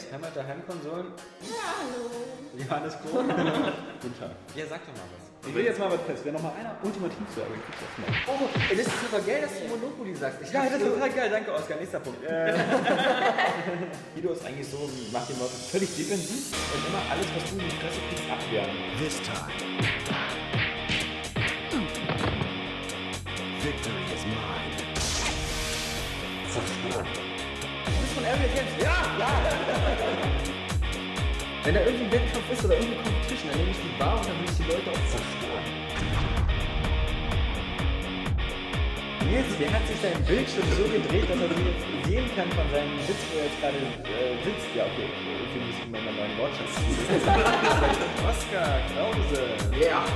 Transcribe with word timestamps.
Games, 0.00 0.12
Heimat 0.12 0.36
der 0.36 0.46
Heimkonsolen. 0.46 1.06
Ja, 1.42 1.74
hallo. 1.80 2.10
Johannes 2.56 2.94
Krohn. 3.00 3.28
Guten 4.02 4.18
Tag. 4.18 4.30
ja, 4.54 4.64
sag 4.68 4.80
doch 4.86 4.94
mal 4.94 5.08
was. 5.12 5.48
Ich 5.48 5.54
will 5.54 5.64
jetzt 5.64 5.78
mal 5.78 5.90
was 5.90 6.00
fest. 6.02 6.20
Wer 6.24 6.32
noch 6.32 6.42
mal 6.42 6.52
einer 6.58 6.76
ultimativ 6.82 7.18
sagt, 7.34 7.48
dann 7.48 7.62
kriegst 7.64 7.80
du 7.80 7.86
das 7.86 7.96
mal. 7.98 8.34
Oh, 8.34 8.48
ey, 8.70 8.76
das 8.76 8.86
ist 8.86 9.00
super 9.00 9.20
geil, 9.22 9.40
dass 9.42 9.52
du 9.58 9.68
Monopoly 9.68 10.14
sagst. 10.14 10.42
Ich 10.42 10.52
ja, 10.52 10.64
das 10.64 10.74
ist 10.74 10.84
total 10.84 11.10
geil. 11.10 11.30
Danke, 11.30 11.52
Oskar. 11.54 11.76
Nächster 11.78 12.00
Punkt. 12.00 12.20
Guido 14.14 14.32
ist 14.32 14.44
eigentlich 14.44 14.68
so, 14.68 14.90
macht 15.12 15.28
den 15.28 15.38
Leuten 15.38 15.56
völlig 15.70 15.96
defensiv 15.96 16.52
und 16.74 16.86
immer 16.88 17.02
alles, 17.10 17.26
was 17.34 17.44
du 17.48 17.56
in 17.56 17.64
die 17.68 17.76
Fresse 17.76 18.00
kriegst, 18.08 18.30
abwehren. 18.30 18.70
This 18.98 19.16
time. 19.22 20.39
Ja, 28.30 28.96
ja. 29.18 29.28
Wenn 31.64 31.74
da 31.74 31.80
irgendwie 31.80 32.04
ein 32.04 32.12
Wettkampf 32.12 32.52
ist 32.52 32.64
oder 32.64 32.74
irgendeine 32.74 33.02
Competition, 33.02 33.50
dann 33.50 33.58
nehme 33.58 33.70
ich 33.70 33.82
die 33.82 33.98
Bar 33.98 34.14
und 34.16 34.26
dann 34.26 34.38
will 34.38 34.46
ich 34.46 34.56
die 34.56 34.68
Leute 34.70 34.88
auch 34.90 35.04
zerstören. 35.10 35.66
Nils, 39.26 39.50
der 39.58 39.70
hat 39.72 39.86
sich 39.86 39.98
sein 39.98 40.18
Bildschirm 40.24 40.66
so 40.78 40.84
gedreht, 40.86 41.26
dass 41.26 41.42
er 41.42 41.50
sich 41.50 41.66
jetzt 41.66 41.84
sehen 42.06 42.26
kann 42.38 42.48
von 42.54 42.66
seinem 42.70 42.94
Sitz, 43.02 43.18
wo 43.30 43.38
er 43.38 43.44
jetzt 43.50 43.58
gerade 43.60 43.78
äh, 43.78 44.38
sitzt. 44.46 44.70
Ja, 44.78 44.86
okay, 44.86 45.10
irgendwie 45.10 45.66
muss 45.66 45.74
ich 45.74 45.90
mal 45.90 46.00
meinen 46.00 46.18
neuen 46.22 46.34
Wortschatz 46.38 46.70
Oskar 48.30 48.78
Krause. 48.94 49.58
Ja. 49.74 50.06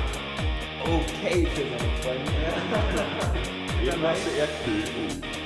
Okay 0.87 1.47
für 1.51 1.67
seine 1.67 1.91
Freunde. 1.98 2.31
Dann 3.91 4.01
machst 4.01 4.23
du 4.27 4.31
Erdbeben. 4.39 5.44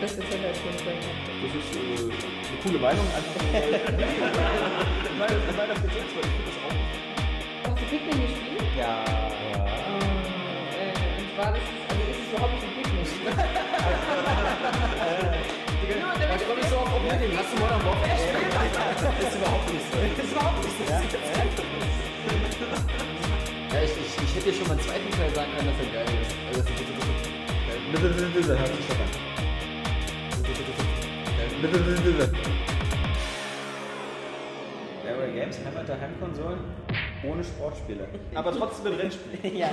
Das 0.00 0.16
beste 0.16 0.34
als 0.48 0.58
mein 0.64 0.78
Freund. 0.78 1.02
Das 1.42 1.52
ist 1.54 1.76
äh, 1.76 1.78
eine 1.78 2.58
coole 2.62 2.78
Meinung. 2.78 3.06
Einfach 3.14 3.34
weil, 3.52 3.70
weil, 5.18 5.34
weil 5.58 5.68
das 5.68 5.78
jetzt 5.82 5.96
ist, 5.96 6.12
weil 6.16 6.24
ich 6.24 6.34
finde 6.34 6.50
das 6.50 6.58
auch. 6.64 6.74
Hast 7.64 7.78
du 7.80 7.86
Pikmin 7.86 8.18
gespielt? 8.26 8.64
Ja. 8.78 9.04
Äh, 10.74 10.94
und 11.20 11.28
zwar, 11.34 11.52
das 11.52 11.62
ist, 11.62 11.84
also 11.88 12.02
ist 12.10 12.20
es 12.20 12.28
überhaupt 12.32 12.52
nicht 12.54 12.64
ein 12.64 12.74
Pikmin. 12.74 13.04
Nur 15.84 16.16
damit 16.16 16.40
Da 16.40 16.44
komme 16.48 16.60
ich 16.60 16.68
so 16.68 16.76
auf 16.76 16.90
Oblivion. 16.96 17.36
Hast 17.38 17.52
du 17.52 17.56
Modern 17.60 17.82
Warfare 17.84 18.08
gespielt? 18.14 18.50
Das 19.04 19.28
ist 19.30 19.36
überhaupt 19.36 19.68
nicht 19.68 19.84
so. 19.84 19.96
Das 20.00 20.24
ist 20.24 20.32
überhaupt 20.32 20.64
nicht 20.64 20.76
so. 20.78 20.84
Ja, 23.74 23.82
ich, 23.82 23.90
ich, 23.90 24.14
ich 24.22 24.32
hätte 24.34 24.50
dir 24.50 24.56
schon 24.56 24.66
mal 24.68 24.74
einen 24.74 24.86
zweiten 24.86 25.10
Teil 25.10 25.30
sagen 25.34 25.50
können, 25.54 25.68
dass 25.68 25.78
er 25.84 25.92
geil 25.92 26.08
ist. 26.22 26.32
Also, 26.48 26.60
das 26.62 26.70
ist 26.70 26.78
bitte, 26.78 26.92
bitte. 26.94 27.14
Bitte, 27.92 28.08
bitte, 28.08 28.30
bitte, 28.32 28.58
hört 28.58 28.74
sich 28.74 28.86
doch 28.88 28.98
an. 28.98 29.33
Area 35.04 35.32
Games, 35.34 35.58
der 35.86 36.00
Heimkonsolen, 36.00 36.60
ohne 37.24 37.42
Sportspiele. 37.42 38.08
Aber 38.34 38.52
trotzdem 38.52 38.92
mit 38.92 39.00
Rennspielen. 39.00 39.56
ja. 39.56 39.70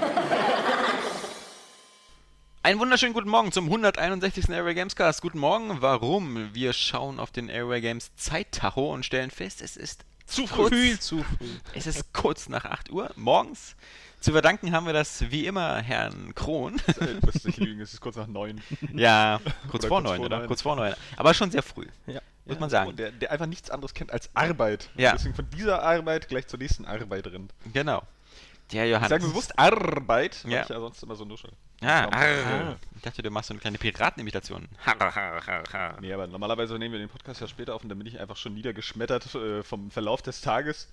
Einen 2.64 2.80
wunderschönen 2.80 3.14
guten 3.14 3.30
Morgen 3.30 3.52
zum 3.52 3.66
161. 3.66 4.50
Airway 4.50 4.74
Gamescast. 4.74 5.22
Guten 5.22 5.40
Morgen. 5.40 5.82
Warum? 5.82 6.54
Wir 6.54 6.74
schauen 6.74 7.20
auf 7.20 7.32
den 7.32 7.50
Airway 7.50 7.82
Games 7.82 8.16
Zeittacho 8.16 8.92
und 8.94 9.06
stellen 9.06 9.30
fest, 9.30 9.62
es 9.62 9.78
ist 9.78 10.06
zu 10.26 10.48
früh. 10.48 10.98
Zu 10.98 11.24
früh. 11.24 11.48
Es 11.74 11.86
ist 11.86 12.14
kurz 12.14 12.50
nach 12.50 12.66
8 12.66 12.92
Uhr 12.92 13.12
morgens. 13.16 13.76
Zu 14.22 14.32
verdanken 14.34 14.72
haben 14.72 14.86
wir 14.86 14.94
das 14.94 15.30
wie 15.32 15.46
immer 15.48 15.82
Herrn 15.82 16.34
Krohn. 16.36 16.80
Du 17.00 17.26
musst 17.26 17.46
nicht 17.46 17.58
lügen, 17.58 17.82
es 17.82 17.92
ist 17.94 18.02
kurz 18.02 18.16
nach 18.16 18.28
neun. 18.28 18.62
ja, 18.94 19.42
kurz 19.70 19.84
Oder 19.84 19.88
vor 19.90 20.02
neun, 20.02 20.20
oder? 20.22 20.46
Kurz 20.48 20.62
vor 20.62 20.76
neun. 20.76 20.94
Aber 21.18 21.34
schon 21.34 21.50
sehr 21.52 21.64
früh. 21.64 21.88
Ja. 22.08 22.22
Muss 22.46 22.60
man 22.60 22.70
sagen. 22.70 22.96
Der, 22.96 23.12
der 23.12 23.32
einfach 23.32 23.46
nichts 23.48 23.70
anderes 23.70 23.94
kennt 23.94 24.12
als 24.12 24.30
Arbeit. 24.36 24.90
Ja. 24.96 25.14
Deswegen 25.14 25.36
von 25.36 25.50
dieser 25.50 25.82
Arbeit 25.84 26.28
gleich 26.30 26.48
zur 26.48 26.60
nächsten 26.60 26.86
Arbeit 26.86 27.28
rennt. 27.28 27.52
Genau. 27.74 28.04
Der 28.72 28.86
Ich 28.86 28.92
Johannes. 28.92 29.10
sage 29.10 29.24
bewusst 29.28 29.58
Arbeit, 29.60 30.44
weil 30.46 30.52
Ja. 30.54 30.62
ich 30.64 30.70
ja 30.70 30.80
sonst 30.80 31.04
immer 31.04 31.16
so 31.16 31.26
nuschel. 31.26 31.52
Ah, 31.82 32.04
Warum? 32.04 32.14
arr. 32.14 32.78
Ich 32.96 33.02
dachte, 33.02 33.22
du 33.24 33.32
machst 33.32 33.48
so 33.48 33.54
eine 33.56 33.60
kleine 33.62 33.78
Piratenimitation. 33.80 34.68
Nee, 36.00 36.14
aber 36.14 36.28
normalerweise 36.28 36.78
nehmen 36.78 36.94
wir 36.94 37.00
den 37.00 37.10
Podcast 37.10 37.42
ja 37.42 37.48
später 37.48 37.74
auf 37.76 37.82
und 37.84 37.90
dann 37.90 37.98
bin 37.98 38.06
ich 38.08 38.20
einfach 38.20 38.38
schon 38.38 38.54
niedergeschmettert 38.54 39.34
äh, 39.34 39.64
vom 39.64 39.90
Verlauf 39.90 40.22
des 40.22 40.42
Tages, 40.42 40.88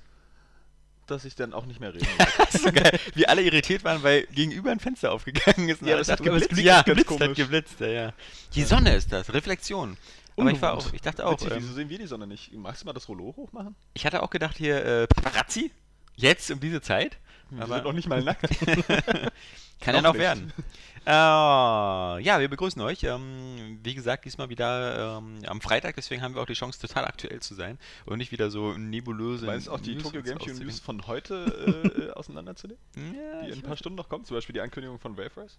dass 1.10 1.24
ich 1.24 1.34
dann 1.34 1.52
auch 1.52 1.66
nicht 1.66 1.80
mehr 1.80 1.92
reden. 1.94 2.06
Das 2.50 2.62
so 2.62 2.72
geil, 2.72 2.98
wie 3.14 3.26
alle 3.26 3.42
irritiert 3.42 3.84
waren, 3.84 4.02
weil 4.02 4.26
gegenüber 4.26 4.70
ein 4.70 4.80
Fenster 4.80 5.12
aufgegangen 5.12 5.68
ist. 5.68 5.82
und 5.82 5.88
Ja, 5.88 5.96
das 5.96 6.08
hat 6.08 6.22
geblitzt. 6.22 6.48
geblitzt, 6.50 6.66
Ja, 6.66 6.82
geblitzt 6.82 7.20
hat 7.20 7.34
geblitzt, 7.34 7.80
ja, 7.80 7.86
ja. 7.88 8.12
Die 8.54 8.62
Sonne 8.64 8.94
ist 8.94 9.12
das, 9.12 9.32
Reflexion. 9.32 9.96
Aber 10.36 10.50
ich 10.52 10.62
war 10.62 10.74
auch, 10.74 10.92
ich 10.92 11.02
dachte 11.02 11.26
auch, 11.26 11.32
Witzig, 11.32 11.50
wieso 11.56 11.68
ähm, 11.68 11.74
sehen 11.74 11.88
wir 11.90 11.98
die 11.98 12.06
Sonne 12.06 12.26
nicht? 12.26 12.52
Magst 12.52 12.82
du 12.82 12.86
mal 12.86 12.92
das 12.92 13.08
Rollo 13.08 13.34
hochmachen? 13.36 13.74
ich 13.94 14.06
hatte 14.06 14.22
auch 14.22 14.30
gedacht 14.30 14.56
hier, 14.56 14.84
äh, 14.84 15.06
Paparazzi, 15.08 15.72
jetzt 16.14 16.50
um 16.52 16.60
diese 16.60 16.80
Zeit. 16.80 17.18
Wir 17.50 17.62
Aber 17.64 17.74
sind 17.74 17.84
noch 17.84 17.92
nicht 17.92 18.08
mal 18.08 18.22
nackt. 18.22 18.48
kann 19.80 19.94
ja 19.94 20.02
noch 20.02 20.08
noch 20.10 20.14
nicht. 20.14 20.22
werden. 20.22 20.52
Äh, 21.06 21.10
ja, 21.10 22.38
wir 22.38 22.48
begrüßen 22.48 22.82
euch. 22.82 23.02
Ähm, 23.04 23.78
wie 23.82 23.94
gesagt, 23.94 24.26
diesmal 24.26 24.50
wieder 24.50 25.16
ähm, 25.16 25.38
am 25.46 25.62
Freitag, 25.62 25.94
deswegen 25.96 26.20
haben 26.20 26.34
wir 26.34 26.42
auch 26.42 26.46
die 26.46 26.52
Chance, 26.52 26.78
total 26.78 27.06
aktuell 27.06 27.40
zu 27.40 27.54
sein 27.54 27.78
und 28.04 28.18
nicht 28.18 28.30
wieder 28.30 28.50
so 28.50 28.74
nebulöse. 28.74 29.46
Meinst 29.46 29.68
du 29.68 29.72
auch 29.72 29.80
die 29.80 29.94
News 29.94 30.02
Tokyo 30.02 30.22
Game 30.22 30.38
Show. 30.38 30.62
News 30.62 30.80
von 30.80 31.06
heute 31.06 32.10
äh, 32.10 32.10
auseinanderzunehmen? 32.10 32.82
Ja, 32.94 33.40
Die 33.40 33.52
in 33.52 33.54
ein 33.54 33.62
paar 33.62 33.78
Stunden 33.78 33.96
noch 33.96 34.10
kommt, 34.10 34.26
zum 34.26 34.36
Beispiel 34.36 34.52
die 34.52 34.60
Ankündigung 34.60 34.98
von 34.98 35.16
Wave 35.16 35.34
Race? 35.34 35.56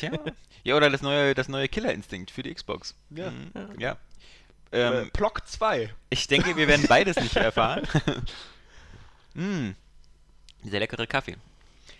Ja. 0.00 0.12
ja, 0.64 0.74
oder 0.74 0.88
das 0.88 1.02
neue, 1.02 1.34
das 1.34 1.48
neue 1.48 1.68
Killer 1.68 1.92
Instinct 1.92 2.30
für 2.30 2.42
die 2.42 2.54
Xbox. 2.54 2.94
Ja. 3.10 3.30
Mhm. 3.32 3.50
ja. 3.78 3.98
Ähm, 4.72 4.92
Ähm, 4.94 5.10
Block 5.12 5.46
2. 5.46 5.92
ich 6.08 6.28
denke, 6.28 6.56
wir 6.56 6.66
werden 6.66 6.86
beides 6.88 7.16
nicht 7.16 7.36
erfahren. 7.36 7.86
mm. 9.34 9.72
Sehr 10.64 10.80
leckere 10.80 11.06
Kaffee. 11.06 11.36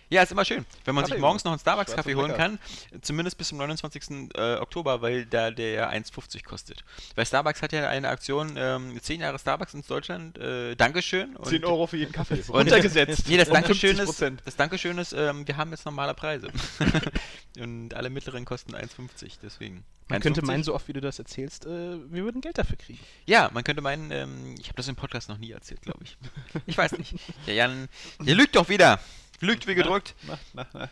Ja, 0.09 0.23
ist 0.23 0.31
immer 0.31 0.45
schön, 0.45 0.65
wenn 0.85 0.95
man 0.95 1.03
sich 1.03 1.11
Kaffee. 1.11 1.21
morgens 1.21 1.43
noch 1.43 1.51
einen 1.51 1.59
Starbucks-Kaffee 1.59 2.15
holen 2.15 2.33
kann. 2.35 2.59
Zumindest 3.01 3.37
bis 3.37 3.49
zum 3.49 3.57
29. 3.57 4.29
Äh, 4.35 4.55
Oktober, 4.55 5.01
weil 5.01 5.25
da 5.25 5.51
der 5.51 5.71
ja 5.71 5.89
1,50 5.89 6.45
kostet. 6.45 6.85
Weil 7.15 7.25
Starbucks 7.25 7.61
hat 7.61 7.73
ja 7.73 7.89
eine 7.89 8.07
Aktion, 8.07 8.55
ähm, 8.57 8.97
10 9.01 9.19
Jahre 9.19 9.37
Starbucks 9.37 9.73
in 9.73 9.83
Deutschland. 9.85 10.37
Äh, 10.37 10.75
Dankeschön. 10.75 11.35
Und- 11.35 11.47
10 11.47 11.65
Euro 11.65 11.87
für 11.87 11.97
jeden 11.97 12.13
Kaffee. 12.13 12.41
Runtergesetzt. 12.47 13.27
Nee, 13.27 13.37
das 13.37 13.49
Dankeschön, 13.49 13.97
50%. 13.97 14.37
ist, 14.37 14.45
das 14.45 14.55
Dankeschön 14.55 14.97
ist, 14.97 15.11
ähm, 15.11 15.45
wir 15.45 15.57
haben 15.57 15.71
jetzt 15.71 15.83
normale 15.85 16.13
Preise. 16.13 16.47
und 17.59 17.93
alle 17.93 18.09
mittleren 18.09 18.45
kosten 18.45 18.75
1,50, 18.75 19.39
deswegen. 19.41 19.83
Man 20.09 20.21
könnte 20.21 20.39
1,50. 20.41 20.45
meinen, 20.45 20.63
so 20.63 20.73
oft 20.73 20.87
wie 20.87 20.93
du 20.93 21.01
das 21.01 21.19
erzählst, 21.19 21.65
äh, 21.65 21.69
wir 21.69 22.23
würden 22.23 22.39
Geld 22.39 22.57
dafür 22.57 22.77
kriegen. 22.77 22.99
Ja, 23.25 23.49
man 23.53 23.65
könnte 23.65 23.81
meinen, 23.81 24.09
ähm, 24.11 24.55
ich 24.57 24.67
habe 24.67 24.77
das 24.77 24.87
im 24.87 24.95
Podcast 24.95 25.27
noch 25.27 25.37
nie 25.37 25.51
erzählt, 25.51 25.81
glaube 25.81 25.99
ich. 26.03 26.17
Ich 26.65 26.77
weiß 26.77 26.97
nicht. 26.97 27.15
Der 27.45 27.55
Jan, 27.55 27.89
der 28.19 28.35
lügt 28.35 28.55
doch 28.55 28.69
wieder. 28.69 28.99
Lügt 29.39 29.67
wie 29.67 29.75
gedrückt. 29.75 30.15
Na, 30.23 30.37
na, 30.53 30.67
na. 30.73 30.89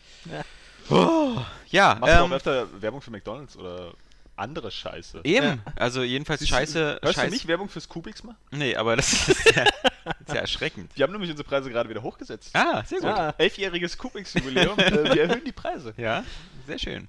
Oh, 0.88 1.36
ja, 1.70 1.96
Machst 2.00 2.14
du 2.14 2.20
auch 2.20 2.24
ähm, 2.26 2.32
öfter 2.32 2.80
Werbung 2.82 3.00
für 3.00 3.10
McDonalds 3.10 3.56
oder 3.56 3.92
andere 4.36 4.70
Scheiße? 4.70 5.22
eben. 5.24 5.60
Also 5.74 6.02
jedenfalls 6.04 6.40
Siehst 6.40 6.52
du- 6.52 6.56
scheiße. 6.56 6.98
Hörst 7.02 7.14
scheiße. 7.16 7.26
du 7.28 7.32
nicht 7.32 7.48
Werbung 7.48 7.68
fürs 7.68 7.88
Kubix 7.88 8.22
machen? 8.22 8.36
Nee, 8.52 8.76
aber 8.76 8.94
das 8.94 9.28
ist 9.28 9.56
ja, 9.56 9.64
sehr 10.26 10.42
erschreckend. 10.42 10.92
Die 10.96 11.02
haben 11.02 11.10
nämlich 11.12 11.30
unsere 11.30 11.48
Preise 11.48 11.70
gerade 11.70 11.88
wieder 11.88 12.02
hochgesetzt. 12.02 12.50
Ah, 12.54 12.84
sehr 12.84 13.00
gut. 13.00 13.08
Ah, 13.08 13.34
elfjähriges 13.38 13.98
Kubix-Jubiläum. 13.98 14.78
äh, 14.78 15.14
wir 15.14 15.22
erhöhen 15.22 15.44
die 15.44 15.52
Preise. 15.52 15.92
Ja, 15.96 16.22
sehr 16.68 16.78
schön. 16.78 17.08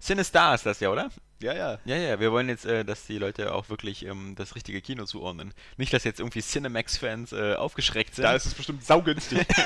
Cinestar 0.00 0.54
ist 0.54 0.66
das 0.66 0.80
ja, 0.80 0.90
oder? 0.90 1.10
Ja, 1.40 1.52
ja. 1.54 1.78
Ja, 1.84 1.96
ja, 1.96 2.18
wir 2.20 2.32
wollen 2.32 2.48
jetzt, 2.48 2.64
äh, 2.66 2.84
dass 2.84 3.06
die 3.06 3.18
Leute 3.18 3.54
auch 3.54 3.68
wirklich 3.68 4.04
ähm, 4.04 4.34
das 4.36 4.54
richtige 4.56 4.80
Kino 4.82 5.04
zuordnen. 5.04 5.52
Nicht, 5.76 5.92
dass 5.92 6.04
jetzt 6.04 6.18
irgendwie 6.20 6.40
Cinemax-Fans 6.42 7.32
äh, 7.32 7.54
aufgeschreckt 7.54 8.14
sind. 8.14 8.24
Da 8.24 8.34
ist 8.34 8.44
es 8.46 8.54
bestimmt 8.54 8.84
saugünstig. 8.84 9.46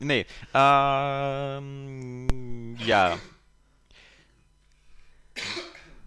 Nee. 0.00 0.26
Ähm, 0.54 2.26
ja. 2.78 3.18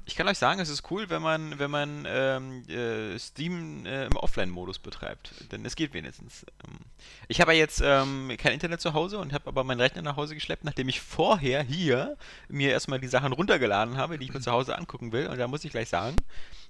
Ich 0.06 0.16
kann 0.16 0.28
euch 0.28 0.40
sagen, 0.40 0.60
es 0.60 0.69
ist 0.69 0.92
cool, 0.92 1.10
wenn 1.10 1.22
man, 1.22 1.60
wenn 1.60 1.72
man 1.72 2.06
ähm, 2.07 2.68
äh, 2.68 3.18
Steam 3.19 3.86
äh, 3.86 4.06
im 4.06 4.16
Offline-Modus 4.16 4.80
betreibt. 4.80 5.51
Denn 5.51 5.63
es 5.63 5.75
geht 5.75 5.94
wenigstens. 5.94 6.44
Ähm, 6.66 6.80
ich 7.28 7.40
habe 7.40 7.54
ja 7.54 7.60
jetzt 7.60 7.81
ähm, 7.84 8.36
kein 8.38 8.54
Internet 8.54 8.81
zu 8.81 8.94
Hause 8.94 9.19
und 9.19 9.31
habe 9.31 9.48
aber 9.48 9.63
meinen 9.63 9.80
Rechner 9.80 10.01
nach 10.01 10.18
Hause 10.18 10.34
geschleppt, 10.34 10.63
nachdem 10.63 10.89
ich 10.89 11.00
vorher 11.00 11.62
hier 11.62 12.18
mir 12.50 12.72
erstmal 12.72 13.00
die 13.00 13.07
Sachen 13.07 13.31
runtergeladen 13.31 13.98
habe, 13.98 14.18
die 14.18 14.25
ich 14.25 14.34
mir 14.34 14.42
zu 14.42 14.51
Hause 14.51 14.75
angucken 14.75 15.12
will. 15.12 15.28
Und 15.28 15.38
da 15.38 15.48
muss 15.48 15.63
ich 15.66 15.72
gleich 15.72 15.89
sagen, 15.89 16.16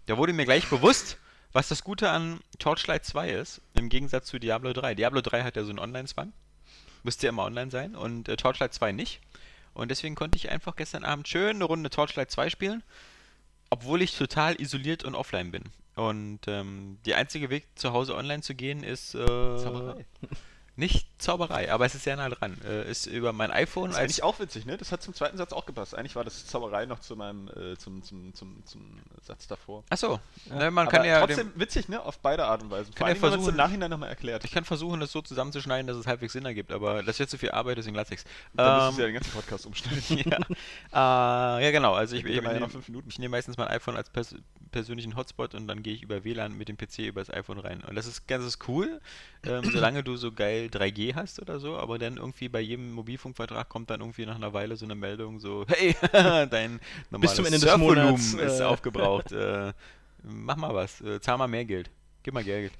da 0.08 0.18
wurde 0.18 0.34
mir 0.34 0.46
gleich 0.46 0.70
bewusst, 0.70 1.18
was 1.54 1.70
das 1.70 1.86
Gute 1.86 2.10
an 2.10 2.42
Torchlight 2.60 3.06
2 3.06 3.30
ist, 3.30 3.62
im 3.76 3.88
Gegensatz 3.88 4.28
zu 4.28 4.40
Diablo 4.40 4.74
3. 4.74 4.96
Diablo 4.96 5.22
3 5.22 5.44
hat 5.44 5.56
ja 5.56 5.64
so 5.64 5.70
einen 5.70 5.80
Online-Zwang 5.80 6.34
müsste 7.04 7.28
ja 7.28 7.30
immer 7.30 7.44
online 7.44 7.72
sein 7.72 7.96
und 7.96 8.28
äh, 8.30 8.36
Torchlight 8.36 8.74
2 8.74 8.92
nicht. 8.92 9.22
Und 9.74 9.90
deswegen 9.90 10.16
konnte 10.16 10.38
ich 10.38 10.50
einfach 10.50 10.76
gestern 10.76 11.04
Abend 11.04 11.28
schön 11.28 11.56
eine 11.56 11.64
Runde 11.64 11.90
Torchlight 11.90 12.32
2 12.32 12.50
spielen, 12.50 12.84
obwohl 13.70 14.02
ich 14.02 14.18
total 14.18 14.60
isoliert 14.62 15.04
und 15.04 15.16
offline 15.16 15.52
bin. 15.52 15.64
Und 15.96 16.42
ähm, 16.48 16.98
der 17.06 17.18
einzige 17.18 17.50
Weg 17.50 17.68
zu 17.76 17.94
Hause 17.94 18.16
online 18.16 18.42
zu 18.42 18.56
gehen 18.56 18.84
ist 18.84 19.16
äh, 19.16 19.26
Zauberei. 19.26 20.06
Nicht 20.76 21.08
Zauberei, 21.22 21.72
aber 21.72 21.86
es 21.86 21.94
ist 21.94 22.04
sehr 22.04 22.16
nah 22.16 22.30
dran. 22.30 22.60
Äh, 22.66 22.90
ist 22.90 23.06
über 23.06 23.32
mein 23.32 23.52
iPhone 23.52 23.92
Das 23.92 23.98
ist 23.98 24.00
als 24.00 24.04
eigentlich 24.04 24.24
auch 24.24 24.40
witzig, 24.40 24.66
ne? 24.66 24.76
Das 24.76 24.92
hat 24.92 25.04
zum 25.04 25.14
zweiten 25.14 25.38
Satz 25.38 25.54
auch 25.54 25.68
gepasst. 25.68 25.94
Eigentlich 25.94 26.16
war 26.16 26.24
das 26.24 26.48
Zauberei 26.48 26.88
noch 26.88 27.00
zu 27.00 27.16
meinem, 27.16 27.48
äh, 27.50 27.78
zum, 27.78 28.02
zum, 28.02 28.34
zum, 28.34 28.66
zum 28.66 29.00
Satz 29.22 29.48
davor. 29.48 29.84
Achso, 29.90 30.20
ne, 30.50 30.72
man 30.72 30.88
Aber 30.88 30.98
kann 30.98 31.06
ja 31.06 31.20
trotzdem 31.20 31.52
dem, 31.54 31.60
witzig, 31.60 31.90
ne? 31.90 32.02
Auf 32.02 32.18
beide 32.20 32.46
Art 32.46 32.64
und 32.64 32.72
Weise. 32.72 32.92
Kann 32.92 32.98
Vor 32.98 33.08
ja 33.08 33.14
allem, 33.14 33.22
wenn 33.22 33.30
man 33.30 33.40
es 33.42 33.48
im 33.48 33.56
Nachhinein 33.56 33.92
nochmal 33.92 34.10
erklärt. 34.10 34.44
ich 34.46 34.52
kann 34.52 34.66
versuchen, 34.66 35.00
das 35.00 35.12
so 35.12 35.22
zusammenzuschneiden, 35.22 35.86
dass 35.86 35.96
es 35.96 36.08
halbwegs 36.08 36.34
Sinn 36.34 36.46
ergibt, 36.46 36.72
aber 36.72 37.04
das 37.04 37.20
wird 37.20 37.30
zu 37.30 37.38
viel 37.38 37.52
Arbeit, 37.52 37.78
deswegen 37.78 37.96
lasse 37.96 38.16
ich's. 38.16 38.26
Dann 38.56 38.88
müsstest 38.88 38.90
Ähm, 38.90 38.96
du 38.96 39.02
ja 39.02 39.08
den 39.08 39.14
ganzen 39.14 39.32
Podcast 39.32 39.66
umschneiden. 39.68 40.32
ja. 40.92 41.60
Äh, 41.60 41.66
ja, 41.66 41.72
genau. 41.72 41.94
Also 41.94 42.16
ich, 42.16 42.26
Ich 42.26 42.32
ich, 42.32 42.44
ja 42.44 42.68
Minuten. 42.88 43.10
ich 43.10 43.20
nehme 43.20 43.32
meistens 43.38 43.58
mein 43.58 43.68
iPhone 43.68 43.96
als 43.96 44.10
pers 44.10 44.36
persönlichen 44.72 45.16
Hotspot 45.16 45.54
und 45.54 45.68
dann 45.68 45.84
gehe 45.84 45.94
ich 45.94 46.02
über 46.02 46.24
WLAN 46.24 46.58
mit 46.58 46.68
dem 46.68 46.78
PC 46.78 47.00
über 47.08 47.22
das 47.22 47.30
iPhone 47.30 47.60
rein. 47.60 47.84
Und 47.84 47.94
das 47.96 48.08
ist 48.08 48.28
ganz 48.28 48.58
cool, 48.68 49.00
ähm, 49.46 49.64
solange 49.72 50.04
du 50.04 50.16
so 50.16 50.32
geil 50.32 50.70
3G 50.72 51.16
hast 51.16 51.42
oder 51.42 51.60
so, 51.60 51.78
aber 51.78 52.00
dann 52.00 52.18
irgendwie 52.18 52.50
bei 52.50 52.62
jedem 52.62 52.92
Mobilfunkvertrag 52.94 53.68
kommt 53.68 53.90
dann 53.90 54.00
irgendwie 54.00 54.26
nach 54.26 54.36
einer 54.36 54.54
Weile 54.54 54.76
so 54.76 54.86
eine 54.86 54.96
Meldung 54.96 55.40
so, 55.40 55.66
hey, 55.70 55.96
dein 56.50 56.80
normales 57.10 57.62
Surfvolumen 57.62 58.16
ist 58.16 58.60
äh, 58.60 58.64
aufgebraucht. 58.64 59.32
Äh, 59.44 59.74
mach 60.24 60.56
mal 60.56 60.74
was, 60.74 61.02
äh, 61.02 61.20
zahl 61.20 61.38
mal 61.38 61.48
mehr 61.48 61.66
Geld. 61.66 61.90
Gib 62.22 62.34
mal 62.34 62.44
Geld. 62.44 62.72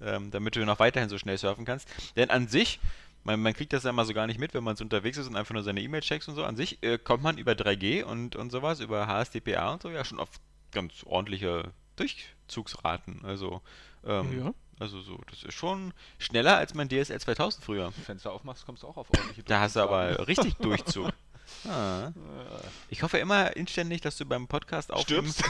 Ähm, 0.00 0.30
damit 0.30 0.56
du 0.56 0.64
noch 0.64 0.78
weiterhin 0.78 1.08
so 1.10 1.18
schnell 1.18 1.36
surfen 1.36 1.64
kannst. 1.66 1.88
Denn 2.16 2.30
an 2.30 2.48
sich, 2.48 2.80
man, 3.24 3.40
man 3.40 3.52
kriegt 3.52 3.72
das 3.72 3.84
ja 3.84 3.90
immer 3.90 4.04
so 4.04 4.14
gar 4.14 4.26
nicht 4.26 4.38
mit, 4.40 4.54
wenn 4.54 4.64
man 4.64 4.76
so 4.76 4.84
unterwegs 4.84 5.18
ist 5.18 5.26
und 5.26 5.36
einfach 5.36 5.52
nur 5.52 5.62
seine 5.62 5.82
E-Mail 5.82 6.00
checkt 6.00 6.26
und 6.28 6.36
so. 6.36 6.44
An 6.44 6.56
sich 6.56 6.82
äh, 6.82 6.96
kommt 6.96 7.22
man 7.22 7.36
über 7.36 7.52
3G 7.52 8.02
und, 8.04 8.36
und 8.36 8.50
sowas, 8.50 8.80
über 8.80 9.06
HSDPA 9.06 9.74
und 9.74 9.82
so, 9.82 9.90
ja 9.90 10.04
schon 10.04 10.20
auf 10.20 10.30
ganz 10.72 11.02
ordentliche 11.04 11.72
Durchzugsraten. 11.96 13.24
Also, 13.24 13.60
ähm, 14.06 14.38
Ja. 14.38 14.54
Also 14.78 15.00
so, 15.00 15.18
das 15.30 15.42
ist 15.42 15.54
schon 15.54 15.92
schneller 16.18 16.56
als 16.56 16.74
mein 16.74 16.88
DSL 16.88 17.18
2000 17.18 17.64
früher. 17.64 17.86
Wenn 17.86 17.94
du 17.94 18.00
Fenster 18.02 18.32
aufmachst, 18.32 18.66
kommst 18.66 18.82
du 18.82 18.88
auch 18.88 18.96
auf 18.96 19.08
ordentliche 19.10 19.42
Da 19.44 19.60
hast 19.60 19.76
du 19.76 19.80
aber 19.80 20.26
richtig 20.28 20.54
Durchzug. 20.56 21.12
Ah. 21.68 22.12
Ich 22.88 23.02
hoffe 23.02 23.18
immer 23.18 23.56
inständig, 23.56 24.00
dass 24.00 24.16
du 24.16 24.24
beim 24.24 24.46
Podcast 24.46 24.92
aufnimmst, 24.92 25.42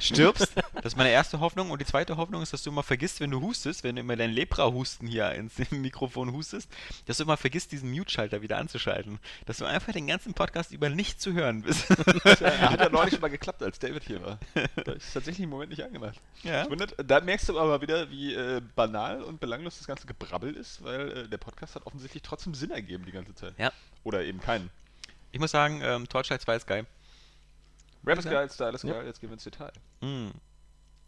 stirbst. 0.00 0.52
Das 0.74 0.92
ist 0.92 0.96
meine 0.96 1.10
erste 1.10 1.40
Hoffnung. 1.40 1.70
Und 1.70 1.80
die 1.80 1.86
zweite 1.86 2.16
Hoffnung 2.16 2.42
ist, 2.42 2.52
dass 2.52 2.62
du 2.62 2.70
immer 2.70 2.82
vergisst, 2.82 3.20
wenn 3.20 3.30
du 3.30 3.40
hustest, 3.40 3.82
wenn 3.82 3.96
du 3.96 4.00
immer 4.00 4.14
deinen 4.14 4.32
Lepra-Husten 4.32 5.06
hier 5.08 5.32
ins 5.32 5.54
Mikrofon 5.70 6.32
hustest, 6.32 6.70
dass 7.06 7.16
du 7.16 7.24
immer 7.24 7.36
vergisst, 7.36 7.72
diesen 7.72 7.90
Mute-Schalter 7.90 8.42
wieder 8.42 8.58
anzuschalten. 8.58 9.18
Dass 9.46 9.58
du 9.58 9.64
einfach 9.64 9.92
den 9.92 10.06
ganzen 10.06 10.34
Podcast 10.34 10.72
über 10.72 10.88
nicht 10.88 11.20
zu 11.20 11.32
hören 11.32 11.62
bist. 11.62 11.88
Ja, 12.24 12.70
hat 12.70 12.80
ja 12.80 12.88
neulich 12.88 13.14
schon 13.14 13.20
mal 13.20 13.28
geklappt, 13.28 13.62
als 13.62 13.78
David 13.78 14.04
hier 14.04 14.22
war. 14.22 14.38
Da 14.84 14.92
ist 14.92 15.12
tatsächlich 15.12 15.44
im 15.44 15.50
Moment 15.50 15.70
nicht 15.70 15.82
angemacht. 15.82 16.20
ja. 16.42 16.68
Wundert, 16.70 16.94
da 17.04 17.20
merkst 17.20 17.48
du 17.48 17.58
aber 17.58 17.80
wieder, 17.80 18.10
wie 18.10 18.34
äh, 18.34 18.60
banal 18.74 19.22
und 19.22 19.40
belanglos 19.40 19.78
das 19.78 19.86
ganze 19.86 20.06
Gebrabbel 20.06 20.54
ist, 20.54 20.82
weil 20.84 21.10
äh, 21.10 21.28
der 21.28 21.38
Podcast 21.38 21.74
hat 21.74 21.86
offensichtlich 21.86 22.22
trotzdem 22.22 22.54
Sinn 22.54 22.70
ergeben 22.70 23.04
die 23.06 23.12
ganze 23.12 23.34
Zeit. 23.34 23.54
Ja. 23.58 23.72
Oder 24.04 24.22
eben 24.24 24.40
keinen. 24.40 24.70
Ich 25.36 25.40
muss 25.40 25.50
sagen, 25.50 25.82
ähm, 25.84 26.08
Torchlight 26.08 26.40
2 26.40 26.56
ist 26.56 26.66
geil. 26.66 26.86
Rap 28.06 28.18
ist 28.18 28.24
geil, 28.24 28.48
Style 28.48 28.72
ist 28.72 28.86
geil, 28.86 29.04
jetzt 29.04 29.20
gehen 29.20 29.28
wir 29.28 29.34
ins 29.34 29.44
Detail. 29.44 29.70
Mm. 30.00 30.30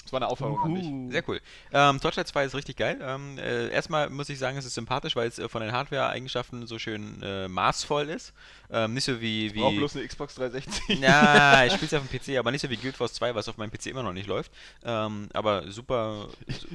Das 0.08 0.12
war 0.14 0.22
eine 0.22 0.30
Aufforderung 0.30 0.64
an 0.64 0.74
dich. 0.74 1.12
Sehr 1.12 1.28
cool. 1.28 1.38
Ähm, 1.70 2.00
Torchlight 2.00 2.28
2 2.28 2.44
ist 2.46 2.54
richtig 2.54 2.78
geil. 2.78 2.98
Ähm, 3.02 3.36
äh, 3.36 3.68
erstmal 3.68 4.08
muss 4.08 4.30
ich 4.30 4.38
sagen, 4.38 4.56
es 4.56 4.64
ist 4.64 4.72
sympathisch, 4.72 5.14
weil 5.16 5.28
es 5.28 5.38
äh, 5.38 5.50
von 5.50 5.60
den 5.60 5.72
Hardware-Eigenschaften 5.72 6.66
so 6.66 6.78
schön 6.78 7.22
äh, 7.22 7.46
maßvoll 7.46 8.08
ist. 8.08 8.32
Ähm, 8.70 8.94
nicht 8.94 9.04
so 9.04 9.20
wie. 9.20 9.52
Wie 9.52 9.76
bloß 9.76 9.96
eine 9.96 10.06
Xbox 10.06 10.36
360. 10.36 11.00
ja, 11.00 11.62
ich 11.66 11.74
spiele 11.74 11.88
es 11.88 11.92
auf 11.92 12.08
dem 12.08 12.18
PC, 12.18 12.38
aber 12.38 12.50
nicht 12.52 12.62
so 12.62 12.70
wie 12.70 12.78
Guild 12.78 12.98
Wars 12.98 13.12
2, 13.12 13.34
was 13.34 13.50
auf 13.50 13.58
meinem 13.58 13.70
PC 13.70 13.88
immer 13.88 14.02
noch 14.02 14.14
nicht 14.14 14.26
läuft. 14.26 14.50
Ähm, 14.82 15.28
aber 15.34 15.70
super. 15.70 16.28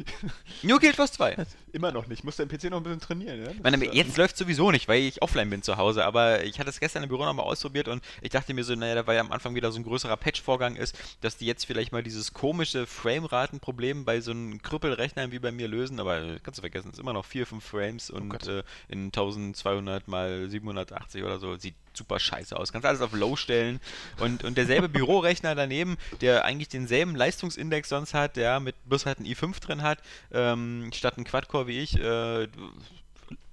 New 0.62 0.77
Guild 0.77 1.00
Wars 1.00 1.13
2. 1.13 1.35
Immer 1.71 1.91
noch 1.91 2.06
nicht. 2.06 2.19
Ich 2.19 2.24
muss 2.24 2.35
deinen 2.35 2.50
PC 2.50 2.65
noch 2.65 2.77
ein 2.77 2.83
bisschen 2.83 3.00
trainieren, 3.00 3.45
ja? 3.45 3.51
Meine, 3.63 3.83
ist, 3.83 3.94
äh, 3.94 3.95
jetzt 3.95 4.15
läuft 4.15 4.38
sowieso 4.38 4.69
nicht, 4.69 4.88
weil 4.88 5.01
ich 5.01 5.24
offline 5.24 5.50
bin 5.50 5.63
zu 5.63 5.77
Hause, 5.77 6.06
aber 6.06 6.44
ich 6.44 6.59
hatte 6.59 6.69
es 6.69 6.80
gestern 6.80 7.01
im 7.01 7.09
Büro 7.09 7.25
nochmal 7.25 7.47
ausprobiert 7.47 7.88
und 7.88 8.03
ich 8.21 8.30
dachte 8.30 8.53
mir 8.53 8.63
so, 8.63 8.75
naja, 8.75 8.94
da 8.94 9.07
weil 9.07 9.15
ja 9.15 9.21
am 9.21 9.31
Anfang 9.31 9.56
wieder 9.56 9.71
so 9.71 9.80
ein 9.80 9.83
größerer 9.83 10.18
Patch-Vorgang 10.18 10.75
ist, 10.75 10.95
dass 11.21 11.38
die 11.38 11.47
jetzt 11.47 11.65
vielleicht 11.65 11.91
mal 11.91 12.03
dieses 12.03 12.31
komische 12.33 12.85
Frameratenproblem 13.27 14.05
bei 14.05 14.21
so 14.21 14.31
einem 14.31 14.61
Krüppelrechnern 14.61 15.31
wie 15.31 15.39
bei 15.39 15.51
mir 15.51 15.67
lösen, 15.67 15.99
aber 15.99 16.21
äh, 16.21 16.39
kannst 16.43 16.59
du 16.59 16.61
vergessen, 16.61 16.89
es 16.89 16.95
ist 16.95 16.99
immer 16.99 17.13
noch 17.13 17.25
4, 17.25 17.45
5 17.47 17.63
Frames 17.63 18.09
und 18.09 18.29
Gott. 18.29 18.47
äh, 18.47 18.63
in 18.89 19.05
1200 19.05 20.07
mal 20.07 20.49
780 20.49 21.23
oder 21.23 21.39
so 21.39 21.55
sieht 21.57 21.75
super 21.93 22.19
scheiße 22.19 22.57
aus. 22.57 22.71
Kannst 22.71 22.85
alles 22.85 23.01
auf 23.01 23.13
Low 23.13 23.35
stellen 23.35 23.79
und, 24.19 24.43
und 24.43 24.57
derselbe 24.57 24.89
Bürorechner 24.89 25.55
daneben, 25.55 25.97
der 26.21 26.45
eigentlich 26.45 26.69
denselben 26.69 27.15
Leistungsindex 27.15 27.89
sonst 27.89 28.13
hat, 28.13 28.35
der 28.35 28.59
mit 28.59 28.75
bloß 28.87 29.05
halt 29.05 29.19
ein 29.19 29.25
i5 29.25 29.59
drin 29.61 29.81
hat, 29.81 29.99
ähm, 30.31 30.89
statt 30.93 31.17
ein 31.17 31.23
Quad-Core 31.23 31.67
wie 31.67 31.79
ich, 31.79 31.99
äh, 31.99 32.47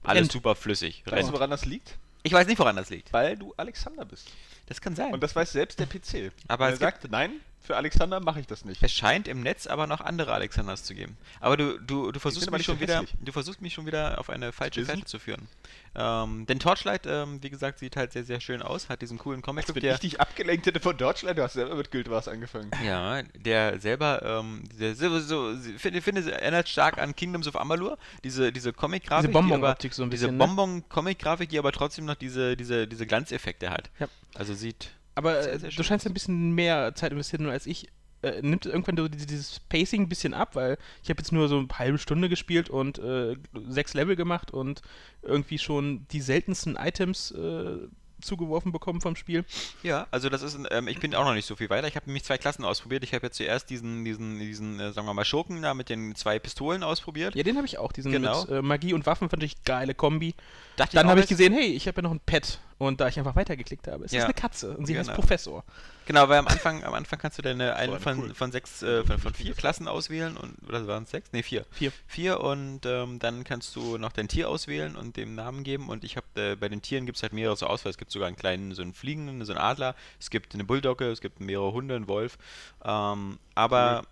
alles 0.03 0.23
Rennt. 0.23 0.33
super 0.33 0.55
flüssig. 0.55 1.03
Weißt 1.07 1.29
du, 1.29 1.33
woran 1.33 1.51
das 1.51 1.65
liegt? 1.67 1.97
Ich 2.23 2.33
weiß 2.33 2.47
nicht, 2.47 2.59
woran 2.59 2.77
das 2.77 2.91
liegt. 2.91 3.13
Weil 3.13 3.37
du 3.37 3.55
Alexander 3.57 4.05
bist. 4.05 4.31
Das 4.67 4.81
kann 4.81 4.95
sein. 4.95 5.13
Und 5.13 5.23
das 5.23 5.35
weiß 5.35 5.53
selbst 5.53 5.79
der 5.81 5.87
PC. 5.87 6.33
Aber 6.49 6.69
er 6.69 6.77
sagt, 6.77 7.11
nein, 7.11 7.33
für 7.71 7.77
Alexander 7.77 8.19
mache 8.19 8.41
ich 8.41 8.49
das 8.49 8.65
nicht. 8.65 8.83
es 8.83 8.93
scheint 8.93 9.29
im 9.29 9.43
Netz 9.43 9.69
aber 9.69 9.87
noch 9.87 10.01
andere 10.01 10.33
Alexanders 10.33 10.83
zu 10.83 10.93
geben. 10.93 11.17
Aber 11.39 11.57
du, 11.57 11.79
du, 11.79 12.11
du 12.11 12.19
versuchst 12.19 12.51
mich 12.51 12.67
so 12.67 12.73
schon 12.73 12.81
wieder, 12.81 13.05
du 13.21 13.31
versuchst 13.31 13.63
mich 13.63 13.75
schon 13.75 13.87
wieder 13.87 14.19
auf 14.19 14.29
eine 14.29 14.51
falsche? 14.51 14.85
Fährte 14.85 15.05
zu 15.05 15.21
führen. 15.21 15.47
Ähm, 15.95 16.47
denn 16.47 16.59
Torchlight, 16.59 17.07
ähm, 17.07 17.41
wie 17.43 17.49
gesagt, 17.49 17.79
sieht 17.79 17.95
halt 17.95 18.13
sehr, 18.13 18.25
sehr 18.25 18.41
schön 18.41 18.61
aus, 18.61 18.89
hat 18.89 19.03
diesen 19.03 19.19
coolen 19.19 19.41
Comic, 19.41 19.73
Wenn 19.73 19.83
der, 19.83 19.95
ich 19.95 20.01
dich 20.01 20.21
abgelenkt 20.21 20.67
hätte 20.67 20.81
von 20.81 20.97
Deutschland, 20.97 21.39
du 21.39 21.45
hast 21.45 21.53
selber 21.53 21.77
mit 21.77 21.93
Guild 21.93 22.11
Wars 22.11 22.27
angefangen. 22.27 22.73
ja, 22.85 23.23
der 23.37 23.79
selber, 23.79 24.21
ähm, 24.25 24.65
der 24.77 24.97
so, 24.97 25.21
so, 25.21 25.55
finde, 25.79 26.03
finde, 26.03 26.23
es 26.23 26.27
erinnert 26.27 26.69
stark 26.69 26.99
an 26.99 27.15
Kingdoms 27.15 27.47
of 27.47 27.55
Amalur, 27.55 27.99
diese, 28.25 28.51
diese 28.51 28.73
Comic-Grafik, 28.73 29.31
Diese 29.31 29.33
Bonbon-Optik 29.33 29.95
so 29.95 30.03
ein 30.03 30.11
diese 30.11 30.27
bisschen, 30.27 30.39
ne? 30.39 30.45
Bonbon-Comic-Grafik, 30.45 31.51
die 31.51 31.59
aber 31.59 31.71
trotzdem 31.71 32.05
noch 32.05 32.17
diese, 32.17 32.57
diese, 32.57 32.89
diese 32.89 33.07
Glanzeffekte 33.07 33.71
hat. 33.71 33.91
Ja. 34.01 34.09
Also 34.35 34.55
sieht 34.55 34.91
Aber 35.15 35.43
Sehr, 35.43 35.53
äh, 35.55 35.59
sehr 35.59 35.71
du 35.71 35.83
scheinst 35.83 36.07
ein 36.07 36.15
bisschen 36.15 36.53
mehr 36.53 36.95
Zeit 36.95 37.13
investieren 37.13 37.49
als 37.49 37.67
ich. 37.67 37.89
Äh, 38.23 38.43
nimmt 38.43 38.67
irgendwann 38.67 38.97
so 38.99 39.09
dieses- 39.09 39.61
Pacing 39.61 40.03
ein 40.03 40.09
bisschen 40.09 40.35
ab, 40.35 40.55
weil 40.55 40.77
ich 41.03 41.09
habe 41.09 41.21
jetzt 41.21 41.33
nur 41.33 41.49
so 41.49 41.59
eine 41.59 41.69
halbe 41.79 41.97
Stunde 41.99 42.29
gespielt 42.29 42.69
und 42.69 42.99
äh, 42.99 43.37
sechs 43.69 43.95
Level 43.95 44.15
gemacht 44.15 44.51
und 44.51 44.83
irgendwie 45.23 45.59
schon 45.59 46.07
die 46.09 46.21
seltensten 46.21 46.77
Items 46.77 47.31
äh, 47.31 47.79
zugeworfen 48.21 48.73
bekommen 48.73 49.01
vom 49.01 49.17
Spiel. 49.17 49.47
Ja, 49.83 50.07
also 50.11 50.29
das 50.29 50.43
ist, 50.43 50.59
ähm, 50.71 50.89
ich 50.89 50.99
bin 51.01 51.15
auch 51.15 51.25
noch 51.25 51.33
nicht 51.33 51.47
so 51.47 51.57
viel 51.57 51.71
weiter. 51.71 51.89
Ich 51.89 51.97
habe 51.97 52.05
nämlich 52.05 52.25
zwei 52.25 52.37
Klassen 52.37 52.67
ausprobiert. 52.67 53.03
Ich 53.05 53.15
habe 53.15 53.27
jetzt 53.27 53.39
zuerst 53.39 53.71
diesen, 53.71 54.05
diesen, 54.05 54.39
diesen, 54.39 54.79
äh, 54.79 54.93
sagen 54.93 55.07
wir 55.07 55.15
mal, 55.15 55.25
Schurken 55.25 55.63
da 55.63 55.73
mit 55.73 55.89
den 55.89 56.15
zwei 56.15 56.39
Pistolen 56.39 56.83
ausprobiert. 56.83 57.35
Ja, 57.35 57.43
den 57.43 57.57
habe 57.57 57.67
ich 57.67 57.79
auch. 57.79 57.93
Diesen 57.93 58.13
Genau. 58.13 58.43
mit 58.43 58.51
äh, 58.51 58.61
Magie 58.61 58.93
und 58.93 59.07
Waffen 59.07 59.31
fand 59.31 59.43
ich 59.43 59.65
geile 59.65 59.95
Kombi. 59.95 60.35
Dachte 60.81 60.97
Dann 60.97 61.09
habe 61.09 61.21
ich 61.21 61.27
gesehen, 61.27 61.53
hey, 61.53 61.67
ich 61.67 61.87
habe 61.87 61.99
ja 61.99 62.03
noch 62.03 62.11
ein 62.11 62.21
Pet. 62.21 62.59
Und 62.79 63.03
da 63.03 63.09
ich 63.09 63.19
einfach 63.19 63.37
weitergeklickt 63.37 63.87
habe, 63.89 64.07
es 64.07 64.13
Ja. 64.13 64.21
ist 64.21 64.25
eine 64.25 64.33
Katze 64.33 64.75
und 64.75 64.87
sie 64.87 64.97
heißt 64.97 65.11
Genau. 65.11 65.21
Professor. 65.21 65.63
Genau, 66.07 66.27
weil 66.31 66.39
am 66.39 66.49
Anfang, 66.49 66.83
am 66.83 66.95
Anfang 66.95 67.19
kannst 67.19 67.37
du 67.37 67.43
deine 67.43 67.77
eine 67.77 68.01
von, 68.01 68.19
cool. 68.19 68.35
von 68.35 68.51
sechs, 68.51 68.83
äh, 68.83 69.05
von, 69.05 69.19
von 69.19 69.35
vier 69.35 69.53
Klassen 69.53 69.87
auswählen 69.87 70.39
und 70.39 70.57
oder 70.67 70.87
waren 70.87 71.03
es 71.03 71.11
sechs? 71.11 71.31
Ne, 71.33 71.43
vier. 71.43 71.67
Vier. 71.73 71.93
Vier 72.07 72.41
und 72.41 72.87
ähm, 72.87 73.19
dann 73.19 73.45
kannst 73.45 73.77
du 73.77 73.99
noch 73.99 74.13
dein 74.13 74.29
Tier 74.29 74.49
auswählen 74.49 74.97
und 74.97 75.19
dem 75.19 75.35
Namen 75.35 75.63
geben. 75.65 75.91
Und 75.91 76.03
ich 76.03 76.17
habe 76.17 76.27
äh, 76.37 76.57
bei 76.57 76.71
den 76.71 76.81
Tieren 76.81 77.05
gibt 77.05 77.17
es 77.17 77.23
halt 77.23 77.35
mehrere 77.35 77.55
zur 77.59 77.69
Auswahl. 77.69 77.91
Es 77.91 77.99
gibt 77.99 78.11
sogar 78.11 78.29
einen 78.29 78.37
kleinen, 78.39 78.73
so 78.75 78.81
einen 78.81 78.95
Fliegenden, 78.95 79.45
so 79.45 79.53
einen 79.53 79.61
Adler. 79.61 79.95
Es 80.19 80.31
gibt 80.31 80.55
eine 80.55 80.65
Bulldogge, 80.65 81.11
es 81.11 81.21
gibt 81.21 81.39
mehrere 81.41 81.73
Hunde, 81.75 81.95
einen 81.97 82.09
Wolf. 82.09 82.39
Ähm, 82.83 83.39
aber 83.55 84.05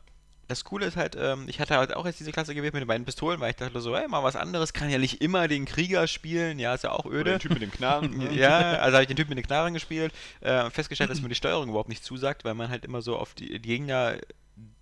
das 0.48 0.64
Coole 0.64 0.86
ist 0.86 0.96
halt, 0.96 1.14
ähm, 1.20 1.44
ich 1.46 1.60
hatte 1.60 1.76
halt 1.76 1.94
auch 1.94 2.06
jetzt 2.06 2.18
diese 2.20 2.32
Klasse 2.32 2.54
gewählt 2.54 2.72
mit 2.72 2.80
den 2.80 2.88
beiden 2.88 3.04
Pistolen, 3.04 3.38
weil 3.38 3.50
ich 3.50 3.56
dachte 3.56 3.80
so, 3.80 3.94
hey, 3.96 4.08
mal 4.08 4.22
was 4.22 4.34
anderes, 4.34 4.72
kann 4.72 4.88
ja 4.88 4.96
nicht 4.96 5.20
immer 5.20 5.46
den 5.46 5.66
Krieger 5.66 6.06
spielen, 6.06 6.58
ja, 6.58 6.74
ist 6.74 6.84
ja 6.84 6.92
auch 6.92 7.04
Oder 7.04 7.16
öde. 7.16 7.30
der 7.30 7.38
Typ 7.38 7.52
mit 7.52 7.62
dem 7.62 7.70
Knarren. 7.70 8.10
ne? 8.16 8.32
Ja, 8.34 8.78
also 8.78 8.94
habe 8.94 9.02
ich 9.02 9.08
den 9.08 9.16
Typ 9.16 9.28
mit 9.28 9.36
den 9.36 9.44
Knarren 9.44 9.74
gespielt, 9.74 10.12
äh, 10.40 10.70
festgestellt, 10.70 11.10
dass 11.10 11.20
mir 11.20 11.28
die 11.28 11.34
Steuerung 11.34 11.68
überhaupt 11.68 11.90
nicht 11.90 12.02
zusagt, 12.02 12.44
weil 12.44 12.54
man 12.54 12.70
halt 12.70 12.86
immer 12.86 13.02
so 13.02 13.16
auf 13.16 13.34
die, 13.34 13.60
die 13.60 13.68
Gegner 13.68 14.16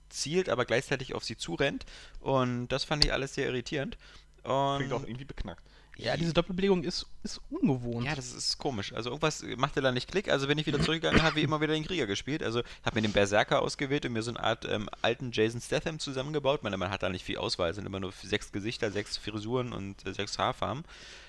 zielt, 0.08 0.49
aber 0.49 0.64
gleichzeitig 0.64 1.14
auf 1.14 1.25
sie 1.25 1.37
zurennt. 1.37 1.85
Und 2.20 2.68
das 2.68 2.85
fand 2.85 3.04
ich 3.04 3.12
alles 3.12 3.35
sehr 3.35 3.46
irritierend. 3.46 3.99
Und 4.44 4.78
Klingt 4.78 4.92
auch 4.92 5.02
irgendwie 5.02 5.25
beknackt. 5.25 5.62
Ja, 5.99 6.17
diese 6.17 6.35
Doppelbelegung 6.35 6.85
ist, 6.85 7.07
ist 7.23 7.41
ungewohnt. 7.49 8.07
ja, 8.07 8.15
das 8.15 8.33
ist 8.33 8.59
komisch. 8.59 8.93
Also 8.93 9.11
irgendwas 9.11 9.43
machte 9.57 9.81
da 9.81 9.93
nicht 9.93 10.11
Klick. 10.11 10.29
Also 10.29 10.47
bin 10.47 10.59
ich 10.59 10.67
wieder 10.67 10.81
zurückgegangen, 10.81 11.23
habe 11.23 11.37
wie 11.37 11.43
immer 11.43 11.61
wieder 11.61 11.73
den 11.73 11.87
Krieger 11.87 12.07
gespielt. 12.07 12.43
Also 12.43 12.62
habe 12.85 12.97
mir 12.97 13.03
den 13.03 13.12
Berserker 13.12 13.62
ausgewählt 13.62 14.05
und 14.05 14.12
mir 14.12 14.23
so 14.23 14.31
eine 14.31 14.41
Art 14.41 14.67
ähm, 14.67 14.91
alten 15.00 15.31
Jason 15.33 15.61
Statham 15.61 15.99
zusammengebaut. 15.99 16.59
Ich 16.59 16.62
meine, 16.62 16.76
man 16.76 16.91
hat 16.91 17.03
da 17.03 17.09
nicht 17.09 17.25
viel 17.25 17.38
Auswahl. 17.38 17.71
Es 17.71 17.76
sind 17.76 17.87
immer 17.87 18.00
nur 18.00 18.12
sechs 18.23 18.53
Gesichter, 18.53 18.91
sechs 18.91 19.17
Frisuren 19.17 19.73
und 19.73 20.07
äh, 20.07 20.12
sechs 20.12 20.38
Haarfarben. 20.38 20.85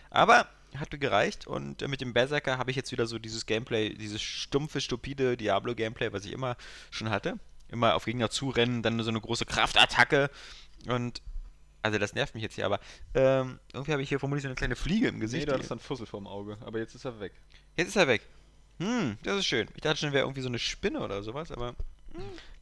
Aber 0.09 0.47
hat 0.75 0.91
mir 0.91 0.99
gereicht 0.99 1.47
und 1.47 1.81
äh, 1.81 1.87
mit 1.87 2.01
dem 2.01 2.13
Berserker 2.13 2.57
habe 2.57 2.71
ich 2.71 2.77
jetzt 2.77 2.91
wieder 2.91 3.07
so 3.07 3.19
dieses 3.19 3.45
Gameplay, 3.45 3.93
dieses 3.93 4.21
stumpfe, 4.21 4.81
stupide 4.81 5.37
Diablo-Gameplay, 5.37 6.11
was 6.11 6.25
ich 6.25 6.33
immer 6.33 6.57
schon 6.91 7.09
hatte. 7.09 7.39
Immer 7.69 7.95
auf 7.95 8.05
Gegner 8.05 8.29
zurennen, 8.29 8.81
dann 8.83 9.01
so 9.01 9.09
eine 9.09 9.21
große 9.21 9.45
Kraftattacke 9.45 10.29
und 10.87 11.21
also 11.87 11.97
das 11.99 12.13
nervt 12.13 12.33
mich 12.35 12.43
jetzt 12.43 12.55
hier, 12.55 12.65
aber 12.65 12.79
ähm, 13.15 13.59
irgendwie 13.73 13.91
habe 13.93 14.01
ich 14.03 14.09
hier 14.09 14.19
vermutlich 14.19 14.43
so 14.43 14.47
eine 14.49 14.55
kleine 14.55 14.75
Fliege 14.75 15.07
im 15.07 15.15
Nee, 15.15 15.21
Gesicht. 15.21 15.47
da 15.49 15.55
die- 15.55 15.61
ist 15.61 15.71
dann 15.71 15.79
Fussel 15.79 16.05
vorm 16.05 16.27
Auge. 16.27 16.57
Aber 16.65 16.79
jetzt 16.79 16.93
ist 16.95 17.05
er 17.05 17.19
weg. 17.19 17.33
Jetzt 17.75 17.89
ist 17.89 17.95
er 17.95 18.07
weg. 18.07 18.21
Hm, 18.79 19.17
das 19.23 19.37
ist 19.37 19.45
schön. 19.47 19.67
Ich 19.75 19.81
dachte 19.81 19.97
schon, 19.97 20.13
wäre 20.13 20.23
irgendwie 20.25 20.41
so 20.41 20.49
eine 20.49 20.59
Spinne 20.59 20.99
oder 20.99 21.23
sowas, 21.23 21.51
aber. 21.51 21.73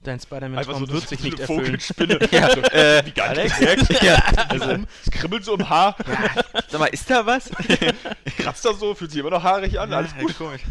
Dein 0.03 0.19
Spider-Man-Traum 0.19 0.89
wird 0.89 1.07
sich 1.07 1.21
nicht 1.23 1.33
eine 1.33 1.41
erfüllen. 1.41 1.65
Vogelspinne. 1.65 2.19
Ja, 2.31 2.49
äh, 2.71 3.03
Die 3.03 3.13
gar 3.13 3.29
Alex? 3.29 3.59
nicht 3.59 4.01
ja, 4.03 4.15
Also, 4.49 4.77
es 5.05 5.11
kribbelt 5.11 5.43
so 5.45 5.55
im 5.55 5.67
Haar. 5.69 5.95
das 6.53 6.65
Sag 6.69 6.79
mal, 6.79 6.87
ist 6.87 7.09
da 7.09 7.25
was? 7.25 7.49
Kratzt 8.37 8.65
da 8.65 8.73
so, 8.73 8.93
fühlt 8.95 9.11
sich 9.11 9.19
immer 9.19 9.29
noch 9.31 9.43
haarig 9.43 9.79
an, 9.79 9.91
alles 9.93 10.11
Ja, 10.11 10.21
gut. 10.21 10.37
komisch. 10.37 10.61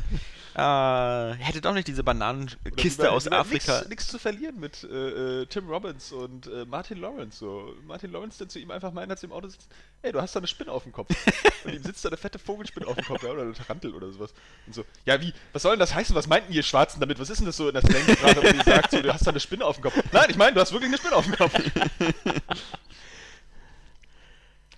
Äh, 0.56 1.34
hätte 1.34 1.60
doch 1.60 1.74
nicht 1.74 1.88
diese 1.88 2.04
Bananenkiste 2.04 3.10
aus 3.10 3.26
Afrika. 3.26 3.84
Nichts 3.88 4.06
zu 4.06 4.20
verlieren 4.20 4.60
mit 4.60 4.84
äh, 4.84 5.42
äh, 5.42 5.46
Tim 5.46 5.68
Robbins 5.68 6.12
und 6.12 6.46
äh, 6.46 6.64
Martin 6.64 6.98
Lawrence. 6.98 7.38
So. 7.38 7.74
Martin 7.86 8.12
Lawrence 8.12 8.38
dann 8.38 8.48
zu 8.48 8.60
ihm 8.60 8.70
einfach 8.70 8.92
meint, 8.92 9.10
als 9.10 9.22
sie 9.22 9.26
im 9.26 9.32
Auto 9.32 9.48
sitzt, 9.48 9.68
ey, 10.02 10.12
du 10.12 10.20
hast 10.22 10.36
da 10.36 10.38
eine 10.38 10.46
Spinne 10.46 10.70
auf 10.70 10.84
dem 10.84 10.92
Kopf. 10.92 11.08
und 11.64 11.74
ihm 11.74 11.82
sitzt 11.82 12.04
da 12.04 12.08
eine 12.08 12.16
fette 12.16 12.38
Vogelspinne 12.38 12.86
auf 12.86 12.94
dem 12.94 13.04
Kopf, 13.04 13.24
ja, 13.24 13.30
oder 13.30 13.42
eine 13.42 13.52
Tarantel 13.52 13.94
oder 13.94 14.12
sowas. 14.12 14.32
Und 14.66 14.76
so, 14.76 14.84
ja, 15.04 15.20
wie, 15.20 15.32
was 15.52 15.62
soll 15.62 15.72
denn 15.72 15.80
das 15.80 15.92
heißen? 15.92 16.14
Was 16.14 16.28
meinten 16.28 16.52
ihr 16.52 16.62
Schwarzen 16.62 17.00
damit? 17.00 17.18
Was 17.18 17.30
ist 17.30 17.38
denn 17.38 17.46
das 17.46 17.56
so 17.56 17.66
in 17.66 17.74
der 17.74 17.82
Slang-Sprache, 17.82 18.42
wenn 18.42 18.56
ihr 18.56 18.64
sagt, 18.64 18.92
so, 18.92 19.02
du 19.02 19.12
hast 19.12 19.26
da 19.26 19.32
eine 19.32 19.40
Spinne 19.40 19.64
auf 19.64 19.80
dem 19.80 19.82
Kopf? 19.82 19.94
Nein, 20.12 20.26
ich 20.30 20.36
meine, 20.36 20.54
du 20.54 20.60
hast 20.60 20.70
wirklich 20.70 20.88
eine 20.88 20.98
Spinne 20.98 21.16
auf 21.16 21.24
dem 21.24 21.34
Kopf. 21.34 21.52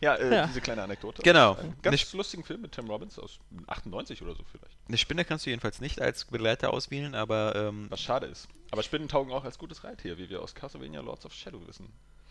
ja, 0.00 0.14
äh, 0.16 0.34
Ja. 0.34 0.46
diese 0.46 0.60
kleine 0.60 0.82
Anekdote. 0.82 1.22
Genau. 1.22 1.52
Ein 1.54 1.58
Eine 1.60 1.74
ganz 1.82 2.12
lustigen 2.12 2.44
Film 2.44 2.62
mit 2.62 2.72
Tim 2.72 2.88
Robbins 2.88 3.18
aus 3.18 3.38
98 3.66 4.22
oder 4.22 4.34
so 4.34 4.42
vielleicht. 4.50 4.76
Eine 4.88 4.98
Spinne 4.98 5.24
kannst 5.24 5.46
du 5.46 5.50
jedenfalls 5.50 5.80
nicht 5.80 6.00
als 6.00 6.24
Begleiter 6.26 6.72
auswählen, 6.72 7.14
aber 7.14 7.54
ähm, 7.56 7.86
Was 7.90 8.00
schade 8.02 8.26
ist. 8.26 8.48
Aber 8.70 8.82
Spinnen 8.82 9.08
taugen 9.08 9.32
auch 9.32 9.44
als 9.44 9.58
gutes 9.58 9.84
Reittier, 9.84 10.18
wie 10.18 10.28
wir 10.28 10.42
aus 10.42 10.54
Castlevania 10.54 11.00
Lords 11.00 11.24
of 11.24 11.32
Shadow 11.32 11.60
wissen. 11.66 11.88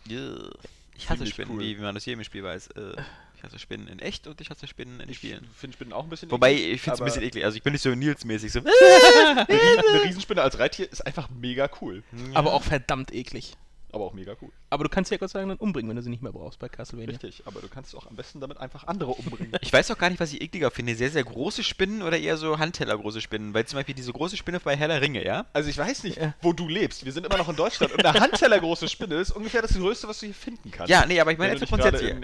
yeah. 0.08 0.50
ich 0.96 1.04
hasse 1.08 1.18
Ziemlich 1.18 1.34
Spinnen, 1.34 1.54
cool. 1.56 1.60
wie, 1.62 1.76
wie 1.78 1.82
man 1.82 1.96
aus 1.96 2.04
jedem 2.04 2.22
Spiel 2.24 2.44
weiß. 2.44 2.68
Äh, 2.68 2.94
ich 3.36 3.42
hasse 3.42 3.58
Spinnen 3.58 3.86
in 3.88 3.98
echt 3.98 4.26
und 4.26 4.40
ich 4.40 4.48
hasse 4.50 4.66
Spinnen 4.66 5.00
in 5.00 5.10
Ich 5.10 5.18
Spielen. 5.18 5.46
finde 5.54 5.74
Spinnen 5.76 5.92
auch 5.92 6.04
ein 6.04 6.08
bisschen 6.10 6.30
Wobei, 6.30 6.52
eklig, 6.54 6.72
ich 6.74 6.80
finde 6.82 6.94
es 6.94 7.00
ein 7.00 7.04
bisschen 7.04 7.22
eklig. 7.22 7.44
Also 7.44 7.56
ich 7.56 7.62
bin 7.62 7.72
nicht 7.72 7.82
so 7.82 7.94
Nils-mäßig. 7.94 8.50
So. 8.52 8.60
Eine, 9.24 9.46
eine 9.48 10.02
Riesenspinne 10.04 10.40
als 10.42 10.58
Reittier 10.58 10.90
ist 10.90 11.06
einfach 11.06 11.28
mega 11.30 11.68
cool. 11.80 12.02
Aber 12.34 12.52
auch 12.54 12.62
verdammt 12.62 13.12
eklig. 13.12 13.56
Aber 13.92 14.04
auch 14.04 14.12
mega 14.14 14.36
cool. 14.42 14.50
Aber 14.68 14.82
du 14.84 14.90
kannst 14.90 15.08
sie 15.10 15.14
ja 15.14 15.18
Gott 15.18 15.30
sei 15.30 15.38
Dank 15.38 15.50
dann 15.50 15.58
umbringen, 15.58 15.88
wenn 15.88 15.96
du 15.96 16.02
sie 16.02 16.10
nicht 16.10 16.22
mehr 16.22 16.32
brauchst 16.32 16.58
bei 16.58 16.68
Castlevania. 16.68 17.10
Richtig, 17.12 17.42
aber 17.46 17.60
du 17.60 17.68
kannst 17.68 17.94
auch 17.94 18.06
am 18.06 18.16
besten 18.16 18.40
damit 18.40 18.58
einfach 18.58 18.86
andere 18.86 19.12
umbringen. 19.12 19.52
Ich 19.60 19.72
weiß 19.72 19.90
auch 19.90 19.98
gar 19.98 20.10
nicht, 20.10 20.18
was 20.20 20.32
ich 20.32 20.40
ekliger 20.40 20.70
finde. 20.70 20.94
Sehr, 20.94 21.10
sehr 21.10 21.24
große 21.24 21.62
Spinnen 21.62 22.02
oder 22.02 22.18
eher 22.18 22.36
so 22.36 22.58
Handteller 22.58 22.96
große 22.98 23.20
Spinnen. 23.20 23.54
Weil 23.54 23.64
zum 23.66 23.78
Beispiel 23.78 23.94
diese 23.94 24.12
große 24.12 24.36
Spinne 24.36 24.58
bei 24.60 24.76
Herr 24.76 24.88
der 24.88 25.00
Ringe, 25.00 25.24
ja? 25.24 25.46
Also 25.52 25.70
ich 25.70 25.78
weiß 25.78 26.02
nicht, 26.04 26.18
Ja. 26.18 26.34
wo 26.42 26.52
du 26.52 26.68
lebst. 26.68 27.04
Wir 27.04 27.12
sind 27.12 27.26
immer 27.26 27.36
noch 27.38 27.48
in 27.48 27.56
Deutschland 27.56 27.92
und 27.92 28.04
eine 28.04 28.18
Handteller 28.20 28.58
große 28.58 28.88
Spinne 28.88 29.16
ist 29.16 29.30
ungefähr 29.30 29.62
das 29.62 29.74
Größte, 29.74 30.08
was 30.08 30.20
du 30.20 30.26
hier 30.26 30.34
finden 30.34 30.70
kannst. 30.70 30.90
Ja, 30.90 31.04
nee, 31.06 31.20
aber 31.20 31.32
ich 31.32 31.38
meine 31.38 31.54
gerade 31.54 31.66
grundsätzlich. 31.66 32.14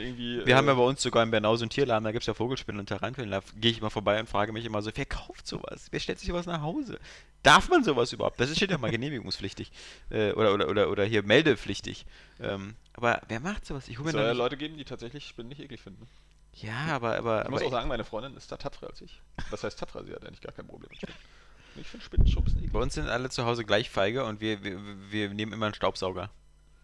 Wir 0.45 0.57
haben 0.57 0.67
ja 0.67 0.73
äh, 0.73 0.77
bei 0.77 0.83
uns 0.83 1.03
sogar 1.03 1.23
in 1.23 1.31
Bernau 1.31 1.57
so 1.57 1.63
einen 1.63 1.71
Tierladen, 1.71 2.05
da 2.05 2.13
gibt 2.13 2.23
es 2.23 2.27
ja 2.27 2.35
Vogelspinnen 2.35 2.81
und 2.81 2.89
Taranteln. 2.89 3.31
Da 3.31 3.41
gehe 3.61 3.71
ich 3.71 3.81
mal 3.81 3.91
vorbei 3.91 4.19
und 4.21 4.29
frage 4.29 4.53
mich 4.53 4.65
immer 4.65 4.83
so, 4.83 4.91
wer 4.95 5.07
kauft 5.07 5.47
sowas? 5.47 5.87
Wer 5.91 6.01
stellt 6.01 6.19
sich 6.19 6.29
sowas 6.29 6.47
nach 6.47 6.63
Hause? 6.63 6.99
Darf 7.43 7.69
man 7.71 7.83
sowas 7.83 8.13
überhaupt? 8.13 8.39
Das 8.39 8.55
steht 8.55 8.71
ja 8.71 8.79
mal 8.79 8.91
genehmigungspflichtig. 8.93 9.73
Äh, 10.11 10.33
oder, 10.33 10.55
oder, 10.55 10.69
oder, 10.69 10.91
oder 10.91 11.05
hier 11.05 11.23
meldepflichtig. 11.25 12.07
Ähm, 12.43 12.77
aber 12.95 13.21
wer 13.29 13.41
macht 13.41 13.67
sowas? 13.67 13.89
Ich 13.89 13.99
hole 13.99 14.07
mir 14.07 14.13
soll 14.13 14.25
ja. 14.25 14.33
Leute 14.33 14.57
geben, 14.57 14.77
die 14.77 14.85
tatsächlich 14.85 15.27
Spinnen 15.27 15.49
nicht 15.49 15.61
eklig 15.61 15.81
finden. 15.81 16.07
Ja, 16.55 16.89
aber... 16.91 17.17
aber, 17.17 17.45
Ich 17.45 17.51
muss 17.51 17.61
aber 17.61 17.69
auch 17.69 17.73
sagen, 17.73 17.89
meine 17.89 18.05
Freundin 18.05 18.37
ist 18.37 18.53
da 18.53 18.57
tapferer 18.57 18.91
als 18.91 19.01
ich. 19.01 19.21
Das 19.51 19.65
heißt 19.65 19.79
tapferer, 19.79 20.05
sie 20.05 20.13
hat 20.13 20.25
eigentlich 20.25 20.43
gar 20.43 20.53
kein 20.53 20.67
Problem 20.67 20.89
mit 20.91 20.99
Spinnen. 20.99 21.17
Ich 21.77 21.87
finde 21.89 22.05
Spinnen 22.05 22.27
schon 22.27 22.43
ein 22.43 22.45
bisschen 22.45 22.61
eklig. 22.61 22.73
bei 22.73 22.81
uns 22.81 22.95
sind 22.95 23.09
alle 23.09 23.31
zu 23.31 23.47
Hause 23.47 23.65
gleich 23.65 23.89
feige 23.89 24.25
und 24.25 24.41
wir, 24.41 24.63
wir, 24.63 24.79
wir 25.11 25.31
nehmen 25.31 25.53
immer 25.53 25.67
einen 25.67 25.75
Staubsauger. 25.75 26.31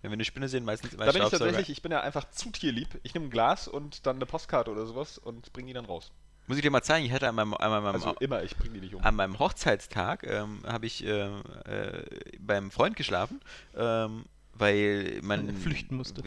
Wenn 0.01 0.11
wir 0.11 0.15
eine 0.15 0.25
Spinne 0.25 0.49
sehen, 0.49 0.65
meistens 0.65 0.95
immer 0.95 1.05
Da 1.05 1.11
einen 1.11 1.19
bin 1.19 1.25
ich 1.25 1.31
tatsächlich, 1.31 1.71
ich 1.71 1.83
bin 1.83 1.93
ja 1.93 2.01
einfach 2.01 2.31
zu 2.31 2.51
tierlieb. 2.51 2.99
Ich 3.03 3.15
nehme 3.15 3.27
ein 3.27 3.31
Glas 3.31 3.69
und 3.69 4.07
dann 4.07 4.17
eine 4.17 4.27
Postkarte 4.27 4.71
oder 4.71 4.87
sowas 4.87 5.19
und 5.19 5.53
bringe 5.53 5.67
die 5.67 5.75
dann 5.75 5.85
raus. 5.85 6.13
Muss 6.47 6.57
ich 6.57 6.63
dir 6.63 6.71
mal 6.71 6.83
zeigen, 6.83 7.05
ich 7.05 7.13
hatte 7.13 7.29
an 7.29 7.35
meinem, 7.35 7.53
an 7.55 7.71
meinem, 7.71 7.87
Also 7.87 8.15
immer, 8.21 8.43
ich 8.43 8.57
bringe 8.57 8.75
die 8.75 8.81
nicht 8.81 8.95
um. 8.95 9.05
an 9.05 9.15
meinem 9.15 9.39
Hochzeitstag 9.39 10.23
ähm, 10.23 10.63
habe 10.67 10.87
ich 10.87 11.05
äh, 11.05 11.27
äh, 11.27 12.05
beim 12.39 12.71
Freund 12.71 12.97
geschlafen, 12.97 13.41
ähm, 13.77 14.25
weil 14.59 15.21
man 15.23 15.55
Flüchten 15.63 15.97
musste. 15.97 16.23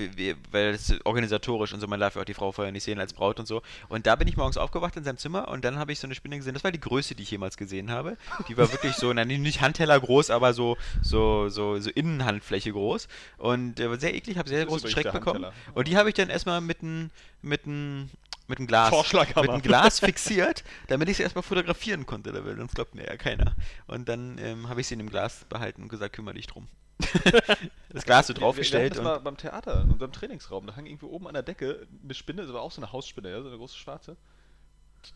Weil 0.51 0.73
es 0.73 0.93
organisatorisch 1.03 1.73
und 1.73 1.79
so, 1.79 1.87
man 1.87 1.99
darf 1.99 2.15
ja 2.15 2.21
auch 2.21 2.25
die 2.25 2.33
Frau 2.33 2.51
vorher 2.51 2.71
nicht 2.71 2.83
sehen 2.83 2.99
als 2.99 3.13
Braut 3.13 3.39
und 3.39 3.47
so. 3.47 3.61
Und 3.89 4.07
da 4.07 4.15
bin 4.15 4.27
ich 4.27 4.37
morgens 4.37 4.57
aufgewacht 4.57 4.95
in 4.97 5.03
seinem 5.03 5.17
Zimmer 5.17 5.47
und 5.47 5.65
dann 5.65 5.77
habe 5.77 5.91
ich 5.91 5.99
so 5.99 6.07
eine 6.07 6.15
Spinne 6.15 6.37
gesehen. 6.37 6.53
Das 6.53 6.63
war 6.63 6.71
die 6.71 6.79
größte, 6.79 7.15
die 7.15 7.23
ich 7.23 7.31
jemals 7.31 7.57
gesehen 7.57 7.91
habe. 7.91 8.17
Die 8.47 8.57
war 8.57 8.71
wirklich 8.71 8.95
so, 8.95 9.11
nein, 9.13 9.27
nicht 9.27 9.61
Handteller 9.61 9.99
groß, 9.99 10.29
aber 10.29 10.53
so, 10.53 10.77
so, 11.01 11.49
so, 11.49 11.79
so 11.79 11.89
Innenhandfläche 11.89 12.71
groß. 12.71 13.07
Und 13.37 13.79
äh, 13.79 13.89
war 13.89 13.99
sehr 13.99 14.13
eklig, 14.13 14.37
habe 14.37 14.49
sehr 14.49 14.65
großen 14.65 14.89
Schreck 14.89 15.11
bekommen. 15.11 15.45
Und 15.73 15.87
die 15.87 15.97
habe 15.97 16.09
ich 16.09 16.15
dann 16.15 16.29
erstmal 16.29 16.61
mit 16.61 16.81
einem 16.81 17.09
mit 17.41 17.65
einem 17.65 18.09
mit 18.47 18.59
einem 18.59 18.67
Glas, 18.67 19.13
mit 19.13 19.37
einem 19.37 19.61
Glas 19.61 19.99
fixiert, 20.01 20.63
damit 20.87 21.09
ich 21.09 21.17
sie 21.17 21.23
erstmal 21.23 21.43
fotografieren 21.43 22.05
konnte, 22.05 22.31
da 22.31 22.43
will, 22.43 22.57
sonst 22.57 22.75
glaubt 22.75 22.95
mir 22.95 23.05
ja 23.05 23.15
keiner. 23.17 23.55
Und 23.87 24.09
dann 24.09 24.37
ähm, 24.39 24.69
habe 24.69 24.81
ich 24.81 24.87
sie 24.87 24.95
in 24.95 24.99
dem 24.99 25.09
Glas 25.09 25.45
behalten 25.49 25.83
und 25.83 25.89
gesagt, 25.89 26.15
kümmere 26.15 26.35
dich 26.35 26.47
drum. 26.47 26.67
das 27.89 28.05
Glas 28.05 28.27
so 28.27 28.33
draufgestellt 28.33 28.83
Wir, 28.83 28.85
wir 28.85 28.89
das 28.89 28.97
und 28.99 29.03
mal 29.05 29.19
beim 29.19 29.37
Theater, 29.37 29.81
in 29.81 29.91
unserem 29.91 30.11
Trainingsraum. 30.11 30.67
Da 30.67 30.75
hang 30.75 30.85
irgendwie 30.85 31.05
oben 31.05 31.27
an 31.27 31.33
der 31.33 31.43
Decke 31.43 31.87
eine 32.03 32.13
Spinne, 32.13 32.43
das 32.43 32.53
war 32.53 32.61
auch 32.61 32.71
so 32.71 32.81
eine 32.81 32.91
Hausspinne, 32.91 33.29
ja, 33.31 33.41
so 33.41 33.47
eine 33.47 33.57
große 33.57 33.77
schwarze. 33.77 34.17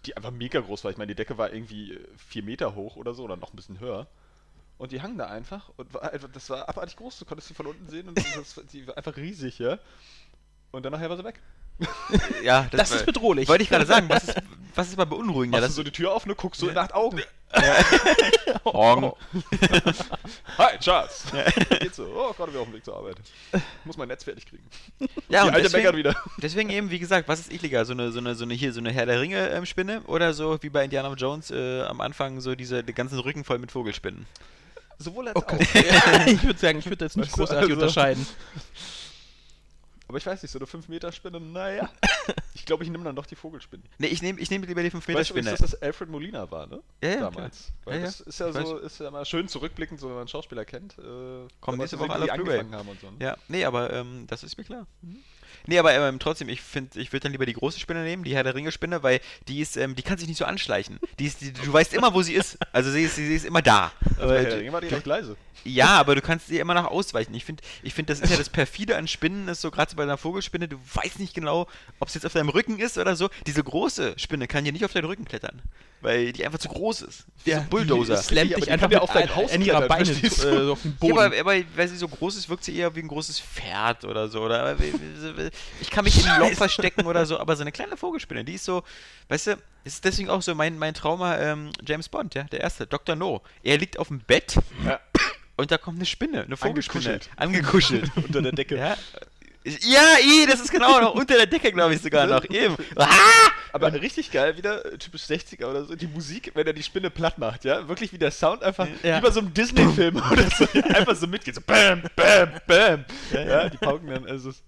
Die, 0.06 0.18
einfach 0.18 0.32
mega 0.32 0.60
groß 0.62 0.84
war. 0.84 0.92
Ich 0.92 0.98
meine, 0.98 1.10
die 1.10 1.16
Decke 1.16 1.38
war 1.38 1.54
irgendwie 1.54 1.94
äh, 1.94 2.08
vier 2.18 2.44
Meter 2.44 2.76
hoch 2.76 2.96
oder 2.96 3.14
so, 3.14 3.24
oder 3.24 3.38
noch 3.38 3.54
ein 3.54 3.56
bisschen 3.56 3.80
höher. 3.80 4.08
Und 4.78 4.92
die 4.92 5.02
hang 5.02 5.18
da 5.18 5.28
einfach 5.28 5.72
und 5.78 5.94
war 5.94 6.12
einfach, 6.12 6.30
das 6.34 6.50
war 6.50 6.68
abartig 6.68 6.98
groß, 6.98 7.20
du 7.20 7.26
konntest 7.26 7.48
sie 7.48 7.54
von 7.54 7.68
unten 7.68 7.88
sehen 7.88 8.10
und 8.10 8.18
das, 8.18 8.62
die 8.72 8.88
war 8.88 8.98
einfach 8.98 9.16
riesig, 9.16 9.60
ja. 9.60 9.80
Und 10.72 10.84
dann 10.84 10.92
nachher 10.92 11.10
war 11.10 11.18
sie 11.18 11.24
weg. 11.24 11.42
Ja, 12.44 12.68
Das 12.72 12.92
ist 12.92 13.06
bedrohlich. 13.06 13.48
Wollte 13.50 13.64
ich 13.64 13.70
gerade 13.70 13.86
sagen, 13.86 14.08
was 14.10 14.24
ist, 14.26 14.36
was 14.76 14.88
ist 14.90 14.98
mal 14.98 15.06
beunruhigend? 15.06 15.56
Ja, 15.56 15.62
Machst 15.62 15.70
das 15.70 15.76
du 15.76 15.80
so 15.82 15.84
die 15.84 15.92
Tür 15.92 16.14
auf, 16.14 16.26
ne, 16.26 16.36
guckst 16.36 16.62
so 16.62 16.70
in 16.70 16.78
acht 16.78 16.94
Augen. 16.94 17.22
Morgen. 18.66 19.14
Hi, 20.58 20.78
Charles. 20.80 21.24
Geht 21.80 21.96
so. 21.96 22.04
Oh, 22.06 22.34
gerade 22.34 22.52
wieder 22.52 22.62
auf 22.62 22.68
dem 22.68 22.74
Weg 22.76 22.84
zur 22.84 22.98
Arbeit. 22.98 23.16
Muss 23.86 23.96
mein 23.98 24.08
Netz 24.10 24.24
fertig 24.24 24.46
kriegen. 24.46 24.64
Ja, 25.30 25.42
die 25.44 25.48
und 25.50 25.56
alte 25.56 25.70
deswegen, 25.70 25.98
wieder. 25.98 26.16
deswegen 26.38 26.70
eben, 26.70 26.92
wie 26.92 27.00
gesagt, 27.00 27.28
was 27.28 27.40
ist 27.40 27.52
ekliger? 27.52 27.84
So 27.86 27.94
eine, 27.94 28.12
so 28.12 28.20
eine, 28.20 28.36
so 28.36 28.44
eine 28.46 28.54
hier, 28.54 28.72
so 28.74 28.80
eine 28.80 28.92
Herr 28.92 29.06
der 29.06 29.20
Ringe 29.22 29.50
ähm, 29.50 29.66
Spinne 29.66 30.02
oder 30.08 30.34
so 30.34 30.58
wie 30.62 30.70
bei 30.70 30.84
Indiana 30.84 31.12
Jones 31.14 31.50
äh, 31.52 31.82
am 31.82 32.00
Anfang 32.02 32.42
so 32.42 32.56
diese 32.56 32.84
die 32.84 32.94
ganzen 32.94 33.18
Rücken 33.20 33.44
voll 33.44 33.58
mit 33.60 33.72
Vogelspinnen? 33.72 34.26
Sowohl 35.00 35.28
als 35.30 35.36
Oh 35.36 35.40
auch. 35.40 35.60
Ich 36.28 36.44
würde 36.44 36.60
sagen, 36.60 36.80
ich 36.80 36.86
würde 36.86 37.06
jetzt 37.06 37.18
nicht 37.18 37.28
Weißt 37.28 37.36
großartig 37.38 37.64
also- 37.64 37.74
unterscheiden. 37.74 38.28
Aber 40.16 40.20
ich 40.20 40.26
weiß 40.28 40.44
nicht, 40.44 40.52
so 40.52 40.60
eine 40.60 40.66
5-Meter-Spinne, 40.66 41.42
naja. 41.42 41.90
Ich 42.54 42.66
glaube, 42.66 42.84
ich 42.86 42.90
nehme 42.90 43.04
dann 43.04 43.16
doch 43.18 43.26
die 43.26 43.36
Vogelspinne. 43.36 43.84
Ne, 44.00 44.08
ich 44.08 44.22
nehme 44.22 44.40
ich 44.40 44.50
nehm 44.50 44.64
lieber 44.64 44.82
die 44.82 44.90
5 44.90 45.06
Meter 45.10 45.20
Weißt 45.20 45.30
du 45.32 45.42
dass 45.42 45.60
das 45.60 45.76
Alfred 45.82 46.10
Molina 46.10 46.50
war, 46.50 46.66
ne? 46.66 46.82
Ja, 47.04 47.10
ja, 47.10 47.20
Damals. 47.20 47.66
klar. 47.66 47.76
Weil 47.84 47.94
Ja, 47.96 48.00
ja. 48.00 48.06
das 48.06 48.22
ist 48.22 48.40
ja 48.40 48.48
Ich 48.50 48.56
weiß. 48.56 48.68
so, 48.68 48.78
ist 48.78 49.00
ja 49.02 49.12
mal 49.12 49.26
schön 49.26 49.48
zurückblickend, 49.50 50.00
so 50.00 50.08
wenn 50.08 50.14
man 50.14 50.22
einen 50.22 50.30
Schauspieler 50.30 50.64
kennt. 50.66 50.98
Äh, 50.98 51.48
Kommen 51.60 51.78
nächste 51.78 52.00
Woche 52.00 52.14
alle 52.14 52.32
auf 52.32 52.38
Blu-ray. 52.38 52.66
haben 52.72 52.88
und 52.90 53.00
so. 53.02 53.12
ne? 53.12 53.18
Ja, 53.20 53.38
nee, 53.50 53.66
aber 53.66 53.92
ähm, 53.94 54.26
das 54.28 54.44
ist 54.44 54.58
mir 54.58 54.64
klar. 54.64 54.88
Nee, 55.68 55.80
aber 55.80 55.94
ähm, 55.94 56.20
trotzdem, 56.20 56.50
ich 56.50 56.62
finde, 56.62 57.00
ich 57.00 57.12
würde 57.12 57.24
dann 57.24 57.32
lieber 57.32 57.46
die 57.46 57.54
große 57.54 57.80
Spinne 57.80 58.04
nehmen, 58.04 58.24
die 58.24 58.36
Herr 58.36 58.44
der 58.44 58.56
Ringe 58.56 58.72
Spinne, 58.72 59.04
weil 59.04 59.20
die 59.48 59.60
ist, 59.60 59.78
ähm, 59.78 59.96
die 59.96 60.04
kann 60.04 60.18
sich 60.18 60.28
nicht 60.28 60.38
so 60.38 60.46
anschleichen. 60.46 61.00
Die 61.20 61.26
ist, 61.26 61.42
die, 61.42 61.54
du 61.54 61.72
weißt 61.72 61.94
immer, 61.94 62.14
wo 62.14 62.22
sie 62.22 62.34
ist. 62.34 62.58
Also 62.72 62.92
sie 62.92 63.04
ist, 63.04 63.16
sie 63.16 63.36
ist 63.36 63.46
immer 63.46 63.62
da. 63.62 63.92
Also 64.20 64.34
Herr 64.34 64.44
der 64.44 64.60
Ringe 64.60 64.74
war 64.74 64.82
die 64.82 64.88
recht 64.88 65.06
leise. 65.06 65.38
Ja, 65.64 66.00
aber 66.00 66.14
du 66.14 66.22
kannst 66.22 66.50
dir 66.50 66.62
immer 66.62 66.76
noch 66.76 66.86
ausweichen. 66.86 67.34
Ich 67.34 67.44
finde, 67.44 67.64
ich 67.82 67.94
find, 67.94 68.10
das 68.10 68.20
ist 68.20 68.30
ja 68.30 68.38
das 68.38 68.50
perfide 68.50 68.98
an 68.98 69.08
Spinnen, 69.08 69.48
ist 69.48 69.62
so 69.62 69.72
gerade 69.72 69.90
so 69.90 69.98
bei 69.98 70.04
einer 70.04 70.18
Vogelspinne, 70.18 70.68
du 70.68 70.78
weißt 70.94 71.20
nicht 71.20 71.34
genau, 71.34 71.68
ob 72.00 72.08
es 72.08 72.14
jetzt 72.14 72.26
auf 72.26 72.34
deinem 72.34 72.50
Rücken 72.50 72.80
ist 72.80 72.98
oder 72.98 73.16
so. 73.16 73.30
Diese 73.48 73.64
große 73.64 74.14
Spinne 74.18 74.48
kann 74.48 74.66
ja 74.66 74.72
nicht 74.72 74.86
auf 74.86 74.94
deinen 74.94 75.06
Rücken 75.06 75.26
klettern, 75.26 75.62
weil 76.06 76.32
die 76.32 76.46
einfach 76.46 76.60
zu 76.60 76.70
groß 76.70 77.02
ist. 77.02 77.26
Wie 77.44 77.52
so 77.52 77.58
ein 77.58 77.68
Bulldozer. 77.68 78.16
Die 78.16 78.22
slammt 78.24 78.56
dich 78.56 78.72
einfach 78.72 78.90
ja 78.92 79.00
mit 79.00 79.02
auf 79.02 79.12
dein 79.12 79.24
ein- 79.24 79.36
Haus 79.36 79.52
an 79.52 79.62
ihrer 79.62 79.82
Beine 79.88 80.06
du? 80.14 80.28
äh, 80.28 80.72
auf 80.72 80.82
den 80.82 80.92
Ja, 80.92 80.98
Boden. 81.00 81.18
aber, 81.20 81.40
aber 81.40 81.54
weil 81.76 81.88
sie 81.88 81.98
so 81.98 82.08
groß 82.08 82.38
ist, 82.38 82.48
wirkt 82.50 82.64
sie 82.64 82.76
eher 82.78 82.96
wie 82.96 83.00
ein 83.02 83.08
großes 83.08 83.40
Pferd 83.40 84.06
oder 84.06 84.28
so. 84.30 84.42
Oder 84.44 84.76
ich 85.82 85.90
kann 85.90 86.04
mich 86.06 86.18
in 86.24 86.30
einem 86.30 86.50
Loch 86.50 86.56
verstecken 86.58 87.06
oder 87.06 87.26
so, 87.26 87.38
aber 87.40 87.56
so 87.56 87.62
eine 87.62 87.72
kleine 87.72 87.98
Vogelspinne, 87.98 88.44
die 88.46 88.54
ist 88.54 88.66
so, 88.66 88.84
weißt 89.30 89.48
du, 89.48 89.58
ist 89.84 90.04
deswegen 90.06 90.30
auch 90.30 90.42
so 90.42 90.56
mein, 90.56 90.78
mein 90.78 90.94
Trauma, 90.94 91.38
ähm, 91.38 91.72
James 91.86 92.08
Bond, 92.10 92.34
ja, 92.36 92.44
der 92.44 92.62
erste, 92.62 92.88
Dr. 92.88 93.16
No. 93.16 93.42
Er 93.64 93.78
liegt 93.78 94.00
auf 94.00 94.08
dem 94.08 94.20
Bett 94.20 94.56
Ja. 94.86 95.00
und 95.58 95.72
da 95.72 95.78
kommt 95.78 95.98
eine 95.98 96.06
Spinne, 96.06 96.44
eine 96.44 96.58
Vogelspinne. 96.58 97.20
Angekuschelt. 97.38 98.12
Angekuschelt. 98.12 98.12
Unter 98.28 98.42
der 98.42 98.52
Decke. 98.52 98.78
ja. 98.78 98.98
Ja, 99.66 100.18
i, 100.22 100.46
das 100.48 100.60
ist 100.62 100.72
genau 100.72 101.00
noch 101.02 101.16
unter 101.16 101.36
der 101.36 101.48
Decke, 101.48 101.72
glaube 101.72 101.96
ich 101.96 102.02
sogar 102.02 102.28
noch. 102.28 102.44
Eben. 102.50 102.76
Ah! 102.96 103.08
Aber 103.74 103.92
richtig 103.94 104.32
geil, 104.32 104.56
wieder 104.58 104.86
äh, 104.86 104.98
typisch 104.98 105.24
60er 105.24 105.66
oder 105.66 105.84
so, 105.86 105.96
die 105.96 106.08
Musik, 106.08 106.52
wenn 106.54 106.66
er 106.66 106.74
die 106.74 106.84
Spinne 106.84 107.10
platt 107.10 107.38
macht, 107.38 107.66
ja, 107.66 107.88
wirklich 107.88 108.14
wie 108.14 108.18
der 108.18 108.32
Sound 108.32 108.64
einfach, 108.64 108.88
Ja. 109.04 109.18
wie 109.18 109.22
bei 109.22 109.32
so 109.32 109.40
einem 109.42 109.54
Disney-Film 109.54 110.16
oder 110.32 110.50
so, 110.50 110.66
ja, 110.74 110.84
einfach 110.96 111.16
so 111.16 111.28
mitgeht, 111.28 111.56
so 111.56 111.62
bam, 111.62 112.04
bam, 112.16 112.52
bam. 112.68 113.06
Ja, 113.34 113.68
die 113.68 113.78
pauken 113.78 114.08
dann, 114.08 114.26
also 114.28 114.50
es 114.52 114.56
ist 114.58 114.64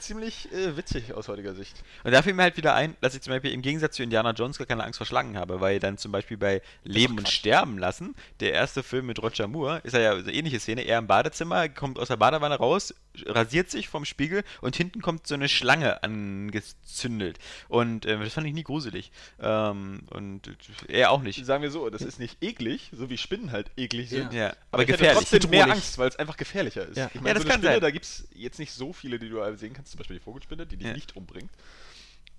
ziemlich 0.00 0.52
äh, 0.52 0.76
witzig 0.76 1.14
aus 1.14 1.28
heutiger 1.28 1.54
Sicht. 1.54 1.76
Und 2.02 2.10
da 2.12 2.22
fiel 2.22 2.34
mir 2.34 2.42
halt 2.42 2.56
wieder 2.56 2.74
ein, 2.74 2.96
dass 3.00 3.14
ich 3.14 3.22
zum 3.22 3.32
Beispiel 3.32 3.52
im 3.52 3.62
Gegensatz 3.62 3.94
zu 3.96 4.02
Indiana 4.02 4.32
Jones 4.32 4.58
gar 4.58 4.66
keine 4.66 4.82
Angst 4.84 4.98
vor 4.98 5.06
Schlangen 5.06 5.38
habe, 5.38 5.60
weil 5.60 5.78
dann 5.78 5.96
zum 5.96 6.10
Beispiel 6.12 6.36
bei 6.36 6.60
Leben 6.82 7.16
und 7.16 7.28
Sterben 7.28 7.78
lassen, 7.78 8.14
der 8.40 8.52
erste 8.52 8.82
Film 8.82 9.06
mit 9.06 9.22
Roger 9.22 9.46
Moore, 9.46 9.80
ist 9.84 9.94
er 9.94 10.00
ja 10.00 10.20
so 10.20 10.28
ähnliche 10.28 10.58
Szene, 10.58 10.82
er 10.82 10.98
im 10.98 11.06
Badezimmer, 11.06 11.68
kommt 11.68 11.98
aus 12.00 12.08
der 12.08 12.16
Badewanne 12.16 12.56
raus, 12.56 12.92
rasiert 13.26 13.70
sich 13.70 13.88
vom 13.88 14.04
Spiegel 14.04 14.42
und 14.60 14.74
hinten 14.76 15.02
kommt 15.02 15.26
so 15.26 15.34
eine 15.34 15.48
Schlange 15.48 16.02
angezündelt. 16.02 17.38
Und 17.68 18.06
äh, 18.06 18.18
das 18.18 18.32
fand 18.34 18.46
ich 18.46 18.54
nie 18.54 18.62
gruselig. 18.64 19.10
Ähm, 19.40 20.00
und 20.10 20.42
er 20.88 21.10
auch 21.10 21.22
nicht. 21.22 21.44
Sagen 21.44 21.62
wir 21.62 21.70
so, 21.70 21.90
das 21.90 22.02
ist 22.02 22.18
nicht 22.18 22.42
eklig, 22.42 22.90
so 22.96 23.10
wie 23.10 23.18
Spinnen 23.18 23.50
halt 23.52 23.70
eklig 23.76 24.08
sind. 24.10 24.32
Ja, 24.32 24.48
aber, 24.48 24.56
Aber 24.72 24.82
ich 24.82 24.88
hätte 24.88 24.98
gefährlich. 24.98 25.28
trotzdem 25.30 25.50
mehr. 25.50 25.66
Angst, 25.70 25.98
weil 25.98 26.08
es 26.08 26.16
einfach 26.16 26.36
gefährlicher 26.36 26.86
ist. 26.86 26.96
Ja. 26.96 27.10
Ich 27.12 27.20
meine, 27.20 27.28
Ja, 27.28 27.34
das 27.34 27.42
so 27.42 27.48
eine 27.48 27.52
kann 27.54 27.60
Spinne, 27.62 27.74
sein. 27.74 27.80
da 27.80 27.90
gibt 27.90 28.04
es 28.04 28.28
jetzt 28.34 28.58
nicht 28.58 28.72
so 28.72 28.92
viele, 28.92 29.18
die 29.18 29.28
du 29.28 29.56
sehen 29.56 29.72
kannst, 29.74 29.90
zum 29.92 29.98
Beispiel 29.98 30.16
die 30.18 30.22
Vogelspinne, 30.24 30.66
die 30.66 30.76
dich 30.76 30.86
Ja. 30.88 30.94
nicht 30.94 31.14
umbringt. 31.16 31.50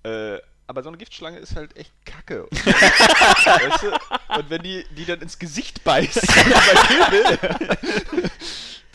Äh, 0.02 0.38
aber 0.66 0.82
so 0.82 0.88
eine 0.88 0.96
Giftschlange 0.98 1.38
ist 1.38 1.56
halt 1.56 1.76
echt 1.76 1.92
kacke. 2.06 2.46
Und, 2.46 2.66
weißt 2.66 3.82
du? 3.82 3.90
Und 4.38 4.50
wenn 4.50 4.62
die, 4.62 4.84
die 4.96 5.04
dann 5.04 5.20
ins 5.20 5.38
Gesicht 5.38 5.84
beißt, 5.84 6.20
bei 6.26 7.08
Kill 7.20 8.30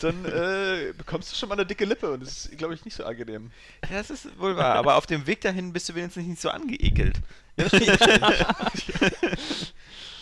dann 0.02 0.24
äh, 0.24 0.92
bekommst 0.96 1.30
du 1.30 1.36
schon 1.36 1.48
mal 1.48 1.54
eine 1.54 1.66
dicke 1.66 1.84
Lippe 1.84 2.12
und 2.12 2.20
das 2.20 2.46
ist, 2.46 2.58
glaube 2.58 2.74
ich, 2.74 2.84
nicht 2.84 2.96
so 2.96 3.04
angenehm. 3.04 3.50
Ja, 3.88 3.98
das 3.98 4.10
ist 4.10 4.38
wohl 4.38 4.56
wahr. 4.56 4.76
Aber 4.76 4.96
auf 4.96 5.06
dem 5.06 5.26
Weg 5.26 5.40
dahin 5.40 5.72
bist 5.72 5.88
du 5.88 5.94
wenigstens 5.94 6.26
nicht 6.26 6.40
so 6.40 6.50
angeekelt. 6.50 7.16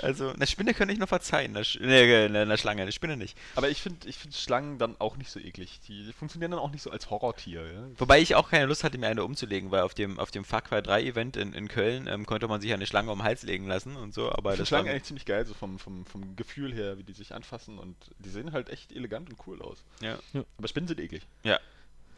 also, 0.03 0.31
eine 0.31 0.47
Spinne 0.47 0.75
könnte 0.75 0.93
ich 0.93 1.01
noch 1.01 1.09
verzeihen. 1.09 1.57
Eine, 1.57 1.65
Sch 1.65 1.79
nee, 1.81 2.25
eine, 2.25 2.43
eine 2.43 2.59
Schlange, 2.59 2.83
eine 2.83 2.93
Spinne 2.93 3.17
nicht. 3.17 3.37
Aber 3.55 3.69
ich 3.69 3.83
finde 3.83 4.09
ich 4.09 4.17
find 4.17 4.35
Schlangen 4.35 4.79
dann 4.79 4.97
auch 4.99 5.17
nicht 5.17 5.31
so 5.31 5.41
eklig. 5.41 5.81
Die 5.89 6.13
funktionieren 6.13 6.51
dann 6.51 6.61
auch 6.61 6.71
nicht 6.71 6.83
so 6.83 6.91
als 6.91 7.11
Horrortier. 7.11 7.67
Ja? 7.73 7.89
Wobei 7.97 8.21
ich 8.21 8.35
auch 8.35 8.51
keine 8.51 8.67
Lust 8.67 8.85
hatte, 8.85 8.99
mir 8.99 9.09
eine 9.09 9.25
umzulegen, 9.25 9.71
weil 9.71 9.83
auf 9.83 9.95
dem, 9.95 10.19
auf 10.19 10.31
dem 10.31 10.45
Far 10.45 10.63
Cry 10.63 10.83
3 10.83 11.03
Event 11.03 11.37
in, 11.37 11.53
in 11.53 11.69
Köln 11.69 12.07
ähm, 12.07 12.27
konnte 12.27 12.49
man 12.49 12.61
sich 12.61 12.73
eine 12.73 12.87
Schlange 12.87 13.11
um 13.11 13.19
den 13.19 13.25
Hals 13.25 13.43
legen 13.43 13.67
lassen 13.67 13.97
und 13.97 14.15
so. 14.15 14.31
Aber 14.33 14.53
Ich 14.53 14.59
das 14.59 14.69
Schlangen 14.69 14.87
war, 14.87 14.93
eigentlich 14.93 15.05
ziemlich 15.05 15.27
geil, 15.27 15.47
so 15.47 15.55
vom, 15.55 15.79
vom, 15.79 16.07
vom 16.07 16.37
Gefühl 16.37 16.73
her, 16.73 16.99
wie 16.99 17.05
die 17.05 17.13
sich 17.13 17.35
anfassen 17.35 17.79
und 17.79 17.97
die 18.19 18.31
sehen 18.31 18.53
halt 18.53 18.69
echt 18.71 18.93
elegant 18.93 19.31
und 19.31 19.39
cool 19.47 19.63
aus. 19.63 19.85
ja. 20.01 20.19
Aber 20.57 20.69
Spinnen 20.69 20.89
sind 20.89 21.01
eklig. 21.01 21.23
ja. 21.43 21.59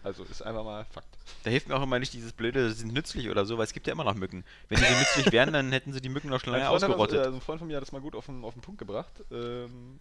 Also 0.03 0.25
ist 0.25 0.43
einfach 0.43 0.65
mal 0.65 0.85
Fakt. 0.87 1.09
Da 1.45 1.51
hilft 1.51 1.69
mir 1.69 1.77
auch 1.77 1.83
immer 1.83 1.99
nicht 1.99 2.13
dieses 2.13 2.33
blöde, 2.33 2.71
sie 2.71 2.81
sind 2.81 2.93
nützlich 2.93 3.29
oder 3.29 3.45
so, 3.45 3.59
weil 3.59 3.65
es 3.65 3.73
gibt 3.73 3.87
ja 3.87 3.93
immer 3.93 4.05
noch 4.05 4.15
Mücken. 4.15 4.45
Wenn 4.69 4.79
die 4.79 4.85
so 4.85 4.95
nützlich 4.99 5.33
wären, 5.33 5.53
dann 5.53 5.73
hätten 5.73 5.93
sie 5.93 6.01
die 6.01 6.09
Mücken 6.09 6.29
noch 6.29 6.41
schon 6.41 6.53
lange 6.53 6.65
hat 6.65 6.75
das, 6.75 6.83
ausgerottet. 6.85 7.19
äh, 7.19 7.23
also 7.23 7.35
ein 7.37 7.41
Freund 7.41 7.59
von 7.59 7.69
mir 7.69 7.77
hat 7.77 7.83
das 7.83 7.93
mal 7.93 8.01
gut 8.01 8.15
auf 8.15 8.27
den, 8.27 8.45
auf 8.45 8.55
den 8.55 8.63
Punkt 8.63 8.79
gebracht. 8.79 9.13
Ähm, 9.31 10.01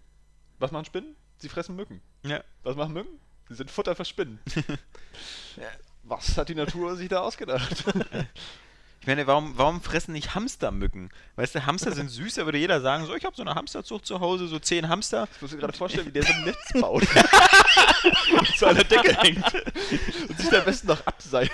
was 0.58 0.72
machen 0.72 0.86
Spinnen? 0.86 1.16
Sie 1.38 1.50
fressen 1.50 1.76
Mücken. 1.76 2.02
Ja. 2.24 2.44
Was 2.64 2.76
machen 2.76 2.94
Mücken? 2.94 3.20
Sie 3.50 3.56
sind 3.56 3.72
Futter 3.72 3.96
für 3.96 4.06
Spinnen. 4.06 4.40
ja, 5.58 5.68
was 6.04 6.38
hat 6.38 6.50
die 6.50 6.56
Natur 6.56 6.96
sich 6.96 7.10
da 7.10 7.22
ausgedacht? 7.22 7.84
Meine, 9.10 9.26
warum, 9.26 9.58
warum 9.58 9.82
fressen 9.82 10.12
nicht 10.12 10.36
Hamster 10.36 10.70
Mücken? 10.70 11.10
Weißt 11.36 11.56
du, 11.56 11.66
Hamster 11.66 11.94
sind 11.94 12.10
süß, 12.10 12.36
da 12.36 12.46
würde 12.46 12.60
jeder 12.60 12.80
sagen, 12.80 13.08
so, 13.08 13.16
ich 13.16 13.26
habe 13.26 13.36
so 13.36 13.42
eine 13.42 13.56
Hamsterzucht 13.56 14.06
zu 14.06 14.20
Hause, 14.20 14.48
so 14.48 14.60
zehn 14.60 14.88
Hamster. 14.88 15.28
Ich 15.36 15.42
muss 15.42 15.52
mir 15.52 15.58
gerade 15.58 15.76
vorstellen, 15.76 16.06
wie 16.06 16.12
der 16.12 16.22
so 16.22 16.32
ein 16.32 16.44
Netz 16.44 16.74
baut. 16.80 17.02
und 18.38 18.48
zu 18.56 18.68
einer 18.68 18.84
Decke 18.84 19.18
hängt. 19.22 19.44
Und 20.30 20.40
sich 20.40 20.56
am 20.56 20.64
besten 20.64 20.88
noch 20.90 21.04
abseilt. 21.08 21.50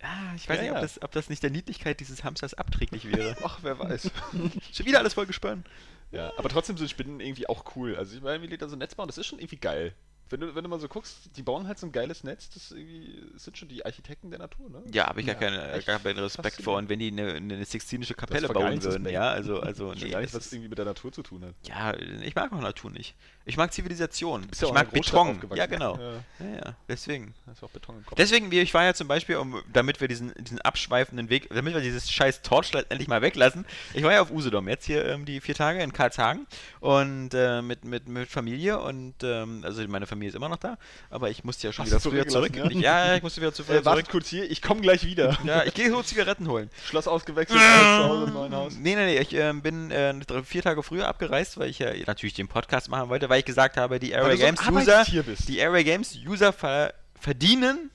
Ah, 0.00 0.32
ich 0.36 0.48
weiß 0.48 0.56
Ja, 0.56 0.62
nicht, 0.62 0.72
ob 0.72 0.80
das, 0.80 1.02
ob 1.02 1.12
das 1.12 1.28
nicht 1.28 1.42
der 1.42 1.50
Niedlichkeit 1.50 2.00
dieses 2.00 2.24
Hamsters 2.24 2.54
abträglich 2.54 3.04
wäre. 3.14 3.36
Ach, 3.44 3.58
wer 3.60 3.78
weiß. 3.78 4.10
Schon 4.72 4.86
wieder 4.86 5.00
alles 5.00 5.12
voll 5.12 5.26
gespannt. 5.26 5.66
Ja, 6.12 6.32
aber 6.38 6.48
trotzdem 6.48 6.78
sind 6.78 6.88
Spinnen 6.88 7.20
irgendwie 7.20 7.46
auch 7.46 7.76
cool. 7.76 7.94
Also 7.94 8.16
ich 8.16 8.22
meine, 8.22 8.42
wie 8.42 8.48
die 8.48 8.56
da 8.56 8.68
so 8.68 8.76
ein 8.76 8.78
Netz 8.78 8.94
bauen, 8.94 9.06
das 9.08 9.18
ist 9.18 9.26
schon 9.26 9.38
irgendwie 9.38 9.58
geil. 9.58 9.92
Wenn 10.30 10.40
du, 10.40 10.54
wenn 10.54 10.62
du 10.62 10.68
mal 10.68 10.78
so 10.78 10.88
guckst, 10.88 11.36
die 11.36 11.42
bauen 11.42 11.66
halt 11.66 11.78
so 11.78 11.86
ein 11.86 11.92
geiles 11.92 12.22
Netz, 12.22 12.50
das, 12.50 12.64
ist 12.64 12.70
irgendwie, 12.72 13.22
das 13.32 13.44
sind 13.44 13.56
schon 13.56 13.68
die 13.68 13.84
Architekten 13.84 14.30
der 14.30 14.38
Natur, 14.38 14.68
ne? 14.68 14.82
Ja, 14.92 15.06
habe 15.06 15.20
ich 15.20 15.26
Ja, 15.26 15.34
gar, 15.34 15.50
keine, 15.50 15.72
echt 15.72 15.86
gar 15.86 15.98
keinen 15.98 16.18
Respekt 16.18 16.62
vor. 16.62 16.76
Und 16.76 16.88
wenn 16.88 16.98
die 16.98 17.08
eine, 17.08 17.34
eine 17.34 17.64
sextinische 17.64 18.14
Kapelle 18.14 18.48
bauen 18.48 18.82
würden, 18.82 19.08
ja, 19.08 19.30
also, 19.30 19.60
also 19.60 19.94
nee, 19.94 20.10
gar 20.10 20.20
nicht, 20.20 20.34
das 20.34 20.46
was 20.46 20.52
irgendwie 20.52 20.68
mit 20.68 20.78
der 20.78 20.84
Natur 20.84 21.12
zu 21.12 21.22
tun 21.22 21.44
hat. 21.44 21.54
ja, 21.66 21.94
ich 21.96 22.34
mag 22.34 22.52
auch 22.52 22.60
Natur 22.60 22.90
nicht. 22.90 23.16
Ich 23.48 23.56
mag 23.56 23.72
Zivilisation. 23.72 24.46
bist 24.46 24.60
ja 24.62 24.68
ich 24.68 24.74
mag 24.74 24.90
Beton. 24.92 25.40
Ja, 25.54 25.66
genau. 25.66 25.96
Ja. 25.96 26.12
Ja, 26.46 26.54
ja, 26.66 26.74
deswegen. 26.88 27.34
Da 27.46 27.52
ist 27.52 27.62
auch 27.64 27.70
Beton 27.70 27.96
im 27.96 28.04
Kopf. 28.04 28.16
Deswegen, 28.16 28.50
wie- 28.50 28.60
ich 28.60 28.74
war 28.74 28.84
ja 28.84 28.92
zum 28.92 29.08
Beispiel, 29.08 29.36
um, 29.36 29.60
damit 29.72 30.00
wir 30.02 30.06
diesen, 30.08 30.32
diesen 30.38 30.60
abschweifenden 30.60 31.30
Weg, 31.30 31.48
damit 31.48 31.72
wir 31.74 31.80
dieses 31.80 32.10
scheiß 32.10 32.42
Torchlight 32.42 32.86
endlich 32.90 33.08
mal 33.08 33.22
weglassen. 33.22 33.64
Ich 33.94 34.02
war 34.02 34.12
ja 34.12 34.20
auf 34.20 34.30
Usedom 34.30 34.68
jetzt 34.68 34.84
hier 34.84 35.04
ähm, 35.06 35.24
die 35.24 35.40
vier 35.40 35.54
Tage 35.54 35.82
in 35.82 35.92
Karlshagen 35.94 36.46
und 36.80 37.30
äh, 37.32 37.62
mit, 37.62 37.84
mit, 37.84 38.06
mit 38.08 38.28
Familie 38.28 38.78
und 38.80 39.14
ähm, 39.22 39.62
also 39.64 39.82
meine 39.88 40.06
Familie 40.06 40.28
ist 40.28 40.34
immer 40.34 40.48
noch 40.50 40.58
da, 40.58 40.76
aber 41.10 41.30
ich 41.30 41.42
musste 41.42 41.66
ja 41.68 41.72
schon 41.72 41.84
Hast 41.86 41.90
wieder 41.92 42.00
früher 42.00 42.28
zurück. 42.28 42.52
zurückgelassen, 42.52 42.76
Ich, 42.78 42.84
ja, 42.84 43.14
ich 43.16 43.22
musste 43.22 43.40
wieder 43.40 43.52
zu 43.54 43.64
früh 43.64 43.76
äh, 43.76 43.82
zurück. 43.82 44.08
kurz 44.10 44.28
hier, 44.28 44.50
ich 44.50 44.60
komme 44.60 44.82
gleich 44.82 45.04
wieder. 45.04 45.38
Ja, 45.44 45.64
ich 45.64 45.72
gehe 45.74 45.90
so 45.90 46.02
Zigaretten 46.02 46.48
holen. 46.48 46.68
Schloss 46.84 47.08
ausgewechselt, 47.08 47.58
zu 47.58 48.04
Hause 48.04 48.24
im 48.26 48.32
neuen 48.34 48.54
Haus. 48.54 48.74
Nee, 48.76 48.94
nee, 48.94 49.06
nee, 49.06 49.18
ich 49.18 49.32
ähm, 49.32 49.62
bin 49.62 49.90
äh, 49.90 50.12
drei- 50.20 50.42
vier 50.42 50.62
Tage 50.62 50.82
früher 50.82 51.08
abgereist, 51.08 51.56
weil 51.58 51.70
ich 51.70 51.78
ja 51.78 51.92
natürlich 52.06 52.34
den 52.34 52.48
Podcast 52.48 52.90
machen 52.90 53.08
wollte, 53.08 53.28
weil 53.30 53.37
ich 53.38 53.44
gesagt 53.44 53.76
habe, 53.76 53.98
die 53.98 54.10
Airway 54.10 54.32
du 54.32 54.36
so 54.36 54.44
Games 54.44 54.68
User, 54.68 55.04
die 55.46 55.58
Airway 55.58 55.84
Games 55.84 56.18
User 56.26 56.52
ver 56.52 56.94
verdienen. 57.20 57.90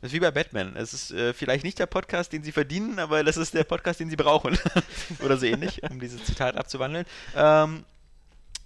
Das 0.00 0.10
ist 0.10 0.16
wie 0.16 0.20
bei 0.20 0.30
Batman. 0.30 0.76
Es 0.76 0.92
ist 0.92 1.12
äh, 1.12 1.32
vielleicht 1.32 1.64
nicht 1.64 1.78
der 1.78 1.86
Podcast, 1.86 2.32
den 2.32 2.42
sie 2.42 2.52
verdienen, 2.52 2.98
aber 2.98 3.24
das 3.24 3.38
ist 3.38 3.54
der 3.54 3.64
Podcast, 3.64 4.00
den 4.00 4.10
sie 4.10 4.16
brauchen. 4.16 4.58
Oder 5.24 5.38
so 5.38 5.46
ähnlich, 5.46 5.82
um 5.90 5.98
dieses 5.98 6.22
Zitat 6.24 6.56
abzuwandeln. 6.56 7.06
Ähm, 7.34 7.84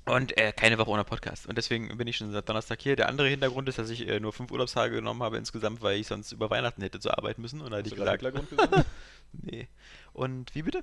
und 0.09 0.37
äh, 0.39 0.53
keine 0.53 0.79
Woche 0.79 0.91
ohne 0.91 1.05
Podcast. 1.05 1.47
Und 1.47 1.57
deswegen 1.59 1.97
bin 1.97 2.09
ich 2.09 2.17
schon 2.17 2.33
seit 2.33 2.49
Donnerstag 2.49 2.81
hier. 2.81 2.97
Der 2.97 3.09
andere 3.09 3.29
Hintergrund 3.29 3.69
ist, 3.69 3.79
dass 3.79 3.91
ich 3.91 4.09
äh, 4.09 4.21
nur 4.21 4.33
fünf 4.33 4.51
Urlaubstage 4.51 4.97
genommen 4.97 5.23
habe 5.23 5.37
insgesamt, 5.37 5.83
weil 5.83 6.01
ich 6.01 6.07
sonst 6.07 6.33
über 6.33 6.51
Weihnachten 6.51 6.83
hätte 6.83 6.99
zu 6.99 7.11
arbeiten 7.11 7.43
müssen. 7.43 7.61
Und 7.61 7.71
da 7.71 7.79
Hast 7.79 7.87
ich 7.87 7.95
gesagt, 7.95 8.21
gesagt? 8.23 8.49
nee. 9.33 9.69
Und 10.13 10.55
wie 10.55 10.63
bitte? 10.63 10.83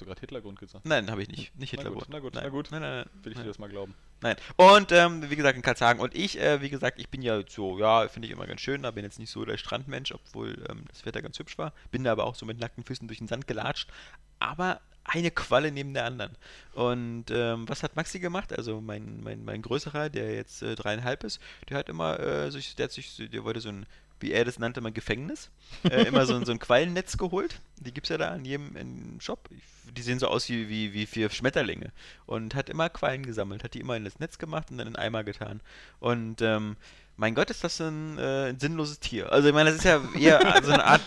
Du 0.00 0.06
gerade 0.06 0.20
Hitlergrund 0.20 0.58
gesagt? 0.58 0.86
Nein, 0.86 1.10
habe 1.10 1.22
ich 1.22 1.28
nicht. 1.28 1.54
Nicht 1.58 1.74
Na 1.74 1.82
Hitler. 1.82 1.94
gut, 1.94 2.06
na 2.08 2.18
gut, 2.20 2.34
nein. 2.34 2.44
na 2.44 2.48
gut. 2.48 2.68
Nein, 2.70 2.80
nein. 2.80 3.04
Will 3.22 3.32
ich 3.32 3.36
nein. 3.36 3.44
dir 3.44 3.50
das 3.50 3.58
mal 3.58 3.68
glauben. 3.68 3.94
Nein. 4.22 4.36
Und 4.56 4.92
ähm, 4.92 5.28
wie 5.28 5.36
gesagt, 5.36 5.56
in 5.56 5.62
Karlshagen. 5.62 6.00
Und 6.00 6.14
ich, 6.14 6.40
äh, 6.40 6.62
wie 6.62 6.70
gesagt, 6.70 6.98
ich 6.98 7.10
bin 7.10 7.20
ja 7.20 7.42
so, 7.46 7.78
ja, 7.78 8.08
finde 8.08 8.26
ich 8.26 8.32
immer 8.32 8.46
ganz 8.46 8.62
schön, 8.62 8.84
aber 8.84 8.94
bin 8.94 9.04
jetzt 9.04 9.18
nicht 9.18 9.30
so 9.30 9.44
der 9.44 9.58
Strandmensch, 9.58 10.12
obwohl 10.12 10.64
ähm, 10.70 10.84
das 10.88 11.04
Wetter 11.04 11.20
ganz 11.20 11.38
hübsch 11.38 11.58
war. 11.58 11.74
Bin 11.90 12.02
da 12.02 12.12
aber 12.12 12.24
auch 12.24 12.34
so 12.34 12.46
mit 12.46 12.58
nackten 12.58 12.82
Füßen 12.82 13.08
durch 13.08 13.18
den 13.18 13.28
Sand 13.28 13.46
gelatscht. 13.46 13.90
Aber 14.38 14.80
eine 15.04 15.30
Qualle 15.30 15.70
neben 15.70 15.92
der 15.92 16.06
anderen. 16.06 16.36
Und 16.72 17.26
ähm, 17.30 17.68
was 17.68 17.82
hat 17.82 17.96
Maxi 17.96 18.20
gemacht? 18.20 18.56
Also 18.56 18.80
mein, 18.80 19.22
mein, 19.22 19.44
mein 19.44 19.60
größerer, 19.60 20.08
der 20.08 20.34
jetzt 20.34 20.62
äh, 20.62 20.76
dreieinhalb 20.76 21.24
ist, 21.24 21.40
der 21.68 21.76
hat 21.76 21.88
immer 21.90 22.18
äh, 22.20 22.50
sich, 22.50 22.74
der 22.74 22.84
hat 22.84 22.92
sich, 22.92 23.16
der 23.16 23.44
wollte 23.44 23.60
so 23.60 23.68
ein, 23.68 23.86
wie 24.20 24.32
er 24.32 24.44
das 24.44 24.58
nannte, 24.58 24.80
mal 24.80 24.92
Gefängnis, 24.92 25.50
äh, 25.84 26.02
immer 26.04 26.26
so, 26.26 26.34
ein- 26.34 26.44
so 26.44 26.52
ein 26.52 26.58
Quallennetz 26.58 27.16
geholt. 27.16 27.60
Die 27.80 27.92
gibt 27.92 28.06
es 28.06 28.10
ja 28.10 28.18
da 28.18 28.34
in 28.34 28.44
jedem 28.44 28.76
in 28.76 29.20
Shop. 29.20 29.48
Die 29.96 30.02
sehen 30.02 30.18
so 30.18 30.28
aus 30.28 30.48
wie, 30.48 30.68
wie, 30.68 30.92
wie 30.92 31.06
vier 31.06 31.30
Schmetterlinge. 31.30 31.92
Und 32.26 32.54
hat 32.54 32.68
immer 32.70 32.88
Quallen 32.90 33.24
gesammelt, 33.24 33.64
hat 33.64 33.74
die 33.74 33.80
immer 33.80 33.96
in 33.96 34.04
das 34.04 34.18
Netz 34.20 34.38
gemacht 34.38 34.70
und 34.70 34.78
dann 34.78 34.86
in 34.86 34.92
den 34.94 35.00
Eimer 35.00 35.24
getan. 35.24 35.60
Und 35.98 36.42
ähm, 36.42 36.76
mein 37.16 37.34
Gott, 37.34 37.50
ist 37.50 37.64
das 37.64 37.80
ein, 37.80 38.16
äh, 38.18 38.48
ein 38.50 38.58
sinnloses 38.60 38.98
Tier. 39.00 39.30
Also 39.32 39.48
ich 39.48 39.54
meine, 39.54 39.70
das 39.70 39.78
ist 39.80 39.84
ja 39.84 40.00
eher 40.18 40.40
so 40.62 40.72
eine 40.72 40.84
Art, 40.84 41.02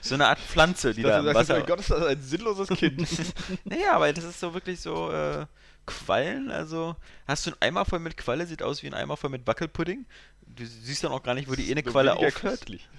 so 0.00 0.14
eine 0.14 0.28
Art 0.28 0.38
Pflanze, 0.38 0.94
die 0.94 1.02
dachte, 1.02 1.24
da 1.24 1.30
im 1.30 1.34
Wasser... 1.36 1.56
mein 1.58 1.66
Gott, 1.66 1.80
ist 1.80 1.90
das 1.90 2.04
ein 2.06 2.22
sinnloses 2.22 2.68
Kind. 2.68 3.06
Naja, 3.64 3.92
aber 3.94 4.12
das 4.12 4.24
ist 4.24 4.40
so 4.40 4.54
wirklich 4.54 4.80
so 4.80 5.10
äh, 5.10 5.44
Quallen. 5.86 6.50
Also 6.50 6.96
hast 7.26 7.46
du 7.46 7.50
einen 7.50 7.62
Eimer 7.62 7.84
voll 7.84 7.98
mit 7.98 8.16
Qualle, 8.16 8.46
sieht 8.46 8.62
aus 8.62 8.82
wie 8.82 8.86
ein 8.88 8.94
Eimer 8.94 9.16
voll 9.16 9.30
mit 9.30 9.46
Wackelpudding. 9.46 10.06
Du 10.46 10.64
siehst 10.66 11.02
dann 11.04 11.12
auch 11.12 11.22
gar 11.22 11.34
nicht, 11.34 11.48
wo 11.48 11.54
die 11.54 11.70
eine 11.70 11.82
Qualle 11.82 12.14
aufhört. 12.16 12.34
köstlich. 12.40 12.88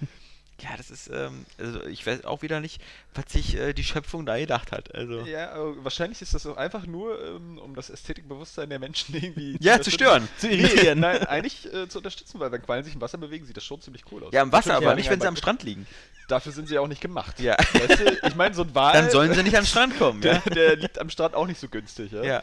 Ja, 0.62 0.68
das 0.76 0.88
ist, 0.92 1.10
ähm, 1.12 1.44
also 1.58 1.84
ich 1.86 2.06
weiß 2.06 2.24
auch 2.26 2.42
wieder 2.42 2.60
nicht, 2.60 2.80
was 3.12 3.24
sich 3.32 3.56
äh, 3.56 3.72
die 3.72 3.82
Schöpfung 3.82 4.24
da 4.24 4.38
gedacht 4.38 4.70
hat. 4.70 4.94
Also. 4.94 5.22
Ja, 5.22 5.50
aber 5.50 5.82
wahrscheinlich 5.82 6.22
ist 6.22 6.32
das 6.32 6.46
auch 6.46 6.56
einfach 6.56 6.86
nur, 6.86 7.20
ähm, 7.24 7.58
um 7.58 7.74
das 7.74 7.90
Ästhetikbewusstsein 7.90 8.70
der 8.70 8.78
Menschen 8.78 9.16
irgendwie 9.16 9.56
Ja, 9.60 9.80
zu 9.80 9.90
stören. 9.90 10.28
Zu 10.38 10.46
Nee, 10.46 10.60
irritieren. 10.60 11.00
nein, 11.00 11.24
eigentlich 11.26 11.66
äh, 11.74 11.88
zu 11.88 11.98
unterstützen, 11.98 12.38
weil 12.38 12.52
wenn 12.52 12.62
Quallen 12.62 12.84
sich 12.84 12.94
im 12.94 13.00
Wasser 13.00 13.18
bewegen, 13.18 13.44
sieht 13.46 13.56
das 13.56 13.64
schon 13.64 13.80
ziemlich 13.80 14.04
cool 14.12 14.22
aus. 14.22 14.32
Ja, 14.32 14.42
im 14.42 14.52
Wasser, 14.52 14.68
Natürlich 14.74 14.86
aber 14.86 14.94
nicht, 14.94 15.10
wenn 15.10 15.20
sie 15.20 15.26
am 15.26 15.34
Strand 15.36 15.64
liegen. 15.64 15.88
Dafür 16.28 16.52
sind 16.52 16.68
sie 16.68 16.74
ja 16.76 16.80
auch 16.82 16.88
nicht 16.88 17.00
gemacht. 17.00 17.40
Ja. 17.40 17.56
Weißt 17.58 17.98
du, 18.00 18.26
ich 18.28 18.36
meine, 18.36 18.54
so 18.54 18.62
ein 18.62 18.72
Wal, 18.76 18.92
Dann 18.92 19.10
sollen 19.10 19.34
sie 19.34 19.42
nicht 19.42 19.56
den 19.56 19.66
Strand 19.66 19.98
kommen, 19.98 20.20
der, 20.22 20.34
ja. 20.34 20.40
der 20.54 20.76
liegt 20.76 21.00
am 21.00 21.10
Strand 21.10 21.34
auch 21.34 21.48
nicht 21.48 21.58
so 21.58 21.68
günstig. 21.68 22.12
Ja. 22.12 22.22
Ja. 22.22 22.42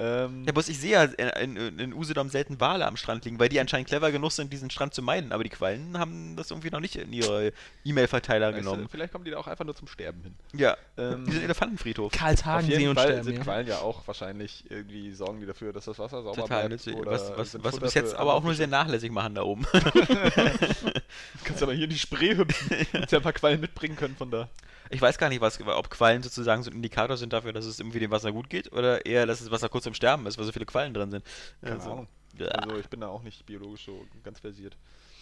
Ähm, 0.00 0.44
Ja, 0.46 0.52
bloß 0.52 0.68
ich 0.70 0.78
sehe 0.80 0.92
ja 0.92 1.02
in, 1.04 1.56
in, 1.56 1.78
in 1.78 1.92
Usedom 1.94 2.28
selten 2.30 2.58
Wale 2.60 2.86
am 2.86 2.96
Strand 2.96 3.24
liegen, 3.26 3.38
weil 3.38 3.48
die 3.50 3.60
anscheinend 3.60 3.88
clever 3.88 4.10
genug 4.10 4.32
sind, 4.32 4.52
diesen 4.52 4.70
Strand 4.70 4.94
zu 4.94 5.02
meiden. 5.02 5.32
Aber 5.32 5.44
die 5.44 5.50
Quallen 5.50 5.98
haben 5.98 6.36
das 6.36 6.50
irgendwie 6.50 6.70
noch 6.70 6.80
nicht 6.80 6.96
in 6.96 7.12
ihre 7.12 7.52
E-Mail-Verteiler 7.84 8.48
weißt 8.54 8.58
du, 8.58 8.62
genommen. 8.70 8.88
vielleicht 8.90 9.12
kommen 9.12 9.24
die 9.24 9.30
da 9.30 9.36
auch 9.38 9.46
einfach 9.46 9.64
nur 9.64 9.76
zum 9.76 9.86
Sterben 9.88 10.22
hin. 10.22 10.34
Ja, 10.54 10.76
Ähm, 10.96 11.24
die 11.26 11.32
sind 11.32 11.44
Elefantenfriedhof. 11.44 12.12
Karlshagen 12.12 12.66
sehen 12.70 12.88
und 12.88 12.98
sterben. 12.98 13.22
sind 13.24 13.36
ja. 13.36 13.42
Quallen 13.42 13.66
ja 13.66 13.78
auch 13.78 14.06
wahrscheinlich 14.06 14.64
irgendwie 14.70 15.12
sorgen 15.12 15.40
die 15.40 15.46
dafür, 15.46 15.72
dass 15.72 15.84
das 15.84 15.98
Wasser 15.98 16.22
sauber 16.22 16.40
Total 16.42 16.60
bleibt. 16.68 16.70
nützlich. 16.70 16.96
oder 16.96 17.10
Was, 17.12 17.32
was, 17.36 17.62
was 17.62 17.78
bis 17.78 17.94
jetzt 17.94 18.14
aber 18.14 18.34
auch 18.34 18.42
nur 18.42 18.54
sehr 18.54 18.66
nachlässig 18.68 19.10
machen 19.12 19.34
da 19.34 19.42
oben. 19.42 19.66
Kannst 21.44 21.62
aber 21.62 21.72
hier 21.74 21.84
in 21.84 21.90
die 21.90 21.98
Spree 21.98 22.36
hüpfen. 22.36 22.76
Hättest 22.92 23.12
ja 23.12 23.18
ein 23.18 23.22
paar 23.22 23.32
Quallen 23.32 23.60
mitbringen 23.60 23.96
können 23.96 24.16
von 24.16 24.30
da. 24.30 24.48
Ich 24.90 25.00
weiß 25.00 25.18
gar 25.18 25.28
nicht, 25.28 25.40
was, 25.40 25.60
ob 25.60 25.88
Quallen 25.90 26.22
sozusagen 26.22 26.62
so 26.62 26.70
ein 26.70 26.74
Indikator 26.76 27.16
sind 27.16 27.32
dafür, 27.32 27.52
dass 27.52 27.64
es 27.64 27.78
irgendwie 27.78 28.00
dem 28.00 28.10
Wasser 28.10 28.32
gut 28.32 28.50
geht 28.50 28.72
oder 28.72 29.06
eher, 29.06 29.24
dass 29.26 29.38
das 29.38 29.50
Wasser 29.50 29.68
kurz 29.68 29.86
im 29.86 29.94
Sterben 29.94 30.26
ist, 30.26 30.36
weil 30.36 30.44
so 30.44 30.52
viele 30.52 30.66
Quallen 30.66 30.92
drin 30.94 31.10
sind. 31.10 31.24
Keine 31.62 31.76
Also, 31.76 31.92
Ahnung. 31.92 32.08
ja. 32.38 32.46
Also 32.48 32.76
ich 32.76 32.88
bin 32.88 33.00
da 33.00 33.08
auch 33.08 33.22
nicht 33.22 33.46
biologisch 33.46 33.84
so 33.86 34.04
ganz 34.24 34.40
versiert. 34.40 34.76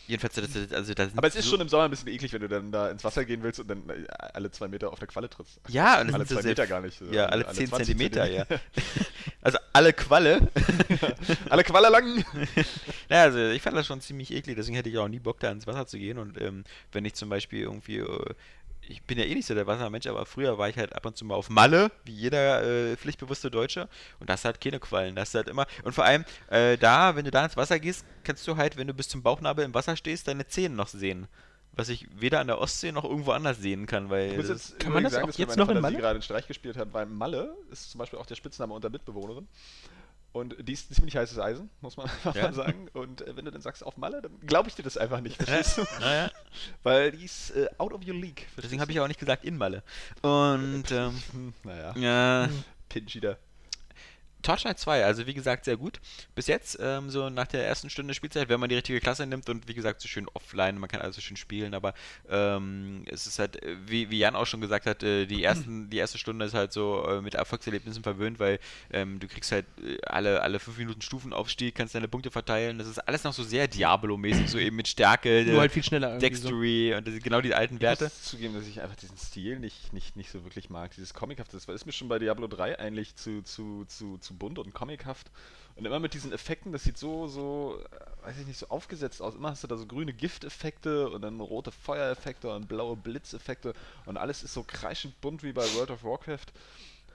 Jedenfalls, 0.06 0.36
das, 0.36 0.50
das- 0.54 0.72
also 0.72 0.94
da 0.94 1.04
sind 1.04 1.18
Aber 1.18 1.28
es 1.28 1.36
ist 1.36 1.44
so, 1.44 1.50
schon 1.50 1.60
im 1.60 1.68
Sommer 1.68 1.84
ein 1.84 1.90
bisschen 1.90 2.08
eklig, 2.08 2.32
wenn 2.32 2.40
du 2.40 2.48
dann 2.48 2.72
da 2.72 2.88
ins 2.90 3.04
Wasser 3.04 3.26
gehen 3.26 3.42
willst 3.42 3.60
und 3.60 3.68
dann 3.68 3.86
äh, 3.90 4.06
alle 4.32 4.50
zwei 4.50 4.66
Meter 4.66 4.90
auf 4.90 4.98
der 4.98 5.06
Qualle 5.06 5.28
trittst. 5.28 5.60
Ja, 5.68 6.00
und 6.00 6.06
das 6.06 6.14
alle 6.14 6.24
zwei 6.26 6.42
Meter 6.42 6.66
gar 6.66 6.80
nicht. 6.80 6.98
Ja, 7.12 7.26
alle, 7.26 7.46
alle 7.46 7.54
10 7.54 7.68
20 7.68 7.86
Zentimeter, 7.88 8.26
ja. 8.26 8.46
Zentimeter. 8.46 8.64
Also 9.42 9.58
alle 9.72 9.92
Qualle. 9.92 10.48
alle 11.50 11.62
Qualle 11.62 11.88
lang. 11.90 12.24
naja, 13.08 13.22
also 13.22 13.38
ich 13.48 13.62
fand 13.62 13.76
das 13.76 13.86
schon 13.86 14.00
ziemlich 14.00 14.32
eklig, 14.32 14.56
deswegen 14.56 14.74
hätte 14.76 14.88
ich 14.88 14.98
auch 14.98 15.08
nie 15.08 15.20
Bock, 15.20 15.38
da 15.40 15.50
ins 15.52 15.66
Wasser 15.66 15.86
zu 15.86 15.96
gehen. 15.98 16.18
Und 16.18 16.40
ähm, 16.40 16.64
wenn 16.92 17.04
ich 17.04 17.14
zum 17.14 17.28
Beispiel 17.28 17.60
irgendwie, 17.62 17.98
äh, 17.98 18.34
ich 18.88 19.02
bin 19.02 19.18
ja 19.18 19.24
eh 19.24 19.34
nicht 19.34 19.46
so 19.46 19.54
der 19.54 19.66
Wassermensch, 19.66 20.06
aber 20.06 20.24
früher 20.26 20.58
war 20.58 20.68
ich 20.68 20.76
halt 20.76 20.94
ab 20.94 21.04
und 21.06 21.16
zu 21.16 21.24
mal 21.24 21.34
auf 21.34 21.50
Malle, 21.50 21.90
wie 22.04 22.12
jeder 22.14 22.62
äh, 22.62 22.96
pflichtbewusste 22.96 23.50
Deutsche. 23.50 23.88
Und 24.18 24.28
das 24.30 24.44
hat 24.44 24.60
keine 24.60 24.80
Quallen. 24.80 25.14
Das 25.14 25.34
halt 25.34 25.48
immer. 25.48 25.66
Und 25.84 25.92
vor 25.94 26.04
allem, 26.04 26.24
äh, 26.48 26.76
da, 26.78 27.14
wenn 27.16 27.24
du 27.24 27.30
da 27.30 27.44
ins 27.44 27.56
Wasser 27.56 27.78
gehst, 27.78 28.04
kannst 28.24 28.46
du 28.48 28.56
halt, 28.56 28.76
wenn 28.76 28.86
du 28.86 28.94
bis 28.94 29.08
zum 29.08 29.22
Bauchnabel 29.22 29.64
im 29.64 29.74
Wasser 29.74 29.96
stehst, 29.96 30.28
deine 30.28 30.46
Zähne 30.46 30.74
noch 30.74 30.88
sehen. 30.88 31.28
was 31.72 31.88
ich 31.90 32.08
weder 32.12 32.40
an 32.40 32.48
der 32.48 32.58
Ostsee 32.58 32.90
noch 32.90 33.04
irgendwo 33.04 33.30
anders 33.32 33.58
sehen 33.58 33.86
kann, 33.86 34.10
weil 34.10 34.32
jetzt 34.32 34.80
Kann 34.80 34.92
man 34.92 35.04
das 35.04 35.14
auch 35.14 35.26
dass 35.26 35.38
mir 35.38 35.44
jetzt 35.44 35.56
meine 35.56 35.62
noch 35.62 35.68
in 35.68 35.74
Fantasie 35.76 35.82
Malle? 35.82 35.96
gerade 35.98 36.14
einen 36.16 36.22
Streich 36.22 36.46
gespielt 36.48 36.76
hat, 36.76 36.92
weil 36.92 37.06
Malle 37.06 37.54
ist 37.70 37.90
zum 37.92 37.98
Beispiel 38.00 38.18
auch 38.18 38.26
der 38.26 38.34
Spitzname 38.34 38.74
unter 38.74 38.90
Mitbewohnerin. 38.90 39.46
Und 40.38 40.56
die 40.66 40.72
ist 40.72 40.90
ein 40.90 40.94
ziemlich 40.94 41.16
heißes 41.16 41.38
Eisen, 41.38 41.68
muss 41.80 41.96
man 41.96 42.06
einfach 42.10 42.34
Ja. 42.34 42.44
mal 42.44 42.54
sagen. 42.54 42.88
Und 42.94 43.20
äh, 43.22 43.36
wenn 43.36 43.44
du 43.44 43.50
dann 43.50 43.60
sagst 43.62 43.84
auf 43.84 43.96
Malle, 43.96 44.22
dann 44.22 44.38
glaube 44.46 44.68
ich 44.68 44.74
dir 44.74 44.82
das 44.82 44.96
einfach 44.96 45.20
nicht, 45.20 45.36
verstehst 45.36 45.78
du? 45.78 45.82
naja, 46.00 46.30
Weil 46.82 47.12
die 47.12 47.24
ist 47.24 47.50
äh, 47.50 47.68
out 47.78 47.92
of 47.92 48.06
your 48.06 48.14
league. 48.14 48.46
deswegen 48.56 48.80
habe 48.80 48.90
ich 48.92 49.00
auch 49.00 49.08
nicht 49.08 49.20
gesagt 49.20 49.44
in 49.44 49.56
Malle. 49.56 49.82
Und 50.22 50.84
ähm, 50.90 51.22
Hm, 51.32 51.54
naja, 51.64 51.94
ja, 51.96 52.48
Pinch 52.88 53.14
wieder. 53.14 53.36
Torchlight 54.42 54.78
2, 54.78 55.04
also 55.04 55.26
wie 55.26 55.34
gesagt, 55.34 55.64
sehr 55.64 55.76
gut. 55.76 56.00
Bis 56.34 56.46
jetzt, 56.46 56.78
ähm, 56.80 57.10
so 57.10 57.28
nach 57.28 57.46
der 57.46 57.66
ersten 57.66 57.90
Stunde 57.90 58.14
Spielzeit, 58.14 58.48
wenn 58.48 58.60
man 58.60 58.68
die 58.68 58.76
richtige 58.76 59.00
Klasse 59.00 59.26
nimmt 59.26 59.48
und 59.48 59.68
wie 59.68 59.74
gesagt, 59.74 60.00
so 60.00 60.08
schön 60.08 60.26
offline, 60.34 60.78
man 60.78 60.88
kann 60.88 61.00
also 61.00 61.20
schön 61.20 61.36
spielen, 61.36 61.74
aber 61.74 61.94
ähm, 62.30 63.04
es 63.06 63.26
ist 63.26 63.38
halt, 63.38 63.62
äh, 63.62 63.76
wie, 63.86 64.10
wie 64.10 64.18
Jan 64.18 64.36
auch 64.36 64.46
schon 64.46 64.60
gesagt 64.60 64.86
hat, 64.86 65.02
äh, 65.02 65.26
die, 65.26 65.42
ersten, 65.42 65.90
die 65.90 65.96
erste 65.98 66.18
Stunde 66.18 66.44
ist 66.44 66.54
halt 66.54 66.72
so 66.72 67.04
äh, 67.06 67.20
mit 67.20 67.34
Erfolgserlebnissen 67.34 68.02
verwöhnt, 68.02 68.38
weil 68.38 68.58
ähm, 68.92 69.18
du 69.18 69.26
kriegst 69.26 69.50
halt 69.52 69.66
äh, 69.82 69.98
alle, 70.06 70.40
alle 70.42 70.58
fünf 70.58 70.78
Minuten 70.78 71.02
Stufenaufstieg, 71.02 71.74
kannst 71.74 71.94
deine 71.94 72.08
Punkte 72.08 72.30
verteilen. 72.30 72.78
Das 72.78 72.86
ist 72.86 72.98
alles 72.98 73.24
noch 73.24 73.32
so 73.32 73.42
sehr 73.42 73.68
Diablo-mäßig, 73.68 74.48
so 74.48 74.58
eben 74.58 74.76
mit 74.76 74.88
Stärke, 74.88 75.44
Nur 75.46 75.56
äh, 75.56 75.58
halt 75.60 75.72
viel 75.72 75.82
schneller 75.82 76.08
irgendwie 76.14 76.36
so. 76.36 76.48
Dextery 76.48 76.94
und 76.94 77.06
das, 77.06 77.14
genau 77.22 77.40
die 77.40 77.54
alten 77.54 77.76
Ich 77.76 77.80
Werte. 77.80 78.04
muss 78.04 78.22
zugeben, 78.22 78.54
dass 78.54 78.66
ich 78.66 78.80
einfach 78.80 78.96
diesen 78.96 79.16
Stil 79.16 79.58
nicht, 79.58 79.92
nicht, 79.92 80.16
nicht 80.16 80.30
so 80.30 80.44
wirklich 80.44 80.70
mag. 80.70 80.92
Dieses 80.94 81.12
Comichafte, 81.12 81.56
das 81.56 81.68
ist 81.68 81.86
mir 81.86 81.92
schon 81.92 82.08
bei 82.08 82.18
Diablo 82.18 82.46
3 82.46 82.78
eigentlich 82.78 83.16
zu, 83.16 83.42
zu, 83.42 83.84
zu, 83.86 84.18
zu 84.18 84.27
bunt 84.34 84.58
und 84.58 84.74
comichaft. 84.74 85.30
Und 85.76 85.84
immer 85.84 86.00
mit 86.00 86.14
diesen 86.14 86.32
Effekten, 86.32 86.72
das 86.72 86.82
sieht 86.82 86.98
so, 86.98 87.28
so, 87.28 87.80
äh, 87.90 88.26
weiß 88.26 88.38
ich 88.38 88.46
nicht, 88.46 88.58
so 88.58 88.68
aufgesetzt 88.68 89.22
aus. 89.22 89.36
Immer 89.36 89.50
hast 89.50 89.62
du 89.62 89.68
da 89.68 89.76
so 89.76 89.86
grüne 89.86 90.12
Gifteffekte 90.12 91.08
und 91.10 91.22
dann 91.22 91.40
rote 91.40 91.70
Feuereffekte 91.70 92.52
und 92.52 92.68
blaue 92.68 92.96
Blitzeffekte 92.96 93.74
und 94.06 94.16
alles 94.16 94.42
ist 94.42 94.54
so 94.54 94.64
kreischend 94.64 95.20
bunt 95.20 95.42
wie 95.42 95.52
bei 95.52 95.62
World 95.74 95.90
of 95.90 96.02
Warcraft. 96.02 96.46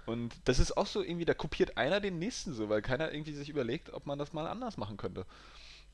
Und 0.06 0.34
das 0.46 0.60
ist 0.60 0.76
auch 0.76 0.88
so 0.88 1.02
irgendwie, 1.02 1.26
da 1.26 1.34
kopiert 1.34 1.78
einer 1.78 2.00
den 2.00 2.20
nächsten 2.20 2.54
so, 2.54 2.70
weil 2.70 2.82
keiner 2.82 3.12
irgendwie 3.12 3.34
sich 3.34 3.50
überlegt, 3.50 3.94
ob 3.94 4.06
man 4.06 4.20
das 4.20 4.34
mal 4.34 4.48
anders 4.48 4.78
machen 4.78 4.98
könnte. 4.98 5.26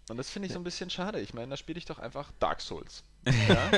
Und 0.10 0.18
das 0.18 0.30
finde 0.30 0.48
ich 0.48 0.54
so 0.54 0.60
ein 0.60 0.64
bisschen 0.64 0.90
schade. 0.90 1.20
Ich 1.20 1.34
meine, 1.34 1.50
da 1.50 1.58
spiele 1.58 1.78
ich 1.78 1.86
doch 1.86 2.00
einfach 2.00 2.32
Dark 2.40 2.62
Souls. 2.62 3.04
Ja? 3.48 3.72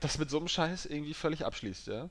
das 0.00 0.18
mit 0.18 0.30
so 0.30 0.38
einem 0.38 0.48
Scheiß 0.48 0.86
irgendwie 0.86 1.14
völlig 1.14 1.44
abschließt, 1.44 1.86
ja. 1.88 2.08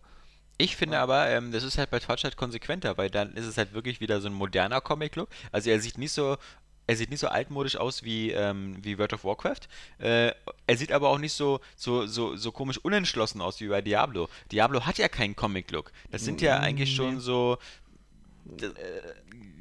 Ich 0.62 0.76
finde 0.76 1.00
aber, 1.00 1.30
ähm, 1.30 1.54
das 1.54 1.64
ist 1.64 1.78
halt 1.78 1.90
bei 1.90 2.00
Torchlight 2.00 2.36
konsequenter, 2.36 2.98
weil 2.98 3.10
dann 3.10 3.34
ist 3.34 3.46
es 3.46 3.58
halt 3.58 3.74
wirklich 3.74 4.02
wieder 4.02 4.20
so 4.20 4.28
ein 4.28 4.34
moderner 4.34 4.82
Comic-Look. 4.82 5.30
Also 5.54 5.70
er 5.70 5.80
sieht 5.80 5.98
nicht 5.98 6.12
so, 6.12 6.36
er 6.86 6.98
sieht 6.98 7.10
nicht 7.10 7.22
so 7.22 7.30
altmodisch 7.30 7.78
aus 7.78 8.04
wie, 8.04 8.32
ähm, 8.32 8.76
wie 8.82 8.98
World 8.98 9.14
of 9.14 9.24
Warcraft. 9.24 9.70
Äh, 10.00 10.34
er 10.68 10.78
sieht 10.78 10.92
aber 10.92 11.08
auch 11.08 11.18
nicht 11.18 11.32
so, 11.32 11.62
so, 11.78 12.06
so, 12.08 12.36
so 12.36 12.52
komisch 12.52 12.78
unentschlossen 12.78 13.40
aus 13.40 13.62
wie 13.62 13.70
bei 13.70 13.82
Diablo. 13.82 14.28
Diablo 14.52 14.86
hat 14.86 14.98
ja 14.98 15.08
keinen 15.08 15.34
Comic-Look. 15.34 15.94
Das 16.12 16.26
sind 16.26 16.42
ja 16.42 16.60
eigentlich 16.60 16.94
schon 16.94 17.22
so. 17.22 17.58
äh, 18.62 18.68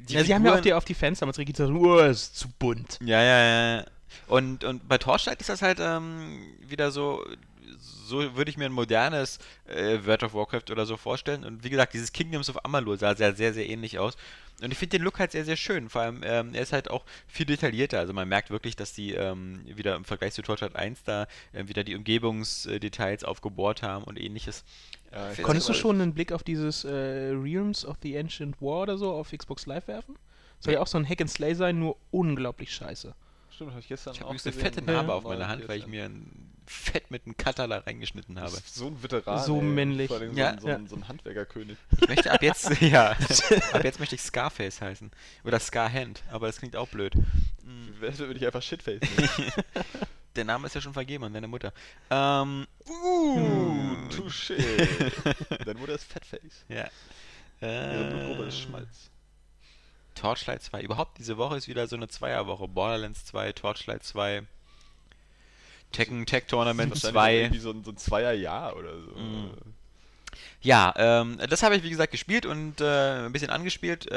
die 0.08 0.14
Ja, 0.14 0.24
sie 0.24 0.34
haben 0.34 0.44
ja 0.44 0.54
auf 0.54 0.62
die, 0.62 0.72
auf 0.72 0.84
die 0.84 0.94
Fans 0.94 1.20
damals 1.20 1.38
reagiert, 1.38 1.58
gesagt, 1.58 1.78
oh, 1.78 2.00
ist 2.00 2.36
zu 2.36 2.48
bunt. 2.58 2.98
Ja, 3.04 3.22
ja, 3.22 3.76
ja. 3.76 3.84
Und, 4.26 4.64
und 4.64 4.88
bei 4.88 4.98
Torchlight 4.98 5.40
ist 5.40 5.48
das 5.48 5.62
halt 5.62 5.78
ähm, 5.80 6.40
wieder 6.66 6.90
so, 6.90 7.24
so 8.08 8.36
würde 8.36 8.50
ich 8.50 8.56
mir 8.56 8.64
ein 8.66 8.72
modernes 8.72 9.38
äh, 9.66 9.98
World 10.04 10.22
of 10.24 10.34
Warcraft 10.34 10.70
oder 10.72 10.86
so 10.86 10.96
vorstellen. 10.96 11.44
Und 11.44 11.62
wie 11.64 11.70
gesagt, 11.70 11.94
dieses 11.94 12.12
Kingdoms 12.12 12.48
of 12.50 12.64
Amalur 12.64 12.96
sah 12.96 13.14
sehr, 13.14 13.34
sehr, 13.34 13.52
sehr 13.54 13.68
ähnlich 13.68 13.98
aus. 13.98 14.16
Und 14.60 14.72
ich 14.72 14.78
finde 14.78 14.98
den 14.98 15.04
Look 15.04 15.20
halt 15.20 15.30
sehr, 15.30 15.44
sehr 15.44 15.56
schön. 15.56 15.88
Vor 15.88 16.00
allem, 16.02 16.22
ähm, 16.24 16.52
er 16.52 16.62
ist 16.62 16.72
halt 16.72 16.90
auch 16.90 17.04
viel 17.28 17.46
detaillierter. 17.46 18.00
Also 18.00 18.12
man 18.12 18.26
merkt 18.28 18.50
wirklich, 18.50 18.74
dass 18.74 18.92
die 18.92 19.12
ähm, 19.12 19.60
wieder 19.66 19.94
im 19.94 20.04
Vergleich 20.04 20.32
zu 20.34 20.42
Torchlight 20.42 20.74
1 20.74 21.04
da 21.04 21.28
äh, 21.52 21.68
wieder 21.68 21.84
die 21.84 21.94
Umgebungsdetails 21.94 23.22
aufgebohrt 23.24 23.82
haben 23.82 24.02
und 24.04 24.18
ähnliches. 24.18 24.64
ich 25.36 25.42
Konntest 25.42 25.68
du 25.68 25.74
schon 25.74 26.00
einen 26.00 26.12
Blick 26.14 26.32
auf 26.32 26.42
dieses 26.42 26.84
äh, 26.84 26.90
Realms 26.90 27.84
of 27.84 27.96
the 28.02 28.18
Ancient 28.18 28.60
War 28.60 28.82
oder 28.82 28.98
so 28.98 29.12
auf 29.12 29.30
Xbox 29.30 29.66
Live 29.66 29.86
werfen? 29.86 30.16
Soll 30.60 30.74
ja 30.74 30.80
auch 30.80 30.88
so 30.88 30.98
ein 30.98 31.08
Hack 31.08 31.20
and 31.20 31.30
Slay 31.30 31.54
sein, 31.54 31.78
nur 31.78 31.96
unglaublich 32.10 32.74
scheiße. 32.74 33.14
Stimmt, 33.54 33.70
habe 33.70 33.80
ich 33.80 33.88
gestern 33.88 34.14
Ich 34.14 34.22
auch 34.22 34.28
habe 34.28 34.34
übrigens 34.38 34.46
eine 34.46 34.54
gesehen. 34.56 34.74
fette 34.74 34.82
Narbe 34.84 35.08
Ja. 35.10 35.14
auf 35.14 35.22
meiner 35.24 35.46
Hand, 35.46 35.68
weil 35.68 35.78
ich 35.78 35.86
mir 35.86 36.04
ein 36.06 36.50
Fett 36.68 37.10
mit 37.10 37.24
einem 37.26 37.36
Cutter 37.36 37.66
da 37.68 37.78
reingeschnitten 37.78 38.38
habe. 38.40 38.56
so 38.66 38.86
ein 38.88 39.02
Veteran. 39.02 39.44
So 39.44 39.56
ey. 39.56 39.62
männlich. 39.62 40.08
Vor 40.08 40.18
allem 40.18 40.32
so, 40.32 40.38
Ja. 40.38 40.50
ein, 40.50 40.58
so, 40.60 40.66
ein, 40.68 40.86
so 40.86 40.96
ein 40.96 41.08
Handwerkerkönig. 41.08 41.76
Ich 42.00 42.08
möchte 42.08 42.30
ab 42.30 42.42
jetzt, 42.42 42.70
ja, 42.80 43.10
ab 43.72 43.84
jetzt 43.84 43.98
möchte 44.00 44.14
ich 44.14 44.22
Scarface 44.22 44.80
heißen. 44.80 45.10
Oder 45.44 45.58
Scarhand, 45.60 46.22
aber 46.30 46.46
das 46.46 46.58
klingt 46.58 46.76
auch 46.76 46.88
blöd. 46.88 47.14
Wer 48.00 48.18
würde 48.18 48.38
ich 48.38 48.46
einfach 48.46 48.62
Shitface 48.62 49.00
nennen? 49.16 49.52
Der 50.36 50.44
Name 50.44 50.66
ist 50.66 50.74
ja 50.74 50.80
schon 50.80 50.92
vergeben 50.92 51.24
an 51.24 51.32
deine 51.32 51.48
Mutter. 51.48 51.72
Ähm, 52.10 52.66
uh, 52.88 54.08
touché. 54.10 54.56
Deine 55.64 55.78
Mutter 55.80 55.94
ist 55.94 56.04
Fatface. 56.04 56.64
ja. 56.68 56.88
Ihre 57.60 58.10
Blutgruppe 58.12 58.44
ist 58.48 58.54
Äh, 58.54 58.62
Schmalz. 58.62 59.10
Torchlight 60.14 60.62
2. 60.62 60.82
Überhaupt 60.82 61.18
diese 61.18 61.36
Woche 61.38 61.56
ist 61.56 61.66
wieder 61.68 61.86
so 61.88 61.96
eine 61.96 62.08
Zweierwoche. 62.08 62.68
Borderlands 62.68 63.24
2, 63.26 63.52
Torchlight 63.52 64.04
2, 64.04 64.42
Tekken 65.92 66.26
Tech 66.26 66.44
Tournament 66.46 66.90
Wahrscheinlich 66.90 67.16
auch 67.16 67.22
2. 67.22 67.36
Irgendwie 67.36 67.58
so 67.58 67.70
ein, 67.70 67.84
so 67.84 67.90
ein 67.90 67.96
Zweierjahr 67.96 68.76
oder 68.76 68.92
so. 69.00 69.18
Mhm. 69.18 69.50
Ja, 70.60 70.92
ähm, 70.96 71.38
das 71.48 71.62
habe 71.62 71.76
ich 71.76 71.82
wie 71.82 71.90
gesagt 71.90 72.12
gespielt 72.12 72.44
und 72.44 72.80
äh, 72.80 73.26
ein 73.26 73.32
bisschen 73.32 73.50
angespielt. 73.50 74.06
Äh, 74.10 74.14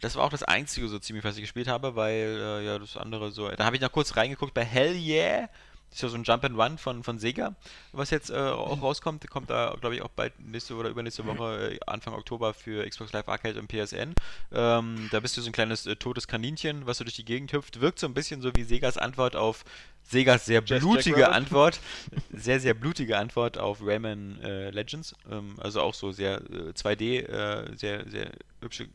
das 0.00 0.16
war 0.16 0.24
auch 0.24 0.30
das 0.30 0.42
einzige 0.42 0.88
so 0.88 0.98
ziemlich, 0.98 1.24
was 1.24 1.36
ich 1.36 1.42
gespielt 1.42 1.66
habe, 1.66 1.96
weil 1.96 2.38
äh, 2.40 2.64
ja 2.64 2.78
das 2.78 2.96
andere 2.96 3.30
so. 3.30 3.48
Da 3.48 3.64
habe 3.64 3.76
ich 3.76 3.82
noch 3.82 3.90
kurz 3.90 4.16
reingeguckt 4.16 4.54
bei 4.54 4.64
Hell 4.64 4.94
Yeah. 4.94 5.48
Das 5.94 5.98
ist 5.98 6.02
ja 6.02 6.08
so 6.08 6.16
ein 6.16 6.24
Jump 6.24 6.42
and 6.42 6.58
Run 6.58 6.76
von, 6.76 7.04
von 7.04 7.20
Sega, 7.20 7.54
was 7.92 8.10
jetzt 8.10 8.28
äh, 8.28 8.34
auch 8.34 8.82
rauskommt. 8.82 9.30
Kommt 9.30 9.48
da, 9.48 9.76
glaube 9.80 9.94
ich, 9.94 10.02
auch 10.02 10.08
bald 10.08 10.32
nächste 10.40 10.74
oder 10.74 10.88
übernächste 10.88 11.24
Woche, 11.24 11.74
äh, 11.74 11.78
Anfang 11.86 12.14
Oktober 12.14 12.52
für 12.52 12.84
Xbox 12.84 13.12
Live 13.12 13.28
Arcade 13.28 13.60
und 13.60 13.68
PSN. 13.68 14.16
Ähm, 14.52 15.08
da 15.12 15.20
bist 15.20 15.36
du 15.36 15.40
so 15.40 15.50
ein 15.50 15.52
kleines 15.52 15.86
äh, 15.86 15.94
totes 15.94 16.26
Kaninchen, 16.26 16.84
was 16.84 16.98
so 16.98 17.04
durch 17.04 17.14
die 17.14 17.24
Gegend 17.24 17.52
hüpft. 17.52 17.80
Wirkt 17.80 18.00
so 18.00 18.08
ein 18.08 18.14
bisschen 18.14 18.42
so 18.42 18.50
wie 18.56 18.64
Segas 18.64 18.98
Antwort 18.98 19.36
auf 19.36 19.64
Segas 20.02 20.46
sehr 20.46 20.62
blutige? 20.62 21.30
Antwort. 21.30 21.78
Sehr, 22.32 22.58
sehr 22.58 22.74
blutige 22.74 23.16
Antwort 23.16 23.56
auf 23.56 23.78
Rayman 23.80 24.40
äh, 24.42 24.70
Legends. 24.70 25.14
Ähm, 25.30 25.54
also 25.58 25.80
auch 25.80 25.94
so 25.94 26.10
sehr 26.10 26.42
äh, 26.50 26.72
2D, 26.72 27.20
äh, 27.20 27.76
sehr, 27.76 28.10
sehr 28.10 28.32
hübsche 28.60 28.88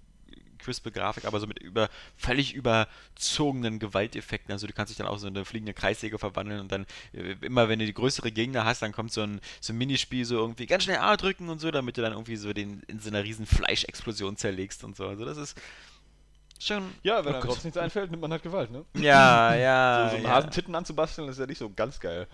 crispe 0.60 0.92
Grafik, 0.92 1.26
aber 1.26 1.40
so 1.40 1.48
mit 1.48 1.60
über, 1.60 1.90
völlig 2.16 2.54
überzogenen 2.54 3.80
Gewalteffekten. 3.80 4.52
Also 4.52 4.68
du 4.68 4.74
kannst 4.74 4.92
dich 4.92 4.98
dann 4.98 5.08
auch 5.08 5.18
so 5.18 5.28
in 5.28 5.36
eine 5.36 5.46
fliegende 5.46 5.74
Kreissäge 5.74 6.20
verwandeln 6.20 6.60
und 6.60 6.72
dann 6.72 6.86
äh, 7.14 7.36
immer, 7.42 7.70
wenn 7.70 7.80
du 7.80 7.86
die 7.86 7.94
größere 7.94 8.32
Gegner 8.32 8.66
hast, 8.66 8.82
dann 8.82 8.92
kommt 8.92 9.12
so 9.12 9.22
ein, 9.22 9.42
so 9.62 9.74
ein 9.74 9.78
Minispiel, 9.78 10.26
so 10.26 10.36
irgendwie 10.36 10.66
ganz 10.66 10.84
schnell 10.84 10.98
A 10.98 11.18
drücken 11.18 11.50
und 11.50 11.60
so, 11.60 11.72
damit 11.72 11.98
du 11.98 12.02
dann 12.02 12.14
irgendwie 12.14 12.36
so 12.36 12.54
den 12.54 12.84
in 12.88 13.00
so 13.00 13.10
einer 13.10 13.24
riesen 13.24 13.46
Fleischexplosion 13.46 14.38
zerlegst 14.38 14.84
und 14.84 14.96
so. 14.96 15.08
Also 15.08 15.26
das 15.26 15.38
ist 15.38 15.58
schon... 16.60 16.84
Ja, 17.04 17.24
wenn 17.26 17.34
Oh 17.34 17.38
einem 17.38 17.50
sonst 17.50 17.64
nichts 17.64 17.78
einfällt, 17.78 18.12
nimmt 18.12 18.22
man 18.22 18.32
halt 18.32 18.44
Gewalt, 18.44 18.72
ne? 18.72 18.86
Ja, 18.96 19.56
ja. 19.56 20.04
so 20.04 20.10
so 20.12 20.16
einen 20.18 20.26
ja. 20.26 20.32
Hasentitten 20.32 20.76
anzubasteln, 20.76 21.30
ist 21.30 21.40
ja 21.40 21.46
nicht 21.46 21.60
so 21.60 21.70
ganz 21.70 22.00
geil. 22.00 22.28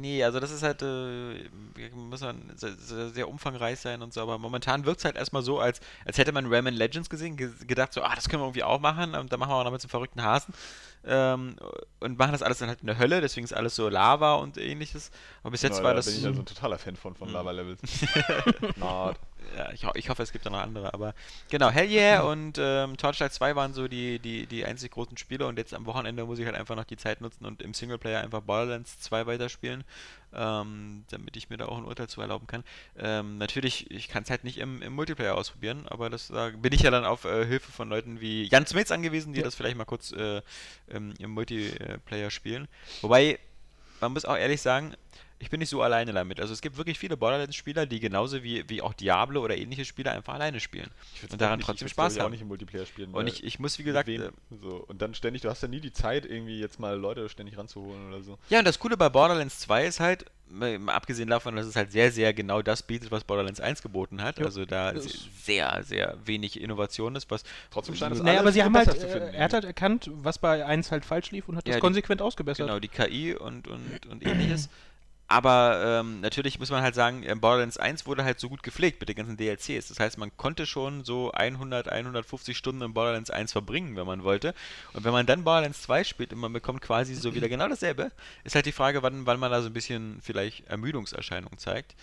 Nee, 0.00 0.22
also 0.22 0.38
das 0.38 0.50
ist 0.52 0.62
halt, 0.62 0.80
äh, 0.82 1.48
muss 1.94 2.20
man 2.20 2.52
sehr, 2.56 3.08
sehr, 3.10 3.28
umfangreich 3.28 3.80
sein 3.80 4.00
und 4.02 4.12
so, 4.14 4.20
aber 4.20 4.38
momentan 4.38 4.84
wirkt 4.84 5.00
es 5.00 5.04
halt 5.04 5.16
erstmal 5.16 5.42
so, 5.42 5.58
als, 5.58 5.80
als 6.04 6.18
hätte 6.18 6.30
man 6.30 6.46
Rayman 6.46 6.74
Legends 6.74 7.10
gesehen, 7.10 7.36
ge 7.36 7.50
gedacht 7.66 7.92
so, 7.92 8.02
ah, 8.02 8.14
das 8.14 8.28
können 8.28 8.42
wir 8.42 8.46
irgendwie 8.46 8.62
auch 8.62 8.78
machen, 8.80 9.14
und 9.14 9.32
dann 9.32 9.40
machen 9.40 9.50
wir 9.50 9.56
auch 9.56 9.64
noch 9.64 9.72
mit 9.72 9.80
so 9.80 9.86
einem 9.86 9.90
verrückten 9.90 10.22
Hasen 10.22 10.54
ähm, 11.04 11.56
und 12.00 12.16
machen 12.18 12.32
das 12.32 12.42
alles 12.42 12.58
dann 12.58 12.68
halt 12.68 12.80
in 12.80 12.86
der 12.86 12.98
Hölle, 12.98 13.20
deswegen 13.20 13.44
ist 13.44 13.52
alles 13.52 13.74
so 13.74 13.88
Lava 13.88 14.34
und 14.34 14.56
ähnliches, 14.56 15.10
aber 15.42 15.50
bis 15.50 15.62
jetzt 15.62 15.78
Na, 15.78 15.84
war 15.84 15.90
da 15.90 15.96
das... 15.96 16.06
bin 16.06 16.14
ich 16.16 16.22
ja 16.22 16.32
so 16.32 16.40
ein 16.40 16.46
totaler 16.46 16.78
Fan 16.78 16.94
von, 16.96 17.14
von 17.16 17.28
Mhm. 17.28 17.34
Lava-Levels. 17.34 17.80
Na, 18.76 19.14
ja, 19.56 19.72
ich, 19.72 19.84
ho 19.84 19.90
ich 19.94 20.08
hoffe, 20.10 20.22
es 20.22 20.32
gibt 20.32 20.46
da 20.46 20.50
noch 20.50 20.60
andere, 20.60 20.92
aber 20.94 21.14
genau, 21.50 21.70
Hell 21.70 21.88
Yeah 21.90 22.22
und 22.22 22.58
ähm, 22.58 22.96
Torchlight 22.96 23.32
2 23.32 23.56
waren 23.56 23.72
so 23.72 23.88
die, 23.88 24.18
die, 24.18 24.46
die 24.46 24.64
einzig 24.64 24.92
großen 24.92 25.16
Spiele 25.16 25.46
und 25.46 25.58
jetzt 25.58 25.74
am 25.74 25.86
Wochenende 25.86 26.24
muss 26.24 26.38
ich 26.38 26.46
halt 26.46 26.56
einfach 26.56 26.76
noch 26.76 26.84
die 26.84 26.96
Zeit 26.96 27.20
nutzen 27.20 27.44
und 27.46 27.62
im 27.62 27.74
Singleplayer 27.74 28.20
einfach 28.20 28.40
Borderlands 28.42 29.00
2 29.00 29.26
weiterspielen, 29.26 29.84
ähm, 30.34 31.04
damit 31.10 31.36
ich 31.36 31.50
mir 31.50 31.56
da 31.56 31.66
auch 31.66 31.78
ein 31.78 31.84
Urteil 31.84 32.08
zu 32.08 32.20
erlauben 32.20 32.46
kann. 32.46 32.62
Ähm, 32.98 33.38
natürlich, 33.38 33.90
ich 33.90 34.08
kann 34.08 34.22
es 34.22 34.30
halt 34.30 34.44
nicht 34.44 34.58
im, 34.58 34.82
im 34.82 34.92
Multiplayer 34.92 35.34
ausprobieren, 35.34 35.86
aber 35.88 36.10
das 36.10 36.28
da 36.28 36.50
bin 36.50 36.72
ich 36.72 36.82
ja 36.82 36.90
dann 36.90 37.04
auf 37.04 37.24
äh, 37.24 37.46
Hilfe 37.46 37.72
von 37.72 37.88
Leuten 37.88 38.20
wie 38.20 38.44
Jan 38.48 38.66
Smits 38.66 38.90
angewiesen, 38.90 39.32
die 39.32 39.40
Ja. 39.40 39.44
das 39.44 39.54
vielleicht 39.54 39.76
mal 39.76 39.84
kurz 39.84 40.12
äh, 40.12 40.42
ähm, 40.90 41.14
im 41.18 41.30
Multiplayer 41.30 42.30
spielen. 42.30 42.68
Wobei, 43.00 43.38
man 44.00 44.12
muss 44.12 44.24
auch 44.24 44.36
ehrlich 44.36 44.60
sagen, 44.60 44.94
ich 45.40 45.50
bin 45.50 45.60
nicht 45.60 45.68
so 45.68 45.82
alleine 45.82 46.12
damit. 46.12 46.40
Also 46.40 46.52
es 46.52 46.60
gibt 46.60 46.76
wirklich 46.76 46.98
viele 46.98 47.16
Borderlands-Spieler, 47.16 47.86
die 47.86 48.00
genauso 48.00 48.42
wie, 48.42 48.68
wie 48.68 48.82
auch 48.82 48.92
Diablo 48.92 49.40
oder 49.42 49.56
ähnliche 49.56 49.84
Spieler 49.84 50.12
einfach 50.12 50.34
alleine 50.34 50.58
spielen. 50.58 50.90
Ich 51.22 51.30
Und 51.30 51.40
daran 51.40 51.58
nicht- 51.58 51.66
trotzdem 51.66 51.86
ich 51.86 51.92
Spaß 51.92 52.14
glaub 52.14 52.16
ich, 52.16 52.20
auch 52.20 52.24
haben. 52.24 52.32
nicht 52.32 52.42
im 52.42 52.48
Multiplayer 52.48 52.86
spielen. 52.86 53.12
Und 53.14 53.26
ich, 53.28 53.44
ich 53.44 53.58
muss, 53.58 53.78
wie 53.78 53.84
gesagt, 53.84 54.08
wem? 54.08 54.22
äh, 54.22 54.30
so. 54.60 54.84
Und 54.88 55.00
dann 55.00 55.14
ständig, 55.14 55.42
du 55.42 55.48
hast 55.48 55.62
ja 55.62 55.68
nie 55.68 55.80
die 55.80 55.92
Zeit, 55.92 56.26
irgendwie 56.26 56.58
jetzt 56.58 56.80
mal 56.80 56.96
Leute 56.98 57.28
ständig 57.28 57.56
ranzuholen 57.56 58.08
oder 58.08 58.22
so. 58.22 58.38
Ja, 58.50 58.58
und 58.58 58.64
das 58.64 58.78
Coole 58.80 58.96
bei 58.96 59.08
Borderlands 59.08 59.60
2 59.60 59.86
ist 59.86 60.00
halt, 60.00 60.24
abgesehen 60.86 61.28
davon, 61.28 61.56
dass 61.56 61.66
es 61.66 61.76
halt 61.76 61.92
sehr, 61.92 62.10
sehr 62.10 62.32
genau 62.32 62.62
das 62.62 62.82
bietet, 62.82 63.10
was 63.10 63.22
Borderlands 63.22 63.60
1 63.60 63.82
geboten 63.82 64.22
hat. 64.22 64.38
Ja. 64.38 64.46
Also 64.46 64.64
da 64.64 64.94
sehr, 64.98 65.82
sehr 65.84 66.16
wenig 66.24 66.58
Innovation 66.60 67.14
ist, 67.16 67.30
was 67.30 67.44
Trotzdem 67.70 67.94
scheint 67.94 68.14
es 68.16 68.22
Naja, 68.22 68.40
aber 68.40 68.50
sie 68.50 68.62
haben 68.64 68.74
halt, 68.76 68.90
finden. 68.92 69.34
er 69.34 69.44
hat 69.44 69.52
halt 69.52 69.64
erkannt, 69.64 70.10
was 70.14 70.38
bei 70.38 70.64
1 70.64 70.90
halt 70.90 71.04
falsch 71.04 71.30
lief 71.32 71.48
und 71.48 71.56
hat 71.56 71.66
Ja, 71.68 71.72
das 71.72 71.76
die- 71.76 71.80
konsequent 71.82 72.22
ausgebessert. 72.22 72.66
genau 72.66 72.80
die 72.80 72.88
KI 72.88 73.34
und, 73.36 73.68
und, 73.68 74.06
und 74.10 74.26
ähnliches. 74.26 74.68
Aber 75.30 76.00
ähm, 76.00 76.20
natürlich 76.22 76.58
muss 76.58 76.70
man 76.70 76.82
halt 76.82 76.94
sagen, 76.94 77.22
äh, 77.22 77.34
Borderlands 77.34 77.76
1 77.76 78.06
wurde 78.06 78.24
halt 78.24 78.40
so 78.40 78.48
gut 78.48 78.62
gepflegt 78.62 78.98
mit 78.98 79.10
den 79.10 79.16
ganzen 79.16 79.36
DLCs. 79.36 79.88
Das 79.88 80.00
heißt, 80.00 80.16
man 80.16 80.34
konnte 80.38 80.64
schon 80.64 81.04
so 81.04 81.30
100, 81.32 81.90
150 81.90 82.56
Stunden 82.56 82.80
in 82.80 82.94
Borderlands 82.94 83.30
1 83.30 83.52
verbringen, 83.52 83.94
wenn 83.96 84.06
man 84.06 84.24
wollte. 84.24 84.54
Und 84.94 85.04
wenn 85.04 85.12
man 85.12 85.26
dann 85.26 85.44
Borderlands 85.44 85.82
2 85.82 86.04
spielt 86.04 86.32
und 86.32 86.38
man 86.38 86.54
bekommt 86.54 86.80
quasi 86.80 87.14
so 87.14 87.34
wieder 87.34 87.50
genau 87.50 87.68
dasselbe, 87.68 88.10
ist 88.44 88.54
halt 88.54 88.64
die 88.64 88.72
Frage, 88.72 89.02
wann, 89.02 89.26
wann 89.26 89.38
man 89.38 89.50
da 89.50 89.60
so 89.60 89.68
ein 89.68 89.74
bisschen 89.74 90.18
vielleicht 90.22 90.66
Ermüdungserscheinungen 90.66 91.58
zeigt. 91.58 91.94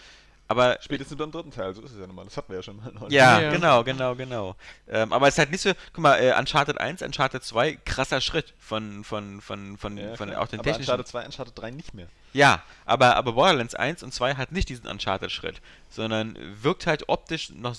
Aber 0.47 0.77
Spätestens 0.81 1.17
beim 1.17 1.31
dritten 1.31 1.49
Teil, 1.49 1.73
so 1.73 1.81
ist 1.81 1.93
es 1.93 1.99
ja 1.99 2.05
normal. 2.05 2.25
Das 2.25 2.38
hatten 2.38 2.49
wir 2.49 2.57
ja 2.57 2.63
schon 2.63 2.77
mal. 2.77 2.91
neulich. 2.93 3.11
ja, 3.11 3.41
Ja. 3.41 3.51
genau, 3.51 3.83
genau, 3.83 4.13
genau. 4.13 4.55
Ähm, 4.88 5.11
aber 5.11 5.27
es 5.27 5.33
ist 5.33 5.39
halt 5.39 5.49
nicht 5.49 5.61
so, 5.61 5.71
guck 5.93 6.03
mal, 6.03 6.17
äh, 6.17 6.38
Uncharted 6.38 6.79
1, 6.79 7.01
Uncharted 7.01 7.43
2, 7.43 7.79
krasser 7.85 8.21
Schritt 8.21 8.53
von, 8.59 9.03
von, 9.03 9.41
von, 9.41 9.77
von, 9.79 9.97
Ja, 9.97 10.15
von 10.15 10.31
auch 10.35 10.47
den 10.47 10.59
aber 10.59 10.69
technischen. 10.69 10.91
Uncharted 10.91 11.07
2, 11.07 11.25
Uncharted 11.25 11.57
3 11.57 11.71
nicht 11.71 11.95
mehr. 11.95 12.07
Ja, 12.35 12.63
aber, 12.85 13.15
aber 13.15 13.31
Borderlands 13.31 13.75
1 13.75 14.03
und 14.03 14.13
2 14.13 14.35
hat 14.35 14.51
nicht 14.51 14.67
diesen 14.67 14.87
Uncharted-Schritt, 14.87 15.61
sondern 15.89 16.37
wirkt 16.61 16.85
halt 16.85 17.07
optisch 17.07 17.49
noch, 17.51 17.77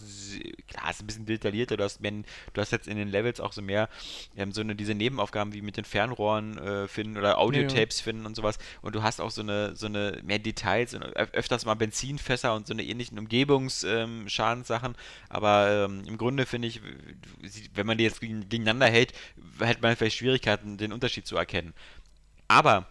klar, 0.66 0.90
ist 0.90 1.02
ein 1.02 1.06
bisschen 1.06 1.26
detaillierter, 1.26 1.76
du 1.76 1.84
hast, 1.84 2.00
mehr, 2.00 2.12
du 2.54 2.60
hast 2.62 2.72
jetzt 2.72 2.88
in 2.88 2.96
den 2.96 3.08
Levels 3.10 3.38
auch 3.38 3.52
so 3.52 3.60
mehr, 3.60 3.90
ähm, 4.34 4.52
so 4.52 4.62
eine, 4.62 4.74
diese 4.74 4.94
Nebenaufgaben 4.94 5.52
wie 5.52 5.60
mit 5.60 5.76
den 5.76 5.84
Fernrohren 5.84 6.56
äh, 6.56 6.88
finden 6.88 7.18
oder 7.18 7.36
Audiotapes 7.36 8.00
finden 8.00 8.24
und 8.24 8.34
sowas 8.34 8.58
und 8.80 8.94
du 8.94 9.02
hast 9.02 9.20
auch 9.20 9.30
so 9.30 9.42
eine, 9.42 9.76
so 9.76 9.86
eine, 9.88 10.20
mehr 10.24 10.38
Details 10.38 10.94
und 10.94 11.02
öf 11.02 11.28
öfters 11.34 11.66
mal 11.66 11.74
Benzinfässer 11.74 12.54
und 12.54 12.66
so 12.66 12.72
eine 12.72 12.82
ähnlichen 12.82 13.18
Umgebungsschadenssachen, 13.18 14.96
aber 15.28 15.84
ähm, 15.84 16.02
im 16.06 16.16
Grunde 16.16 16.46
finde 16.46 16.68
ich, 16.68 16.80
wenn 17.74 17.86
man 17.86 17.98
die 17.98 18.04
jetzt 18.04 18.22
gegen- 18.22 18.48
gegeneinander 18.48 18.86
hält, 18.86 19.12
hätte 19.60 19.82
man 19.82 19.94
vielleicht 19.96 20.16
Schwierigkeiten, 20.16 20.78
den 20.78 20.94
Unterschied 20.94 21.26
zu 21.26 21.36
erkennen. 21.36 21.74
Aber 22.48 22.86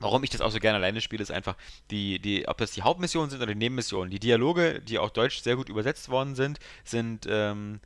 Warum 0.00 0.22
ich 0.24 0.30
das 0.30 0.40
auch 0.40 0.50
so 0.50 0.58
gerne 0.58 0.78
alleine 0.78 1.00
spiele, 1.00 1.22
ist 1.22 1.30
einfach, 1.30 1.56
die, 1.90 2.18
die, 2.18 2.46
ob 2.48 2.58
das 2.58 2.72
die 2.72 2.82
Hauptmissionen 2.82 3.30
sind 3.30 3.40
oder 3.40 3.52
die 3.52 3.58
Nebenmissionen. 3.58 4.10
Die 4.10 4.18
Dialoge, 4.18 4.80
die 4.80 4.98
auch 4.98 5.10
deutsch 5.10 5.40
sehr 5.40 5.56
gut 5.56 5.68
übersetzt 5.68 6.08
worden 6.08 6.34
sind, 6.34 6.58
sind 6.84 7.26
ähm, 7.28 7.80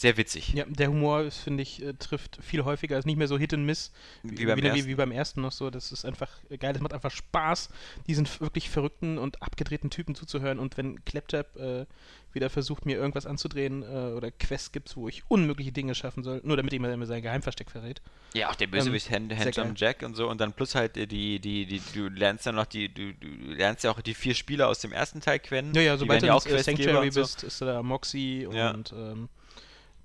sehr 0.00 0.16
witzig. 0.16 0.54
Ja, 0.54 0.64
der 0.66 0.88
Humor, 0.88 1.20
ist, 1.20 1.36
finde 1.40 1.62
ich, 1.62 1.82
äh, 1.82 1.92
trifft 1.92 2.38
viel 2.40 2.64
häufiger. 2.64 2.96
Ist 2.98 3.04
nicht 3.04 3.18
mehr 3.18 3.28
so 3.28 3.36
Hit 3.36 3.52
and 3.52 3.66
Miss 3.66 3.92
Wie 4.22 4.46
beim 4.46 4.56
wie, 4.56 4.66
ersten. 4.66 4.86
wie 4.86 4.94
beim 4.94 5.12
ersten 5.12 5.42
noch 5.42 5.52
so. 5.52 5.68
Das 5.68 5.92
ist 5.92 6.06
einfach 6.06 6.30
geil. 6.58 6.72
Das 6.72 6.80
macht 6.80 6.94
einfach 6.94 7.10
Spaß, 7.10 7.68
diesen 8.06 8.26
wirklich 8.38 8.70
verrückten 8.70 9.18
und 9.18 9.42
abgedrehten 9.42 9.90
Typen 9.90 10.14
zuzuhören. 10.14 10.58
Und 10.58 10.78
wenn 10.78 11.04
Claptrap 11.04 11.54
äh, 11.56 11.86
wieder 12.32 12.48
versucht, 12.48 12.86
mir 12.86 12.96
irgendwas 12.96 13.26
anzudrehen 13.26 13.82
äh, 13.82 14.14
oder 14.14 14.30
Quests 14.30 14.72
gibt, 14.72 14.96
wo 14.96 15.06
ich 15.06 15.22
unmögliche 15.28 15.70
Dinge 15.70 15.94
schaffen 15.94 16.22
soll, 16.22 16.40
nur 16.44 16.56
damit 16.56 16.72
ihm 16.72 16.80
mir 16.80 17.06
sein 17.06 17.20
Geheimversteck 17.20 17.70
verrät. 17.70 18.00
Ja, 18.32 18.48
auch 18.48 18.54
der 18.54 18.68
Bösewicht 18.68 19.08
Ähm, 19.10 19.16
Hand, 19.16 19.32
sehr 19.32 19.44
Handsome. 19.44 19.74
Jack 19.76 20.02
und 20.02 20.14
so 20.14 20.30
und 20.30 20.40
dann 20.40 20.54
plus 20.54 20.74
halt 20.74 20.96
äh, 20.96 21.06
die, 21.06 21.40
die, 21.40 21.66
die, 21.66 21.82
du 21.92 22.08
lernst 22.08 22.46
dann 22.46 22.54
noch 22.54 22.64
die, 22.66 22.88
du, 22.88 23.12
du 23.12 23.28
lernst 23.52 23.84
ja 23.84 23.90
auch 23.90 24.00
die 24.00 24.14
vier 24.14 24.34
Spieler 24.34 24.68
aus 24.68 24.78
dem 24.80 24.92
ersten 24.92 25.20
Teil 25.20 25.40
kennen. 25.40 25.74
Ja, 25.74 25.82
ja, 25.82 25.96
sobald 25.98 26.22
du 26.22 26.26
ja 26.28 26.34
auch 26.34 26.46
äh, 26.46 26.62
Sanctuary 26.62 27.10
so. 27.10 27.20
bist, 27.20 27.42
ist 27.42 27.60
da 27.60 27.82
Moxie 27.82 28.48
Ja. 28.50 28.70
und 28.70 28.94
ähm, 28.96 29.28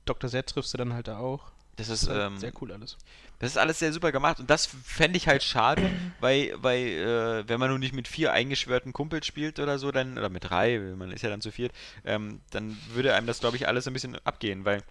Dr. 0.06 0.30
Z 0.30 0.48
triffst 0.48 0.74
du 0.74 0.78
dann 0.78 0.94
halt 0.94 1.08
da 1.08 1.18
auch. 1.18 1.52
Das 1.76 1.88
Das 1.88 1.98
ist, 1.98 2.04
ist 2.04 2.10
halt 2.10 2.32
ähm, 2.32 2.38
sehr 2.38 2.54
cool 2.62 2.72
alles. 2.72 2.98
Das 3.40 3.52
ist 3.52 3.58
alles 3.58 3.80
sehr 3.80 3.92
super 3.92 4.14
gemacht 4.14 4.40
und 4.40 4.50
das 4.50 4.66
fände 4.66 5.18
ich 5.18 5.28
halt 5.28 5.44
schade, 5.44 5.92
weil, 6.22 6.54
weil 6.62 6.88
äh, 6.88 7.50
wenn 7.50 7.60
man 7.60 7.70
nun 7.70 7.82
nicht 7.82 7.94
mit 7.94 8.08
vier 8.08 8.32
eingeschwörten 8.32 8.94
Kumpels 8.94 9.26
spielt 9.26 9.60
oder 9.60 9.78
so, 9.78 9.92
dann, 9.92 10.18
oder 10.18 10.30
mit 10.30 10.50
drei, 10.50 10.80
man 10.80 11.12
ist 11.12 11.22
ja 11.22 11.30
dann 11.30 11.42
zu 11.42 11.52
viert, 11.52 11.74
ähm, 12.06 12.40
dann 12.52 12.78
würde 12.94 13.14
einem 13.14 13.28
das, 13.28 13.42
glaube 13.42 13.58
ich, 13.58 13.68
alles 13.68 13.88
ein 13.88 13.94
bisschen 13.94 14.16
abgehen, 14.24 14.64
weil, 14.64 14.84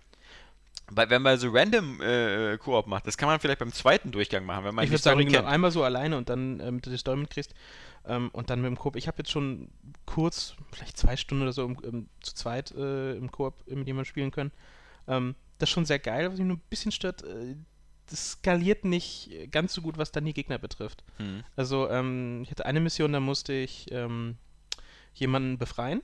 weil 0.91 1.09
wenn 1.09 1.23
man 1.23 1.39
so 1.39 1.49
random 1.51 2.03
äh, 2.03 2.59
Koop 2.59 2.87
macht, 2.87 3.07
das 3.07 3.17
kann 3.17 3.31
man 3.31 3.41
vielleicht 3.41 3.61
beim 3.61 3.73
zweiten 3.73 4.13
Durchgang 4.13 4.45
machen, 4.45 4.67
wenn 4.67 4.75
man 4.75 4.85
ich 4.85 4.91
würde 4.91 5.03
sagen, 5.03 5.25
genau, 5.25 5.45
einmal 5.45 5.71
so 5.71 5.83
alleine 5.83 6.19
und 6.19 6.29
dann 6.29 6.61
ähm, 6.61 6.83
du 6.83 6.91
die 6.91 6.99
Story 6.99 7.17
mitkriegst 7.17 7.55
ähm, 8.07 8.29
und 8.35 8.51
dann 8.51 8.61
mit 8.61 8.69
dem 8.69 8.77
Koop. 8.77 8.97
Ich 8.97 9.07
habe 9.07 9.19
jetzt 9.19 9.31
schon 9.31 9.69
kurz, 10.05 10.55
vielleicht 10.71 10.99
zwei 10.99 11.17
Stunden 11.17 11.45
oder 11.45 11.55
so 11.55 11.65
im, 11.65 11.79
im, 11.83 12.09
zu 12.21 12.35
zweit 12.35 12.73
äh, 12.73 13.15
im 13.17 13.33
Koop 13.33 13.55
mit 13.67 13.87
jemandem 13.87 14.05
spielen 14.05 14.31
können. 14.31 14.53
Ähm, 15.09 15.35
das 15.59 15.69
ist 15.69 15.75
schon 15.75 15.85
sehr 15.85 15.99
geil, 15.99 16.31
was 16.31 16.39
mich 16.39 16.47
nur 16.47 16.57
ein 16.57 16.63
bisschen 16.71 16.93
stört. 16.93 17.23
Äh, 17.23 17.57
das 18.11 18.33
skaliert 18.33 18.85
nicht 18.85 19.31
ganz 19.51 19.73
so 19.73 19.81
gut, 19.81 19.97
was 19.97 20.13
dann 20.13 20.25
die 20.27 20.35
Gegner 20.35 20.59
betrifft. 20.59 21.03
Hm. 21.17 21.43
Also 21.57 21.89
ähm, 21.89 22.43
ich 22.43 22.51
hatte 22.51 22.67
eine 22.67 22.81
Mission, 22.81 23.13
da 23.13 23.21
musste 23.21 23.53
ich 23.55 23.91
ähm, 23.93 24.37
jemanden 25.15 25.57
befreien. 25.59 26.03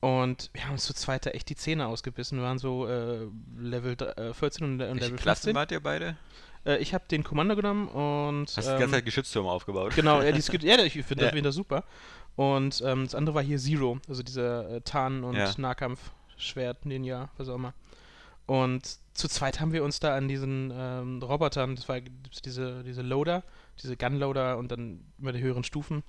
Und 0.00 0.50
wir 0.52 0.64
haben 0.64 0.72
uns 0.72 0.84
zu 0.84 0.92
zweit 0.92 1.24
da 1.24 1.30
echt 1.30 1.48
die 1.48 1.56
Zähne 1.56 1.86
ausgebissen. 1.86 2.38
Wir 2.38 2.44
waren 2.44 2.58
so 2.58 2.86
äh, 2.86 3.26
Level 3.58 3.96
dr- 3.96 4.16
äh, 4.18 4.34
14 4.34 4.64
und, 4.64 4.72
und 4.74 4.78
Welche 4.80 5.04
Level 5.06 5.16
Klassen 5.18 5.44
15. 5.54 5.54
wart 5.54 5.72
ihr 5.72 5.80
beide? 5.82 6.16
Äh, 6.66 6.76
ich 6.78 6.92
habe 6.92 7.04
den 7.10 7.24
Kommando 7.24 7.56
genommen 7.56 7.88
und. 7.88 8.46
Hast 8.54 8.66
die 8.68 8.72
ähm, 8.72 8.78
ganze 8.80 8.96
Zeit 8.96 9.04
Geschütztürme 9.06 9.48
aufgebaut. 9.50 9.94
Genau, 9.96 10.20
ja, 10.20 10.32
die 10.32 10.42
Sk- 10.42 10.62
ja 10.64 10.78
ich 10.84 10.92
finde 10.92 11.24
Ja. 11.24 11.30
das 11.30 11.34
wieder 11.36 11.50
super. 11.50 11.84
Und 12.36 12.82
ähm, 12.84 13.04
das 13.04 13.14
andere 13.14 13.34
war 13.36 13.42
hier 13.42 13.58
Zero, 13.58 13.98
also 14.06 14.22
dieser 14.22 14.68
äh, 14.70 14.80
Tarn- 14.82 15.24
und 15.24 15.34
Ja. 15.34 15.50
Nahkampf-Schwert, 15.56 16.84
Ninja, 16.84 17.30
was 17.38 17.48
auch 17.48 17.54
immer. 17.54 17.72
Und 18.46 18.98
zu 19.14 19.28
zweit 19.28 19.60
haben 19.60 19.72
wir 19.72 19.82
uns 19.82 19.98
da 20.00 20.16
an 20.16 20.28
diesen 20.28 20.72
ähm, 20.74 21.22
Robotern, 21.22 21.74
das 21.76 21.88
war 21.88 22.00
diese, 22.44 22.84
diese 22.84 23.02
Loader, 23.02 23.42
diese 23.82 23.96
Gunloader 23.96 24.56
und 24.58 24.70
dann 24.70 25.00
immer 25.18 25.32
die 25.32 25.40
höheren 25.40 25.64
Stufen. 25.64 26.02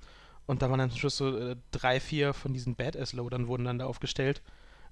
Und 0.45 0.61
da 0.61 0.69
waren 0.69 0.79
dann 0.79 0.89
zum 0.89 0.99
Schluss 0.99 1.17
so 1.17 1.37
äh, 1.37 1.55
drei, 1.71 1.99
vier 1.99 2.33
von 2.33 2.53
diesen 2.53 2.75
Badass-Loadern 2.75 3.47
wurden 3.47 3.65
dann 3.65 3.79
da 3.79 3.85
aufgestellt. 3.85 4.41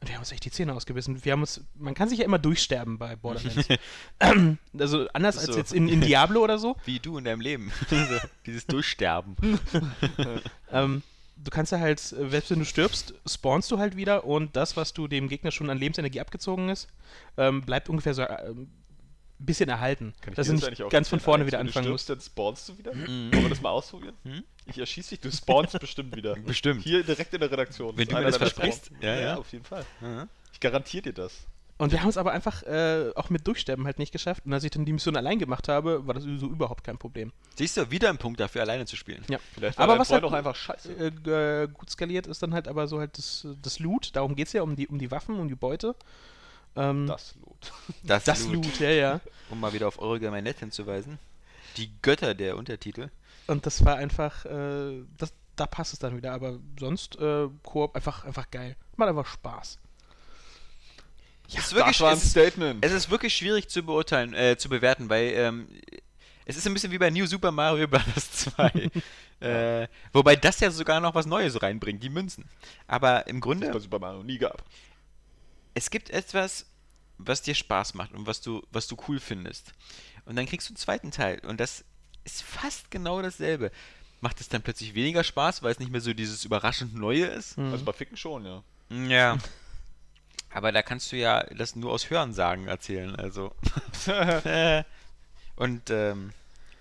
Und 0.01 0.09
wir 0.09 0.15
haben 0.15 0.21
uns 0.21 0.31
echt 0.31 0.43
die 0.43 0.51
Zähne 0.51 0.73
ausgebissen. 0.73 1.23
Wir 1.23 1.31
haben 1.31 1.41
uns, 1.41 1.63
man 1.75 1.93
kann 1.93 2.09
sich 2.09 2.19
ja 2.19 2.25
immer 2.25 2.39
durchsterben 2.39 2.97
bei 2.97 3.15
Borderlands. 3.15 3.67
also 4.77 5.07
anders 5.13 5.37
als 5.37 5.47
So. 5.47 5.57
jetzt 5.57 5.73
in, 5.73 5.87
in 5.87 6.01
Diablo 6.01 6.43
oder 6.43 6.57
so. 6.57 6.75
Wie 6.83 6.99
du 6.99 7.17
in 7.17 7.23
deinem 7.23 7.41
Leben. 7.41 7.71
dieses 8.45 8.65
Durchsterben. 8.67 9.37
Ähm, 10.71 11.03
du 11.37 11.51
kannst 11.51 11.71
ja 11.71 11.79
halt, 11.79 11.99
äh, 11.99 12.29
selbst 12.29 12.51
wenn 12.51 12.59
du 12.59 12.65
stirbst, 12.65 13.13
spawnst 13.25 13.71
du 13.71 13.79
halt 13.79 13.95
wieder 13.95 14.25
und 14.25 14.55
das, 14.55 14.77
was 14.77 14.93
du 14.93 15.07
dem 15.07 15.27
Gegner 15.29 15.51
schon 15.51 15.69
an 15.69 15.77
Lebensenergie 15.77 16.19
abgezogen 16.19 16.69
ist, 16.69 16.87
ähm, 17.37 17.61
bleibt 17.61 17.89
ungefähr 17.89 18.13
so 18.13 18.21
äh, 18.21 18.49
ein 18.49 18.71
bisschen 19.39 19.69
erhalten. 19.69 20.13
Kann 20.21 20.33
ich 20.33 20.37
Dass 20.37 20.47
du 20.47 20.53
das 20.53 20.69
nicht 20.69 20.89
ganz 20.89 21.09
von 21.09 21.19
vorne 21.19 21.43
Alex, 21.43 21.47
wieder 21.47 21.59
wenn 21.59 21.67
anfangen 21.67 21.85
du 21.87 21.91
musst. 21.91 22.09
dann 22.09 22.21
spawnst 22.21 22.69
du 22.69 22.77
wieder. 22.77 22.93
Mhm. 22.93 23.33
Wollen 23.33 23.43
wir 23.43 23.49
das 23.49 23.61
mal 23.61 23.71
ausprobieren? 23.71 24.15
Hm? 24.23 24.43
Ich 24.65 24.77
erschieße 24.77 25.11
dich, 25.11 25.19
du 25.19 25.31
spawnst 25.31 25.79
bestimmt 25.79 26.15
wieder. 26.15 26.35
Bestimmt. 26.45 26.83
Hier 26.83 27.03
direkt 27.03 27.33
in 27.33 27.41
der 27.41 27.51
Redaktion. 27.51 27.95
Wenn 27.97 28.07
du 28.07 28.15
mir 28.15 28.23
das 28.23 28.37
versprichst. 28.37 28.87
Spawns. 28.87 29.03
Ja, 29.03 29.19
ja. 29.19 29.35
auf 29.37 29.51
jeden 29.51 29.65
Fall. 29.65 29.85
Mhm. 30.01 30.27
Ich 30.53 30.59
garantiere 30.59 31.03
dir 31.03 31.13
das. 31.13 31.45
Und 31.77 31.91
wir 31.91 32.01
haben 32.01 32.07
es 32.09 32.15
aber 32.17 32.31
einfach 32.31 32.63
äh, 32.63 33.11
auch 33.15 33.29
mit 33.29 33.45
Durchsterben 33.45 33.85
halt 33.85 33.99
nicht 33.99 34.13
geschafft. 34.13 34.45
Und 34.45 34.53
als 34.53 34.63
ich 34.63 34.71
dann 34.71 34.85
die 34.85 34.93
Mission 34.93 35.17
allein 35.17 35.39
gemacht 35.39 35.67
habe, 35.67 36.07
war 36.07 36.13
das 36.13 36.23
so 36.23 36.47
überhaupt 36.47 36.85
kein 36.85 36.97
Problem. 36.97 37.33
Siehst 37.57 37.75
du, 37.75 37.91
wieder 37.91 38.09
ein 38.09 38.17
Punkt 38.17 38.39
dafür, 38.39 38.61
alleine 38.61 38.85
zu 38.85 38.95
spielen. 38.95 39.25
Ja. 39.29 39.39
Vielleicht 39.53 39.77
war 39.77 39.83
Aber 39.83 39.99
was 39.99 40.07
Freund 40.07 40.23
halt- 40.23 40.31
auch 40.31 40.37
einfach 40.37 40.55
scheiße. 40.55 40.93
Äh, 41.25 41.63
äh, 41.63 41.67
gut 41.67 41.89
skaliert 41.89 42.27
ist 42.27 42.41
dann 42.41 42.53
halt 42.53 42.69
aber 42.69 42.87
so 42.87 42.99
halt 42.99 43.17
das, 43.17 43.45
das 43.61 43.79
Loot. 43.79 44.15
Darum 44.15 44.35
geht 44.35 44.47
es 44.47 44.53
ja 44.53 44.61
um 44.61 44.75
die, 44.77 44.87
um 44.87 44.99
die 44.99 45.11
Waffen, 45.11 45.37
um 45.37 45.49
die 45.49 45.55
Beute. 45.55 45.95
Ähm, 46.77 47.07
Das 47.07 47.35
Lot. 47.45 47.73
Das, 48.03 48.23
das 48.23 48.45
Loot. 48.47 48.65
Loot, 48.65 48.79
ja, 48.79 48.89
ja. 48.91 49.19
Um 49.49 49.59
mal 49.59 49.73
wieder 49.73 49.87
auf 49.89 49.99
Eurogamer.net 49.99 50.59
hinzuweisen. 50.59 51.19
Die 51.75 51.91
Götter 52.01 52.33
der 52.35 52.55
Untertitel. 52.55 53.09
Und 53.47 53.65
das 53.65 53.83
war 53.83 53.97
einfach, 53.97 54.45
äh, 54.45 55.03
das, 55.17 55.33
da 55.57 55.65
passt 55.65 55.91
es 55.91 55.99
dann 55.99 56.15
wieder. 56.15 56.31
Aber 56.31 56.57
sonst, 56.79 57.17
äh, 57.19 57.47
Koop 57.63 57.95
einfach, 57.97 58.23
einfach 58.23 58.49
geil. 58.49 58.77
Macht 58.95 59.09
einfach 59.09 59.25
Spaß. 59.25 59.77
Ja, 61.47 61.59
es 61.59 61.65
ist 61.65 61.71
Das 61.71 61.73
wirklich, 61.75 61.99
war 62.01 62.11
ein 62.11 62.17
es, 62.17 62.23
ist- 62.23 62.31
Statement. 62.31 62.83
es 62.85 62.91
ist 62.91 63.09
wirklich 63.09 63.35
schwierig 63.35 63.69
zu 63.69 63.83
beurteilen, 63.83 64.33
äh, 64.33 64.57
zu 64.57 64.69
bewerten, 64.69 65.09
weil 65.09 65.31
ähm, 65.35 65.67
es 66.45 66.57
ist 66.57 66.65
ein 66.67 66.73
bisschen 66.73 66.91
wie 66.91 66.97
bei 66.97 67.09
New 67.09 67.25
Super 67.25 67.51
Mario 67.51 67.87
Bros. 67.87 68.31
2. 68.31 68.89
äh, 69.41 69.87
wobei 70.13 70.35
das 70.35 70.59
ja 70.59 70.71
sogar 70.71 70.99
noch 70.99 71.13
was 71.15 71.25
Neues 71.25 71.61
reinbringt, 71.61 72.01
die 72.03 72.09
Münzen. 72.09 72.45
Aber 72.87 73.27
im 73.27 73.37
das 73.37 73.43
Grunde, 73.43 73.67
es 73.67 73.73
bei 73.73 73.79
Super 73.79 73.99
Mario 73.99 74.23
nie 74.23 74.37
gab. 74.37 74.63
es 75.73 75.89
gibt 75.89 76.09
etwas, 76.09 76.65
was 77.17 77.41
dir 77.41 77.55
Spaß 77.55 77.93
macht 77.93 78.11
und 78.13 78.27
was 78.27 78.41
du, 78.41 78.61
was 78.71 78.87
du 78.87 78.97
cool 79.07 79.19
findest. 79.19 79.73
Und 80.25 80.35
dann 80.35 80.45
kriegst 80.45 80.67
du 80.69 80.71
einen 80.71 80.77
zweiten 80.77 81.11
Teil 81.11 81.39
und 81.47 81.59
das 81.59 81.83
ist 82.23 82.41
fast 82.41 82.89
genau 82.91 83.21
dasselbe. 83.21 83.71
Macht 84.21 84.41
es 84.41 84.49
dann 84.49 84.61
plötzlich 84.63 84.95
weniger 84.95 85.23
Spaß, 85.23 85.61
weil 85.61 85.71
es 85.71 85.79
nicht 85.79 85.91
mehr 85.91 86.01
so 86.01 86.13
dieses 86.13 86.43
überraschend 86.45 86.95
Neue 86.95 87.25
ist? 87.27 87.57
Mhm. 87.57 87.71
Also 87.71 87.85
bei 87.85 87.93
Ficken 87.93 88.17
schon, 88.17 88.45
ja. 88.45 88.63
Ja. 89.07 89.37
Aber 90.55 90.71
da 90.71 90.81
kannst 90.81 91.11
du 91.11 91.17
ja 91.17 91.43
das 91.55 91.75
nur 91.75 91.91
aus 91.91 92.09
Hörensagen 92.09 92.67
erzählen, 92.67 93.15
also. 93.15 93.53
Und 95.55 95.89
ähm, 95.89 96.31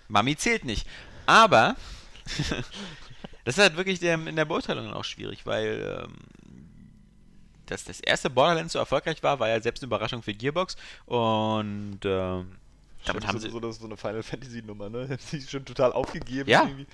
Mami 0.09 0.37
zählt 0.37 0.65
nicht. 0.65 0.87
Aber 1.27 1.77
Das 3.45 3.59
ist 3.59 3.63
halt 3.63 3.77
wirklich 3.77 4.01
der, 4.01 4.15
in 4.15 4.37
der 4.37 4.47
Beurteilung 4.47 4.93
auch 4.93 5.05
schwierig, 5.05 5.45
weil 5.45 6.05
ähm, 6.05 6.15
dass 7.67 7.85
das 7.85 8.01
erste 8.01 8.31
Borderlands 8.31 8.73
so 8.73 8.79
erfolgreich 8.79 9.23
war, 9.23 9.39
war 9.39 9.49
ja 9.49 9.61
selbst 9.61 9.83
eine 9.83 9.89
Überraschung 9.89 10.23
für 10.23 10.35
Gearbox 10.35 10.77
und 11.07 12.01
ähm, 12.05 12.57
damit 13.05 13.27
haben 13.27 13.39
so, 13.39 13.47
sie. 13.47 13.51
so, 13.51 13.73
so 13.73 13.85
eine 13.85 13.99
Final 13.99 14.23
Fantasy 14.23 14.63
Nummer, 14.63 14.89
ne? 14.89 15.01
Haben 15.11 15.19
sie 15.19 15.43
schon 15.43 15.65
total 15.67 15.93
aufgegeben. 15.93 16.49
Ja. 16.49 16.63
irgendwie. 16.63 16.87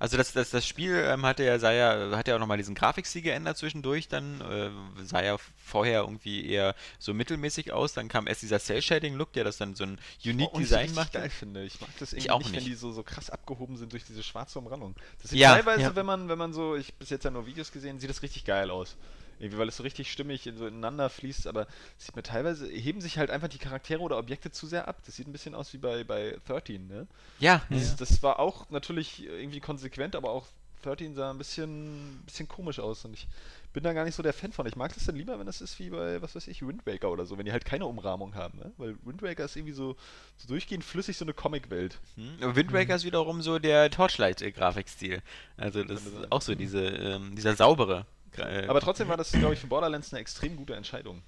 Also 0.00 0.16
das, 0.16 0.32
das, 0.32 0.50
das 0.50 0.66
Spiel 0.66 0.94
ähm, 0.96 1.24
hatte 1.26 1.44
ja, 1.44 1.58
sah 1.58 1.70
ja, 1.72 2.16
hat 2.16 2.26
ja 2.26 2.34
auch 2.34 2.40
nochmal 2.40 2.56
diesen 2.56 2.74
Grafikstil 2.74 3.22
geändert 3.22 3.58
zwischendurch 3.58 4.08
dann, 4.08 4.40
äh, 4.40 5.04
sah 5.04 5.22
ja 5.22 5.36
vorher 5.64 6.00
irgendwie 6.00 6.46
eher 6.48 6.74
so 6.98 7.14
mittelmäßig 7.14 7.72
aus, 7.72 7.92
dann 7.92 8.08
kam 8.08 8.26
erst 8.26 8.40
dieser 8.42 8.58
Cell-Shading-Look, 8.58 9.32
der 9.34 9.44
das 9.44 9.58
dann 9.58 9.74
so 9.76 9.84
ein 9.84 9.98
Unique 10.24 10.50
Oh, 10.54 10.58
Design 10.58 10.92
macht. 10.94 11.12
geil 11.12 11.28
finde. 11.30 11.62
Ich 11.64 11.80
mag 11.80 11.90
das 12.00 12.12
irgendwie 12.14 12.26
Ich 12.26 12.30
auch 12.32 12.38
nicht, 12.38 12.48
wenn 12.52 12.64
nicht. 12.64 12.68
die 12.68 12.74
so, 12.74 12.90
so 12.92 13.02
krass 13.02 13.28
abgehoben 13.30 13.76
sind 13.76 13.92
durch 13.92 14.04
diese 14.04 14.22
schwarze 14.22 14.58
Umrandung. 14.58 14.96
Das 15.20 15.30
sieht 15.30 15.38
Ja, 15.40 15.54
teilweise, 15.54 15.82
ja. 15.82 15.94
wenn 15.94 16.06
man, 16.06 16.28
wenn 16.30 16.38
man 16.38 16.52
so, 16.54 16.74
ich 16.76 16.94
bis 16.94 17.10
jetzt 17.10 17.24
ja 17.24 17.30
nur 17.30 17.46
Videos 17.46 17.70
gesehen, 17.70 18.00
sieht 18.00 18.08
das 18.10 18.22
richtig 18.22 18.44
geil 18.46 18.70
aus. 18.70 18.96
Irgendwie, 19.40 19.58
weil 19.58 19.68
es 19.68 19.76
so 19.78 19.82
richtig 19.82 20.12
stimmig 20.12 20.46
in- 20.46 20.56
so 20.56 20.66
ineinander 20.66 21.08
fließt, 21.10 21.46
aber 21.48 21.66
es 21.98 22.06
sieht 22.06 22.14
mir 22.16 22.22
teilweise, 22.22 22.68
heben 22.68 23.00
sich 23.00 23.18
halt 23.18 23.30
einfach 23.30 23.48
die 23.48 23.58
Charaktere 23.58 24.00
oder 24.00 24.18
Objekte 24.18 24.50
zu 24.50 24.66
sehr 24.66 24.86
ab. 24.86 24.98
Das 25.06 25.16
sieht 25.16 25.26
ein 25.26 25.32
bisschen 25.32 25.54
aus 25.54 25.72
wie 25.72 25.78
bei, 25.78 26.04
bei 26.04 26.38
13, 26.46 26.86
ne? 26.86 27.06
Ja, 27.40 27.62
Das, 27.70 27.96
das 27.96 28.22
war 28.22 28.38
auch 28.38 28.68
natürlich 28.70 29.24
irgendwie 29.24 29.60
konsequent, 29.60 30.14
aber 30.14 30.30
auch 30.30 30.46
13 30.82 31.14
sah 31.14 31.30
ein 31.30 31.36
bisschen, 31.38 32.22
bisschen 32.24 32.48
komisch 32.48 32.78
aus 32.80 33.04
und 33.04 33.12
ich 33.12 33.26
bin 33.74 33.82
da 33.82 33.92
gar 33.92 34.04
nicht 34.04 34.14
so 34.14 34.22
der 34.22 34.32
Fan 34.32 34.50
von. 34.50 34.66
Ich 34.66 34.76
mag 34.76 34.94
das 34.94 35.04
dann 35.04 35.14
lieber, 35.14 35.38
wenn 35.38 35.44
das 35.46 35.60
ist 35.60 35.78
wie 35.78 35.90
bei, 35.90 36.20
was 36.22 36.34
weiß 36.34 36.48
ich, 36.48 36.66
Wind 36.66 36.86
Waker 36.86 37.10
oder 37.10 37.26
so, 37.26 37.36
wenn 37.38 37.44
die 37.44 37.52
halt 37.52 37.64
keine 37.66 37.84
Umrahmung 37.86 38.34
haben, 38.34 38.58
ne? 38.58 38.72
Weil 38.78 38.96
Wind 39.04 39.20
Waker 39.22 39.44
ist 39.44 39.56
irgendwie 39.56 39.74
so, 39.74 39.94
so 40.38 40.48
durchgehend 40.48 40.82
flüssig 40.84 41.16
so 41.18 41.24
eine 41.24 41.34
Comicwelt. 41.34 41.98
Hm, 42.16 42.56
Wind 42.56 42.72
Waker 42.72 42.94
ist 42.96 43.04
wiederum 43.04 43.42
so 43.42 43.58
der 43.58 43.90
Torchlight-Grafikstil. 43.90 45.22
Also 45.56 45.84
das 45.84 46.06
ist 46.06 46.32
auch 46.32 46.42
so 46.42 46.54
diese, 46.54 46.82
ähm, 46.86 47.36
dieser 47.36 47.54
saubere. 47.56 48.06
Äh, 48.38 48.66
Aber 48.68 48.80
trotzdem 48.80 49.08
war 49.08 49.16
das, 49.18 49.38
glaube 49.38 49.54
ich, 49.54 49.60
für 49.60 49.66
Borderlands 49.66 50.12
eine 50.12 50.20
extrem 50.20 50.56
gute 50.56 50.74
Entscheidung. 50.74 51.22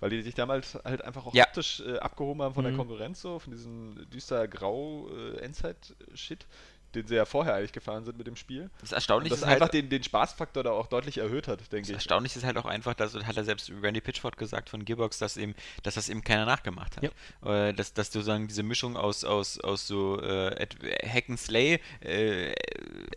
Weil 0.00 0.10
die 0.10 0.22
sich 0.22 0.34
damals 0.34 0.74
halt 0.84 1.02
einfach 1.02 1.26
auch 1.26 1.34
Ja. 1.34 1.44
optisch 1.44 1.80
äh, 1.80 1.98
abgehoben 1.98 2.40
haben 2.42 2.54
von 2.54 2.62
der 2.62 2.72
Mhm. 2.72 2.76
Konkurrenz, 2.76 3.20
so, 3.20 3.40
von 3.40 3.52
diesem 3.52 4.08
düster 4.10 4.46
grau 4.46 5.08
äh, 5.10 5.38
Endzeit-Shit, 5.40 6.46
den 6.94 7.06
sie 7.06 7.14
ja 7.14 7.24
vorher 7.24 7.54
eigentlich 7.54 7.72
gefahren 7.72 8.04
sind 8.04 8.16
mit 8.16 8.26
dem 8.26 8.36
Spiel. 8.36 8.70
das 8.80 8.92
Erstaunliche 8.92 9.30
das 9.30 9.40
ist 9.40 9.46
halt, 9.46 9.56
einfach 9.56 9.68
den, 9.68 9.88
den 9.88 10.02
Spaßfaktor 10.02 10.62
da 10.62 10.70
auch 10.70 10.86
deutlich 10.86 11.18
erhöht 11.18 11.48
hat, 11.48 11.60
denke 11.60 11.80
das 11.82 11.88
ich. 11.88 11.94
Erstaunliche 11.94 12.38
ist 12.38 12.44
halt 12.44 12.56
auch 12.56 12.64
einfach, 12.64 12.94
dass 12.94 13.14
hat 13.14 13.36
er 13.36 13.44
selbst 13.44 13.70
Randy 13.82 14.00
Pitchford 14.00 14.36
gesagt 14.36 14.70
von 14.70 14.84
Gearbox, 14.84 15.18
dass 15.18 15.36
eben, 15.36 15.54
dass 15.82 15.94
das 15.94 16.08
eben 16.08 16.24
keiner 16.24 16.46
nachgemacht 16.46 16.96
hat. 16.96 17.12
Äh, 17.44 17.74
dass, 17.74 17.92
dass 17.92 18.10
du 18.10 18.20
sagen, 18.20 18.48
diese 18.48 18.62
Mischung 18.62 18.96
aus, 18.96 19.24
aus, 19.24 19.60
aus 19.60 19.86
so 19.86 20.20
äh, 20.20 20.66
Hack 21.06 21.28
and 21.28 21.38
Slay, 21.38 21.80
äh, 22.00 22.54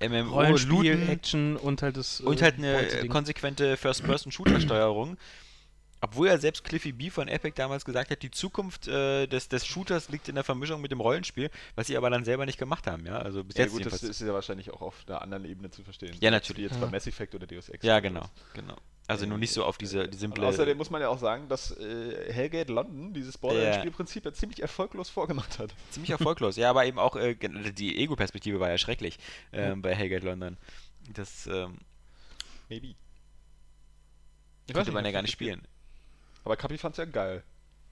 MMO, 0.08 0.34
Rollenspiel, 0.34 0.94
Looten 0.94 1.10
Action 1.10 1.58
und 1.58 1.82
halt 1.82 1.98
das. 1.98 2.22
und 2.22 2.42
halt 2.42 2.56
eine 2.58 2.80
äh, 2.80 2.84
Beuteding. 2.84 3.12
konsequente 3.12 3.78
First-Person-Shooter-Steuerung. 3.78 5.18
Obwohl 6.04 6.28
ja 6.30 6.38
selbst 6.40 6.64
Cliffy 6.64 6.92
B 6.94 7.12
von 7.12 7.28
Epic 7.28 7.54
damals 7.56 7.86
gesagt 7.86 8.10
hat, 8.10 8.24
die 8.24 8.32
Zukunft 8.32 8.88
äh, 8.88 9.28
des, 9.28 9.50
des 9.50 9.68
Shooters 9.68 10.10
liegt 10.10 10.28
in 10.30 10.34
der 10.36 10.44
Vermischung 10.44 10.82
mit 10.82 10.92
dem 10.92 11.00
Rollenspiel, 11.00 11.52
was 11.76 11.86
sie 11.88 11.96
aber 11.96 12.10
dann 12.10 12.26
selber 12.26 12.48
nicht 12.48 12.58
gemacht 12.58 12.88
haben, 12.88 13.06
ja. 13.06 13.20
Also 13.20 13.44
bis 13.44 13.56
Ja, 13.56 13.66
jetzt 13.66 13.72
gut, 13.74 13.86
das 13.86 13.94
jedenfalls. 13.94 14.20
ist 14.20 14.28
ja 14.28 14.34
wahrscheinlich 14.34 14.72
auch 14.72 14.82
auf 14.82 14.96
einer 15.08 15.22
anderen 15.22 15.46
Ebene 15.46 15.70
zu 15.70 15.84
verstehen. 15.84 16.16
Ja, 16.20 16.32
natürlich. 16.32 16.58
Wie 16.58 16.64
jetzt 16.64 16.76
Ja. 16.80 16.86
bei 16.86 16.92
Mass 16.92 17.06
Effect 17.06 17.36
oder 17.36 17.46
Deus 17.46 17.70
Ex. 17.70 17.86
ja, 17.86 18.00
genau, 18.00 18.26
genau. 18.56 18.76
Also 19.08 19.26
nur 19.26 19.38
nicht 19.38 19.52
so 19.54 19.64
auf 19.66 19.78
diese 19.78 20.08
die 20.08 20.16
Und 20.16 20.20
simple. 20.20 20.48
außerdem 20.48 20.78
muss 20.78 20.90
man 20.90 21.02
ja 21.02 21.10
auch 21.10 21.20
sagen, 21.20 21.50
dass 21.50 21.72
äh, 21.78 22.32
Hellgate 22.34 22.72
London 22.72 23.14
dieses 23.14 23.38
Borderlands-Spielprinzip 23.38 24.26
ja 24.26 24.32
ziemlich 24.34 24.62
erfolglos 24.62 25.10
vorgemacht 25.10 25.60
hat. 25.60 25.74
ziemlich 25.92 26.12
erfolglos. 26.12 26.56
ja, 26.56 26.70
aber 26.70 26.86
eben 26.86 26.98
auch 26.98 27.16
äh, 27.16 27.36
gen- 27.36 27.76
die 27.76 27.98
Ego-Perspektive 27.98 28.60
war 28.60 28.70
ja 28.70 28.78
schrecklich 28.78 29.20
ähm, 29.54 29.82
bei 29.82 29.94
Hellgate 29.94 30.26
London. 30.26 30.58
Das 31.14 31.46
ähm, 31.48 31.78
Maybe. 32.70 32.96
Ich 34.68 34.74
konnte 34.74 34.92
man 34.92 35.04
ja 35.04 35.12
gar 35.12 35.20
ich 35.20 35.24
nicht 35.24 35.34
spielen. 35.34 35.62
Aber 36.44 36.58
Kapi 36.58 36.78
fand's 36.78 36.98
ja 36.98 37.06
geil. 37.06 37.44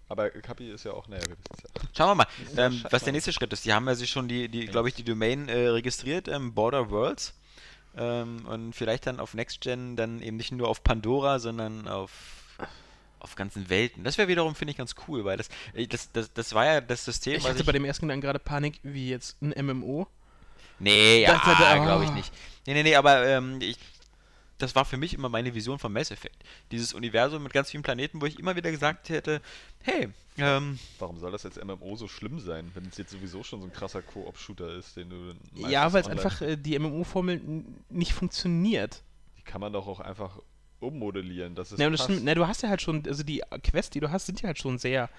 Aber 0.08 0.32
Kapi 0.32 0.72
ist 0.72 0.86
ja 0.86 0.94
auch, 0.94 1.08
naja, 1.08 1.22
wir 1.28 1.38
wissen's 1.38 1.64
ja. 1.64 1.82
Schauen 1.96 2.10
wir 2.10 2.16
mal, 2.16 2.28
ähm, 2.58 2.84
was 2.90 3.04
der 3.04 3.14
nächste 3.14 3.32
Schritt 3.32 3.54
ist. 3.54 3.64
Die 3.66 3.74
haben 3.74 3.88
ja 3.88 3.96
sich 3.96 4.10
schon 4.10 4.28
die, 4.28 4.50
die 4.50 4.66
glaube 4.66 4.90
ich, 4.90 4.96
die 4.96 5.04
Domain 5.04 5.48
äh, 5.48 5.68
registriert, 5.68 6.28
ähm, 6.28 6.54
Border 6.54 6.90
Worlds. 6.90 7.36
Ähm, 7.96 8.46
und 8.46 8.74
vielleicht 8.74 9.08
dann 9.08 9.20
auf 9.20 9.34
Next 9.34 9.62
Gen 9.62 9.96
dann 9.96 10.22
eben 10.22 10.38
nicht 10.38 10.52
nur 10.52 10.68
auf 10.68 10.84
Pandora, 10.84 11.40
sondern 11.40 11.88
auf, 11.88 12.12
auf 13.20 13.36
ganzen 13.36 13.70
Welten. 13.70 14.04
Das 14.04 14.18
wäre 14.18 14.28
wiederum, 14.28 14.56
finde 14.56 14.72
ich, 14.72 14.78
ganz 14.78 14.96
cool, 15.08 15.26
weil 15.26 15.38
das, 15.38 15.50
äh, 15.74 15.86
das, 15.88 16.12
das, 16.12 16.34
das 16.34 16.54
war 16.54 16.66
ja 16.66 16.82
das 16.82 17.06
System, 17.06 17.36
Ich 17.36 17.48
hatte 17.48 17.64
bei 17.64 17.72
dem 17.72 17.86
ersten 17.86 18.08
Gedanken 18.08 18.22
gerade 18.22 18.40
Panik, 18.40 18.80
wie 18.84 19.10
jetzt 19.10 19.42
ein 19.42 19.54
MMO. 19.66 20.08
Nee, 20.80 21.24
ja, 21.24 21.40
ah. 21.44 21.78
glaube 21.78 22.06
ich 22.06 22.12
nicht. 22.12 22.32
Nee, 22.66 22.74
nee, 22.74 22.84
nee, 22.84 22.96
aber 22.96 23.28
ähm, 23.28 23.60
ich, 23.62 23.78
das 24.60 24.76
war 24.76 24.86
für 24.86 24.98
mich 24.98 25.14
immer 25.14 25.30
meine 25.30 25.54
Vision 25.56 25.80
von 25.80 25.92
Mass 25.92 26.12
Effect. 26.12 26.36
Dieses 26.72 26.94
Universum 26.94 27.42
mit 27.44 27.54
ganz 27.54 27.72
vielen 27.72 27.84
Planeten, 27.84 28.22
wo 28.22 28.26
ich 28.28 28.38
immer 28.38 28.56
wieder 28.56 28.70
gesagt 28.72 29.10
hätte, 29.10 29.42
hey, 29.82 30.10
ähm, 30.38 30.80
Warum 31.00 31.20
soll 31.20 31.32
das 31.32 31.44
jetzt 31.44 31.62
MMO 31.64 31.96
so 31.98 32.08
schlimm 32.08 32.40
sein, 32.40 32.72
wenn 32.74 32.86
es 32.86 32.98
jetzt 32.98 33.12
sowieso 33.12 33.44
schon 33.44 33.60
so 33.62 33.68
ein 33.68 33.74
krasser 33.74 34.02
Koop-Shooter 34.02 34.74
ist, 34.76 34.96
den 34.96 35.10
du 35.10 35.34
Ja, 35.56 35.92
weil 35.92 36.02
es 36.02 36.08
einfach 36.08 36.42
äh, 36.42 36.56
die 36.56 36.78
MMO-Formel 36.80 37.36
n- 37.36 37.84
nicht 37.90 38.14
funktioniert. 38.14 39.02
Die 39.38 39.42
kann 39.42 39.60
man 39.60 39.74
doch 39.74 39.88
auch 39.88 40.00
einfach 40.00 40.40
ummodellieren, 40.80 41.56
dass 41.56 41.72
es 41.74 41.78
und 41.88 41.92
das 41.94 42.04
stimmt, 42.06 42.24
ne, 42.24 42.36
du 42.36 42.48
hast 42.48 42.64
ja 42.64 42.70
halt 42.70 42.82
schon, 42.82 43.04
also 43.06 43.24
die 43.24 43.42
Quests, 43.64 43.90
die 43.90 44.00
du 44.00 44.12
hast, 44.12 44.28
sind 44.28 44.42
ja 44.42 44.48
halt 44.48 44.60
schon 44.60 44.78
sehr 44.78 45.10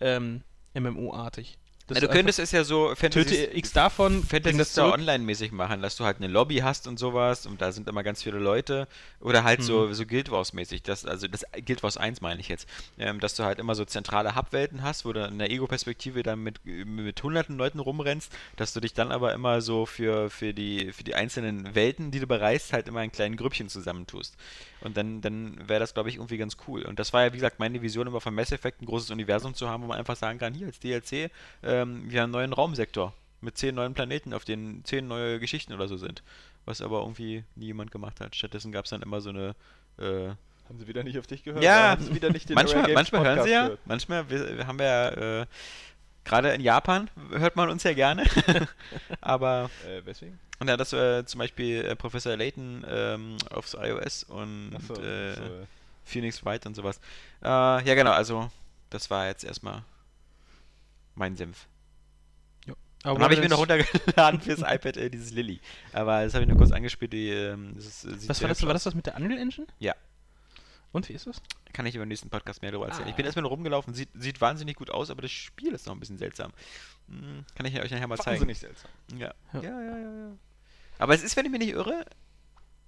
ähm, 0.00 0.42
MMO-artig. 0.74 1.58
Na, 1.94 2.00
du 2.00 2.08
könntest 2.08 2.38
es 2.38 2.52
ja 2.52 2.64
so 2.64 2.94
Töte 2.94 3.56
X 3.56 3.72
davon, 3.72 4.22
Fantasy 4.24 4.64
Star. 4.64 4.92
Online-mäßig 4.92 5.52
machen, 5.52 5.82
dass 5.82 5.96
du 5.96 6.04
halt 6.04 6.18
eine 6.18 6.28
Lobby 6.28 6.56
hast 6.58 6.86
und 6.86 6.98
sowas 6.98 7.46
und 7.46 7.60
da 7.60 7.72
sind 7.72 7.88
immer 7.88 8.02
ganz 8.02 8.22
viele 8.22 8.38
Leute 8.38 8.86
oder 9.20 9.44
halt 9.44 9.62
so, 9.62 9.86
Mhm. 9.86 9.94
so 9.94 10.06
Guild 10.06 10.30
Wars-mäßig, 10.30 10.82
das, 10.82 11.04
also 11.04 11.26
das 11.28 11.44
Guild 11.64 11.82
Wars 11.82 11.96
1 11.96 12.20
meine 12.20 12.40
ich 12.40 12.48
jetzt, 12.48 12.68
ähm, 12.98 13.20
dass 13.20 13.34
du 13.34 13.44
halt 13.44 13.58
immer 13.58 13.74
so 13.74 13.84
zentrale 13.84 14.36
Hubwelten 14.36 14.82
hast, 14.82 15.04
wo 15.04 15.12
du 15.12 15.24
in 15.24 15.38
der 15.38 15.50
Ego-Perspektive 15.50 16.22
dann 16.22 16.40
mit, 16.40 16.64
mit 16.64 17.22
hunderten 17.22 17.56
Leuten 17.56 17.78
rumrennst, 17.80 18.32
dass 18.56 18.72
du 18.72 18.80
dich 18.80 18.94
dann 18.94 19.12
aber 19.12 19.32
immer 19.34 19.60
so 19.60 19.86
für, 19.86 20.30
für, 20.30 20.54
die, 20.54 20.92
für 20.92 21.04
die 21.04 21.14
einzelnen 21.14 21.74
Welten, 21.74 22.10
die 22.10 22.20
du 22.20 22.26
bereist, 22.26 22.72
halt 22.72 22.88
immer 22.88 23.02
in 23.02 23.12
kleinen 23.12 23.36
Grüppchen 23.36 23.68
zusammentust. 23.68 24.34
Und 24.82 24.96
dann, 24.96 25.20
dann 25.20 25.68
wäre 25.68 25.80
das, 25.80 25.94
glaube 25.94 26.08
ich, 26.08 26.16
irgendwie 26.16 26.38
ganz 26.38 26.56
cool. 26.66 26.82
Und 26.82 26.98
das 26.98 27.12
war 27.12 27.24
ja, 27.24 27.32
wie 27.32 27.36
gesagt, 27.36 27.58
meine 27.58 27.82
Vision 27.82 28.06
immer 28.06 28.20
von 28.20 28.34
Mass 28.34 28.52
Effect, 28.52 28.80
ein 28.80 28.86
großes 28.86 29.10
Universum 29.10 29.54
zu 29.54 29.68
haben, 29.68 29.82
wo 29.82 29.88
man 29.88 29.98
einfach 29.98 30.16
sagen 30.16 30.38
kann, 30.38 30.54
hier 30.54 30.66
als 30.66 30.80
DLC, 30.80 31.30
ähm, 31.62 32.10
wir 32.10 32.20
haben 32.20 32.24
einen 32.24 32.32
neuen 32.32 32.52
Raumsektor 32.52 33.12
mit 33.40 33.56
zehn 33.56 33.74
neuen 33.74 33.94
Planeten, 33.94 34.34
auf 34.34 34.44
denen 34.44 34.84
zehn 34.84 35.06
neue 35.06 35.38
Geschichten 35.38 35.72
oder 35.72 35.88
so 35.88 35.96
sind. 35.96 36.22
Was 36.64 36.80
aber 36.80 37.00
irgendwie 37.00 37.44
nie 37.56 37.66
jemand 37.66 37.90
gemacht 37.90 38.20
hat. 38.20 38.36
Stattdessen 38.36 38.72
gab 38.72 38.84
es 38.84 38.90
dann 38.90 39.02
immer 39.02 39.20
so 39.20 39.30
eine. 39.30 39.54
Äh, 39.98 40.28
Haben 40.68 40.78
sie 40.78 40.86
wieder 40.86 41.02
nicht 41.02 41.18
auf 41.18 41.26
dich 41.26 41.42
gehört? 41.42 41.64
Ja, 41.64 41.90
haben 41.90 42.02
sie 42.02 42.14
wieder 42.14 42.30
nicht 42.30 42.48
den 42.48 42.54
manchmal, 42.54 42.92
manchmal 42.92 43.24
hören 43.24 43.42
sie 43.44 43.50
ja, 43.50 43.62
gehört? 43.64 43.80
manchmal 43.86 44.28
wir, 44.30 44.58
wir 44.58 44.66
haben 44.66 44.78
wir 44.78 44.86
ja. 44.86 45.40
Äh, 45.42 45.46
Gerade 46.30 46.50
in 46.52 46.60
Japan 46.60 47.10
hört 47.32 47.56
man 47.56 47.68
uns 47.70 47.82
ja 47.82 47.92
gerne. 47.92 48.24
aber 49.20 49.68
Äh, 49.86 50.04
weswegen? 50.06 50.38
und 50.60 50.68
ja, 50.68 50.76
das 50.76 50.92
äh, 50.92 51.24
zum 51.26 51.38
Beispiel 51.38 51.84
äh, 51.84 51.96
Professor 51.96 52.36
Layton 52.36 52.84
ähm, 52.88 53.36
aufs 53.50 53.74
iOS 53.74 54.24
und 54.24 54.72
Achso, 54.76 54.94
äh, 55.02 55.34
so, 55.34 55.42
äh, 55.42 55.66
Phoenix 56.04 56.44
Wright 56.44 56.64
und 56.66 56.76
sowas. 56.76 57.00
Äh, 57.42 57.46
ja, 57.48 57.94
genau, 57.94 58.12
also 58.12 58.50
das 58.90 59.10
war 59.10 59.26
jetzt 59.26 59.42
erstmal 59.44 59.82
mein 61.16 61.36
Senf. 61.36 61.66
Aber 63.02 63.14
Dann 63.14 63.22
habe 63.24 63.32
ich 63.34 63.40
mir 63.40 63.48
das- 63.48 63.52
noch 63.58 63.60
runtergeladen 63.60 64.40
fürs 64.42 64.60
iPad 64.60 64.98
äh, 64.98 65.08
dieses 65.08 65.30
Lilly. 65.32 65.58
Aber 65.94 66.22
das 66.22 66.34
habe 66.34 66.44
ich 66.44 66.48
nur 66.50 66.58
kurz 66.58 66.70
angespielt. 66.70 67.14
Die, 67.14 67.30
ähm, 67.30 67.72
das 67.74 67.86
ist, 67.86 68.04
äh, 68.04 68.14
sieht 68.18 68.28
Was 68.28 68.42
war 68.42 68.48
das? 68.50 68.62
War 68.66 68.74
das 68.74 68.84
das 68.84 68.94
mit 68.94 69.06
der 69.06 69.16
Unreal 69.16 69.38
Engine? 69.40 69.66
Ja. 69.78 69.94
Und 70.92 71.08
wie 71.08 71.12
ist 71.12 71.26
das? 71.26 71.40
Kann 71.72 71.86
ich 71.86 71.94
über 71.94 72.04
den 72.04 72.08
nächsten 72.08 72.30
Podcast 72.30 72.62
mehr 72.62 72.72
darüber 72.72 72.88
erzählen. 72.88 73.06
Ah. 73.06 73.10
Ich 73.10 73.16
bin 73.16 73.24
erstmal 73.24 73.42
nur 73.42 73.50
rumgelaufen, 73.50 73.94
sieht, 73.94 74.08
sieht 74.14 74.40
wahnsinnig 74.40 74.76
gut 74.76 74.90
aus, 74.90 75.10
aber 75.10 75.22
das 75.22 75.30
Spiel 75.30 75.72
ist 75.72 75.86
noch 75.86 75.94
ein 75.94 76.00
bisschen 76.00 76.18
seltsam. 76.18 76.52
Hm, 77.08 77.44
kann 77.54 77.66
ich 77.66 77.80
euch 77.80 77.90
nachher 77.90 78.08
mal 78.08 78.16
zeigen. 78.16 78.40
Wahnsinnig 78.40 78.58
seltsam. 78.58 78.90
Ja. 79.16 79.32
Ja. 79.52 79.62
Ja. 79.62 79.80
ja, 79.82 79.98
ja, 79.98 79.98
ja, 79.98 80.32
Aber 80.98 81.14
es 81.14 81.22
ist, 81.22 81.36
wenn 81.36 81.46
ich 81.46 81.52
mich 81.52 81.60
nicht 81.60 81.72
irre, 81.74 82.04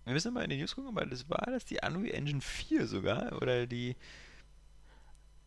wir 0.05 0.13
müssen 0.13 0.35
mal 0.35 0.43
in 0.43 0.51
die 0.51 0.59
News 0.59 0.75
gucken, 0.75 0.91
aber 0.97 1.07
das 1.07 1.31
war 1.31 1.47
das 1.47 1.65
die 1.65 1.79
Unreal 1.85 2.15
Engine 2.15 2.41
4 2.41 2.87
sogar, 2.87 3.41
oder 3.41 3.67
die... 3.67 3.97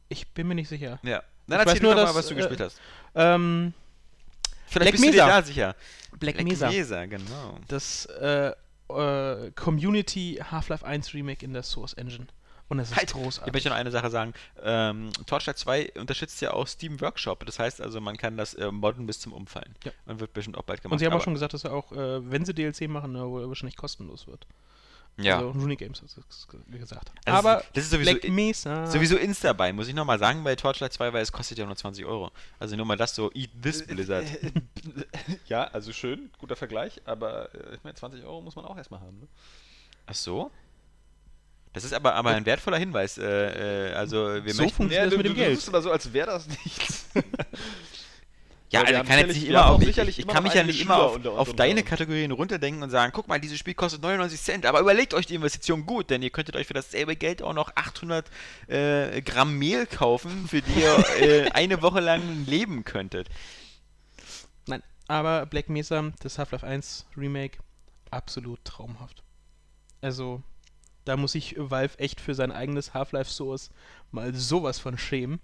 Ich 0.08 0.28
bin 0.30 0.48
mir 0.48 0.56
nicht 0.56 0.70
sicher. 0.70 1.00
Ja. 1.04 1.24
Dann 1.48 1.62
Ich 1.62 1.68
erzähl 1.68 1.82
nur, 1.82 1.96
doch 1.96 2.04
mal, 2.04 2.08
dass, 2.08 2.16
was 2.16 2.28
du 2.28 2.36
äh, 2.36 2.38
gespielt 2.38 2.62
hast. 2.62 2.80
Ähm, 3.16 3.74
Vielleicht 4.68 4.92
Black 4.92 4.92
bist 4.92 5.04
du 5.04 5.12
dir 5.12 5.26
Mesa. 5.26 5.28
da 5.28 5.44
sicher. 5.44 5.76
Black, 6.20 6.44
Mesa. 6.44 6.70
Mesa, 6.70 7.06
genau. 7.06 7.60
Das 7.68 8.06
äh, 8.06 8.54
äh, 8.90 9.52
Community 9.52 10.40
Half-Life 10.52 10.86
1 10.86 11.14
Remake 11.14 11.44
in 11.44 11.54
der 11.54 11.64
Source 11.64 11.94
Engine. 11.94 12.28
Und 12.68 12.80
es 12.80 12.90
ist 12.90 12.96
Halt, 12.98 13.10
Ich 13.10 13.14
großartig. 13.16 13.54
möchte 13.54 13.70
noch 13.70 13.76
eine 13.76 13.92
Sache 13.92 14.10
sagen. 14.10 14.34
Ähm, 14.64 15.12
Torchlight 15.28 15.58
2 15.58 15.92
unterstützt 16.00 16.42
ja 16.42 16.52
auch 16.54 16.68
Steam 16.68 17.00
Workshop. 17.00 17.46
Das 17.46 17.60
heißt 17.60 17.80
also, 17.82 18.02
man 18.02 18.18
kann 18.18 18.38
das 18.38 18.56
äh, 18.56 18.72
modden 18.72 19.06
bis 19.06 19.20
zum 19.20 19.34
Umfallen. 19.34 19.76
Ja. 19.84 19.92
Und 20.08 20.20
wird 20.20 20.34
bestimmt 20.34 20.58
auch 20.58 20.64
bald 20.64 20.82
gemacht. 20.82 20.94
Und 20.94 21.00
sie 21.00 21.06
haben 21.06 21.14
auch 21.14 21.22
schon 21.22 21.34
gesagt, 21.34 21.54
dass 21.54 21.64
er 21.64 21.74
auch, 21.74 21.92
äh, 21.92 22.30
wenn 22.32 22.44
sie 22.44 22.54
DLC 22.56 22.88
machen, 22.90 23.16
äh, 23.16 23.20
wohl 23.24 23.48
wahrscheinlich 23.48 23.78
kostenlos 23.78 24.26
wird. 24.28 24.48
Ja. 25.18 25.38
Also 25.38 25.52
Rooney 25.52 25.78
Games 25.78 26.02
hat 26.02 26.10
es 26.30 26.48
gesagt. 26.48 27.10
Also 27.24 27.38
Aber 27.40 27.64
das 27.74 27.86
ist 27.86 27.92
sowieso, 27.92 28.12
Black 28.12 28.30
Mesa. 28.30 28.86
sowieso 28.88 29.16
Insta-Buy, 29.16 29.72
muss 29.72 29.88
ich 29.88 29.94
nochmal 29.94 30.20
sagen, 30.20 30.44
bei 30.44 30.56
Torchlight 30.58 30.92
2, 30.92 31.14
weil 31.14 31.22
es 31.22 31.32
kostet 31.32 31.58
ja 31.58 31.66
nur 31.66 31.76
20 31.78 32.04
Euro. 32.06 32.32
Also 32.60 32.76
nur 32.76 32.86
mal 32.86 32.98
das 32.98 33.16
so, 33.16 33.32
eat 33.34 33.50
this 33.62 33.86
Blizzard. 33.86 34.26
Ja, 35.48 35.66
also 35.66 35.94
schön, 35.94 36.32
guter 36.40 36.56
Vergleich, 36.56 37.02
aber 37.06 37.54
äh, 37.56 37.76
ich 37.76 37.84
meine, 37.84 37.96
20 37.96 38.24
Euro 38.26 38.42
muss 38.42 38.56
man 38.56 38.66
auch 38.66 38.76
erstmal 38.78 39.00
haben. 39.00 39.20
Ne? 39.20 39.28
Ach 40.08 40.16
so? 40.16 40.52
Das 41.76 41.84
ist 41.84 41.94
aber, 41.94 42.16
aber 42.16 42.32
ein 42.32 42.46
wertvoller 42.46 42.78
Hinweis. 42.78 43.18
Äh, 43.18 43.90
äh, 43.90 43.94
also 43.94 44.44
wir 44.44 44.54
So 44.54 44.64
möchten... 44.64 44.78
funktioniert 44.78 45.12
das 45.12 45.18
mit 45.18 45.26
dem 45.28 45.36
Geld. 45.36 45.56
tust 45.56 45.68
immer 45.68 45.82
so, 45.82 45.92
als 45.92 46.12
wäre 46.12 46.28
das 46.28 46.48
nichts. 46.48 47.06
Ja, 48.72 48.80
Aber 48.82 48.90
also 48.90 49.02
ich 49.04 49.08
kann 49.08 49.20
jetzt 49.20 49.36
nicht 49.36 49.48
immer 49.48 49.66
auf, 49.68 49.76
auch 49.76 49.80
ich, 49.80 49.86
sicherlich 49.86 50.18
ich 50.20 50.26
immer 50.26 50.34
kann 50.34 50.44
mich 50.44 50.54
ja 50.54 50.64
nicht 50.64 50.82
immer 50.82 50.98
auf, 50.98 51.16
unter 51.16 51.32
auf 51.34 51.54
deine. 51.54 51.84
Kategorien 51.84 52.32
runterdenken 52.32 52.82
und 52.82 52.90
sagen, 52.90 53.14
guck 53.16 53.28
mal, 53.28 53.40
dieses 53.40 53.60
Spiel 53.60 53.76
kostet 53.76 54.02
99 54.02 54.42
Cent, 54.42 54.66
aber 54.66 54.80
überlegt 54.80 55.14
euch 55.14 55.28
die 55.28 55.36
Investition 55.36 55.86
gut, 55.86 56.10
denn 56.10 56.24
ihr 56.24 56.32
könntet 56.32 56.56
euch 56.56 56.66
für 56.66 56.74
dasselbe 56.74 57.16
Geld 57.16 57.44
auch 57.44 57.54
noch 57.54 57.72
800 57.76 58.26
äh, 58.68 59.22
Gramm 59.22 59.58
Mehl 59.60 59.86
kaufen, 59.86 60.48
für 60.48 60.62
die 60.62 60.82
ihr 60.82 61.06
äh, 61.22 61.50
eine 61.54 61.84
Woche 61.84 62.00
lang 62.00 62.46
leben 62.48 62.84
könntet. 62.84 63.30
Nein, 64.66 64.82
aber 65.08 65.46
Black 65.46 65.70
Mesa, 65.70 66.12
das 66.22 66.40
Half-Life 66.40 66.66
1 66.66 67.06
Remake, 67.16 67.60
absolut 68.10 68.66
traumhaft. 68.66 69.24
Also, 70.02 70.42
da 71.06 71.18
muss 71.18 71.34
sich 71.34 71.56
Valve 71.58 71.98
echt 72.00 72.20
für 72.20 72.36
sein 72.36 72.52
eigenes 72.52 72.94
Half-Life 72.94 73.32
Source 73.32 73.70
mal 74.12 74.34
sowas 74.34 74.80
von 74.80 74.98
schämen. 74.98 75.40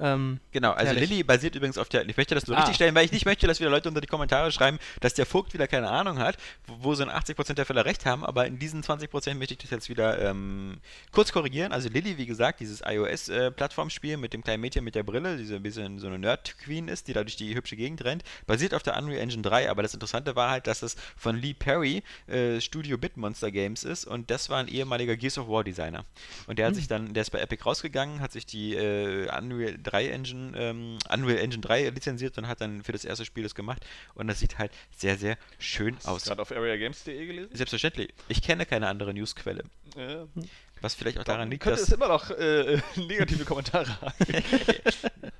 Ähm, 0.00 0.40
Genau, 0.52 0.72
also 0.72 0.92
Herrlich. 0.92 1.08
Lilly 1.10 1.22
basiert 1.22 1.54
übrigens 1.54 1.78
auf 1.78 1.88
der, 1.88 2.08
ich 2.08 2.16
möchte 2.16 2.34
das 2.34 2.46
nur 2.46 2.56
Ah. 2.56 2.60
richtig 2.60 2.76
stellen, 2.76 2.94
weil 2.94 3.04
ich 3.04 3.12
nicht 3.12 3.26
möchte, 3.26 3.46
dass 3.46 3.60
wieder 3.60 3.70
Leute 3.70 3.88
unter 3.88 4.00
die 4.00 4.06
Kommentare 4.06 4.50
schreiben, 4.52 4.78
dass 5.00 5.14
der 5.14 5.26
Vogt 5.26 5.54
wieder 5.54 5.66
keine 5.68 5.88
Ahnung 5.90 6.18
hat, 6.18 6.36
wo, 6.66 6.76
wo 6.80 6.94
so 6.94 7.02
in 7.02 7.10
80% 7.10 7.54
der 7.54 7.66
Fälle 7.66 7.84
recht 7.84 8.06
haben, 8.06 8.24
aber 8.24 8.46
in 8.46 8.58
diesen 8.58 8.82
20% 8.82 9.34
möchte 9.34 9.54
ich 9.54 9.58
das 9.58 9.70
jetzt 9.70 9.88
wieder 9.88 10.18
ähm, 10.20 10.78
kurz 11.12 11.32
korrigieren. 11.32 11.72
Also 11.72 11.88
Lilly, 11.88 12.16
wie 12.18 12.26
gesagt, 12.26 12.60
dieses 12.60 12.82
iOS-Plattformspiel 12.84 14.16
mit 14.16 14.32
dem 14.32 14.42
kleinen 14.42 14.60
Mädchen 14.60 14.84
mit 14.84 14.94
der 14.94 15.02
Brille, 15.02 15.36
die 15.36 15.44
so 15.44 15.54
ein 15.54 15.62
bisschen 15.62 15.98
so 15.98 16.06
eine 16.06 16.18
Nerd-Queen 16.18 16.88
ist, 16.88 17.08
die 17.08 17.12
dadurch 17.12 17.36
die 17.36 17.54
hübsche 17.54 17.76
Gegend 17.76 18.04
rennt, 18.04 18.22
basiert 18.46 18.74
auf 18.74 18.82
der 18.82 18.96
Unreal 18.96 19.20
Engine 19.20 19.42
3, 19.42 19.70
aber 19.70 19.82
das 19.82 19.94
Interessante 19.94 20.36
war 20.36 20.50
halt, 20.50 20.66
dass 20.66 20.82
es 20.82 20.96
von 21.16 21.36
Lee 21.36 21.54
Perry 21.54 22.02
äh, 22.26 22.60
Studio 22.60 22.98
Bitmonster 22.98 23.50
Games 23.50 23.84
ist 23.84 24.04
und 24.04 24.30
das 24.30 24.48
war 24.48 24.58
ein 24.58 24.68
ehemaliger 24.68 25.16
Gears 25.16 25.38
of 25.38 25.48
War 25.48 25.64
Designer. 25.64 26.04
Und 26.46 26.58
der 26.58 26.66
hat 26.66 26.74
sich 26.74 26.88
dann, 26.88 27.12
der 27.14 27.22
ist 27.22 27.30
bei 27.30 27.40
Epic 27.40 27.62
rausgegangen, 27.64 28.20
hat 28.20 28.32
sich 28.32 28.46
die 28.46 28.74
äh, 28.74 29.28
Unreal 29.36 29.78
3 29.90 30.08
Engine, 30.08 30.52
ähm, 30.56 30.98
Unreal 31.12 31.38
Engine 31.38 31.62
3 31.62 31.88
lizenziert 31.90 32.36
und 32.38 32.48
hat 32.48 32.60
dann 32.60 32.82
für 32.82 32.92
das 32.92 33.04
erste 33.04 33.24
Spiel 33.24 33.42
das 33.42 33.54
gemacht 33.54 33.84
und 34.14 34.26
das 34.28 34.40
sieht 34.40 34.58
halt 34.58 34.72
sehr, 34.96 35.16
sehr 35.16 35.36
schön 35.58 35.96
aus. 36.04 36.24
Gerade 36.24 36.42
auf 36.42 36.52
areagames.de 36.52 37.26
gelesen? 37.26 37.50
Selbstverständlich. 37.54 38.12
Ich 38.28 38.42
kenne 38.42 38.66
keine 38.66 38.88
andere 38.88 39.14
Newsquelle. 39.14 39.64
Ja. 39.96 40.26
Was 40.80 40.94
vielleicht 40.94 41.18
auch 41.18 41.24
daran 41.24 41.50
liegt, 41.50 41.62
könnte 41.64 41.80
dass. 41.80 41.88
es 41.88 41.94
immer 41.94 42.08
noch 42.08 42.30
äh, 42.30 42.80
negative 42.96 43.44
Kommentare 43.44 44.00
haben. 44.00 44.14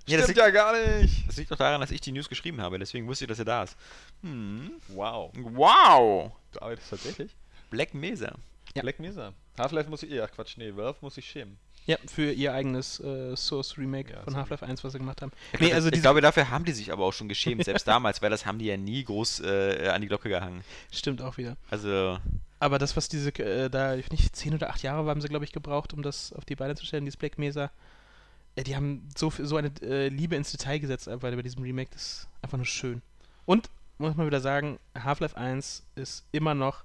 Ja, 0.08 0.16
Stimmt 0.22 0.28
liegt, 0.28 0.38
ja 0.38 0.50
gar 0.50 0.72
nicht. 1.00 1.28
das 1.28 1.36
liegt 1.36 1.52
auch 1.52 1.56
daran, 1.56 1.82
dass 1.82 1.90
ich 1.90 2.00
die 2.00 2.12
News 2.12 2.30
geschrieben 2.30 2.62
habe, 2.62 2.78
deswegen 2.78 3.06
wusste 3.06 3.24
ich, 3.24 3.28
dass 3.28 3.38
er 3.38 3.44
da 3.44 3.62
ist. 3.64 3.76
Hm. 4.22 4.72
Wow. 4.88 5.30
Wow! 5.36 6.32
Du 6.52 6.60
arbeitest 6.62 6.88
tatsächlich? 6.90 7.36
Black 7.70 7.92
Mesa. 7.92 8.34
Ja. 8.74 8.80
Black 8.82 8.98
Mesa. 9.00 9.34
Half-Life 9.58 9.90
muss 9.90 10.02
ich, 10.02 10.10
ja 10.10 10.26
Quatsch, 10.26 10.56
nee, 10.56 10.74
Valve 10.74 10.96
muss 11.02 11.18
ich 11.18 11.28
schämen. 11.28 11.58
Ja, 11.88 11.96
für 12.06 12.30
ihr 12.30 12.52
eigenes 12.54 13.00
äh, 13.00 13.34
Source 13.36 13.76
Remake 13.76 14.12
Ja, 14.12 14.22
von. 14.22 14.36
Half-Life 14.36 14.64
1, 14.64 14.84
was 14.84 14.92
sie 14.92 14.98
gemacht 14.98 15.20
haben. 15.22 15.32
Ich, 15.52 15.58
Nee, 15.58 15.66
glaube, 15.66 15.74
also 15.74 15.88
ich 15.90 16.00
glaube, 16.00 16.20
dafür 16.20 16.50
haben 16.50 16.64
die 16.64 16.72
sich 16.72 16.92
aber 16.92 17.04
auch 17.04 17.12
schon 17.12 17.28
geschämt, 17.28 17.64
selbst 17.64 17.88
damals, 17.88 18.22
weil 18.22 18.30
das 18.30 18.46
haben 18.46 18.58
die 18.58 18.66
ja 18.66 18.76
nie 18.76 19.02
groß 19.02 19.40
äh, 19.40 19.88
an 19.92 20.00
die 20.00 20.06
Glocke 20.06 20.28
gehangen. 20.28 20.62
Stimmt 20.92 21.20
auch 21.22 21.36
wieder. 21.38 21.56
Also, 21.70 22.18
Aber 22.60 22.78
das, 22.78 22.96
was 22.96 23.08
diese, 23.08 23.30
äh, 23.40 23.68
da, 23.68 23.96
ich 23.96 24.04
weiß 24.04 24.12
nicht, 24.12 24.36
10 24.36 24.54
oder 24.54 24.70
8 24.70 24.82
Jahre 24.84 25.08
haben 25.08 25.20
sie, 25.20 25.28
glaube 25.28 25.44
ich, 25.44 25.52
gebraucht, 25.52 25.92
um 25.92 26.02
das 26.02 26.32
auf 26.34 26.44
die 26.44 26.54
Beine 26.56 26.76
zu 26.76 26.86
stellen, 26.86 27.04
dieses 27.04 27.16
Black 27.16 27.38
Mesa. 27.38 27.70
Äh, 28.54 28.64
die 28.64 28.76
haben 28.76 29.08
so, 29.16 29.30
viel- 29.30 29.46
so 29.46 29.56
eine 29.56 29.72
äh, 29.82 30.08
Liebe 30.08 30.36
ins 30.36 30.50
Detail 30.52 30.78
gesetzt, 30.78 31.08
einfach 31.08 31.30
bei 31.30 31.42
diesem 31.42 31.62
Remake. 31.62 31.90
Das 31.92 32.02
ist 32.02 32.28
einfach 32.42 32.58
nur 32.58 32.66
schön. 32.66 33.02
Und, 33.46 33.70
muss 33.96 34.14
man 34.14 34.26
wieder 34.26 34.40
sagen, 34.40 34.78
Half-Life 34.96 35.36
1 35.36 35.84
ist 35.96 36.24
immer 36.32 36.54
noch 36.54 36.84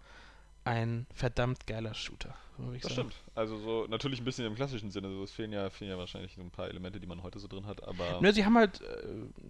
ein 0.66 1.06
verdammt 1.14 1.68
geiler 1.68 1.94
Shooter. 1.94 2.36
Das 2.58 2.84
sagen. 2.84 2.94
stimmt. 2.94 3.16
Also 3.36 3.58
so 3.58 3.88
natürlich 3.90 4.22
ein 4.22 4.26
bisschen 4.26 4.46
im 4.46 4.56
klassischen 4.56 4.92
Sinne. 4.92 5.10
So, 5.10 5.24
es 5.24 5.32
fehlen 5.32 5.52
ja, 5.52 5.70
fehlen 5.70 5.92
ja 5.92 5.98
wahrscheinlich 5.98 6.36
so 6.36 6.42
ein 6.42 6.52
paar 6.52 6.68
Elemente, 6.70 7.00
die 7.00 7.08
man 7.08 7.24
heute 7.24 7.40
so 7.40 7.48
drin 7.48 7.66
hat, 7.66 7.84
aber. 7.88 8.22
Nö, 8.22 8.32
sie 8.32 8.46
haben 8.46 8.56
halt, 8.58 8.82
äh, 8.82 9.08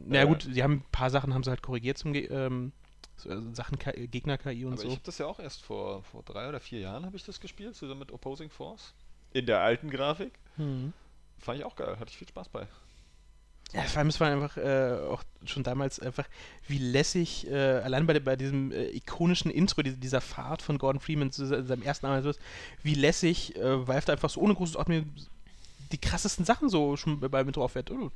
na 0.07 0.19
Ja. 0.19 0.25
gut, 0.25 0.43
sie 0.43 0.63
haben 0.63 0.73
ein 0.77 0.85
paar 0.91 1.09
Sachen 1.09 1.33
haben 1.33 1.43
sie 1.43 1.49
halt 1.49 1.61
korrigiert 1.61 1.97
zum 1.97 2.13
ähm, 2.15 2.71
so, 3.17 3.29
äh, 3.29 3.41
Sachen 3.53 3.77
K- 3.77 4.07
Gegner-KI 4.07 4.65
und 4.65 4.73
aber 4.73 4.81
so. 4.81 4.87
ich 4.87 4.93
habe 4.93 5.03
das 5.05 5.17
ja 5.17 5.25
auch 5.27 5.39
erst 5.39 5.61
vor, 5.63 6.01
vor 6.03 6.23
drei 6.23 6.47
oder 6.49 6.59
vier 6.59 6.79
Jahren 6.79 7.05
habe 7.05 7.15
ich 7.17 7.23
das 7.23 7.39
gespielt, 7.39 7.75
zusammen 7.75 7.99
mit 7.99 8.11
Opposing 8.11 8.49
Force. 8.49 8.93
In 9.33 9.45
der 9.45 9.59
alten 9.61 9.89
Grafik. 9.89 10.33
Mhm. 10.57 10.93
Fand 11.39 11.59
ich 11.59 11.65
auch 11.65 11.75
geil, 11.75 11.99
hatte 11.99 12.09
ich 12.09 12.17
viel 12.17 12.27
Spaß 12.27 12.49
bei. 12.49 12.67
Ja, 13.73 13.81
vor 13.83 13.99
allem, 13.99 14.09
es 14.09 14.19
war 14.19 14.29
einfach 14.29 14.55
äh, 14.57 14.99
auch 15.09 15.23
schon 15.45 15.63
damals 15.63 15.99
einfach, 15.99 16.27
wie 16.67 16.77
lässig, 16.77 17.47
äh, 17.49 17.55
allein 17.55 18.05
bei, 18.05 18.19
bei 18.19 18.35
diesem 18.35 18.71
äh, 18.71 18.89
ikonischen 18.89 19.49
Intro, 19.49 19.81
die, 19.81 19.95
dieser 19.95 20.21
Fahrt 20.21 20.61
von 20.61 20.77
Gordon 20.77 20.99
Freeman 21.01 21.31
zu 21.31 21.47
se- 21.47 21.65
seinem 21.65 21.81
ersten 21.81 22.05
Arbeit, 22.05 22.37
wie 22.83 22.93
lässig 22.93 23.55
äh, 23.55 23.87
Valve 23.87 24.11
einfach 24.11 24.29
so 24.29 24.41
ohne 24.41 24.53
großes 24.53 24.75
Ordnung 24.75 25.11
die 25.91 25.97
krassesten 25.97 26.45
Sachen 26.45 26.69
so 26.69 26.97
schon 26.97 27.19
bei 27.19 27.43
mit 27.43 27.55
drauf 27.55 27.71
fährt. 27.73 27.89
Oh, 27.91 28.11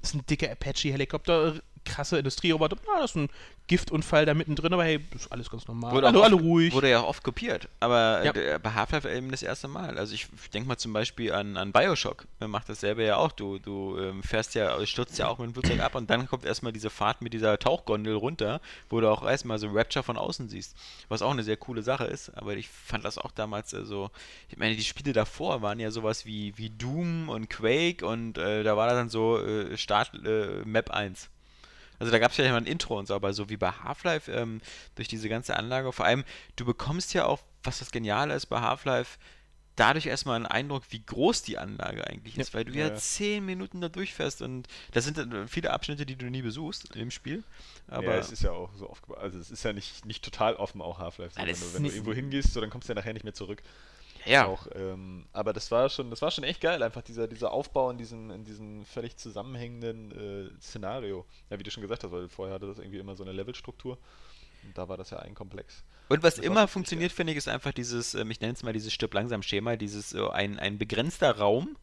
das 0.00 0.10
ist 0.10 0.14
ein 0.14 0.26
dicker 0.26 0.50
Apache-Helikopter, 0.50 1.60
krasse 1.84 2.18
Industrieroboter, 2.18 2.76
ah, 2.94 3.00
das 3.00 3.12
ist 3.12 3.16
ein 3.16 3.28
Giftunfall 3.66 4.26
da 4.26 4.34
mittendrin, 4.34 4.72
aber 4.72 4.84
hey, 4.84 5.00
das 5.12 5.22
ist 5.22 5.32
alles 5.32 5.48
ganz 5.48 5.66
normal. 5.68 5.92
Wurde, 5.92 6.08
alle, 6.08 6.22
alle 6.22 6.34
ruhig. 6.34 6.72
wurde 6.74 6.90
ja 6.90 7.00
auch 7.00 7.06
oft 7.08 7.22
kopiert, 7.22 7.68
aber 7.78 8.24
Ja. 8.24 8.32
äh, 8.34 8.58
bei 8.60 8.72
Half-Life 8.72 9.08
eben 9.08 9.30
das 9.30 9.42
erste 9.44 9.68
Mal. 9.68 9.96
Also 9.96 10.12
ich 10.14 10.26
denke 10.52 10.68
mal 10.68 10.76
zum 10.76 10.92
Beispiel 10.92 11.32
an, 11.32 11.56
an 11.56 11.70
Bioshock, 11.72 12.26
man 12.40 12.50
macht 12.50 12.68
dasselbe 12.68 13.04
ja 13.04 13.16
auch. 13.16 13.30
Du, 13.32 13.58
du 13.60 13.96
ähm, 13.98 14.22
fährst 14.24 14.54
ja, 14.56 14.84
stürzt 14.86 15.18
ja 15.18 15.28
auch 15.28 15.38
mit 15.38 15.46
dem 15.48 15.52
Flugzeug 15.54 15.80
ab 15.80 15.94
und 15.94 16.10
dann 16.10 16.26
kommt 16.26 16.44
erstmal 16.44 16.72
diese 16.72 16.90
Fahrt 16.90 17.22
mit 17.22 17.32
dieser 17.32 17.58
Tauchgondel 17.58 18.14
runter, 18.16 18.60
wo 18.88 19.00
du 19.00 19.08
auch 19.08 19.24
erstmal 19.24 19.58
so 19.58 19.68
Rapture 19.68 20.02
von 20.02 20.16
außen 20.16 20.48
siehst, 20.48 20.76
was 21.08 21.22
auch 21.22 21.30
eine 21.30 21.44
sehr 21.44 21.56
coole 21.56 21.82
Sache 21.82 22.04
ist, 22.04 22.30
aber 22.36 22.56
ich 22.56 22.68
fand 22.68 23.04
das 23.04 23.18
auch 23.18 23.30
damals 23.30 23.72
äh, 23.72 23.84
so, 23.84 24.10
ich 24.48 24.56
meine, 24.58 24.74
die 24.74 24.82
Spiele 24.84 25.12
davor 25.12 25.62
waren 25.62 25.78
ja 25.78 25.90
sowas 25.92 26.26
wie, 26.26 26.56
wie 26.58 26.70
Doom 26.70 27.28
und 27.28 27.48
Quake 27.48 28.04
und 28.04 28.36
äh, 28.36 28.64
da 28.64 28.76
war 28.76 28.88
da 28.88 28.94
dann 28.94 29.08
so 29.08 29.38
äh, 29.38 29.76
Start 29.76 30.10
äh, 30.24 30.62
Map 30.64 30.90
1. 30.90 31.28
Also 32.00 32.10
da 32.10 32.18
gab 32.18 32.32
es 32.32 32.38
ja 32.38 32.44
immer 32.46 32.56
ein 32.56 32.66
Intro 32.66 32.98
und 32.98 33.06
so, 33.06 33.14
aber 33.14 33.32
so 33.32 33.48
wie 33.48 33.56
bei 33.56 33.70
Half-Life, 33.70 34.32
ähm, 34.32 34.60
durch 34.96 35.06
diese 35.06 35.28
ganze 35.28 35.54
Anlage, 35.56 35.92
vor 35.92 36.06
allem, 36.06 36.24
du 36.56 36.64
bekommst 36.64 37.14
ja 37.14 37.26
auch, 37.26 37.40
was 37.62 37.78
das 37.78 37.92
Geniale 37.92 38.34
ist 38.34 38.46
bei 38.46 38.60
Half-Life, 38.60 39.18
dadurch 39.76 40.06
erstmal 40.06 40.36
einen 40.36 40.46
Eindruck, 40.46 40.82
wie 40.90 41.04
groß 41.04 41.42
die 41.42 41.56
Anlage 41.56 42.06
eigentlich 42.06 42.36
ist, 42.36 42.52
weil 42.54 42.64
du 42.64 42.72
ja, 42.72 42.86
Ja, 42.86 42.88
ja. 42.88 42.96
zehn 42.96 43.44
Minuten 43.46 43.80
da 43.80 43.88
durchfährst 43.88 44.42
und 44.42 44.66
das 44.92 45.04
sind 45.04 45.16
dann 45.16 45.48
viele 45.48 45.70
Abschnitte, 45.70 46.04
die 46.04 46.16
du 46.16 46.26
nie 46.26 46.42
besuchst 46.42 46.96
im 46.96 47.10
Spiel. 47.10 47.44
Aber 47.86 48.14
ja, 48.14 48.18
es 48.18 48.32
ist 48.32 48.42
ja 48.42 48.50
auch 48.50 48.70
so 48.74 48.88
aufgebaut. 48.88 49.18
Also 49.18 49.38
es 49.38 49.50
ist 49.50 49.62
ja 49.62 49.72
nicht, 49.72 50.04
nicht 50.04 50.24
total 50.24 50.54
offen 50.56 50.82
auch 50.82 50.98
Half-Life. 50.98 51.36
Wenn 51.36 51.82
du, 51.84 51.88
irgendwo 51.88 52.12
hingehst, 52.12 52.52
so, 52.52 52.60
dann 52.60 52.70
kommst 52.70 52.88
du 52.88 52.92
ja 52.92 52.98
nachher 52.98 53.12
nicht 53.12 53.24
mehr 53.24 53.34
zurück. 53.34 53.62
Ja, 54.26 54.46
Auch, 54.46 54.66
ähm, 54.74 55.26
aber 55.32 55.52
das 55.52 55.70
war 55.70 55.88
schon, 55.88 56.10
das 56.10 56.20
war 56.22 56.30
schon 56.30 56.44
echt 56.44 56.60
geil, 56.60 56.82
einfach 56.82 57.02
dieser, 57.02 57.26
dieser 57.28 57.52
Aufbau 57.52 57.90
in 57.90 57.98
diesem, 57.98 58.30
in 58.30 58.44
diesem 58.44 58.84
völlig 58.84 59.16
zusammenhängenden 59.16 60.12
äh, 60.56 60.60
Szenario. 60.60 61.24
Ja, 61.50 61.58
wie 61.58 61.62
du 61.62 61.70
schon 61.70 61.82
gesagt 61.82 62.04
hast, 62.04 62.10
weil 62.12 62.28
vorher 62.28 62.54
hatte 62.54 62.66
das 62.66 62.78
irgendwie 62.78 62.98
immer 62.98 63.16
so 63.16 63.22
eine 63.24 63.32
Levelstruktur. 63.32 63.98
Und 64.62 64.76
da 64.76 64.88
war 64.88 64.96
das 64.96 65.10
ja 65.10 65.18
ein 65.20 65.34
Komplex. 65.34 65.82
Und 66.08 66.22
was 66.22 66.34
Das 66.36 66.44
immer 66.44 66.68
funktioniert, 66.68 67.12
finde 67.12 67.32
ich, 67.32 67.38
ist 67.38 67.48
einfach 67.48 67.72
dieses, 67.72 68.14
ähm, 68.14 68.30
ich 68.30 68.40
nenne 68.40 68.52
es 68.52 68.62
mal 68.62 68.72
dieses 68.72 68.92
Stirb 68.92 69.14
langsam 69.14 69.42
Schema, 69.42 69.76
dieses 69.76 70.10
so 70.10 70.28
ein, 70.30 70.58
ein 70.58 70.76
begrenzter 70.76 71.38
Raum, 71.38 71.76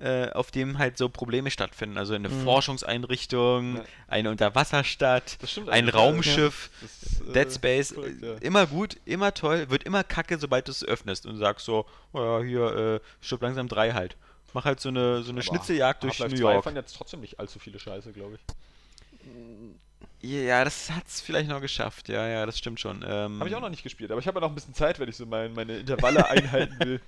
äh, 0.00 0.30
auf 0.30 0.50
dem 0.50 0.78
halt 0.78 0.96
so 0.96 1.08
Probleme 1.08 1.50
stattfinden. 1.50 1.98
Also 1.98 2.14
eine 2.14 2.28
Mhm. 2.28 2.44
Forschungseinrichtung, 2.44 3.76
Ja. 3.76 3.84
eine 4.08 4.30
Unterwasserstadt, 4.30 5.38
ein. 5.68 5.88
Raumschiff, 5.88 6.70
äh, 6.82 6.97
Dead 7.32 7.52
Space, 7.52 7.94
korrekt, 7.94 8.22
ja. 8.22 8.34
äh, 8.34 8.38
immer 8.38 8.66
gut, 8.66 8.96
immer 9.04 9.34
toll, 9.34 9.70
wird 9.70 9.84
immer 9.84 10.04
kacke, 10.04 10.38
sobald 10.38 10.68
du 10.68 10.72
es 10.72 10.84
öffnest 10.84 11.26
und 11.26 11.36
sagst 11.38 11.66
so, 11.66 11.86
oh 12.12 12.20
ja, 12.20 12.42
hier, 12.42 12.76
äh, 12.76 13.00
Stirb 13.24 13.42
langsam 13.42 13.68
3 13.68 13.92
halt. 13.92 14.16
Mach 14.54 14.64
halt 14.64 14.80
so 14.80 14.88
eine, 14.88 15.22
so 15.22 15.30
eine 15.30 15.40
Aber 15.40 15.42
Schnitzeljagd 15.42 16.02
durch 16.02 16.18
New 16.20 16.28
2 16.28 16.36
York. 16.36 16.64
fand 16.64 16.76
jetzt 16.76 16.96
trotzdem 16.96 17.20
nicht 17.20 17.38
allzu 17.38 17.58
viele 17.58 17.78
Scheiße, 17.78 18.12
glaube 18.12 18.36
ich. 18.36 18.40
Ja, 20.20 20.64
das 20.64 20.90
hat's 20.90 21.20
vielleicht 21.20 21.48
noch 21.48 21.60
geschafft, 21.60 22.08
ja, 22.08 22.26
ja, 22.26 22.44
das 22.44 22.58
stimmt 22.58 22.80
schon. 22.80 23.04
Ähm, 23.06 23.38
Habe 23.38 23.48
ich 23.48 23.54
auch 23.54 23.60
noch 23.60 23.68
nicht 23.68 23.82
gespielt, 23.84 24.10
aber 24.10 24.20
ich 24.20 24.26
habe 24.26 24.38
ja 24.38 24.40
noch 24.40 24.48
ein 24.48 24.54
bisschen 24.54 24.74
Zeit, 24.74 24.98
wenn 24.98 25.08
ich 25.08 25.16
so 25.16 25.26
mein, 25.26 25.52
meine 25.52 25.78
Intervalle 25.78 26.26
einhalten 26.30 26.78
will. 26.80 27.00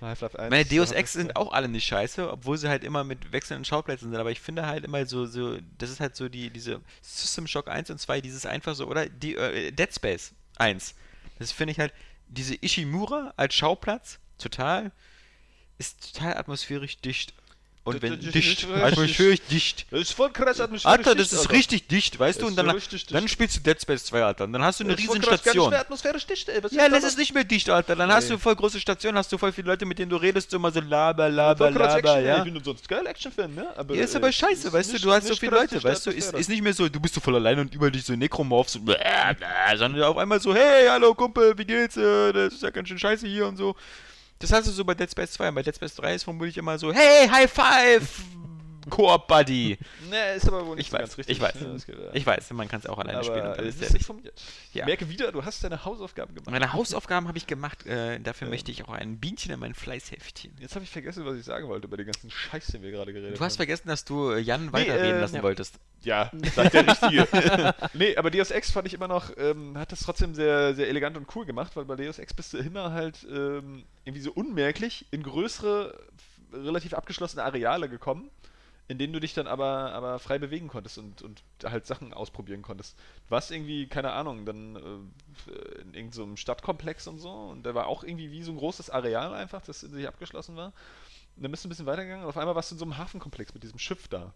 Half-Life 0.00 0.38
1. 0.38 0.50
Meine 0.50 0.64
Deus 0.64 0.92
Ex 0.92 1.12
2. 1.12 1.18
sind 1.18 1.36
auch 1.36 1.52
alle 1.52 1.68
nicht 1.68 1.86
scheiße, 1.86 2.30
obwohl 2.30 2.58
sie 2.58 2.68
halt 2.68 2.84
immer 2.84 3.04
mit 3.04 3.32
wechselnden 3.32 3.64
Schauplätzen 3.64 4.10
sind. 4.10 4.20
Aber 4.20 4.30
ich 4.30 4.40
finde 4.40 4.66
halt 4.66 4.84
immer 4.84 5.04
so, 5.06 5.26
so 5.26 5.58
das 5.78 5.90
ist 5.90 6.00
halt 6.00 6.16
so 6.16 6.28
die, 6.28 6.50
diese 6.50 6.80
System 7.02 7.46
Shock 7.46 7.68
1 7.68 7.90
und 7.90 7.98
2, 7.98 8.20
dieses 8.20 8.46
einfach 8.46 8.74
so, 8.74 8.86
oder 8.86 9.08
die 9.08 9.36
äh, 9.36 9.72
Dead 9.72 9.92
Space 9.92 10.32
1. 10.56 10.94
Das 11.38 11.52
finde 11.52 11.72
ich 11.72 11.80
halt, 11.80 11.92
diese 12.28 12.54
Ishimura 12.54 13.32
als 13.36 13.54
Schauplatz, 13.54 14.18
total, 14.38 14.92
ist 15.78 16.14
total 16.14 16.36
atmosphärisch 16.36 16.98
dicht. 16.98 17.34
Und 17.86 18.02
wenn 18.02 18.18
dicht, 18.18 18.66
atmosphärisch 18.68 19.42
dicht. 19.48 19.86
Das 19.92 20.00
ist 20.00 20.12
voll 20.12 20.30
krass 20.32 20.60
atmosphärisch. 20.60 20.98
Alter, 20.98 21.14
das 21.14 21.32
ist 21.32 21.50
richtig 21.52 21.86
dicht, 21.86 22.18
weißt 22.18 22.42
du? 22.42 22.48
Und 22.48 22.56
dann, 22.56 22.66
dann 22.66 23.28
spielst 23.28 23.56
du 23.56 23.60
Dead 23.60 23.80
Space 23.80 24.06
2, 24.06 24.24
Alter. 24.24 24.44
Und 24.44 24.54
dann 24.54 24.64
hast 24.64 24.80
du 24.80 24.84
eine 24.84 24.98
riesen 24.98 25.22
Station. 25.22 25.72
atmosphärisch 25.72 26.26
dicht, 26.26 26.48
ey. 26.48 26.60
Ja, 26.72 26.88
das 26.88 27.02
da 27.02 27.08
ist 27.08 27.16
nicht 27.18 27.32
mehr 27.32 27.44
dicht, 27.44 27.70
Alter. 27.70 27.94
Dann 27.94 28.10
hast 28.10 28.28
du 28.28 28.38
voll 28.38 28.56
große 28.56 28.80
Stationen, 28.80 29.16
hast 29.16 29.30
du 29.30 29.38
voll 29.38 29.52
viele 29.52 29.68
Leute, 29.68 29.86
mit 29.86 30.00
denen 30.00 30.10
du 30.10 30.16
redest, 30.16 30.52
immer 30.52 30.72
so 30.72 30.80
laber, 30.80 31.28
laber, 31.28 31.70
laber, 31.70 32.18
ja. 32.18 32.38
Ich 32.44 32.52
bin 32.52 32.64
sonst 32.64 32.88
geil 32.88 33.06
Action-Fan, 33.06 33.54
ne? 33.54 33.68
Aber, 33.76 33.94
Ja, 33.94 34.02
ist 34.02 34.14
äh, 34.14 34.16
aber 34.18 34.32
scheiße, 34.32 34.72
weißt 34.72 34.94
du, 34.94 34.98
du 34.98 35.12
hast 35.12 35.28
so 35.28 35.36
viele 35.36 35.52
Leute, 35.52 35.82
weißt 35.82 36.06
du, 36.06 36.10
ist, 36.10 36.48
nicht 36.48 36.62
mehr 36.62 36.74
so, 36.74 36.88
du 36.88 36.98
bist 36.98 37.14
so 37.14 37.20
voll 37.20 37.36
allein 37.36 37.60
und 37.60 37.72
über 37.72 37.88
dich 37.88 38.04
so 38.04 38.14
Necromorphs, 38.14 38.78
bläh, 38.84 38.96
sondern 39.76 40.02
auf 40.02 40.16
einmal 40.16 40.40
so, 40.40 40.52
hey, 40.52 40.88
hallo 40.88 41.14
Kumpel, 41.14 41.56
wie 41.56 41.64
geht's, 41.64 41.96
äh, 41.96 42.32
das 42.32 42.54
ist 42.54 42.62
ja 42.64 42.70
ganz 42.70 42.88
schön 42.88 42.98
scheiße 42.98 43.28
hier 43.28 43.46
und 43.46 43.56
so. 43.56 43.76
Das 44.38 44.52
hast 44.52 44.66
du 44.66 44.70
so 44.70 44.84
bei 44.84 44.94
Dead 44.94 45.10
Space 45.10 45.32
2, 45.32 45.50
bei 45.50 45.62
Dead 45.62 45.74
Space 45.74 45.94
3 45.94 46.14
ist 46.14 46.24
vermutlich 46.24 46.58
immer 46.58 46.78
so, 46.78 46.92
hey, 46.92 47.26
High 47.28 47.50
Five, 47.50 48.20
Koop 48.90 49.26
Buddy. 49.26 49.78
Ne, 50.10 50.34
ist 50.34 50.46
aber 50.48 50.66
wohl 50.66 50.76
nicht 50.76 50.86
Ich 50.86 50.90
so 50.90 50.96
weiß, 50.96 51.00
ganz 51.00 51.18
richtig. 51.18 51.36
ich 51.36 51.42
weiß, 51.42 51.54
ja. 51.60 51.94
ich 52.12 52.26
weiß, 52.26 52.50
man 52.52 52.68
kann 52.68 52.80
es 52.80 52.86
auch 52.86 52.98
alleine 52.98 53.18
aber 53.18 53.24
spielen. 53.24 53.66
Äh, 53.66 53.68
ist 53.68 53.92
nicht. 53.92 54.08
Ja. 54.72 54.82
Ich 54.82 54.86
merke 54.86 55.08
wieder, 55.08 55.32
du 55.32 55.44
hast 55.44 55.62
deine 55.64 55.84
Hausaufgaben 55.84 56.34
gemacht. 56.34 56.50
Meine 56.50 56.72
Hausaufgaben 56.72 57.28
habe 57.28 57.38
ich 57.38 57.46
gemacht, 57.46 57.84
äh, 57.86 58.20
dafür 58.20 58.46
Ja. 58.48 58.50
möchte 58.50 58.70
ich 58.70 58.84
auch 58.86 58.92
ein 58.92 59.18
Bienchen 59.18 59.52
in 59.52 59.60
mein 59.60 59.74
Fleißheftchen. 59.74 60.52
Jetzt 60.60 60.74
habe 60.74 60.84
ich 60.84 60.90
vergessen, 60.90 61.24
was 61.24 61.36
ich 61.36 61.44
sagen 61.44 61.68
wollte 61.68 61.88
bei 61.88 61.96
den 61.96 62.06
ganzen 62.06 62.30
Scheiß, 62.30 62.66
den 62.68 62.82
wir 62.82 62.90
gerade 62.90 63.12
geredet 63.12 63.38
Du 63.38 63.44
hast 63.44 63.54
haben. 63.54 63.56
vergessen, 63.56 63.88
dass 63.88 64.04
du 64.04 64.30
äh, 64.30 64.38
Jan 64.38 64.72
weiterreden 64.72 65.16
äh, 65.16 65.20
lassen 65.20 65.36
ja. 65.36 65.42
wolltest. 65.42 65.74
Ja, 66.02 66.30
sagt 66.54 66.74
der 66.74 66.86
Richtige. 66.86 67.74
nee, 67.94 68.16
aber 68.16 68.30
Deus 68.30 68.50
Ex 68.52 68.70
fand 68.70 68.86
ich 68.86 68.94
immer 68.94 69.08
noch, 69.08 69.30
ähm, 69.38 69.76
hat 69.76 69.90
das 69.90 70.00
trotzdem 70.00 70.34
sehr, 70.34 70.74
sehr 70.74 70.88
elegant 70.88 71.16
und 71.16 71.26
cool 71.34 71.44
gemacht, 71.46 71.74
weil 71.74 71.84
bei 71.84 71.96
Deus 71.96 72.18
Ex 72.18 72.32
bist 72.34 72.52
du 72.52 72.58
immer 72.58 72.92
halt 72.92 73.26
ähm, 73.28 73.84
irgendwie 74.04 74.22
so 74.22 74.30
unmerklich 74.32 75.06
in 75.10 75.22
größere, 75.24 75.98
relativ 76.52 76.94
abgeschlossene 76.94 77.42
Areale 77.42 77.88
gekommen, 77.88 78.30
in 78.88 78.98
denen 78.98 79.12
du 79.12 79.20
dich 79.20 79.34
dann 79.34 79.46
aber, 79.46 79.92
aber 79.92 80.18
frei 80.18 80.38
bewegen 80.38 80.68
konntest 80.68 80.98
und, 80.98 81.22
und 81.22 81.42
halt 81.64 81.86
Sachen 81.86 82.12
ausprobieren 82.12 82.62
konntest. 82.62 82.96
Du 83.26 83.30
warst 83.30 83.50
irgendwie, 83.50 83.86
keine 83.88 84.12
Ahnung, 84.12 84.46
dann 84.46 84.76
äh, 84.76 85.80
in 85.80 85.94
irgendeinem 85.94 86.12
so 86.12 86.22
einem 86.22 86.36
Stadtkomplex 86.36 87.06
und 87.08 87.18
so 87.18 87.30
und 87.30 87.64
da 87.64 87.74
war 87.74 87.86
auch 87.86 88.04
irgendwie 88.04 88.30
wie 88.30 88.42
so 88.42 88.52
ein 88.52 88.58
großes 88.58 88.90
Areal 88.90 89.34
einfach, 89.34 89.62
das 89.62 89.82
in 89.82 89.92
sich 89.92 90.06
abgeschlossen 90.06 90.56
war. 90.56 90.72
Und 91.36 91.42
dann 91.42 91.50
bist 91.50 91.64
du 91.64 91.68
ein 91.68 91.70
bisschen 91.70 91.86
weitergegangen 91.86 92.24
und 92.24 92.28
auf 92.28 92.38
einmal 92.38 92.54
warst 92.54 92.70
du 92.70 92.76
in 92.76 92.78
so 92.78 92.84
einem 92.84 92.96
Hafenkomplex 92.96 93.52
mit 93.54 93.62
diesem 93.62 93.78
Schiff 93.78 94.08
da 94.08 94.32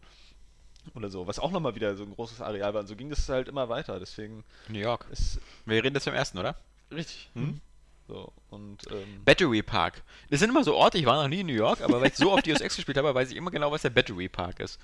oder 0.94 1.10
so, 1.10 1.26
was 1.26 1.38
auch 1.38 1.50
nochmal 1.50 1.74
wieder 1.74 1.94
so 1.96 2.04
ein 2.04 2.14
großes 2.14 2.40
Areal 2.40 2.74
war. 2.74 2.80
Und 2.80 2.86
so 2.86 2.96
ging 2.96 3.10
das 3.10 3.28
halt 3.28 3.48
immer 3.48 3.68
weiter. 3.68 4.00
Deswegen 4.00 4.44
New 4.68 4.78
York. 4.78 5.06
ist 5.10 5.40
Wir 5.64 5.82
reden 5.82 5.94
jetzt 5.94 6.04
vom 6.04 6.14
ersten, 6.14 6.38
oder? 6.38 6.56
richtig. 6.90 7.30
Hm? 7.34 7.60
So, 8.10 8.32
und 8.50 8.90
ähm, 8.90 9.22
Battery 9.24 9.62
Park. 9.62 10.02
Das 10.30 10.40
sind 10.40 10.50
immer 10.50 10.64
so 10.64 10.74
Orte, 10.74 10.98
ich 10.98 11.06
war 11.06 11.22
noch 11.22 11.28
nie 11.28 11.40
in 11.40 11.46
New 11.46 11.52
York, 11.52 11.80
aber 11.80 12.00
weil 12.00 12.08
ich 12.08 12.16
so 12.16 12.32
oft 12.32 12.44
Deus 12.44 12.60
Ex 12.60 12.74
gespielt 12.76 12.98
habe, 12.98 13.14
weiß 13.14 13.30
ich 13.30 13.36
immer 13.36 13.52
genau, 13.52 13.70
was 13.70 13.82
der 13.82 13.90
Battery 13.90 14.28
Park 14.28 14.58
ist. 14.58 14.80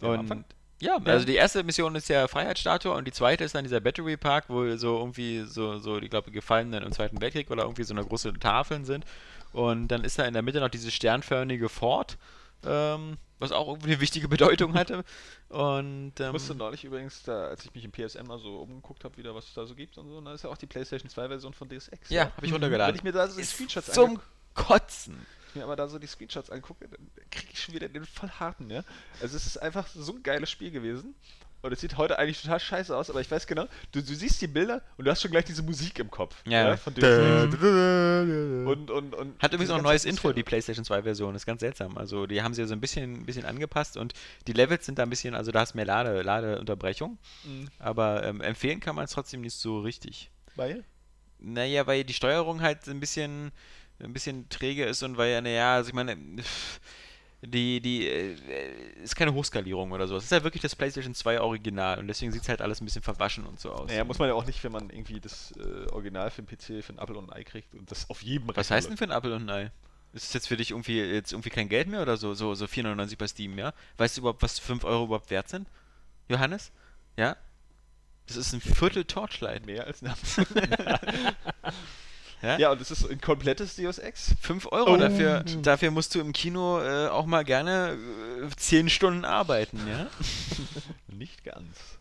Und 0.00 0.44
Ja. 0.80 0.98
also 1.04 1.26
die 1.26 1.34
erste 1.34 1.64
Mission 1.64 1.96
ist 1.96 2.08
ja 2.08 2.28
Freiheitsstatue 2.28 2.92
und 2.92 3.04
die 3.04 3.10
zweite 3.10 3.42
ist 3.42 3.56
dann 3.56 3.64
dieser 3.64 3.80
Battery 3.80 4.16
Park, 4.16 4.44
wo 4.46 4.76
so 4.76 4.96
irgendwie 4.96 5.40
so, 5.40 5.78
so 5.78 5.98
ich 5.98 6.08
glaube, 6.08 6.30
Gefallenen 6.30 6.84
im 6.84 6.92
Zweiten 6.92 7.20
Weltkrieg 7.20 7.50
oder 7.50 7.64
irgendwie 7.64 7.82
so 7.82 7.94
eine 7.94 8.04
große 8.04 8.34
Tafeln 8.34 8.84
sind. 8.84 9.04
Und 9.52 9.88
dann 9.88 10.04
ist 10.04 10.16
da 10.16 10.24
in 10.24 10.34
der 10.34 10.42
Mitte 10.42 10.60
noch 10.60 10.68
dieses 10.68 10.94
sternförmige 10.94 11.68
Fort, 11.68 12.16
ähm, 12.64 13.18
was 13.38 13.52
auch 13.52 13.68
irgendwie 13.68 13.92
eine 13.92 14.00
wichtige 14.00 14.28
Bedeutung 14.36 14.74
hatte. 14.74 15.04
Und 15.48 16.12
ich 16.18 16.24
ähm, 16.24 16.32
musste 16.32 16.54
neulich 16.54 16.84
übrigens, 16.84 17.22
da, 17.22 17.48
als 17.48 17.64
ich 17.64 17.74
mich 17.74 17.84
im 17.84 17.92
PSN 17.92 18.26
mal 18.26 18.38
so 18.38 18.60
umgeguckt 18.60 19.04
habe, 19.04 19.16
wieder, 19.16 19.34
was 19.34 19.46
es 19.48 19.54
da 19.54 19.66
so 19.66 19.74
gibt 19.74 19.98
und 19.98 20.08
so, 20.08 20.18
und 20.18 20.24
da 20.24 20.34
ist 20.34 20.44
ja 20.44 20.50
auch 20.50 20.56
die 20.56 20.66
PlayStation 20.66 21.10
2-Version 21.10 21.52
von 21.52 21.68
Deus 21.68 21.88
Ex. 21.88 22.10
ja, 22.10 22.32
habe 22.36 22.46
ich 22.46 22.52
runtergeladen. 22.52 22.94
Wenn 22.94 22.98
ich 22.98 23.04
mir 23.04 23.12
da 23.12 23.28
so 23.28 23.38
die 23.38 23.44
Screenshots 23.44 23.92
zum 23.92 24.20
Kotzen. 24.54 25.26
mir 25.54 25.64
aber 25.64 25.76
da 25.76 25.86
so 25.86 25.98
die 25.98 26.06
Screenshots 26.06 26.50
angucke, 26.50 26.88
dann 26.88 27.10
kriege 27.30 27.52
ich 27.52 27.62
schon 27.62 27.74
wieder 27.74 27.88
den 27.88 28.04
voll 28.04 28.30
harten, 28.30 28.70
ja. 28.70 28.82
Also 29.20 29.36
es 29.36 29.46
ist 29.46 29.58
einfach 29.58 29.86
so 29.88 30.14
ein 30.14 30.22
geiles 30.22 30.50
Spiel 30.50 30.70
gewesen. 30.70 31.14
Und 31.62 31.72
es 31.72 31.80
sieht 31.80 31.96
heute 31.96 32.18
eigentlich 32.18 32.40
total 32.40 32.60
scheiße 32.60 32.96
aus, 32.96 33.10
aber 33.10 33.20
ich 33.20 33.30
weiß 33.30 33.46
genau, 33.46 33.66
du, 33.90 34.00
du 34.00 34.14
siehst 34.14 34.40
die 34.40 34.46
Bilder 34.46 34.82
und 34.96 35.04
du 35.04 35.10
hast 35.10 35.22
schon 35.22 35.30
gleich 35.30 35.44
diese 35.44 35.62
Musik 35.62 35.98
im 35.98 36.10
Kopf. 36.10 36.36
Ja. 36.46 36.76
Von 36.76 36.94
Deus 36.94 37.04
Ex. 37.04 37.54
Und, 37.54 38.90
und, 38.90 39.14
und 39.14 39.42
Hat 39.42 39.52
übrigens 39.52 39.70
auch 39.70 39.78
ein 39.78 39.82
neues 39.82 40.04
Intro, 40.04 40.32
die 40.32 40.42
PlayStation 40.42 40.84
2 40.84 41.02
Version. 41.02 41.34
ist 41.34 41.46
ganz 41.46 41.60
seltsam. 41.60 41.96
Also 41.98 42.26
die 42.26 42.42
haben 42.42 42.54
sie 42.54 42.60
ja 42.60 42.68
so 42.68 42.74
ein 42.74 42.80
bisschen, 42.80 43.22
ein 43.22 43.26
bisschen 43.26 43.44
angepasst 43.44 43.96
und 43.96 44.12
die 44.46 44.52
Levels 44.52 44.86
sind 44.86 44.98
da 44.98 45.02
ein 45.02 45.10
bisschen, 45.10 45.34
also 45.34 45.50
da 45.50 45.60
hast 45.60 45.74
mehr 45.74 45.86
Lade, 45.86 46.22
Ladeunterbrechung. 46.22 47.18
Mhm. 47.44 47.68
Aber 47.78 48.22
ähm, 48.24 48.40
empfehlen 48.40 48.80
kann 48.80 48.94
man 48.94 49.06
es 49.06 49.10
trotzdem 49.10 49.40
nicht 49.40 49.54
so 49.54 49.80
richtig. 49.80 50.30
Weil? 50.54 50.84
Naja, 51.38 51.86
weil 51.86 52.04
die 52.04 52.14
Steuerung 52.14 52.62
halt 52.62 52.86
ein 52.88 53.00
bisschen, 53.00 53.52
ein 53.98 54.12
bisschen 54.12 54.48
träge 54.48 54.84
ist 54.84 55.02
und 55.02 55.16
weil 55.16 55.32
ja, 55.32 55.40
naja, 55.40 55.74
also 55.74 55.88
ich 55.88 55.94
meine, 55.94 56.16
die, 57.42 57.80
die, 57.80 58.06
äh, 58.08 58.34
ist 59.02 59.14
keine 59.14 59.34
Hochskalierung 59.34 59.92
oder 59.92 60.06
so. 60.06 60.16
Es 60.16 60.24
ist 60.24 60.32
halt 60.32 60.44
wirklich 60.44 60.62
das 60.62 60.74
PlayStation 60.74 61.14
2 61.14 61.40
Original 61.40 61.98
und 61.98 62.08
deswegen 62.08 62.32
sieht 62.32 62.42
es 62.42 62.48
halt 62.48 62.62
alles 62.62 62.80
ein 62.80 62.84
bisschen 62.86 63.02
verwaschen 63.02 63.46
und 63.46 63.60
so 63.60 63.72
aus. 63.72 63.88
Naja, 63.88 64.04
muss 64.04 64.18
man 64.18 64.28
ja 64.28 64.34
auch 64.34 64.46
nicht, 64.46 64.62
wenn 64.64 64.72
man 64.72 64.90
irgendwie 64.90 65.20
das 65.20 65.52
äh, 65.52 65.90
Original 65.92 66.30
für 66.30 66.42
den 66.42 66.48
PC 66.48 66.84
für 66.84 66.94
ein 66.94 66.98
Apple 66.98 67.16
und 67.16 67.30
ein 67.30 67.36
Ei 67.36 67.44
kriegt 67.44 67.74
und 67.74 67.90
das 67.90 68.08
auf 68.10 68.22
jedem 68.22 68.48
Was 68.48 68.56
Rechner 68.56 68.76
heißt 68.76 68.90
denn 68.90 68.96
für 68.96 69.04
ein 69.04 69.12
Apfel 69.12 69.32
und 69.32 69.48
ein 69.48 69.50
Ei? 69.50 69.70
Ist 70.12 70.24
es 70.24 70.32
jetzt 70.32 70.48
für 70.48 70.56
dich 70.56 70.70
irgendwie 70.70 70.98
jetzt 70.98 71.32
irgendwie 71.32 71.50
kein 71.50 71.68
Geld 71.68 71.88
mehr 71.88 72.00
oder 72.00 72.16
so? 72.16 72.32
So, 72.32 72.54
so 72.54 72.64
4,99 72.64 73.18
bei 73.18 73.26
Steam, 73.26 73.58
ja? 73.58 73.74
Weißt 73.98 74.16
du 74.16 74.22
überhaupt, 74.22 74.42
was 74.42 74.58
5 74.58 74.84
Euro 74.84 75.04
überhaupt 75.04 75.30
wert 75.30 75.48
sind? 75.48 75.68
Johannes? 76.28 76.72
Ja? 77.18 77.36
Das 78.26 78.36
ist 78.36 78.52
ein 78.54 78.60
Viertel 78.60 79.04
Torchlight. 79.04 79.66
Mehr 79.66 79.86
als 79.86 80.02
ein 80.02 80.14
Ja? 82.42 82.58
Ja, 82.58 82.70
und 82.72 82.80
das 82.80 82.90
ist 82.90 83.10
ein 83.10 83.20
komplettes 83.20 83.76
Deus 83.76 83.98
Ex. 83.98 84.34
5 84.40 84.68
Euro 84.72 84.94
Oh. 84.94 84.96
dafür, 84.96 85.44
dafür 85.62 85.90
musst 85.90 86.14
du 86.14 86.20
im 86.20 86.32
Kino 86.32 86.80
äh, 86.80 87.08
auch 87.08 87.26
mal 87.26 87.44
gerne 87.44 87.96
äh, 88.42 88.56
10 88.56 88.90
Stunden 88.90 89.24
arbeiten, 89.24 89.80
ja? 89.88 90.06
Nicht 91.16 91.44
ganz. 91.44 91.95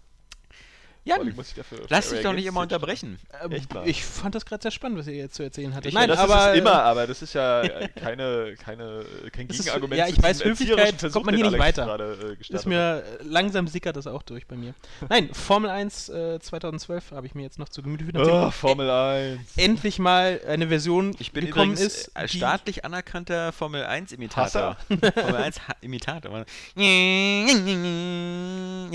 Jan, 1.08 1.18
Vor 1.18 1.26
allem 1.28 1.36
muss 1.36 1.50
ich 1.50 1.54
dafür 1.54 1.78
lass 1.88 2.10
dich 2.10 2.22
doch 2.24 2.34
nicht 2.34 2.48
immer 2.48 2.62
unterbrechen. 2.62 3.20
Ähm, 3.44 3.62
ich 3.86 4.04
fand 4.04 4.34
das 4.34 4.44
gerade 4.44 4.64
sehr 4.64 4.72
spannend, 4.72 4.98
was 4.98 5.06
ihr 5.06 5.14
jetzt 5.14 5.36
zu 5.36 5.44
erzählen 5.44 5.72
hattet. 5.76 5.90
Ich- 5.90 5.94
Nein, 5.94 6.10
das 6.10 6.18
aber 6.18 6.48
ist 6.48 6.54
es 6.56 6.60
immer, 6.62 6.72
äh, 6.72 6.74
aber 6.74 7.06
das 7.06 7.22
ist 7.22 7.34
ja 7.36 7.62
äh, 7.64 7.88
keine, 7.90 8.56
keine, 8.60 9.06
kein 9.32 9.48
Das 9.48 9.58
ist- 9.60 9.66
Gegenargument. 9.66 10.00
ja, 10.00 10.08
ich 10.08 10.20
weiß, 10.22 10.44
Höflichkeit 10.44 10.96
Versuch, 10.96 11.14
kommt 11.14 11.28
man 11.28 11.36
hier 11.36 11.44
nicht 11.46 11.54
Alex 11.54 11.64
weiter. 11.78 11.86
Gerade, 11.86 12.36
äh, 12.40 12.54
ist 12.56 12.66
mir 12.66 13.04
äh, 13.04 13.24
langsam 13.24 13.68
sickert 13.68 13.96
das 13.98 14.08
auch 14.08 14.24
durch 14.24 14.48
bei 14.48 14.56
mir. 14.56 14.74
Nein, 15.10 15.30
Formel 15.32 15.70
1 15.70 16.10
äh, 16.10 16.40
2012 16.40 17.12
habe 17.12 17.28
ich 17.28 17.36
mir 17.36 17.44
jetzt 17.44 17.60
noch 17.60 17.70
zu 17.70 17.84
Gemüte 17.84 18.06
geführt, 18.06 18.28
Oh, 18.28 18.50
Formel 18.50 18.90
1. 18.90 19.40
endlich 19.58 20.00
mal 20.00 20.42
eine 20.48 20.70
Version 20.70 21.16
Ich 21.20 21.32
bin 21.34 21.46
gekommen 21.46 21.74
übrigens 21.74 21.98
ist, 22.08 22.12
äh, 22.16 22.26
die- 22.26 22.38
staatlich 22.38 22.84
anerkannter 22.84 23.52
Formel 23.52 23.86
1 23.86 24.12
Imitator. 24.12 24.76
Formel 25.14 25.36
1 25.36 25.68
Ha- 25.68 25.76
Imitator. 25.82 26.46
Nee, 26.76 27.46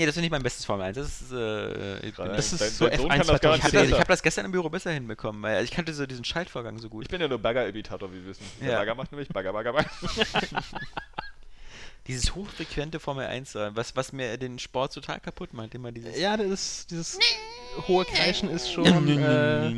das 0.05 0.17
ist 0.17 0.21
nicht 0.21 0.31
mein 0.31 0.43
bestes 0.43 0.65
Formel 0.65 0.87
1. 0.87 0.97
Das 0.97 1.21
ist, 1.21 1.31
äh, 1.31 2.00
ich, 2.03 2.15
bin, 2.15 2.25
Das 2.27 2.53
ist 2.53 2.61
dein- 2.61 2.69
so 2.69 2.87
dein 2.87 2.99
Sohn 2.99 3.11
F1 3.11 3.17
kann 3.17 3.27
das 3.27 3.35
ich 3.35 3.41
garantiert 3.41 3.63
habe 3.63 3.71
das, 3.73 3.83
ich 3.83 3.89
besser. 3.89 3.99
hab 4.01 4.07
das 4.07 4.23
gestern 4.23 4.45
im 4.45 4.51
Büro 4.51 4.69
besser 4.69 4.91
hinbekommen, 4.91 5.41
weil 5.41 5.63
ich 5.63 5.71
kannte 5.71 5.93
so 5.93 6.05
diesen 6.05 6.25
Schaltvorgang 6.25 6.77
so 6.79 6.89
gut. 6.89 7.03
Ich 7.05 7.09
bin 7.09 7.21
ja 7.21 7.27
nur 7.27 7.39
Bagger-Imitator, 7.39 8.11
wie 8.11 8.15
wir 8.23 8.27
wissen. 8.27 8.45
Der 8.61 8.71
Ja. 8.71 8.77
Bagger 8.79 8.95
macht 8.95 9.11
nämlich 9.11 9.29
Bagger, 9.29 9.53
Bagger, 9.53 9.73
Bagger. 9.73 9.89
Dieses 12.07 12.33
hochfrequente 12.33 12.99
Formel 12.99 13.27
1, 13.27 13.53
äh, 13.55 13.75
was, 13.75 13.95
was 13.95 14.11
mir 14.11 14.35
den 14.37 14.57
Sport 14.57 14.91
total 14.93 15.19
kaputt 15.19 15.53
macht, 15.53 15.75
immer 15.75 15.91
dieses. 15.91 16.19
Ja, 16.19 16.35
das 16.35 16.47
ist, 16.47 16.89
dieses 16.91 17.19
hohe 17.87 18.05
Kreischen 18.05 18.49
ist 18.49 18.71
schon 18.71 19.07
äh, 19.07 19.69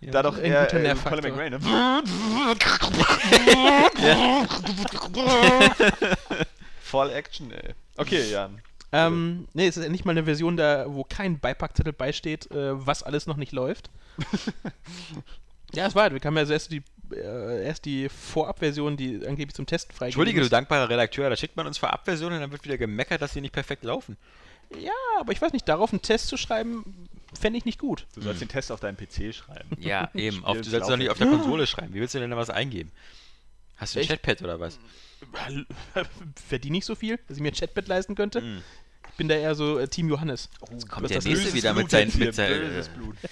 Ja. 0.00 0.12
Da 0.12 0.22
doch 0.22 0.38
Ein 0.38 0.44
eher 0.44 0.64
guter 0.66 0.84
äh. 0.84 0.94
Colin 0.94 1.34
McRae, 1.34 1.50
ne? 1.50 1.58
Voll 6.80 7.10
Action, 7.10 7.50
ey. 7.50 7.74
Okay, 7.96 8.30
Jan. 8.30 8.60
Ähm, 8.92 9.48
nee, 9.52 9.66
es 9.66 9.76
ist 9.76 9.84
endlich 9.84 10.04
mal 10.04 10.12
eine 10.12 10.24
Version 10.24 10.56
da, 10.56 10.86
wo 10.88 11.04
kein 11.04 11.38
Beipackzettel 11.38 11.92
beisteht, 11.92 12.50
äh, 12.50 12.86
was 12.86 13.02
alles 13.02 13.26
noch 13.26 13.36
nicht 13.36 13.52
läuft. 13.52 13.90
ja, 15.74 15.86
es 15.86 15.94
war 15.94 16.04
halt, 16.04 16.14
wir 16.14 16.20
haben 16.20 16.36
ja 16.36 16.48
erst 16.48 16.70
die, 16.70 16.82
äh, 17.12 17.64
erst 17.64 17.84
die 17.84 18.08
Vorabversion, 18.08 18.96
die 18.96 19.26
angeblich 19.26 19.54
zum 19.54 19.66
Testen 19.66 19.92
freigegeben 19.92 20.06
Entschuldige, 20.06 20.40
du 20.40 20.46
ist. 20.46 20.52
dankbarer 20.52 20.88
Redakteur, 20.88 21.28
da 21.28 21.36
schickt 21.36 21.56
man 21.56 21.66
uns 21.66 21.78
Vorabversionen 21.78 22.36
und 22.36 22.42
dann 22.42 22.52
wird 22.52 22.64
wieder 22.64 22.78
gemeckert, 22.78 23.20
dass 23.20 23.32
sie 23.32 23.40
nicht 23.40 23.52
perfekt 23.52 23.84
laufen. 23.84 24.16
Ja, 24.78 24.92
aber 25.20 25.32
ich 25.32 25.40
weiß 25.40 25.52
nicht, 25.52 25.68
darauf 25.68 25.92
einen 25.92 26.02
Test 26.02 26.28
zu 26.28 26.36
schreiben, 26.36 27.08
fände 27.38 27.58
ich 27.58 27.64
nicht 27.64 27.78
gut. 27.78 28.06
Du 28.14 28.20
sollst 28.20 28.40
den 28.40 28.48
Test 28.48 28.72
auf 28.72 28.80
deinem 28.80 28.96
PC 28.96 29.34
schreiben. 29.34 29.68
Ja, 29.78 30.10
eben. 30.14 30.44
Auf, 30.44 30.56
du 30.58 30.64
sollst 30.64 30.90
doch 30.90 30.96
nicht 30.96 31.10
auf 31.10 31.18
der 31.18 31.28
Konsole 31.28 31.66
schreiben. 31.66 31.94
Wie 31.94 32.00
willst 32.00 32.14
du 32.14 32.18
denn 32.18 32.30
da 32.30 32.36
was 32.36 32.50
eingeben? 32.50 32.90
Hast 33.76 33.94
du 33.94 34.00
ein? 34.00 34.06
Chatpad 34.06 34.42
oder 34.42 34.60
was? 34.60 34.78
Verdiene 36.48 36.76
nicht 36.76 36.84
so 36.84 36.94
viel, 36.94 37.18
dass 37.28 37.36
ich 37.36 37.42
mir 37.42 37.50
ein 37.50 37.54
Chatbett 37.54 37.88
leisten 37.88 38.14
könnte. 38.14 38.40
Hm. 38.40 38.62
Ich 39.10 39.16
bin 39.16 39.28
da 39.28 39.34
eher 39.34 39.54
so 39.54 39.78
äh, 39.78 39.88
Team 39.88 40.08
Johannes. 40.10 40.50
Kommt 40.60 41.04
Was 41.04 41.08
der 41.08 41.18
das 41.18 41.24
nächste 41.24 41.54
wieder 41.54 41.72
mit 41.72 41.88
Blut 41.88 41.90
seinen. 41.90 42.08
jetzt 42.08 42.16
hier, 42.16 42.26
Mit 42.26 42.34
seinen 42.34 42.60
böses 42.60 42.88
Blut. 42.88 43.16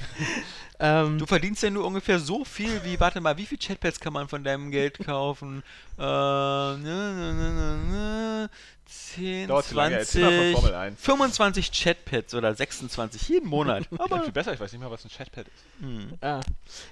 Ähm, 0.80 1.18
du 1.20 1.26
verdienst 1.26 1.62
ja 1.62 1.70
nur 1.70 1.86
ungefähr 1.86 2.18
so 2.18 2.44
viel 2.44 2.82
wie, 2.84 2.98
warte 2.98 3.20
mal, 3.20 3.36
wie 3.38 3.46
viel 3.46 3.58
Chatpads 3.58 4.00
kann 4.00 4.12
man 4.12 4.26
von 4.26 4.42
deinem 4.42 4.72
Geld 4.72 4.98
kaufen? 4.98 5.62
äh, 5.96 6.02
ne, 6.02 6.76
ne, 6.76 7.32
ne, 7.32 7.52
ne, 7.52 7.76
ne, 7.86 8.50
10, 8.84 9.48
Dauert 9.48 9.66
zu 9.66 9.74
lange, 9.76 9.98
erzähl 9.98 10.22
mal 10.22 10.30
von 10.30 10.38
20, 10.40 10.54
Formel 10.56 10.74
1. 10.74 11.00
25 11.00 11.70
Chatpads 11.70 12.34
oder 12.34 12.54
26 12.54 13.28
jeden 13.28 13.48
Monat. 13.48 13.86
Aber 13.98 14.24
viel 14.24 14.32
besser, 14.32 14.52
ich 14.52 14.58
weiß 14.58 14.72
nicht 14.72 14.80
mal, 14.80 14.90
was 14.90 15.04
ein 15.04 15.10
Chatpad 15.10 15.46
ist. 15.46 15.64
Hm. 15.80 16.12
Ah. 16.20 16.40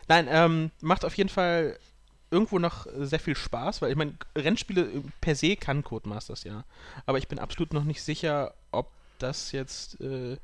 Nein, 0.07 0.29
ähm, 0.31 0.71
macht 0.81 1.05
auf 1.05 1.17
jeden 1.17 1.29
Fall 1.29 1.77
irgendwo 2.33 2.59
noch 2.59 2.87
äh, 2.87 3.07
sehr 3.07 3.21
viel 3.21 3.37
Spaß, 3.37 3.83
weil 3.83 3.91
ich 3.91 3.97
meine, 3.97 4.15
Rennspiele 4.37 4.83
äh, 4.83 5.03
per 5.21 5.37
se 5.37 5.55
kann 5.57 5.85
Codemasters 5.85 6.43
ja. 6.45 6.65
Aber 7.07 7.19
ich 7.19 7.29
bin 7.29 7.39
absolut 7.39 7.73
noch 7.73 7.85
nicht 7.85 8.03
sicher, 8.03 8.55
ob 8.73 8.91
das 9.19 9.53
jetzt 9.53 10.01
äh, 10.01 10.37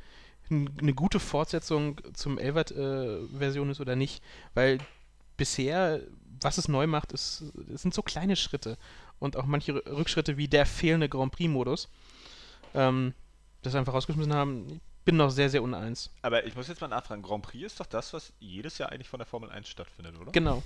eine 0.50 0.94
gute 0.94 1.18
Fortsetzung 1.20 2.00
zum 2.14 2.38
Elvert-Version 2.38 3.70
ist 3.70 3.80
oder 3.80 3.96
nicht. 3.96 4.22
Weil 4.54 4.78
bisher, 5.36 6.00
was 6.40 6.58
es 6.58 6.68
neu 6.68 6.86
macht, 6.86 7.12
ist, 7.12 7.42
es 7.74 7.82
sind 7.82 7.92
so 7.94 8.02
kleine 8.02 8.36
Schritte. 8.36 8.78
Und 9.18 9.36
auch 9.36 9.44
manche 9.46 9.72
Rü- 9.72 9.96
Rückschritte 9.96 10.36
wie 10.36 10.46
der 10.48 10.64
fehlende 10.64 11.08
Grand 11.08 11.32
Prix-Modus, 11.32 11.88
ähm, 12.74 13.12
das 13.62 13.74
einfach 13.74 13.92
rausgeschmissen 13.94 14.32
haben. 14.32 14.66
Ich 14.70 14.80
bin 15.04 15.16
noch 15.16 15.30
sehr, 15.30 15.50
sehr 15.50 15.62
uneins. 15.62 16.10
Aber 16.22 16.46
ich 16.46 16.54
muss 16.54 16.68
jetzt 16.68 16.80
mal 16.80 16.88
nachfragen, 16.88 17.22
Grand 17.22 17.42
Prix 17.42 17.64
ist 17.66 17.80
doch 17.80 17.86
das, 17.86 18.12
was 18.12 18.32
jedes 18.38 18.78
Jahr 18.78 18.90
eigentlich 18.92 19.08
von 19.08 19.18
der 19.18 19.26
Formel 19.26 19.50
1 19.50 19.68
stattfindet, 19.68 20.16
oder? 20.20 20.30
Genau. 20.32 20.62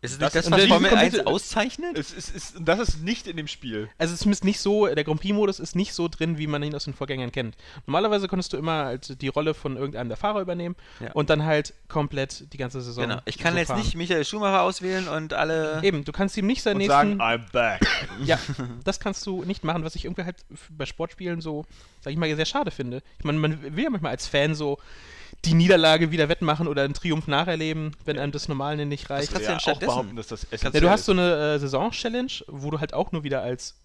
Ist 0.00 0.12
es 0.12 0.18
Das- 0.18 0.32
nicht 0.34 0.46
das, 0.46 0.52
was 0.52 0.66
Formel 0.66 0.90
die 0.90 0.96
1 0.96 1.02
komplette- 1.14 1.26
auszeichnet? 1.26 1.98
Es 1.98 2.12
ist, 2.12 2.34
ist, 2.34 2.54
das 2.60 2.78
ist 2.78 3.02
nicht 3.02 3.26
in 3.26 3.36
dem 3.36 3.48
Spiel. 3.48 3.90
Also 3.98 4.14
es 4.14 4.24
ist 4.24 4.44
nicht 4.44 4.60
so, 4.60 4.86
der 4.86 5.02
Grand 5.02 5.20
Prix-Modus 5.20 5.58
ist 5.58 5.74
nicht 5.74 5.92
so 5.92 6.06
drin, 6.06 6.38
wie 6.38 6.46
man 6.46 6.62
ihn 6.62 6.72
aus 6.74 6.84
den 6.84 6.94
Vorgängern 6.94 7.32
kennt. 7.32 7.56
Normalerweise 7.86 8.28
konntest 8.28 8.52
du 8.52 8.58
immer 8.58 8.84
halt 8.84 9.20
die 9.20 9.26
Rolle 9.26 9.54
von 9.54 9.76
irgendeinem 9.76 10.06
der 10.08 10.16
Fahrer 10.16 10.40
übernehmen 10.40 10.76
Ja. 11.00 11.10
und 11.14 11.30
dann 11.30 11.44
halt 11.44 11.74
komplett 11.88 12.52
die 12.52 12.58
ganze 12.58 12.80
Saison. 12.80 13.08
Genau. 13.08 13.20
Ich 13.24 13.38
kann 13.38 13.54
so 13.54 13.58
jetzt 13.58 13.68
fahren. 13.68 13.80
nicht 13.80 13.96
Michael 13.96 14.24
Schumacher 14.24 14.62
auswählen 14.62 15.08
und 15.08 15.32
alle. 15.34 15.80
Eben, 15.82 16.04
du 16.04 16.12
kannst 16.12 16.36
ihm 16.36 16.46
nicht 16.46 16.64
Und 16.66 16.76
nächsten. 16.76 17.18
sagen, 17.18 17.20
I'm 17.20 17.50
back. 17.50 17.80
ja, 18.24 18.38
das 18.84 19.00
kannst 19.00 19.26
du 19.26 19.42
nicht 19.44 19.64
machen, 19.64 19.82
was 19.82 19.96
ich 19.96 20.04
irgendwie 20.04 20.22
halt 20.22 20.36
bei 20.70 20.86
Sportspielen 20.86 21.40
so, 21.40 21.64
sag 22.02 22.12
ich 22.12 22.18
mal, 22.18 22.32
sehr 22.36 22.46
schade 22.46 22.70
finde. 22.70 23.02
Ich 23.18 23.24
meine, 23.24 23.38
man 23.40 23.60
will 23.76 23.82
ja 23.82 23.90
manchmal 23.90 24.12
als 24.12 24.28
Fan 24.28 24.54
so 24.54 24.78
die 25.44 25.54
Niederlage 25.54 26.10
wieder 26.10 26.28
wettmachen 26.28 26.68
oder 26.68 26.82
einen 26.82 26.94
Triumph 26.94 27.26
nacherleben, 27.26 27.92
wenn 28.04 28.18
einem 28.18 28.32
das 28.32 28.48
Normale 28.48 28.86
nicht 28.86 29.08
reicht. 29.10 29.32
kannst 29.32 29.48
du 29.48 29.52
ja 29.52 29.58
auch 29.74 29.78
behaupten, 29.78 30.16
dass 30.16 30.28
das 30.28 30.46
Ja, 30.50 30.70
du 30.70 30.90
hast 30.90 31.04
so 31.04 31.12
eine 31.12 31.54
äh, 31.54 31.58
Saison-Challenge, 31.58 32.32
wo 32.48 32.70
du 32.70 32.80
halt 32.80 32.94
auch 32.94 33.12
nur 33.12 33.24
wieder 33.24 33.42
als 33.42 33.76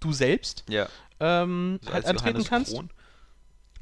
du 0.00 0.12
selbst 0.12 0.64
Ja. 0.68 0.88
ähm, 1.20 1.78
So 1.82 1.86
halt 1.92 1.96
als 1.96 2.06
antreten 2.06 2.28
Johannes 2.38 2.48
kannst. 2.48 2.72
Kron. 2.74 2.90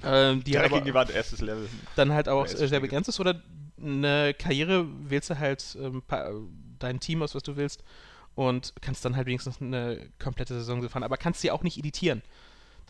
Ähm, 0.03 0.43
die 0.45 0.53
Direkt 0.53 0.67
aber 0.67 0.77
gegen 0.77 0.87
die 0.87 0.95
Wand, 0.95 1.11
erstes 1.11 1.41
Level. 1.41 1.69
dann 1.97 2.13
halt 2.13 2.29
auch 2.29 2.47
äh, 2.47 2.69
sehr 2.69 2.81
begrenzt 2.81 3.09
ist. 3.09 3.21
Oder 3.21 3.43
eine 3.79 4.35
Karriere 4.35 4.87
wählst 5.09 5.31
du 5.31 5.39
halt 5.39 5.77
ähm, 5.81 6.03
dein 6.79 7.01
Team 7.01 7.23
aus, 7.23 7.35
was 7.35 7.43
du 7.43 7.57
willst. 7.57 7.83
Und 8.35 8.73
kannst 8.81 9.05
dann 9.05 9.17
halt 9.17 9.27
wenigstens 9.27 9.61
eine 9.61 10.09
komplette 10.19 10.55
Saison 10.55 10.81
so 10.81 10.89
fahren. 10.89 11.03
Aber 11.03 11.17
kannst 11.19 11.41
sie 11.43 11.51
auch 11.51 11.63
nicht 11.63 11.77
editieren. 11.77 12.23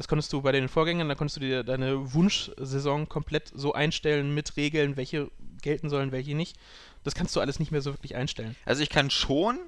Das 0.00 0.08
konntest 0.08 0.32
du 0.32 0.40
bei 0.40 0.50
den 0.50 0.70
Vorgängern, 0.70 1.10
da 1.10 1.14
konntest 1.14 1.36
du 1.36 1.40
dir 1.40 1.62
deine 1.62 2.14
Wunschsaison 2.14 3.06
komplett 3.10 3.52
so 3.54 3.74
einstellen 3.74 4.32
mit 4.32 4.56
Regeln, 4.56 4.96
welche 4.96 5.30
gelten 5.60 5.90
sollen, 5.90 6.10
welche 6.10 6.34
nicht. 6.34 6.56
Das 7.04 7.14
kannst 7.14 7.36
du 7.36 7.40
alles 7.40 7.58
nicht 7.58 7.70
mehr 7.70 7.82
so 7.82 7.92
wirklich 7.92 8.16
einstellen. 8.16 8.56
Also 8.64 8.82
ich 8.82 8.88
kann 8.88 9.10
schon 9.10 9.58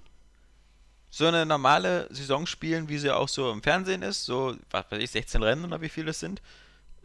so 1.11 1.26
eine 1.26 1.45
normale 1.45 2.09
Saison 2.09 2.47
spielen, 2.47 2.89
wie 2.89 2.97
sie 2.97 3.14
auch 3.14 3.28
so 3.28 3.53
im 3.53 3.62
Fernsehen 3.62 4.01
ist. 4.01 4.24
So, 4.24 4.57
was 4.70 4.87
weiß 4.89 5.03
ich, 5.03 5.11
16 5.11 5.43
Rennen 5.43 5.66
oder 5.66 5.83
wie 5.83 5.91
viele 5.91 6.12
es 6.12 6.20
sind. 6.20 6.41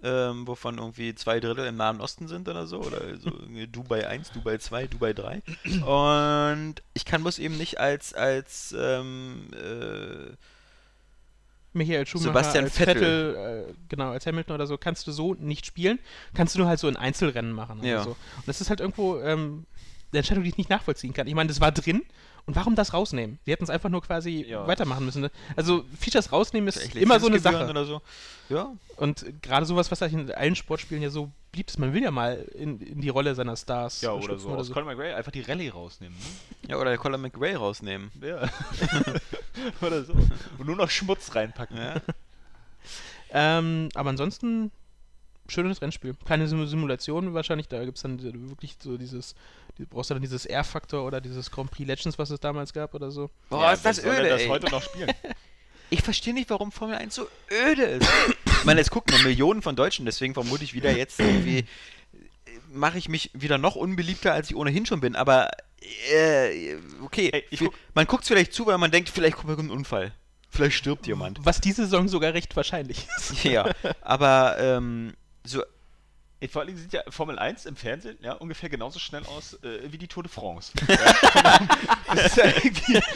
Ähm, 0.04 0.48
wovon 0.48 0.78
irgendwie 0.78 1.14
zwei 1.14 1.42
Drittel 1.42 1.66
im 1.66 1.76
Nahen 1.76 2.00
Osten 2.00 2.30
sind 2.30 2.48
oder 2.48 2.66
so. 2.66 2.80
Oder 2.80 3.18
so 3.18 3.30
Dubai 3.70 4.08
1, 4.08 4.32
Dubai 4.32 4.58
2, 4.58 4.88
Dubai 4.88 5.12
3. 5.12 5.42
Und 5.86 6.76
ich 6.94 7.04
kann 7.04 7.24
muss 7.24 7.40
eben 7.40 7.58
nicht 7.58 7.78
als, 7.78 8.14
als 8.14 8.74
ähm, 8.78 9.50
äh, 9.52 10.32
Michael 11.78 12.06
Schumacher 12.06 12.30
Sebastian 12.30 12.64
als 12.66 12.78
Vettel. 12.78 13.66
äh, 13.70 13.74
genau, 13.90 14.12
als 14.12 14.26
Hamilton 14.26 14.56
oder 14.56 14.68
so, 14.68 14.78
kannst 14.78 15.08
du 15.08 15.12
so 15.12 15.34
nicht 15.36 15.66
spielen. 15.66 16.00
Kannst 16.34 16.56
du 16.56 16.60
nur 16.60 16.68
halt 16.68 16.80
so 16.80 16.88
in 16.88 16.98
Einzelrennen 16.98 17.52
machen 17.52 17.80
oder 17.80 17.88
Ja. 17.88 18.04
so. 18.04 18.12
Und 18.12 18.48
das 18.48 18.60
ist 18.62 18.70
halt 18.70 18.80
irgendwo 18.80 19.20
ähm, 19.20 19.66
eine 20.12 20.20
Entscheidung, 20.20 20.44
die 20.44 20.50
ich 20.50 20.58
nicht 20.58 20.70
nachvollziehen 20.70 21.14
kann. 21.14 21.28
Ich 21.28 21.36
meine, 21.36 21.48
das 21.48 21.62
war 21.62 21.72
drin. 21.72 22.02
Und 22.48 22.56
warum 22.56 22.76
das 22.76 22.94
rausnehmen? 22.94 23.40
Sie 23.46 23.52
hätten 23.52 23.66
es 23.66 23.70
einfach 23.70 23.90
nur 23.90 24.02
quasi 24.02 24.46
Ja. 24.48 24.66
weitermachen 24.66 25.04
müssen. 25.06 25.22
ne? 25.22 25.32
Also 25.58 25.84
Features 26.00 26.32
rausnehmen 26.32 26.70
ist 26.70 26.96
immer 26.96 27.20
so 27.20 27.28
eine 27.28 27.40
Sache. 27.40 27.68
Oder 27.70 27.84
so. 27.86 28.02
Ja, 28.50 28.70
Und 28.96 29.26
gerade 29.44 29.66
sowas, 29.66 29.92
was 29.92 30.02
eigentlich 30.02 30.30
in 30.30 30.32
allen 30.34 30.56
Sportspielen 30.56 31.04
ja 31.04 31.10
so 31.10 31.30
beliebt 31.52 31.70
ist, 31.72 31.78
man 31.78 31.94
will 31.94 32.02
ja 32.02 32.12
mal 32.12 32.36
in, 32.56 32.80
in 32.80 33.02
die 33.02 33.10
Rolle 33.10 33.36
seiner 33.36 33.58
Stars 33.58 34.00
Ja, 34.02 34.14
oder 34.14 34.40
so. 34.40 34.50
Aus 34.52 34.72
Colin 34.72 34.88
McRae 34.88 35.14
einfach 35.14 35.34
die 35.34 35.42
Rallye 35.42 35.70
rausnehmen. 35.70 36.18
ja 36.70 36.78
oder 36.78 36.98
Colin 36.98 37.20
McRae 37.20 37.56
rausnehmen. 37.58 38.10
Ne? 38.16 38.28
Ja. 38.30 38.50
oder 39.86 40.04
so. 40.06 40.14
Und 40.14 40.66
nur 40.66 40.78
noch 40.78 40.90
Schmutz 40.90 41.36
reinpacken. 41.36 41.76
Ja. 41.78 41.96
Ähm, 43.32 43.90
aber 43.94 44.10
ansonsten 44.12 44.72
schönes 45.50 45.82
Rennspiel. 45.82 46.16
Keine 46.26 46.48
Sim 46.48 46.66
Simulation 46.68 47.34
wahrscheinlich, 47.34 47.68
da 47.68 47.84
gibt 47.86 47.98
es 47.98 48.04
dann 48.04 48.22
wirklich 48.50 48.76
so 48.82 48.98
dieses, 48.98 49.36
du 49.78 49.86
brauchst 49.86 50.10
du 50.10 50.14
dann 50.16 50.22
dieses 50.22 50.46
R-Faktor 50.46 51.06
oder 51.06 51.22
dieses 51.22 51.50
Grand 51.52 51.72
Prix 51.72 51.88
Legends, 51.88 52.18
was 52.20 52.30
es 52.30 52.40
damals 52.40 52.74
gab 52.74 52.94
oder 52.94 53.12
so. 53.12 53.30
Boah, 53.50 53.64
Ja, 53.64 53.72
ist 53.74 53.86
das 53.86 54.04
öde, 54.04 54.30
das 54.30 54.42
ey. 54.42 54.48
heute 54.48 54.70
noch 54.72 54.82
spielen? 54.82 55.12
Ich 55.90 56.02
verstehe 56.02 56.34
nicht, 56.34 56.50
warum 56.50 56.74
Formel 56.74 56.96
1 56.98 57.16
so 57.16 57.30
öde 57.50 57.84
ist. 57.84 58.10
ich 58.46 58.66
meine, 58.66 58.82
es 58.82 58.90
gucken 58.90 59.16
nur 59.16 59.24
Millionen 59.24 59.62
von 59.62 59.78
Deutschen, 59.78 60.06
deswegen 60.06 60.34
vermute 60.34 60.66
ich 60.66 60.74
wieder 60.74 60.92
jetzt 60.92 61.18
irgendwie 61.22 61.64
mache 62.74 62.98
ich 62.98 63.08
mich 63.08 63.32
wieder 63.34 63.58
noch 63.58 63.76
unbeliebter, 63.78 64.34
als 64.34 64.50
ich 64.50 64.56
ohnehin 64.58 64.86
schon 64.86 65.00
bin. 65.00 65.16
Aber 65.16 65.50
äh, 66.14 66.76
okay, 67.06 67.30
Ey, 67.32 67.44
ich 67.52 67.62
vi- 67.62 67.66
guck- 67.68 67.76
man 67.94 68.06
guckt 68.06 68.26
vielleicht 68.26 68.52
zu, 68.52 68.66
weil 68.66 68.78
man 68.78 68.92
denkt, 68.92 69.08
vielleicht 69.10 69.38
kommt 69.38 69.50
irgendein 69.50 69.78
Unfall. 69.78 70.12
Vielleicht 70.50 70.76
stirbt 70.76 71.08
jemand. 71.08 71.40
Was 71.46 71.62
diese 71.62 71.84
Saison 71.84 72.10
sogar 72.10 72.34
recht 72.34 72.54
wahrscheinlich 72.58 73.08
ist. 73.18 73.44
ja, 73.46 73.72
aber 74.02 74.58
ähm, 74.60 75.14
so 75.48 75.64
Ey, 76.40 76.48
Vor 76.48 76.62
allem 76.62 76.78
sieht 76.78 76.94
ja 76.94 77.02
Formel 77.10 77.40
1 77.40 77.66
im 77.66 77.76
Fernsehen 77.76 78.18
ja 78.22 78.34
ungefähr 78.34 78.70
genauso 78.70 79.00
schnell 79.00 79.26
aus 79.26 79.56
äh, 79.64 79.92
wie 79.92 79.98
die 79.98 80.08
Tour 80.08 80.22
de 80.22 80.32
France. 80.32 80.72
ja, 80.88 81.60
das 82.14 82.26
ist 82.28 82.38
ja 82.38 82.46
irgendwie. 82.46 83.02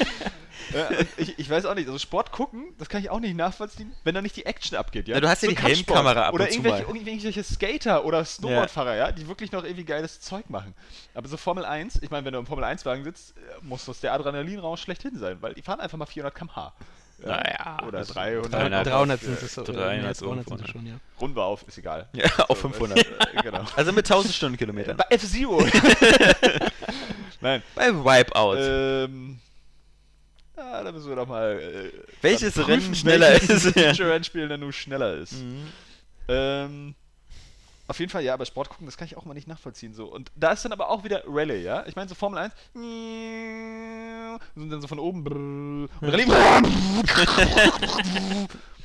Ja, 0.73 0.89
ich, 1.17 1.37
ich 1.37 1.49
weiß 1.49 1.65
auch 1.65 1.75
nicht, 1.75 1.87
also 1.87 1.99
Sport 1.99 2.31
gucken, 2.31 2.73
das 2.77 2.87
kann 2.87 3.01
ich 3.01 3.09
auch 3.09 3.19
nicht 3.19 3.35
nachvollziehen, 3.35 3.91
wenn 4.05 4.15
da 4.15 4.21
nicht 4.21 4.37
die 4.37 4.45
Action 4.45 4.77
abgeht, 4.77 5.07
ja. 5.07 5.15
Na, 5.15 5.21
du 5.21 5.27
hast 5.27 5.43
ja 5.43 5.49
die 5.49 5.55
Kampfsport. 5.55 5.97
Helmkamera 5.97 6.27
ab 6.27 6.33
Oder 6.33 6.45
und 6.45 6.51
zu 6.51 6.59
irgendwelche, 6.59 6.83
irgendwelche 6.83 7.43
Skater 7.43 8.05
oder 8.05 8.23
Snowboardfahrer, 8.23 8.95
ja, 8.95 9.11
die 9.11 9.27
wirklich 9.27 9.51
noch 9.51 9.63
irgendwie 9.65 9.83
geiles 9.83 10.21
Zeug 10.21 10.49
machen. 10.49 10.73
Aber 11.13 11.27
so 11.27 11.35
Formel 11.35 11.65
1, 11.65 11.99
ich 12.03 12.09
meine, 12.09 12.25
wenn 12.25 12.33
du 12.33 12.39
im 12.39 12.45
Formel 12.45 12.63
1-Wagen 12.63 13.03
sitzt, 13.03 13.35
äh, 13.37 13.41
muss 13.63 13.85
das 13.85 13.99
der 13.99 14.13
Adrenalinraum 14.13 14.77
schlechthin 14.77 15.17
sein, 15.17 15.41
weil 15.41 15.55
die 15.55 15.61
fahren 15.61 15.81
einfach 15.81 15.97
mal 15.97 16.05
400 16.05 16.33
km/h. 16.33 16.73
Ja, 17.21 17.27
Naja, 17.27 17.83
Oder 17.87 17.99
also 17.99 18.13
300. 18.13 18.53
300, 18.53 18.87
300 18.87 19.21
sind 19.21 19.41
es 19.41 19.53
so. 19.53 19.63
300 19.63 19.97
mehr 19.97 20.07
als 20.07 20.19
300 20.19 20.45
sind 20.45 20.51
irgendwo, 20.53 20.65
es 20.65 20.71
schon, 20.71 20.85
ja. 20.87 20.95
Runden 21.19 21.35
wir 21.35 21.43
auf, 21.43 21.63
ist 21.67 21.77
egal. 21.77 22.09
ja, 22.13 22.25
auf 22.47 22.57
500. 22.59 22.97
Äh, 22.97 23.03
genau. 23.43 23.65
Also 23.75 23.91
mit 23.91 24.05
1000 24.09 24.33
Stundenkilometern. 24.33 24.97
Bei 24.97 25.05
F-Zero. 25.09 25.63
Nein. 27.41 27.61
Bei 27.75 27.93
Wipeout. 27.93 28.55
Ähm. 28.57 29.39
Ja, 30.57 30.83
da 30.83 30.91
müssen 30.91 31.09
wir 31.09 31.15
doch 31.15 31.27
mal. 31.27 31.59
Äh, 31.59 31.91
Welches 32.21 32.53
dann 32.55 32.65
Rennen 32.65 32.81
prüfen, 32.81 32.95
schneller 32.95 33.29
welches 33.31 33.65
ist. 33.65 33.75
Mhm. 33.75 33.79
Feature-Rennspiel 33.81 34.47
denn 34.47 34.59
nun 34.59 34.73
schneller 34.73 35.15
ist. 35.15 35.35
Ähm. 36.27 36.95
Auf 37.87 37.99
jeden 37.99 38.11
Fall, 38.11 38.23
ja, 38.23 38.33
aber 38.33 38.45
Sport 38.45 38.69
gucken, 38.69 38.85
das 38.85 38.97
kann 38.97 39.05
ich 39.05 39.17
auch 39.17 39.25
mal 39.25 39.33
nicht 39.33 39.47
nachvollziehen. 39.47 39.93
So. 39.93 40.05
Und 40.05 40.31
da 40.35 40.51
ist 40.51 40.63
dann 40.63 40.71
aber 40.71 40.89
auch 40.89 41.03
wieder 41.03 41.23
Rallye, 41.27 41.61
ja? 41.61 41.85
Ich 41.87 41.95
meine, 41.95 42.07
so 42.07 42.15
Formel 42.15 42.39
1. 42.39 42.53
Sind 44.55 44.69
dann 44.69 44.81
so 44.81 44.87
von 44.87 44.99
oben. 44.99 45.25
Und 45.25 45.89
Rallye. 46.01 46.25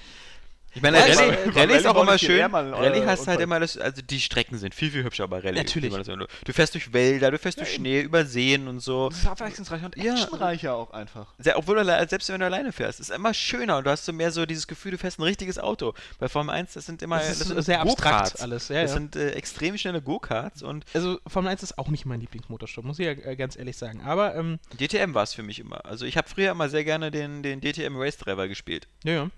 Ich 0.77 0.83
meine, 0.83 0.99
Ja, 0.99 1.05
Rallye, 1.05 1.17
Rallye 1.19 1.53
beim 1.55 1.71
ist 1.71 1.87
auch 1.87 1.95
Rallye 1.97 2.03
immer 2.03 2.19
schön. 2.19 2.39
Äh, 2.39 2.45
Rallye 2.45 3.07
hast 3.07 3.21
halt 3.21 3.39
Unfall. 3.39 3.43
immer 3.43 3.61
das, 3.61 3.79
also 3.79 4.03
die 4.03 4.21
Strecken 4.21 4.59
sind 4.59 4.75
viel, 4.75 4.91
viel 4.91 5.05
hübscher 5.05 5.27
bei 5.27 5.39
Rallye. 5.39 5.57
Natürlich. 5.57 5.93
das 5.93 6.07
Du 6.07 6.53
fährst 6.53 6.75
durch 6.75 6.93
Wälder, 6.93 7.31
du 7.31 7.39
fährst 7.39 7.59
durch 7.59 7.73
Schnee, 7.73 8.03
über 8.03 8.27
Seen 8.27 8.69
und 8.69 8.81
so. 8.81 9.09
Das 9.09 9.19
ist 9.21 9.27
abwechslungsreicher 9.27 9.87
und 9.87 9.97
Ja. 9.97 10.13
actionreicher 10.13 10.75
auch 10.75 10.91
einfach. 10.91 11.33
Obwohl 11.55 11.77
du, 11.83 12.07
selbst 12.09 12.29
wenn 12.29 12.41
du 12.41 12.47
alleine 12.47 12.73
fährst, 12.73 13.01
ist 13.01 13.11
immer 13.11 13.33
schöner 13.33 13.79
und 13.79 13.85
du 13.87 13.91
hast 13.91 14.05
so 14.05 14.13
mehr 14.13 14.31
so 14.31 14.45
dieses 14.45 14.67
Gefühl, 14.67 14.93
du 14.93 14.99
fährst 14.99 15.19
ein 15.19 15.23
richtiges 15.23 15.59
Auto. 15.59 15.95
Bei 16.19 16.29
Formel 16.29 16.55
1, 16.55 16.75
das 16.75 16.85
sind 16.85 17.01
immer 17.01 17.21
Das 17.21 17.41
ist 17.41 17.49
sind 17.49 17.63
sehr 17.63 17.81
abstrakt 17.81 18.41
alles, 18.43 18.69
ja, 18.69 18.83
das 18.83 18.91
ja. 18.91 18.95
sind 18.99 19.17
äh, 19.17 19.31
extrem 19.31 19.79
schnelle 19.79 20.03
Go-Karts 20.03 20.63
und 20.63 20.85
Also 20.93 21.19
Formel 21.27 21.51
1 21.53 21.63
ist 21.63 21.79
auch 21.79 21.89
nicht 21.89 22.05
mein 22.05 22.21
Lieblingsmotorsport, 22.21 22.85
muss 22.87 22.99
ich 22.99 23.07
ja 23.07 23.13
äh, 23.13 23.35
ganz 23.37 23.57
ehrlich 23.57 23.79
sagen. 23.79 24.03
Aber, 24.05 24.35
ähm, 24.35 24.59
DTM 24.79 25.15
war 25.15 25.23
es 25.23 25.33
für 25.33 25.43
mich 25.43 25.59
immer. 25.59 25.87
Also 25.87 26.05
ich 26.05 26.19
habe 26.19 26.29
früher 26.29 26.51
immer 26.51 26.69
sehr 26.69 26.85
gerne 26.85 27.11
den, 27.11 27.43
den 27.43 27.63
DTM 27.63 27.97
Race 27.97 28.19
Driver 28.19 28.47
gespielt. 28.47 28.89
ja, 29.05 29.13
ja. 29.15 29.31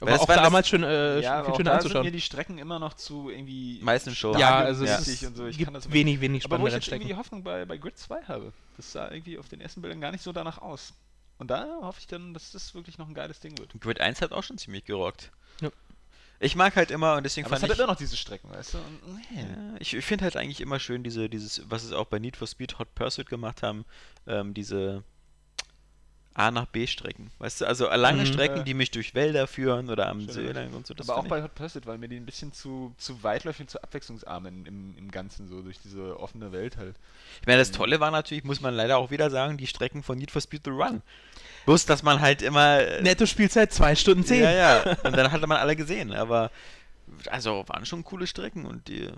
Aber 0.00 0.10
das 0.12 0.20
auch 0.20 0.28
war 0.28 0.36
das- 0.36 0.44
damals 0.44 0.68
schon 0.68 0.82
äh, 0.82 1.20
ja, 1.20 1.34
aber 1.40 1.46
viel 1.46 1.54
schöner 1.56 1.70
da 1.72 1.80
sind 1.80 1.92
mir 1.92 1.98
anzuschauen. 1.98 2.12
die 2.12 2.20
Strecken 2.20 2.58
immer 2.58 2.78
noch 2.78 2.94
zu 2.94 3.28
irgendwie. 3.30 3.80
Meistens 3.82 4.16
schon. 4.16 4.38
Ja, 4.38 4.58
also 4.60 4.84
es 4.84 5.06
ist, 5.06 5.24
und 5.24 5.36
so. 5.36 5.46
Ich 5.46 5.58
gibt 5.58 5.72
kann 5.72 5.92
wenig, 5.92 6.20
wenig 6.20 6.44
Aber 6.44 6.52
wo 6.56 6.66
spannende 6.66 6.78
ich 6.78 6.84
jetzt 6.86 6.92
irgendwie 6.92 7.12
die. 7.12 7.16
Hoffnung 7.18 7.42
bei, 7.42 7.64
bei 7.64 7.76
Grid 7.76 7.98
2 7.98 8.22
habe, 8.24 8.52
das 8.76 8.92
sah 8.92 9.10
irgendwie 9.10 9.38
auf 9.38 9.48
den 9.48 9.60
ersten 9.60 9.82
Bildern 9.82 10.00
gar 10.00 10.10
nicht 10.12 10.22
so 10.24 10.32
danach 10.32 10.58
aus. 10.58 10.94
Und 11.38 11.50
da 11.50 11.66
hoffe 11.82 12.00
ich 12.00 12.06
dann, 12.06 12.34
dass 12.34 12.52
das 12.52 12.74
wirklich 12.74 12.98
noch 12.98 13.08
ein 13.08 13.14
geiles 13.14 13.40
Ding 13.40 13.56
wird. 13.58 13.72
Grid 13.80 14.00
1 14.00 14.20
hat 14.22 14.32
auch 14.32 14.42
schon 14.42 14.58
ziemlich 14.58 14.84
gerockt. 14.84 15.30
Ja. 15.60 15.70
Ich 16.38 16.56
mag 16.56 16.74
halt 16.76 16.90
immer 16.90 17.16
und 17.16 17.22
deswegen 17.24 17.46
Aber 17.46 17.56
es 17.56 17.60
fand 17.60 17.70
hat 17.70 17.76
ich. 17.78 17.82
immer 17.84 17.92
noch 17.92 17.98
diese 17.98 18.16
Strecken, 18.16 18.48
weißt 18.50 18.74
du? 18.74 18.78
Und, 18.78 19.16
nee. 19.16 19.40
Ja, 19.42 19.46
ich 19.78 19.94
ich 19.94 20.04
finde 20.04 20.24
halt 20.24 20.36
eigentlich 20.36 20.60
immer 20.62 20.80
schön, 20.80 21.02
diese, 21.02 21.28
dieses, 21.28 21.62
was 21.70 21.84
es 21.84 21.92
auch 21.92 22.06
bei 22.06 22.18
Need 22.18 22.36
for 22.38 22.46
Speed 22.46 22.78
Hot 22.78 22.94
Pursuit 22.94 23.28
gemacht 23.28 23.62
haben, 23.62 23.84
ähm, 24.26 24.54
diese 24.54 25.02
A 26.32 26.50
nach 26.52 26.66
B 26.66 26.86
Strecken. 26.86 27.30
Weißt 27.38 27.60
du, 27.60 27.66
also 27.66 27.88
lange 27.88 28.22
Mhm. 28.22 28.26
Strecken, 28.26 28.56
Ja. 28.58 28.62
die 28.62 28.74
mich 28.74 28.90
durch 28.92 29.14
Wälder 29.14 29.46
führen 29.46 29.90
oder 29.90 30.08
am 30.08 30.20
Schön, 30.20 30.30
See 30.30 30.52
lang 30.52 30.72
und 30.74 30.86
so. 30.86 30.94
Das 30.94 31.08
aber 31.08 31.18
auch 31.18 31.26
bei 31.26 31.42
Hot 31.42 31.54
Pursuit, 31.56 31.86
weil 31.86 31.98
mir 31.98 32.08
die 32.08 32.16
ein 32.16 32.24
bisschen 32.24 32.52
zu, 32.52 32.94
zu 32.98 33.22
weitläufig 33.22 33.62
und 33.62 33.70
zu 33.70 33.82
abwechslungsarm 33.82 34.46
im, 34.46 34.94
im, 34.96 35.10
Ganzen, 35.10 35.48
so 35.48 35.60
durch 35.60 35.78
diese 35.82 36.18
offene 36.20 36.52
Welt 36.52 36.76
halt. 36.76 36.94
Ich 37.40 37.46
meine, 37.46 37.58
das 37.58 37.72
Tolle 37.72 37.98
war 37.98 38.10
natürlich, 38.12 38.44
muss 38.44 38.60
man 38.60 38.74
leider 38.74 38.98
auch 38.98 39.10
wieder 39.10 39.28
sagen, 39.28 39.56
die 39.56 39.66
Strecken 39.66 40.02
von 40.04 40.18
Need 40.18 40.30
for 40.30 40.40
Speed 40.40 40.62
The 40.64 40.70
Run. 40.70 41.02
Bloß, 41.66 41.84
dass 41.86 42.02
man 42.04 42.20
halt 42.20 42.42
immer. 42.42 42.78
äh, 42.78 43.02
Netto 43.02 43.26
Spielzeit 43.26 43.72
2 43.72 43.96
Stunden 43.96 44.24
10. 44.24 44.40
Ja, 44.42 44.52
ja. 44.52 44.96
Und 45.02 45.16
dann 45.16 45.32
hatte 45.32 45.46
man 45.48 45.58
alle 45.58 45.74
gesehen. 45.74 46.12
Aber 46.12 46.50
also 47.28 47.64
waren 47.66 47.84
schon 47.86 48.04
coole 48.04 48.28
Strecken 48.28 48.66
und 48.66 48.86
die, 48.86 49.08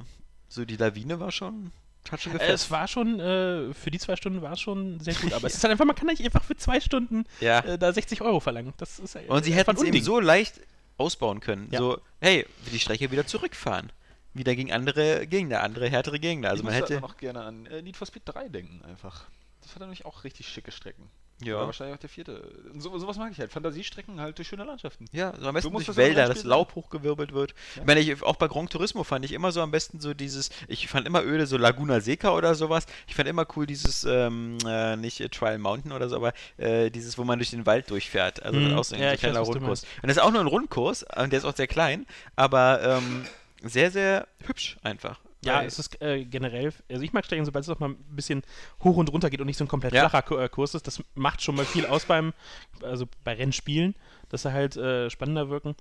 so 0.48 0.64
die 0.64 0.76
Lawine 0.76 1.20
war 1.20 1.30
schon. 1.30 1.72
Hat 2.10 2.20
schon 2.20 2.32
Äh, 2.32 2.38
gefällt. 2.38 2.54
Es 2.54 2.70
war 2.70 2.88
schon, 2.88 3.20
äh, 3.20 3.72
für 3.74 3.90
die 3.90 3.98
zwei 3.98 4.16
Stunden 4.16 4.42
war 4.42 4.52
es 4.52 4.60
schon 4.60 4.98
sehr 5.00 5.14
gut, 5.14 5.32
aber 5.32 5.46
es 5.46 5.54
ist 5.56 5.62
halt 5.64 5.70
einfach, 5.72 5.84
man 5.84 5.96
kann 5.96 6.06
nicht 6.08 6.22
einfach 6.24 6.42
für 6.44 6.56
zwei 6.56 6.80
Stunden 6.80 7.24
Ja. 7.40 7.60
äh, 7.60 7.78
da 7.78 7.92
60 7.92 8.20
Euro 8.22 8.40
verlangen. 8.40 8.72
Das 8.76 8.98
ist 8.98 9.14
halt 9.14 9.28
Und 9.28 9.44
sie 9.44 9.52
einfach 9.52 9.72
hätten 9.74 9.82
es 9.82 9.88
eben 9.94 10.02
so 10.02 10.20
leicht 10.20 10.60
ausbauen 10.98 11.40
können. 11.40 11.68
Ja. 11.70 11.78
So, 11.78 12.00
hey, 12.20 12.46
die 12.72 12.78
Strecke 12.78 13.10
wieder 13.10 13.26
zurückfahren. 13.26 13.90
Wieder 14.34 14.54
gegen 14.56 14.72
andere 14.72 15.26
Gegner, 15.26 15.62
andere 15.62 15.88
härtere 15.90 16.18
Gegner. 16.18 16.48
Also 16.50 16.62
ich 16.62 16.64
man 16.64 16.74
hätte. 16.74 17.00
noch 17.00 17.16
gerne 17.18 17.42
an 17.42 17.66
äh, 17.66 17.82
Need 17.82 17.96
for 17.96 18.06
Speed 18.06 18.22
3 18.24 18.48
denken, 18.48 18.82
einfach. 18.84 19.26
Das 19.62 19.72
hat 19.74 19.80
nämlich 19.80 20.04
auch 20.06 20.24
richtig 20.24 20.48
schicke 20.48 20.72
Strecken. 20.72 21.08
Ja. 21.44 21.56
War 21.56 21.66
wahrscheinlich 21.66 21.96
auch 21.96 22.00
der 22.00 22.08
vierte. 22.08 22.42
Und 22.72 22.80
so, 22.80 22.96
sowas 22.98 23.16
mag 23.16 23.32
ich 23.32 23.38
halt. 23.38 23.52
Fantasiestrecken 23.52 24.20
halt 24.20 24.38
durch 24.38 24.48
schöne 24.48 24.64
Landschaften. 24.64 25.06
Ja, 25.12 25.32
so 25.38 25.46
am 25.48 25.54
besten 25.54 25.72
durch 25.72 25.86
das 25.86 25.96
Wälder, 25.96 26.28
dass? 26.28 26.44
Laub 26.44 26.74
hochgewirbelt 26.74 27.32
wird. 27.32 27.54
Ich 27.76 27.84
meine, 27.84 28.00
ich, 28.00 28.22
auch 28.22 28.36
bei 28.36 28.48
Gran 28.48 28.68
Turismo 28.68 29.04
fand 29.04 29.24
ich 29.24 29.32
immer 29.32 29.52
so 29.52 29.60
am 29.60 29.70
besten 29.70 30.00
so 30.00 30.14
dieses, 30.14 30.50
ich 30.68 30.88
fand 30.88 31.06
immer 31.06 31.22
öde, 31.22 31.46
so 31.46 31.56
Laguna 31.56 32.00
Seca 32.00 32.32
oder 32.34 32.54
sowas. 32.54 32.86
Ich 33.06 33.14
fand 33.14 33.28
immer 33.28 33.46
cool 33.56 33.66
dieses, 33.66 34.04
ähm, 34.04 34.58
äh, 34.66 34.96
nicht 34.96 35.20
äh, 35.20 35.28
Trial 35.28 35.58
Mountain 35.58 35.92
oder 35.92 36.08
so, 36.08 36.16
aber 36.16 36.32
äh, 36.56 36.90
dieses, 36.90 37.18
wo 37.18 37.24
man 37.24 37.38
durch 37.38 37.50
den 37.50 37.66
Wald 37.66 37.90
durchfährt. 37.90 38.42
Also 38.42 38.60
Mhm. 38.60 38.72
auch 38.74 38.84
so 38.84 38.94
ein 38.94 39.02
Ja, 39.02 39.16
kleiner 39.16 39.40
weiß, 39.40 39.48
Rundkurs. 39.48 39.82
Und 40.02 40.08
das 40.08 40.16
ist 40.16 40.22
auch 40.22 40.30
nur 40.30 40.40
ein 40.40 40.46
Rundkurs, 40.46 41.04
und 41.16 41.30
der 41.32 41.38
ist 41.38 41.44
auch 41.44 41.56
sehr 41.56 41.66
klein, 41.66 42.06
aber 42.36 42.80
ähm, 42.82 43.24
sehr, 43.62 43.90
sehr 43.90 44.26
hübsch 44.46 44.76
einfach. 44.82 45.20
Ja, 45.44 45.62
es 45.62 45.78
ist 45.78 46.00
äh, 46.00 46.24
generell, 46.24 46.72
also 46.88 47.02
ich 47.02 47.12
mag 47.12 47.24
Strecken, 47.24 47.44
sobald 47.44 47.64
es 47.64 47.68
auch 47.68 47.80
mal 47.80 47.90
ein 47.90 47.96
bisschen 48.10 48.42
hoch 48.84 48.96
und 48.96 49.10
runter 49.12 49.28
geht 49.28 49.40
und 49.40 49.46
nicht 49.46 49.56
so 49.56 49.64
ein 49.64 49.68
komplett 49.68 49.92
Ja. 49.92 50.08
flacher 50.08 50.40
äh, 50.40 50.48
Kurs 50.48 50.74
ist. 50.74 50.86
Das 50.86 51.02
macht 51.14 51.42
schon 51.42 51.56
mal 51.56 51.64
viel 51.64 51.84
aus 51.86 52.04
beim, 52.04 52.32
also 52.82 53.06
bei 53.24 53.34
Rennspielen, 53.34 53.94
dass 54.28 54.42
sie 54.42 54.52
halt 54.52 54.76
äh, 54.76 55.10
spannender 55.10 55.48
wirken. 55.50 55.74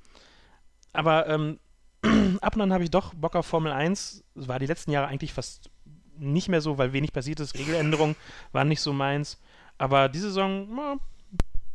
Aber 0.94 1.28
ähm, 1.28 1.60
ab 2.42 2.56
und 2.56 2.62
an 2.62 2.74
habe 2.74 2.84
ich 2.84 2.90
doch 2.90 3.14
Bock 3.14 3.36
auf 3.36 3.46
Formel 3.46 3.72
1. 3.72 4.24
Es 4.36 4.48
war 4.48 4.58
die 4.58 4.66
letzten 4.66 4.92
Jahre 4.92 5.08
eigentlich 5.08 5.34
fast 5.34 5.70
nicht 6.18 6.50
mehr 6.50 6.62
so, 6.62 6.78
weil 6.78 6.94
wenig 6.94 7.14
passiert 7.14 7.40
ist. 7.40 7.56
Regeländerungen 7.56 8.16
waren 8.52 8.68
nicht 8.68 8.82
so 8.82 8.94
meins. 8.94 9.40
Aber 9.78 10.10
diese 10.10 10.28
Saison 10.28 10.68
na, 10.76 10.96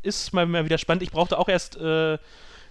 ist 0.02 0.32
mal, 0.32 0.46
mal 0.46 0.64
wieder 0.64 0.78
spannend. 0.78 1.02
Ich 1.02 1.10
brauchte 1.10 1.38
auch 1.38 1.48
erst 1.48 1.76
äh, 1.76 2.18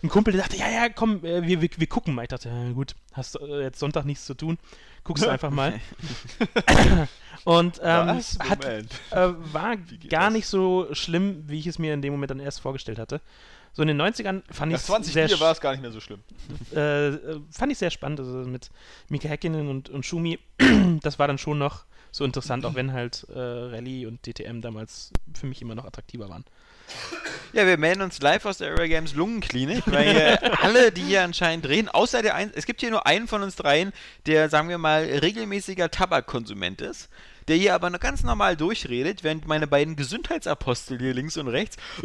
einen 0.06 0.12
Kumpel, 0.12 0.34
der 0.34 0.44
dachte, 0.44 0.58
ja, 0.58 0.70
ja, 0.70 0.90
komm, 0.90 1.24
äh, 1.26 1.46
wir, 1.46 1.62
wir, 1.62 1.70
wir 1.76 1.88
gucken 1.88 2.14
mal. 2.16 2.24
Ich 2.24 2.30
dachte, 2.30 2.50
ja, 2.50 2.72
gut, 2.72 2.96
hast 3.14 3.40
äh, 3.40 3.62
jetzt 3.62 3.80
Sonntag 3.80 4.06
nichts 4.06 4.26
zu 4.26 4.34
tun. 4.34 4.58
Guckst 5.04 5.24
du 5.24 5.30
einfach 5.32 5.52
mal. 5.52 5.80
Und 7.44 7.80
ähm, 7.84 8.08
Was? 8.08 8.40
hat, 8.40 8.66
äh, 8.66 8.84
war 9.12 9.76
gar 10.10 10.26
das? 10.26 10.34
nicht 10.34 10.48
so 10.48 10.88
schlimm, 10.94 11.44
wie 11.48 11.60
ich 11.60 11.68
es 11.68 11.78
mir 11.80 11.94
in 11.94 12.02
dem 12.02 12.14
Moment 12.14 12.32
dann 12.32 12.40
erst 12.40 12.62
vorgestellt 12.62 12.98
hatte. 12.98 13.22
So 13.74 13.82
in 13.82 13.90
den 13.90 14.02
90ern 14.02 14.42
fand 14.50 14.72
ich 14.72 14.78
Nach 14.80 14.86
20 14.86 15.14
sehr, 15.14 15.28
Bier 15.28 15.40
war 15.42 15.52
es 15.52 15.60
gar 15.60 15.72
nicht 15.72 15.82
mehr 15.82 15.92
so 15.92 16.00
schlimm. 16.00 16.22
äh, 16.74 17.10
äh, 17.10 17.42
fand 17.52 17.72
ich 17.72 17.78
sehr 17.78 17.92
spannend, 17.92 18.22
also 18.22 18.32
mit 18.38 18.70
Mika 19.10 19.28
Häkkinen 19.28 19.68
und, 19.68 19.90
und 19.90 20.06
Schumi. 20.06 20.40
das 21.02 21.20
war 21.20 21.28
dann 21.28 21.38
schon 21.38 21.58
noch 21.60 21.84
so 22.12 22.24
interessant, 22.24 22.66
auch 22.66 22.76
wenn 22.76 22.94
halt 22.94 23.28
äh, 23.30 23.38
Rallye 23.38 24.06
und 24.06 24.26
DTM 24.26 24.62
damals 24.62 25.12
für 25.34 25.46
mich 25.48 25.62
immer 25.62 25.76
noch 25.76 25.84
attraktiver 25.84 26.30
waren. 26.30 26.46
Ja, 27.56 27.66
wir 27.66 27.78
melden 27.78 28.02
uns 28.02 28.20
live 28.22 28.46
aus 28.46 28.58
der 28.58 28.72
Area 28.72 28.88
Games 28.88 29.14
Lungenklinik, 29.14 29.84
weil 29.86 30.38
alle, 30.62 30.92
die 30.92 31.04
hier 31.04 31.24
anscheinend 31.24 31.66
reden, 31.70 31.88
außer 31.88 32.22
der 32.22 32.36
ein, 32.36 32.52
es 32.54 32.66
gibt 32.66 32.82
hier 32.82 32.92
nur 32.92 33.08
einen 33.08 33.30
von 33.30 33.44
uns 33.44 33.56
dreien, 33.56 33.94
der, 34.26 34.50
sagen 34.50 34.68
wir 34.68 34.78
mal, 34.78 35.04
regelmäßiger 35.06 35.90
Tabakkonsument 35.90 36.82
ist, 36.82 37.08
der 37.48 37.56
hier 37.56 37.74
aber 37.74 37.90
noch 37.90 38.02
ganz 38.02 38.24
normal 38.24 38.58
durchredet, 38.58 39.24
während 39.24 39.48
meine 39.48 39.68
beiden 39.68 39.96
Gesundheitsapostel 39.96 41.00
hier 41.00 41.14
links 41.14 41.38
und 41.38 41.48
rechts 41.48 41.78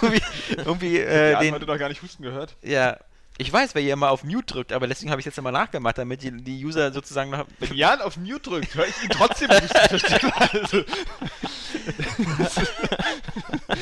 irgendwie, 0.00 0.22
irgendwie 0.56 0.98
äh, 0.98 1.34
haben 1.34 1.44
den, 1.44 1.54
heute 1.54 1.66
noch 1.66 1.78
gar 1.78 1.90
nicht 1.90 2.00
husten 2.00 2.22
gehört. 2.22 2.56
ja, 2.62 2.96
ich 3.38 3.52
weiß, 3.52 3.74
weil 3.74 3.82
ihr 3.84 3.94
immer 3.94 4.10
auf 4.10 4.24
Mute 4.24 4.54
drückt, 4.54 4.72
aber 4.72 4.86
deswegen 4.86 5.10
habe 5.10 5.20
ich 5.20 5.26
es 5.26 5.32
jetzt 5.32 5.38
immer 5.38 5.52
nachgemacht, 5.52 5.98
damit 5.98 6.22
die, 6.22 6.30
die 6.30 6.64
User 6.64 6.92
sozusagen 6.92 7.30
noch 7.30 7.46
Wenn 7.60 7.74
Jan 7.74 8.00
auf 8.00 8.16
Mute 8.16 8.50
drückt, 8.50 8.74
höre 8.74 8.86
ich 8.86 9.02
ihn 9.02 9.10
trotzdem 9.10 9.48
nicht 9.62 9.76
verstehen. 9.76 10.32
Also, 10.52 10.84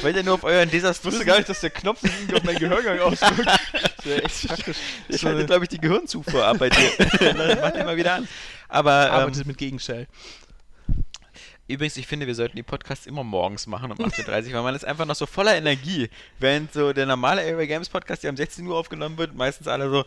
wollte 0.03 0.19
ja 0.19 0.25
nur 0.25 0.35
auf 0.35 0.45
euren 0.45 0.69
ich 0.69 0.75
wusste 0.75 0.89
desaströsen... 0.89 1.27
gar 1.27 1.37
nicht, 1.39 1.49
dass 1.49 1.61
der 1.61 1.71
Knopf 1.71 2.01
sich 2.01 2.13
irgendwie 2.13 2.37
auf 2.37 2.45
meinen 2.45 2.59
Gehörgang 2.59 2.99
ausdrückt. 3.01 3.49
Das 4.01 4.07
wäre 4.07 4.25
echt 4.25 4.49
praktisch. 4.49 4.77
Ich 5.09 5.25
halte, 5.27 5.45
glaube 5.45 5.65
ich, 5.65 5.69
die 5.69 5.79
Gehirnzufuhr 5.79 6.43
ab 6.43 6.57
bei 6.59 6.71
dir. 6.71 7.57
macht 7.61 7.77
immer 7.77 7.97
wieder 7.97 8.15
an. 8.15 8.29
Aber 8.69 9.09
ähm, 9.09 9.13
Arbeitet 9.13 9.47
mit 9.47 9.59
Gegenstell. 9.59 10.07
Übrigens, 11.71 11.97
ich 11.97 12.07
finde, 12.07 12.27
wir 12.27 12.35
sollten 12.35 12.57
die 12.57 12.63
Podcasts 12.63 13.07
immer 13.07 13.25
morgens 13.25 13.67
machen 13.67 13.91
um 13.93 13.99
18.30 13.99 14.49
Uhr, 14.49 14.55
weil 14.55 14.63
man 14.63 14.75
ist 14.75 14.85
einfach 14.85 15.07
noch 15.07 15.15
so 15.15 15.27
voller 15.27 15.57
Energie. 15.57 16.09
Während 16.39 16.73
so 16.73 16.93
der 16.93 17.07
normale 17.07 17.43
Area 17.43 17.67
Games 17.67 17.89
Podcast, 17.89 18.23
der 18.23 18.31
um 18.31 18.37
16 18.37 18.67
Uhr 18.67 18.77
aufgenommen 18.77 19.17
wird, 19.19 19.35
meistens 19.35 19.69
alle 19.69 19.89
so, 19.91 20.05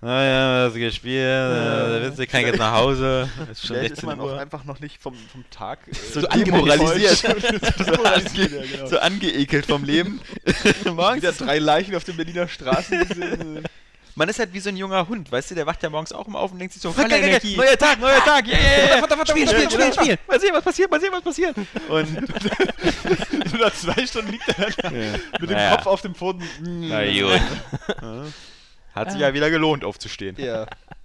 naja, 0.00 0.66
was 0.66 0.74
gespielt, 0.74 1.14
äh, 1.24 2.02
willst 2.02 2.18
du, 2.18 2.26
kann 2.26 2.40
ich 2.40 2.46
jetzt 2.48 2.58
nach 2.58 2.72
Hause, 2.72 3.28
es 3.50 3.50
ist 3.58 3.66
schon 3.66 3.76
Vielleicht 3.76 3.92
ist 3.92 4.00
16 4.02 4.06
man 4.08 4.20
auch 4.20 4.24
Uhr. 4.32 4.38
einfach 4.40 4.64
noch 4.64 4.80
nicht 4.80 5.00
vom, 5.00 5.14
vom 5.14 5.44
Tag 5.50 5.80
äh, 5.88 5.94
So 5.94 6.20
so, 6.20 6.26
demoralisiert, 6.34 7.22
genau. 8.72 8.86
So 8.86 8.98
angeekelt 8.98 9.66
vom 9.66 9.84
Leben. 9.84 10.20
morgens 10.84 11.22
Wieder 11.22 11.32
drei 11.32 11.58
Leichen 11.58 11.94
auf 11.94 12.04
den 12.04 12.16
Berliner 12.16 12.48
Straßen 12.48 12.98
gesehen. 13.08 13.64
Man 14.18 14.28
ist 14.28 14.40
halt 14.40 14.52
wie 14.52 14.58
so 14.58 14.68
ein 14.68 14.76
junger 14.76 15.06
Hund, 15.08 15.30
weißt 15.30 15.52
du, 15.52 15.54
der 15.54 15.64
wacht 15.64 15.80
ja 15.80 15.90
morgens 15.90 16.12
auch 16.12 16.26
immer 16.26 16.40
auf 16.40 16.50
und 16.50 16.58
denkt 16.58 16.74
sich 16.74 16.82
so, 16.82 16.90
Voller 16.92 17.16
Energie. 17.16 17.56
neuer 17.56 17.78
Tag, 17.78 18.00
neuer 18.00 18.18
Tag, 18.18 18.48
yeah, 18.48 18.58
yeah, 18.58 18.96
yeah. 18.96 19.26
Spiel, 19.26 19.46
Spiel, 19.46 19.70
Spiel, 19.70 19.92
Spiel. 19.92 20.18
Mal 20.26 20.40
sehen, 20.40 20.50
was 20.54 20.64
passiert, 20.64 20.90
mal 20.90 21.00
sehen, 21.00 21.12
was 21.12 21.22
passiert. 21.22 21.56
Und 21.88 22.12
nach 23.60 23.72
zwei 23.74 24.04
Stunden 24.04 24.32
liegt 24.32 24.48
er 24.48 24.70
dann 24.72 24.92
mit 25.40 25.50
dem 25.50 25.56
Naja. 25.56 25.76
Kopf 25.76 25.86
auf 25.86 26.02
dem 26.02 26.14
Boden. 26.14 26.42
Na 26.60 27.04
gut. 27.04 27.40
Hat 28.96 29.12
sich 29.12 29.20
ja 29.20 29.32
wieder 29.32 29.50
gelohnt, 29.50 29.84
aufzustehen. 29.84 30.34
Ja, 30.36 30.66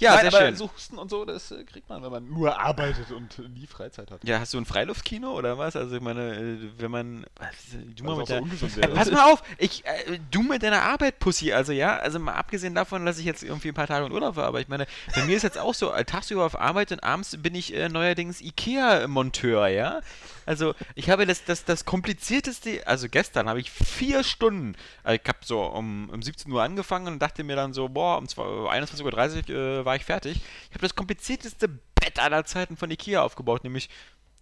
Ja, 0.00 0.14
Nein, 0.14 0.30
sehr 0.30 0.40
aber 0.40 0.46
schön. 0.46 0.56
so 0.56 0.70
Husten 0.72 0.96
und 0.96 1.10
so, 1.10 1.24
das 1.24 1.50
äh, 1.50 1.64
kriegt 1.64 1.88
man, 1.88 2.02
wenn 2.04 2.12
man 2.12 2.28
nur 2.28 2.60
arbeitet 2.60 3.10
und 3.10 3.36
äh, 3.40 3.42
nie 3.48 3.66
Freizeit 3.66 4.12
hat. 4.12 4.22
Ja, 4.22 4.38
hast 4.38 4.54
du 4.54 4.58
ein 4.58 4.64
Freiluftkino 4.64 5.32
oder 5.32 5.58
was? 5.58 5.74
Also 5.74 5.96
ich 5.96 6.02
meine, 6.02 6.36
äh, 6.36 6.70
wenn 6.78 6.90
man... 6.90 7.26
Was, 7.36 7.48
du 7.96 8.04
mal 8.04 8.12
Was 8.12 8.18
mit 8.18 8.26
so 8.28 8.32
der, 8.34 8.42
ungesund 8.42 8.76
Äh. 8.78 8.88
Pass 8.88 9.10
mal 9.10 9.32
auf, 9.32 9.42
ich, 9.58 9.84
äh, 9.84 10.20
du 10.30 10.42
mit 10.42 10.62
deiner 10.62 10.82
Arbeit, 10.82 11.18
Pussy, 11.18 11.52
also 11.52 11.72
ja, 11.72 11.96
also 11.96 12.20
mal 12.20 12.34
abgesehen 12.34 12.76
davon, 12.76 13.04
dass 13.06 13.18
ich 13.18 13.24
jetzt 13.24 13.42
irgendwie 13.42 13.68
ein 13.68 13.74
paar 13.74 13.88
Tage 13.88 14.06
in 14.06 14.12
Urlaub 14.12 14.36
war, 14.36 14.46
aber 14.46 14.60
ich 14.60 14.68
meine, 14.68 14.86
bei 15.16 15.24
mir 15.24 15.36
ist 15.36 15.42
jetzt 15.42 15.58
auch 15.58 15.74
so, 15.74 15.92
äh, 15.92 16.04
tagsüber 16.04 16.44
auf 16.46 16.58
Arbeit 16.58 16.92
und 16.92 17.02
abends 17.02 17.36
bin 17.36 17.56
ich 17.56 17.74
äh, 17.74 17.88
neuerdings 17.88 18.40
Ikea-Monteur, 18.40 19.66
ja? 19.68 20.00
Also 20.48 20.74
ich 20.94 21.10
habe 21.10 21.26
das, 21.26 21.44
das, 21.44 21.66
das 21.66 21.84
komplizierteste, 21.84 22.86
also 22.86 23.10
gestern 23.10 23.50
habe 23.50 23.60
ich 23.60 23.70
vier 23.70 24.24
Stunden, 24.24 24.76
äh, 25.04 25.16
ich 25.16 25.28
habe 25.28 25.40
so 25.44 25.62
um, 25.62 26.08
um 26.08 26.22
17 26.22 26.50
Uhr 26.50 26.62
angefangen 26.62 27.06
und 27.08 27.18
dachte 27.18 27.44
mir 27.44 27.54
dann 27.54 27.74
so, 27.74 27.90
boah, 27.90 28.16
um 28.16 28.26
zwei- 28.26 28.44
21.30 28.44 29.50
Uhr 29.50 29.80
äh, 29.80 29.84
war 29.84 29.96
ich 29.96 30.06
fertig. 30.06 30.40
Ich 30.70 30.70
habe 30.70 30.80
das 30.80 30.94
komplizierteste 30.94 31.68
Bett 31.68 32.18
aller 32.18 32.46
Zeiten 32.46 32.78
von 32.78 32.90
Ikea 32.90 33.20
aufgebaut, 33.20 33.62
nämlich 33.62 33.90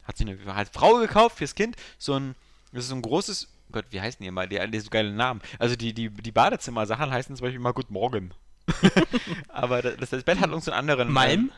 hat 0.05 0.17
sich 0.17 0.29
eine 0.29 0.55
hat 0.55 0.69
Frau 0.73 0.99
gekauft 0.99 1.39
fürs 1.39 1.57
Kind, 1.57 1.75
so 1.99 2.15
ein, 2.15 2.37
das 2.71 2.85
ist 2.85 2.91
so 2.91 2.95
ein 2.95 3.03
großes, 3.03 3.49
Gott, 3.73 3.87
wie 3.91 4.01
heißen 4.01 4.23
die 4.23 4.29
immer, 4.29 4.47
die, 4.47 4.65
die 4.71 4.79
so 4.79 4.91
geilen 4.91 5.17
Namen. 5.17 5.41
Also 5.59 5.75
die, 5.75 5.93
die, 5.93 6.11
die 6.11 6.31
Badezimmersachen 6.31 7.11
heißen 7.11 7.35
zum 7.35 7.43
Beispiel 7.43 7.59
mal 7.59 7.73
Good 7.73 7.91
Morgen. 7.91 8.33
Aber 9.49 9.83
das, 9.83 10.11
das 10.11 10.23
Bett 10.23 10.41
hat 10.41 10.51
uns 10.51 10.69
einen 10.69 10.79
anderen. 10.79 11.13
Malm? 11.13 11.51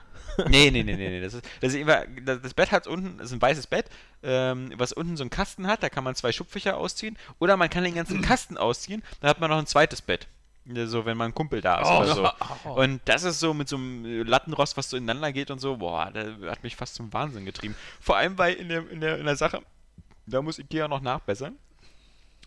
Nee, 0.49 0.71
nee, 0.71 0.85
nee, 0.85 0.95
nee, 0.95 1.09
nee. 1.09 1.21
Das, 1.21 1.35
ist, 1.35 1.45
das, 1.61 1.75
ist 1.75 1.81
immer, 1.81 2.05
das, 2.25 2.41
das 2.43 2.55
Bett 2.55 2.71
hat 2.71 2.87
unten, 2.87 3.19
das 3.19 3.27
ist 3.29 3.33
ein 3.33 3.43
weißes 3.43 3.67
Bett, 3.67 3.87
ähm, 4.23 4.73
was 4.77 4.93
unten 4.93 5.17
so 5.17 5.25
einen 5.25 5.31
Kasten 5.31 5.67
hat, 5.67 5.83
da 5.83 5.89
kann 5.89 6.05
man 6.05 6.15
zwei 6.15 6.31
Schubfächer 6.31 6.77
ausziehen. 6.77 7.17
Oder 7.41 7.57
man 7.57 7.69
kann 7.71 7.83
den 7.83 7.95
ganzen 7.95 8.23
Kasten 8.23 8.57
ausziehen, 8.57 9.03
dann 9.21 9.31
hat 9.31 9.41
man 9.41 9.51
noch 9.51 9.59
ein 9.59 9.67
zweites 9.67 10.01
Bett. 10.01 10.29
So, 10.65 11.07
wenn 11.07 11.17
man 11.17 11.31
ein 11.31 11.35
Kumpel 11.35 11.63
da 11.63 11.81
ist 11.81 11.89
Oh. 11.89 12.03
oder 12.03 12.15
so. 12.15 12.31
Oh. 12.67 12.75
Und 12.83 13.01
das 13.07 13.25
ist 13.25 13.41
so 13.41 13.55
mit 13.55 13.69
so 13.69 13.77
einem 13.77 14.05
äh, 14.05 14.23
Lattenrost, 14.23 14.77
was 14.77 14.91
so 14.91 14.97
ineinander 14.97 15.33
geht 15.33 15.51
und 15.51 15.61
so, 15.61 15.79
boah, 15.79 16.11
der 16.11 16.37
hat 16.51 16.63
mich 16.63 16.77
fast 16.77 16.95
zum 16.95 17.11
Wahnsinn 17.13 17.47
getrieben. 17.47 17.75
Vor 18.01 18.17
allem, 18.17 18.37
weil 18.37 18.55
in 18.55 18.69
der, 18.69 18.89
in 18.91 19.01
der, 19.01 19.19
in 19.19 19.25
der 19.25 19.37
Sache, 19.37 19.63
da 20.27 20.43
muss 20.43 20.59
Ikea 20.59 20.87
noch 20.87 21.01
nachbessern. 21.01 21.57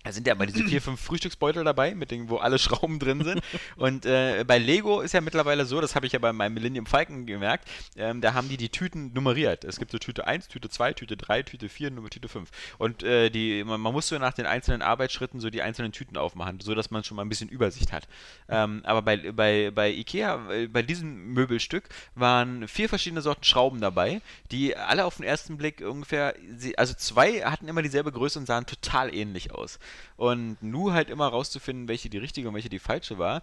Da 0.03 0.11
sind 0.11 0.25
ja 0.25 0.33
immer 0.33 0.45
diese 0.47 0.63
vier, 0.63 0.81
fünf 0.81 0.99
Frühstücksbeutel 0.99 1.63
dabei, 1.63 1.93
mit 1.93 2.11
denen, 2.11 2.29
wo 2.29 2.37
alle 2.37 2.57
Schrauben 2.57 2.99
drin 2.99 3.23
sind. 3.23 3.41
Und 3.75 4.05
äh, 4.05 4.43
bei 4.45 4.57
Lego 4.57 5.01
ist 5.01 5.13
ja 5.13 5.21
mittlerweile 5.21 5.65
so, 5.65 5.79
das 5.79 5.95
habe 5.95 6.05
ich 6.05 6.13
ja 6.13 6.19
bei 6.19 6.33
meinem 6.33 6.55
Millennium 6.55 6.85
Falcon 6.85 7.25
gemerkt, 7.25 7.67
ähm, 7.95 8.21
da 8.21 8.33
haben 8.33 8.49
die 8.49 8.57
die 8.57 8.69
Tüten 8.69 9.13
nummeriert. 9.13 9.63
Es 9.63 9.77
gibt 9.77 9.91
so 9.91 9.99
Tüte 9.99 10.25
1, 10.25 10.47
Tüte 10.47 10.69
2, 10.69 10.93
Tüte 10.93 11.17
3, 11.17 11.43
Tüte 11.43 11.69
4, 11.69 11.91
Nummer 11.91 12.09
Tüte 12.09 12.27
5. 12.27 12.49
Und 12.77 13.03
äh, 13.03 13.29
die, 13.29 13.63
man, 13.63 13.79
man 13.79 13.93
muss 13.93 14.07
so 14.07 14.17
nach 14.17 14.33
den 14.33 14.45
einzelnen 14.45 14.81
Arbeitsschritten 14.81 15.39
so 15.39 15.49
die 15.49 15.61
einzelnen 15.61 15.91
Tüten 15.91 16.17
aufmachen, 16.17 16.59
so 16.61 16.73
dass 16.73 16.89
man 16.89 17.03
schon 17.03 17.17
mal 17.17 17.23
ein 17.23 17.29
bisschen 17.29 17.49
Übersicht 17.49 17.91
hat. 17.91 18.07
Ähm, 18.49 18.81
aber 18.83 19.01
bei, 19.01 19.31
bei, 19.31 19.71
bei 19.71 19.91
Ikea, 19.91 20.51
äh, 20.51 20.67
bei 20.67 20.81
diesem 20.81 21.33
Möbelstück, 21.33 21.89
waren 22.15 22.67
vier 22.67 22.89
verschiedene 22.89 23.21
Sorten 23.21 23.43
Schrauben 23.43 23.81
dabei, 23.81 24.21
die 24.51 24.75
alle 24.75 25.05
auf 25.05 25.17
den 25.17 25.25
ersten 25.25 25.57
Blick 25.57 25.81
ungefähr, 25.81 26.35
also 26.77 26.93
zwei 26.95 27.41
hatten 27.41 27.67
immer 27.67 27.81
dieselbe 27.81 28.11
Größe 28.11 28.39
und 28.39 28.45
sahen 28.45 28.65
total 28.65 29.13
ähnlich 29.13 29.51
aus. 29.51 29.79
Und 30.17 30.61
nur 30.61 30.93
halt 30.93 31.09
immer 31.09 31.27
rauszufinden, 31.27 31.87
welche 31.87 32.09
die 32.09 32.17
richtige 32.17 32.47
und 32.47 32.55
welche 32.55 32.69
die 32.69 32.79
falsche 32.79 33.17
war, 33.17 33.41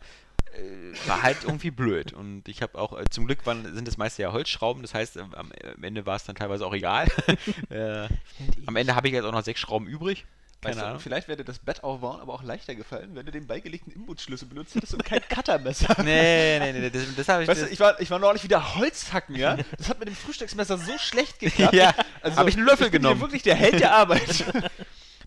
äh, 0.55 1.09
war 1.09 1.23
halt 1.23 1.39
irgendwie 1.45 1.71
blöd. 1.71 2.13
Und 2.13 2.49
ich 2.49 2.63
habe 2.63 2.79
auch, 2.79 2.99
äh, 2.99 3.05
zum 3.11 3.27
Glück 3.27 3.45
waren, 3.47 3.75
sind 3.75 3.87
das 3.89 3.97
meiste 3.97 4.23
ja 4.23 4.33
Holzschrauben, 4.33 4.83
das 4.83 4.95
heißt, 4.95 5.19
am, 5.19 5.53
Ende 5.83 6.07
war 6.07 6.17
es 6.17 6.25
dann 6.25 6.37
teilweise 6.37 6.67
auch 6.67 6.75
egal. 6.75 7.09
äh, 7.71 8.09
am 8.67 8.77
Ende 8.77 8.95
habe 8.95 9.09
ich 9.09 9.15
jetzt 9.15 9.25
auch 9.25 9.33
noch 9.33 9.45
sechs 9.45 9.61
Schrauben 9.61 9.87
übrig. 9.87 10.27
Keine 10.61 10.75
Weißt 10.75 10.83
du, 10.83 10.87
Ahnung. 10.89 11.01
vielleicht 11.01 11.29
wäre 11.29 11.37
dir 11.37 11.45
das 11.45 11.61
Bett 11.61 11.85
aufbauen 11.85 12.21
aber 12.21 12.35
auch 12.35 12.43
leichter 12.43 12.75
gefallen, 12.75 13.11
wenn 13.15 13.25
du 13.25 13.31
den 13.31 13.47
beigelegten 13.47 13.93
Inbootschlüssel 13.93 14.49
benutzt 14.49 14.75
hättest 14.75 14.93
und 14.93 15.05
kein 15.05 15.21
Cuttermesser. 15.29 16.03
Nee, 16.03 16.59
nee, 16.59 16.73
nee, 16.73 16.91
das, 16.91 17.03
das 17.15 17.29
habe 17.29 17.43
ich. 17.45 17.49
Weißt 17.49 17.63
du, 17.63 17.67
ich 17.69 17.79
war, 17.79 18.01
ich 18.01 18.11
war 18.11 18.19
neulich 18.19 18.43
wieder 18.43 18.75
Holzhacken, 18.75 19.37
ja? 19.37 19.57
Das 19.79 19.89
hat 19.89 20.01
mit 20.01 20.09
dem 20.09 20.17
Frühstücksmesser 20.17 20.77
so 20.79 20.99
schlecht 20.99 21.39
geklappt. 21.39 21.75
Ja, 21.75 21.95
also, 22.23 22.39
hab 22.39 22.49
ich 22.49 22.57
einen 22.57 22.67
Löffel 22.67 22.87
ich 22.87 22.93
bin 22.93 23.03
genommen. 23.03 23.21
Hier 23.21 23.27
wirklich 23.27 23.43
der 23.45 23.55
Held 23.55 23.79
der 23.79 23.95
Arbeit. 23.95 24.45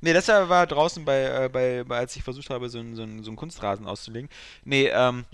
Nee, 0.02 0.14
das 0.14 0.28
war 0.28 0.66
draußen 0.68 1.06
bei, 1.06 1.45
äh, 1.45 1.49
bei, 1.49 1.84
bei 1.84 1.97
als 1.99 2.16
ich 2.16 2.24
versucht 2.24 2.49
habe, 2.49 2.70
so 2.70 2.80
einen 2.80 2.95
so 2.95 3.04
einen- 3.04 3.24
so 3.24 3.30
einen 3.30 3.38
Kunstrasen 3.38 3.86
auszulegen. 3.88 4.30
Nee, 4.66 4.88
ähm. 4.88 5.26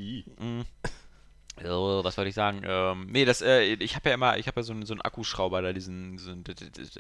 So, 1.64 2.02
was 2.04 2.16
wollte 2.18 2.30
ich 2.30 2.36
sagen? 2.36 2.62
Ähm, 2.64 3.08
nee, 3.10 3.26
das, 3.26 3.42
äh, 3.42 3.62
ich 3.64 3.96
habe 3.96 4.10
ja 4.10 4.14
immer, 4.16 4.38
ich 4.38 4.46
habe 4.48 4.60
ja 4.60 4.64
so 4.64 4.74
einen, 4.74 4.86
so 4.86 4.94
einen 4.94 5.02
Akkuschrauber 5.02 5.64
da, 5.64 5.74
diesen, 5.74 6.20
so, 6.20 6.30
einen- 6.30 6.44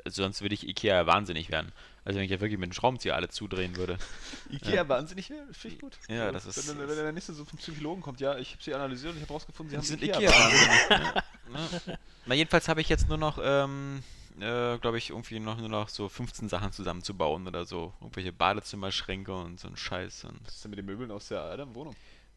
also 0.03 0.23
sonst 0.23 0.41
würde 0.41 0.55
ich 0.55 0.67
Ikea 0.67 1.05
wahnsinnig 1.05 1.51
werden. 1.51 1.71
Also 2.03 2.17
wenn 2.17 2.25
ich 2.25 2.31
ja 2.31 2.39
wirklich 2.39 2.57
mit 2.57 2.71
dem 2.71 2.73
Schraubenzieher 2.73 3.15
alle 3.15 3.29
zudrehen 3.29 3.75
würde. 3.75 3.97
Ikea 4.49 4.89
wahnsinnig 4.89 5.29
wäre, 5.29 5.45
finde 5.51 5.75
ich 5.75 5.81
gut. 5.81 5.99
Ja, 6.07 6.31
das 6.31 6.47
ist- 6.47 6.67
Wenn, 6.69 6.79
wenn, 6.79 6.87
wenn 6.89 6.95
der 6.95 7.11
nächste 7.11 7.33
so 7.33 7.45
vom 7.45 7.59
Psychologen 7.59 8.01
kommt, 8.01 8.19
ja, 8.19 8.35
ich 8.39 8.53
habe 8.53 8.63
sie 8.63 8.73
analysiert 8.73 9.11
und 9.11 9.17
ich 9.17 9.23
habe 9.25 9.33
rausgefunden, 9.33 9.69
sie 9.69 9.75
haben 9.77 9.83
Sie 9.83 9.89
sind 9.89 10.01
Ikea. 10.01 10.17
Ikea 10.21 10.31
wahnsinnig. 10.31 10.89
ja, 10.89 11.93
ja. 11.93 11.97
Na, 12.25 12.33
jedenfalls 12.33 12.67
habe 12.67 12.81
ich 12.81 12.89
jetzt 12.89 13.07
nur 13.09 13.17
noch, 13.19 13.37
ähm, 13.43 14.01
äh, 14.41 14.77
glaube 14.79 14.97
ich, 14.97 15.09
irgendwie 15.11 15.39
noch 15.39 15.57
nur 15.57 15.69
noch 15.69 15.89
so 15.89 16.09
15 16.09 16.49
Sachen 16.49 16.71
zusammenzubauen 16.71 17.47
oder 17.47 17.65
so. 17.65 17.93
Irgendwelche 18.01 18.31
Badezimmerschränke 18.33 19.33
und 19.33 19.59
so 19.59 19.67
ein 19.67 19.77
Scheiß. 19.77 20.25
Und, 20.25 20.39
Was 20.45 20.55
ist 20.55 20.63
denn 20.63 20.69
mit 20.71 20.79
den 20.79 20.85
Möbeln 20.85 21.11
aus 21.11 21.27
der 21.29 21.41
alten 21.41 21.73
Wohnung? 21.75 21.95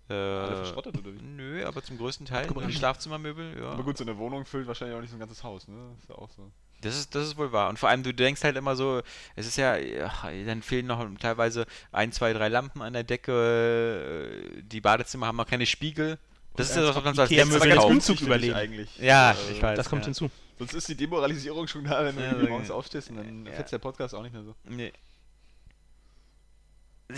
Alle 0.09 0.53
äh, 0.53 0.57
verschrottet 0.57 0.98
oder 0.98 1.12
wie? 1.14 1.22
Nö, 1.22 1.64
aber 1.64 1.82
zum 1.84 1.96
größten 1.98 2.26
Teil. 2.26 2.46
Guck 2.48 2.57
mal, 2.57 2.66
Die 2.66 2.72
Schlafzimmermöbel, 2.72 3.59
ja. 3.61 3.70
Aber 3.70 3.84
gut, 3.84 3.96
so 3.96 4.03
eine 4.05 4.18
Wohnung 4.18 4.44
füllt 4.44 4.66
wahrscheinlich 4.66 4.96
auch 4.96 5.01
nicht 5.01 5.11
so 5.11 5.16
ein 5.16 5.20
ganzes 5.20 5.44
Haus, 5.44 5.68
ne? 5.68 5.76
Ist 6.01 6.09
ja 6.09 6.16
auch 6.16 6.28
so. 6.30 6.51
Das 6.80 6.96
ist, 6.96 7.14
das 7.14 7.26
ist 7.26 7.36
wohl 7.36 7.53
wahr. 7.53 7.68
Und 7.68 7.78
vor 7.78 7.90
allem, 7.90 8.03
du 8.03 8.12
denkst 8.12 8.42
halt 8.42 8.57
immer 8.57 8.74
so, 8.74 9.03
es 9.36 9.46
ist 9.46 9.57
ja, 9.59 9.76
ach, 10.07 10.24
dann 10.46 10.62
fehlen 10.62 10.86
noch 10.86 11.07
teilweise 11.20 11.66
ein, 11.92 12.11
zwei, 12.11 12.32
drei 12.32 12.48
Lampen 12.48 12.80
an 12.82 12.92
der 12.94 13.05
Decke. 13.05 14.53
äh, 14.59 14.62
Die 14.62 14.80
Badezimmer 14.80 15.26
haben 15.26 15.36
noch 15.36 15.46
keine 15.46 15.66
Spiegel. 15.66 16.18
Das 16.57 16.70
ist 16.70 16.76
ja 16.76 16.82
das, 16.82 16.96
was 16.96 17.05
man 17.05 17.14
so 17.14 17.22
als 17.22 17.30
letztes 17.30 17.61
Möbel 17.62 17.76
kauft. 17.76 17.90
Umzug 17.90 18.20
überlegen. 18.22 18.55
eigentlich. 18.55 18.96
Ja, 18.98 19.32
Äh, 19.32 19.53
ich 19.53 19.62
weiß. 19.62 19.76
Das 19.76 19.88
kommt 19.88 20.03
ja. 20.03 20.07
hinzu. 20.07 20.30
Sonst 20.61 20.75
ist 20.75 20.89
die 20.89 20.95
Demoralisierung 20.95 21.67
schon 21.67 21.85
da, 21.85 22.05
wenn 22.05 22.17
du 22.17 22.23
Ja, 22.23 22.49
morgens 22.49 22.71
aufstehst 22.71 23.09
und 23.11 23.17
dann 23.17 23.47
Ja. 23.47 23.53
fetzt 23.53 23.73
der 23.73 23.79
Podcast 23.79 24.15
auch 24.15 24.23
nicht 24.23 24.33
mehr 24.35 24.45
so. 24.45 24.55
Nee. 24.65 24.93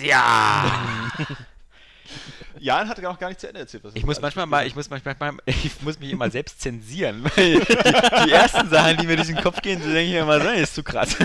Ja! 0.01 1.11
Jan 2.59 2.89
hat 2.89 3.05
auch 3.05 3.19
gar 3.19 3.29
nicht 3.29 3.41
zu 3.41 3.49
Ende 3.49 3.61
erzählt. 3.61 3.85
Er 3.85 3.91
Ich 3.97 4.05
muss 4.07 4.21
manchmal 4.21 4.47
mal, 4.47 4.67
ich 4.67 4.77
muss 4.77 4.89
manchmal, 4.91 5.17
ich 5.47 5.83
muss 5.83 5.99
mich 5.99 6.11
immer 6.11 6.31
selbst 6.31 6.61
zensieren, 6.61 7.25
weil 7.25 7.59
die, 7.61 8.25
die 8.27 8.31
ersten 8.31 8.69
Sachen, 8.69 8.97
die 8.99 9.07
mir 9.07 9.17
durch 9.17 9.29
den 9.29 9.41
Kopf 9.41 9.61
gehen, 9.61 9.81
so 9.83 9.87
denke 9.89 10.03
ich 10.05 10.13
mir 10.13 10.21
immer, 10.21 10.39
nee, 10.39 10.63
ist 10.63 10.75
zu 10.75 10.83
krass. 10.85 11.17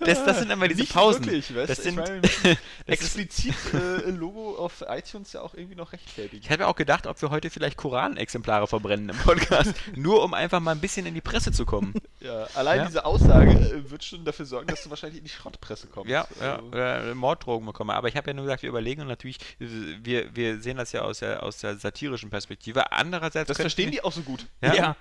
Das, 0.00 0.24
das 0.24 0.38
sind 0.38 0.50
immer 0.50 0.66
diese 0.68 0.80
Nicht 0.80 0.92
Pausen. 0.92 1.24
Wirklich, 1.24 1.54
weißt 1.54 1.70
das 1.70 1.82
sind, 1.82 1.98
ich 2.00 2.06
meine, 2.08 2.20
das 2.22 2.32
ist, 2.44 2.58
explizit 2.86 3.54
äh, 3.74 4.10
Logo 4.10 4.56
auf 4.56 4.82
iTunes 4.88 5.32
ja 5.32 5.42
auch 5.42 5.54
irgendwie 5.54 5.74
noch 5.76 5.92
rechtfertigen. 5.92 6.42
ich 6.42 6.50
hatte 6.50 6.62
mir 6.62 6.68
auch 6.68 6.76
gedacht, 6.76 7.06
ob 7.06 7.20
wir 7.20 7.30
heute 7.30 7.50
vielleicht 7.50 7.76
Koranexemplare 7.76 8.66
verbrennen 8.66 9.10
im 9.10 9.16
Podcast, 9.16 9.74
nur 9.96 10.22
um 10.24 10.34
einfach 10.34 10.60
mal 10.60 10.72
ein 10.72 10.80
bisschen 10.80 11.06
in 11.06 11.14
die 11.14 11.20
Presse 11.20 11.52
zu 11.52 11.66
kommen. 11.66 11.94
Ja, 12.20 12.46
allein 12.54 12.78
Ja. 12.80 12.86
diese 12.86 13.04
Aussage 13.04 13.50
äh, 13.52 13.90
wird 13.90 14.04
schon 14.04 14.24
dafür 14.24 14.46
sorgen, 14.46 14.66
dass 14.68 14.82
du 14.82 14.90
wahrscheinlich 14.90 15.18
in 15.18 15.24
die 15.24 15.30
Schrottpresse 15.30 15.86
kommst. 15.88 16.10
Ja, 16.10 16.26
ja, 16.40 16.56
Also, 16.56 16.66
oder 16.68 17.14
Morddrogen 17.14 17.66
bekommen. 17.66 17.90
Aber 17.90 18.08
ich 18.08 18.16
habe 18.16 18.28
ja 18.28 18.34
nur 18.34 18.44
gesagt, 18.44 18.62
wir 18.62 18.68
überlegen 18.70 19.02
und 19.02 19.08
natürlich, 19.08 19.38
wir, 19.58 20.34
wir 20.34 20.60
sehen 20.60 20.76
das 20.76 20.92
ja 20.92 21.02
aus 21.02 21.18
der, 21.20 21.42
aus 21.42 21.58
der 21.58 21.76
satirischen 21.76 22.30
Perspektive. 22.30 22.92
Andererseits 22.92 23.48
Das 23.48 23.56
verstehen 23.58 23.86
wir, 23.86 23.92
die 23.92 24.04
auch 24.04 24.12
so 24.12 24.22
gut. 24.22 24.46
Ja. 24.62 24.74
Ja. 24.74 24.96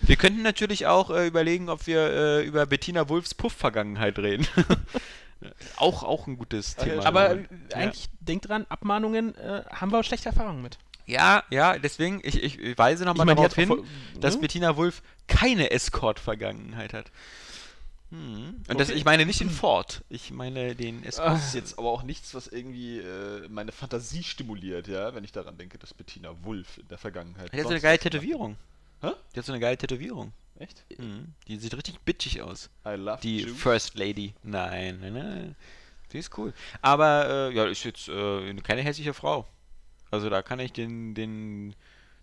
Wir 0.00 0.16
könnten 0.16 0.42
natürlich 0.42 0.86
auch 0.86 1.10
äh, 1.10 1.26
überlegen, 1.26 1.68
ob 1.68 1.86
wir 1.86 1.98
äh, 2.10 2.44
über 2.46 2.66
Bettina 2.66 3.08
Wulfs 3.08 3.34
Puff-Vergangenheit 3.34 4.18
reden. 4.18 4.37
auch, 5.76 6.02
auch 6.02 6.26
ein 6.26 6.36
gutes 6.36 6.76
Ah, 6.78 6.84
Thema. 6.84 7.06
Aber 7.06 7.36
Ja. 7.36 7.42
eigentlich, 7.74 8.08
denkt 8.20 8.48
dran, 8.48 8.66
Abmahnungen 8.68 9.34
äh, 9.36 9.62
haben 9.70 9.92
wir 9.92 10.02
schlechte 10.02 10.28
Erfahrungen 10.28 10.62
mit. 10.62 10.78
Ja, 11.06 11.42
ja, 11.50 11.78
deswegen, 11.78 12.20
ich, 12.22 12.42
ich, 12.42 12.58
ich 12.58 12.76
weise 12.76 13.04
nochmal 13.04 13.24
meine, 13.26 13.36
die 13.36 13.42
darauf 13.42 13.56
hat 13.56 13.64
auch 13.70 13.76
hin, 13.76 13.84
voll- 14.12 14.20
dass 14.20 14.34
ne? 14.34 14.40
Bettina 14.42 14.76
Wulff 14.76 15.02
keine 15.26 15.70
Escort-Vergangenheit 15.70 16.92
hat. 16.92 17.10
Hm. 18.10 18.62
Und 18.68 18.80
das, 18.80 18.88
Okay. 18.88 18.98
ich 18.98 19.04
meine 19.04 19.24
nicht 19.26 19.40
den 19.40 19.50
Ford, 19.50 20.02
ich 20.08 20.30
meine 20.30 20.74
den 20.74 21.04
Escort. 21.04 21.28
Das 21.34 21.46
ist 21.48 21.54
jetzt 21.54 21.78
aber 21.78 21.88
auch 21.90 22.02
nichts, 22.02 22.34
was 22.34 22.46
irgendwie 22.46 22.98
äh, 22.98 23.46
meine 23.48 23.72
Fantasie 23.72 24.22
stimuliert, 24.22 24.88
ja, 24.88 25.14
wenn 25.14 25.24
ich 25.24 25.32
daran 25.32 25.56
denke, 25.58 25.78
dass 25.78 25.92
Bettina 25.94 26.30
Wulff 26.42 26.78
in 26.78 26.88
der 26.88 26.98
Vergangenheit. 26.98 27.52
Die 27.52 27.56
hat 27.58 27.64
so 27.64 27.70
eine 27.70 27.80
geile 27.80 27.98
Tätowierung. 27.98 28.56
Hä? 29.00 29.12
Die 29.34 29.38
hat 29.38 29.46
so 29.46 29.52
eine 29.52 29.60
geile 29.60 29.76
Tätowierung. 29.76 30.32
Echt? 30.58 30.84
Mhm. 30.98 31.34
Die 31.46 31.56
sieht 31.56 31.76
richtig 31.76 32.00
bitchig 32.00 32.42
aus. 32.42 32.68
I 32.84 32.90
love 32.96 33.20
Die 33.22 33.42
Jews. 33.42 33.56
First 33.60 33.96
Lady. 33.96 34.34
Nein, 34.42 34.98
nein, 35.00 35.12
nein. 35.12 35.56
Die 36.12 36.18
ist 36.18 36.36
cool. 36.38 36.52
Aber, 36.80 37.50
äh, 37.50 37.54
ja, 37.54 37.66
ist 37.66 37.84
jetzt 37.84 38.08
äh, 38.08 38.54
keine 38.62 38.82
hässliche 38.82 39.14
Frau. 39.14 39.46
Also 40.10 40.30
da 40.30 40.42
kann 40.42 40.58
ich 40.58 40.72
den, 40.72 41.14
den, 41.14 41.74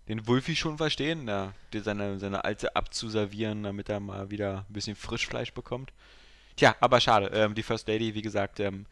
den 0.08 0.26
Wulfi 0.26 0.56
schon 0.56 0.76
verstehen, 0.76 1.26
da, 1.26 1.54
seine, 1.72 2.18
seine 2.18 2.44
alte 2.44 2.74
abzuservieren, 2.74 3.62
damit 3.62 3.88
er 3.88 4.00
mal 4.00 4.30
wieder 4.30 4.66
ein 4.68 4.72
bisschen 4.72 4.96
Frischfleisch 4.96 5.52
bekommt. 5.52 5.92
Tja, 6.56 6.74
aber 6.80 7.00
schade. 7.00 7.30
Ähm, 7.32 7.54
die 7.54 7.62
First 7.62 7.86
Lady, 7.86 8.14
wie 8.14 8.22
gesagt, 8.22 8.60
ähm, 8.60 8.86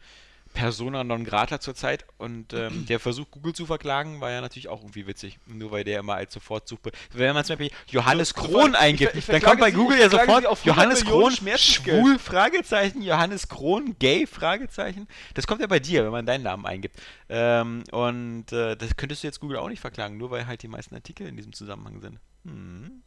Persona 0.55 1.03
non 1.03 1.23
grata 1.23 1.59
zurzeit 1.59 2.05
und 2.17 2.53
ähm, 2.53 2.85
der 2.89 2.99
Versuch, 2.99 3.29
Google 3.29 3.53
zu 3.53 3.67
verklagen, 3.67 4.21
war 4.21 4.31
ja 4.31 4.41
natürlich 4.41 4.67
auch 4.69 4.81
irgendwie 4.81 5.05
witzig. 5.05 5.37
Nur 5.45 5.69
weil 5.71 5.83
der 5.83 5.99
immer 5.99 6.15
als 6.15 6.33
Sofortsuche. 6.33 6.91
Wenn 7.13 7.35
man 7.35 7.45
zum 7.45 7.57
Beispiel 7.57 7.77
Johannes 7.91 8.29
So, 8.29 8.41
Kron 8.41 8.71
ich- 8.71 8.77
eingibt, 8.79 9.15
ich 9.15 9.25
dann 9.25 9.39
verklage 9.41 9.45
kommt 9.45 9.59
bei 9.59 9.71
Google 9.71 9.97
ich 9.97 10.03
ja 10.03 10.09
sofort 10.09 10.41
Sie 10.41 10.47
auf 10.47 10.65
100 10.65 10.65
Johannes 10.65 11.05
Kron 11.05 11.57
schwul, 11.57 12.17
Fragezeichen, 12.17 13.01
Johannes 13.03 13.47
Kron, 13.47 13.95
gay, 13.99 14.25
Fragezeichen. 14.25 15.07
Das 15.35 15.45
kommt 15.45 15.61
ja 15.61 15.67
bei 15.67 15.79
dir, 15.79 16.03
wenn 16.05 16.11
man 16.11 16.25
deinen 16.25 16.43
Namen 16.43 16.65
eingibt. 16.65 16.97
Ähm, 17.29 17.83
und 17.91 18.51
äh, 18.51 18.75
das 18.75 18.95
könntest 18.95 19.21
du 19.21 19.27
jetzt 19.27 19.39
Google 19.39 19.57
auch 19.57 19.69
nicht 19.69 19.81
verklagen, 19.81 20.17
nur 20.17 20.31
weil 20.31 20.47
halt 20.47 20.63
die 20.63 20.67
meisten 20.67 20.95
Artikel 20.95 21.27
in 21.27 21.35
diesem 21.37 21.53
Zusammenhang 21.53 21.99
sind. 22.01 22.19
Hm. 22.45 23.03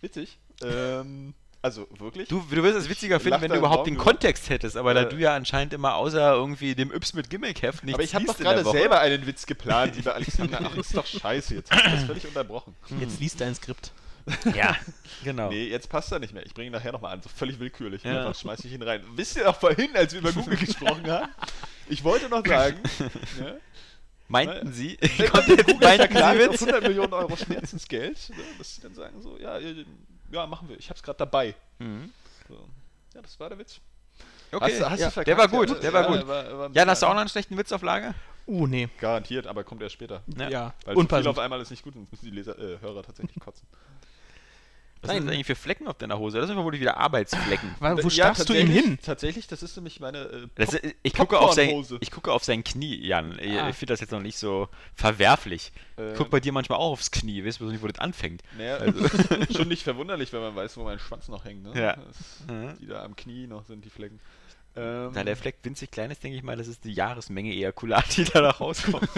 Witzig. 0.00 0.38
Ähm, 0.62 1.34
also 1.66 1.86
wirklich? 1.98 2.28
Du, 2.28 2.44
du 2.50 2.62
wirst 2.62 2.76
es 2.76 2.88
witziger 2.88 3.20
finden, 3.20 3.40
wenn 3.42 3.48
da 3.48 3.54
du 3.56 3.60
überhaupt 3.60 3.86
den. 3.86 3.96
Kontext 3.96 4.48
hättest, 4.50 4.76
aber 4.76 4.94
da 4.94 5.02
Äh. 5.02 5.08
du 5.08 5.16
ja 5.16 5.34
anscheinend 5.34 5.72
immer 5.74 5.96
außer 5.96 6.32
irgendwie 6.32 6.74
dem 6.74 6.92
Yps 6.92 7.12
mit 7.12 7.28
Gimmick-Heft 7.28 7.84
nichts 7.84 7.94
aber 7.94 8.04
ich 8.04 8.14
habe 8.14 8.24
doch 8.24 8.38
gerade 8.38 8.64
selber 8.64 9.00
einen 9.00 9.26
Witz 9.26 9.46
geplant, 9.46 9.96
lieber 9.96 10.14
Alexander. 10.14 10.60
Ach, 10.64 10.76
ist 10.76 10.96
doch 10.96 11.06
scheiße. 11.06 11.54
Jetzt 11.56 11.70
hast 11.72 11.84
du 11.84 11.90
das 11.90 12.04
völlig 12.04 12.26
unterbrochen. 12.26 12.74
Jetzt 13.00 13.20
liest 13.20 13.40
dein 13.40 13.54
Skript. 13.54 13.92
Ja, 14.54 14.76
genau. 15.24 15.50
Nee, 15.50 15.68
jetzt 15.68 15.88
passt 15.88 16.10
er 16.12 16.18
nicht 16.18 16.34
mehr. 16.34 16.44
Ich 16.46 16.54
bringe 16.54 16.66
ihn 16.68 16.72
nachher 16.72 16.92
nochmal 16.92 17.12
an. 17.12 17.22
So 17.22 17.28
völlig 17.28 17.58
willkürlich. 17.60 18.02
Ja. 18.04 18.18
Einfach 18.26 18.40
schmeiß 18.40 18.64
ich 18.64 18.72
ihn 18.72 18.82
rein. 18.82 19.02
Wisst 19.14 19.36
ihr 19.36 19.44
noch 19.44 19.58
vorhin, 19.58 19.90
als 19.94 20.12
wir 20.12 20.20
über 20.20 20.32
Google 20.32 20.56
gesprochen 20.56 21.08
haben? 21.10 21.28
Ich 21.88 22.02
wollte 22.02 22.28
noch 22.28 22.44
sagen, 22.44 22.80
ne, 23.38 23.60
Meinten 24.28 24.72
Sie? 24.72 24.98
wenn 25.00 25.28
Kommt 25.30 25.46
jetzt 25.46 25.66
Google 25.66 25.88
verklagt 25.88 26.38
Sie 26.40 26.46
auf 26.46 26.52
Witz? 26.52 26.62
100 26.62 26.82
Millionen 26.82 27.12
Euro 27.12 27.36
Schmerzensgeld, 27.36 28.30
ne, 28.30 28.36
dass 28.58 28.74
sie 28.74 28.80
dann 28.80 28.94
sagen 28.94 29.22
so, 29.22 29.38
ja, 29.38 29.58
äh, 29.58 29.84
ja, 30.30 30.46
machen 30.46 30.68
wir. 30.68 30.78
Ich 30.78 30.88
hab's 30.90 31.02
gerade 31.02 31.18
dabei. 31.18 31.54
Mhm. 31.78 32.12
So. 32.48 32.68
Ja, 33.14 33.22
das 33.22 33.38
war 33.40 33.48
der 33.48 33.58
Witz. 33.58 33.80
Okay, 34.52 34.80
Hast 34.80 34.90
hast 35.02 35.16
ja, 35.16 35.24
der 35.24 35.36
war 35.36 35.44
ja, 35.44 35.50
gut, 35.50 35.82
der 35.82 35.92
war 35.92 36.02
Ja, 36.02 36.06
gut. 36.18 36.28
war- 36.28 36.58
war 36.58 36.66
ein 36.68 36.72
Jan, 36.72 36.88
hast 36.88 37.02
du 37.02 37.06
auch 37.06 37.12
noch 37.14 37.20
einen 37.20 37.28
schlechten 37.28 37.56
Witz 37.58 37.72
auf 37.72 37.82
Lager? 37.82 38.14
Uh, 38.46 38.66
nee. 38.66 38.88
Garantiert, 39.00 39.46
aber 39.48 39.64
kommt 39.64 39.82
erst 39.82 39.94
später. 39.94 40.22
Ja. 40.38 40.48
Ja, 40.48 40.64
Weil 40.66 40.72
zu 40.72 40.84
viel 40.84 40.96
unpassend. 40.98 41.26
auf 41.28 41.38
einmal 41.38 41.60
ist 41.60 41.70
nicht 41.70 41.82
gut, 41.82 41.94
sonst 41.94 42.12
müssen 42.12 42.26
die 42.26 42.30
Leser, 42.30 42.56
äh, 42.58 42.78
Hörer 42.80 43.02
tatsächlich 43.02 43.38
kotzen. 43.40 43.66
Was 45.08 45.14
sind 45.16 45.26
das 45.26 45.32
eigentlich 45.34 45.46
für 45.46 45.54
Flecken 45.54 45.86
auf 45.88 45.96
deiner 45.98 46.18
Hose? 46.18 46.38
Das 46.38 46.46
sind 46.46 46.56
vermutlich 46.56 46.80
wieder 46.80 46.96
Arbeitsflecken. 46.96 47.74
Wo 47.80 47.86
Ja, 47.86 48.10
starrst 48.10 48.48
du 48.48 48.54
ihm 48.54 48.68
hin? 48.68 48.98
Tatsächlich, 49.04 49.46
das 49.46 49.62
ist 49.62 49.76
nämlich 49.76 50.00
meine 50.00 50.18
äh, 50.18 50.46
Das, 50.54 50.70
Pop- 50.72 50.80
ich, 51.02 51.14
gucke 51.14 51.38
auf 51.38 51.52
sein, 51.54 51.84
ich 52.00 52.10
gucke 52.10 52.32
auf 52.32 52.44
sein 52.44 52.62
Knie, 52.64 52.96
Jan. 53.06 53.38
Ich, 53.40 53.52
Ah. 53.58 53.68
ich 53.68 53.76
finde 53.76 53.92
das 53.92 54.00
jetzt 54.00 54.10
noch 54.12 54.20
nicht 54.22 54.38
so 54.38 54.68
verwerflich. 54.94 55.72
Äh, 55.98 56.10
Ich 56.12 56.16
gucke 56.16 56.30
bei 56.30 56.40
dir 56.40 56.52
manchmal 56.52 56.78
auch 56.78 56.92
aufs 56.92 57.10
Knie. 57.10 57.44
Weißt 57.44 57.60
du 57.60 57.64
nicht, 57.70 57.82
wo 57.82 57.86
das 57.88 57.98
anfängt? 57.98 58.42
Naja, 58.58 58.76
also, 58.78 59.06
schon 59.56 59.68
nicht 59.68 59.82
verwunderlich, 59.82 60.32
wenn 60.32 60.40
man 60.40 60.54
weiß, 60.56 60.76
wo 60.76 60.84
mein 60.84 60.98
Schwanz 60.98 61.28
noch 61.28 61.44
hängt. 61.44 61.62
Ne? 61.62 61.72
Ja. 61.80 61.96
Das, 61.96 62.16
Mhm. 62.48 62.76
Die 62.80 62.86
da 62.86 63.02
am 63.04 63.16
Knie 63.16 63.46
noch 63.46 63.64
sind, 63.64 63.84
die 63.84 63.90
Flecken. 63.90 64.20
Ähm, 64.76 65.10
Da 65.14 65.24
der 65.24 65.36
Fleck 65.36 65.56
winzig 65.62 65.90
klein 65.90 66.10
ist, 66.10 66.22
denke 66.22 66.36
ich 66.36 66.42
mal, 66.42 66.56
das 66.56 66.68
ist 66.68 66.84
die 66.84 66.92
Jahresmenge 66.92 67.50
Ejakulat, 67.52 68.16
die 68.16 68.24
da, 68.24 68.42
da 68.42 68.50
rauskommt. 68.50 69.08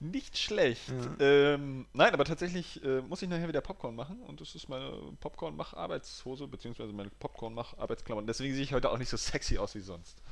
Nicht 0.00 0.36
schlecht. 0.36 0.92
Ähm, 1.20 1.86
nein, 1.92 2.12
aber 2.12 2.24
tatsächlich 2.24 2.82
äh, 2.84 3.00
muss 3.00 3.22
ich 3.22 3.28
nachher 3.28 3.48
wieder 3.48 3.60
Popcorn 3.60 3.94
machen 3.94 4.20
und 4.20 4.40
das 4.40 4.54
ist 4.54 4.68
meine 4.68 4.92
Popcorn-Mach-Arbeitshose, 5.20 6.46
beziehungsweise 6.48 6.92
meine 6.92 7.10
Popcorn-Mach-Arbeitsklamotten. 7.10 8.26
Deswegen 8.26 8.54
sehe 8.54 8.62
ich 8.62 8.74
heute 8.74 8.90
auch 8.90 8.98
nicht 8.98 9.08
so 9.08 9.16
sexy 9.16 9.58
aus 9.58 9.74
wie 9.74 9.80
sonst. 9.80 10.22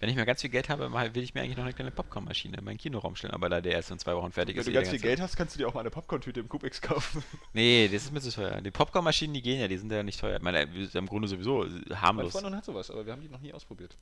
Wenn 0.00 0.08
ich 0.08 0.16
mal 0.16 0.24
ganz 0.24 0.42
viel 0.42 0.50
Geld 0.50 0.68
habe, 0.68 0.92
will 1.14 1.22
ich 1.22 1.34
mir 1.34 1.40
eigentlich 1.42 1.56
noch 1.56 1.64
eine 1.64 1.72
kleine 1.72 1.90
Popcornmaschine 1.90 2.58
in 2.58 2.64
meinen 2.64 2.78
Kinoraum 2.78 3.16
stellen, 3.16 3.34
aber 3.34 3.48
da 3.48 3.60
der 3.60 3.72
erst 3.72 3.90
in 3.90 3.98
zwei 3.98 4.14
Wochen 4.14 4.30
fertig 4.30 4.54
Wenn 4.54 4.60
ist. 4.60 4.66
du 4.66 4.70
eh 4.70 4.74
der 4.74 4.82
ganz 4.82 4.90
viel 4.90 5.00
Geld 5.00 5.20
hast, 5.20 5.36
kannst 5.36 5.54
du 5.54 5.58
dir 5.58 5.66
auch 5.68 5.74
mal 5.74 5.80
eine 5.80 5.90
Popcorn-Tüte 5.90 6.40
im 6.40 6.48
Kubix 6.48 6.80
kaufen. 6.80 7.24
Nee, 7.52 7.88
das 7.88 8.04
ist 8.04 8.12
mir 8.12 8.20
zu 8.20 8.30
teuer. 8.30 8.60
Die 8.60 8.70
Popcornmaschinen, 8.70 9.34
die 9.34 9.42
gehen 9.42 9.60
ja, 9.60 9.66
die 9.66 9.76
sind 9.76 9.90
ja 9.90 10.02
nicht 10.02 10.20
teuer. 10.20 10.36
Ich 10.36 10.42
meine, 10.42 10.62
im 10.62 11.06
Grunde 11.06 11.26
sowieso 11.26 11.64
äh, 11.64 11.68
Meine 11.68 12.00
harmlos. 12.00 12.32
Freundin 12.32 12.54
hat 12.56 12.64
sowas, 12.64 12.90
aber 12.90 13.06
wir 13.06 13.12
haben 13.12 13.22
die 13.22 13.28
noch 13.28 13.40
nie 13.40 13.52
ausprobiert. 13.52 13.96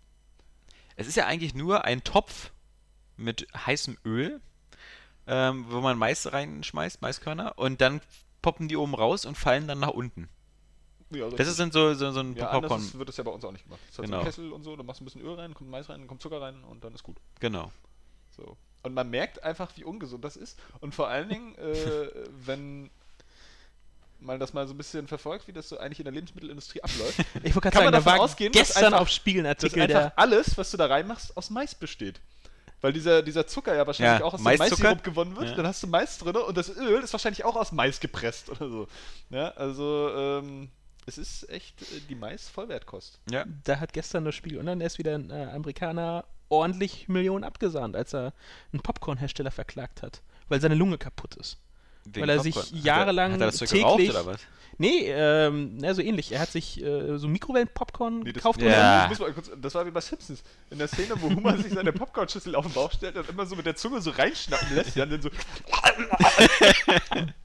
Es 0.96 1.06
ist 1.06 1.16
ja 1.16 1.26
eigentlich 1.26 1.54
nur 1.54 1.84
ein 1.84 2.04
Topf 2.04 2.50
mit 3.16 3.46
heißem 3.54 3.96
Öl, 4.04 4.40
ähm, 5.26 5.66
wo 5.68 5.80
man 5.80 5.98
Mais 5.98 6.32
reinschmeißt, 6.32 7.02
Maiskörner, 7.02 7.58
und 7.58 7.80
dann 7.80 8.00
poppen 8.42 8.68
die 8.68 8.76
oben 8.76 8.94
raus 8.94 9.24
und 9.26 9.36
fallen 9.36 9.66
dann 9.68 9.80
nach 9.80 9.88
unten. 9.90 10.28
Ja, 11.10 11.28
Das 11.30 11.46
ist 11.48 11.60
dann 11.60 11.70
so, 11.70 11.94
so, 11.94 12.10
so 12.10 12.20
ein 12.20 12.34
ja, 12.34 12.46
Popcorn. 12.46 12.80
anders 12.80 12.98
wird 12.98 13.08
das 13.08 13.16
ja 13.16 13.22
bei 13.24 13.30
uns 13.30 13.44
auch 13.44 13.52
nicht 13.52 13.64
gemacht. 13.64 13.80
Das 13.86 13.90
ist 13.94 13.98
halt 13.98 14.06
so 14.08 14.10
Genau. 14.12 14.18
ein 14.20 14.24
Kessel 14.26 14.52
und 14.52 14.62
so, 14.64 14.74
da 14.76 14.82
machst 14.82 15.00
du 15.00 15.04
ein 15.04 15.06
bisschen 15.06 15.20
Öl 15.22 15.34
rein, 15.34 15.54
kommt 15.54 15.70
Mais 15.70 15.88
rein, 15.88 16.06
kommt 16.06 16.20
Zucker 16.22 16.40
rein 16.40 16.62
und 16.64 16.82
dann 16.84 16.94
ist 16.94 17.02
gut. 17.04 17.16
Genau. 17.40 17.70
So. 18.36 18.56
Und 18.82 18.94
man 18.94 19.08
merkt 19.10 19.42
einfach, 19.44 19.70
wie 19.76 19.84
ungesund 19.84 20.24
das 20.24 20.36
ist. 20.36 20.58
Und 20.80 20.94
vor 20.94 21.08
allen 21.08 21.28
Dingen, 21.28 21.54
äh, 21.56 22.08
wenn 22.44 22.90
man 24.18 24.40
das 24.40 24.52
mal 24.52 24.66
so 24.66 24.74
ein 24.74 24.78
bisschen 24.78 25.06
verfolgt, 25.06 25.46
wie 25.46 25.52
das 25.52 25.68
so 25.68 25.78
eigentlich 25.78 26.00
in 26.00 26.04
der 26.04 26.14
Lebensmittelindustrie 26.14 26.82
abläuft, 26.82 27.18
Ich 27.42 27.54
wollte 27.54 27.60
gerade 27.60 27.70
Kann 27.70 27.84
man 27.84 27.84
sagen, 27.84 27.84
da 27.84 27.90
davon 27.98 28.12
war 28.12 28.20
ausgehen, 28.20 28.52
dass 28.52 28.68
gestern 28.68 28.84
einfach- 28.86 29.00
auf 29.00 29.08
Spiegel 29.08 29.46
ein 29.46 29.54
dass 29.54 29.64
einfach 29.74 29.86
der 29.86 30.18
alles, 30.18 30.56
was 30.58 30.70
du 30.70 30.76
da 30.76 30.86
reinmachst, 30.86 31.36
aus 31.36 31.50
Mais 31.50 31.74
besteht. 31.74 32.20
Weil 32.80 32.92
dieser, 32.92 33.22
dieser 33.22 33.46
Zucker 33.46 33.74
ja 33.74 33.86
wahrscheinlich 33.86 34.20
Ja, 34.20 34.26
auch 34.26 34.34
aus 34.34 34.40
dem 34.40 34.44
Maiszucker. 34.44 34.82
Maissirup 34.82 35.02
gewonnen 35.04 35.36
wird. 35.36 35.48
Ja. 35.50 35.54
Dann 35.56 35.66
hast 35.66 35.82
du 35.82 35.86
Mais 35.86 36.18
drin 36.18 36.36
und 36.36 36.56
das 36.56 36.68
Öl 36.76 37.02
ist 37.02 37.12
wahrscheinlich 37.12 37.44
auch 37.44 37.56
aus 37.56 37.72
Mais 37.72 38.00
gepresst 38.00 38.50
oder 38.50 38.68
so. 38.68 38.88
Ja, 39.30 39.48
also 39.52 40.10
ähm, 40.14 40.68
es 41.06 41.18
ist 41.18 41.48
echt 41.48 41.82
äh, 41.82 42.00
die 42.08 42.14
Mais-Vollwertkost. 42.14 43.20
Ja. 43.30 43.44
da 43.64 43.80
hat 43.80 43.92
gestern 43.92 44.24
das 44.24 44.34
Spiegel 44.34 44.58
und 44.58 44.66
dann 44.66 44.80
ist 44.80 44.98
wieder 44.98 45.14
ein 45.14 45.30
äh, 45.30 45.46
Amerikaner 45.54 46.24
ordentlich 46.48 47.08
Millionen 47.08 47.44
abgesahnt, 47.44 47.96
als 47.96 48.14
er 48.14 48.32
einen 48.72 48.82
Popcornhersteller 48.82 49.50
verklagt 49.50 50.02
hat, 50.02 50.22
weil 50.48 50.60
seine 50.60 50.74
Lunge 50.74 50.98
kaputt 50.98 51.34
ist. 51.36 51.58
Weil 52.14 52.28
er 52.28 52.40
sich 52.40 52.54
Popcorn. 52.54 52.82
jahrelang 52.82 53.32
hat 53.32 53.40
er, 53.40 53.46
hat 53.48 53.54
er 53.54 53.58
das 53.60 53.70
täglich- 53.70 53.82
geraucht 53.82 54.10
oder 54.10 54.26
was? 54.26 54.40
Nee, 54.78 55.06
ähm, 55.08 55.78
na, 55.78 55.94
so 55.94 56.02
ähnlich. 56.02 56.32
Er 56.32 56.40
hat 56.40 56.50
sich 56.52 56.82
äh, 56.82 57.16
so 57.16 57.28
Mikrowellen-Popcorn 57.28 58.18
Nee, 58.18 58.24
das, 58.32 58.34
gekauft. 58.34 58.60
Ja. 58.60 59.10
kurz, 59.34 59.50
das 59.60 59.74
war 59.74 59.86
wie 59.86 59.90
bei 59.90 60.02
Simpsons. 60.02 60.42
In 60.70 60.76
der 60.78 60.88
Szene, 60.88 61.14
wo 61.18 61.30
Homer 61.34 61.56
sich 61.56 61.72
seine 61.72 61.92
Popcornschüssel 61.94 62.54
auf 62.54 62.66
den 62.66 62.74
Bauch 62.74 62.92
stellt 62.92 63.16
und 63.16 63.26
immer 63.30 63.46
so 63.46 63.56
mit 63.56 63.64
der 63.64 63.74
Zunge 63.76 64.02
so 64.02 64.10
reinschnappen 64.10 64.74
lässt, 64.74 64.94
ja, 64.94 65.04
und 65.04 65.12
dann 65.12 65.22
so. 65.22 65.30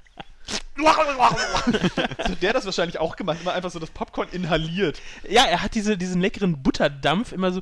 so 2.27 2.35
der 2.41 2.49
hat 2.49 2.55
das 2.55 2.65
wahrscheinlich 2.65 2.99
auch 2.99 3.15
gemacht, 3.15 3.37
immer 3.41 3.53
einfach 3.53 3.71
so 3.71 3.79
das 3.79 3.89
Popcorn 3.91 4.27
inhaliert. 4.31 4.99
Ja, 5.29 5.45
er 5.45 5.61
hat 5.61 5.75
diese, 5.75 5.97
diesen 5.97 6.21
leckeren 6.21 6.61
Butterdampf 6.61 7.31
immer 7.31 7.51
so 7.51 7.61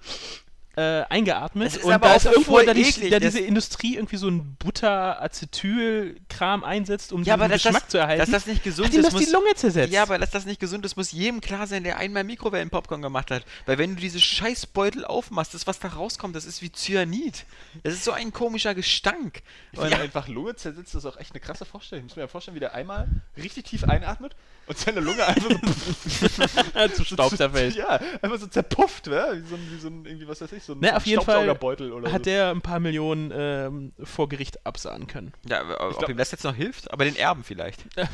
äh, 0.75 1.03
eingeatmet. 1.09 1.67
Das 1.67 1.77
ist 1.77 1.83
und 1.83 1.93
aber 1.93 2.07
da 2.07 2.13
auch 2.13 2.17
ist 2.17 2.25
irgendwo, 2.25 2.59
da, 2.61 2.73
die, 2.73 2.83
eklig, 2.83 3.11
da 3.11 3.19
diese 3.19 3.39
Industrie 3.39 3.95
irgendwie 3.95 4.17
so 4.17 4.29
ein 4.29 4.55
Butter-Acetyl-Kram 4.59 6.63
einsetzt, 6.63 7.11
um 7.11 7.23
Ja, 7.23 7.37
dass 7.37 7.63
Geschmack 7.63 7.83
das, 7.83 7.89
zu 7.89 7.97
erhalten. 7.97 8.19
dass 8.19 8.29
das 8.29 8.45
nicht 8.45 8.63
gesund 8.63 8.87
hat 8.87 8.95
ist, 8.95 9.05
das 9.05 9.13
muss, 9.13 9.25
die 9.25 9.31
Lunge 9.31 9.55
zersetzt. 9.55 9.91
Ja, 9.91 10.03
aber 10.03 10.19
dass 10.19 10.31
das 10.31 10.45
nicht 10.45 10.59
gesund 10.59 10.85
ist, 10.85 10.95
muss 10.95 11.11
jedem 11.11 11.41
klar 11.41 11.67
sein, 11.67 11.83
der 11.83 11.97
einmal 11.97 12.23
Mikrowellen-Popcorn 12.23 13.01
gemacht 13.01 13.31
hat. 13.31 13.45
Weil 13.65 13.77
wenn 13.77 13.95
du 13.95 14.01
diese 14.01 14.19
Scheißbeutel 14.19 15.05
aufmachst, 15.05 15.53
das, 15.53 15.67
was 15.67 15.79
da 15.79 15.89
rauskommt, 15.89 16.35
das 16.35 16.45
ist 16.45 16.61
wie 16.61 16.71
Cyanid. 16.71 17.45
Das 17.83 17.93
ist 17.93 18.05
so 18.05 18.11
ein 18.11 18.31
komischer 18.31 18.75
Gestank. 18.75 19.41
Ich 19.71 19.79
finde 19.79 19.97
einfach 19.97 20.27
Lunge 20.27 20.55
zersetzt, 20.55 20.95
das 20.95 21.03
ist 21.03 21.11
auch 21.11 21.17
echt 21.17 21.31
eine 21.31 21.39
krasse 21.39 21.65
Vorstellung. 21.65 22.05
Ich 22.05 22.11
muss 22.11 22.15
mir 22.15 22.23
ja 22.23 22.27
vorstellen, 22.27 22.55
wie 22.55 22.59
der 22.59 22.73
einmal 22.73 23.07
richtig 23.37 23.65
tief 23.65 23.83
einatmet 23.83 24.35
und 24.69 24.77
seine 24.77 25.01
Lunge 25.01 25.25
einfach 25.25 25.49
so 25.49 26.87
zu 26.95 27.03
Staub 27.03 27.35
zerfällt. 27.35 27.75
Ja, 27.75 27.99
einfach 28.21 28.39
so 28.39 28.47
zerpufft, 28.47 29.07
ja? 29.07 29.33
Wie 29.33 29.45
so 29.47 29.55
ein, 29.55 29.67
wie 29.71 29.79
so 29.79 29.87
ein 29.89 30.05
irgendwie, 30.05 30.27
was 30.27 30.39
weiß 30.41 30.51
ich, 30.53 30.63
so 30.63 30.73
ein 30.73 30.79
Ne, 30.79 30.95
auf 30.95 31.05
jeden 31.05 31.21
Fall 31.21 31.35
Staubsaugerbeutel 31.35 31.91
oder 31.91 32.11
hat 32.11 32.23
so. 32.25 32.29
er 32.29 32.51
ein 32.51 32.61
paar 32.61 32.79
Millionen 32.79 33.31
ähm, 33.35 33.91
vor 34.03 34.29
Gericht 34.29 34.65
absahen 34.65 35.07
können. 35.07 35.33
Ja, 35.49 35.61
aber 35.61 35.89
ob 35.89 35.97
glaub- 35.97 36.09
ihm 36.09 36.17
das 36.17 36.31
jetzt 36.31 36.43
noch 36.45 36.55
hilft, 36.55 36.91
aber 36.93 37.03
den 37.03 37.15
Erben 37.17 37.43
vielleicht. 37.43 37.83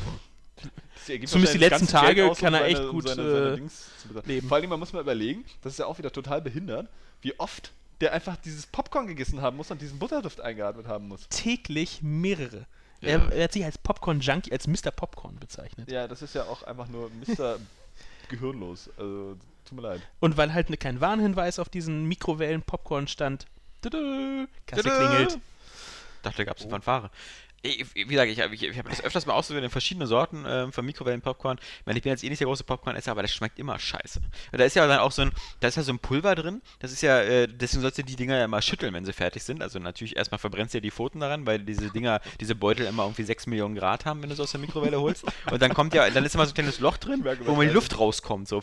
Zumindest 1.26 1.54
die 1.54 1.58
letzten 1.58 1.86
Tage 1.86 2.24
aus, 2.28 2.38
um 2.38 2.44
kann 2.44 2.54
er 2.54 2.60
seine- 2.60 2.72
echt 2.72 2.80
um 2.82 2.90
gut, 2.90 3.08
seine, 3.08 3.30
seine 3.30 3.52
äh, 3.52 3.56
Dings 3.56 3.84
zu 3.98 4.08
bezahlen. 4.08 4.26
leben. 4.26 4.48
Vor 4.48 4.56
allem, 4.56 4.70
man 4.70 4.80
muss 4.80 4.92
mal 4.92 5.00
überlegen, 5.02 5.44
das 5.62 5.74
ist 5.74 5.78
ja 5.78 5.86
auch 5.86 5.98
wieder 5.98 6.10
total 6.10 6.40
behindert, 6.42 6.88
wie 7.22 7.38
oft 7.38 7.72
der 8.00 8.12
einfach 8.12 8.36
dieses 8.36 8.66
Popcorn 8.66 9.06
gegessen 9.06 9.40
haben 9.40 9.56
muss 9.56 9.70
und 9.70 9.80
diesen 9.80 9.98
Butterduft 9.98 10.40
eingeatmet 10.40 10.86
haben 10.86 11.08
muss. 11.08 11.28
Täglich 11.28 12.00
mehrere. 12.02 12.66
Ja. 13.00 13.08
Er, 13.08 13.32
er 13.32 13.44
hat 13.44 13.52
sich 13.52 13.64
als 13.64 13.78
Popcorn-Junkie, 13.78 14.52
als 14.52 14.66
Mr. 14.66 14.90
Popcorn 14.90 15.36
bezeichnet. 15.38 15.90
Ja, 15.90 16.08
das 16.08 16.22
ist 16.22 16.34
ja 16.34 16.44
auch 16.44 16.62
einfach 16.62 16.88
nur 16.88 17.10
Mr. 17.10 17.58
Gehirnlos. 18.28 18.90
Also, 18.96 19.36
tut 19.64 19.76
mir 19.76 19.82
leid. 19.82 20.00
Und 20.20 20.36
weil 20.36 20.52
halt 20.52 20.70
ne, 20.70 20.76
kein 20.76 21.00
Warnhinweis 21.00 21.58
auf 21.58 21.68
diesen 21.68 22.04
Mikrowellen-Popcorn 22.06 23.08
stand, 23.08 23.46
Kasse 23.82 24.82
klingelt. 24.82 25.38
dachte, 26.22 26.38
da 26.38 26.44
gab 26.44 26.56
es 26.56 26.62
eine 26.62 26.70
Fanfare. 26.70 27.10
Ich, 27.62 27.94
wie 27.94 28.04
gesagt, 28.04 28.30
ich 28.30 28.40
habe 28.40 28.54
ich, 28.54 28.62
ich 28.62 28.78
hab 28.78 28.88
das 28.88 29.02
öfters 29.02 29.26
mal 29.26 29.32
ausprobiert 29.34 29.64
in 29.64 29.70
verschiedenen 29.70 30.06
Sorten 30.06 30.44
ähm, 30.46 30.72
von 30.72 30.84
Mikrowellen-Popcorn. 30.84 31.58
Ich 31.58 31.86
meine, 31.86 31.98
ich 31.98 32.02
bin 32.02 32.10
jetzt 32.10 32.22
eh 32.22 32.28
nicht 32.28 32.40
der 32.40 32.46
große 32.46 32.64
Popcorn-Esser, 32.64 33.10
aber 33.10 33.22
das 33.22 33.32
schmeckt 33.32 33.58
immer 33.58 33.78
scheiße. 33.78 34.20
Da 34.52 34.64
ist 34.64 34.76
ja 34.76 34.86
dann 34.86 35.00
auch 35.00 35.10
so 35.10 35.22
ein, 35.22 35.32
da 35.60 35.68
ist 35.68 35.76
ja 35.76 35.82
so 35.82 35.92
ein 35.92 35.98
Pulver 35.98 36.34
drin. 36.34 36.62
Das 36.78 36.92
ist 36.92 37.02
ja, 37.02 37.20
äh, 37.20 37.48
deswegen 37.48 37.82
sollst 37.82 37.98
du 37.98 38.04
die 38.04 38.16
Dinger 38.16 38.36
ja 38.36 38.44
immer 38.44 38.62
schütteln, 38.62 38.94
wenn 38.94 39.04
sie 39.04 39.12
fertig 39.12 39.42
sind. 39.42 39.62
Also 39.62 39.78
natürlich 39.78 40.16
erstmal 40.16 40.38
verbrennst 40.38 40.74
du 40.74 40.78
ja 40.78 40.82
die 40.82 40.90
Pfoten 40.90 41.20
daran, 41.20 41.46
weil 41.46 41.58
diese 41.58 41.90
Dinger, 41.90 42.20
diese 42.40 42.54
Beutel 42.54 42.86
immer 42.86 43.04
irgendwie 43.04 43.24
6 43.24 43.46
Millionen 43.46 43.74
Grad 43.74 44.04
haben, 44.04 44.22
wenn 44.22 44.28
du 44.28 44.36
sie 44.36 44.42
aus 44.42 44.52
der 44.52 44.60
Mikrowelle 44.60 45.00
holst. 45.00 45.24
Und 45.50 45.60
dann 45.60 45.74
kommt 45.74 45.94
ja, 45.94 46.08
dann 46.10 46.24
ist 46.24 46.34
immer 46.34 46.46
so 46.46 46.52
ein 46.52 46.54
kleines 46.54 46.80
Loch 46.80 46.98
drin, 46.98 47.24
wo 47.44 47.54
mal 47.54 47.66
die 47.66 47.72
Luft 47.72 47.98
rauskommt, 47.98 48.48
so 48.48 48.60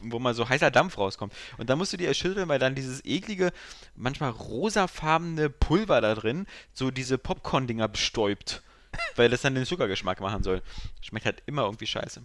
wo 0.00 0.18
mal 0.18 0.34
so 0.34 0.48
heißer 0.48 0.70
Dampf 0.70 0.98
rauskommt. 0.98 1.32
Und 1.58 1.70
dann 1.70 1.78
musst 1.78 1.92
du 1.92 1.96
die 1.96 2.06
erschütteln, 2.06 2.48
weil 2.48 2.58
dann 2.58 2.74
dieses 2.74 3.04
eklige, 3.04 3.52
manchmal 3.94 4.30
rosafarbene 4.30 5.50
Pulver 5.50 6.00
da 6.00 6.14
drin 6.14 6.46
so 6.72 6.90
diese 6.90 7.18
Popcorn-Dinger 7.18 7.88
bestäubt. 7.88 8.62
weil 9.16 9.28
das 9.28 9.42
dann 9.42 9.54
den 9.54 9.66
Zuckergeschmack 9.66 10.20
machen 10.20 10.42
soll. 10.42 10.62
Schmeckt 11.00 11.26
halt 11.26 11.42
immer 11.46 11.62
irgendwie 11.62 11.86
scheiße. 11.86 12.22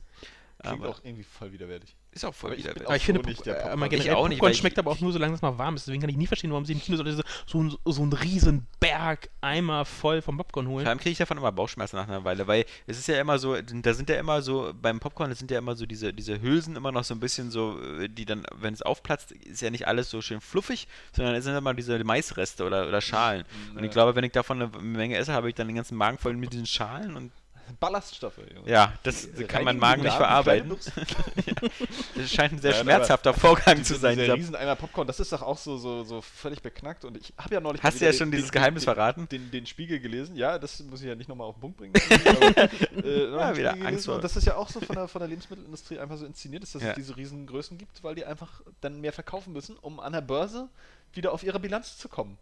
Klingt 0.62 0.82
Aber 0.82 0.90
auch 0.90 1.04
irgendwie 1.04 1.24
voll 1.24 1.52
widerwärtig. 1.52 1.96
Ist 2.14 2.26
auch 2.26 2.34
voll 2.34 2.52
aber 2.52 2.60
ich. 2.60 2.70
Aber 2.70 2.96
ich 2.96 3.06
finde, 3.06 3.22
nicht 3.22 3.46
der 3.46 3.54
äh, 3.56 3.62
Popcorn. 3.62 3.84
aber 3.84 3.94
Ich 3.94 4.12
auch 4.12 4.28
nicht, 4.28 4.38
Popcorn 4.40 4.42
weil 4.42 4.52
ich- 4.52 4.58
schmeckt 4.58 4.80
aber 4.80 4.92
auch 4.92 5.00
nur, 5.00 5.14
solange 5.14 5.34
es 5.34 5.42
noch 5.42 5.58
warm 5.58 5.76
ist. 5.76 5.88
Deswegen 5.88 6.02
kann 6.02 6.10
ich 6.10 6.18
nie 6.18 6.28
verstehen, 6.28 6.52
warum 6.52 6.66
sie 6.66 6.74
im 6.74 6.82
Kino 6.82 6.98
so, 6.98 7.04
so, 7.48 7.78
so 7.86 8.02
einen 8.02 8.14
riesen 8.14 8.68
Berg 8.80 9.30
Eimer 9.40 9.86
voll 9.86 10.22
vom 10.22 10.38
Popcorn 10.38 10.68
holen. 10.68 10.84
Vor 10.84 10.90
allem 10.90 11.00
kriege 11.00 11.12
ich 11.12 11.18
davon 11.18 11.38
immer 11.38 11.52
Bauchschmerzen 11.52 11.96
nach 11.96 12.08
einer 12.08 12.24
Weile, 12.24 12.46
weil 12.48 12.66
es 12.86 13.00
ist 13.00 13.08
ja 13.08 13.20
immer 13.20 13.40
so, 13.40 13.56
da 13.62 13.94
sind 13.94 14.10
ja 14.10 14.18
immer 14.18 14.42
so, 14.42 14.74
beim 14.80 15.00
Popcorn, 15.00 15.30
das 15.30 15.40
sind 15.40 15.50
ja 15.52 15.58
immer 15.58 15.76
so 15.76 15.86
diese, 15.86 16.14
diese 16.14 16.42
Hülsen 16.42 16.76
immer 16.76 16.92
noch 16.92 17.04
so 17.04 17.14
ein 17.14 17.20
bisschen 17.20 17.50
so, 17.50 17.80
äh, 17.82 18.10
die 18.10 18.26
dann, 18.26 18.46
wenn 18.56 18.74
es 18.74 18.82
aufplatzt, 18.82 19.32
ist 19.32 19.62
ja 19.62 19.70
nicht 19.70 19.88
alles 19.88 20.10
so 20.10 20.22
schön 20.22 20.42
fluffig, 20.42 20.88
sondern 21.16 21.36
es 21.36 21.46
sind 21.46 21.56
immer 21.56 21.74
diese 21.74 22.04
Maisreste 22.04 22.66
oder, 22.66 22.88
oder 22.88 23.00
Schalen. 23.02 23.46
Und 23.76 23.84
ich 23.84 23.92
glaube, 23.92 24.16
wenn 24.16 24.24
ich 24.26 24.32
davon 24.34 24.62
eine 24.62 24.82
Menge 24.82 25.16
esse, 25.18 25.34
habe 25.34 25.48
ich 25.50 25.56
dann 25.56 25.68
den 25.68 25.76
ganzen 25.78 25.96
Magen 25.98 26.18
voll 26.18 26.34
mit 26.34 26.52
diesen 26.54 26.66
Schalen 26.66 27.16
und 27.16 27.32
Ballaststoffe, 27.80 28.40
ja, 28.66 28.94
das 29.04 29.32
Die 29.34 29.44
kann 29.46 29.64
mein 29.64 29.78
Magen 29.78 30.04
nicht 30.04 30.16
verarbeiten. 30.16 30.78
kleine 30.80 31.72
Das 32.16 32.32
scheint 32.32 32.54
ein 32.54 32.60
sehr 32.60 32.72
Ja, 32.72 32.78
schmerzhafter 32.82 33.34
Vorgang 33.34 33.78
Diese, 33.78 33.94
zu 33.96 34.00
sein. 34.00 34.14
dieser 34.14 34.24
dieser- 34.24 34.36
riesen 34.36 34.56
Eimer 34.56 34.76
Popcorn, 34.76 35.08
das 35.08 35.20
ist 35.20 35.32
doch 35.32 35.42
auch 35.42 35.58
so, 35.58 35.78
so, 35.78 36.04
so 36.04 36.22
völlig 36.22 36.62
beknackt. 36.62 37.06
Und 37.06 37.18
ich 37.18 37.34
habe 37.38 37.54
ja 37.56 37.60
neulich. 37.62 37.82
Hast 37.84 38.02
du 38.02 38.06
ja 38.06 38.14
schon 38.14 38.32
dieses 38.32 38.52
Geheimnis 38.52 38.84
verraten? 38.84 39.28
Den, 39.30 39.50
den 39.52 39.66
Spiegel 39.66 40.00
gelesen. 40.00 40.36
Ja, 40.36 40.58
das 40.60 40.82
muss 40.84 41.02
ich 41.02 41.08
ja 41.08 41.16
nicht 41.16 41.30
nochmal 41.30 41.48
auf 41.48 41.56
den 41.56 41.62
Punkt 41.62 41.78
bringen. 41.78 41.94
aber, 42.26 43.04
äh, 43.06 43.32
Ja, 43.32 43.56
wieder 43.58 43.72
Angst 43.74 43.86
gelesen. 43.86 44.12
Und 44.12 44.24
das 44.24 44.36
ist 44.36 44.46
ja 44.46 44.56
auch 44.56 44.70
so 44.70 44.80
von 44.82 44.96
der, 44.96 45.08
von 45.08 45.20
der 45.20 45.28
Lebensmittelindustrie 45.30 46.00
einfach 46.00 46.18
so 46.18 46.26
inszeniert, 46.26 46.64
ist, 46.64 46.76
dass 46.76 46.82
Ja. 46.84 46.90
es 46.90 46.96
diese 46.96 47.16
riesen 47.18 47.48
Größen 47.48 47.78
gibt, 47.78 48.04
weil 48.04 48.16
die 48.16 48.26
einfach 48.26 48.62
dann 48.82 49.02
mehr 49.02 49.14
verkaufen 49.14 49.54
müssen, 49.54 49.76
um 49.78 50.00
an 50.00 50.14
der 50.14 50.22
Börse 50.22 50.68
wieder 51.14 51.34
auf 51.34 51.44
ihre 51.44 51.60
Bilanz 51.60 51.98
zu 51.98 52.08
kommen. 52.08 52.38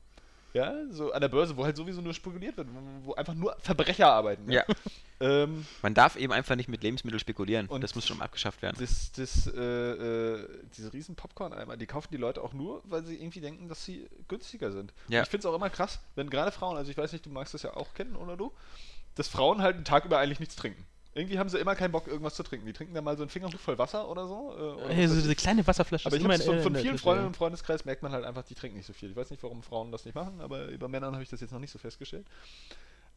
Ja, 0.53 0.73
so 0.89 1.11
an 1.13 1.21
der 1.21 1.27
Börse, 1.29 1.55
wo 1.55 1.63
halt 1.63 1.77
sowieso 1.77 2.01
nur 2.01 2.13
spekuliert 2.13 2.57
wird, 2.57 2.67
wo- 3.03 3.13
einfach 3.13 3.35
nur 3.35 3.55
Verbrecher 3.59 4.07
arbeiten. 4.11 4.51
Ja. 4.51 4.63
Ähm, 5.21 5.65
Man 5.81 5.93
darf 5.93 6.15
eben 6.15 6.31
einfach 6.31 6.55
nicht 6.55 6.69
mit 6.69 6.81
Lebensmitteln 6.81 7.19
spekulieren. 7.19 7.67
Und 7.67 7.83
das 7.83 7.93
muss 7.93 8.07
schon 8.07 8.21
abgeschafft 8.21 8.61
werden. 8.61 8.77
das, 8.79 9.11
das, 9.11 9.47
äh, 9.47 9.59
äh, 9.59 10.47
diese 10.77 10.93
riesen 10.93 11.15
Popcorn-Eimer, 11.15 11.75
die 11.75 11.87
kaufen 11.87 12.07
die 12.13 12.17
Leute 12.17 12.41
auch 12.41 12.53
nur, 12.53 12.81
weil 12.85 13.03
sie 13.05 13.15
irgendwie 13.17 13.41
denken, 13.41 13.67
dass 13.67 13.83
sie 13.83 14.07
günstiger 14.29 14.71
sind. 14.71 14.93
Ja. 15.09 15.19
Und 15.19 15.23
ich 15.25 15.29
finde 15.29 15.45
es 15.45 15.51
auch 15.51 15.55
immer 15.57 15.69
krass, 15.69 15.99
wenn 16.15 16.29
gerade 16.29 16.53
Frauen, 16.53 16.77
also 16.77 16.89
ich 16.89 16.97
weiß 16.97 17.11
nicht, 17.11 17.25
du 17.25 17.29
magst 17.31 17.53
das 17.53 17.63
ja 17.63 17.75
auch 17.75 17.93
kennen, 17.95 18.15
oder 18.15 18.37
du, 18.37 18.53
dass 19.15 19.27
Frauen 19.27 19.61
halt 19.61 19.75
einen 19.75 19.83
Tag 19.83 20.05
über 20.05 20.19
eigentlich 20.19 20.39
nichts 20.39 20.55
trinken. 20.55 20.85
Irgendwie 21.15 21.39
haben 21.39 21.49
sie 21.49 21.57
immer 21.57 21.75
keinen 21.75 21.91
Bock, 21.91 22.07
irgendwas 22.07 22.35
zu 22.35 22.43
trinken. 22.43 22.67
Die 22.67 22.73
trinken 22.73 22.93
dann 22.93 23.03
mal 23.03 23.17
so 23.17 23.23
einen 23.23 23.29
Fingerhut 23.29 23.59
voll 23.59 23.77
Wasser 23.77 24.09
oder 24.09 24.27
so. 24.27 24.53
Äh, 24.55 24.83
oder 24.83 24.93
Hey, 24.93 25.07
so 25.07 25.15
diese 25.15 25.35
kleine 25.35 25.65
Wasserflasche 25.65 26.05
aber 26.05 26.15
ich 26.15 26.23
immer 26.23 26.35
habe 26.35 26.43
von, 26.43 26.61
von 26.61 26.75
vielen. 26.75 26.97
Freunden 26.97 27.25
im 27.27 27.33
Freundeskreis 27.33 27.83
merkt 27.83 28.03
man 28.03 28.11
halt 28.11 28.25
einfach, 28.25 28.43
die 28.43 28.53
trinken 28.53 28.77
nicht 28.77 28.85
so 28.85 28.93
viel. 28.93 29.09
Ich 29.09 29.15
weiß 29.15 29.31
nicht, 29.31 29.41
warum 29.41 29.63
Frauen 29.63 29.91
das 29.91 30.05
nicht 30.05 30.13
machen, 30.13 30.39
aber 30.39 30.67
über 30.67 30.87
Männern 30.87 31.13
habe 31.13 31.23
ich 31.23 31.29
das 31.29 31.41
jetzt 31.41 31.51
noch 31.51 31.59
nicht 31.59 31.71
so 31.71 31.79
festgestellt. 31.79 32.27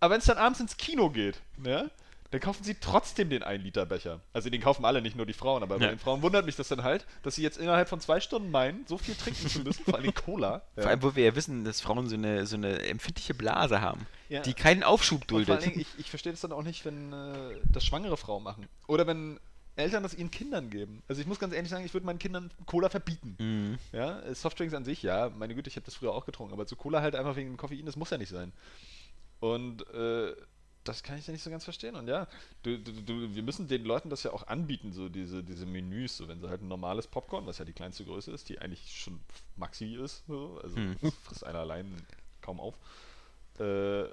Aber 0.01 0.15
wenn 0.15 0.21
es 0.21 0.27
dann 0.27 0.39
abends 0.39 0.59
ins 0.59 0.77
Kino 0.77 1.11
geht, 1.11 1.41
ne, 1.59 1.91
dann 2.33 2.41
kaufen 2.41 2.65
sie 2.65 2.75
trotzdem 2.75 3.31
den 3.31 3.43
1-Liter-Becher. 3.45 4.21
Also 4.33 4.51
den 4.51 4.61
kaufen 4.61 4.85
alle, 4.85 5.01
nicht 5.03 5.17
nur 5.17 5.27
die 5.27 5.33
Frauen, 5.35 5.63
aber 5.63 5.79
bei 5.79 5.85
Ja. 5.85 5.91
den 5.93 5.99
Frauen 5.99 6.23
wundert 6.23 6.47
mich 6.47 6.57
das 6.57 6.67
dann 6.69 6.83
halt, 6.83 7.07
dass 7.23 7.37
sie 7.37 7.43
jetzt 7.43 7.59
innerhalb 7.59 7.89
von 7.89 8.01
zwei 8.01 8.21
Stunden 8.21 8.51
meinen, 8.51 8.85
so 8.87 8.99
viel 8.99 9.15
trinken 9.15 9.47
zu 9.49 9.61
müssen, 9.61 9.85
vor 9.85 9.95
allem 9.97 10.13
Cola. 10.15 10.63
Vor 10.75 10.87
allem, 10.87 11.03
wo 11.03 11.15
wir 11.15 11.25
ja 11.27 11.37
wissen, 11.37 11.65
dass 11.65 11.81
Frauen 11.81 12.09
so 12.09 12.17
eine, 12.17 12.47
so 12.47 12.57
eine 12.57 12.81
empfindliche 12.83 13.35
Blase 13.35 13.81
haben, 13.81 14.07
Ja. 14.29 14.41
die 14.41 14.55
keinen 14.55 14.83
Aufschub 14.83 15.21
Und 15.23 15.29
vor 15.29 15.39
duldet. 15.45 15.65
Dingen, 15.65 15.81
ich, 15.81 15.87
ich 15.99 16.11
verstehe 16.11 16.33
das 16.33 16.41
dann 16.41 16.53
auch 16.53 16.63
nicht, 16.63 16.85
wenn 16.85 17.13
äh, 17.13 17.55
das 17.71 17.85
schwangere 17.85 18.17
Frauen 18.17 18.43
machen. 18.43 18.67
Oder 18.89 19.07
wenn 19.07 19.39
Eltern 19.77 20.03
das 20.03 20.15
ihren 20.15 20.31
Kindern 20.31 20.69
geben. 20.71 21.03
Also 21.09 21.21
ich 21.21 21.27
muss 21.27 21.39
ganz 21.39 21.55
ehrlich 21.55 21.71
sagen, 21.71 21.85
ich 21.85 21.93
würde 21.95 22.05
meinen 22.07 22.19
Kindern 22.19 22.51
Cola 22.67 22.89
verbieten. 22.89 23.37
Mhm. 23.39 23.79
Ja, 23.93 24.21
äh, 24.21 24.35
Softdrinks 24.35 24.75
an 24.75 24.85
sich, 24.85 25.03
ja, 25.03 25.31
meine 25.31 25.55
Güte, 25.55 25.69
ich 25.69 25.77
habe 25.77 25.85
das 25.87 25.95
früher 25.95 26.13
auch 26.13 26.25
getrunken, 26.27 26.53
aber 26.55 26.67
zu 26.67 26.77
Cola 26.77 27.01
halt 27.03 27.15
einfach 27.15 27.37
wegen 27.37 27.51
dem 27.51 27.57
Koffein, 27.59 27.85
das 27.87 27.97
muss 27.97 28.09
ja 28.11 28.17
nicht 28.19 28.31
sein. 28.31 28.53
Und 29.41 29.87
äh, 29.93 30.35
das 30.85 31.03
kann 31.03 31.19
ich 31.19 31.27
ja 31.27 31.33
nicht 31.33 31.43
so 31.43 31.51
ganz 31.51 31.65
verstehen. 31.65 31.95
Und 31.95 32.09
ja, 32.09 32.27
du, 32.63 32.79
du, 32.79 32.93
du, 32.93 33.35
wir 33.35 33.43
müssen 33.43 33.69
den 33.69 33.85
Leuten 33.85 34.11
das 34.11 34.23
ja 34.23 34.33
auch 34.33 34.47
anbieten, 34.49 34.93
so 34.93 35.09
diese, 35.09 35.43
diese 35.43 35.67
Menüs, 35.67 36.17
so 36.17 36.29
wenn 36.29 36.41
sie 36.41 36.49
halt 36.49 36.63
ein 36.63 36.69
normales 36.69 37.07
Popcorn, 37.07 37.47
was 37.47 37.59
ja 37.59 37.65
die 37.65 37.73
kleinste 37.73 38.05
Größe 38.05 38.31
ist, 38.33 38.49
die 38.49 38.61
eigentlich 38.61 39.01
schon 39.01 39.21
Maxi 39.57 39.95
ist, 39.95 40.25
so, 40.27 40.61
also 40.63 40.77
Hm. 40.77 40.97
frisst 41.25 41.45
einer 41.45 41.61
allein 41.61 41.95
kaum 42.41 42.61
auf. 42.61 42.75
Äh, 43.59 44.05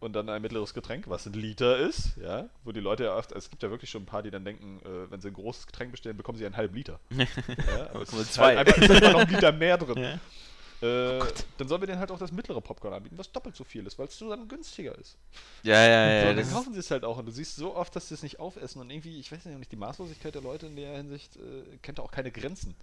und 0.00 0.14
dann 0.14 0.30
ein 0.30 0.40
mittleres 0.40 0.72
Getränk, 0.72 1.08
was 1.10 1.26
ein 1.26 1.34
Liter 1.34 1.76
ist, 1.76 2.16
ja, 2.16 2.48
wo 2.64 2.72
die 2.72 2.80
Leute 2.80 3.04
ja 3.04 3.16
oft, 3.16 3.32
es 3.32 3.50
gibt 3.50 3.62
ja 3.62 3.70
wirklich 3.70 3.90
schon 3.90 4.04
ein 4.04 4.06
paar, 4.06 4.22
die 4.22 4.30
dann 4.30 4.46
denken, 4.46 4.80
äh, 4.82 5.10
wenn 5.10 5.20
sie 5.20 5.28
ein 5.28 5.34
großes 5.34 5.66
Getränk 5.66 5.90
bestellen, 5.90 6.16
bekommen 6.16 6.38
sie 6.38 6.46
einen 6.46 6.56
halben 6.56 6.74
Liter. 6.74 6.98
ja, 7.10 7.90
aber 7.90 8.00
es 8.02 8.12
ist 8.14 8.32
zwei. 8.32 8.56
Halt 8.56 8.68
einfach, 8.68 8.80
ist 8.82 8.90
einfach 8.90 9.12
noch 9.12 9.20
ein 9.20 9.28
Liter 9.28 9.52
mehr 9.52 9.76
drin. 9.76 9.98
Ja. 10.02 10.18
Äh, 10.82 11.20
dann 11.58 11.68
sollen 11.68 11.82
wir 11.82 11.86
denen 11.86 11.98
halt 11.98 12.10
auch 12.10 12.18
das 12.18 12.32
mittlere 12.32 12.60
Popcorn 12.60 12.94
anbieten, 12.94 13.18
was 13.18 13.30
doppelt 13.30 13.54
so 13.54 13.64
viel 13.64 13.86
ist, 13.86 13.98
weil 13.98 14.06
es 14.06 14.16
so 14.16 14.30
dann 14.30 14.48
günstiger 14.48 14.96
ist. 14.98 15.18
Ja, 15.62 15.74
ja, 15.74 16.08
ja. 16.08 16.20
so, 16.22 16.26
ja 16.28 16.34
dann 16.34 16.50
kaufen 16.50 16.72
sie 16.72 16.80
es 16.80 16.90
halt 16.90 17.04
auch 17.04 17.18
und 17.18 17.26
du 17.26 17.32
siehst 17.32 17.56
so 17.56 17.74
oft, 17.76 17.94
dass 17.94 18.08
sie 18.08 18.14
es 18.14 18.22
nicht 18.22 18.40
aufessen 18.40 18.80
und 18.80 18.90
irgendwie, 18.90 19.18
ich 19.20 19.30
weiß 19.30 19.44
nicht, 19.44 19.72
die 19.72 19.76
Maßlosigkeit 19.76 20.34
der 20.34 20.42
Leute 20.42 20.66
in 20.66 20.76
der 20.76 20.96
Hinsicht 20.96 21.36
äh, 21.36 21.76
kennt 21.82 22.00
auch 22.00 22.10
keine 22.10 22.30
Grenzen. 22.32 22.74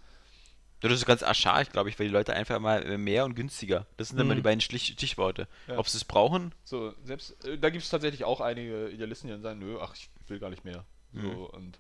das 0.81 0.91
ist 0.91 1.05
ganz 1.07 1.23
archaisch, 1.23 1.69
glaube 1.71 1.89
ich, 1.89 1.97
weil 1.97 2.05
die 2.07 2.13
Leute 2.13 2.33
einfach 2.33 2.59
mal 2.59 2.83
äh, 2.83 2.97
mehr 2.99 3.25
und 3.25 3.33
günstiger. 3.33 3.87
Das 3.97 4.09
sind 4.09 4.19
immer 4.19 4.33
Mhm. 4.33 4.37
die 4.37 4.43
beiden 4.43 4.61
Stich 4.61 4.85
Stichworte. 4.85 5.47
Ja. 5.67 5.79
Ob 5.79 5.89
sie 5.89 5.97
es 5.97 6.05
brauchen, 6.05 6.53
So, 6.65 6.93
selbst, 7.03 7.43
äh, 7.45 7.57
da 7.57 7.71
gibt 7.71 7.83
es 7.83 7.89
tatsächlich 7.89 8.25
auch 8.25 8.41
einige 8.41 8.89
Idealisten, 8.89 9.27
die 9.27 9.33
dann 9.33 9.41
sagen, 9.41 9.59
nö, 9.59 9.79
ach, 9.81 9.95
ich 9.95 10.09
will 10.27 10.37
gar 10.37 10.51
nicht 10.51 10.63
mehr. 10.65 10.85
Mhm. 11.13 11.21
So, 11.21 11.49
und 11.51 11.79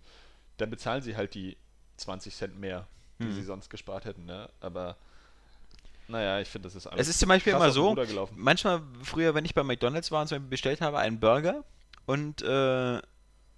dann 0.57 0.71
bezahlen 0.71 1.03
sie 1.03 1.15
halt 1.15 1.35
die 1.35 1.57
20 1.97 2.33
Cent 2.35 2.59
mehr, 2.59 2.87
die 3.19 3.25
Mhm. 3.25 3.31
sie 3.33 3.43
sonst 3.43 3.69
gespart 3.69 4.05
hätten, 4.05 4.25
ne? 4.25 4.49
Aber 4.61 4.97
naja, 6.07 6.39
ich 6.39 6.47
finde, 6.47 6.67
das 6.67 6.75
ist 6.75 6.87
alles. 6.87 7.01
Es 7.01 7.09
ist 7.09 7.19
zum 7.19 7.29
Beispiel 7.29 7.53
immer 7.53 7.71
so, 7.71 7.95
manchmal 8.35 8.81
früher, 9.03 9.35
wenn 9.35 9.45
ich 9.45 9.53
bei 9.53 9.63
McDonalds 9.63 10.11
war 10.11 10.21
und 10.21 10.27
zum 10.27 10.37
Beispiel 10.37 10.49
bestellt 10.49 10.81
habe, 10.81 10.99
einen 10.99 11.19
Burger 11.19 11.63
und 12.05 12.41
äh, 12.41 13.01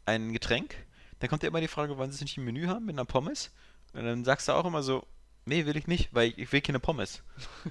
ein 0.05 0.33
Getränk, 0.33 0.75
dann 1.19 1.29
kommt 1.29 1.43
ja 1.43 1.49
immer 1.49 1.61
die 1.61 1.67
Frage, 1.67 1.97
wollen 1.97 2.11
sie 2.11 2.15
es 2.15 2.21
nicht 2.21 2.37
im 2.37 2.45
Menü 2.45 2.67
haben 2.67 2.85
mit 2.85 2.95
einer 2.95 3.05
Pommes? 3.05 3.51
Und 3.93 4.05
dann 4.05 4.23
sagst 4.23 4.47
du 4.47 4.53
auch 4.53 4.65
immer 4.65 4.83
so, 4.83 5.05
nee, 5.45 5.65
will 5.65 5.77
ich 5.77 5.87
nicht, 5.87 6.13
weil 6.13 6.33
ich, 6.35 6.51
will 6.51 6.61
keine 6.61 6.79
Pommes. 6.79 7.21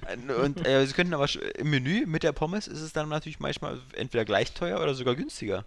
und 0.43 0.65
äh, 0.65 0.85
sie 0.85 0.93
könnten 0.93 1.13
aber 1.13 1.27
im 1.57 1.69
Menü 1.69 2.05
mit 2.05 2.23
der 2.23 2.31
Pommes 2.31 2.67
ist 2.67 2.81
es 2.81 2.93
dann 2.93 3.09
natürlich 3.09 3.39
manchmal 3.39 3.79
entweder 3.93 4.25
gleich 4.25 4.53
teuer 4.53 4.79
oder 4.81 4.93
sogar 4.93 5.15
günstiger. 5.15 5.65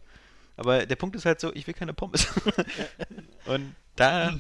Aber 0.57 0.87
der 0.87 0.97
Punkt 0.97 1.17
ist 1.17 1.25
halt 1.25 1.41
so, 1.41 1.53
ich 1.55 1.67
will 1.67 1.75
keine 1.75 1.95
Pommes. 1.95 2.27
und 3.47 3.75
da 3.97 4.39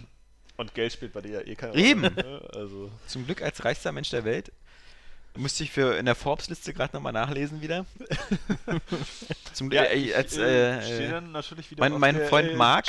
Und 0.57 0.75
Geld 0.75 0.93
spielt 0.93 1.13
bei 1.13 1.23
dir 1.23 1.33
ja 1.33 1.41
eh 1.41 1.55
keine 1.55 1.75
Eben. 1.75 2.05
Rolle. 2.05 2.15
ne? 2.15 2.51
Also. 2.55 2.91
zum 3.07 3.25
Glück 3.25 3.43
als 3.43 3.65
reichster 3.65 3.93
Mensch 3.93 4.11
der 4.11 4.25
Welt 4.25 4.53
musste 5.37 5.65
ich 5.65 5.71
für 5.71 5.97
in 5.97 6.05
der 6.07 6.15
Forbes-Liste 6.15 6.73
gerade 6.75 6.95
nochmal 6.95 7.13
nachlesen 7.13 7.61
wieder. 7.63 7.87
zum 9.53 9.71
Glück, 9.71 9.83
äh, 9.91 10.15
als, 10.15 10.37
äh, 10.37 11.05
äh, 11.07 11.11
dann 11.11 11.33
natürlich 11.33 11.71
wieder 11.71 11.81
mein- 11.89 11.99
mein 11.99 12.17
der, 12.17 12.29
Freund 12.29 12.55
Mark- 12.57 12.87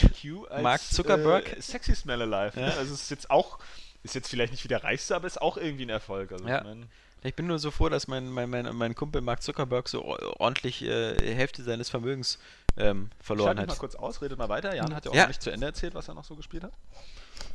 Mark 0.62 0.82
Zuckerberg. 0.82 1.58
Äh, 1.58 1.62
sexy 1.62 1.96
Smell 1.96 2.22
Alive. 2.22 2.60
Ne? 2.60 2.68
Ja. 2.68 2.74
Also 2.78 2.94
es 2.94 3.02
ist 3.04 3.12
jetzt 3.12 3.30
auch, 3.30 3.60
ist 4.04 4.16
jetzt 4.16 4.30
vielleicht 4.30 4.52
nicht 4.52 4.64
wie 4.64 4.68
der 4.70 4.84
reichste, 4.84 5.16
aber 5.16 5.28
ist 5.28 5.41
auch 5.41 5.58
irgendwie 5.58 5.86
ein 5.86 5.89
Erfolg. 5.89 6.32
Also 6.32 6.48
Ja. 6.48 6.60
ich 6.60 6.64
mein, 6.64 6.88
ich 7.24 7.36
bin 7.36 7.48
nur 7.48 7.60
so 7.60 7.72
froh, 7.72 7.88
dass 7.89 8.08
mein, 8.08 8.30
mein, 8.30 8.50
mein, 8.50 8.76
mein 8.76 8.96
Kumpel 8.96 9.22
Mark 9.22 9.41
Zuckerberg 9.41 9.88
so 9.88 10.04
or- 10.04 10.39
ordentlich 10.41 10.82
äh, 10.84 11.34
Hälfte 11.36 11.64
seines 11.64 11.89
Vermögens 11.89 12.38
ähm, 12.76 13.10
ich 13.20 13.26
verloren 13.26 13.50
halte 13.50 13.62
mich 13.62 13.68
mal 13.68 13.74
hat. 13.74 13.80
kurz 13.80 13.96
aus, 13.96 14.22
redet 14.22 14.38
mal 14.38 14.50
weiter. 14.50 14.76
Jan 14.76 14.94
hat 14.94 15.06
ja 15.06 15.12
auch 15.12 15.16
Ja. 15.16 15.22
noch 15.24 15.28
nicht 15.30 15.41
zu 15.41 15.50
Ende 15.52 15.68
erzählt, 15.68 15.94
was 15.96 16.08
er 16.10 16.16
noch 16.16 16.26
so 16.26 16.36
gespielt 16.36 16.64
hat. 16.64 16.74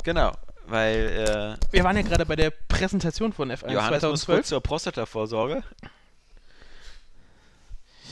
Genau, 0.04 0.32
weil 0.66 1.58
äh, 1.60 1.72
Wir 1.72 1.84
waren 1.84 1.96
ja 1.96 2.02
gerade 2.02 2.26
bei 2.26 2.36
der 2.36 2.50
Präsentation 2.50 3.32
von 3.32 3.50
F1 3.50 3.72
Johannes 3.72 4.02
muss 4.02 4.20
2012. 4.22 4.36
kurz 4.36 4.48
zur 4.48 4.62
Prostata-Vorsorge. 4.62 5.62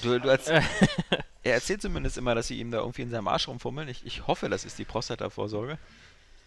Du, 0.03 0.19
du 0.19 0.29
Äh. 0.29 0.63
er 1.43 1.55
erzählt 1.55 1.83
zumindest 1.83 2.19
immer, 2.19 2.35
dass 2.35 2.49
sie 2.49 2.59
ihm 2.59 2.71
da 2.71 2.79
irgendwie 2.79 3.03
in 3.03 3.11
seinem 3.11 3.29
Arsch 3.29 3.49
rumfummeln. 3.49 3.89
Ich, 3.89 4.05
ich 4.05 4.27
hoffe, 4.27 4.49
das 4.49 4.65
ist 4.65 4.79
die 4.79 4.85
Prostata-Vorsorge. 4.85 5.79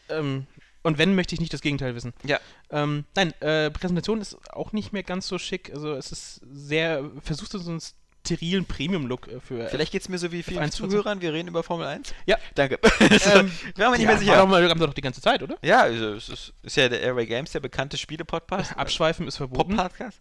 Ähm, 0.10 0.46
und 0.82 0.98
wenn, 0.98 1.16
möchte 1.16 1.36
ich 1.36 1.42
nicht 1.42 1.54
das 1.54 1.62
Gegenteil 1.62 1.96
wissen. 1.96 2.14
Ja. 2.24 2.40
Ähm, 2.70 3.06
nein, 3.16 3.34
äh, 3.42 3.70
Präsentation 3.70 4.22
ist 4.22 4.38
auch 4.52 4.72
nicht 4.72 4.94
mehr 4.94 5.04
ganz 5.04 5.28
so 5.28 5.38
schick. 5.38 5.72
Also 5.74 5.94
es 5.94 6.12
ist 6.12 6.42
sehr, 6.52 7.10
versuchst 7.22 7.54
du 7.54 7.60
so 7.60 7.70
einen 7.70 7.82
sterilen 8.26 8.66
Premium-Look 8.66 9.28
äh, 9.28 9.40
für 9.40 9.68
Vielleicht 9.70 9.92
geht 9.92 10.02
es 10.02 10.10
mir 10.10 10.18
so 10.18 10.32
wie 10.32 10.44
vielen 10.44 10.64
F1 10.64 10.72
Zuhörern, 10.72 11.22
wir 11.22 11.34
reden 11.34 11.48
über 11.48 11.64
Formel 11.64 11.88
1. 11.88 12.14
Ja. 12.26 12.38
Danke. 12.56 12.80
Ähm, 13.00 13.52
wir 13.76 13.86
haben 13.86 13.92
nicht 13.94 14.02
ja, 14.02 14.08
mehr 14.08 14.18
sicher. 14.18 14.46
Mal, 14.46 14.70
haben 14.70 14.80
wir 14.80 14.88
doch 14.88 14.94
die 14.94 15.02
ganze 15.02 15.22
Zeit, 15.22 15.42
oder? 15.44 15.58
Ja, 15.64 15.82
also, 15.82 16.14
es 16.14 16.30
ist, 16.30 16.54
ist 16.64 16.78
ja 16.78 16.90
der 16.90 17.02
Airway 17.02 17.26
Games, 17.26 17.52
der 17.52 17.60
bekannte 17.60 17.98
Spiele-Podcast. 17.98 18.74
Abschweifen 18.78 19.28
ist 19.28 19.38
verboten. 19.38 19.76
Pop-Podcast. 19.76 20.20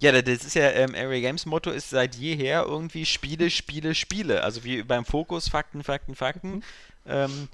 Ja, 0.00 0.12
da- 0.12 0.22
das 0.22 0.44
ist 0.44 0.54
ja, 0.54 0.70
ähm, 0.70 0.94
Airway 0.94 1.20
Games 1.20 1.46
Motto 1.46 1.70
ist 1.70 1.90
seit 1.90 2.14
jeher 2.16 2.64
irgendwie 2.66 3.06
Spiele, 3.06 3.50
Spiele, 3.50 3.94
Spiele. 3.94 4.42
Also 4.42 4.64
wie 4.64 4.82
beim 4.82 5.04
Fokus, 5.04 5.48
Fakten, 5.48 5.82
Fakten, 5.84 6.14
Fakten. 6.14 6.50
Mhm. 6.56 6.62
Ähm, 7.06 7.48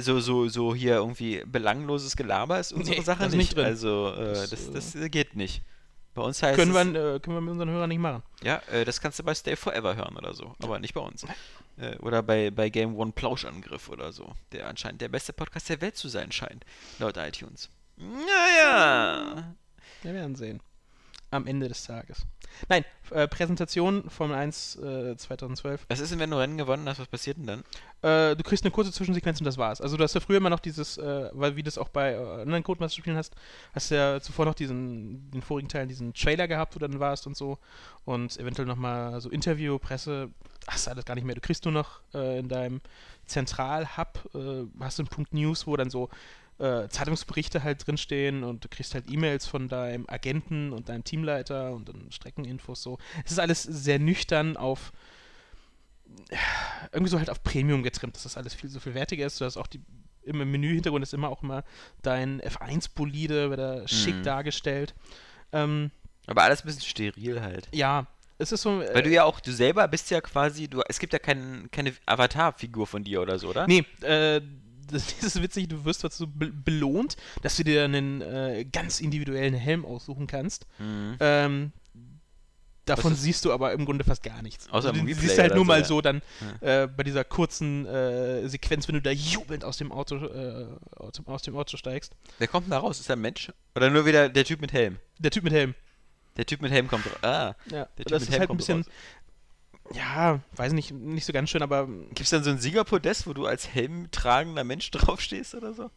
so, 0.00 0.20
so, 0.20 0.48
so 0.48 0.74
hier 0.74 0.96
irgendwie 0.96 1.42
belangloses 1.46 2.16
Gelaber 2.16 2.60
ist 2.60 2.72
unsere 2.72 2.98
Nee, 2.98 3.04
Sache 3.04 3.24
nicht. 3.24 3.36
nicht 3.36 3.56
drin. 3.56 3.64
Also 3.64 4.12
äh, 4.14 4.32
Das, 4.34 4.50
das, 4.50 4.70
das, 4.70 4.94
äh, 4.94 5.08
geht 5.08 5.36
nicht. 5.36 5.62
Bei 6.14 6.22
uns 6.22 6.42
heißt 6.42 6.58
können, 6.58 6.72
wir, 6.72 7.14
äh, 7.14 7.20
können 7.20 7.36
wir 7.36 7.40
mit 7.40 7.52
unseren 7.52 7.70
Hörern 7.70 7.88
nicht 7.88 8.00
machen. 8.00 8.22
ja, 8.42 8.60
äh, 8.70 8.84
das 8.84 9.00
kannst 9.00 9.18
du 9.18 9.22
bei 9.22 9.34
Stay 9.34 9.54
Forever 9.56 9.94
hören 9.94 10.16
oder 10.16 10.34
so, 10.34 10.54
aber 10.62 10.78
nicht 10.78 10.94
bei 10.94 11.00
uns. 11.00 11.24
Äh, 11.78 11.96
oder 11.98 12.22
bei, 12.22 12.50
bei 12.50 12.68
Game 12.68 12.96
One 12.96 13.12
Plauschangriff 13.12 13.88
oder 13.88 14.12
so, 14.12 14.32
der 14.52 14.66
anscheinend 14.68 15.00
der 15.00 15.08
beste 15.08 15.32
Podcast 15.32 15.68
der 15.68 15.80
Welt 15.80 15.96
zu 15.96 16.08
sein 16.08 16.32
scheint, 16.32 16.64
laut 16.98 17.16
iTunes. 17.16 17.70
Naja. 17.96 19.54
Wir 20.02 20.14
werden 20.14 20.34
sehen. 20.34 20.60
Am 21.32 21.46
Ende 21.46 21.68
des 21.68 21.84
Tages. 21.84 22.26
Nein, 22.68 22.84
äh, 23.10 23.28
Präsentation 23.28 24.10
Formel 24.10 24.36
1 24.36 24.76
äh, 24.76 25.16
2012. 25.16 25.86
Was 25.88 26.00
ist 26.00 26.10
denn, 26.10 26.18
wenn 26.18 26.30
du 26.30 26.38
Rennen 26.38 26.58
gewonnen 26.58 26.88
hast? 26.88 26.98
Was 26.98 27.06
passiert 27.06 27.36
denn 27.38 27.46
dann? 27.46 27.60
Äh, 28.02 28.36
du 28.36 28.42
kriegst 28.42 28.64
eine 28.64 28.72
kurze 28.72 28.90
Zwischensequenz 28.90 29.38
und 29.40 29.44
das 29.44 29.56
war's. 29.56 29.80
Also 29.80 29.96
du 29.96 30.02
hast 30.02 30.14
ja 30.14 30.20
früher 30.20 30.38
immer 30.38 30.50
noch 30.50 30.58
dieses, 30.58 30.98
äh, 30.98 31.30
weil 31.32 31.54
wie 31.54 31.62
du 31.62 31.66
das 31.66 31.78
auch 31.78 31.88
bei 31.88 32.14
äh, 32.14 32.42
anderen 32.42 32.64
Codemaster-Spielen 32.64 33.16
hast, 33.16 33.34
hast 33.72 33.90
du 33.90 33.94
ja 33.94 34.20
zuvor 34.20 34.44
noch 34.44 34.54
diesen, 34.54 35.30
den 35.30 35.42
vorigen 35.42 35.68
Teilen 35.68 35.88
diesen 35.88 36.14
Trailer 36.14 36.48
gehabt, 36.48 36.74
wo 36.74 36.80
du 36.80 36.88
dann 36.88 36.98
warst 36.98 37.26
und 37.28 37.36
so. 37.36 37.58
Und 38.04 38.36
eventuell 38.38 38.66
nochmal 38.66 39.20
so 39.20 39.30
Interview, 39.30 39.78
Presse, 39.78 40.30
hast 40.66 40.86
du 40.86 40.90
alles 40.90 41.04
gar 41.04 41.14
nicht 41.14 41.24
mehr. 41.24 41.36
Du 41.36 41.40
kriegst 41.40 41.64
nur 41.64 41.72
noch 41.72 42.00
äh, 42.12 42.40
in 42.40 42.48
deinem 42.48 42.80
Zentral-Hub, 43.26 44.28
hast 44.80 44.98
du 44.98 45.02
einen 45.02 45.08
Punkt 45.08 45.32
News, 45.32 45.68
wo 45.68 45.76
dann 45.76 45.88
so 45.88 46.08
äh, 46.60 46.88
Zeitungsberichte 46.88 47.64
halt 47.64 47.86
drinstehen 47.86 48.44
und 48.44 48.64
du 48.64 48.68
kriegst 48.68 48.94
halt 48.94 49.10
E-Mails 49.10 49.46
von 49.46 49.68
deinem 49.68 50.04
Agenten 50.08 50.72
und 50.72 50.88
deinem 50.88 51.02
Teamleiter 51.04 51.72
und 51.72 51.88
dann 51.88 52.12
Streckeninfos 52.12 52.82
so. 52.82 52.98
Es 53.24 53.32
ist 53.32 53.38
alles 53.40 53.62
sehr 53.62 53.98
nüchtern 53.98 54.56
auf 54.56 54.92
irgendwie 56.92 57.10
so 57.10 57.18
halt 57.18 57.30
auf 57.30 57.42
Premium 57.42 57.82
getrimmt, 57.82 58.16
dass 58.16 58.24
das 58.24 58.36
alles 58.36 58.52
viel 58.54 58.68
so 58.68 58.80
viel 58.80 58.94
wertiger 58.94 59.26
ist. 59.26 59.40
Du 59.40 59.44
hast 59.44 59.56
auch 59.56 59.66
die 59.66 59.80
im 60.22 60.38
Menü-Hintergrund 60.38 61.02
ist 61.02 61.14
immer 61.14 61.28
auch 61.30 61.42
immer 61.42 61.64
dein 62.02 62.40
F1-Bolide, 62.42 63.48
wird 63.50 63.58
da 63.60 63.88
schick 63.88 64.16
Mhm. 64.16 64.22
dargestellt. 64.24 64.94
Ähm, 65.52 65.90
Aber 66.26 66.42
alles 66.42 66.62
ein 66.62 66.66
bisschen 66.66 66.82
steril 66.82 67.40
halt. 67.40 67.68
ja, 67.72 68.06
es 68.38 68.52
ist 68.52 68.62
so. 68.62 68.80
Weil 68.80 69.02
du 69.02 69.10
ja 69.10 69.24
auch, 69.24 69.40
du 69.40 69.50
selber 69.52 69.86
bist 69.88 70.10
ja 70.10 70.20
quasi, 70.20 70.68
du, 70.68 70.82
es 70.88 70.98
gibt 70.98 71.12
ja 71.12 71.18
kein, 71.18 71.68
keine 71.70 71.94
Avatar-Figur 72.06 72.86
von 72.86 73.02
dir 73.04 73.22
oder 73.22 73.38
so, 73.38 73.48
oder? 73.48 73.66
Nee, 73.66 73.84
äh, 74.02 74.40
das, 74.90 75.14
das 75.20 75.36
ist 75.36 75.42
witzig, 75.42 75.68
du 75.68 75.84
wirst 75.84 76.04
dazu 76.04 76.26
be 76.26 76.50
belohnt, 76.52 77.16
dass 77.42 77.56
du 77.56 77.64
dir 77.64 77.84
einen 77.84 78.20
äh, 78.20 78.64
ganz 78.70 79.00
individuellen 79.00 79.54
Helm 79.54 79.84
aussuchen 79.84 80.26
kannst. 80.26 80.66
Mhm. 80.78 81.16
Ähm, 81.20 81.72
davon 82.84 83.14
siehst 83.14 83.44
du 83.44 83.52
aber 83.52 83.72
im 83.72 83.84
Grunde 83.84 84.04
fast 84.04 84.22
gar 84.22 84.42
nichts. 84.42 84.68
Außer 84.70 84.92
du 84.92 85.14
siehst 85.14 85.38
halt 85.38 85.54
nur 85.54 85.64
so, 85.64 85.68
mal 85.68 85.80
ja. 85.80 85.84
so 85.84 86.00
dann 86.00 86.22
äh, 86.60 86.86
bei 86.86 87.02
dieser 87.02 87.24
kurzen 87.24 87.86
äh, 87.86 88.48
Sequenz, 88.48 88.88
wenn 88.88 88.94
du 88.94 89.02
da 89.02 89.10
jubelnd 89.10 89.64
aus 89.64 89.76
dem 89.76 89.92
Auto, 89.92 90.16
äh, 90.16 90.66
aus, 90.96 91.42
dem, 91.42 91.56
Auto 91.56 91.76
steigst. 91.76 92.12
Wer 92.38 92.48
kommt 92.48 92.66
denn 92.66 92.72
da 92.72 92.78
raus? 92.78 93.00
Ist 93.00 93.08
er 93.08 93.16
ein 93.16 93.20
Mensch? 93.20 93.52
Oder 93.74 93.90
nur 93.90 94.06
wieder 94.06 94.28
der 94.28 94.44
Typ 94.44 94.60
mit 94.60 94.72
Helm? 94.72 94.98
Der 95.18 95.30
Typ 95.30 95.44
mit 95.44 95.52
Helm. 95.52 95.74
Der 96.36 96.46
Typ 96.46 96.62
mit 96.62 96.70
Helm 96.70 96.88
kommt 96.88 97.06
raus. 97.06 97.22
Ah, 97.22 97.54
Ja, 97.70 97.86
der 97.98 98.04
Typ 98.04 98.08
das 98.08 98.20
mit 98.20 98.22
ist 98.22 98.30
Helm 98.30 98.40
halt 98.40 98.42
ein 98.42 98.46
kommt 98.46 98.58
bisschen, 98.58 98.78
raus. 98.78 98.90
Ja, 99.94 100.40
weiß 100.56 100.72
nicht, 100.72 100.92
nicht 100.92 101.24
so 101.24 101.32
ganz 101.32 101.50
schön, 101.50 101.62
aber 101.62 101.86
Gibt 101.86 102.20
es 102.20 102.30
dann 102.30 102.44
so 102.44 102.50
ein 102.50 102.58
Siegerpodest, 102.58 103.26
wo 103.26 103.32
du 103.32 103.46
als 103.46 103.68
helmtragender 103.68 104.64
Mensch 104.64 104.90
draufstehst 104.90 105.54
oder 105.54 105.74
so? 105.74 105.90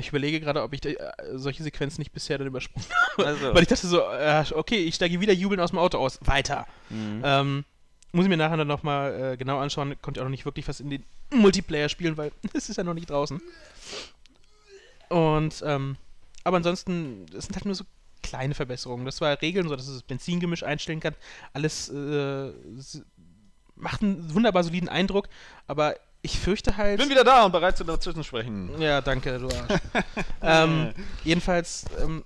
ich 0.00 0.08
überlege 0.08 0.40
gerade, 0.40 0.62
ob 0.62 0.72
ich 0.72 0.84
äh, 0.84 0.96
solche 1.34 1.62
Sequenzen 1.62 2.00
nicht 2.00 2.12
bisher 2.12 2.38
dann 2.38 2.46
übersprungen 2.46 2.88
habe. 3.12 3.26
Also. 3.26 3.54
Weil 3.54 3.62
ich 3.62 3.68
dachte 3.68 3.86
so, 3.86 4.00
äh, 4.00 4.44
okay, 4.54 4.78
ich 4.78 4.94
steige 4.94 5.20
wieder 5.20 5.32
jubelnd 5.32 5.62
aus 5.62 5.70
dem 5.70 5.78
Auto 5.78 5.98
aus. 5.98 6.18
Weiter. 6.22 6.66
Mhm. 6.88 7.22
Ähm, 7.24 7.64
muss 8.12 8.24
ich 8.24 8.28
mir 8.28 8.36
nachher 8.36 8.56
dann 8.56 8.66
nochmal 8.66 9.32
äh, 9.32 9.36
genau 9.36 9.58
anschauen. 9.58 9.94
Konnte 10.02 10.20
auch 10.20 10.24
noch 10.24 10.30
nicht 10.30 10.44
wirklich 10.44 10.66
was 10.66 10.80
in 10.80 10.90
den 10.90 11.04
Multiplayer 11.32 11.88
spielen, 11.88 12.16
weil 12.16 12.32
es 12.54 12.68
ist 12.68 12.76
ja 12.76 12.84
noch 12.84 12.94
nicht 12.94 13.10
draußen. 13.10 13.40
Und, 15.08 15.62
ähm, 15.64 15.96
aber 16.44 16.56
ansonsten, 16.56 17.26
es 17.36 17.46
sind 17.46 17.54
halt 17.56 17.66
nur 17.66 17.74
so 17.74 17.84
kleine 18.22 18.54
Verbesserungen. 18.54 19.04
Das 19.04 19.20
war 19.20 19.40
Regeln, 19.42 19.68
so 19.68 19.76
dass 19.76 19.88
es 19.88 19.94
das 19.94 20.02
Benzingemisch 20.02 20.62
einstellen 20.62 21.00
kann. 21.00 21.14
Alles 21.52 21.88
äh, 21.88 22.52
macht 23.76 24.02
einen 24.02 24.34
wunderbar 24.34 24.64
soliden 24.64 24.88
Eindruck, 24.88 25.28
aber 25.66 25.96
ich 26.22 26.38
fürchte 26.38 26.76
halt. 26.76 26.98
Bin 26.98 27.08
wieder 27.08 27.24
da 27.24 27.44
und 27.44 27.52
bereit 27.52 27.76
zu 27.76 27.84
dazwischen 27.84 28.24
sprechen. 28.24 28.80
Ja, 28.80 29.00
danke, 29.00 29.38
du 29.38 29.48
Arsch. 29.48 29.80
ähm, 30.42 30.92
jedenfalls, 31.24 31.86
ähm, 32.00 32.24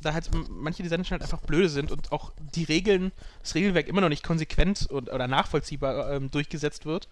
da 0.00 0.14
halt 0.14 0.30
manche 0.48 0.82
Designer 0.82 1.04
halt 1.10 1.22
einfach 1.22 1.40
blöde 1.40 1.68
sind 1.68 1.90
und 1.90 2.12
auch 2.12 2.32
die 2.54 2.64
Regeln, 2.64 3.12
das 3.42 3.54
Regelwerk 3.54 3.88
immer 3.88 4.00
noch 4.00 4.08
nicht 4.08 4.22
konsequent 4.22 4.86
und, 4.86 5.12
oder 5.12 5.28
nachvollziehbar 5.28 6.12
ähm, 6.12 6.30
durchgesetzt 6.30 6.86
wird, 6.86 7.08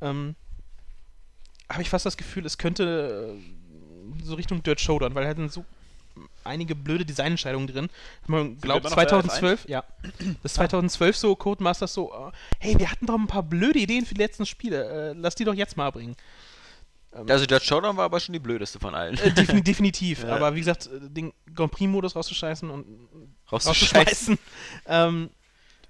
ähm, 0.00 0.34
habe 1.70 1.82
ich 1.82 1.90
fast 1.90 2.06
das 2.06 2.16
Gefühl, 2.16 2.44
es 2.44 2.58
könnte 2.58 3.36
äh, 3.38 4.24
so 4.24 4.34
Richtung 4.34 4.62
Dirt 4.62 4.80
Showdown, 4.80 5.14
weil 5.14 5.26
halt 5.26 5.36
sind 5.38 5.52
so 5.52 5.64
einige 6.44 6.74
blöde 6.74 7.04
Designentscheidungen 7.04 7.66
drin. 7.68 7.88
Man 8.26 8.58
glaubt 8.58 8.80
immer 8.80 8.90
noch 8.90 8.96
bei 8.96 9.06
2012, 9.06 9.68
ja, 9.68 9.84
das 10.42 10.54
2012 10.54 11.16
so 11.16 11.36
Codemasters 11.36 11.92
so, 11.92 12.12
äh, 12.12 12.32
hey, 12.58 12.78
wir 12.78 12.90
hatten 12.90 13.06
doch 13.06 13.14
ein 13.14 13.26
paar 13.26 13.42
blöde 13.42 13.78
Ideen 13.78 14.06
für 14.06 14.14
die 14.14 14.20
letzten 14.20 14.46
Spiele, 14.46 15.10
äh, 15.10 15.12
lass 15.16 15.34
die 15.34 15.44
doch 15.44 15.54
jetzt 15.54 15.76
mal 15.76 15.90
bringen. 15.90 16.16
Also 17.28 17.46
der 17.46 17.60
Showdown 17.60 17.96
war 17.96 18.04
aber 18.04 18.20
schon 18.20 18.34
die 18.34 18.38
blödeste 18.38 18.78
von 18.78 18.94
allen. 18.94 19.16
Äh, 19.18 19.32
defini 19.32 19.62
definitiv, 19.62 20.22
Ja. 20.24 20.36
aber 20.36 20.54
wie 20.54 20.58
gesagt, 20.60 20.90
den 20.92 21.32
Grand 21.54 21.72
Prix-Modus 21.72 22.14
rauszuscheißen 22.14 22.68
und 22.68 23.08
Rauszuschmeißen. 23.50 24.38
ähm, 24.86 25.30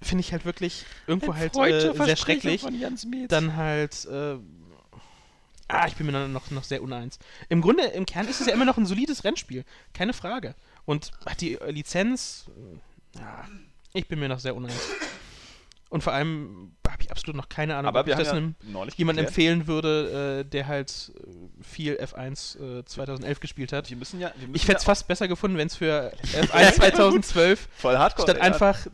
finde 0.01 0.21
ich 0.21 0.31
halt 0.31 0.45
wirklich 0.45 0.85
irgendwo 1.05 1.35
halt 1.35 1.55
äh, 1.55 1.93
sehr 2.05 2.15
schrecklich. 2.15 2.65
Dann 3.27 3.55
halt, 3.55 4.05
äh, 4.05 4.37
ah, 5.67 5.87
ich 5.87 5.95
bin 5.95 6.05
mir 6.05 6.27
noch, 6.27 6.51
noch, 6.51 6.63
sehr 6.63 6.81
uneins. 6.81 7.19
Im 7.49 7.61
Grunde, 7.61 7.83
im 7.83 8.05
Kern 8.05 8.27
ist 8.27 8.41
es 8.41 8.47
ja 8.47 8.53
immer 8.53 8.65
noch 8.65 8.77
ein 8.77 8.85
solides 8.85 9.23
Rennspiel, 9.23 9.65
keine 9.93 10.13
Frage. 10.13 10.55
Und 10.85 11.11
hat 11.25 11.41
die 11.41 11.57
Lizenz, 11.67 12.45
äh, 13.15 13.19
ja, 13.19 13.45
ich 13.93 14.07
bin 14.07 14.19
mir 14.19 14.29
noch 14.29 14.39
sehr 14.39 14.55
uneins. 14.55 14.89
Und 15.89 16.03
vor 16.03 16.13
allem 16.13 16.73
habe 16.97 17.03
ich 17.03 17.11
absolut 17.11 17.35
noch 17.35 17.49
keine 17.49 17.75
Ahnung, 17.75 17.89
Aber 17.89 18.01
ob 18.01 18.07
ich 18.07 18.15
das 18.15 18.29
einem 18.29 18.55
ja 18.61 18.71
neulich 18.71 18.95
jemand 18.95 19.19
empfehlen 19.19 19.67
würde, 19.67 20.41
äh, 20.41 20.49
der 20.49 20.67
halt 20.67 21.11
äh, 21.15 21.63
viel 21.63 21.95
F1 21.95 22.79
äh, 22.79 22.85
2011 22.85 23.39
gespielt 23.39 23.71
hat. 23.71 23.89
Müssen 23.91 24.19
ja, 24.19 24.31
Ich 24.53 24.63
hätte 24.63 24.77
es 24.77 24.83
ja 24.83 24.85
fast 24.85 25.07
besser 25.07 25.27
gefunden, 25.27 25.57
wenn 25.57 25.67
es 25.67 25.75
für 25.75 26.11
F1 26.33 26.73
2012 26.73 27.67
auch 27.67 27.79
voll 27.79 27.97
hardcore. 27.97 28.27
statt 28.27 28.37
ja. 28.37 28.43
einfach, 28.43 28.87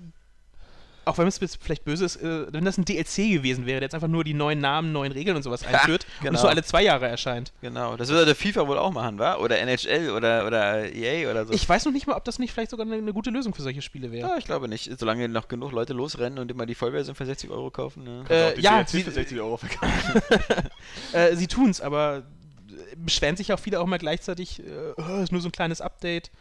auch 1.05 1.17
wenn 1.17 1.27
es 1.27 1.39
jetzt 1.39 1.59
vielleicht 1.61 1.83
böse 1.85 2.05
ist, 2.05 2.17
äh, 2.17 2.51
wenn 2.51 2.65
das 2.65 2.77
ein 2.77 2.85
DLC 2.85 3.31
gewesen 3.31 3.65
wäre, 3.65 3.79
der 3.79 3.87
jetzt 3.87 3.95
einfach 3.95 4.07
nur 4.07 4.23
die 4.23 4.33
neuen 4.33 4.59
Namen, 4.59 4.91
neuen 4.91 5.11
Regeln 5.11 5.35
und 5.35 5.43
sowas 5.43 5.65
einführt 5.65 6.05
und 6.19 6.25
genau. 6.25 6.35
es 6.35 6.41
so 6.41 6.47
alle 6.47 6.63
zwei 6.63 6.83
Jahre 6.83 7.07
erscheint. 7.07 7.51
Genau, 7.61 7.95
das 7.97 8.09
würde 8.09 8.25
der 8.25 8.35
FIFA 8.35 8.67
wohl 8.67 8.77
auch 8.77 8.91
machen, 8.91 9.19
wa? 9.19 9.35
Oder 9.35 9.59
NHL 9.59 10.11
oder, 10.11 10.45
oder 10.45 10.93
EA 10.93 11.29
oder 11.29 11.45
so. 11.45 11.53
Ich 11.53 11.67
weiß 11.67 11.85
noch 11.85 11.91
nicht 11.91 12.07
mal, 12.07 12.15
ob 12.15 12.23
das 12.25 12.39
nicht 12.39 12.53
vielleicht 12.53 12.71
sogar 12.71 12.85
eine, 12.85 12.95
eine 12.95 13.13
gute 13.13 13.29
Lösung 13.29 13.53
für 13.53 13.61
solche 13.61 13.81
Spiele 13.81 14.11
wäre. 14.11 14.29
ja, 14.29 14.37
ich 14.37 14.45
glaube 14.45 14.67
nicht. 14.67 14.89
Solange 14.99 15.27
noch 15.29 15.47
genug 15.47 15.71
Leute 15.71 15.93
losrennen 15.93 16.39
und 16.39 16.51
immer 16.51 16.65
die 16.65 16.75
Vollversion 16.75 17.15
für 17.15 17.25
60 17.25 17.49
Euro 17.49 17.71
kaufen. 17.71 18.03
Ne? 18.03 18.23
Äh, 18.29 18.43
Auch 18.43 18.53
die 18.53 18.61
ja, 18.61 18.83
DLC 18.83 18.89
sie, 18.89 19.03
für 19.03 19.11
60 19.11 19.39
Euro 19.39 19.57
verkaufen. 19.57 20.21
äh, 21.13 21.35
sie 21.35 21.47
tun's, 21.47 21.81
aber 21.81 22.23
äh, 22.69 22.95
beschweren 22.95 23.35
sich 23.35 23.51
auch 23.53 23.59
viele 23.59 23.79
auch 23.79 23.85
mal 23.85 23.97
gleichzeitig, 23.97 24.59
äh, 24.59 24.93
oh, 24.97 25.21
ist 25.21 25.31
nur 25.31 25.41
so 25.41 25.49
ein 25.49 25.51
kleines 25.51 25.81
Update 25.81 26.31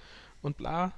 und 0.41 0.57
bla. 0.57 0.93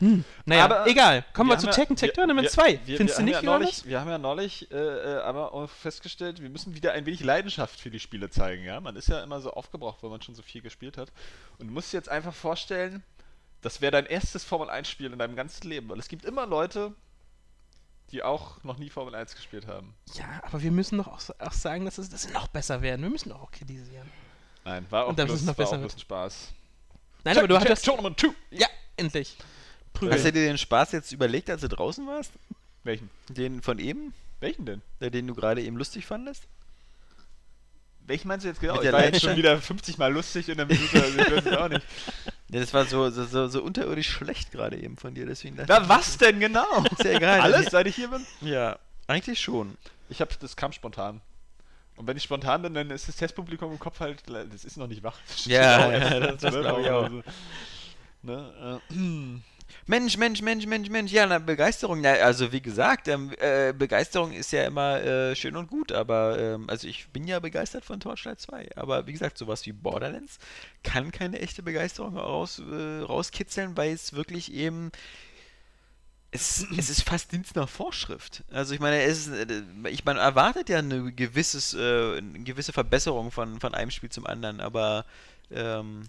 Hm. 0.00 0.24
Naja, 0.46 0.64
Aber 0.64 0.86
egal. 0.86 1.24
Kommen 1.34 1.50
wir, 1.50 1.54
haben 1.56 1.60
zu 1.60 1.70
Tekken 1.70 1.94
Tech 1.96 2.08
wir- 2.08 2.14
Tournament 2.14 2.44
wir- 2.46 2.50
2. 2.50 2.80
wir- 2.86 2.96
Findest 2.96 3.18
wir 3.18 3.24
du 3.24 3.30
nicht, 3.30 3.42
ja 3.42 3.42
neulich? 3.42 3.84
Wir 3.86 4.00
haben 4.00 4.08
ja 4.10 4.18
neulich 4.18 4.70
äh, 4.70 4.74
äh, 4.76 5.18
aber 5.20 5.52
auch 5.52 5.68
festgestellt, 5.68 6.40
wir 6.42 6.48
müssen 6.50 6.74
wieder 6.74 6.92
ein 6.92 7.04
wenig 7.06 7.20
Leidenschaft 7.22 7.78
für 7.78 7.90
die 7.90 8.00
Spiele 8.00 8.30
zeigen. 8.30 8.64
Ja? 8.64 8.80
Man 8.80 8.96
ist 8.96 9.08
ja 9.08 9.22
immer 9.22 9.40
so 9.40 9.52
aufgebraucht, 9.52 10.02
weil 10.02 10.10
man 10.10 10.22
schon 10.22 10.34
so 10.34 10.42
viel 10.42 10.62
gespielt 10.62 10.96
hat. 10.96 11.12
Und 11.58 11.68
du 11.68 11.72
musst 11.74 11.92
dir 11.92 11.98
jetzt 11.98 12.08
einfach 12.08 12.34
vorstellen, 12.34 13.02
das 13.62 13.80
wäre 13.82 13.92
dein 13.92 14.06
erstes 14.06 14.42
Formel-1-Spiel 14.44 15.12
in 15.12 15.18
deinem 15.18 15.36
ganzen 15.36 15.68
Leben. 15.68 15.88
Weil 15.90 15.98
es 15.98 16.08
gibt 16.08 16.24
immer 16.24 16.46
Leute, 16.46 16.94
die 18.10 18.22
auch 18.22 18.64
noch 18.64 18.78
nie 18.78 18.88
Formel 18.90 19.14
1 19.14 19.34
gespielt 19.36 19.66
haben. 19.66 19.94
Ja, 20.14 20.24
aber 20.42 20.62
wir 20.62 20.70
müssen 20.72 20.96
doch 20.98 21.08
auch, 21.08 21.20
auch 21.38 21.52
sagen, 21.52 21.84
dass, 21.84 21.98
es, 21.98 22.08
dass 22.08 22.22
sie 22.22 22.32
noch 22.32 22.48
besser 22.48 22.80
werden. 22.82 23.02
Wir 23.02 23.10
müssen 23.10 23.28
doch 23.28 23.42
auch 23.42 23.50
kritisieren. 23.52 24.10
Nein, 24.64 24.86
war 24.90 25.04
auch 25.04 25.08
Und 25.10 25.16
bloß, 25.16 25.30
es 25.30 25.42
noch 25.42 25.48
war 25.58 25.64
besser 25.66 25.78
auch 25.78 25.82
ein 25.92 25.98
Spaß. 25.98 26.52
Nein, 27.24 27.36
aber 27.38 27.46
du 27.48 27.54
Check- 27.54 27.60
hattest. 27.60 27.84
Tournament 27.84 28.18
2! 28.18 28.28
Ja, 28.50 28.66
endlich. 28.96 29.36
Prügel. 29.92 30.14
Hast 30.14 30.24
du 30.24 30.32
dir 30.32 30.44
den 30.46 30.58
Spaß 30.58 30.92
jetzt 30.92 31.12
überlegt, 31.12 31.50
als 31.50 31.60
du 31.62 31.68
draußen 31.68 32.06
warst? 32.06 32.32
Welchen? 32.84 33.10
Den 33.28 33.62
von 33.62 33.78
eben? 33.78 34.14
Welchen 34.40 34.64
denn? 34.66 34.82
Der, 35.00 35.10
den 35.10 35.26
du 35.26 35.34
gerade 35.34 35.62
eben 35.62 35.76
lustig 35.76 36.06
fandest? 36.06 36.44
Welchen 38.06 38.28
meinst 38.28 38.44
du 38.44 38.48
jetzt 38.48 38.60
genau? 38.60 38.74
Mit 38.74 38.82
Ich 38.82 38.90
der 38.90 38.92
war 38.94 39.04
jetzt 39.04 39.20
schon 39.20 39.36
wieder 39.36 39.60
50 39.60 39.98
Mal 39.98 40.12
lustig 40.12 40.48
in 40.48 40.56
der 40.56 40.66
Minute, 40.66 41.02
also 41.02 41.18
ich 41.18 41.30
weiß 41.30 41.46
es 41.46 41.56
auch 41.56 41.68
nicht. 41.68 41.82
Ja, 42.52 42.58
das 42.58 42.74
war 42.74 42.84
so, 42.84 43.08
so, 43.10 43.24
so, 43.26 43.46
so 43.46 43.62
unterirdisch 43.62 44.10
schlecht 44.10 44.50
gerade 44.50 44.76
eben 44.76 44.96
von 44.96 45.14
dir, 45.14 45.24
deswegen 45.24 45.56
Na, 45.68 45.88
was 45.88 46.18
denn 46.18 46.40
genau? 46.40 46.82
Ist 46.98 47.04
ja 47.04 47.12
egal. 47.12 47.40
Alles, 47.42 47.66
seit 47.66 47.86
ich 47.86 47.94
hier 47.94 48.08
bin? 48.08 48.26
Ja, 48.40 48.76
eigentlich 49.06 49.38
schon. 49.40 49.76
Ich 50.08 50.20
hab, 50.20 50.36
das 50.40 50.56
kam 50.56 50.72
spontan. 50.72 51.20
Und 51.94 52.08
wenn 52.08 52.16
ich 52.16 52.24
spontan 52.24 52.62
bin, 52.62 52.74
dann 52.74 52.90
ist 52.90 53.06
das 53.06 53.14
Testpublikum 53.14 53.70
im 53.70 53.78
Kopf 53.78 54.00
halt, 54.00 54.24
das 54.26 54.64
ist 54.64 54.76
noch 54.78 54.88
nicht 54.88 55.04
wach. 55.04 55.16
Das 55.28 55.44
Ja, 55.44 55.92
ja, 55.92 56.18
das- 56.18 56.40
das 56.40 56.52
12 56.52 56.64
glaub 56.66 56.80
ich 56.80 56.90
auch. 56.90 57.00
oder 57.02 57.10
so. 57.10 57.22
Ne, 58.22 58.80
äh, 58.90 58.94
Mensch, 59.86 60.16
Mensch, 60.16 60.42
Mensch, 60.42 60.66
Mensch, 60.66 60.88
Mensch, 60.88 61.12
ja, 61.12 61.26
na, 61.26 61.38
Begeisterung, 61.38 62.00
na, 62.00 62.12
also 62.12 62.52
wie 62.52 62.60
gesagt, 62.60 63.08
ähm, 63.08 63.32
äh, 63.38 63.72
Begeisterung 63.72 64.32
ist 64.32 64.52
ja 64.52 64.64
immer 64.64 65.00
äh, 65.02 65.36
schön 65.36 65.56
und 65.56 65.68
gut, 65.68 65.92
aber 65.92 66.38
ähm, 66.38 66.68
also 66.68 66.86
ich 66.86 67.08
bin 67.08 67.26
ja 67.26 67.40
begeistert 67.40 67.84
von 67.84 68.00
Torchlight 68.00 68.40
2, 68.40 68.76
aber 68.76 69.06
wie 69.06 69.12
gesagt, 69.12 69.38
sowas 69.38 69.66
wie 69.66 69.72
Borderlands 69.72 70.38
kann 70.82 71.12
keine 71.12 71.40
echte 71.40 71.62
Begeisterung 71.62 72.16
raus, 72.16 72.60
äh, 72.60 73.00
rauskitzeln, 73.00 73.76
weil 73.76 73.92
es 73.92 74.12
wirklich 74.12 74.52
eben 74.52 74.90
es, 76.32 76.64
es 76.76 76.90
ist 76.90 77.02
fast 77.02 77.32
Dienst 77.32 77.56
nach 77.56 77.68
Vorschrift. 77.68 78.44
Also 78.50 78.74
ich 78.74 78.80
meine, 78.80 79.02
es 79.02 79.26
ist, 79.26 79.50
äh, 79.50 79.62
ich 79.88 80.04
man 80.04 80.16
erwartet 80.16 80.68
ja 80.68 80.78
eine 80.78 81.12
gewisses, 81.12 81.74
äh, 81.74 82.18
eine 82.18 82.40
gewisse 82.40 82.72
Verbesserung 82.72 83.30
von, 83.30 83.60
von 83.60 83.74
einem 83.74 83.90
Spiel 83.90 84.10
zum 84.10 84.26
anderen, 84.26 84.60
aber 84.60 85.04
ähm, 85.50 86.04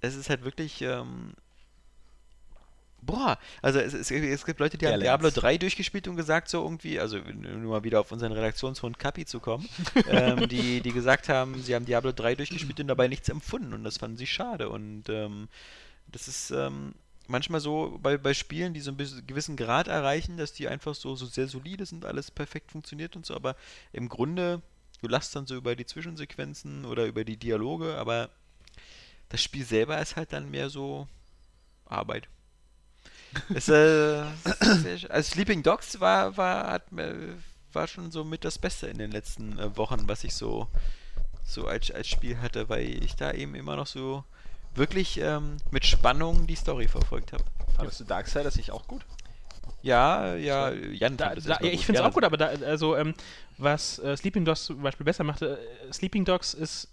es 0.00 0.16
ist 0.16 0.30
halt 0.30 0.44
wirklich 0.44 0.82
ähm, 0.82 1.34
Boah, 3.06 3.38
also 3.62 3.78
es, 3.78 3.94
es, 3.94 4.10
es 4.10 4.44
gibt 4.44 4.58
Leute, 4.58 4.76
die 4.76 4.86
haben 4.86 5.00
Balance. 5.00 5.04
Diablo 5.04 5.30
3 5.30 5.58
durchgespielt 5.58 6.08
und 6.08 6.16
gesagt 6.16 6.48
so 6.48 6.62
irgendwie, 6.62 6.98
also 6.98 7.18
nur 7.18 7.70
mal 7.70 7.84
wieder 7.84 8.00
auf 8.00 8.10
unseren 8.10 8.32
Redaktionshund 8.32 8.98
Kapi 8.98 9.24
zu 9.24 9.38
kommen, 9.38 9.68
ähm, 10.08 10.48
die, 10.48 10.80
die 10.80 10.92
gesagt 10.92 11.28
haben, 11.28 11.62
sie 11.62 11.74
haben 11.74 11.86
Diablo 11.86 12.10
3 12.12 12.34
durchgespielt 12.34 12.80
und 12.80 12.88
dabei 12.88 13.06
nichts 13.06 13.28
empfunden 13.28 13.72
und 13.72 13.84
das 13.84 13.98
fanden 13.98 14.16
sie 14.16 14.26
schade 14.26 14.68
und 14.68 15.04
ähm, 15.08 15.48
das 16.08 16.26
ist 16.26 16.50
ähm, 16.50 16.94
manchmal 17.28 17.60
so 17.60 17.98
bei, 18.02 18.18
bei 18.18 18.34
Spielen, 18.34 18.74
die 18.74 18.80
so 18.80 18.90
einen 18.90 19.26
gewissen 19.26 19.56
Grad 19.56 19.86
erreichen, 19.86 20.36
dass 20.36 20.52
die 20.52 20.66
einfach 20.66 20.94
so, 20.94 21.14
so 21.14 21.26
sehr 21.26 21.46
solide 21.46 21.86
sind, 21.86 22.04
alles 22.04 22.32
perfekt 22.32 22.72
funktioniert 22.72 23.14
und 23.14 23.24
so, 23.24 23.34
aber 23.34 23.54
im 23.92 24.08
Grunde, 24.08 24.62
du 25.00 25.08
lachst 25.08 25.36
dann 25.36 25.46
so 25.46 25.54
über 25.54 25.76
die 25.76 25.86
Zwischensequenzen 25.86 26.84
oder 26.84 27.06
über 27.06 27.24
die 27.24 27.36
Dialoge, 27.36 27.96
aber 27.96 28.30
das 29.28 29.42
Spiel 29.42 29.64
selber 29.64 30.00
ist 30.00 30.16
halt 30.16 30.32
dann 30.32 30.50
mehr 30.50 30.70
so 30.70 31.06
Arbeit. 31.84 32.28
Es, 33.54 33.68
äh, 33.68 34.22
also 35.08 35.30
Sleeping 35.30 35.62
Dogs 35.62 36.00
war, 36.00 36.36
war, 36.36 36.70
hat, 36.70 36.84
war 37.72 37.86
schon 37.86 38.10
so 38.10 38.24
mit 38.24 38.44
das 38.44 38.58
Beste 38.58 38.86
in 38.86 38.98
den 38.98 39.10
letzten 39.10 39.58
äh, 39.58 39.76
Wochen, 39.76 40.08
was 40.08 40.24
ich 40.24 40.34
so, 40.34 40.68
so 41.44 41.66
als, 41.66 41.90
als 41.90 42.08
Spiel 42.08 42.40
hatte, 42.40 42.68
weil 42.68 43.02
ich 43.04 43.16
da 43.16 43.32
eben 43.32 43.54
immer 43.54 43.76
noch 43.76 43.86
so 43.86 44.24
wirklich 44.74 45.18
ähm, 45.20 45.56
mit 45.70 45.84
Spannung 45.84 46.46
die 46.46 46.56
Story 46.56 46.88
verfolgt 46.88 47.32
habe. 47.32 47.44
fandest 47.76 48.00
du 48.00 48.04
Darksiders 48.04 48.56
nicht 48.56 48.70
auch 48.70 48.86
gut? 48.86 49.04
Ja, 49.82 50.34
ja, 50.34 50.72
Jan 50.72 51.16
Da, 51.16 51.34
da, 51.34 51.60
ja, 51.60 51.70
ich 51.70 51.86
finde 51.86 52.00
es 52.00 52.06
auch 52.06 52.12
gut, 52.12 52.24
aber 52.24 52.36
da, 52.36 52.46
also, 52.46 52.96
ähm, 52.96 53.14
was 53.56 53.98
äh, 54.00 54.16
Sleeping 54.16 54.44
Dogs 54.44 54.64
zum 54.64 54.82
Beispiel 54.82 55.04
besser 55.04 55.22
machte, 55.22 55.58
äh, 55.58 55.92
Sleeping 55.92 56.24
Dogs 56.24 56.54
ist, 56.54 56.88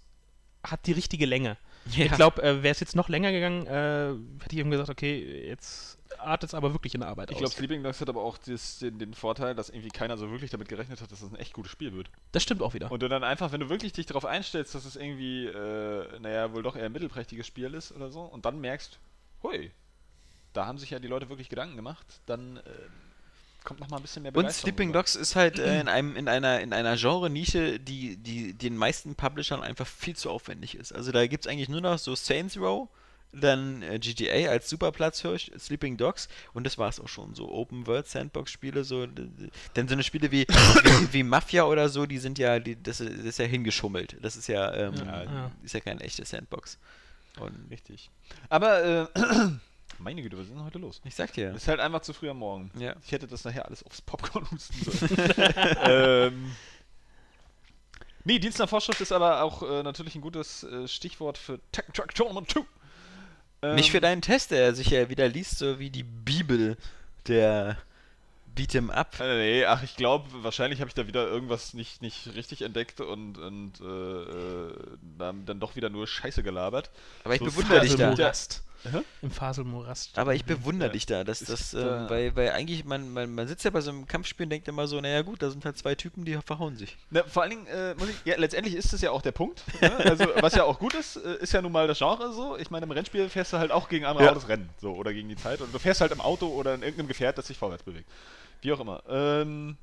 hat 0.62 0.86
die 0.86 0.92
richtige 0.92 1.26
Länge. 1.26 1.56
Ja. 1.90 2.06
Ich 2.06 2.12
glaube, 2.12 2.42
äh, 2.42 2.62
wäre 2.62 2.72
es 2.72 2.80
jetzt 2.80 2.96
noch 2.96 3.08
länger 3.08 3.32
gegangen, 3.32 3.66
äh, 3.66 4.42
hätte 4.42 4.54
ich 4.54 4.58
eben 4.58 4.70
gesagt, 4.70 4.90
okay, 4.90 5.48
jetzt 5.48 5.98
artet 6.18 6.50
es 6.50 6.54
aber 6.54 6.72
wirklich 6.72 6.94
in 6.94 7.00
der 7.00 7.08
Arbeit 7.08 7.30
Ich 7.30 7.36
aus. 7.36 7.40
glaube, 7.40 7.54
Sleeping 7.54 7.82
Dogs 7.82 8.00
hat 8.00 8.08
aber 8.08 8.22
auch 8.22 8.38
das, 8.38 8.78
den, 8.78 8.98
den 8.98 9.14
Vorteil, 9.14 9.54
dass 9.54 9.68
irgendwie 9.68 9.90
keiner 9.90 10.16
so 10.16 10.30
wirklich 10.30 10.50
damit 10.50 10.68
gerechnet 10.68 11.00
hat, 11.00 11.10
dass 11.12 11.20
das 11.20 11.30
ein 11.30 11.36
echt 11.36 11.52
gutes 11.52 11.70
Spiel 11.72 11.92
wird. 11.92 12.10
das 12.32 12.42
stimmt 12.42 12.62
auch 12.62 12.74
wieder. 12.74 12.90
Und 12.90 13.02
du 13.02 13.08
dann 13.08 13.24
einfach, 13.24 13.52
wenn 13.52 13.60
du 13.60 13.68
wirklich 13.68 13.92
dich 13.92 14.06
darauf 14.06 14.24
einstellst, 14.24 14.74
dass 14.74 14.84
es 14.84 14.96
irgendwie, 14.96 15.46
äh, 15.46 16.18
naja, 16.20 16.52
wohl 16.52 16.62
doch 16.62 16.76
eher 16.76 16.86
ein 16.86 16.92
mittelprächtiges 16.92 17.46
Spiel 17.46 17.74
ist 17.74 17.92
oder 17.92 18.10
so, 18.10 18.22
und 18.22 18.44
dann 18.44 18.60
merkst, 18.60 18.98
hui, 19.42 19.70
da 20.52 20.66
haben 20.66 20.78
sich 20.78 20.90
ja 20.90 20.98
die 20.98 21.08
Leute 21.08 21.28
wirklich 21.28 21.48
Gedanken 21.48 21.76
gemacht, 21.76 22.06
dann 22.26 22.58
äh, 22.58 22.60
kommt 23.64 23.80
noch 23.80 23.88
mal 23.88 23.96
ein 23.96 24.02
bisschen 24.02 24.22
mehr 24.22 24.30
Und 24.30 24.42
Begeisterung 24.42 24.68
Sleeping 24.68 24.88
rüber. 24.90 24.98
Dogs 25.00 25.16
ist 25.16 25.36
halt 25.36 25.58
äh, 25.58 25.80
in, 25.80 25.88
einem, 25.88 26.16
in 26.16 26.28
einer, 26.28 26.60
in 26.60 26.72
einer 26.72 26.96
Genre-Nische, 26.96 27.80
die, 27.80 28.16
die 28.16 28.52
den 28.52 28.76
meisten 28.76 29.14
Publishern 29.14 29.62
einfach 29.62 29.86
viel 29.86 30.14
zu 30.14 30.30
aufwendig 30.30 30.76
ist. 30.76 30.92
Also 30.92 31.12
da 31.12 31.26
gibt 31.26 31.46
es 31.46 31.50
eigentlich 31.50 31.68
nur 31.68 31.80
noch 31.80 31.98
so 31.98 32.14
Saints 32.14 32.56
Row, 32.56 32.88
dann 33.40 33.82
äh, 33.82 33.98
GTA 33.98 34.50
als 34.50 34.68
Superplatzhirsch, 34.70 35.50
Sleeping 35.58 35.96
Dogs 35.96 36.28
und 36.52 36.64
das 36.64 36.78
war 36.78 36.88
es 36.88 37.00
auch 37.00 37.08
schon. 37.08 37.34
So 37.34 37.50
Open 37.52 37.86
World 37.86 38.06
Sandbox 38.06 38.50
Spiele, 38.50 38.84
so 38.84 39.06
denn 39.06 39.88
so 39.88 39.94
eine 39.94 40.02
Spiele 40.02 40.30
wie, 40.30 40.46
wie, 40.48 41.12
wie 41.12 41.22
Mafia 41.22 41.64
oder 41.64 41.88
so, 41.88 42.06
die 42.06 42.18
sind 42.18 42.38
ja, 42.38 42.58
die, 42.60 42.80
das, 42.82 43.00
ist- 43.00 43.18
das 43.18 43.24
ist 43.26 43.38
ja 43.38 43.46
hingeschummelt. 43.46 44.16
Das 44.22 44.36
ist 44.36 44.46
ja, 44.46 44.72
ähm, 44.74 44.94
Ja, 44.94 45.22
ja. 45.24 45.50
ist 45.62 45.74
ja 45.74 45.80
keine 45.80 46.00
echte 46.00 46.24
Sandbox. 46.24 46.78
Und 47.40 47.66
Richtig. 47.70 48.10
Aber, 48.48 48.84
äh, 48.84 49.06
meine 49.98 50.22
Güte, 50.22 50.36
was 50.38 50.44
ist 50.46 50.52
denn 50.54 50.62
heute 50.64 50.78
los? 50.78 51.00
ich 51.04 51.14
sag 51.14 51.32
dir, 51.32 51.52
Ist 51.54 51.66
halt 51.68 51.80
einfach 51.80 52.00
zu 52.02 52.12
früh 52.12 52.30
am 52.30 52.38
Morgen. 52.38 52.70
ja. 52.78 52.94
Ich 53.04 53.10
hätte 53.12 53.26
das 53.26 53.44
nachher 53.44 53.66
alles 53.66 53.82
aufs 53.84 54.00
Popcorn 54.02 54.48
husten 54.50 54.90
sollen. 54.90 55.30
ähm, 55.84 56.52
nee, 58.24 58.38
Dienst 58.38 58.58
nach 58.58 58.68
Vorschrift 58.68 59.00
ist 59.00 59.12
aber 59.12 59.42
auch 59.42 59.62
äh, 59.62 59.82
natürlich 59.82 60.14
ein 60.14 60.20
gutes 60.20 60.62
äh, 60.64 60.86
Stichwort 60.88 61.38
für 61.38 61.58
Tekken 61.72 61.92
Truck 61.94 62.14
Tournament 62.14 62.50
2. 62.50 62.60
Ähm, 63.64 63.76
Nicht 63.76 63.90
für 63.90 64.00
deinen 64.00 64.20
Test, 64.20 64.50
der 64.50 64.74
sich 64.74 64.90
ja 64.90 65.08
wieder 65.08 65.26
liest, 65.26 65.58
so 65.58 65.78
wie 65.78 65.88
die 65.88 66.02
Bibel 66.02 66.76
der 67.26 67.78
Beat'em 68.54 68.90
Up. 68.90 69.18
Äh, 69.20 69.36
nee, 69.36 69.64
ach, 69.64 69.82
ich 69.82 69.96
glaube, 69.96 70.28
wahrscheinlich 70.42 70.80
habe 70.80 70.88
ich 70.88 70.94
da 70.94 71.06
wieder 71.06 71.26
irgendwas 71.26 71.72
nicht, 71.72 72.02
nicht 72.02 72.34
richtig 72.34 72.62
entdeckt 72.62 73.00
und, 73.00 73.38
und 73.38 73.80
äh, 73.80 73.84
äh, 73.84 74.72
dann, 75.18 75.46
dann 75.46 75.60
doch 75.60 75.76
wieder 75.76 75.88
nur 75.88 76.06
Scheiße 76.06 76.42
gelabert. 76.42 76.90
Aber 77.24 77.34
ich 77.34 77.40
so 77.40 77.46
bewundere 77.46 77.80
dich 77.80 77.96
da. 77.96 78.10
Faselmorast. 78.10 78.62
Hä? 78.90 79.00
Im 79.22 79.30
Faselmorast. 79.30 80.18
Aber 80.18 80.34
ich 80.34 80.44
bewundere 80.44 80.90
dich 80.90 81.06
da, 81.06 81.24
dass 81.24 81.40
Ist 81.40 81.50
das, 81.50 81.70
da- 81.70 82.02
ähm, 82.04 82.10
weil, 82.10 82.36
weil 82.36 82.50
eigentlich, 82.50 82.84
man, 82.84 83.12
man, 83.12 83.34
man 83.34 83.48
sitzt 83.48 83.64
ja 83.64 83.70
bei 83.70 83.80
so 83.80 83.90
einem 83.90 84.06
Kampfspiel 84.06 84.44
und 84.44 84.50
denkt 84.50 84.68
immer 84.68 84.86
so, 84.86 85.00
naja 85.00 85.22
gut, 85.22 85.40
da 85.42 85.50
sind 85.50 85.64
halt 85.64 85.78
zwei 85.78 85.94
Typen, 85.94 86.24
die 86.24 86.36
verhauen 86.44 86.76
sich. 86.76 86.96
Na, 87.10 87.22
vor 87.24 87.42
allen 87.42 87.50
Dingen, 87.50 87.66
äh, 87.66 87.94
muss 87.94 88.08
ich, 88.10 88.16
ja, 88.24 88.36
letztendlich 88.36 88.74
ist 88.74 88.92
das 88.92 89.00
ja 89.00 89.10
auch 89.10 89.22
der 89.22 89.32
Punkt. 89.32 89.62
Ne? 89.80 89.90
Also, 89.96 90.26
was 90.40 90.54
ja 90.54 90.64
auch 90.64 90.78
gut 90.78 90.94
ist, 90.94 91.16
äh, 91.16 91.36
ist 91.38 91.52
ja 91.52 91.62
nun 91.62 91.72
mal 91.72 91.86
das 91.88 91.98
Genre 91.98 92.32
so. 92.32 92.56
Ich 92.58 92.70
meine, 92.70 92.84
im 92.84 92.90
Rennspiel 92.92 93.28
fährst 93.28 93.52
du 93.52 93.58
halt 93.58 93.70
auch 93.72 93.88
gegen 93.88 94.04
andere 94.04 94.24
Ja. 94.26 94.30
Autos 94.32 94.48
Rennen, 94.48 94.68
so, 94.80 94.92
oder 94.94 95.12
gegen 95.12 95.28
die 95.28 95.36
Zeit. 95.36 95.60
Und 95.60 95.72
du 95.74 95.78
fährst 95.78 96.00
halt 96.00 96.12
im 96.12 96.20
Auto 96.20 96.46
oder 96.48 96.74
in 96.74 96.82
irgendeinem 96.82 97.08
Gefährt, 97.08 97.38
das 97.38 97.46
sich 97.46 97.56
vorwärts 97.58 97.82
bewegt. 97.84 98.08
Wie 98.60 98.72
auch 98.72 98.80
immer. 98.80 99.02
Ähm, 99.08 99.76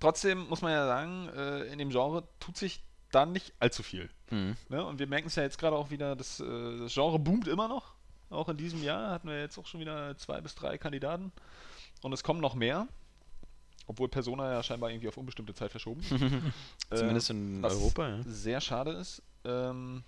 trotzdem 0.00 0.46
muss 0.48 0.62
man 0.62 0.72
ja 0.72 0.86
sagen, 0.86 1.28
äh, 1.36 1.62
in 1.72 1.78
dem 1.78 1.90
Genre 1.90 2.22
tut 2.40 2.56
sich 2.56 2.82
da 3.10 3.26
nicht 3.26 3.52
allzu 3.60 3.82
viel. 3.82 4.08
Mhm. 4.30 4.56
Ne? 4.68 4.84
Und 4.84 4.98
wir 4.98 5.06
merken 5.06 5.28
es 5.28 5.36
ja 5.36 5.42
jetzt 5.44 5.58
gerade 5.58 5.76
auch 5.76 5.90
wieder, 5.90 6.16
das, 6.16 6.40
äh, 6.40 6.78
das 6.78 6.92
Genre 6.94 7.18
boomt 7.18 7.46
immer 7.48 7.68
noch. 7.68 7.94
Auch 8.30 8.48
in 8.48 8.56
diesem 8.56 8.82
Jahr 8.82 9.10
hatten 9.10 9.28
wir 9.28 9.40
jetzt 9.40 9.56
auch 9.58 9.66
schon 9.66 9.80
wieder 9.80 10.16
zwei 10.16 10.40
bis 10.40 10.54
drei 10.54 10.78
Kandidaten. 10.78 11.32
Und 12.02 12.12
es 12.12 12.22
kommen 12.22 12.40
noch 12.40 12.54
mehr. 12.54 12.88
Obwohl 13.88 14.08
Persona 14.08 14.52
ja 14.52 14.62
scheinbar 14.64 14.90
irgendwie 14.90 15.08
auf 15.08 15.16
unbestimmte 15.16 15.54
Zeit 15.54 15.70
verschoben. 15.70 16.02
Zumindest 16.92 17.30
Äh, 17.30 17.34
in 17.34 17.62
was 17.62 17.74
Europa, 17.74 18.08
ja. 18.08 18.18
Sehr 18.24 18.60
schade 18.60 18.90
ist. 18.90 19.22
Ähm, 19.44 20.02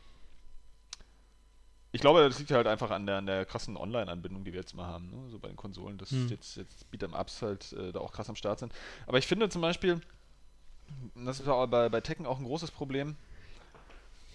ich 1.92 2.00
glaube, 2.00 2.28
das 2.28 2.38
liegt 2.38 2.50
halt 2.50 2.66
einfach 2.66 2.90
an 2.90 3.06
der, 3.06 3.18
an 3.18 3.26
der 3.26 3.44
krassen 3.46 3.76
Online-Anbindung, 3.76 4.44
die 4.44 4.52
wir 4.52 4.60
jetzt 4.60 4.74
mal 4.74 4.86
haben. 4.86 5.10
Ne? 5.10 5.30
So 5.30 5.38
bei 5.38 5.48
den 5.48 5.56
Konsolen, 5.56 5.96
dass 5.96 6.10
Hm. 6.10 6.28
jetzt, 6.28 6.56
jetzt 6.56 6.86
Beat'em-Ups 6.92 7.40
halt 7.40 7.72
äh, 7.72 7.92
da 7.92 8.00
auch 8.00 8.12
krass 8.12 8.28
am 8.28 8.36
Start 8.36 8.58
sind. 8.58 8.72
Aber 9.06 9.18
ich 9.18 9.26
finde 9.26 9.48
zum 9.48 9.62
Beispiel, 9.62 10.00
und 11.14 11.24
das 11.26 11.38
ist 11.40 11.48
auch 11.48 11.66
bei, 11.66 11.88
bei 11.88 12.00
Tekken 12.00 12.26
auch 12.26 12.38
ein 12.38 12.44
großes 12.44 12.72
Problem, 12.72 13.16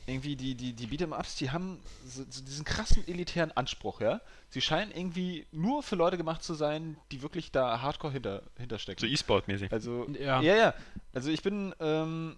irgendwie 0.05 0.35
die, 0.35 0.55
die, 0.55 0.73
die 0.73 0.87
Beat'em-Ups, 0.87 1.35
die 1.35 1.51
haben 1.51 1.79
so, 2.05 2.23
so 2.29 2.43
diesen 2.43 2.65
krassen 2.65 3.07
elitären 3.07 3.51
Anspruch, 3.51 4.01
ja. 4.01 4.21
Sie 4.49 4.61
scheinen 4.61 4.91
irgendwie 4.91 5.45
nur 5.51 5.81
für 5.81 5.95
Leute 5.95 6.17
gemacht 6.17 6.43
zu 6.43 6.53
sein, 6.53 6.97
die 7.11 7.21
wirklich 7.21 7.51
da 7.51 7.81
hardcore 7.81 8.13
hinter, 8.13 8.43
hinterstecken. 8.57 8.99
So 8.99 9.07
E-Sport-mäßig. 9.07 9.71
Also, 9.71 10.07
Ja. 10.19 10.41
ja, 10.41 10.55
ja. 10.55 10.73
Also 11.13 11.29
ich 11.29 11.41
bin 11.41 11.73
ähm, 11.79 12.37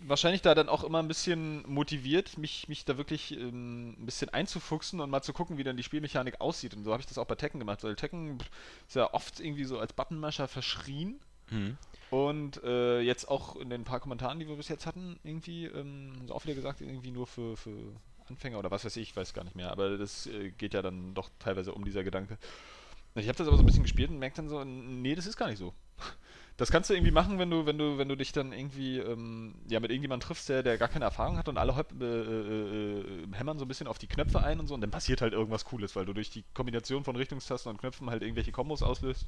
wahrscheinlich 0.00 0.42
da 0.42 0.54
dann 0.54 0.68
auch 0.68 0.84
immer 0.84 0.98
ein 0.98 1.08
bisschen 1.08 1.62
motiviert, 1.70 2.36
mich, 2.38 2.68
mich 2.68 2.84
da 2.84 2.96
wirklich 2.96 3.32
ähm, 3.32 3.90
ein 3.90 4.06
bisschen 4.06 4.30
einzufuchsen 4.30 5.00
und 5.00 5.10
mal 5.10 5.22
zu 5.22 5.32
gucken, 5.32 5.58
wie 5.58 5.64
dann 5.64 5.76
die 5.76 5.82
Spielmechanik 5.82 6.40
aussieht. 6.40 6.74
Und 6.74 6.84
so 6.84 6.92
habe 6.92 7.00
ich 7.00 7.06
das 7.06 7.18
auch 7.18 7.26
bei 7.26 7.34
Tekken 7.36 7.60
gemacht, 7.60 7.84
weil 7.84 7.94
Tekken 7.94 8.38
ist 8.86 8.96
ja 8.96 9.12
oft 9.14 9.40
irgendwie 9.40 9.64
so 9.64 9.78
als 9.78 9.92
Buttonmasher 9.92 10.48
verschrien. 10.48 11.20
Mhm. 11.52 11.76
Und 12.10 12.62
äh, 12.62 13.00
jetzt 13.00 13.28
auch 13.28 13.56
in 13.56 13.70
den 13.70 13.84
paar 13.84 14.00
Kommentaren, 14.00 14.38
die 14.38 14.46
wir 14.46 14.56
bis 14.56 14.68
jetzt 14.68 14.84
hatten, 14.84 15.18
irgendwie, 15.22 15.66
ähm, 15.66 16.12
sie 16.26 16.32
auch 16.32 16.44
wieder 16.44 16.54
gesagt, 16.54 16.80
irgendwie 16.80 17.10
nur 17.10 17.26
für, 17.26 17.56
für 17.56 17.94
Anfänger 18.28 18.58
oder 18.58 18.70
was 18.70 18.84
weiß 18.84 18.96
ich, 18.96 19.10
ich 19.10 19.16
weiß 19.16 19.32
gar 19.32 19.44
nicht 19.44 19.56
mehr. 19.56 19.70
Aber 19.70 19.96
das 19.96 20.26
äh, 20.26 20.50
geht 20.50 20.74
ja 20.74 20.82
dann 20.82 21.14
doch 21.14 21.30
teilweise 21.38 21.72
um 21.72 21.84
dieser 21.84 22.04
Gedanke. 22.04 22.36
Ich 23.14 23.28
habe 23.28 23.36
das 23.36 23.46
aber 23.46 23.56
so 23.56 23.62
ein 23.62 23.66
bisschen 23.66 23.82
gespielt 23.82 24.10
und 24.10 24.18
merke 24.18 24.36
dann 24.36 24.48
so, 24.48 24.64
nee, 24.64 25.14
das 25.14 25.26
ist 25.26 25.36
gar 25.36 25.48
nicht 25.48 25.58
so. 25.58 25.72
Das 26.58 26.70
kannst 26.70 26.90
du 26.90 26.94
irgendwie 26.94 27.12
machen, 27.12 27.38
wenn 27.38 27.48
du, 27.48 27.64
wenn 27.64 27.78
du, 27.78 27.96
wenn 27.96 28.10
du 28.10 28.14
dich 28.14 28.30
dann 28.30 28.52
irgendwie 28.52 28.98
ähm, 28.98 29.54
ja, 29.68 29.80
mit 29.80 29.90
irgendjemandem 29.90 30.26
triffst, 30.26 30.50
der, 30.50 30.62
der 30.62 30.76
gar 30.76 30.88
keine 30.88 31.06
Erfahrung 31.06 31.38
hat 31.38 31.48
und 31.48 31.56
alle 31.56 31.72
äh, 31.72 32.04
äh, 32.04 33.00
äh, 33.00 33.04
hämmern 33.32 33.58
so 33.58 33.64
ein 33.64 33.68
bisschen 33.68 33.86
auf 33.86 33.98
die 33.98 34.06
Knöpfe 34.06 34.42
ein 34.42 34.60
und 34.60 34.66
so 34.66 34.74
und 34.74 34.82
dann 34.82 34.90
passiert 34.90 35.22
halt 35.22 35.32
irgendwas 35.32 35.64
Cooles, 35.64 35.96
weil 35.96 36.04
du 36.04 36.12
durch 36.12 36.28
die 36.28 36.44
Kombination 36.52 37.04
von 37.04 37.16
Richtungstasten 37.16 37.70
und 37.70 37.78
Knöpfen 37.78 38.10
halt 38.10 38.22
irgendwelche 38.22 38.52
Kombos 38.52 38.82
auslöst 38.82 39.26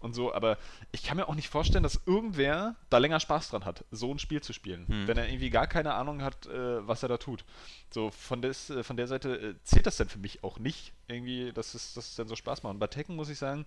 und 0.00 0.14
so, 0.14 0.32
aber 0.32 0.58
ich 0.92 1.02
kann 1.02 1.16
mir 1.16 1.28
auch 1.28 1.34
nicht 1.34 1.48
vorstellen, 1.48 1.82
dass 1.82 2.00
irgendwer 2.06 2.76
da 2.90 2.98
länger 2.98 3.20
Spaß 3.20 3.50
dran 3.50 3.64
hat, 3.64 3.84
so 3.90 4.12
ein 4.12 4.18
Spiel 4.18 4.40
zu 4.40 4.52
spielen, 4.52 4.86
Hm. 4.86 5.08
wenn 5.08 5.16
er 5.18 5.28
irgendwie 5.28 5.50
gar 5.50 5.66
keine 5.66 5.94
Ahnung 5.94 6.22
hat, 6.22 6.46
äh, 6.46 6.86
was 6.86 7.02
er 7.02 7.08
da 7.08 7.16
tut. 7.16 7.44
So, 7.90 8.10
von, 8.10 8.42
des, 8.42 8.70
äh, 8.70 8.82
von 8.82 8.96
der 8.96 9.08
Seite 9.08 9.34
äh, 9.36 9.54
zählt 9.64 9.86
das 9.86 9.96
dann 9.96 10.08
für 10.08 10.18
mich 10.18 10.44
auch 10.44 10.58
nicht, 10.58 10.92
irgendwie, 11.08 11.52
dass 11.52 11.74
es, 11.74 11.94
dass 11.94 12.10
es 12.10 12.16
dann 12.16 12.28
so 12.28 12.36
Spaß 12.36 12.62
macht. 12.62 12.74
Und 12.74 12.78
bei 12.80 12.86
Tekken 12.86 13.16
muss 13.16 13.28
ich 13.28 13.38
sagen, 13.38 13.66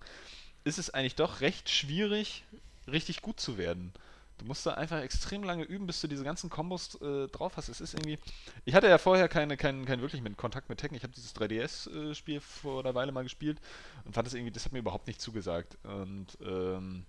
ist 0.64 0.78
es 0.78 0.90
eigentlich 0.90 1.16
doch 1.16 1.40
recht 1.40 1.68
schwierig, 1.70 2.44
richtig 2.86 3.20
gut 3.22 3.40
zu 3.40 3.58
werden. 3.58 3.92
Du 4.38 4.46
musst 4.46 4.66
da 4.66 4.72
einfach 4.74 5.00
extrem 5.00 5.44
lange 5.44 5.64
üben, 5.64 5.86
bis 5.86 6.00
du 6.00 6.08
diese 6.08 6.24
ganzen 6.24 6.50
Kombos 6.50 7.00
äh, 7.00 7.28
drauf 7.28 7.56
hast. 7.56 7.68
Es 7.68 7.80
ist 7.80 7.94
irgendwie. 7.94 8.18
Ich 8.64 8.74
hatte 8.74 8.88
ja 8.88 8.98
vorher 8.98 9.28
keine, 9.28 9.56
keinen, 9.56 9.84
keinen 9.84 10.00
wirklich 10.02 10.22
mit 10.22 10.36
Kontakt 10.36 10.68
mit 10.68 10.78
Tekken. 10.78 10.96
Ich 10.96 11.04
habe 11.04 11.12
dieses 11.12 11.34
3DS-Spiel 11.36 12.40
vor 12.40 12.80
einer 12.80 12.94
Weile 12.94 13.12
mal 13.12 13.22
gespielt 13.22 13.60
und 14.04 14.14
fand 14.14 14.26
das 14.26 14.34
irgendwie, 14.34 14.52
das 14.52 14.64
hat 14.64 14.72
mir 14.72 14.80
überhaupt 14.80 15.06
nicht 15.06 15.20
zugesagt. 15.20 15.78
Und 15.84 16.26
ähm, 16.44 17.04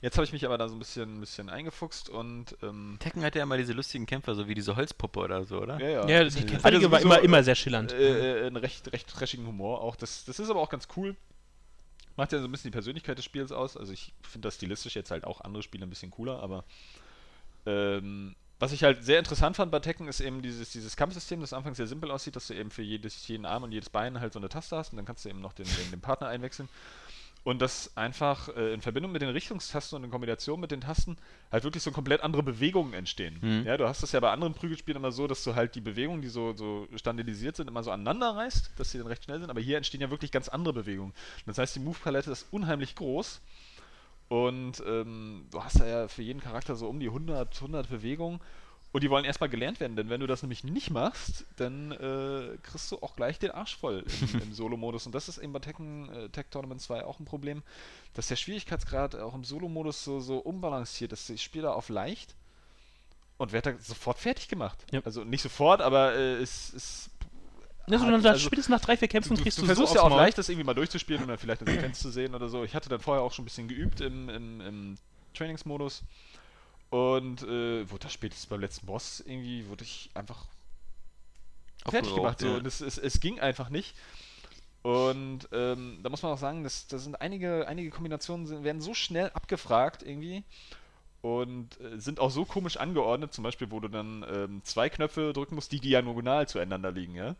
jetzt 0.00 0.16
habe 0.16 0.24
ich 0.24 0.32
mich 0.32 0.44
aber 0.44 0.58
da 0.58 0.68
so 0.68 0.74
ein 0.74 0.78
bisschen, 0.78 1.16
ein 1.16 1.20
bisschen 1.20 1.48
eingefuchst 1.48 2.08
und 2.08 2.56
ähm, 2.62 2.96
Tekken 2.98 3.22
hat 3.22 3.34
ja 3.34 3.42
immer 3.42 3.56
diese 3.56 3.72
lustigen 3.72 4.06
Kämpfer, 4.06 4.34
so 4.34 4.48
wie 4.48 4.54
diese 4.54 4.74
Holzpuppe 4.76 5.20
oder 5.20 5.44
so, 5.44 5.60
oder? 5.60 5.80
ja, 5.80 5.88
ja. 5.88 6.08
Ja, 6.08 6.24
die 6.24 6.40
Hat 6.40 6.46
Kämpferige 6.48 6.84
ja 6.84 6.90
war 6.90 7.00
immer, 7.00 7.20
immer 7.20 7.42
sehr 7.44 7.54
schillernd. 7.54 7.92
äh, 7.92 8.42
äh, 8.42 8.46
einen 8.46 8.56
recht, 8.56 8.92
recht 8.92 9.08
trashigen 9.08 9.46
Humor 9.46 9.80
auch. 9.80 9.96
Das, 9.96 10.24
das 10.24 10.38
ist 10.38 10.50
aber 10.50 10.60
auch 10.60 10.70
ganz 10.70 10.88
cool. 10.96 11.14
Macht 12.16 12.32
ja 12.32 12.40
so 12.40 12.46
ein 12.46 12.50
bisschen 12.50 12.70
die 12.70 12.74
Persönlichkeit 12.74 13.18
des 13.18 13.24
Spiels 13.24 13.52
aus. 13.52 13.76
Also 13.76 13.92
ich 13.92 14.12
finde 14.22 14.46
das 14.46 14.56
stilistisch 14.56 14.94
jetzt 14.96 15.10
halt 15.10 15.24
auch 15.24 15.40
andere 15.42 15.62
Spiele 15.62 15.86
ein 15.86 15.90
bisschen 15.90 16.10
cooler, 16.10 16.42
aber 16.42 16.64
ähm, 17.66 18.34
was 18.58 18.72
ich 18.72 18.82
halt 18.82 19.04
sehr 19.04 19.18
interessant 19.18 19.56
fand 19.56 19.70
bei 19.70 19.80
Tekken 19.80 20.08
ist 20.08 20.20
eben 20.20 20.40
dieses, 20.40 20.70
dieses 20.70 20.96
Kampfsystem, 20.96 21.40
das 21.40 21.52
anfangs 21.52 21.76
sehr 21.76 21.86
simpel 21.86 22.10
aussieht, 22.10 22.36
dass 22.36 22.46
du 22.46 22.54
eben 22.54 22.70
für 22.70 22.82
jedes, 22.82 23.28
jeden 23.28 23.44
Arm 23.44 23.64
und 23.64 23.72
jedes 23.72 23.90
Bein 23.90 24.18
halt 24.18 24.32
so 24.32 24.38
eine 24.38 24.48
Taste 24.48 24.76
hast 24.76 24.92
und 24.92 24.96
dann 24.96 25.04
kannst 25.04 25.24
du 25.24 25.28
eben 25.28 25.40
noch 25.42 25.52
den, 25.52 25.66
den, 25.66 25.90
den 25.90 26.00
Partner 26.00 26.28
einwechseln. 26.28 26.68
Und 27.46 27.62
das 27.62 27.96
einfach 27.96 28.48
äh, 28.56 28.74
in 28.74 28.80
Verbindung 28.80 29.12
mit 29.12 29.22
den 29.22 29.28
Richtungstasten 29.28 29.94
und 29.94 30.02
in 30.02 30.10
Kombination 30.10 30.58
mit 30.58 30.72
den 30.72 30.80
Tasten 30.80 31.16
halt 31.52 31.62
wirklich 31.62 31.80
so 31.80 31.92
komplett 31.92 32.22
andere 32.22 32.42
Bewegungen 32.42 32.92
entstehen. 32.92 33.38
Mhm. 33.40 33.62
Ja, 33.64 33.76
du 33.76 33.86
hast 33.86 34.02
das 34.02 34.10
ja 34.10 34.18
bei 34.18 34.32
anderen 34.32 34.52
Prügelspielen 34.52 35.00
immer 35.00 35.12
so, 35.12 35.28
dass 35.28 35.44
du 35.44 35.54
halt 35.54 35.76
die 35.76 35.80
Bewegungen, 35.80 36.22
die 36.22 36.28
so, 36.28 36.54
so 36.54 36.88
standardisiert 36.96 37.54
sind, 37.54 37.68
immer 37.68 37.84
so 37.84 37.92
aneinander 37.92 38.34
reißt, 38.34 38.72
dass 38.76 38.90
sie 38.90 38.98
dann 38.98 39.06
recht 39.06 39.22
schnell 39.22 39.38
sind, 39.38 39.48
aber 39.48 39.60
hier 39.60 39.76
entstehen 39.76 40.00
ja 40.00 40.10
wirklich 40.10 40.32
ganz 40.32 40.48
andere 40.48 40.74
Bewegungen. 40.74 41.12
Das 41.46 41.56
heißt, 41.58 41.76
die 41.76 41.78
Move-Palette 41.78 42.32
ist 42.32 42.48
unheimlich 42.50 42.96
groß 42.96 43.40
und 44.26 44.82
ähm, 44.84 45.46
du 45.52 45.62
hast 45.62 45.78
da 45.78 45.86
ja 45.86 46.08
für 46.08 46.22
jeden 46.22 46.40
Charakter 46.40 46.74
so 46.74 46.88
um 46.88 46.98
die 46.98 47.06
100, 47.06 47.54
100 47.54 47.88
Bewegungen 47.88 48.40
und 48.96 49.02
die 49.02 49.10
wollen 49.10 49.26
erstmal 49.26 49.50
gelernt 49.50 49.78
werden, 49.78 49.94
denn 49.94 50.08
wenn 50.08 50.20
du 50.22 50.26
das 50.26 50.40
nämlich 50.42 50.64
nicht 50.64 50.88
machst, 50.90 51.44
dann 51.56 51.92
äh, 51.92 52.56
kriegst 52.62 52.90
du 52.90 52.96
auch 53.02 53.14
gleich 53.14 53.38
den 53.38 53.50
Arsch 53.50 53.76
voll 53.76 54.02
im, 54.22 54.40
im 54.44 54.52
Solo-Modus. 54.54 55.04
Und 55.04 55.14
das 55.14 55.28
ist 55.28 55.36
eben 55.36 55.52
bei 55.52 55.58
Tekken 55.58 56.08
äh, 56.08 56.28
Tech 56.30 56.46
Tournament 56.50 56.80
2 56.80 57.04
auch 57.04 57.20
ein 57.20 57.26
Problem, 57.26 57.62
dass 58.14 58.28
der 58.28 58.36
Schwierigkeitsgrad 58.36 59.14
auch 59.16 59.34
im 59.34 59.44
Solo-Modus 59.44 60.02
so, 60.02 60.20
so 60.20 60.38
unbalanciert 60.38 61.12
ist. 61.12 61.28
Ich 61.28 61.42
spiele 61.42 61.64
da 61.64 61.72
auf 61.74 61.90
leicht 61.90 62.36
und 63.36 63.52
werde 63.52 63.74
da 63.74 63.78
sofort 63.82 64.18
fertig 64.18 64.48
gemacht. 64.48 64.78
Ja. 64.90 65.02
Also 65.04 65.24
nicht 65.24 65.42
sofort, 65.42 65.82
aber 65.82 66.14
äh, 66.14 66.36
es 66.36 66.70
ist. 66.70 67.10
Ja, 67.88 67.98
so, 67.98 68.06
hat- 68.06 68.14
dann 68.14 68.24
also, 68.24 68.46
spätestens 68.46 68.70
nach 68.70 68.80
drei, 68.80 68.96
vier 68.96 69.08
Kämpfen 69.08 69.36
Du, 69.36 69.42
kriegst 69.42 69.58
du, 69.58 69.60
du, 69.62 69.66
versuchst 69.66 69.92
so 69.92 69.98
ja 69.98 70.04
auch 70.04 70.08
Maul. 70.08 70.20
leicht, 70.20 70.38
das 70.38 70.48
irgendwie 70.48 70.64
mal 70.64 70.72
durchzuspielen 70.74 71.20
und 71.20 71.28
dann 71.28 71.36
vielleicht 71.36 71.60
eine 71.60 71.70
Sequenz 71.70 72.00
zu 72.00 72.10
sehen 72.10 72.34
oder 72.34 72.48
so. 72.48 72.64
Ich 72.64 72.74
hatte 72.74 72.88
dann 72.88 73.00
vorher 73.00 73.22
auch 73.22 73.34
schon 73.34 73.42
ein 73.42 73.44
bisschen 73.44 73.68
geübt 73.68 74.00
im, 74.00 74.30
im, 74.30 74.60
im 74.62 74.98
Trainingsmodus. 75.34 76.02
Und 76.90 77.42
äh, 77.42 77.90
wurde 77.90 78.04
da 78.04 78.08
spätestens 78.08 78.46
beim 78.46 78.60
letzten 78.60 78.86
Boss 78.86 79.20
irgendwie, 79.20 79.68
wurde 79.68 79.84
ich 79.84 80.10
einfach 80.14 80.46
fertig 81.88 82.14
gemacht. 82.14 82.40
So. 82.40 82.46
ja. 82.46 82.56
Und 82.56 82.66
es, 82.66 82.80
es, 82.80 82.98
es 82.98 83.20
ging 83.20 83.40
einfach 83.40 83.70
nicht. 83.70 83.94
Und 84.82 85.48
ähm, 85.52 85.98
da 86.02 86.10
muss 86.10 86.22
man 86.22 86.32
auch 86.32 86.38
sagen, 86.38 86.62
dass, 86.62 86.86
da 86.86 86.98
sind 86.98 87.20
einige, 87.20 87.66
einige 87.66 87.90
Kombinationen 87.90 88.46
sind, 88.46 88.62
werden 88.62 88.80
so 88.80 88.94
schnell 88.94 89.30
abgefragt 89.30 90.04
irgendwie 90.04 90.44
und 91.22 91.80
äh, 91.80 91.98
sind 91.98 92.20
auch 92.20 92.30
so 92.30 92.44
komisch 92.44 92.76
angeordnet, 92.76 93.32
zum 93.32 93.42
Beispiel, 93.42 93.70
wo 93.72 93.80
du 93.80 93.88
dann 93.88 94.24
ähm, 94.32 94.60
zwei 94.62 94.88
Knöpfe 94.88 95.32
drücken 95.32 95.56
musst, 95.56 95.72
die 95.72 95.80
diagonal 95.80 96.46
zueinander 96.46 96.92
liegen, 96.92 97.16
ja. 97.16 97.34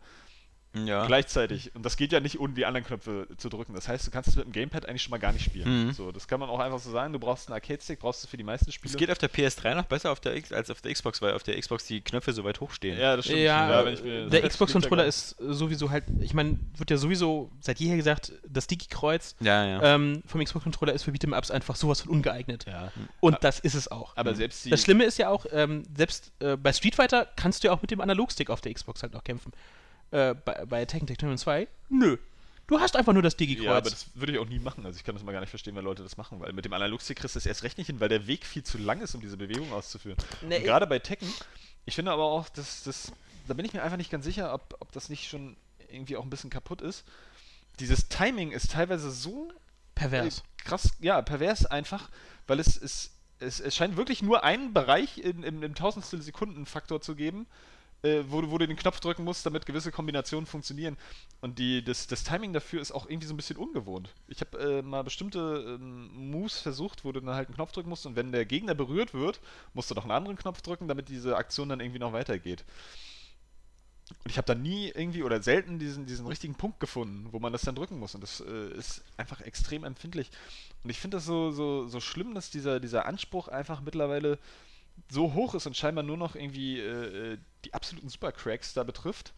Ja. 0.85 1.05
gleichzeitig. 1.07 1.71
Und 1.75 1.85
das 1.85 1.97
geht 1.97 2.11
ja 2.11 2.19
nicht, 2.19 2.39
ohne 2.39 2.53
die 2.53 2.65
anderen 2.65 2.85
Knöpfe 2.85 3.27
zu 3.37 3.49
drücken. 3.49 3.73
Das 3.73 3.87
heißt, 3.87 4.05
du 4.05 4.11
kannst 4.11 4.29
es 4.29 4.35
mit 4.35 4.45
dem 4.45 4.51
Gamepad 4.51 4.85
eigentlich 4.85 5.01
schon 5.03 5.11
mal 5.11 5.17
gar 5.17 5.31
nicht 5.31 5.43
spielen. 5.45 5.87
Mhm. 5.87 5.91
So, 5.93 6.11
das 6.11 6.27
kann 6.27 6.39
man 6.39 6.49
auch 6.49 6.59
einfach 6.59 6.79
so 6.79 6.91
sagen. 6.91 7.13
Du 7.13 7.19
brauchst 7.19 7.47
einen 7.47 7.53
Arcade-Stick, 7.55 7.99
brauchst 7.99 8.23
du 8.23 8.27
für 8.27 8.37
die 8.37 8.43
meisten 8.43 8.71
Spiele. 8.71 8.91
Es 8.91 8.97
geht 8.97 9.09
auf 9.11 9.17
der 9.17 9.29
PS3 9.31 9.75
noch 9.75 9.85
besser 9.85 10.11
auf 10.11 10.19
der 10.19 10.35
X 10.35 10.51
als 10.51 10.69
auf 10.69 10.81
der 10.81 10.93
Xbox, 10.93 11.21
weil 11.21 11.33
auf 11.33 11.43
der 11.43 11.59
Xbox 11.59 11.85
die 11.87 12.01
Knöpfe 12.01 12.33
so 12.33 12.43
weit 12.43 12.59
hoch 12.59 12.71
stehen. 12.71 12.99
ja, 12.99 13.15
das 13.15 13.25
stimmt. 13.25 13.39
Ja, 13.41 13.83
wenn 13.85 13.93
ich 13.93 14.03
mir- 14.03 14.29
der 14.29 14.47
Xbox-Controller 14.47 15.05
ist 15.05 15.35
sowieso 15.39 15.89
halt, 15.89 16.03
ich 16.19 16.33
meine, 16.33 16.59
wird 16.75 16.91
ja 16.91 16.97
sowieso 16.97 17.51
seit 17.61 17.79
jeher 17.79 17.95
gesagt, 17.97 18.33
das 18.47 18.67
Digi-Kreuz 18.67 19.35
Ja, 19.39 19.65
ja. 19.65 19.95
ähm, 19.95 20.21
vom 20.25 20.43
Xbox-Controller 20.43 20.93
ist 20.93 21.03
für 21.03 21.11
Beat'em-Ups 21.11 21.51
einfach 21.51 21.75
sowas 21.75 22.01
von 22.01 22.11
ungeeignet. 22.11 22.65
ja. 22.67 22.77
Ja. 22.77 22.91
Und 23.19 23.37
das 23.41 23.59
ist 23.59 23.73
es 23.73 23.89
auch. 23.89 24.15
Aber 24.15 24.35
selbst 24.35 24.65
die. 24.65 24.69
Das 24.69 24.81
Schlimme 24.81 25.03
ist 25.05 25.17
ja 25.17 25.29
auch, 25.29 25.45
ähm, 25.51 25.83
selbst 25.97 26.31
äh, 26.39 26.55
bei 26.57 26.71
Street 26.73 26.93
Fighter 26.95 27.27
kannst 27.35 27.63
du 27.63 27.67
ja 27.69 27.73
auch 27.73 27.81
mit 27.81 27.89
dem 27.91 28.01
Analogstick 28.01 28.49
auf 28.49 28.61
der 28.61 28.73
Xbox 28.73 29.01
halt 29.01 29.13
noch 29.13 29.23
kämpfen. 29.23 29.51
Äh, 30.11 30.35
bei, 30.35 30.65
bei 30.65 30.85
Tekken 30.85 31.07
Tag 31.07 31.17
Tournament 31.17 31.39
2, 31.39 31.67
nö. 31.89 32.17
Du 32.67 32.81
hast 32.81 32.97
einfach 32.97 33.13
nur 33.13 33.21
das 33.21 33.37
Digi-Kreuz. 33.37 33.65
Ja, 33.65 33.77
aber 33.77 33.89
das 33.89 34.07
würde 34.13 34.33
ich 34.33 34.39
auch 34.39 34.45
nie 34.47 34.59
machen. 34.59 34.85
Also 34.85 34.97
ich 34.97 35.05
kann 35.05 35.15
das 35.15 35.23
mal 35.23 35.31
gar 35.31 35.39
nicht 35.39 35.49
verstehen, 35.49 35.73
wenn 35.75 35.85
Leute 35.85 36.03
das 36.03 36.17
machen, 36.17 36.41
weil 36.41 36.51
mit 36.51 36.65
dem 36.65 36.73
Analogstick 36.73 37.17
kriegst 37.17 37.35
du 37.35 37.39
es 37.39 37.45
erst 37.45 37.63
recht 37.63 37.77
nicht 37.77 37.87
hin, 37.87 38.01
weil 38.01 38.09
der 38.09 38.27
Weg 38.27 38.45
viel 38.45 38.63
zu 38.63 38.77
lang 38.77 38.99
ist, 38.99 39.15
um 39.15 39.21
diese 39.21 39.37
Bewegung 39.37 39.71
auszuführen. 39.71 40.17
Nee, 40.41 40.59
gerade 40.59 40.85
bei 40.85 40.99
Tekken, 40.99 41.31
ich 41.85 41.95
finde 41.95 42.11
aber 42.11 42.25
auch, 42.25 42.49
dass 42.49 42.83
das, 42.83 43.13
da 43.47 43.53
bin 43.53 43.65
ich 43.65 43.73
mir 43.73 43.81
einfach 43.83 43.95
nicht 43.97 44.11
ganz 44.11 44.25
sicher, 44.25 44.53
ob, 44.53 44.75
ob 44.81 44.91
das 44.91 45.07
nicht 45.07 45.29
schon 45.29 45.55
irgendwie 45.89 46.17
auch 46.17 46.23
ein 46.23 46.29
bisschen 46.29 46.49
kaputt 46.49 46.81
ist. 46.81 47.05
Dieses 47.79 48.09
Timing 48.09 48.51
ist 48.51 48.71
teilweise 48.71 49.11
so 49.11 49.49
pervers. 49.95 50.39
äh, 50.39 50.41
krass, 50.63 50.89
ja, 50.99 51.21
pervers 51.21 51.65
einfach, 51.65 52.09
weil 52.47 52.59
es, 52.59 52.75
es, 52.75 53.11
es, 53.39 53.61
es 53.61 53.75
scheint 53.77 53.95
wirklich 53.95 54.21
nur 54.21 54.43
einen 54.43 54.73
Bereich 54.73 55.19
in, 55.19 55.43
im, 55.43 55.63
im 55.63 55.73
Tausendstel 55.73 56.21
Sekunden 56.21 56.65
Faktor 56.65 56.99
zu 56.99 57.15
geben, 57.15 57.47
äh, 58.03 58.23
wo, 58.27 58.49
wo 58.51 58.57
du 58.57 58.67
den 58.67 58.77
Knopf 58.77 58.99
drücken 58.99 59.23
musst, 59.23 59.45
damit 59.45 59.65
gewisse 59.65 59.91
Kombinationen 59.91 60.45
funktionieren. 60.45 60.97
Und 61.41 61.59
die, 61.59 61.83
das, 61.83 62.07
das 62.07 62.23
Timing 62.23 62.53
dafür 62.53 62.81
ist 62.81 62.91
auch 62.91 63.09
irgendwie 63.09 63.27
so 63.27 63.33
ein 63.33 63.37
bisschen 63.37 63.57
ungewohnt. 63.57 64.13
Ich 64.27 64.41
habe 64.41 64.57
äh, 64.59 64.81
mal 64.81 65.03
bestimmte 65.03 65.77
ähm, 65.79 66.09
Moves 66.31 66.59
versucht, 66.59 67.05
wo 67.05 67.11
du 67.11 67.21
dann 67.21 67.35
halt 67.35 67.47
einen 67.47 67.55
Knopf 67.55 67.71
drücken 67.71 67.89
musst 67.89 68.05
und 68.05 68.15
wenn 68.15 68.31
der 68.31 68.45
Gegner 68.45 68.75
berührt 68.75 69.13
wird, 69.13 69.39
musst 69.73 69.89
du 69.91 69.95
noch 69.95 70.03
einen 70.03 70.11
anderen 70.11 70.37
Knopf 70.37 70.61
drücken, 70.61 70.87
damit 70.87 71.09
diese 71.09 71.37
Aktion 71.37 71.69
dann 71.69 71.79
irgendwie 71.79 71.99
noch 71.99 72.13
weitergeht. 72.13 72.65
Und 74.23 74.31
ich 74.31 74.37
habe 74.37 74.45
da 74.45 74.55
nie 74.55 74.87
irgendwie 74.87 75.23
oder 75.23 75.41
selten 75.41 75.79
diesen, 75.79 76.05
diesen 76.05 76.27
richtigen 76.27 76.55
Punkt 76.55 76.79
gefunden, 76.79 77.27
wo 77.31 77.39
man 77.39 77.51
das 77.51 77.63
dann 77.63 77.75
drücken 77.75 77.99
muss. 77.99 78.15
Und 78.15 78.21
das 78.21 78.39
äh, 78.39 78.73
ist 78.73 79.03
einfach 79.17 79.41
extrem 79.41 79.83
empfindlich. 79.83 80.31
Und 80.83 80.89
ich 80.89 80.99
finde 80.99 81.17
das 81.17 81.25
so, 81.25 81.51
so, 81.51 81.87
so 81.87 81.99
schlimm, 81.99 82.33
dass 82.33 82.49
dieser, 82.49 82.79
dieser 82.79 83.05
Anspruch 83.05 83.49
einfach 83.49 83.81
mittlerweile 83.81 84.39
so 85.11 85.33
hoch 85.33 85.55
ist 85.55 85.65
und 85.67 85.75
scheinbar 85.77 86.03
nur 86.03 86.17
noch 86.17 86.35
irgendwie 86.35 86.79
äh, 86.79 87.33
äh, 87.33 87.37
die 87.65 87.73
absoluten 87.73 88.09
Supercracks 88.09 88.73
da 88.73 88.83
betrifft, 88.83 89.33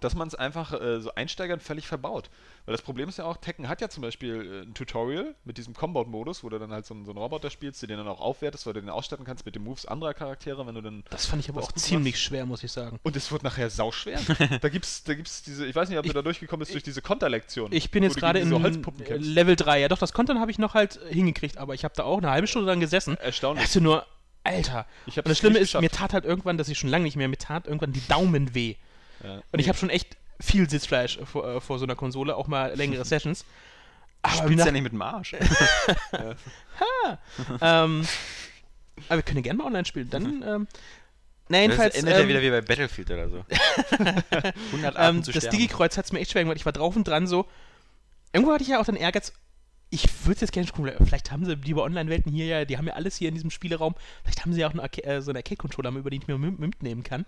dass 0.00 0.14
man 0.14 0.28
es 0.28 0.34
einfach 0.34 0.78
äh, 0.78 1.00
so 1.00 1.14
Einsteigern 1.14 1.58
völlig 1.58 1.86
verbaut. 1.88 2.28
Weil 2.66 2.72
das 2.72 2.82
Problem 2.82 3.08
ist 3.08 3.16
ja 3.16 3.24
auch, 3.24 3.38
Tekken 3.38 3.66
hat 3.68 3.80
ja 3.80 3.88
zum 3.88 4.02
Beispiel 4.02 4.62
äh, 4.64 4.68
ein 4.68 4.74
Tutorial 4.74 5.34
mit 5.44 5.56
diesem 5.56 5.72
Combat-Modus, 5.72 6.44
wo 6.44 6.50
du 6.50 6.58
dann 6.58 6.70
halt 6.70 6.84
so, 6.84 6.92
einen- 6.92 7.06
so 7.06 7.12
einen 7.12 7.18
Roboter 7.18 7.48
spielst, 7.48 7.80
den 7.80 7.88
dann 7.96 8.06
auch 8.06 8.20
aufwertest, 8.20 8.66
weil 8.66 8.74
du 8.74 8.80
den 8.82 8.90
ausstatten 8.90 9.24
kannst 9.24 9.46
mit 9.46 9.54
den 9.54 9.62
Moves 9.64 9.86
anderer 9.86 10.12
Charaktere, 10.12 10.66
wenn 10.66 10.74
du 10.74 10.82
dann 10.82 11.02
Das 11.08 11.24
fand 11.24 11.40
ich 11.42 11.48
aber 11.48 11.62
auch 11.62 11.72
ziemlich 11.72 12.20
schwer, 12.20 12.44
muss 12.44 12.62
ich 12.62 12.72
sagen. 12.72 13.00
und 13.04 13.16
es 13.16 13.32
wird 13.32 13.42
nachher 13.42 13.70
sauschwer. 13.70 14.20
da 14.60 14.68
gibt's, 14.68 15.02
da 15.04 15.14
gibt's 15.14 15.42
diese, 15.42 15.64
ich 15.64 15.74
weiß 15.74 15.88
nicht, 15.88 15.96
ob 15.98 16.02
du 16.04 16.08
Ich- 16.10 16.14
da 16.14 16.20
durchgekommen 16.22 16.60
bist 16.60 16.74
durch 16.74 16.82
diese 16.84 17.00
Konterlektion. 17.00 17.72
Ich 17.72 17.90
bin 17.90 18.02
jetzt 18.02 18.16
du 18.16 18.20
gerade 18.20 18.40
kämpfst. 18.40 19.30
Level 19.30 19.56
3. 19.56 19.80
Ja, 19.80 19.88
doch, 19.88 19.98
das 19.98 20.12
Content 20.12 20.40
habe 20.40 20.50
ich 20.50 20.58
noch 20.58 20.74
halt 20.74 21.00
äh, 21.08 21.14
hingekriegt, 21.14 21.56
aber 21.56 21.72
ich 21.72 21.84
habe 21.84 21.94
da 21.96 22.02
auch 22.04 22.18
eine 22.18 22.30
halbe 22.30 22.46
Stunde 22.48 22.66
dran 22.68 22.80
gesessen. 22.80 23.16
Erstaunlich. 23.16 23.64
Hast 23.64 23.74
du 23.76 23.80
nur, 23.80 24.04
Alter. 24.46 24.86
Und 25.06 25.28
das 25.28 25.38
Schlimme 25.38 25.58
ist, 25.58 25.78
mir 25.80 25.90
tat 25.90 26.12
halt 26.12 26.24
irgendwann, 26.24 26.56
dass 26.58 26.68
ich 26.68 26.78
schon 26.78 26.90
lange 26.90 27.04
nicht 27.04 27.16
mehr, 27.16 27.28
mir 27.28 27.38
tat 27.38 27.66
irgendwann 27.66 27.92
die 27.92 28.06
Daumen 28.06 28.54
weh. 28.54 28.76
Ja. 29.22 29.42
Und 29.52 29.58
ich 29.58 29.68
habe 29.68 29.78
schon 29.78 29.90
echt 29.90 30.16
viel 30.40 30.68
Sitzfleisch 30.68 31.18
vor, 31.24 31.46
äh, 31.46 31.60
vor 31.60 31.78
so 31.78 31.84
einer 31.84 31.96
Konsole, 31.96 32.36
auch 32.36 32.46
mal 32.46 32.74
längere 32.74 33.04
Sessions. 33.06 33.44
Aber 34.22 34.34
spielst 34.34 34.58
nach, 34.58 34.66
ja 34.66 34.72
nicht 34.72 34.82
mit 34.82 34.92
dem 34.92 35.02
Arsch. 35.02 35.34
ähm, 37.60 38.06
aber 39.08 39.18
wir 39.18 39.22
können 39.22 39.36
ja 39.38 39.42
gerne 39.42 39.58
mal 39.58 39.66
online 39.66 39.84
spielen. 39.84 40.10
Dann, 40.10 40.42
ähm, 40.46 40.68
na 41.48 41.58
Das 41.58 41.62
jedenfalls, 41.62 41.94
endet 41.96 42.14
ja 42.14 42.20
ähm, 42.20 42.28
wieder 42.28 42.42
wie 42.42 42.50
bei 42.50 42.60
Battlefield 42.60 43.10
oder 43.10 43.28
so. 43.28 43.44
100 44.72 44.96
Arten 44.96 45.18
ähm, 45.18 45.22
zu 45.22 45.32
das. 45.32 45.48
Digi-Kreuz 45.48 45.96
hat 45.96 46.06
es 46.06 46.12
mir 46.12 46.20
echt 46.20 46.32
schwer 46.32 46.42
gemacht. 46.42 46.56
Ich 46.56 46.66
war 46.66 46.72
drauf 46.72 46.96
und 46.96 47.06
dran 47.06 47.26
so. 47.26 47.46
Irgendwo 48.32 48.52
hatte 48.52 48.64
ich 48.64 48.70
ja 48.70 48.80
auch 48.80 48.84
dann 48.84 48.96
Ehrgeiz. 48.96 49.32
Ich 49.90 50.24
würde 50.24 50.34
es 50.34 50.40
jetzt 50.40 50.52
gerne 50.52 50.66
spielen. 50.66 50.94
Vielleicht 51.04 51.30
haben 51.30 51.44
sie 51.44 51.54
lieber 51.54 51.84
Online-Welten 51.84 52.32
hier 52.32 52.46
ja, 52.46 52.64
die 52.64 52.76
haben 52.76 52.86
ja 52.88 52.94
alles 52.94 53.16
hier 53.16 53.28
in 53.28 53.34
diesem 53.34 53.50
Spieleraum. 53.50 53.94
Vielleicht 54.22 54.42
haben 54.42 54.52
sie 54.52 54.60
ja 54.60 54.68
auch 54.68 54.74
Arca 54.74 55.00
äh, 55.02 55.22
so 55.22 55.30
einen 55.30 55.36
Arcade-Controller, 55.36 55.90
über 55.90 56.10
den 56.10 56.22
ich 56.22 56.28
mir 56.28 56.38
mit- 56.38 56.58
mitnehmen 56.58 57.04
kann. 57.04 57.24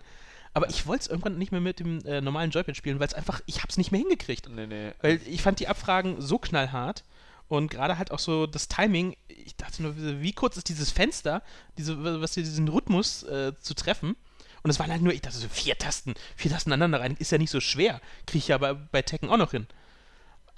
Aber 0.54 0.68
ich 0.68 0.86
wollte 0.86 1.02
es 1.02 1.08
irgendwann 1.08 1.38
nicht 1.38 1.52
mehr 1.52 1.60
mit 1.60 1.78
dem 1.78 2.04
äh, 2.04 2.20
normalen 2.20 2.50
Joypad 2.50 2.76
spielen, 2.76 2.98
weil 2.98 3.06
es 3.06 3.14
einfach, 3.14 3.40
ich 3.46 3.58
habe 3.58 3.68
es 3.68 3.76
nicht 3.76 3.92
mehr 3.92 4.00
hingekriegt. 4.00 4.48
Nee, 4.48 4.66
nee. 4.66 4.92
Weil 5.02 5.20
ich 5.26 5.42
fand 5.42 5.60
die 5.60 5.68
Abfragen 5.68 6.20
so 6.20 6.38
knallhart 6.38 7.04
und 7.46 7.70
gerade 7.70 7.96
halt 7.96 8.10
auch 8.10 8.18
so 8.18 8.46
das 8.46 8.66
Timing. 8.66 9.14
Ich 9.28 9.54
dachte 9.56 9.82
nur, 9.82 9.94
wie 9.96 10.32
kurz 10.32 10.56
ist 10.56 10.68
dieses 10.68 10.90
Fenster, 10.90 11.42
diese, 11.76 12.20
was 12.20 12.34
hier 12.34 12.42
diesen 12.42 12.66
Rhythmus 12.68 13.22
äh, 13.22 13.52
zu 13.60 13.74
treffen. 13.74 14.16
Und 14.64 14.70
es 14.70 14.80
waren 14.80 14.90
halt 14.90 15.02
nur, 15.02 15.12
ich 15.12 15.20
dachte 15.20 15.38
so, 15.38 15.48
vier 15.48 15.78
Tasten, 15.78 16.14
vier 16.34 16.50
Tasten 16.50 16.72
aneinander 16.72 17.00
rein, 17.00 17.16
ist 17.18 17.30
ja 17.30 17.38
nicht 17.38 17.50
so 17.50 17.60
schwer. 17.60 18.00
Kriege 18.26 18.38
ich 18.38 18.48
ja 18.48 18.58
bei, 18.58 18.74
bei 18.74 19.02
Tekken 19.02 19.30
auch 19.30 19.36
noch 19.36 19.52
hin. 19.52 19.68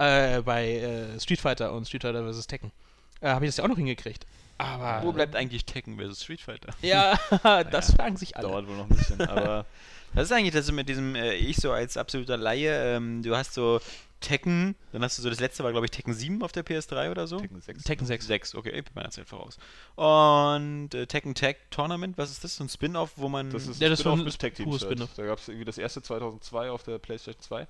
Äh, 0.00 0.42
bei 0.42 0.66
äh, 0.76 1.20
Street 1.20 1.40
Fighter 1.40 1.72
und 1.72 1.86
Street 1.86 2.02
Fighter 2.02 2.32
vs. 2.32 2.46
Tekken. 2.46 2.72
Äh, 3.20 3.28
Habe 3.28 3.44
ich 3.44 3.50
das 3.50 3.58
ja 3.58 3.64
auch 3.64 3.68
noch 3.68 3.76
hingekriegt. 3.76 4.26
Aber. 4.58 5.02
Wo 5.06 5.12
bleibt 5.12 5.36
eigentlich 5.36 5.64
Tekken 5.66 5.98
vs. 5.98 6.22
Street 6.22 6.40
Fighter? 6.40 6.72
Ja, 6.82 7.18
das 7.70 7.92
fragen 7.94 8.16
sich 8.16 8.36
alle. 8.36 8.48
Dauert 8.48 8.66
wohl 8.66 8.76
noch 8.76 8.90
ein 8.90 8.96
bisschen, 8.96 9.20
aber 9.22 9.66
Was 10.12 10.24
ist 10.24 10.32
eigentlich 10.32 10.54
das 10.54 10.66
so 10.66 10.72
mit 10.72 10.88
diesem, 10.88 11.14
äh, 11.14 11.34
ich 11.34 11.56
so 11.58 11.70
als 11.70 11.96
absoluter 11.96 12.36
Laie, 12.36 12.96
ähm, 12.96 13.22
du 13.22 13.36
hast 13.36 13.54
so 13.54 13.80
Tekken, 14.20 14.74
dann 14.92 15.02
hast 15.02 15.16
du 15.16 15.22
so, 15.22 15.30
das 15.30 15.38
letzte 15.40 15.62
war 15.64 15.70
glaube 15.70 15.86
ich 15.86 15.92
Tekken 15.92 16.12
7 16.12 16.42
auf 16.42 16.50
der 16.52 16.64
PS3 16.66 17.10
oder 17.12 17.26
so? 17.28 17.38
Tekken 17.38 17.60
6. 17.60 17.84
Tekken 17.84 18.06
6. 18.06 18.26
6, 18.26 18.54
okay, 18.56 18.70
ich 18.70 18.84
bin 18.84 18.92
meiner 18.94 19.10
Zeit 19.10 19.28
voraus. 19.28 19.56
Und 19.94 20.94
äh, 20.94 21.06
Tekken 21.06 21.34
Tag 21.34 21.56
Tournament, 21.70 22.18
was 22.18 22.30
ist 22.32 22.42
das? 22.42 22.56
So 22.56 22.64
ein 22.64 22.68
Spin-off, 22.68 23.12
wo 23.16 23.28
man. 23.28 23.50
Das 23.50 23.66
ist 23.68 23.80
Ja, 23.80 23.86
ein 23.86 23.90
das 23.92 24.00
Spin-off 24.00 24.18
war 24.18 24.22
ein 24.22 24.24
bis 24.24 24.36
Tag 24.38 24.54
Teams. 24.54 24.66
pures 24.68 24.82
Halt. 24.82 24.92
Spin-off. 24.92 25.10
Da 25.16 25.24
gab 25.26 25.38
es 25.38 25.48
irgendwie 25.48 25.64
das 25.64 25.78
erste 25.78 26.02
2002 26.02 26.70
auf 26.70 26.82
der 26.82 26.98
PlayStation 26.98 27.40
2. 27.40 27.66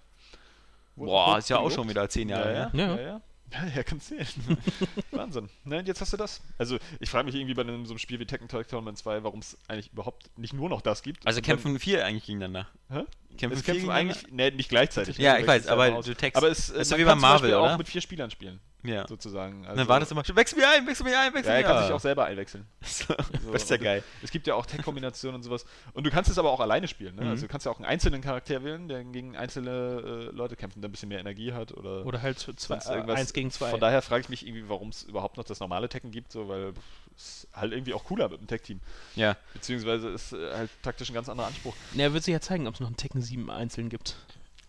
Boah, 0.97 1.39
ist 1.39 1.49
ja 1.49 1.59
auch 1.59 1.71
schon 1.71 1.89
wieder 1.89 2.09
10 2.09 2.29
Jahre. 2.29 2.53
Ja, 2.53 2.59
ja? 2.59 2.71
Ja. 2.73 2.97
ja. 2.97 3.03
ja. 3.03 3.21
Ja, 3.53 3.67
ja, 3.67 3.83
kannst 3.83 4.09
sehen. 4.09 4.27
Wahnsinn. 5.11 5.49
Ne, 5.65 5.79
und 5.79 5.89
jetzt 5.89 6.01
hast 6.01 6.13
du 6.13 6.17
das. 6.17 6.41
Also, 6.57 6.79
ich 7.01 7.11
frage 7.11 7.27
mich 7.27 7.35
irgendwie 7.35 7.55
bei 7.55 7.63
einem, 7.63 7.85
so 7.85 7.93
einem 7.93 7.99
Spiel 7.99 8.21
wie 8.21 8.27
Tekken 8.27 8.47
Tag 8.49 8.69
Tournament 8.69 8.99
2, 8.99 9.25
warum 9.25 9.41
es 9.41 9.59
eigentlich 9.67 9.93
überhaupt 9.93 10.31
nicht 10.39 10.53
nur 10.53 10.69
noch 10.69 10.81
das 10.81 11.03
gibt. 11.03 11.27
Also 11.27 11.41
kämpfen 11.41 11.79
vier 11.79 12.05
eigentlich 12.07 12.27
gegeneinander. 12.27 12.69
Dann, 12.89 12.99
hä? 12.99 13.05
Kämpfen 13.41 13.59
es 13.59 13.65
kämpfen 13.65 13.91
eigentlich, 13.91 14.31
ne, 14.31 14.51
nicht 14.53 14.69
gleichzeitig. 14.69 15.19
Ja, 15.19 15.35
ne, 15.35 15.41
ich 15.41 15.47
weiß, 15.47 15.67
ja 15.67 15.73
aber 15.73 15.89
immer 15.89 15.97
aus. 15.99 16.07
du 16.07 16.15
text- 16.15 16.37
Aber 16.37 16.49
es, 16.49 16.69
ist 16.71 16.77
es 16.77 16.89
so 16.89 16.95
man 16.95 17.01
wie 17.01 17.05
bei 17.05 17.15
Marvel, 17.15 17.55
auch 17.55 17.65
oder? 17.65 17.79
mit 17.79 17.89
vier 17.89 18.01
Spielern 18.01 18.31
spielen, 18.31 18.61
Ja. 18.83 19.07
sozusagen. 19.09 19.61
Also, 19.61 19.73
Und 19.73 19.79
dann 19.79 19.89
wartest 19.89 20.11
du 20.11 20.15
mal, 20.15 20.25
wechsel 20.35 20.59
mir 20.59 20.69
ein, 20.69 20.87
wechsel 20.87 21.05
mir 21.05 21.19
ein, 21.19 21.35
wechsel 21.35 21.49
Ja, 21.51 21.59
mir 21.59 21.63
er 21.63 21.63
kann 21.65 21.77
ein. 21.79 21.85
sich 21.85 21.93
auch 21.93 22.01
selber 22.01 22.25
einwechseln. 22.27 22.67
So, 22.83 23.15
das 23.53 23.63
ist 23.63 23.71
ja 23.71 23.77
und 23.77 23.83
geil. 23.83 24.05
Es 24.23 24.31
gibt 24.31 24.47
ja 24.47 24.55
auch 24.55 24.67
Tech-Kombinationen 24.67 25.37
und 25.37 25.43
sowas. 25.43 25.65
Und 25.93 26.05
du 26.05 26.11
kannst 26.11 26.31
es 26.31 26.39
aber 26.39 26.51
auch 26.51 26.61
alleine 26.61 26.87
spielen. 26.89 27.15
Ne? 27.17 27.23
Mhm. 27.25 27.31
Also 27.31 27.43
du 27.47 27.49
kannst 27.49 27.67
ja 27.67 27.73
auch 27.73 27.77
einen 27.77 27.87
einzelnen 27.87 28.21
Charakter 28.21 28.63
wählen, 28.63 28.89
der 28.89 29.03
gegen 29.05 29.37
einzelne 29.37 30.29
äh, 30.31 30.35
Leute 30.37 30.57
kämpft 30.57 30.77
und 30.77 30.83
der 30.83 30.89
ein 30.89 30.93
bisschen 30.93 31.09
mehr 31.09 31.19
Energie 31.21 31.53
hat 31.53 31.73
oder, 31.73 32.05
Oder 32.07 32.21
halt 32.23 32.39
zwei, 32.39 32.77
eins 32.79 33.33
gegen 33.33 33.51
zwei. 33.51 33.71
Von 33.71 33.81
daher 33.81 34.03
frage 34.03 34.23
ich 34.23 34.29
mich 34.29 34.47
irgendwie, 34.47 34.69
warum 34.69 34.89
es 34.91 35.03
überhaupt 35.05 35.37
noch 35.37 35.45
das 35.45 35.61
normale 35.61 35.89
Tekken 35.89 36.11
gibt, 36.11 36.33
so, 36.33 36.49
weil 36.49 36.73
pff, 36.75 36.81
es 37.21 37.49
halt 37.53 37.73
irgendwie 37.73 37.95
auch 37.95 38.05
cooler 38.05 38.29
mit 38.29 38.41
dem 38.41 38.47
Tech-Team. 38.47 38.81
Ja. 39.17 39.37
Beziehungsweise 39.53 40.09
ist 40.09 40.33
äh, 40.33 40.53
halt 40.53 40.71
taktisch 40.83 41.11
ein 41.11 41.15
ganz 41.15 41.29
anderer 41.29 41.49
Anspruch. 41.49 41.75
Na, 41.95 42.13
wird 42.13 42.25
sich 42.25 42.33
ja 42.33 42.41
zeigen, 42.41 42.67
ob 42.67 42.75
es 42.75 42.81
noch 42.81 42.89
einen 42.89 42.97
Tekken 42.97 43.23
7 43.23 43.51
einzeln 43.51 43.89
gibt. 43.89 44.17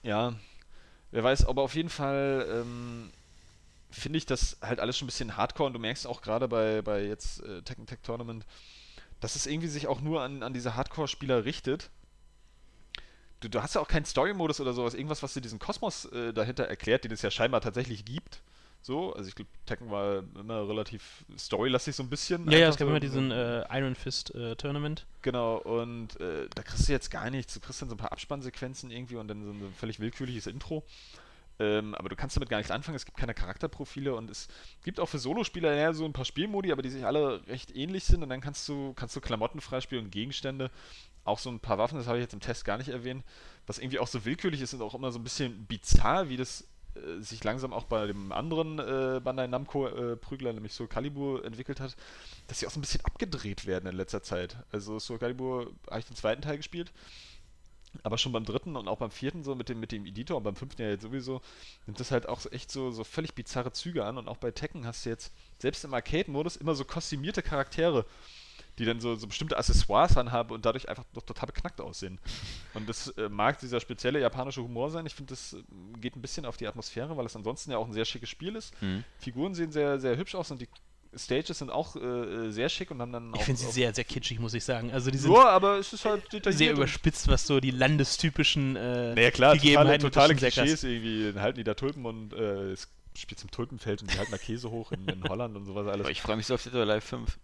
Ja, 0.03 0.33
wer 1.11 1.23
weiß, 1.23 1.45
aber 1.45 1.61
auf 1.61 1.75
jeden 1.75 1.89
Fall 1.89 2.47
ähm, 2.49 3.11
finde 3.91 4.17
ich 4.17 4.25
das 4.25 4.57
halt 4.61 4.79
alles 4.79 4.97
schon 4.97 5.05
ein 5.05 5.07
bisschen 5.07 5.37
hardcore 5.37 5.67
und 5.67 5.73
du 5.73 5.79
merkst 5.79 6.07
auch 6.07 6.21
gerade 6.21 6.47
bei, 6.47 6.81
bei 6.81 7.03
jetzt 7.03 7.41
äh, 7.43 7.61
Tekken 7.61 7.85
Tech 7.85 7.99
Tournament, 8.03 8.45
dass 9.19 9.35
es 9.35 9.45
irgendwie 9.45 9.67
sich 9.67 9.87
auch 9.87 10.01
nur 10.01 10.21
an, 10.21 10.43
an 10.43 10.53
diese 10.53 10.75
Hardcore-Spieler 10.75 11.45
richtet. 11.45 11.89
Du, 13.41 13.49
du 13.49 13.61
hast 13.61 13.75
ja 13.75 13.81
auch 13.81 13.87
keinen 13.87 14.05
Story-Modus 14.05 14.61
oder 14.61 14.73
sowas, 14.73 14.93
irgendwas, 14.93 15.23
was 15.23 15.33
dir 15.33 15.41
diesen 15.41 15.59
Kosmos 15.59 16.05
äh, 16.05 16.33
dahinter 16.33 16.65
erklärt, 16.65 17.03
den 17.03 17.11
es 17.11 17.21
ja 17.21 17.31
scheinbar 17.31 17.61
tatsächlich 17.61 18.05
gibt. 18.05 18.41
So, 18.83 19.13
also 19.13 19.27
ich 19.27 19.35
glaube, 19.35 19.51
Tekken 19.67 19.91
war 19.91 20.23
immer 20.39 20.67
relativ 20.67 21.23
storylastig 21.37 21.95
so 21.95 22.01
ein 22.01 22.09
bisschen. 22.09 22.49
Ja, 22.49 22.57
ja, 22.57 22.69
es 22.69 22.77
gab 22.77 22.87
immer 22.87 22.99
diesen 22.99 23.29
äh, 23.29 23.63
Iron 23.77 23.93
Fist 23.93 24.33
äh, 24.33 24.55
Tournament. 24.55 25.05
Genau, 25.21 25.57
und 25.57 26.19
äh, 26.19 26.47
da 26.55 26.63
kriegst 26.63 26.87
du 26.87 26.91
jetzt 26.91 27.11
gar 27.11 27.29
nichts. 27.29 27.53
Du 27.53 27.59
kriegst 27.59 27.81
dann 27.81 27.89
so 27.89 27.95
ein 27.95 27.99
paar 27.99 28.11
Abspannsequenzen 28.11 28.89
irgendwie 28.89 29.17
und 29.17 29.27
dann 29.27 29.43
so 29.43 29.51
ein 29.51 29.73
völlig 29.77 29.99
willkürliches 29.99 30.47
Intro. 30.47 30.83
Ähm, 31.59 31.93
aber 31.93 32.09
du 32.09 32.15
kannst 32.15 32.35
damit 32.35 32.49
gar 32.49 32.57
nichts 32.57 32.71
anfangen. 32.71 32.95
Es 32.95 33.05
gibt 33.05 33.17
keine 33.17 33.35
Charakterprofile 33.35 34.15
und 34.15 34.31
es 34.31 34.47
gibt 34.83 34.99
auch 34.99 35.05
für 35.05 35.19
Solospieler 35.19 35.75
ja 35.75 35.93
so 35.93 36.05
ein 36.05 36.13
paar 36.13 36.25
Spielmodi, 36.25 36.71
aber 36.71 36.81
die 36.81 36.89
sich 36.89 37.05
alle 37.05 37.45
recht 37.47 37.75
ähnlich 37.75 38.05
sind. 38.05 38.23
Und 38.23 38.29
dann 38.29 38.41
kannst 38.41 38.67
du, 38.67 38.93
kannst 38.95 39.15
du 39.15 39.21
Klamotten 39.21 39.61
freispielen 39.61 40.05
und 40.05 40.11
Gegenstände. 40.11 40.71
Auch 41.23 41.37
so 41.37 41.51
ein 41.51 41.59
paar 41.59 41.77
Waffen, 41.77 41.99
das 41.99 42.07
habe 42.07 42.17
ich 42.17 42.23
jetzt 42.23 42.33
im 42.33 42.39
Test 42.39 42.65
gar 42.65 42.79
nicht 42.79 42.89
erwähnt. 42.89 43.23
Was 43.67 43.77
irgendwie 43.77 43.99
auch 43.99 44.07
so 44.07 44.25
willkürlich 44.25 44.59
ist 44.59 44.73
und 44.73 44.81
auch 44.81 44.95
immer 44.95 45.11
so 45.11 45.19
ein 45.19 45.23
bisschen 45.23 45.67
bizarr, 45.67 46.29
wie 46.29 46.37
das 46.37 46.67
äh, 46.95 47.21
sich 47.21 47.43
langsam 47.43 47.73
auch 47.73 47.85
bei 47.85 48.07
dem 48.07 48.31
anderen 48.31 48.79
äh, 48.79 49.19
Bandai 49.23 49.47
Namco-Prügler, 49.47 50.53
nämlich 50.53 50.73
Soul 50.73 50.87
Calibur, 50.87 51.43
entwickelt 51.45 51.79
hat, 51.79 51.95
dass 52.47 52.59
sie 52.59 52.67
auch 52.67 52.71
so 52.71 52.79
ein 52.79 52.81
bisschen 52.81 53.05
abgedreht 53.05 53.65
werden 53.65 53.89
in 53.89 53.95
letzter 53.95 54.23
Zeit. 54.23 54.57
Also 54.71 54.99
Soul 54.99 55.19
Calibur 55.19 55.71
habe 55.89 55.99
ich 55.99 56.05
den 56.05 56.15
zweiten 56.15 56.41
Teil 56.41 56.57
gespielt 56.57 56.91
Aber 58.03 58.17
schon 58.17 58.31
beim 58.31 58.45
dritten 58.45 58.77
und 58.77 58.87
auch 58.87 58.97
beim 58.99 59.11
vierten 59.11 59.43
so 59.43 59.53
mit 59.55 59.67
dem, 59.69 59.79
mit 59.79 59.91
dem 59.91 60.05
Editor 60.05 60.37
und 60.37 60.43
beim 60.43 60.55
fünften 60.55 60.81
ja 60.81 60.89
jetzt 60.89 61.01
sowieso, 61.01 61.41
nimmt 61.85 61.99
das 61.99 62.11
halt 62.11 62.27
auch 62.27 62.39
echt 62.51 62.71
so, 62.71 62.91
so 62.91 63.03
völlig 63.03 63.35
bizarre 63.35 63.73
Züge 63.73 64.05
an. 64.05 64.17
Und 64.17 64.27
auch 64.29 64.37
bei 64.37 64.51
Tekken 64.51 64.85
hast 64.85 65.05
du 65.05 65.09
jetzt, 65.09 65.33
selbst 65.59 65.83
im 65.83 65.93
Arcade-Modus, 65.93 66.55
immer 66.55 66.75
so 66.75 66.85
kostümierte 66.85 67.41
Charaktere, 67.43 68.05
die 68.81 68.85
dann 68.87 68.99
so, 68.99 69.15
so 69.15 69.27
bestimmte 69.27 69.55
Accessoires 69.57 70.17
anhaben 70.17 70.51
und 70.51 70.65
dadurch 70.65 70.89
einfach 70.89 71.05
noch 71.13 71.21
total 71.21 71.45
beknackt 71.47 71.79
aussehen. 71.79 72.19
Und 72.73 72.89
das 72.89 73.09
äh, 73.09 73.29
mag 73.29 73.59
dieser 73.59 73.79
spezielle 73.79 74.19
japanische 74.19 74.63
Humor 74.63 74.89
sein. 74.89 75.05
Ich 75.05 75.13
finde, 75.15 75.33
das 75.33 75.53
äh, 75.53 75.61
geht 75.99 76.15
ein 76.15 76.21
bisschen 76.21 76.45
auf 76.45 76.57
die 76.57 76.67
Atmosphäre, 76.67 77.15
weil 77.15 77.25
es 77.27 77.35
ansonsten 77.35 77.71
ja 77.71 77.77
auch 77.77 77.85
ein 77.87 77.93
sehr 77.93 78.05
schickes 78.05 78.29
Spiel 78.29 78.55
ist. 78.55 78.73
Mhm. 78.81 79.03
Figuren 79.19 79.53
sehen 79.53 79.71
sehr, 79.71 79.99
sehr 79.99 80.17
hübsch 80.17 80.33
aus 80.35 80.49
und 80.51 80.59
die 80.61 80.67
Stages 81.15 81.59
sind 81.59 81.69
auch 81.69 81.95
äh, 81.97 82.49
sehr 82.51 82.69
schick 82.69 82.89
und 82.89 83.01
haben 83.01 83.11
dann 83.11 83.33
auch. 83.33 83.37
Ich 83.39 83.43
finde 83.43 83.59
sie 83.61 83.67
auch- 83.67 83.71
sehr, 83.71 83.93
sehr 83.93 84.03
kitschig, 84.05 84.39
muss 84.39 84.53
ich 84.53 84.63
sagen. 84.63 84.91
Also 84.91 85.11
die 85.11 85.17
sind 85.17 85.31
Ja, 85.31 85.49
aber 85.49 85.77
es 85.77 85.91
ist 85.93 86.05
halt 86.05 86.23
detailliert. 86.33 86.57
sehr 86.57 86.71
überspitzt, 86.71 87.27
was 87.27 87.45
so 87.45 87.59
die 87.59 87.71
landestypischen 87.71 88.75
äh, 88.77 89.13
Naja, 89.13 89.31
klar, 89.31 89.53
totale, 89.53 89.59
Gegebenheiten 89.59 90.01
totale 90.01 90.35
krass. 90.35 90.53
Klischees 90.53 90.83
irgendwie. 90.85 91.33
Dann 91.33 91.41
halten 91.43 91.57
die 91.57 91.63
da 91.65 91.73
Tulpen 91.73 92.05
und 92.05 92.33
äh, 92.33 92.71
es 92.71 92.87
spielt 93.17 93.39
zum 93.39 93.51
Tulpenfeld 93.51 94.01
und 94.01 94.13
die 94.13 94.17
halten 94.17 94.31
da 94.31 94.37
Käse 94.37 94.71
hoch 94.71 94.93
in, 94.93 95.05
in 95.05 95.23
Holland 95.27 95.55
und 95.57 95.65
sowas 95.65 95.85
alles. 95.85 96.05
Aber 96.05 96.11
ich 96.11 96.21
freue 96.21 96.37
mich 96.37 96.45
so 96.47 96.53
auf 96.53 96.63
Dead 96.63 96.73
or 96.75 96.81
Alive 96.81 97.01
5. 97.01 97.37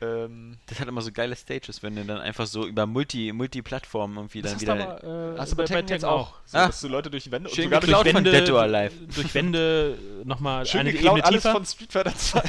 Ähm, 0.00 0.58
Das 0.66 0.80
hat 0.80 0.88
immer 0.88 1.00
so 1.02 1.12
geile 1.12 1.36
Stages, 1.36 1.82
wenn 1.82 1.94
du 1.96 2.04
dann 2.04 2.18
einfach 2.18 2.46
so 2.46 2.66
über 2.66 2.84
Multi, 2.86 3.32
Multi-Plattformen 3.32 4.16
irgendwie 4.16 4.42
Das 4.42 4.52
dann 4.52 4.56
hast 4.56 4.62
wieder. 4.62 4.96
du 5.00 5.06
aber, 5.08 5.34
äh, 5.36 5.38
hast 5.38 5.52
du 5.52 5.56
bei 5.56 5.64
Tekken 5.64 5.88
jetzt 5.88 6.04
auch. 6.04 6.34
So, 6.46 6.58
Ah. 6.58 6.66
dass 6.66 6.80
du 6.80 6.88
Leute 6.88 7.10
durch 7.10 7.24
die 7.24 7.30
Wände 7.32 7.48
Schön 7.50 7.64
sogar 7.64 7.80
durch, 7.80 7.88
geklaut 7.90 8.04
durch 8.06 8.14
von 8.14 8.24
Wände, 8.24 8.40
Dead 8.40 8.50
or 8.50 8.60
Alive. 8.62 8.94
durch 9.14 9.34
Wände 9.34 9.98
nochmal 10.24 10.66
schön 10.66 10.80
eine 10.80 10.92
geklaut, 10.92 11.18
Ebene 11.18 11.24
alles 11.26 11.42
tiefer. 11.42 11.52
von 11.54 11.64
Street 11.64 11.92
Fighter 11.92 12.14
2. 12.14 12.42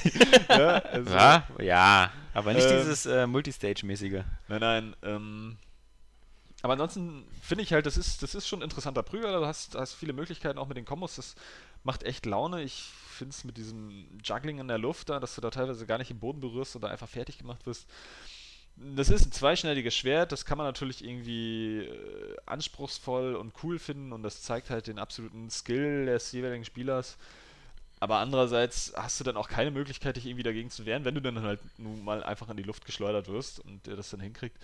ja, 0.49 0.67
also, 0.79 1.13
Ja, 1.13 1.47
ja, 1.61 2.11
aber 2.33 2.53
nicht 2.53 2.65
Ähm, 2.67 2.77
dieses 2.79 3.05
äh, 3.05 3.27
Multistage-mäßige. 3.27 4.23
Nein, 4.47 4.59
nein. 4.59 4.95
Ähm, 5.03 5.57
aber 6.63 6.73
ansonsten 6.73 7.25
finde 7.43 7.63
ich 7.63 7.73
halt, 7.73 7.85
das 7.85 7.95
ist, 7.95 8.23
das 8.23 8.33
ist 8.33 8.47
schon 8.47 8.59
ein 8.59 8.63
interessanter 8.63 9.03
Prügel. 9.03 9.31
Du 9.31 9.45
hast, 9.45 9.75
hast 9.75 9.93
viele 9.93 10.13
Möglichkeiten 10.13 10.57
auch 10.57 10.67
mit 10.67 10.77
den 10.77 10.85
Kombos. 10.85 11.15
Das 11.15 11.35
macht 11.83 12.01
echt 12.03 12.25
Laune. 12.25 12.63
Ich 12.63 12.89
finde 13.15 13.31
es 13.31 13.43
mit 13.43 13.57
diesem 13.57 14.05
Juggling 14.23 14.59
in 14.59 14.67
der 14.67 14.77
Luft 14.77 15.09
da, 15.09 15.19
dass 15.19 15.35
du 15.35 15.41
da 15.41 15.49
teilweise 15.49 15.85
gar 15.85 15.97
nicht 15.97 16.11
im 16.11 16.19
Boden 16.19 16.39
berührst 16.39 16.75
oder 16.75 16.89
einfach 16.89 17.09
fertig 17.09 17.37
gemacht 17.37 17.65
wirst. 17.65 17.87
Das 18.77 19.09
ist 19.09 19.25
ein 19.25 19.31
zweischneidiges 19.31 19.95
Schwert, 19.95 20.33
das 20.33 20.43
kann 20.43 20.57
man 20.57 20.67
natürlich 20.67 21.03
irgendwie 21.03 21.85
äh, 21.85 22.35
anspruchsvoll 22.45 23.35
und 23.35 23.53
cool 23.63 23.79
finden 23.79 24.11
und 24.11 24.21
das 24.21 24.41
zeigt 24.41 24.69
halt 24.69 24.87
den 24.87 24.99
absoluten 24.99 25.49
Skill 25.49 26.07
des 26.07 26.31
jeweiligen 26.33 26.65
Spielers. 26.65 27.17
Aber 28.01 28.17
andererseits 28.17 28.93
hast 28.95 29.19
du 29.19 29.23
dann 29.23 29.37
auch 29.37 29.47
keine 29.47 29.71
Möglichkeit, 29.71 30.17
dich 30.17 30.25
irgendwie 30.25 30.43
dagegen 30.43 30.69
zu 30.69 30.85
wehren, 30.85 31.05
wenn 31.05 31.15
du 31.15 31.21
dann 31.21 31.41
halt 31.41 31.61
nun 31.77 32.03
mal 32.03 32.23
einfach 32.23 32.49
in 32.49 32.57
die 32.57 32.63
Luft 32.63 32.85
geschleudert 32.85 33.29
wirst 33.29 33.59
und 33.61 33.87
der 33.87 33.95
das 33.95 34.09
dann 34.09 34.19
hinkriegt. 34.19 34.57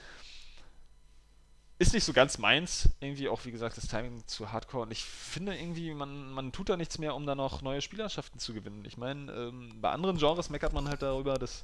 Ist 1.82 1.94
nicht 1.94 2.03
so 2.03 2.14
ganz 2.14 2.38
meins, 2.38 2.90
irgendwie 2.99 3.28
auch 3.28 3.44
wie 3.44 3.52
gesagt 3.52 3.76
das 3.76 3.88
Timing 3.88 4.22
zu 4.28 4.52
hardcore 4.52 4.84
und 4.84 4.91
ich 4.91 5.03
finde 5.03 5.58
irgendwie, 5.58 5.95
man, 5.95 6.32
man 6.32 6.52
tut 6.52 6.70
da 6.70 6.78
nichts 6.78 6.99
mehr, 6.99 7.16
um 7.16 7.26
da 7.26 7.34
noch 7.34 7.64
neue 7.64 7.82
Spielerschaften 7.82 8.40
zu 8.40 8.53
gewinnen. 8.53 8.86
Ich 8.86 8.98
meine, 8.98 9.32
ähm, 9.32 9.72
bei 9.82 9.90
anderen 9.90 10.20
Genres 10.20 10.52
meckert 10.52 10.74
man 10.74 10.88
halt 10.88 11.02
darüber, 11.02 11.40
dass 11.40 11.64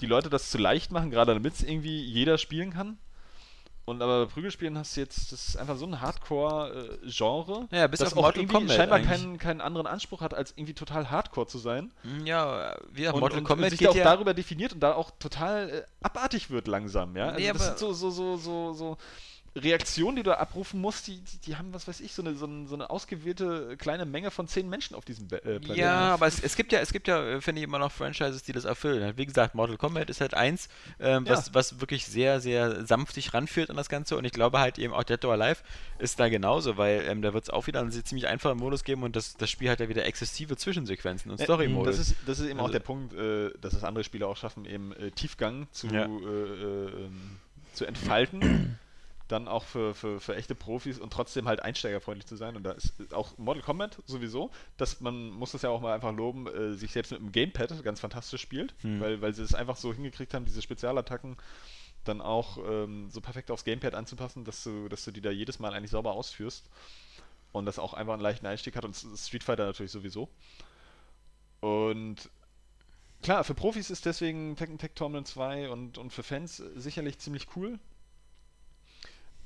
die 0.00 0.06
Leute 0.06 0.30
das 0.30 0.50
zu 0.50 0.56
leicht 0.56 0.92
machen, 0.92 1.10
gerade 1.10 1.34
damit 1.34 1.52
es 1.52 1.62
irgendwie 1.62 2.00
jeder 2.00 2.38
spielen 2.38 2.72
kann. 2.72 2.96
Und 3.88 4.02
aber 4.02 4.26
bei 4.26 4.32
Prügelspielen 4.32 4.76
hast 4.78 4.96
du 4.96 5.00
jetzt, 5.00 5.32
das 5.32 5.48
ist 5.48 5.56
einfach 5.56 5.76
so 5.76 5.86
ein 5.86 6.00
Hardcore-Genre, 6.00 7.68
Ja, 7.70 7.86
bis 7.86 8.00
das 8.00 8.12
auf 8.12 8.18
auch 8.18 8.22
Mortal 8.22 8.42
irgendwie 8.42 8.56
Kombat 8.58 8.76
scheinbar 8.76 8.98
eigentlich. 8.98 9.10
keinen, 9.10 9.38
keinen 9.38 9.60
anderen 9.60 9.86
Anspruch 9.86 10.20
hat, 10.20 10.34
als 10.34 10.52
irgendwie 10.56 10.74
total 10.74 11.10
Hardcore 11.10 11.46
zu 11.46 11.58
sein. 11.58 11.92
Hm, 12.02 12.26
Ja, 12.26 12.76
wie 12.92 13.06
und, 13.08 13.20
Mortal 13.20 13.38
und, 13.38 13.44
Kombat 13.44 13.64
und 13.64 13.70
sich 13.70 13.78
geht 13.80 13.88
auch 13.88 13.94
ja. 13.94 14.04
darüber 14.04 14.34
definiert 14.34 14.72
und 14.72 14.80
da 14.80 14.94
auch 14.94 15.10
total 15.18 15.70
äh, 15.70 15.82
abartig 16.02 16.50
wird 16.50 16.68
langsam, 16.68 17.16
ja. 17.16 17.26
Also 17.28 17.38
Nee, 17.40 17.48
das 17.52 17.56
aber- 17.56 17.64
sind 17.64 17.78
so, 17.78 17.92
so, 17.92 18.10
so, 18.10 18.36
so, 18.36 18.72
so 18.72 18.96
Reaktionen, 19.56 20.16
die 20.16 20.22
du 20.22 20.38
abrufen 20.38 20.80
musst, 20.80 21.06
die, 21.06 21.18
die, 21.20 21.38
die 21.38 21.56
haben, 21.56 21.72
was 21.74 21.88
weiß 21.88 22.00
ich, 22.00 22.12
so 22.12 22.22
eine, 22.22 22.34
so, 22.34 22.46
eine, 22.46 22.90
ausgewählte 22.90 23.76
kleine 23.76 24.04
Menge 24.06 24.30
von 24.30 24.46
zehn 24.46 24.68
Menschen 24.68 24.94
auf 24.94 25.04
diesem 25.04 25.26
äh, 25.26 25.38
Planeten. 25.38 25.74
Ja, 25.74 26.14
aber 26.14 26.26
es, 26.26 26.40
es 26.42 26.54
gibt 26.54 26.70
ja, 26.72 26.80
es 26.80 26.92
gibt 26.92 27.08
ja, 27.08 27.24
äh, 27.24 27.40
finde 27.40 27.60
ich, 27.60 27.64
immer 27.64 27.78
noch 27.78 27.90
Franchises, 27.90 28.42
die 28.42 28.52
das 28.52 28.64
erfüllen. 28.64 29.14
Wie 29.16 29.26
gesagt, 29.26 29.54
Mortal 29.54 29.76
Kombat 29.76 30.10
ist 30.10 30.20
halt 30.20 30.34
eins, 30.34 30.68
ähm, 31.00 31.24
Ja. 31.26 31.32
was, 31.32 31.54
was 31.54 31.80
wirklich 31.80 32.06
sehr, 32.06 32.40
sehr 32.40 32.86
sanftig 32.86 33.34
ranführt 33.34 33.70
an 33.70 33.76
das 33.76 33.88
Ganze. 33.88 34.16
Und 34.16 34.24
ich 34.24 34.32
glaube 34.32 34.58
halt 34.60 34.78
eben 34.78 34.92
auch 34.92 35.02
Dead 35.04 35.24
or 35.24 35.32
Alive 35.32 35.62
ist 35.98 36.20
da 36.20 36.28
genauso, 36.28 36.76
weil 36.76 37.04
ähm, 37.08 37.22
da 37.22 37.32
wird 37.34 37.44
es 37.44 37.50
auch 37.50 37.66
wieder 37.66 37.80
einen 37.80 37.90
ziemlich 37.90 38.28
einfachen 38.28 38.58
Modus 38.58 38.84
geben 38.84 39.02
und 39.02 39.16
das, 39.16 39.36
das 39.36 39.50
Spiel 39.50 39.70
hat 39.70 39.80
ja 39.80 39.88
wieder 39.88 40.04
exzessive 40.04 40.56
Zwischensequenzen 40.56 41.30
und 41.30 41.40
Story-Modus. 41.40 41.96
Das 41.96 42.08
ist, 42.08 42.16
das 42.26 42.38
ist 42.38 42.48
eben 42.48 42.60
auch 42.60 42.64
Also- 42.64 42.72
der 42.72 42.80
Punkt, 42.80 43.14
äh, 43.14 43.50
dass 43.60 43.72
es 43.74 43.82
andere 43.82 44.04
Spiele 44.04 44.26
auch 44.26 44.36
schaffen, 44.36 44.64
eben 44.66 44.92
äh, 44.92 45.10
Tiefgang 45.10 45.66
zu, 45.72 45.88
Ja. 45.88 46.04
äh, 46.04 46.06
äh, 46.06 47.04
ähm, 47.06 47.38
zu 47.72 47.84
entfalten. 47.86 48.78
Dann 49.28 49.46
auch 49.46 49.64
für, 49.64 49.94
für, 49.94 50.20
für 50.20 50.34
echte 50.36 50.54
Profis 50.54 50.98
und 50.98 51.12
trotzdem 51.12 51.46
halt 51.46 51.60
einsteigerfreundlich 51.60 52.26
zu 52.26 52.36
sein. 52.36 52.56
Und 52.56 52.62
da 52.64 52.72
ist 52.72 52.94
auch 53.12 53.36
Mortal 53.36 53.62
Kombat 53.62 53.98
sowieso, 54.06 54.50
dass 54.78 55.00
man 55.00 55.30
muss 55.30 55.52
das 55.52 55.62
ja 55.62 55.70
auch 55.70 55.80
mal 55.82 55.94
einfach 55.94 56.12
loben, 56.12 56.46
äh, 56.46 56.72
sich 56.72 56.92
selbst 56.92 57.12
mit 57.12 57.20
dem 57.20 57.32
Gamepad 57.32 57.82
ganz 57.84 58.00
fantastisch 58.00 58.40
spielt, 58.40 58.74
Hm. 58.80 59.00
weil, 59.00 59.20
weil 59.20 59.34
sie 59.34 59.42
es 59.42 59.54
einfach 59.54 59.76
so 59.76 59.92
hingekriegt 59.92 60.32
haben, 60.34 60.44
diese 60.46 60.62
Spezialattacken 60.62 61.36
dann 62.04 62.20
auch 62.22 62.56
ähm, 62.66 63.10
so 63.10 63.20
perfekt 63.20 63.50
aufs 63.50 63.64
Gamepad 63.64 63.94
anzupassen, 63.94 64.44
dass 64.44 64.64
du, 64.64 64.88
dass 64.88 65.04
du 65.04 65.10
die 65.10 65.20
da 65.20 65.30
jedes 65.30 65.58
Mal 65.58 65.74
eigentlich 65.74 65.90
sauber 65.90 66.12
ausführst. 66.12 66.64
Und 67.52 67.66
das 67.66 67.78
auch 67.78 67.94
einfach 67.94 68.14
einen 68.14 68.22
leichten 68.22 68.46
Einstieg 68.46 68.76
hat 68.76 68.84
und 68.84 68.94
Street 68.94 69.44
Fighter 69.44 69.64
natürlich 69.66 69.92
sowieso. 69.92 70.28
Und 71.60 72.30
klar, 73.22 73.44
für 73.44 73.54
Profis 73.54 73.90
ist 73.90 74.06
deswegen 74.06 74.56
Tekken 74.56 74.78
Tag 74.78 74.94
Tournament 74.94 75.26
2 75.26 75.70
und, 75.70 75.98
und 75.98 76.12
für 76.12 76.22
Fans 76.22 76.56
sicherlich 76.76 77.18
ziemlich 77.18 77.46
cool. 77.56 77.78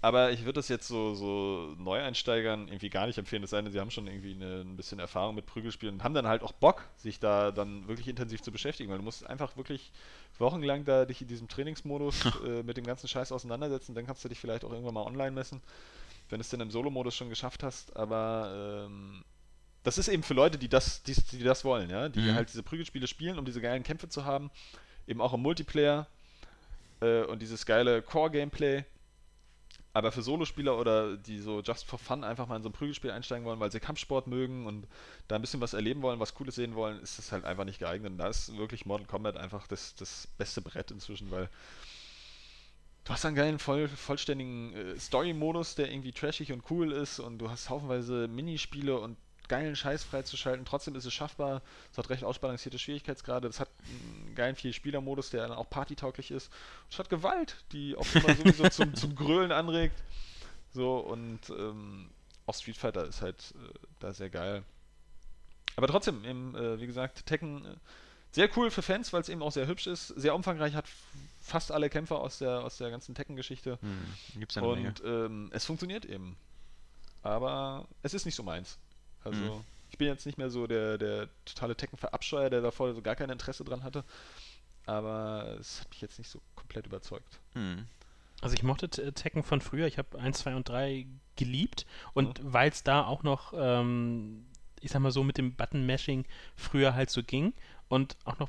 Aber 0.03 0.33
ich 0.33 0.41
würde 0.41 0.55
das 0.55 0.69
jetzt 0.69 0.89
so, 0.89 1.15
so 1.15 1.77
Neueinsteigern 1.79 2.67
irgendwie 2.67 2.91
gar 2.91 3.07
nicht 3.07 3.19
empfehlen, 3.19 3.45
es 3.45 3.51
sei 3.51 3.63
denn, 3.63 3.71
sie 3.71 3.79
haben 3.79 3.93
schon 3.93 4.09
irgendwie 4.09 4.35
eine, 4.35 4.63
ein 4.63 4.77
bisschen 4.77 4.99
Erfahrung 4.99 5.37
mit 5.37 5.47
Prügelspielen 5.47 5.95
und 5.95 6.05
haben 6.05 6.13
dann 6.13 6.27
halt 6.27 6.43
auch 6.43 6.51
Bock, 6.51 6.89
sich 6.97 7.21
da 7.21 7.53
dann 7.53 7.87
wirklich 7.87 8.09
intensiv 8.09 8.43
zu 8.43 8.51
beschäftigen, 8.51 8.91
weil 8.91 8.99
du 8.99 9.05
musst 9.05 9.25
einfach 9.25 9.57
wirklich 9.57 9.93
wochenlang 10.39 10.85
da 10.85 11.05
dich 11.05 11.23
in 11.23 11.29
diesem 11.29 11.47
Trainingsmodus 11.47 12.17
äh, 12.45 12.65
mit 12.65 12.77
dem 12.77 12.85
ganzen 12.85 13.07
Scheiß 13.07 13.31
auseinandersetzen, 13.31 13.95
dann 13.95 14.05
kannst 14.05 14.25
du 14.25 14.29
dich 14.29 14.41
vielleicht 14.41 14.65
auch 14.65 14.73
irgendwann 14.73 14.95
mal 14.95 15.05
online 15.07 15.31
messen, 15.31 15.63
wenn 16.31 16.39
du 16.39 16.43
es 16.43 16.49
dann 16.49 16.61
im 16.61 16.73
Solo-Modus 16.73 17.15
schon 17.15 17.29
geschafft 17.29 17.63
hast, 17.63 17.95
aber 17.97 18.87
ähm, 18.87 19.23
das 19.85 19.99
ist 19.99 20.09
eben 20.09 20.25
für 20.25 20.35
Leute, 20.35 20.59
die 20.59 20.69
das, 20.69 21.05
die, 21.05 21.15
die 21.15 21.45
das 21.45 21.65
wollen, 21.65 21.91
ja, 21.91 22.09
die 22.09 22.19
Mhm. 22.19 22.35
halt 22.35 22.49
diese 22.49 22.65
Prügelspiele 22.65 23.07
spielen, 23.07 23.39
um 23.39 23.45
diese 23.45 23.61
geilen 23.61 23.85
Kämpfe 23.85 24.09
zu 24.09 24.25
haben, 24.25 24.51
eben 25.07 25.21
auch 25.21 25.33
im 25.33 25.43
Multiplayer 25.43 26.09
äh, 27.01 27.23
und 27.23 27.41
dieses 27.41 27.67
geile 27.67 28.03
Core-Gameplay. 28.03 28.85
Aber 29.95 30.11
für 30.11 30.23
Solospieler 30.23 30.79
oder 30.79 31.17
die 31.19 31.39
so 31.39 31.61
just 31.61 31.85
for 31.85 31.99
fun 31.99 32.25
einfach 32.25 32.47
mal 32.47 32.57
in 32.57 32.63
so 32.63 32.71
ein 32.71 32.73
Prügelspiel 32.73 33.11
einsteigen 33.11 33.45
wollen, 33.45 33.61
weil 33.61 33.71
sie 33.71 33.81
Kampfsport 33.81 34.27
mögen 34.27 34.67
und 34.67 34.87
da 35.29 35.37
ein 35.37 35.43
bisschen 35.43 35.61
was 35.61 35.75
erleben 35.75 36.01
wollen, 36.01 36.19
was 36.19 36.35
Cooles 36.35 36.55
sehen 36.55 36.75
wollen, 36.75 37.01
ist 37.01 37.19
das 37.19 37.31
halt 37.31 37.45
einfach 37.45 37.65
nicht 37.65 37.79
geeignet. 37.79 38.13
Und 38.13 38.19
da 38.19 38.29
ist 38.29 38.57
wirklich 38.57 38.87
Mortal 38.87 39.07
Kombat 39.07 39.37
einfach 39.37 39.67
das, 39.67 39.95
das 39.95 40.29
beste 40.39 40.63
Brett 40.63 40.91
inzwischen, 40.91 41.31
weil 41.31 41.51
du 43.05 43.13
hast 43.13 43.27
einen 43.27 43.37
geilen, 43.37 43.59
voll, 43.59 43.87
vollständigen 43.89 44.75
äh, 44.75 44.99
Story-Modus, 44.99 45.75
der 45.75 45.91
irgendwie 45.91 46.13
trashig 46.13 46.53
und 46.53 46.71
cool 46.71 46.93
ist 46.93 47.19
und 47.19 47.39
du 47.39 47.51
hast 47.51 47.69
haufenweise 47.69 48.29
Minispiele 48.29 48.99
und 48.99 49.19
geilen 49.49 49.77
Scheiß 49.77 50.05
freizuschalten. 50.05 50.65
Trotzdem 50.65 50.95
ist 50.95 51.05
es 51.05 51.13
schaffbar. 51.13 51.63
Es 51.91 51.99
hat 51.99 52.11
recht 52.11 52.25
ausbalancierte 52.25 52.79
Schwierigkeitsgrade. 52.79 53.49
Es 53.49 53.61
hat 53.61 53.69
einen 53.87 54.35
geilen 54.35 54.57
Vier-Spieler-Modus, 54.57 55.31
der 55.31 55.49
dann 55.49 55.57
auch 55.57 55.69
partytauglich 55.69 56.31
ist. 56.31 56.51
Es 56.91 56.99
hat 56.99 57.09
Gewalt, 57.11 57.57
die 57.73 57.97
auch 57.97 58.07
immer 58.15 58.35
sowieso 58.35 58.69
zum, 58.69 58.95
zum 58.95 59.15
Grölen 59.15 59.53
anregt. 59.53 60.03
So 60.73 60.99
und 60.99 61.41
ähm, 61.51 62.11
auch 62.47 62.55
Street 62.55 62.77
Fighter 62.77 63.07
ist 63.07 63.23
halt 63.23 63.55
äh, 63.57 63.79
da 64.01 64.13
sehr 64.13 64.31
geil. 64.31 64.63
Aber 65.77 65.87
trotzdem, 65.87 66.25
eben, 66.25 66.55
äh, 66.55 66.81
wie 66.81 66.87
gesagt, 66.87 67.27
Tekken 67.27 67.65
äh, 67.65 67.77
sehr 68.33 68.49
cool 68.57 68.71
für 68.71 68.83
Fans, 68.83 69.13
weil 69.13 69.21
es 69.21 69.29
eben 69.29 69.43
auch 69.43 69.53
sehr 69.53 69.67
hübsch 69.67 69.87
ist, 69.87 70.09
sehr 70.09 70.35
umfangreich, 70.35 70.75
hat 70.75 70.87
fast 71.41 71.71
alle 71.71 71.91
Kämpfer 71.91 72.19
aus 72.21 72.39
der, 72.39 72.61
aus 72.61 72.79
der 72.79 72.91
ganzen 72.91 73.15
Tekken-Geschichte. 73.15 73.79
Hm, 73.81 74.41
gibt's 74.41 74.55
ja. 74.55 74.63
Und 74.63 75.03
ähm, 75.05 75.51
es 75.53 75.65
funktioniert 75.65 76.05
eben. 76.07 76.37
Aber 77.23 77.87
es 78.03 78.15
ist 78.15 78.25
nicht 78.25 78.35
so 78.35 78.43
meins. 78.43 78.79
Also, 79.25 79.41
Mhm. 79.45 79.65
ich 79.91 79.99
bin 79.99 80.09
jetzt 80.09 80.27
nicht 80.27 80.39
mehr 80.39 80.51
so 80.51 80.67
der, 80.67 80.99
der 80.99 81.29
totale 81.45 81.77
Tekken-Verabscheuer, 81.77 82.51
der 82.51 82.61
davor 82.61 82.93
so 82.95 83.03
gar 83.03 83.17
kein 83.17 83.31
Interesse 83.31 83.65
dran 83.65 83.83
hatte. 83.85 84.05
Aber 84.87 85.57
es 85.61 85.81
hat 85.81 85.91
mich 85.91 86.01
jetzt 86.01 86.19
nicht 86.19 86.29
so 86.31 86.41
komplett 86.57 86.87
überzeugt. 86.87 87.41
Hm. 87.55 87.87
Also 88.41 88.55
ich 88.55 88.65
mochte 88.65 88.89
Tekken 88.89 89.45
von 89.45 89.61
früher, 89.61 89.87
ich 89.87 89.99
habe 89.99 90.19
1, 90.19 90.39
2 90.39 90.57
und 90.57 90.69
3 90.69 91.07
geliebt 91.37 91.87
und 92.13 92.41
weil 92.43 92.71
es 92.71 92.83
da 92.83 93.07
auch 93.07 93.23
noch, 93.23 93.53
ähm, 93.57 94.47
ich 94.81 94.91
sag 94.91 95.01
mal 95.01 95.13
so, 95.13 95.23
mit 95.23 95.39
dem 95.39 95.55
Button-Mashing 95.55 96.25
früher 96.57 96.95
halt 96.95 97.11
so 97.11 97.23
ging 97.23 97.53
und 97.89 98.17
auch 98.25 98.41
noch 98.41 98.49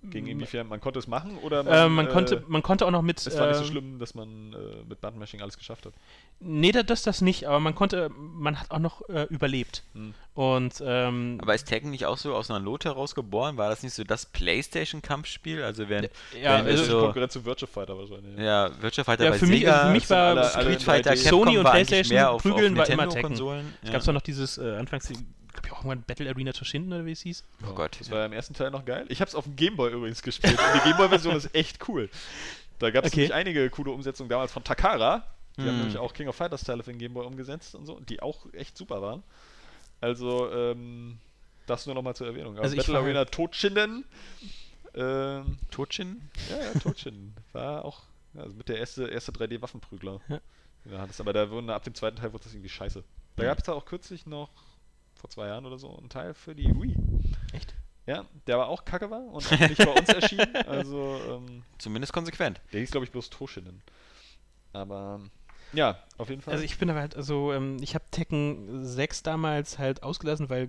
Ging 0.00 0.28
inwiefern, 0.28 0.68
man 0.68 0.80
konnte 0.80 1.00
es 1.00 1.08
machen 1.08 1.36
oder 1.38 1.66
Äh, 1.66 1.88
man, 1.88 2.06
äh, 2.06 2.10
konnte, 2.10 2.44
man 2.46 2.62
konnte 2.62 2.86
auch 2.86 2.92
noch 2.92 3.02
mit. 3.02 3.18
Es 3.26 3.36
war 3.36 3.48
nicht 3.48 3.56
so 3.56 3.64
ähm, 3.64 3.68
schlimm, 3.70 3.98
dass 3.98 4.14
man 4.14 4.52
äh, 4.52 4.84
mit 4.88 5.00
Buttonmashing 5.00 5.42
alles 5.42 5.58
geschafft 5.58 5.86
hat. 5.86 5.92
Nee, 6.38 6.70
da- 6.70 6.84
das, 6.84 7.02
das 7.02 7.20
nicht, 7.20 7.46
aber 7.48 7.58
man 7.58 7.74
konnte, 7.74 8.08
man 8.16 8.60
hat 8.60 8.70
auch 8.70 8.78
noch 8.78 9.08
äh, 9.08 9.24
überlebt. 9.24 9.82
Hm. 9.94 10.14
Und, 10.34 10.80
ähm, 10.86 11.38
Aber 11.42 11.52
ist 11.56 11.64
Tekken 11.64 11.90
nicht 11.90 12.06
auch 12.06 12.16
so 12.16 12.32
aus 12.34 12.48
einer 12.48 12.60
Not 12.60 12.84
heraus 12.84 13.16
geboren? 13.16 13.56
War 13.56 13.70
das 13.70 13.82
nicht 13.82 13.92
so 13.92 14.04
das 14.04 14.24
PlayStation-Kampfspiel? 14.26 15.62
Also 15.64 15.88
während 15.88 16.10
ja, 16.40 16.58
Das 16.58 16.66
also- 16.66 16.82
ist 16.84 16.88
so- 16.90 17.00
Konkurrenz 17.00 17.32
zu 17.32 17.44
Virtua 17.44 17.66
Fighter 17.66 17.98
wahrscheinlich. 17.98 18.38
ja, 18.38 18.70
Virtua 18.80 19.04
Fighter 19.04 19.24
Ja, 19.24 19.30
bei 19.30 19.38
für 19.38 19.46
mich- 19.46 19.60
Sega, 19.60 19.86
für 19.86 19.92
mich 19.92 20.10
war 20.10 20.36
alle- 20.36 20.44
Street 20.48 20.82
Fighter, 20.82 21.10
3D. 21.10 21.22
Capcom 21.24 21.38
Sony 21.44 21.58
und 21.58 21.64
PlayStation 21.64 22.14
mehr 22.14 22.30
auf, 22.30 22.42
prügeln 22.42 22.72
auf 22.74 22.78
war 22.78 22.88
immer 22.88 23.02
Nintendo-Konsolen. 23.06 23.74
es 23.82 23.90
gab 23.92 24.04
doch 24.04 24.12
noch 24.12 24.22
dieses, 24.22 24.58
äh, 24.58 24.76
anfangs, 24.76 25.12
glaube 25.62 25.66
ich, 25.68 25.72
auch 25.72 25.78
irgendwann 25.84 26.02
Battle 26.02 26.28
Arena 26.30 26.52
Toshinden 26.52 26.92
oder 26.92 27.04
wie 27.06 27.12
es 27.12 27.20
hieß. 27.22 27.44
Oh 27.68 27.74
Gott. 27.74 27.96
Das 28.00 28.10
war 28.10 28.18
ja 28.20 28.26
im 28.26 28.32
ersten 28.32 28.54
Teil 28.54 28.70
noch 28.70 28.84
geil. 28.84 29.06
Ich 29.08 29.20
habe 29.20 29.28
es 29.28 29.34
auf 29.34 29.44
dem 29.44 29.56
Gameboy 29.56 29.92
übrigens 29.92 30.22
gespielt. 30.22 30.58
Und 30.58 30.74
die 30.74 30.88
Gameboy-Version 30.90 31.36
ist 31.36 31.54
echt 31.54 31.88
cool. 31.88 32.08
Da 32.78 32.90
gab 32.90 33.04
es 33.04 33.12
Okay. 33.12 33.20
nämlich 33.20 33.34
einige 33.34 33.68
coole 33.70 33.90
Umsetzungen 33.90 34.28
damals 34.28 34.52
von 34.52 34.62
Takara. 34.64 35.24
Die 35.56 35.62
haben 35.62 35.68
Hm. 35.70 35.76
nämlich 35.78 35.98
auch 35.98 36.12
King 36.14 36.28
of 36.28 36.36
Fighters 36.36 36.62
Teile 36.64 36.82
für 36.82 36.92
den 36.92 36.98
Gameboy 36.98 37.26
umgesetzt 37.26 37.74
und 37.74 37.86
so, 37.86 37.98
die 38.00 38.22
auch 38.22 38.46
echt 38.52 38.76
super 38.78 39.02
waren. 39.02 39.22
Also, 40.00 40.50
ähm, 40.52 41.18
das 41.66 41.86
nur 41.86 41.94
nochmal 41.96 42.14
zur 42.14 42.28
Erwähnung. 42.28 42.54
Aber 42.54 42.62
Also 42.62 42.76
Battle 42.76 42.96
Arena 42.98 43.24
Todschinden. 43.24 44.04
Ähm, 44.94 45.58
Tochin? 45.70 46.20
ja, 46.50 46.56
ja, 46.72 46.78
Todschinden. 46.80 47.34
War 47.52 47.84
auch 47.84 48.02
ja, 48.34 48.42
also 48.42 48.56
mit 48.56 48.68
der 48.68 48.78
erste, 48.78 49.06
erste 49.08 49.32
3D-Waffenprügler. 49.32 50.20
Ja. 50.28 50.40
Ja, 50.90 51.06
das, 51.06 51.20
aber 51.20 51.32
da 51.32 51.50
wurden 51.50 51.68
ab 51.70 51.84
dem 51.84 51.94
zweiten 51.94 52.16
Teil 52.16 52.32
wurde 52.32 52.44
das 52.44 52.54
irgendwie 52.54 52.68
scheiße. 52.70 53.02
Da 53.36 53.42
Mhm. 53.42 53.46
gab 53.48 53.58
es 53.58 53.64
da 53.64 53.72
auch 53.72 53.84
kürzlich 53.84 54.26
noch, 54.26 54.48
vor 55.18 55.30
zwei 55.30 55.48
Jahren 55.48 55.66
oder 55.66 55.78
so, 55.78 55.96
einen 55.96 56.08
Teil 56.08 56.34
für 56.34 56.54
die 56.54 56.74
Wii. 56.74 56.96
Echt? 57.52 57.74
Ja, 58.06 58.24
der 58.46 58.54
aber 58.54 58.68
auch 58.68 58.84
kacke 58.86 59.10
war 59.10 59.20
und 59.20 59.46
auch 59.46 59.58
nicht 59.60 59.76
bei 59.78 59.92
uns 59.92 60.08
erschienen. 60.08 60.48
Also, 60.66 61.20
ähm, 61.28 61.62
Zumindest 61.76 62.12
konsequent. 62.12 62.60
der 62.72 62.80
hieß, 62.80 62.90
glaube 62.90 63.04
ich, 63.04 63.12
bloß 63.12 63.28
Toshinden. 63.28 63.82
Aber, 64.72 65.20
ja, 65.72 66.02
auf 66.16 66.30
jeden 66.30 66.40
Fall. 66.40 66.54
Also 66.54 66.64
ich 66.64 66.78
bin 66.78 66.88
aber 66.88 67.00
halt, 67.00 67.16
also 67.16 67.52
ähm, 67.52 67.76
ich 67.82 67.94
habe 67.94 68.04
Tekken 68.10 68.84
6 68.84 69.22
damals 69.22 69.78
halt 69.78 70.02
ausgelassen, 70.02 70.48
weil 70.48 70.68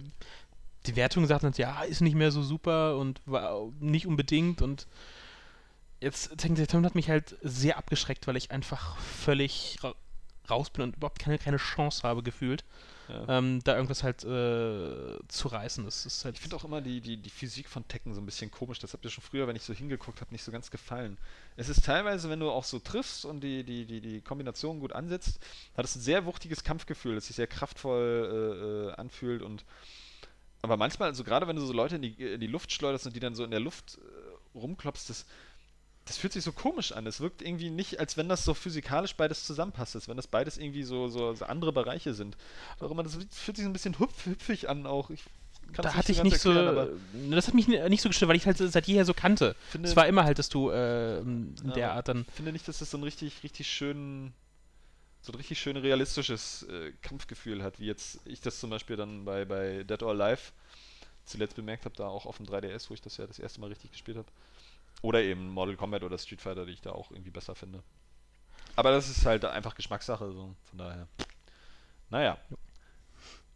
die 0.85 0.95
Wertung 0.95 1.26
sagt 1.27 1.43
dann, 1.43 1.53
ja, 1.55 1.84
ist 1.84 2.01
nicht 2.01 2.15
mehr 2.15 2.31
so 2.31 2.41
super 2.41 2.97
und 2.97 3.21
war 3.26 3.71
nicht 3.80 4.07
unbedingt 4.07 4.61
und 4.61 4.88
jetzt 6.01 6.38
Tekken 6.38 6.55
6 6.55 6.73
hat 6.73 6.95
mich 6.95 7.09
halt 7.09 7.38
sehr 7.41 7.77
abgeschreckt, 7.77 8.27
weil 8.27 8.38
ich 8.38 8.51
einfach 8.51 8.97
völlig 8.97 9.77
ra 9.84 9.93
raus 10.49 10.71
bin 10.71 10.81
und 10.81 10.95
überhaupt 10.95 11.19
keine, 11.19 11.38
keine 11.38 11.57
Chance 11.57 12.01
habe 12.01 12.23
gefühlt, 12.23 12.65
ja. 13.10 13.38
ähm, 13.38 13.61
da 13.64 13.76
irgendwas 13.76 14.03
halt 14.03 14.23
äh, 14.23 15.18
zu 15.27 15.48
reißen. 15.48 15.84
Das 15.84 16.06
ist 16.06 16.26
halt 16.26 16.36
Ich 16.36 16.41
finde 16.41 16.56
auch 16.56 16.64
immer 16.64 16.81
die, 16.81 17.02
die, 17.02 17.18
die 17.18 17.30
Physik 17.30 17.68
von 17.68 17.88
Tekken 17.88 18.14
so 18.14 18.22
ein 18.22 18.26
bisschen 18.26 18.52
komisch. 18.52 18.80
Das 18.80 18.94
habt 18.94 19.03
ihr 19.03 19.11
schon 19.11 19.23
früher, 19.23 19.48
wenn 19.48 19.56
ich 19.56 19.64
so 19.64 19.73
hingeguckt 19.73 20.22
habe, 20.22 20.31
nicht 20.31 20.44
so 20.44 20.52
ganz 20.52 20.69
gefallen. 20.69 21.18
Es 21.57 21.69
ist 21.69 21.86
teilweise, 21.86 22.30
wenn 22.30 22.40
du 22.40 22.49
auch 22.52 22.64
so 22.64 22.80
triffst 22.80 23.26
und 23.26 23.41
die, 23.41 23.64
die, 23.64 23.86
die, 23.86 24.02
die 24.02 24.22
Kombination 24.22 24.80
gut 24.80 24.94
ansetzt, 24.94 25.40
hat 25.76 25.86
es 25.86 25.95
ein 25.95 26.02
sehr 26.02 26.26
wuchtiges 26.26 26.64
Kampfgefühl, 26.64 27.15
das 27.15 27.27
sich 27.27 27.36
sehr 27.36 27.48
kraftvoll 27.48 28.88
äh, 28.88 28.91
äh, 28.91 28.94
anfühlt 28.95 29.41
und 29.41 29.65
aber 30.61 30.76
manchmal, 30.76 31.10
also 31.10 31.23
gerade 31.23 31.48
wenn 31.48 31.56
du 31.56 31.65
so 31.65 31.72
Leute 31.72 31.95
in 31.95 32.02
die, 32.02 32.34
in 32.34 32.41
die 32.41 32.48
Luft 32.48 32.72
schleuderst 32.73 33.06
und 33.06 33.15
die 33.15 33.22
dann 33.22 33.34
so 33.34 33.45
in 33.45 33.52
der 33.52 33.61
Luft 33.61 33.98
äh, 33.98 34.57
rumklopfst, 34.57 35.10
das, 35.10 35.26
das 36.10 36.18
fühlt 36.18 36.34
sich 36.34 36.44
so 36.44 36.52
komisch 36.52 36.91
an. 36.91 37.06
Es 37.06 37.19
wirkt 37.19 37.44
irgendwie 37.44 37.69
nicht, 37.69 37.99
als 37.99 38.18
wenn 38.18 38.27
das 38.27 38.44
so 38.44 38.56
physikalisch 38.56 39.15
beides 39.15 39.45
zusammenpasst, 39.45 39.95
als 39.95 40.07
wenn 40.07 40.18
das 40.18 40.26
beides 40.27 40.57
irgendwie 40.57 40.81
so, 40.84 41.07
so, 41.07 41.34
so 41.36 41.45
andere 41.45 41.72
Bereiche 41.72 42.15
sind. 42.15 42.36
Auch 42.80 42.90
immer, 42.90 43.03
das 43.03 43.14
fühlt 43.31 43.57
sich 43.57 43.64
so 43.64 43.69
ein 43.69 43.73
bisschen 43.73 43.99
hüpf, 43.99 44.26
hüpfig 44.26 44.68
an 44.69 44.88
auch. 44.88 45.11
Ich 45.11 45.23
kann's 45.72 45.86
da 45.86 45.94
hatte 45.94 46.11
ich 46.11 46.23
nicht 46.23 46.40
so, 46.40 46.49
erklären, 46.49 46.77
aber 46.77 46.90
ne, 47.14 47.36
das 47.36 47.48
hat 47.48 47.53
mich 47.53 47.68
ni- 47.68 47.88
nicht 47.90 48.02
so 48.02 48.10
gestört, 48.10 48.27
weil 48.30 48.38
ich 48.38 48.48
halt 48.48 48.57
seit 48.57 48.88
jeher 48.88 49.06
so 49.06 49.14
kannte. 49.14 49.56
finde, 49.69 49.88
Es 49.88 49.95
war 49.95 50.07
immer 50.07 50.23
halt, 50.23 50.40
dass 50.40 50.49
du 50.49 50.72
äh, 50.72 51.19
in 51.19 51.56
Ja, 51.68 51.72
der 51.73 51.94
Art 51.94 52.07
dann 52.07 52.26
finde 52.34 52.52
nicht, 52.53 52.68
dass 52.68 52.80
das 52.80 52.90
so 52.90 52.98
ein 52.98 53.03
richtig, 53.03 53.44
richtig 53.44 53.68
schön, 53.69 54.34
so 55.22 55.31
ein 55.31 55.36
richtig 55.36 55.60
schön 55.60 55.77
realistisches 55.77 56.64
äh, 56.64 56.91
Kampfgefühl 57.03 57.61
hat, 57.61 57.80
wie 57.80 57.86
jetzt 57.86 58.19
ich 58.26 58.41
das 58.41 58.60
zum 58.60 58.72
Beispiel 58.72 58.95
dann 58.95 59.26
bei, 59.26 59.45
bei 59.45 59.84
Dead 59.84 60.02
or 60.02 60.10
Alive 60.19 60.41
zuletzt 61.26 61.56
bemerkt 61.56 61.86
habe, 61.86 61.95
da 61.95 62.07
auch 62.07 62.26
auf 62.26 62.38
dem 62.38 62.48
3DS, 62.48 62.90
wo 62.90 62.95
ich 62.95 63.02
das 63.02 63.18
ja 63.18 63.27
das 63.27 63.38
erste 63.38 63.61
Mal 63.61 63.68
richtig 63.68 63.91
gespielt 63.91 64.18
habe. 64.18 64.27
Oder 65.01 65.21
eben 65.23 65.49
Mortal 65.49 65.76
Kombat 65.77 66.03
oder 66.03 66.17
Street 66.17 66.41
Fighter, 66.41 66.65
die 66.65 66.73
ich 66.73 66.81
da 66.81 66.91
auch 66.91 67.11
irgendwie 67.11 67.30
besser 67.31 67.55
finde. 67.55 67.84
Aber 68.76 68.91
das 68.91 69.09
ist 69.09 69.26
halt 69.26 69.45
einfach 69.45 69.76
Geschmackssache, 69.76 70.31
so 70.31 70.55
von 70.65 70.77
daher. 70.77 71.07
Naja. 72.09 72.38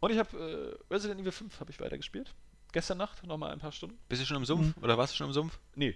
Und 0.00 0.10
ich 0.10 0.18
habe 0.18 0.78
äh, 0.90 0.92
Resident 0.92 1.20
Evil 1.20 1.32
5 1.32 1.60
habe 1.60 1.70
ich 1.70 1.80
weitergespielt. 1.80 2.34
Gestern 2.72 2.98
Nacht 2.98 3.24
nochmal 3.26 3.52
ein 3.52 3.58
paar 3.58 3.72
Stunden. 3.72 3.96
Bist 4.08 4.22
du 4.22 4.26
schon 4.26 4.36
im 4.38 4.44
Sumpf? 4.44 4.76
Oder 4.82 4.98
warst 4.98 5.12
du 5.12 5.16
schon 5.16 5.28
im 5.28 5.32
Sumpf? 5.32 5.58
Nee. 5.74 5.94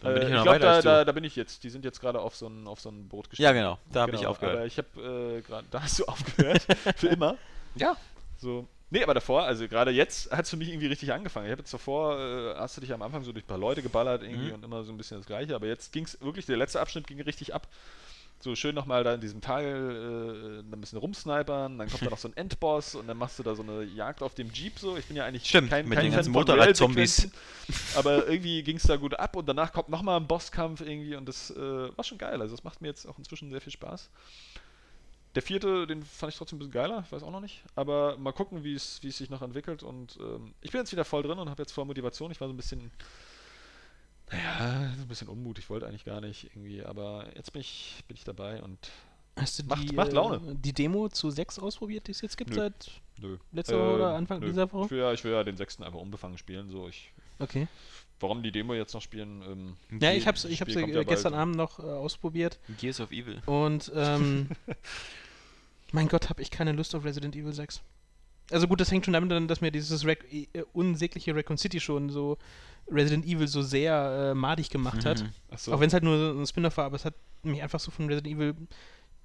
Dann 0.00 0.14
bin 0.14 0.22
Äh, 0.22 0.24
ich 0.26 0.30
ja 0.30 0.36
noch 0.36 0.42
glaub, 0.44 0.54
weiter 0.56 0.82
da, 0.82 0.98
da, 0.98 1.04
da 1.04 1.12
bin 1.12 1.24
ich 1.24 1.36
jetzt. 1.36 1.62
Die 1.64 1.70
sind 1.70 1.84
jetzt 1.84 2.00
gerade 2.00 2.20
auf 2.20 2.34
so 2.34 2.46
ein, 2.48 2.66
auf 2.66 2.80
so 2.80 2.88
ein 2.88 3.08
Boot 3.08 3.30
gestiegen. 3.30 3.44
Ja, 3.44 3.52
genau. 3.52 3.78
Da 3.92 4.02
habe 4.02 4.12
ich 4.12 4.18
Genau, 4.18 4.30
aufgehört. 4.30 4.56
Aber 4.56 4.66
ich 4.66 4.78
habe 4.78 5.36
äh, 5.38 5.42
gerade, 5.42 5.66
da 5.70 5.82
hast 5.82 5.98
du 5.98 6.04
aufgehört. 6.06 6.62
für 6.96 7.08
immer. 7.08 7.36
Ja. 7.74 7.96
So. 8.38 8.66
Nee, 8.94 9.02
aber 9.02 9.12
davor, 9.14 9.42
also 9.42 9.66
gerade 9.66 9.90
jetzt 9.90 10.30
hat 10.30 10.44
es 10.44 10.50
für 10.50 10.56
mich 10.56 10.68
irgendwie 10.68 10.86
richtig 10.86 11.12
angefangen. 11.12 11.46
Ich 11.46 11.50
habe 11.50 11.62
jetzt 11.62 11.74
davor, 11.74 12.16
äh, 12.16 12.54
hast 12.56 12.76
du 12.76 12.80
dich 12.80 12.92
am 12.92 13.02
Anfang 13.02 13.24
so 13.24 13.32
durch 13.32 13.44
ein 13.44 13.48
paar 13.48 13.58
Leute 13.58 13.82
geballert 13.82 14.22
irgendwie 14.22 14.46
Mhm. 14.50 14.54
und 14.54 14.64
immer 14.64 14.84
so 14.84 14.92
ein 14.92 14.96
bisschen 14.96 15.16
das 15.16 15.26
Gleiche, 15.26 15.56
aber 15.56 15.66
jetzt 15.66 15.92
ging 15.92 16.04
es 16.04 16.20
wirklich, 16.20 16.46
der 16.46 16.56
letzte 16.56 16.80
Abschnitt 16.80 17.08
ging 17.08 17.20
richtig 17.20 17.52
ab. 17.52 17.66
So 18.38 18.54
schön 18.54 18.72
nochmal 18.72 19.02
da 19.02 19.14
in 19.14 19.20
diesem 19.20 19.40
Tal 19.40 19.64
äh, 19.64 20.60
ein 20.60 20.80
bisschen 20.80 20.98
rumsnipern, 21.00 21.76
dann 21.76 21.88
kommt 21.88 22.02
da 22.02 22.10
noch 22.10 22.18
so 22.18 22.28
ein 22.28 22.36
Endboss 22.36 22.94
und 22.94 23.08
dann 23.08 23.16
machst 23.16 23.36
du 23.40 23.42
da 23.42 23.56
so 23.56 23.64
eine 23.64 23.82
Jagd 23.82 24.22
auf 24.22 24.34
dem 24.36 24.52
Jeep 24.52 24.78
so. 24.78 24.96
Ich 24.96 25.06
bin 25.06 25.16
ja 25.16 25.24
eigentlich 25.24 25.48
Stimmt, 25.48 25.70
kein, 25.70 25.88
mit 25.88 25.96
kein 25.98 26.06
den 26.06 26.14
ganzen 26.14 26.30
Motorrad-Zombies. 26.30 27.30
Aber 27.96 28.28
irgendwie 28.28 28.62
ging 28.62 28.76
es 28.76 28.84
da 28.84 28.94
gut 28.94 29.14
ab 29.18 29.34
und 29.34 29.46
danach 29.48 29.72
kommt 29.72 29.88
nochmal 29.88 30.20
ein 30.20 30.28
Bosskampf 30.28 30.82
irgendwie 30.82 31.16
und 31.16 31.26
das 31.28 31.50
äh, 31.50 31.56
war 31.96 32.04
schon 32.04 32.18
geil. 32.18 32.40
Also 32.40 32.54
das 32.54 32.62
macht 32.62 32.80
mir 32.80 32.88
jetzt 32.88 33.06
auch 33.06 33.18
inzwischen 33.18 33.50
sehr 33.50 33.60
viel 33.60 33.72
Spaß. 33.72 34.08
Der 35.34 35.42
vierte, 35.42 35.86
den 35.86 36.02
fand 36.04 36.32
ich 36.32 36.38
trotzdem 36.38 36.56
ein 36.56 36.58
bisschen 36.60 36.72
geiler, 36.72 37.02
ich 37.04 37.10
weiß 37.12 37.22
auch 37.24 37.30
noch 37.32 37.40
nicht. 37.40 37.62
Aber 37.74 38.16
mal 38.18 38.32
gucken, 38.32 38.62
wie 38.62 38.74
es 38.74 38.96
sich 38.96 39.30
noch 39.30 39.42
entwickelt. 39.42 39.82
Und 39.82 40.16
ähm, 40.20 40.54
ich 40.60 40.70
bin 40.70 40.80
jetzt 40.80 40.92
wieder 40.92 41.04
voll 41.04 41.22
drin 41.22 41.38
und 41.38 41.50
habe 41.50 41.62
jetzt 41.62 41.72
voll 41.72 41.84
Motivation. 41.84 42.30
Ich 42.30 42.40
war 42.40 42.46
so 42.48 42.54
ein 42.54 42.56
bisschen, 42.56 42.90
naja, 44.30 44.92
so 44.96 45.02
ein 45.02 45.08
bisschen 45.08 45.28
Unmut. 45.28 45.58
Ich 45.58 45.68
wollte 45.70 45.86
eigentlich 45.86 46.04
gar 46.04 46.20
nicht 46.20 46.44
irgendwie. 46.44 46.82
Aber 46.84 47.26
jetzt 47.36 47.52
bin 47.52 47.60
ich, 47.60 48.02
bin 48.08 48.16
ich 48.16 48.24
dabei 48.24 48.62
und 48.62 48.78
Hast 49.36 49.58
du 49.58 49.64
Macht- 49.64 49.90
die, 49.90 49.94
macht 49.96 50.12
äh, 50.12 50.14
Laune. 50.14 50.54
die 50.54 50.72
Demo 50.72 51.08
zu 51.08 51.28
6 51.28 51.58
ausprobiert, 51.58 52.06
die 52.06 52.12
es 52.12 52.20
jetzt 52.20 52.36
gibt 52.36 52.50
Nö. 52.50 52.56
seit 52.56 52.90
nö. 53.20 53.36
letzter 53.50 53.76
Woche 53.80 53.94
oder 53.96 54.10
Ähm, 54.10 54.16
Anfang 54.18 54.38
nö. 54.38 54.46
dieser 54.46 54.72
Woche? 54.72 54.84
Ich 54.84 54.90
will, 54.92 54.98
ja, 55.00 55.12
ich 55.12 55.24
will 55.24 55.32
ja 55.32 55.42
den 55.42 55.56
sechsten 55.56 55.82
einfach 55.82 55.98
unbefangen 55.98 56.38
spielen. 56.38 56.68
So, 56.70 56.86
ich, 56.88 57.12
Okay. 57.40 57.66
warum 58.20 58.44
die 58.44 58.52
Demo 58.52 58.74
jetzt 58.74 58.94
noch 58.94 59.02
spielen? 59.02 59.42
Ähm, 59.90 59.98
Ja, 60.00 60.12
ich 60.12 60.28
hab's 60.28 60.42
kommt 60.44 60.68
äh, 60.76 60.86
ja 60.88 61.02
gestern 61.02 61.32
bald. 61.32 61.42
Abend 61.42 61.56
noch 61.56 61.80
äh, 61.80 61.82
ausprobiert 61.82 62.60
Gears 62.78 63.00
of 63.00 63.10
Evil. 63.10 63.42
und 63.46 63.90
ähm, 63.96 64.50
mein 65.94 66.08
Gott, 66.08 66.28
habe 66.28 66.42
ich 66.42 66.50
keine 66.50 66.72
Lust 66.72 66.94
auf 66.94 67.04
Resident 67.04 67.36
Evil 67.36 67.52
6. 67.52 67.80
Also 68.50 68.68
gut, 68.68 68.80
das 68.80 68.90
hängt 68.90 69.04
schon 69.04 69.14
damit 69.14 69.32
an, 69.32 69.48
dass 69.48 69.60
mir 69.60 69.70
dieses 69.70 70.04
Rec 70.04 70.26
äh, 70.30 70.46
unsägliche 70.72 71.34
Raccoon 71.34 71.56
City 71.56 71.80
schon 71.80 72.10
so 72.10 72.36
Resident 72.90 73.24
Evil 73.24 73.46
so 73.46 73.62
sehr 73.62 74.32
äh, 74.32 74.34
madig 74.34 74.68
gemacht 74.70 75.06
hat. 75.06 75.22
Mhm. 75.22 75.28
achso. 75.50 75.72
Auch 75.72 75.80
wenn 75.80 75.86
es 75.86 75.94
halt 75.94 76.02
nur 76.02 76.18
so 76.18 76.38
ein 76.38 76.46
Spin-off 76.46 76.76
war, 76.76 76.86
aber 76.86 76.96
es 76.96 77.04
hat 77.04 77.14
mich 77.42 77.62
einfach 77.62 77.80
so 77.80 77.90
von 77.90 78.06
Resident 78.06 78.34
Evil. 78.34 78.54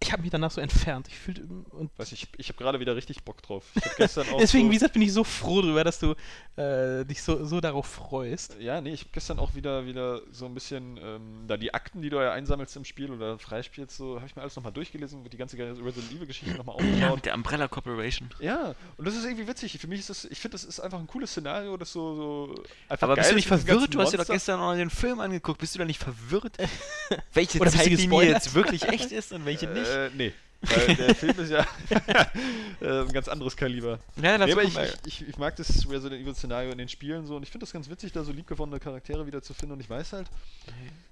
Ich 0.02 0.14
habe 0.14 0.22
mich 0.22 0.32
danach 0.32 0.52
so 0.52 0.62
entfernt. 0.62 1.08
Ich 1.10 1.18
fühlte 1.18 1.44
und 1.44 1.92
Weiß 1.98 2.14
ich, 2.14 2.28
ich 2.38 2.48
habe 2.48 2.58
gerade 2.58 2.80
wieder 2.80 2.96
richtig 2.96 3.24
Bock 3.24 3.42
drauf. 3.42 3.66
Ich 3.76 3.84
hab 3.84 3.98
gestern 3.98 4.30
auch 4.34 4.38
deswegen, 4.38 4.66
so, 4.66 4.72
wie 4.72 4.76
gesagt, 4.76 4.94
bin 4.94 5.02
ich 5.02 5.12
so 5.12 5.26
froh 5.26 5.62
drüber, 5.62 5.84
dass 5.84 6.00
du 6.00 6.16
äh, 6.56 7.04
dich 7.06 7.22
so, 7.22 7.44
so 7.46 7.60
darauf 7.60 7.86
freust. 7.86 8.56
Ja, 8.60 8.80
nee, 8.80 8.94
ich 8.94 9.02
habe 9.02 9.10
gestern 9.12 9.40
auch 9.40 9.56
wieder 9.56 9.86
wieder 9.86 10.22
so 10.32 10.46
ein 10.46 10.54
bisschen 10.54 10.98
ähm, 11.04 11.44
da 11.48 11.58
die 11.58 11.74
Akten, 11.74 12.02
die 12.02 12.10
du 12.10 12.18
ja 12.18 12.32
einsammelst 12.32 12.78
im 12.78 12.86
Spiel 12.86 13.12
oder 13.12 13.38
freispielst, 13.38 13.98
so 13.98 14.16
habe 14.16 14.26
ich 14.26 14.36
mir 14.36 14.42
alles 14.42 14.56
nochmal 14.56 14.72
durchgelesen, 14.72 15.24
die 15.30 15.38
ganze 15.38 15.58
Resident 15.58 16.12
Evil 16.12 16.28
Geschichte 16.28 16.56
nochmal 16.56 16.76
Ja, 16.80 16.86
aufgebaut. 16.86 17.16
mit 17.16 17.26
der 17.26 17.34
Umbrella 17.36 17.68
Corporation. 17.68 18.30
Ja, 18.40 18.76
und 18.98 19.06
das 19.06 19.16
ist 19.16 19.26
irgendwie 19.26 19.48
witzig. 19.48 19.78
Für 19.80 19.88
mich 19.88 20.00
ist 20.00 20.10
das, 20.10 20.26
ich 20.26 20.40
finde, 20.40 20.54
das 20.54 20.64
ist 20.64 20.80
einfach 20.80 21.00
ein 21.00 21.08
cooles 21.08 21.32
Szenario, 21.32 21.76
das 21.76 21.92
so, 21.92 22.16
so 22.16 22.64
einfach 22.88 23.04
Aber 23.04 23.16
geil 23.16 23.24
bist 23.24 23.32
du 23.32 23.36
nicht 23.36 23.48
verwirrt? 23.48 23.94
Du 23.94 24.00
hast 24.00 24.14
dir 24.14 24.18
doch 24.18 24.28
gestern 24.28 24.60
noch 24.60 24.74
den 24.76 24.90
Film 24.90 25.20
angeguckt. 25.20 25.60
Bist 25.60 25.76
du 25.76 25.80
da 25.80 25.86
nicht 25.86 26.02
verwirrt? 26.02 26.56
welche 27.34 27.60
Zeitlinie 27.60 28.24
jetzt 28.24 28.54
wirklich 28.56 28.84
echt 28.84 29.12
ist 29.12 29.34
und 29.34 29.46
welche 29.46 29.68
nicht? 29.68 29.89
Äh, 29.90 30.10
nee. 30.16 30.34
Weil 30.62 30.96
der 30.96 31.16
Film 31.16 31.40
ist 31.40 31.52
ja 31.52 31.66
äh, 32.82 33.02
ein 33.02 33.14
ganz 33.14 33.30
anderes 33.30 33.56
Kaliber. 33.56 34.00
Ja, 34.22 34.38
Nee, 34.38 34.52
aber 34.52 34.64
ich, 34.64 34.78
ich, 35.06 35.28
ich, 35.30 35.38
mag 35.38 35.56
das 35.56 35.90
Resident 35.90 36.22
Evil 36.22 36.36
Szenario 36.36 36.72
in 36.72 36.78
den 36.78 36.90
Spielen 36.90 37.26
so 37.26 37.38
und 37.38 37.44
ich 37.44 37.50
finde 37.50 37.64
das 37.64 37.72
ganz 37.72 37.90
witzig, 37.90 38.12
da 38.12 38.26
so 38.26 38.34
liebgewonnene 38.34 38.82
Charaktere 38.82 39.26
wieder 39.26 39.42
zu 39.42 39.54
finden 39.54 39.76
und 39.76 39.80
ich 39.80 39.90
weiß 39.90 40.12
halt, 40.12 40.28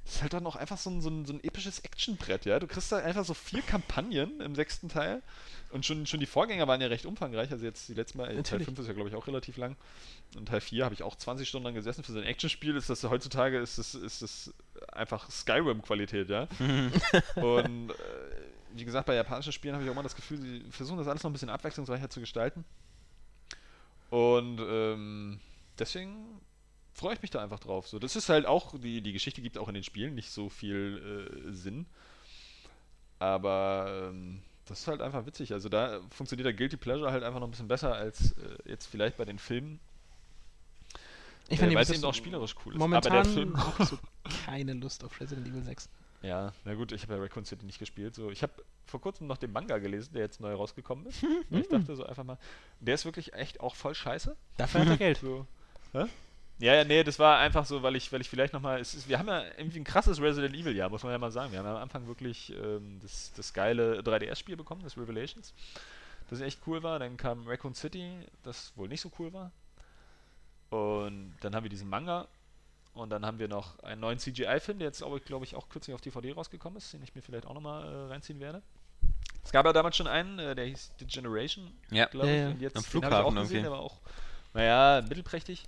das 0.03 0.15
ist 0.15 0.21
halt 0.21 0.33
dann 0.33 0.45
auch 0.45 0.57
einfach 0.57 0.77
so 0.77 0.89
ein, 0.89 0.99
so 0.99 1.09
ein, 1.09 1.25
so 1.25 1.31
ein 1.31 1.41
episches 1.45 1.79
Actionbrett, 1.79 2.43
ja. 2.43 2.59
Du 2.59 2.67
kriegst 2.67 2.91
da 2.91 2.97
einfach 2.97 3.23
so 3.23 3.33
vier 3.33 3.61
Kampagnen 3.61 4.41
im 4.41 4.53
sechsten 4.53 4.89
Teil 4.89 5.21
und 5.71 5.85
schon, 5.85 6.05
schon 6.07 6.19
die 6.19 6.25
Vorgänger 6.25 6.67
waren 6.67 6.81
ja 6.81 6.87
recht 6.87 7.05
umfangreich, 7.05 7.49
also 7.49 7.63
jetzt 7.63 7.87
die 7.87 7.93
letzte 7.93 8.17
Mal, 8.17 8.25
äh, 8.25 8.27
Teil 8.27 8.37
Natürlich. 8.37 8.65
5 8.65 8.79
ist 8.79 8.87
ja 8.87 8.93
glaube 8.93 9.07
ich 9.07 9.15
auch 9.15 9.27
relativ 9.27 9.55
lang 9.55 9.77
und 10.35 10.47
Teil 10.49 10.59
4 10.59 10.83
habe 10.83 10.93
ich 10.93 11.03
auch 11.03 11.15
20 11.15 11.47
Stunden 11.47 11.67
lang 11.67 11.73
gesessen 11.73 12.03
für 12.03 12.11
so 12.11 12.19
ein 12.19 12.25
Actionspiel, 12.25 12.75
ist 12.75 12.89
das 12.89 13.01
heutzutage 13.05 13.59
ist 13.59 13.77
das, 13.77 13.95
ist 13.95 14.21
das 14.21 14.53
einfach 14.91 15.31
Skyrim-Qualität, 15.31 16.29
ja. 16.29 16.49
Und 17.35 17.91
äh, 17.91 17.93
wie 18.79 18.85
gesagt, 18.85 19.05
bei 19.05 19.15
japanischen 19.15 19.51
Spielen 19.51 19.73
habe 19.73 19.83
ich 19.83 19.89
auch 19.89 19.93
immer 19.93 20.03
das 20.03 20.15
Gefühl, 20.15 20.39
sie 20.39 20.63
versuchen 20.71 20.97
das 20.97 21.07
alles 21.07 21.23
noch 21.23 21.29
ein 21.29 21.33
bisschen 21.33 21.49
abwechslungsreicher 21.49 22.09
zu 22.09 22.19
gestalten. 22.19 22.65
Und 24.09 24.59
ähm, 24.59 25.39
deswegen 25.77 26.41
freue 26.93 27.13
ich 27.13 27.21
mich 27.21 27.31
da 27.31 27.41
einfach 27.41 27.59
drauf. 27.59 27.87
So, 27.87 27.99
das 27.99 28.15
ist 28.15 28.29
halt 28.29 28.45
auch, 28.45 28.79
die, 28.79 29.01
die 29.01 29.13
Geschichte 29.13 29.41
gibt 29.41 29.57
auch 29.57 29.67
in 29.67 29.73
den 29.73 29.83
Spielen 29.83 30.15
nicht 30.15 30.31
so 30.31 30.49
viel 30.49 31.49
äh, 31.49 31.53
Sinn. 31.53 31.85
Aber 33.19 34.09
ähm, 34.09 34.41
das 34.65 34.81
ist 34.81 34.87
halt 34.87 35.01
einfach 35.01 35.25
witzig. 35.25 35.53
Also 35.53 35.69
da 35.69 36.01
funktioniert 36.09 36.45
der 36.45 36.53
Guilty 36.53 36.77
Pleasure 36.77 37.11
halt 37.11 37.23
einfach 37.23 37.39
noch 37.39 37.47
ein 37.47 37.51
bisschen 37.51 37.67
besser 37.67 37.93
als 37.93 38.33
äh, 38.33 38.57
jetzt 38.65 38.87
vielleicht 38.87 39.17
bei 39.17 39.25
den 39.25 39.39
Filmen. 39.39 39.79
Ich 41.49 41.57
äh, 41.57 41.61
fand 41.61 41.75
weil 41.75 41.83
es 41.83 41.89
eben 41.89 42.03
auch 42.03 42.13
spielerisch 42.13 42.55
cool 42.65 42.73
ist. 42.73 42.79
Momentan 42.79 43.11
Aber 43.11 43.23
der 43.23 43.33
Film. 43.33 43.57
habe 43.65 43.83
ich 43.83 43.89
so 43.89 43.99
keine 44.45 44.73
Lust 44.73 45.03
auf 45.03 45.19
Resident 45.19 45.47
Evil 45.47 45.63
6. 45.63 45.89
Ja, 46.21 46.51
na 46.65 46.73
gut, 46.73 46.91
ich 46.91 47.03
habe 47.03 47.15
ja 47.15 47.21
Raccoon 47.21 47.45
City 47.45 47.65
nicht 47.65 47.79
gespielt. 47.79 48.15
So, 48.15 48.31
ich 48.31 48.41
habe 48.41 48.53
vor 48.85 48.99
kurzem 49.01 49.27
noch 49.27 49.37
den 49.37 49.51
Manga 49.51 49.77
gelesen, 49.77 50.13
der 50.13 50.23
jetzt 50.23 50.41
neu 50.41 50.53
rausgekommen 50.53 51.05
ist. 51.05 51.23
Ich 51.49 51.67
dachte 51.67 51.95
so 51.95 52.05
einfach 52.05 52.23
mal, 52.23 52.37
der 52.79 52.95
ist 52.95 53.05
wirklich 53.05 53.33
echt 53.33 53.59
auch 53.59 53.75
voll 53.75 53.93
scheiße. 53.93 54.35
Dafür 54.57 54.81
hat 54.81 54.89
er 54.89 54.97
Geld. 54.97 55.19
So. 55.21 55.45
Hä? 55.93 56.05
Ja, 56.59 56.73
ja, 56.73 56.83
nee, 56.83 57.03
das 57.03 57.19
war 57.19 57.37
einfach 57.37 57.65
so, 57.65 57.83
weil 57.83 57.95
ich, 57.95 58.11
weil 58.11 58.21
ich 58.21 58.29
vielleicht 58.29 58.51
nochmal. 58.51 58.81
Wir 59.05 59.19
haben 59.19 59.27
ja 59.27 59.43
irgendwie 59.57 59.79
ein 59.79 59.83
krasses 59.83 60.19
Resident 60.19 60.55
Evil-Jahr, 60.55 60.89
muss 60.89 61.03
man 61.03 61.11
ja 61.11 61.19
mal 61.19 61.31
sagen. 61.31 61.51
Wir 61.51 61.59
haben 61.59 61.67
ja 61.67 61.75
am 61.75 61.81
Anfang 61.81 62.07
wirklich 62.07 62.51
ähm, 62.51 62.99
das, 63.01 63.31
das 63.35 63.53
geile 63.53 64.01
3DS-Spiel 64.01 64.57
bekommen, 64.57 64.81
das 64.83 64.97
Revelations. 64.97 65.53
Das 66.29 66.41
echt 66.41 66.59
cool 66.65 66.81
war. 66.81 66.97
Dann 66.97 67.15
kam 67.15 67.47
Raccoon 67.47 67.75
City, 67.75 68.11
das 68.43 68.73
wohl 68.75 68.87
nicht 68.87 69.01
so 69.01 69.11
cool 69.19 69.31
war. 69.33 69.51
Und 70.71 71.35
dann 71.41 71.55
haben 71.55 71.63
wir 71.63 71.69
diesen 71.69 71.89
Manga. 71.89 72.27
Und 72.99 73.09
dann 73.09 73.25
haben 73.25 73.39
wir 73.39 73.47
noch 73.47 73.79
einen 73.79 74.01
neuen 74.01 74.19
CGI-Film, 74.19 74.79
der 74.79 74.87
jetzt, 74.87 74.99
glaube 74.99 75.17
ich, 75.17 75.25
glaub 75.25 75.43
ich, 75.43 75.55
auch 75.55 75.69
kürzlich 75.69 75.93
auf 75.93 76.01
DVD 76.01 76.33
rausgekommen 76.33 76.77
ist, 76.77 76.93
den 76.93 77.03
ich 77.03 77.13
mir 77.15 77.21
vielleicht 77.21 77.45
auch 77.45 77.53
nochmal 77.53 77.83
äh, 77.85 78.07
reinziehen 78.11 78.39
werde. 78.39 78.61
Es 79.43 79.51
gab 79.51 79.65
ja 79.65 79.73
damals 79.73 79.95
schon 79.95 80.07
einen, 80.07 80.39
äh, 80.39 80.55
der 80.55 80.65
hieß 80.65 80.91
The 80.99 81.05
Generation, 81.05 81.71
Ja. 81.91 82.05
glaube 82.07 82.27
Ja, 82.27 82.33
ich. 82.33 82.39
ja. 82.41 82.47
Und 82.49 82.61
jetzt 82.61 82.75
Am 82.77 82.83
den 82.83 83.03
hab 83.05 83.11
ich 83.11 83.17
auch 83.17 83.31
Flughafen 83.31 83.35
gesehen, 83.35 83.55
irgendwie. 83.57 83.61
der 83.61 83.71
war 83.71 83.79
auch, 83.79 83.97
naja, 84.53 85.01
mittelprächtig. 85.07 85.67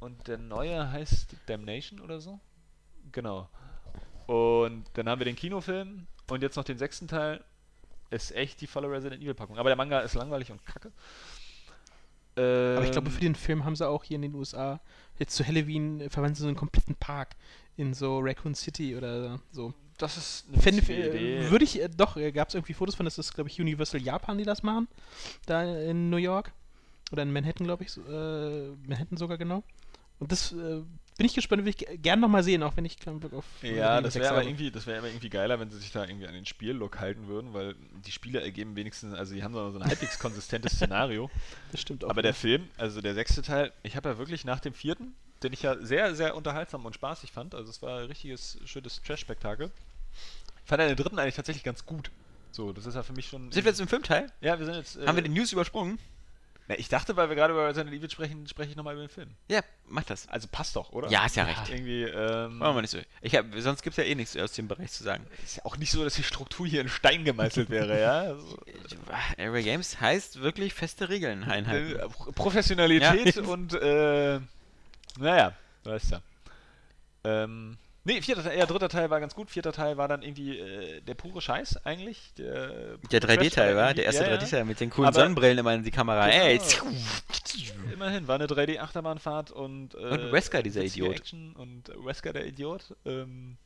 Und 0.00 0.26
der 0.28 0.38
neue 0.38 0.90
heißt 0.90 1.34
Damnation 1.46 2.00
oder 2.00 2.20
so. 2.20 2.38
Genau. 3.12 3.48
Und 4.26 4.84
dann 4.94 5.08
haben 5.08 5.20
wir 5.20 5.24
den 5.26 5.36
Kinofilm 5.36 6.06
und 6.30 6.42
jetzt 6.42 6.56
noch 6.56 6.64
den 6.64 6.78
sechsten 6.78 7.08
Teil. 7.08 7.42
Ist 8.10 8.32
echt 8.32 8.60
die 8.60 8.66
volle 8.66 8.90
Resident 8.90 9.22
Evil 9.22 9.32
Packung. 9.34 9.56
Aber 9.58 9.70
der 9.70 9.76
Manga 9.76 10.00
ist 10.00 10.14
langweilig 10.14 10.50
und 10.52 10.64
kacke. 10.66 10.92
Aber 12.34 12.84
ich 12.84 12.92
glaube, 12.92 13.08
Ähm, 13.08 13.14
für 13.14 13.20
den 13.20 13.34
Film 13.34 13.64
haben 13.64 13.76
sie 13.76 13.86
auch 13.86 14.04
hier 14.04 14.16
in 14.16 14.22
den 14.22 14.34
USA 14.34 14.80
jetzt 15.18 15.34
zu 15.34 15.46
Halloween 15.46 16.00
äh, 16.00 16.08
verwandeln 16.08 16.34
sie 16.34 16.42
so 16.42 16.48
einen 16.48 16.56
kompletten 16.56 16.94
Park 16.94 17.36
in 17.76 17.94
so 17.94 18.18
Raccoon 18.20 18.54
City 18.54 18.96
oder 18.96 19.38
so. 19.50 19.74
das 19.98 20.16
ist 20.16 20.46
eine 20.48 20.62
Fände, 20.62 20.82
witzige 20.82 21.08
Idee. 21.08 21.38
äh, 21.38 21.50
würde 21.50 21.64
ich, 21.64 21.80
äh, 21.80 21.88
doch, 21.88 22.16
äh, 22.16 22.32
gab 22.32 22.48
es 22.48 22.54
irgendwie 22.54 22.72
Fotos 22.74 22.94
von, 22.94 23.04
das 23.04 23.18
ist, 23.18 23.34
glaube 23.34 23.50
ich, 23.50 23.60
Universal 23.60 24.00
Japan, 24.00 24.38
die 24.38 24.44
das 24.44 24.62
machen, 24.62 24.88
da 25.46 25.62
in 25.62 26.10
New 26.10 26.16
York. 26.16 26.52
Oder 27.12 27.24
in 27.24 27.32
Manhattan, 27.32 27.66
glaube 27.66 27.84
ich, 27.84 27.92
so, 27.92 28.00
äh, 28.02 28.74
Manhattan 28.86 29.18
sogar 29.18 29.36
genau. 29.36 29.62
Und 30.18 30.32
das 30.32 30.52
äh, 30.52 30.82
bin 31.22 31.28
ich 31.28 31.34
gespannt, 31.34 31.62
will 31.62 31.70
ich 31.70 31.76
ge- 31.76 31.96
gern 31.98 32.18
nochmal 32.18 32.42
sehen, 32.42 32.64
auch 32.64 32.76
wenn 32.76 32.84
ich 32.84 32.98
keinen 32.98 33.20
Bock 33.20 33.32
auf 33.32 33.44
Ja, 33.62 33.68
Resident 33.98 34.06
das 34.06 34.12
Evil 34.16 34.22
6 34.22 34.22
wäre 34.24 34.28
aber 34.30 34.38
habe. 34.40 34.48
irgendwie, 34.50 34.70
das 34.72 34.86
wäre 34.88 34.98
aber 34.98 35.06
irgendwie 35.06 35.28
geiler, 35.30 35.60
wenn 35.60 35.70
sie 35.70 35.78
sich 35.78 35.92
da 35.92 36.04
irgendwie 36.04 36.26
an 36.26 36.34
den 36.34 36.46
Spiellook 36.46 36.98
halten 36.98 37.28
würden, 37.28 37.54
weil 37.54 37.76
die 38.04 38.10
Spiele 38.10 38.40
ergeben 38.40 38.74
wenigstens, 38.74 39.14
also 39.14 39.32
die 39.32 39.44
haben 39.44 39.54
so 39.54 39.78
ein 39.78 39.84
halbwegs 39.84 40.18
konsistentes 40.18 40.72
Szenario. 40.72 41.30
Das 41.70 41.80
stimmt 41.80 42.04
auch. 42.04 42.10
Aber 42.10 42.22
der 42.22 42.34
Film, 42.34 42.68
also 42.76 43.00
der 43.00 43.14
sechste 43.14 43.40
Teil, 43.42 43.72
ich 43.84 43.94
habe 43.94 44.08
ja 44.08 44.18
wirklich 44.18 44.44
nach 44.44 44.58
dem 44.58 44.74
vierten, 44.74 45.14
den 45.44 45.52
ich 45.52 45.62
ja 45.62 45.76
sehr, 45.78 46.14
sehr 46.16 46.34
unterhaltsam 46.34 46.84
und 46.86 46.94
spaßig 46.96 47.30
fand, 47.30 47.54
also 47.54 47.70
es 47.70 47.80
war 47.82 48.00
ein 48.00 48.06
richtiges, 48.06 48.58
schönes 48.64 49.00
Trash-Spektakel, 49.02 49.70
fand 50.64 50.82
er 50.82 50.88
den 50.88 50.96
dritten 50.96 51.20
eigentlich 51.20 51.36
tatsächlich 51.36 51.62
ganz 51.62 51.86
gut. 51.86 52.10
So, 52.50 52.72
das 52.72 52.84
ist 52.84 52.96
ja 52.96 53.04
für 53.04 53.12
mich 53.12 53.28
schon. 53.28 53.50
Sind 53.52 53.64
wir 53.64 53.70
jetzt 53.70 53.80
im 53.80 53.86
Filmteil? 53.88 54.26
Ja, 54.40 54.58
wir 54.58 54.66
sind 54.66 54.74
jetzt. 54.74 54.96
äh, 54.96 55.06
Haben 55.06 55.14
wir 55.16 55.22
die 55.22 55.30
News 55.30 55.52
übersprungen? 55.52 55.98
Na, 56.72 56.78
ich 56.78 56.88
dachte, 56.88 57.16
weil 57.16 57.28
wir 57.28 57.36
gerade 57.36 57.52
über 57.52 57.68
Resident 57.68 57.94
Evil 57.94 58.10
sprechen, 58.10 58.46
spreche 58.46 58.70
ich 58.70 58.76
nochmal 58.76 58.94
über 58.94 59.02
den 59.04 59.10
Film. 59.10 59.30
Ja, 59.48 59.60
mach 59.86 60.04
das. 60.04 60.26
Also 60.28 60.48
passt 60.50 60.74
doch, 60.76 60.90
oder? 60.92 61.08
Ja, 61.10 61.26
ist 61.26 61.36
ja 61.36 61.44
recht. 61.44 61.68
Irgendwie, 61.68 62.04
ähm, 62.04 62.58
Machen 62.58 62.76
wir 62.76 62.80
nicht 62.82 62.90
so. 62.90 62.98
Ich 63.20 63.34
hab, 63.36 63.46
sonst 63.58 63.82
gibt 63.82 63.98
es 63.98 64.04
ja 64.04 64.10
eh 64.10 64.14
nichts 64.14 64.36
aus 64.36 64.52
dem 64.52 64.68
Bereich 64.68 64.90
zu 64.90 65.02
sagen. 65.04 65.26
ist 65.44 65.56
ja 65.56 65.64
auch 65.66 65.76
nicht 65.76 65.90
so, 65.90 66.02
dass 66.02 66.14
die 66.14 66.22
Struktur 66.22 66.66
hier 66.66 66.80
in 66.80 66.88
Stein 66.88 67.24
gemeißelt 67.24 67.68
wäre, 67.68 68.00
ja? 68.00 68.20
Also, 68.22 68.58
Area 69.38 69.62
Games 69.62 70.00
heißt 70.00 70.40
wirklich 70.40 70.72
feste 70.72 71.08
Regeln 71.10 71.44
einhalten. 71.44 71.96
äh, 71.98 72.32
Professionalität 72.32 73.36
Ja. 73.36 73.42
und, 73.42 73.74
äh, 73.74 74.40
naja, 75.18 75.52
du 75.84 75.90
weißt 75.90 76.12
ja. 76.12 76.20
Ähm, 77.24 77.76
nee, 78.04 78.20
vierter 78.22 78.42
Teil, 78.42 78.58
ja, 78.58 78.66
dritter 78.66 78.88
Teil 78.88 79.10
war 79.10 79.20
ganz 79.20 79.34
gut, 79.34 79.50
vierter 79.50 79.72
Teil 79.72 79.96
war 79.96 80.08
dann 80.08 80.22
irgendwie 80.22 80.58
äh, 80.58 81.00
der 81.02 81.14
pure 81.14 81.40
Scheiß 81.40 81.84
eigentlich. 81.86 82.32
Der, 82.38 82.96
Der 83.10 83.20
pure 83.20 83.20
Trash, 83.20 83.36
3D-Teil 83.38 83.72
aber 83.72 83.80
war, 83.82 83.94
der 83.94 84.04
erste 84.04 84.24
ja, 84.24 84.30
ja. 84.30 84.36
3D-Teil 84.38 84.64
mit 84.64 84.80
den 84.80 84.90
coolen 84.90 85.08
Aber- 85.08 85.20
Sonnenbrillen 85.20 85.58
immer 85.58 85.74
in 85.74 85.82
die 85.84 85.90
Kamera. 85.90 86.26
Genau. 86.28 86.44
Ey, 86.44 86.60
Immerhin, 87.92 88.26
war 88.28 88.36
eine 88.36 88.46
3D-Achterbahnfahrt 88.46 89.50
und. 89.50 89.94
Äh, 89.94 89.98
Und 89.98 90.32
Wesker, 90.32 90.62
dieser 90.62 90.82
Idiot. 90.82 91.16
Action 91.16 91.52
und 91.54 91.90
Wesker, 92.04 92.32
der 92.32 92.46
Idiot. 92.46 92.94
Ähm, 93.04 93.56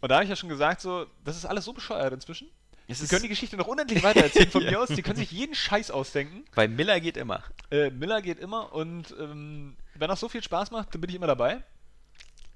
und 0.00 0.08
da 0.08 0.16
habe 0.16 0.24
ich 0.24 0.30
ja 0.30 0.36
schon 0.36 0.48
gesagt, 0.48 0.80
so, 0.80 1.06
das 1.24 1.36
ist 1.36 1.44
alles 1.44 1.64
so 1.64 1.72
bescheuert 1.72 2.12
inzwischen. 2.12 2.48
es 2.88 2.98
Sie 2.98 3.04
ist, 3.04 3.10
können 3.10 3.22
die 3.22 3.28
Geschichte 3.28 3.56
noch 3.56 3.66
unendlich 3.68 4.02
weitererzählen 4.02 4.50
von 4.50 4.62
Ja. 4.62 4.70
mir 4.72 4.80
aus. 4.80 4.88
Die 4.88 5.02
können 5.02 5.16
sich 5.16 5.30
jeden 5.30 5.54
Scheiß 5.54 5.90
ausdenken. 5.90 6.44
weil 6.54 6.68
Miller 6.68 6.98
geht 7.00 7.16
immer. 7.16 7.42
Äh, 7.70 7.90
Miller 7.90 8.20
geht 8.22 8.40
immer 8.40 8.72
und 8.72 9.14
ähm, 9.20 9.76
wenn 9.94 10.08
das 10.08 10.18
so 10.20 10.28
viel 10.28 10.42
Spaß 10.42 10.70
macht, 10.70 10.94
dann 10.94 11.00
bin 11.00 11.10
ich 11.10 11.16
immer 11.16 11.26
dabei. 11.28 11.62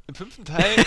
Im 0.06 0.14
fünften 0.14 0.44
Teil, 0.44 0.76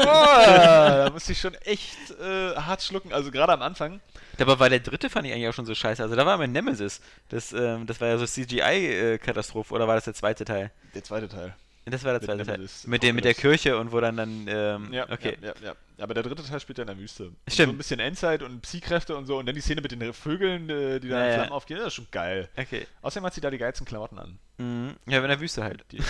oh, 0.00 0.04
da 0.04 1.10
musste 1.12 1.30
ich 1.30 1.40
schon 1.40 1.54
echt 1.54 1.96
äh, 2.20 2.56
hart 2.56 2.82
schlucken. 2.82 3.12
Also 3.12 3.30
gerade 3.30 3.52
am 3.52 3.62
Anfang. 3.62 4.00
Dabei 4.36 4.58
war 4.58 4.68
der 4.68 4.80
dritte, 4.80 5.10
fand 5.10 5.26
ich 5.26 5.32
eigentlich 5.32 5.48
auch 5.48 5.54
schon 5.54 5.66
so 5.66 5.74
scheiße. 5.76 6.02
Also 6.02 6.16
da 6.16 6.26
war 6.26 6.36
mein 6.38 6.50
Nemesis. 6.50 7.00
Das, 7.28 7.52
ähm, 7.52 7.86
das 7.86 8.00
war 8.00 8.08
ja 8.08 8.18
so 8.18 8.26
CGI-Katastrophe. 8.26 9.72
Oder 9.72 9.86
war 9.86 9.94
das 9.94 10.04
der 10.04 10.14
zweite 10.14 10.44
Teil? 10.44 10.72
Der 10.94 11.04
zweite 11.04 11.28
Teil. 11.28 11.54
Das 11.84 12.04
war 12.04 12.12
der 12.12 12.22
zweite 12.22 12.44
Teil. 12.44 12.68
Mit, 12.86 13.02
dem, 13.02 13.16
mit 13.16 13.24
der. 13.24 13.34
Kirche 13.34 13.76
und 13.76 13.90
wo 13.92 14.00
dann 14.00 14.16
dann. 14.16 14.46
Ähm, 14.48 14.92
Ja, 14.92 15.08
okay. 15.10 15.36
ja, 15.40 15.48
ja, 15.48 15.54
ja. 15.66 15.74
Aber 15.98 16.14
der 16.14 16.22
dritte 16.22 16.44
Teil 16.44 16.60
spielt 16.60 16.78
ja 16.78 16.82
in 16.82 16.88
der 16.88 16.98
Wüste. 16.98 17.24
Und 17.26 17.36
Stimmt. 17.48 17.68
So 17.68 17.74
ein 17.74 17.78
bisschen 17.78 18.00
Endzeit 18.00 18.42
und 18.42 18.60
Psy-Kräfte 18.62 19.16
und 19.16 19.26
so. 19.26 19.38
Und 19.38 19.46
dann 19.46 19.54
die 19.54 19.60
Szene 19.60 19.80
mit 19.80 19.90
den 19.92 20.12
Vögeln, 20.12 20.68
äh, 20.70 21.00
die 21.00 21.08
da 21.08 21.18
Ja, 21.18 21.24
in 21.24 21.28
ja. 21.30 21.34
Flammen 21.36 21.52
aufgehen. 21.52 21.78
Das 21.78 21.88
ist 21.88 21.94
schon 21.94 22.08
geil. 22.10 22.48
Okay. 22.56 22.86
Außerdem 23.02 23.26
hat 23.26 23.34
sie 23.34 23.40
da 23.40 23.50
die 23.50 23.58
geilsten 23.58 23.86
Klamotten 23.86 24.18
an. 24.18 24.38
Mhm. 24.58 24.96
Ja, 25.06 25.18
in 25.22 25.28
der 25.28 25.40
Wüste 25.40 25.62
halt. 25.64 25.84
Die, 25.90 26.00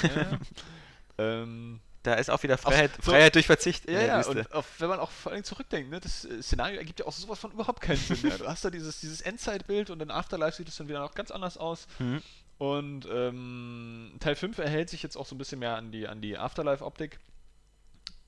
ähm, 1.18 1.80
Da 2.02 2.14
ist 2.14 2.30
auch 2.30 2.42
wieder 2.42 2.58
Freiheit, 2.58 2.90
so- 2.96 3.12
Freiheit 3.12 3.34
durch 3.34 3.46
Verzicht 3.46 3.88
Ja, 3.88 4.02
ja, 4.02 4.26
und 4.26 4.52
auf, 4.52 4.66
wenn 4.80 4.88
man 4.88 4.98
auch 4.98 5.10
vor 5.10 5.32
allem 5.32 5.44
zurückdenkt, 5.44 5.90
ne, 5.90 6.00
das 6.00 6.24
äh, 6.24 6.42
Szenario 6.42 6.78
ergibt 6.78 6.98
ja 7.00 7.06
auch 7.06 7.12
sowas 7.12 7.38
von 7.38 7.52
überhaupt 7.52 7.80
keinen 7.80 7.96
Sinn 7.98 8.18
mehr. 8.22 8.38
Du 8.38 8.46
hast 8.46 8.64
da 8.64 8.70
dieses, 8.70 9.00
dieses 9.00 9.20
Endzeitbild 9.20 9.90
und 9.90 10.02
in 10.02 10.10
Afterlife 10.10 10.56
sieht 10.56 10.68
es 10.68 10.76
dann 10.76 10.88
wieder 10.88 11.00
noch 11.00 11.14
ganz 11.14 11.30
anders 11.30 11.56
aus. 11.56 11.86
Mhm. 12.00 12.20
Und 12.58 13.08
ähm, 13.12 14.12
Teil 14.20 14.34
5 14.36 14.58
erhält 14.58 14.90
sich 14.90 15.02
jetzt 15.02 15.16
auch 15.16 15.26
so 15.26 15.34
ein 15.34 15.38
bisschen 15.38 15.58
mehr 15.60 15.76
an 15.76 15.90
die, 15.92 16.06
an 16.08 16.20
die 16.20 16.36
Afterlife-Optik. 16.38 17.18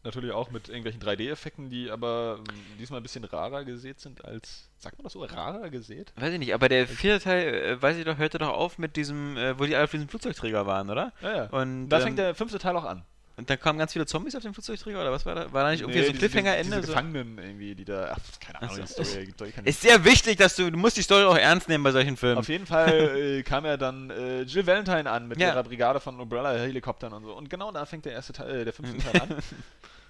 Natürlich 0.03 0.33
auch 0.33 0.51
mit 0.51 0.69
irgendwelchen 0.69 1.01
3D-Effekten, 1.01 1.71
die 1.71 1.91
aber 1.91 2.37
ähm, 2.39 2.45
diesmal 2.79 3.01
ein 3.01 3.03
bisschen 3.03 3.25
rarer 3.25 3.65
gesät 3.65 4.01
sind 4.01 4.25
als. 4.25 4.69
Sagt 4.77 4.99
man 4.99 5.05
das 5.05 5.15
so? 5.15 5.25
Rarer 5.25 5.71
gesät? 5.71 6.13
Weiß 6.17 6.33
ich 6.33 6.39
nicht, 6.39 6.53
aber 6.53 6.69
der 6.69 6.87
vierte 6.87 7.25
Teil, 7.25 7.55
äh, 7.55 7.81
weiß 7.83 7.97
ich 7.97 8.05
doch, 8.05 8.19
hörte 8.19 8.37
doch 8.39 8.51
auf 8.51 8.77
mit 8.77 8.97
diesem, 8.97 9.37
äh, 9.39 9.59
wo 9.59 9.65
die 9.65 9.75
alle 9.75 9.85
auf 9.85 9.91
diesem 9.93 10.09
Flugzeugträger 10.09 10.67
waren, 10.67 10.91
oder? 10.91 11.13
Ja, 11.23 11.37
ja. 11.37 11.45
Und, 11.47 11.89
da 11.89 11.97
ähm, 11.99 12.03
fängt 12.03 12.19
der 12.19 12.35
fünfte 12.35 12.59
Teil 12.59 12.77
auch 12.77 12.85
an. 12.85 13.03
Und 13.36 13.51
dann 13.51 13.59
kamen 13.59 13.81
ganz 13.81 13.93
viele 13.93 14.06
Zombies 14.06 14.36
auf 14.36 14.43
dem 14.43 14.55
Flugzeugträger, 14.55 15.01
oder 15.01 15.11
was 15.11 15.27
war 15.27 15.35
da? 15.35 15.52
War 15.52 15.65
da 15.65 15.70
nicht 15.73 15.81
irgendwie 15.81 15.98
Nee, 15.98 16.05
so 16.06 16.12
ein 16.12 16.19
Cliffhanger-Ende? 16.19 16.77
Diese 16.77 16.86
So? 16.86 16.93
Gefangenen 16.93 17.39
irgendwie, 17.39 17.74
die 17.74 17.85
da. 17.85 18.15
Ach, 18.16 18.40
keine 18.40 18.62
Ahnung, 18.62 18.78
Ach 18.85 18.86
so. 18.86 19.02
die 19.02 19.31
Story 19.32 19.51
keine 19.51 19.69
Ist 19.69 19.82
sehr 19.82 20.05
wichtig, 20.05 20.36
dass 20.39 20.55
du, 20.55 20.70
du 20.70 20.78
musst 20.78 20.97
die 20.97 21.02
Story 21.02 21.24
auch 21.24 21.36
ernst 21.36 21.69
nehmen 21.69 21.82
bei 21.82 21.90
solchen 21.90 22.16
Filmen. 22.16 22.39
Auf 22.39 22.48
jeden 22.48 22.66
Fall 22.66 23.16
äh, 23.16 23.43
kam 23.43 23.65
ja 23.65 23.77
dann 23.77 24.11
äh, 24.11 24.43
Jill 24.43 24.66
Valentine 24.66 25.11
an 25.11 25.27
mit 25.27 25.40
Ja. 25.40 25.48
ihrer 25.48 25.65
Brigade 25.65 25.98
von 25.98 26.20
Umbrella-Helikoptern 26.20 27.12
und 27.12 27.24
so. 27.24 27.35
Und 27.36 27.51
genau 27.51 27.73
da 27.73 27.85
fängt 27.86 28.05
der 28.05 28.12
erste 28.12 28.32
Teil, 28.35 28.61
äh, 28.61 28.65
der 28.65 28.73
fünfte 28.73 28.98
Teil 29.12 29.20
an 29.23 29.36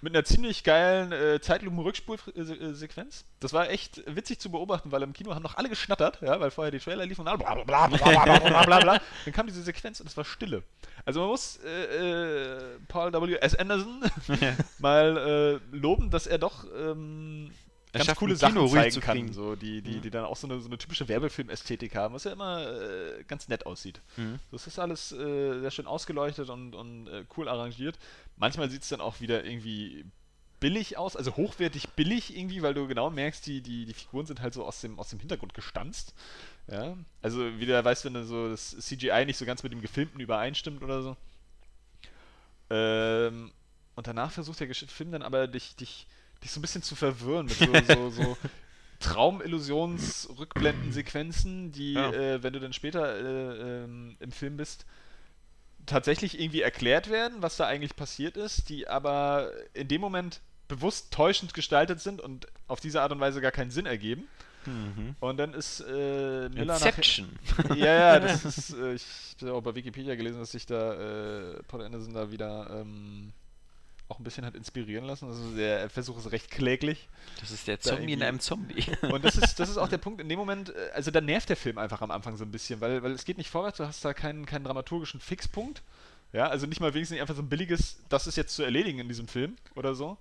mit 0.05 0.15
einer 0.15 0.25
ziemlich 0.25 0.65
geilen 0.65 1.13
äh, 1.13 1.41
Zeitlupen-Rückspulsequenz. 1.41 3.21
Äh, 3.21 3.25
das 3.41 3.55
war 3.55 3.71
echt 3.71 4.03
witzig 4.07 4.39
zu 4.39 4.51
beobachten, 4.51 4.93
weil 4.93 5.03
im 5.03 5.15
Kino 5.15 5.35
haben 5.35 5.43
noch 5.43 5.57
alle 5.57 5.71
geschnattert, 5.71 6.21
ja, 6.21 6.39
weil 6.39 6.51
vorher 6.51 6.71
die 6.71 6.79
Trailer 6.79 7.07
liefen 7.07 7.23
und 7.23 7.29
alle 7.29 7.39
bla 7.39 7.55
bla 7.65 7.87
bla 7.87 8.39
bla 8.39 8.65
bla 8.65 8.79
bla. 8.81 9.01
Dann 9.25 9.35
kam 9.35 9.47
diese 9.47 9.63
Sequenz 9.63 10.01
und 10.01 10.07
es 10.07 10.17
war 10.17 10.27
Stille. 10.27 10.63
Also 11.07 11.21
man 11.21 11.31
muss 11.31 11.59
äh, 11.65 12.59
äh, 12.59 12.79
Paul 12.87 13.15
W. 13.15 13.35
S. 13.37 13.55
Anderson 13.55 14.03
mal 14.79 15.61
äh, 15.73 15.77
loben, 15.77 16.11
dass 16.11 16.27
er 16.27 16.37
doch 16.37 16.67
ähm, 16.77 17.51
ganz 17.95 18.07
schafft, 18.07 18.19
coole 18.19 18.37
Sachen 18.37 18.69
zeigen 18.69 19.01
kann, 19.01 19.33
so, 19.33 19.55
die, 19.55 19.83
die, 19.83 19.97
mhm. 19.97 20.03
die 20.03 20.11
dann 20.11 20.25
auch 20.25 20.37
so 20.37 20.47
eine, 20.47 20.61
so 20.61 20.67
eine 20.67 20.79
typische 20.79 21.09
Werbefilm-Ästhetik 21.09 21.95
haben, 21.95 22.15
was 22.15 22.25
ja 22.25 22.33
immer 22.33 22.67
äh, 22.67 23.25
ganz 23.27 23.49
nett 23.49 23.67
aussieht. 23.67 24.01
Mhm. 24.17 24.39
Das 24.51 24.67
ist 24.67 24.79
alles 24.79 25.13
äh, 25.13 25.61
sehr 25.61 25.71
schön 25.71 25.87
ausgeleuchtet 25.87 26.51
und, 26.51 26.75
und 26.75 27.09
äh, 27.09 27.25
cool 27.37 27.49
arrangiert. 27.49 27.99
Manchmal 28.37 28.71
sieht 28.71 28.83
es 28.83 28.89
dann 28.89 29.01
auch 29.01 29.21
wieder 29.21 29.45
irgendwie 29.45 30.05
billig 30.61 30.97
aus, 30.97 31.17
also 31.17 31.37
hochwertig 31.37 31.91
billig 31.91 32.35
irgendwie, 32.37 32.63
weil 32.63 32.75
du 32.75 32.89
genau 32.89 33.11
merkst, 33.11 33.47
die, 33.47 33.61
die, 33.61 33.85
die 33.85 33.93
Figuren 33.93 34.27
sind 34.27 34.41
halt 34.41 34.55
so 34.55 34.65
aus 34.65 34.81
dem, 34.81 34.99
aus 34.99 35.11
dem 35.11 35.21
Hintergrund 35.21 35.55
gestanzt. 35.55 36.15
Ja, 36.69 36.97
also 37.21 37.59
wie 37.59 37.67
du 37.67 37.85
weißt, 37.85 38.07
wenn 38.07 38.15
du 38.15 38.25
so 38.25 38.49
das 38.49 38.71
CGI 38.79 39.27
nicht 39.27 39.37
so 39.37 39.45
ganz 39.45 39.63
mit 39.63 39.73
dem 39.73 39.83
Gefilmten 39.83 40.21
übereinstimmt 40.21 40.83
oder 40.83 41.03
so. 41.03 41.17
Ähm, 42.71 43.53
und 43.95 44.07
danach 44.07 44.33
versucht 44.33 44.61
der 44.61 44.75
Film 44.75 45.13
dann 45.13 45.21
aber 45.23 45.47
dich, 45.47 45.77
dich, 45.77 46.07
dich 46.43 46.51
so 46.51 46.59
ein 46.59 46.63
bisschen 46.63 46.83
zu 46.83 46.97
verwirren 46.97 47.45
mit 47.47 47.59
so, 47.59 47.73
so, 47.83 48.09
so 48.11 48.37
Traumillusions-Rückblenden-Sequenzen, 49.01 51.73
die, 51.73 51.93
Ja. 51.95 52.11
äh, 52.13 52.43
wenn 52.43 52.53
du 52.55 52.61
dann 52.61 52.73
später 52.73 53.19
äh, 53.19 53.83
ähm, 53.85 54.17
im 54.21 54.33
Film 54.33 54.57
bist, 54.57 54.87
tatsächlich 55.87 56.41
irgendwie 56.41 56.63
erklärt 56.63 57.11
werden, 57.11 57.43
was 57.43 57.57
da 57.57 57.67
eigentlich 57.67 57.97
passiert 57.97 58.37
ist, 58.37 58.69
die 58.69 58.89
aber 58.89 59.51
in 59.73 59.89
dem 59.89 60.01
Moment 60.01 60.41
bewusst 60.69 61.13
täuschend 61.13 61.55
gestaltet 61.55 62.01
sind 62.01 62.21
und 62.21 62.47
auf 62.69 62.81
diese 62.81 63.03
Art 63.03 63.13
und 63.13 63.21
Weise 63.21 63.41
gar 63.41 63.53
keinen 63.53 63.71
Sinn 63.71 63.87
ergeben. 63.87 64.29
Und 65.21 65.37
dann 65.37 65.53
ist 65.53 65.81
äh, 65.81 66.49
Miller 66.49 66.75
Inception. 66.75 67.39
ja, 67.77 67.95
ja, 68.15 68.21
das 68.21 68.45
ist, 68.59 68.75
äh, 68.75 68.95
ich 68.95 69.05
habe 69.43 69.55
auch 69.55 69.63
bei 69.63 69.75
Wikipedia 69.75 70.15
gelesen, 70.15 70.41
dass 70.41 70.53
sich 70.53 70.67
da 70.67 70.95
äh, 70.95 71.63
Paul 71.69 71.83
Anderson 71.83 72.15
da 72.15 72.31
wieder 72.31 72.71
ähm, 72.81 73.33
auch 74.15 74.21
ein 74.21 74.25
bisschen 74.25 74.45
hat 74.45 74.55
inspirieren 74.55 75.05
lassen. 75.05 75.27
Also 75.27 75.57
der 75.57 75.91
Versuch 75.91 76.19
ist 76.19 76.31
recht 76.33 76.51
kläglich. 76.51 77.09
Das 77.41 77.51
ist 77.51 77.67
der 77.67 77.81
Zombie 77.81 78.13
in 78.13 78.23
einem 78.23 78.41
Zombie. 78.41 78.85
Und 79.03 79.25
das 79.25 79.37
ist, 79.37 79.59
das 79.59 79.69
ist 79.69 79.77
auch 79.77 79.89
der 79.89 79.99
Punkt, 79.99 80.21
in 80.21 80.29
dem 80.29 80.39
Moment, 80.39 80.71
äh, 80.71 80.91
also 80.95 81.11
da 81.11 81.21
nervt 81.21 81.49
der 81.49 81.57
Film 81.57 81.79
einfach 81.79 82.01
am 82.01 82.11
Anfang 82.11 82.37
so 82.37 82.45
ein 82.45 82.51
bisschen, 82.51 82.81
weil, 82.81 83.03
weil 83.03 83.13
es 83.13 83.25
geht 83.25 83.39
nicht 83.39 83.51
vorwärts, 83.51 83.79
du 83.79 83.87
hast 83.87 84.05
da 84.05 84.15
keinen, 84.15 84.47
keinen 84.47 84.65
dramaturgischen 84.65 85.21
Fixpunkt. 85.21 85.83
Ja, 86.33 86.49
also 86.49 86.67
nicht 86.67 86.81
mal 86.81 86.95
wenigstens 86.95 87.21
einfach 87.21 87.37
so 87.37 87.43
ein 87.43 87.49
billiges, 87.49 87.99
das 88.09 88.27
ist 88.27 88.37
jetzt 88.37 88.55
zu 88.55 88.63
erledigen 88.63 88.99
in 88.99 89.09
diesem 89.09 89.29
Film 89.29 89.57
oder 89.75 89.95
so. 89.95 90.17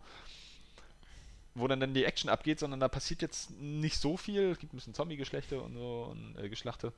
Wo 1.56 1.68
dann, 1.68 1.80
dann 1.80 1.94
die 1.94 2.04
Action 2.04 2.30
abgeht, 2.30 2.60
sondern 2.60 2.80
da 2.80 2.88
passiert 2.88 3.22
jetzt 3.22 3.52
nicht 3.60 4.00
so 4.00 4.18
viel. 4.18 4.52
Es 4.52 4.60
gibt 4.60 4.74
ein 4.74 4.78
bisschen 4.78 4.96
Zombie-Geschlechte 4.96 5.62
und 5.62 5.76
so 5.76 6.08
und 6.12 6.36
äh, 6.44 6.50
Geschlachte. 6.50 6.94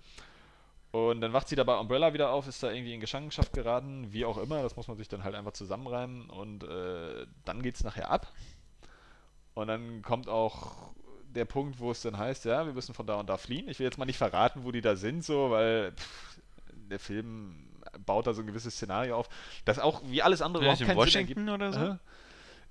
Und 0.96 1.20
dann 1.20 1.34
wacht 1.34 1.50
sie 1.50 1.58
da 1.58 1.66
bei 1.66 1.78
Umbrella 1.78 2.14
wieder 2.14 2.30
auf, 2.30 2.48
ist 2.48 2.64
da 2.64 2.72
irgendwie 2.72 2.94
in 2.94 3.02
Gefangenschaft 3.02 3.52
geraten, 3.52 4.14
wie 4.14 4.24
auch 4.24 4.38
immer. 4.38 4.64
Das 4.64 4.78
muss 4.78 4.88
man 4.88 4.96
sich 4.96 5.10
dann 5.10 5.26
halt 5.26 5.36
einfach 5.36 5.52
zusammenreimen 5.52 6.30
und 6.30 6.64
äh, 6.64 7.28
dann 7.44 7.62
geht's 7.62 7.84
nachher 7.84 8.10
ab. 8.10 8.32
Und 9.56 9.68
dann 9.68 10.04
kommt 10.04 10.30
auch 10.30 10.94
der 11.28 11.44
Punkt, 11.44 11.82
wo 11.82 11.92
es 11.92 12.02
dann 12.02 12.18
heißt, 12.18 12.46
ja, 12.46 12.66
wir 12.66 12.72
müssen 12.72 12.94
von 12.94 13.06
da 13.06 13.16
und 13.16 13.28
da 13.28 13.36
fliehen. 13.36 13.68
Ich 13.68 13.80
will 13.80 13.84
jetzt 13.84 13.98
mal 13.98 14.06
nicht 14.06 14.18
verraten, 14.18 14.64
wo 14.64 14.72
die 14.72 14.80
da 14.80 14.96
sind, 14.96 15.26
so, 15.26 15.52
weil 15.52 15.92
pff, 15.92 16.40
der 16.90 17.00
Film 17.00 17.68
baut 18.06 18.28
da 18.28 18.34
so 18.34 18.42
ein 18.42 18.48
gewisses 18.48 18.76
Szenario 18.76 19.18
auf, 19.18 19.28
das 19.66 19.80
auch 19.80 20.02
wie 20.06 20.22
alles 20.22 20.42
andere 20.42 20.64
Vielleicht 20.64 20.80
überhaupt 20.80 21.08
in 21.08 21.12
keinen 21.12 21.28
Sinn 21.28 21.28
Washington 21.28 21.50
oder 21.50 21.74
so? 21.74 21.80
Aha. 21.80 22.00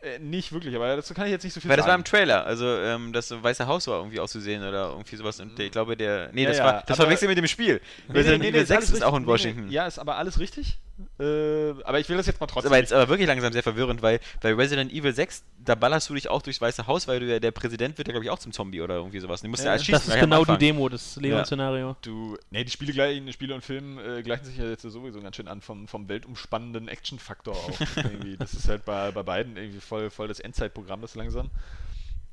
Äh, 0.04 0.18
nicht 0.18 0.52
wirklich, 0.52 0.74
aber 0.76 0.96
dazu 0.96 1.14
kann 1.14 1.24
ich 1.26 1.30
jetzt 1.30 1.44
nicht 1.44 1.54
so 1.54 1.60
viel 1.60 1.70
Weil 1.70 1.78
das 1.78 1.86
war 1.86 1.94
im 1.94 2.00
sagen. 2.00 2.10
Trailer, 2.10 2.44
also 2.44 2.66
ähm, 2.66 3.12
das 3.12 3.30
Weiße 3.30 3.66
Haus 3.66 3.86
war 3.86 3.98
irgendwie 3.98 4.20
auszusehen 4.20 4.62
oder 4.62 4.90
irgendwie 4.90 5.16
sowas 5.16 5.40
und 5.40 5.58
ich 5.58 5.70
glaube 5.70 5.96
der, 5.96 6.30
nee, 6.32 6.42
Ja, 6.42 6.48
das 6.48 6.58
ja, 6.58 6.64
war, 6.64 6.82
das 6.86 6.96
verwechselt 6.96 7.30
mit 7.30 7.38
dem 7.38 7.46
Spiel. 7.46 7.80
Nee, 8.08 8.22
nee, 8.22 8.38
nee, 8.38 8.48
Evil 8.48 8.62
ist 8.62 8.68
6 8.68 8.78
alles 8.78 8.90
ist 8.90 9.02
auch 9.02 9.16
in. 9.16 9.22
Nee, 9.22 9.28
Washington. 9.28 9.66
nee, 9.66 9.72
ja, 9.72 9.86
ist 9.86 9.98
aber 9.98 10.16
alles 10.16 10.38
richtig. 10.38 10.78
Äh, 11.18 11.70
aber 11.82 11.98
ich 11.98 12.08
will 12.08 12.16
das 12.16 12.26
jetzt 12.26 12.40
mal 12.40 12.46
trotzdem. 12.46 12.70
aber 12.70 12.78
jetzt 12.78 12.92
aber 12.92 13.08
wirklich 13.08 13.26
langsam 13.26 13.52
sehr 13.52 13.64
verwirrend, 13.64 14.00
weil 14.00 14.20
bei 14.40 14.54
Resident 14.54 14.92
Evil 14.92 15.12
6, 15.12 15.42
da 15.58 15.74
ballerst 15.74 16.08
du 16.08 16.14
dich 16.14 16.28
auch 16.28 16.40
durchs 16.40 16.60
Weiße 16.60 16.86
Haus, 16.86 17.08
weil 17.08 17.18
du 17.20 17.26
ja, 17.26 17.40
der 17.40 17.50
Präsident 17.50 17.98
wird 17.98 18.06
ja, 18.08 18.12
glaube 18.12 18.24
ich, 18.24 18.30
auch 18.30 18.38
zum 18.38 18.52
Zombie 18.52 18.80
oder 18.80 18.94
irgendwie 18.96 19.18
sowas. 19.18 19.40
Den 19.40 19.50
musst 19.50 19.64
du 19.64 19.66
Äh, 19.66 19.70
ja 19.70 19.72
das 19.74 19.80
erschießen. 19.82 19.94
Das 19.94 20.02
ist 20.04 20.10
gleich 20.12 20.20
genau 20.20 20.44
die. 20.44 20.58
Demo, 20.58 20.88
das 20.88 21.16
Leon-Szenario. 21.16 21.96
Du, 22.02 22.36
nee, 22.50 22.62
die 22.62 22.70
Spiele, 22.70 22.92
gleichen, 22.92 23.32
Spiele 23.32 23.54
und 23.54 23.62
Film 23.64 23.98
äh, 23.98 24.22
gleichen 24.22 24.44
sich 24.44 24.56
ja 24.56 24.66
jetzt 24.66 24.82
sowieso 24.82 25.20
ganz 25.20 25.34
schön 25.34 25.48
an 25.48 25.60
vom, 25.60 25.88
vom 25.88 26.08
weltumspannenden 26.08 26.86
Action-Faktor 26.86 27.56
auch. 27.56 27.80
irgendwie. 27.96 28.36
Das 28.36 28.54
ist 28.54 28.68
halt 28.68 28.84
bei, 28.84 29.10
bei 29.10 29.22
beiden 29.24 29.56
irgendwie 29.56 29.80
voll, 29.80 30.10
voll 30.10 30.28
das 30.28 30.38
Endzeitprogramm, 30.38 31.00
das 31.00 31.16
langsam. 31.16 31.50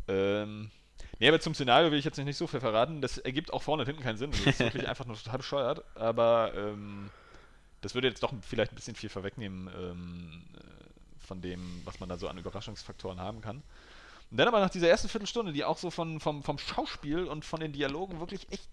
Ähm, 0.07 0.69
nee, 1.19 1.27
aber 1.27 1.39
zum 1.39 1.55
Szenario 1.55 1.91
will 1.91 1.97
ich 1.97 2.05
jetzt 2.05 2.17
nicht 2.17 2.37
so 2.37 2.45
viel 2.45 2.59
verraten. 2.59 3.01
Das 3.01 3.17
ergibt 3.17 3.53
auch 3.53 3.63
vorne 3.63 3.81
und 3.81 3.87
hinten 3.87 4.03
keinen 4.03 4.17
Sinn. 4.17 4.31
Das 4.31 4.39
ist 4.41 4.59
wirklich 4.59 4.87
einfach 4.87 5.05
nur 5.05 5.17
total 5.17 5.37
bescheuert. 5.37 5.83
Aber 5.95 6.51
ähm, 6.55 7.09
das 7.81 7.95
würde 7.95 8.07
jetzt 8.07 8.23
doch 8.23 8.33
vielleicht 8.41 8.71
ein 8.71 8.75
bisschen 8.75 8.95
viel 8.95 9.09
vorwegnehmen 9.09 9.69
ähm, 9.75 10.43
äh, 10.55 11.25
von 11.25 11.41
dem, 11.41 11.81
was 11.85 11.99
man 11.99 12.09
da 12.09 12.17
so 12.17 12.27
an 12.27 12.37
Überraschungsfaktoren 12.37 13.19
haben 13.19 13.41
kann. 13.41 13.63
Und 14.31 14.37
dann 14.37 14.47
aber 14.47 14.61
nach 14.61 14.69
dieser 14.69 14.87
ersten 14.87 15.09
Viertelstunde, 15.09 15.51
die 15.51 15.65
auch 15.65 15.77
so 15.77 15.91
von, 15.91 16.19
vom, 16.19 16.41
vom 16.43 16.57
Schauspiel 16.57 17.25
und 17.25 17.43
von 17.43 17.59
den 17.59 17.73
Dialogen 17.73 18.19
wirklich 18.19 18.49
echt 18.51 18.69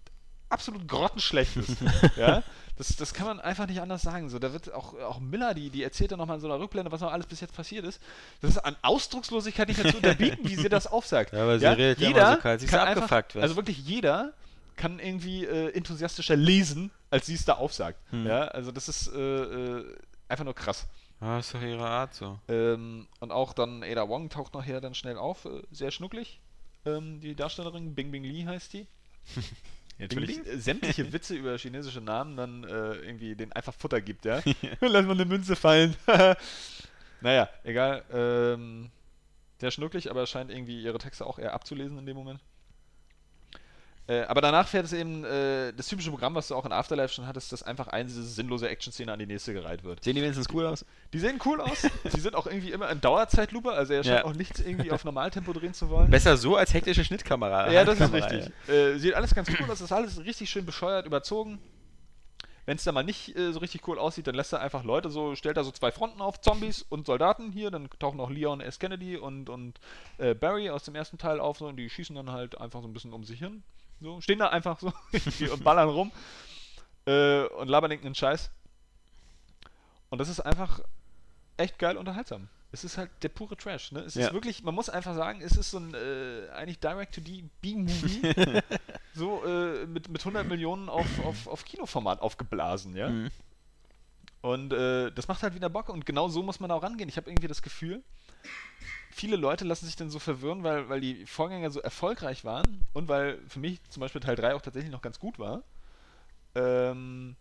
absolut 0.49 0.87
grottenschlecht 0.87 1.57
ist. 1.57 1.77
ja, 2.15 2.43
das, 2.77 2.95
das 2.95 3.13
kann 3.13 3.27
man 3.27 3.39
einfach 3.39 3.67
nicht 3.67 3.81
anders 3.81 4.01
sagen. 4.01 4.29
So, 4.29 4.39
da 4.39 4.51
wird 4.53 4.73
auch, 4.73 4.93
auch 4.99 5.19
Miller, 5.19 5.53
die, 5.53 5.69
die 5.69 5.83
erzählt 5.83 6.11
dann 6.11 6.19
nochmal 6.19 6.37
in 6.37 6.41
so 6.41 6.47
einer 6.47 6.59
Rückblende, 6.59 6.91
was 6.91 7.01
noch 7.01 7.11
alles 7.11 7.27
bis 7.27 7.41
jetzt 7.41 7.55
passiert 7.55 7.85
ist. 7.85 8.01
Das 8.41 8.51
ist 8.51 8.57
an 8.57 8.75
Ausdruckslosigkeit 8.81 9.67
nicht 9.67 9.83
mehr 9.83 9.91
zu 9.91 9.97
unterbieten, 9.97 10.47
wie 10.47 10.55
sie 10.55 10.69
das 10.69 10.87
aufsagt. 10.87 11.33
Ja, 11.33 11.43
aber 11.43 11.59
sie 11.59 11.65
redet 11.67 11.99
ja 11.99 12.07
immer 12.09 12.17
jeder 12.17 12.35
so 12.35 12.41
kalt, 12.41 12.59
sie 12.61 12.65
ist 12.65 12.73
abgefuckt, 12.73 13.11
einfach, 13.11 13.35
was? 13.35 13.43
Also 13.43 13.55
wirklich 13.55 13.77
jeder 13.79 14.33
kann 14.79 14.99
irgendwie 14.99 15.45
äh, 15.45 15.75
enthusiastischer 15.75 16.37
lesen, 16.37 16.89
als 17.11 17.25
sie 17.25 17.35
es 17.35 17.43
da 17.43 17.55
aufsagt. 17.55 17.99
Hm. 18.11 18.25
Ja, 18.25 18.45
also 18.45 18.71
das 18.71 18.87
ist 18.87 19.13
äh, 19.13 19.19
äh, 19.19 19.97
einfach 20.29 20.45
nur 20.45 20.55
krass. 20.55 20.87
Ah, 21.19 21.39
ist 21.39 21.53
doch 21.53 21.61
ihre 21.61 21.85
Art 21.85 22.13
so. 22.13 22.39
Ähm, 22.47 23.07
und 23.19 23.31
auch 23.31 23.51
dann 23.51 23.83
Ada 23.83 24.07
Wong 24.07 24.29
taucht 24.29 24.53
nachher 24.53 24.79
dann 24.79 24.95
schnell 24.95 25.17
auf, 25.17 25.43
äh, 25.43 25.61
sehr 25.69 25.91
schnucklig. 25.91 26.39
Ähm, 26.85 27.19
die 27.19 27.35
Darstellerin, 27.35 27.93
Bing 27.93 28.09
Bing 28.09 28.23
Lee 28.23 28.45
heißt 28.45 28.71
die. 28.71 28.87
Natürlich 29.99 30.47
äh, 30.47 30.57
sämtliche 30.57 31.11
Witze 31.11 31.35
über 31.35 31.57
chinesische 31.57 31.99
Namen 31.99 32.37
dann 32.37 32.63
äh, 32.63 32.93
irgendwie 32.93 33.35
den 33.35 33.51
einfach 33.51 33.73
Futter 33.73 33.99
gibt, 33.99 34.23
ja. 34.23 34.41
Lass 34.79 35.05
mal 35.05 35.11
eine 35.11 35.25
Münze 35.25 35.57
fallen. 35.57 35.93
naja, 37.19 37.49
egal. 37.65 38.05
Ähm, 38.13 38.91
sehr 39.59 39.71
schnucklig, 39.71 40.09
aber 40.09 40.25
scheint 40.25 40.51
irgendwie 40.51 40.81
ihre 40.81 40.99
Texte 40.99 41.25
auch 41.25 41.37
eher 41.37 41.53
abzulesen 41.53 41.97
in 41.97 42.05
dem 42.05 42.15
Moment. 42.15 42.39
Äh, 44.09 44.23
aber 44.23 44.41
danach 44.41 44.67
fährt 44.67 44.85
es 44.85 44.93
eben 44.93 45.23
äh, 45.23 45.71
das 45.71 45.85
typische 45.87 46.09
Programm, 46.09 46.33
was 46.33 46.47
du 46.47 46.55
auch 46.55 46.65
in 46.65 46.71
Afterlife 46.71 47.13
schon 47.13 47.27
hattest, 47.27 47.51
dass 47.51 47.61
einfach 47.61 47.87
eine 47.89 48.09
sinnlose 48.09 48.67
Action-Szene 48.67 49.13
an 49.13 49.19
die 49.19 49.27
nächste 49.27 49.53
gereiht 49.53 49.83
wird. 49.83 50.03
Sehen 50.03 50.15
die 50.15 50.23
wenigstens 50.23 50.47
cool 50.51 50.65
aus? 50.65 50.83
Die 51.13 51.19
sehen 51.19 51.39
cool 51.45 51.61
aus. 51.61 51.85
Die 52.11 52.19
sind 52.19 52.33
auch 52.33 52.47
irgendwie 52.47 52.71
immer 52.71 52.89
in 52.89 52.99
Dauerzeitlupe, 53.01 53.71
also 53.71 53.93
er 53.93 54.03
scheint 54.03 54.19
Ja. 54.21 54.25
auch 54.25 54.33
nichts 54.33 54.61
irgendwie 54.61 54.91
auf 54.91 55.05
Normaltempo 55.05 55.53
drehen 55.53 55.75
zu 55.75 55.91
wollen. 55.91 56.09
Besser 56.09 56.37
so 56.37 56.55
als 56.55 56.73
hektische 56.73 57.05
Schnittkamera. 57.05 57.71
ja, 57.71 57.85
das 57.85 57.99
ist 57.99 58.11
richtig. 58.11 58.51
Äh, 58.67 58.97
sieht 58.97 59.13
alles 59.13 59.35
ganz 59.35 59.47
cool 59.49 59.65
aus, 59.65 59.77
das 59.77 59.81
ist 59.81 59.91
alles 59.91 60.19
richtig 60.25 60.49
schön 60.49 60.65
bescheuert, 60.65 61.05
überzogen. 61.05 61.59
Wenn 62.65 62.77
es 62.77 62.83
da 62.83 62.91
mal 62.91 63.03
nicht 63.03 63.35
äh, 63.37 63.51
so 63.51 63.59
richtig 63.59 63.87
cool 63.87 63.99
aussieht, 63.99 64.25
dann 64.25 64.33
lässt 64.35 64.53
er 64.53 64.61
einfach 64.61 64.83
Leute 64.83 65.11
so, 65.11 65.35
stellt 65.35 65.57
er 65.57 65.63
so 65.63 65.71
zwei 65.71 65.91
Fronten 65.91 66.21
auf, 66.21 66.41
Zombies 66.41 66.83
und 66.89 67.05
Soldaten 67.05 67.51
hier, 67.51 67.69
dann 67.69 67.89
tauchen 67.99 68.19
auch 68.19 68.29
Leon 68.31 68.59
S. 68.61 68.79
Kennedy 68.79 69.17
und, 69.17 69.49
und 69.49 69.79
äh, 70.17 70.33
Barry 70.33 70.71
aus 70.71 70.83
dem 70.83 70.95
ersten 70.95 71.19
Teil 71.19 71.39
auf 71.39 71.59
so, 71.59 71.67
und 71.67 71.77
die 71.77 71.89
schießen 71.91 72.15
dann 72.15 72.31
halt 72.31 72.59
einfach 72.59 72.81
so 72.81 72.87
ein 72.87 72.93
bisschen 72.93 73.13
um 73.13 73.23
sich 73.23 73.37
hin. 73.39 73.61
So, 74.01 74.21
stehen 74.21 74.39
da 74.39 74.47
einfach 74.49 74.79
so 74.79 74.93
und 75.53 75.63
ballern 75.63 75.89
rum 75.89 76.11
äh, 77.05 77.43
und 77.45 77.67
labern 77.67 77.91
irgendeinen 77.91 78.15
Scheiß. 78.15 78.49
Und 80.09 80.17
das 80.19 80.29
ist 80.29 80.39
einfach 80.39 80.79
echt 81.57 81.77
geil 81.79 81.97
unterhaltsam. 81.97 82.47
Es 82.71 82.83
ist 82.83 82.97
halt 82.97 83.09
der 83.23 83.29
pure 83.29 83.57
Trash. 83.57 83.91
Ne? 83.91 84.01
Es 84.01 84.13
Ja. 84.15 84.27
ist 84.27 84.33
wirklich, 84.33 84.63
man 84.63 84.75
muss 84.75 84.89
einfach 84.89 85.15
sagen, 85.15 85.41
es 85.41 85.57
ist 85.57 85.71
so 85.71 85.79
ein 85.79 85.93
äh, 85.95 86.49
eigentlich 86.53 86.79
Direct-to-B-Movie, 86.79 88.61
so 89.15 89.43
äh, 89.43 89.85
mit, 89.87 90.07
mit 90.07 90.21
100 90.21 90.47
Millionen 90.47 90.87
auf, 90.87 91.07
auf, 91.25 91.47
auf 91.47 91.65
Kinoformat 91.65 92.21
aufgeblasen, 92.21 92.95
ja. 92.95 93.09
Mhm. 93.09 93.29
Und 94.41 94.71
äh, 94.71 95.11
das 95.11 95.27
macht 95.27 95.43
halt 95.43 95.55
wieder 95.55 95.69
Bock 95.69 95.89
und 95.89 96.05
genau 96.05 96.29
so 96.29 96.41
muss 96.43 96.59
man 96.59 96.71
auch 96.71 96.81
rangehen. 96.83 97.09
Ich 97.09 97.17
habe 97.17 97.29
irgendwie 97.29 97.47
das 97.49 97.61
Gefühl, 97.61 98.01
viele 99.19 99.35
Leute 99.35 99.65
lassen 99.65 99.85
sich 99.85 99.97
dann 99.97 100.09
so 100.09 100.17
verwirren, 100.17 100.63
weil, 100.63 100.87
weil 100.87 101.01
die 101.01 101.25
Vorgänger 101.25 101.71
so 101.71 101.81
erfolgreich 101.81 102.45
waren 102.45 102.85
und 102.93 103.09
weil 103.09 103.37
für 103.49 103.59
mich 103.59 103.79
zum 103.89 103.99
Beispiel 103.99 104.21
Teil 104.21 104.35
3 104.37 104.55
auch 104.55 104.61
tatsächlich 104.61 104.91
noch 104.91 105.01
ganz 105.01 105.19
gut 105.19 105.37
war. 105.39 105.61
Ähm, 106.55 107.35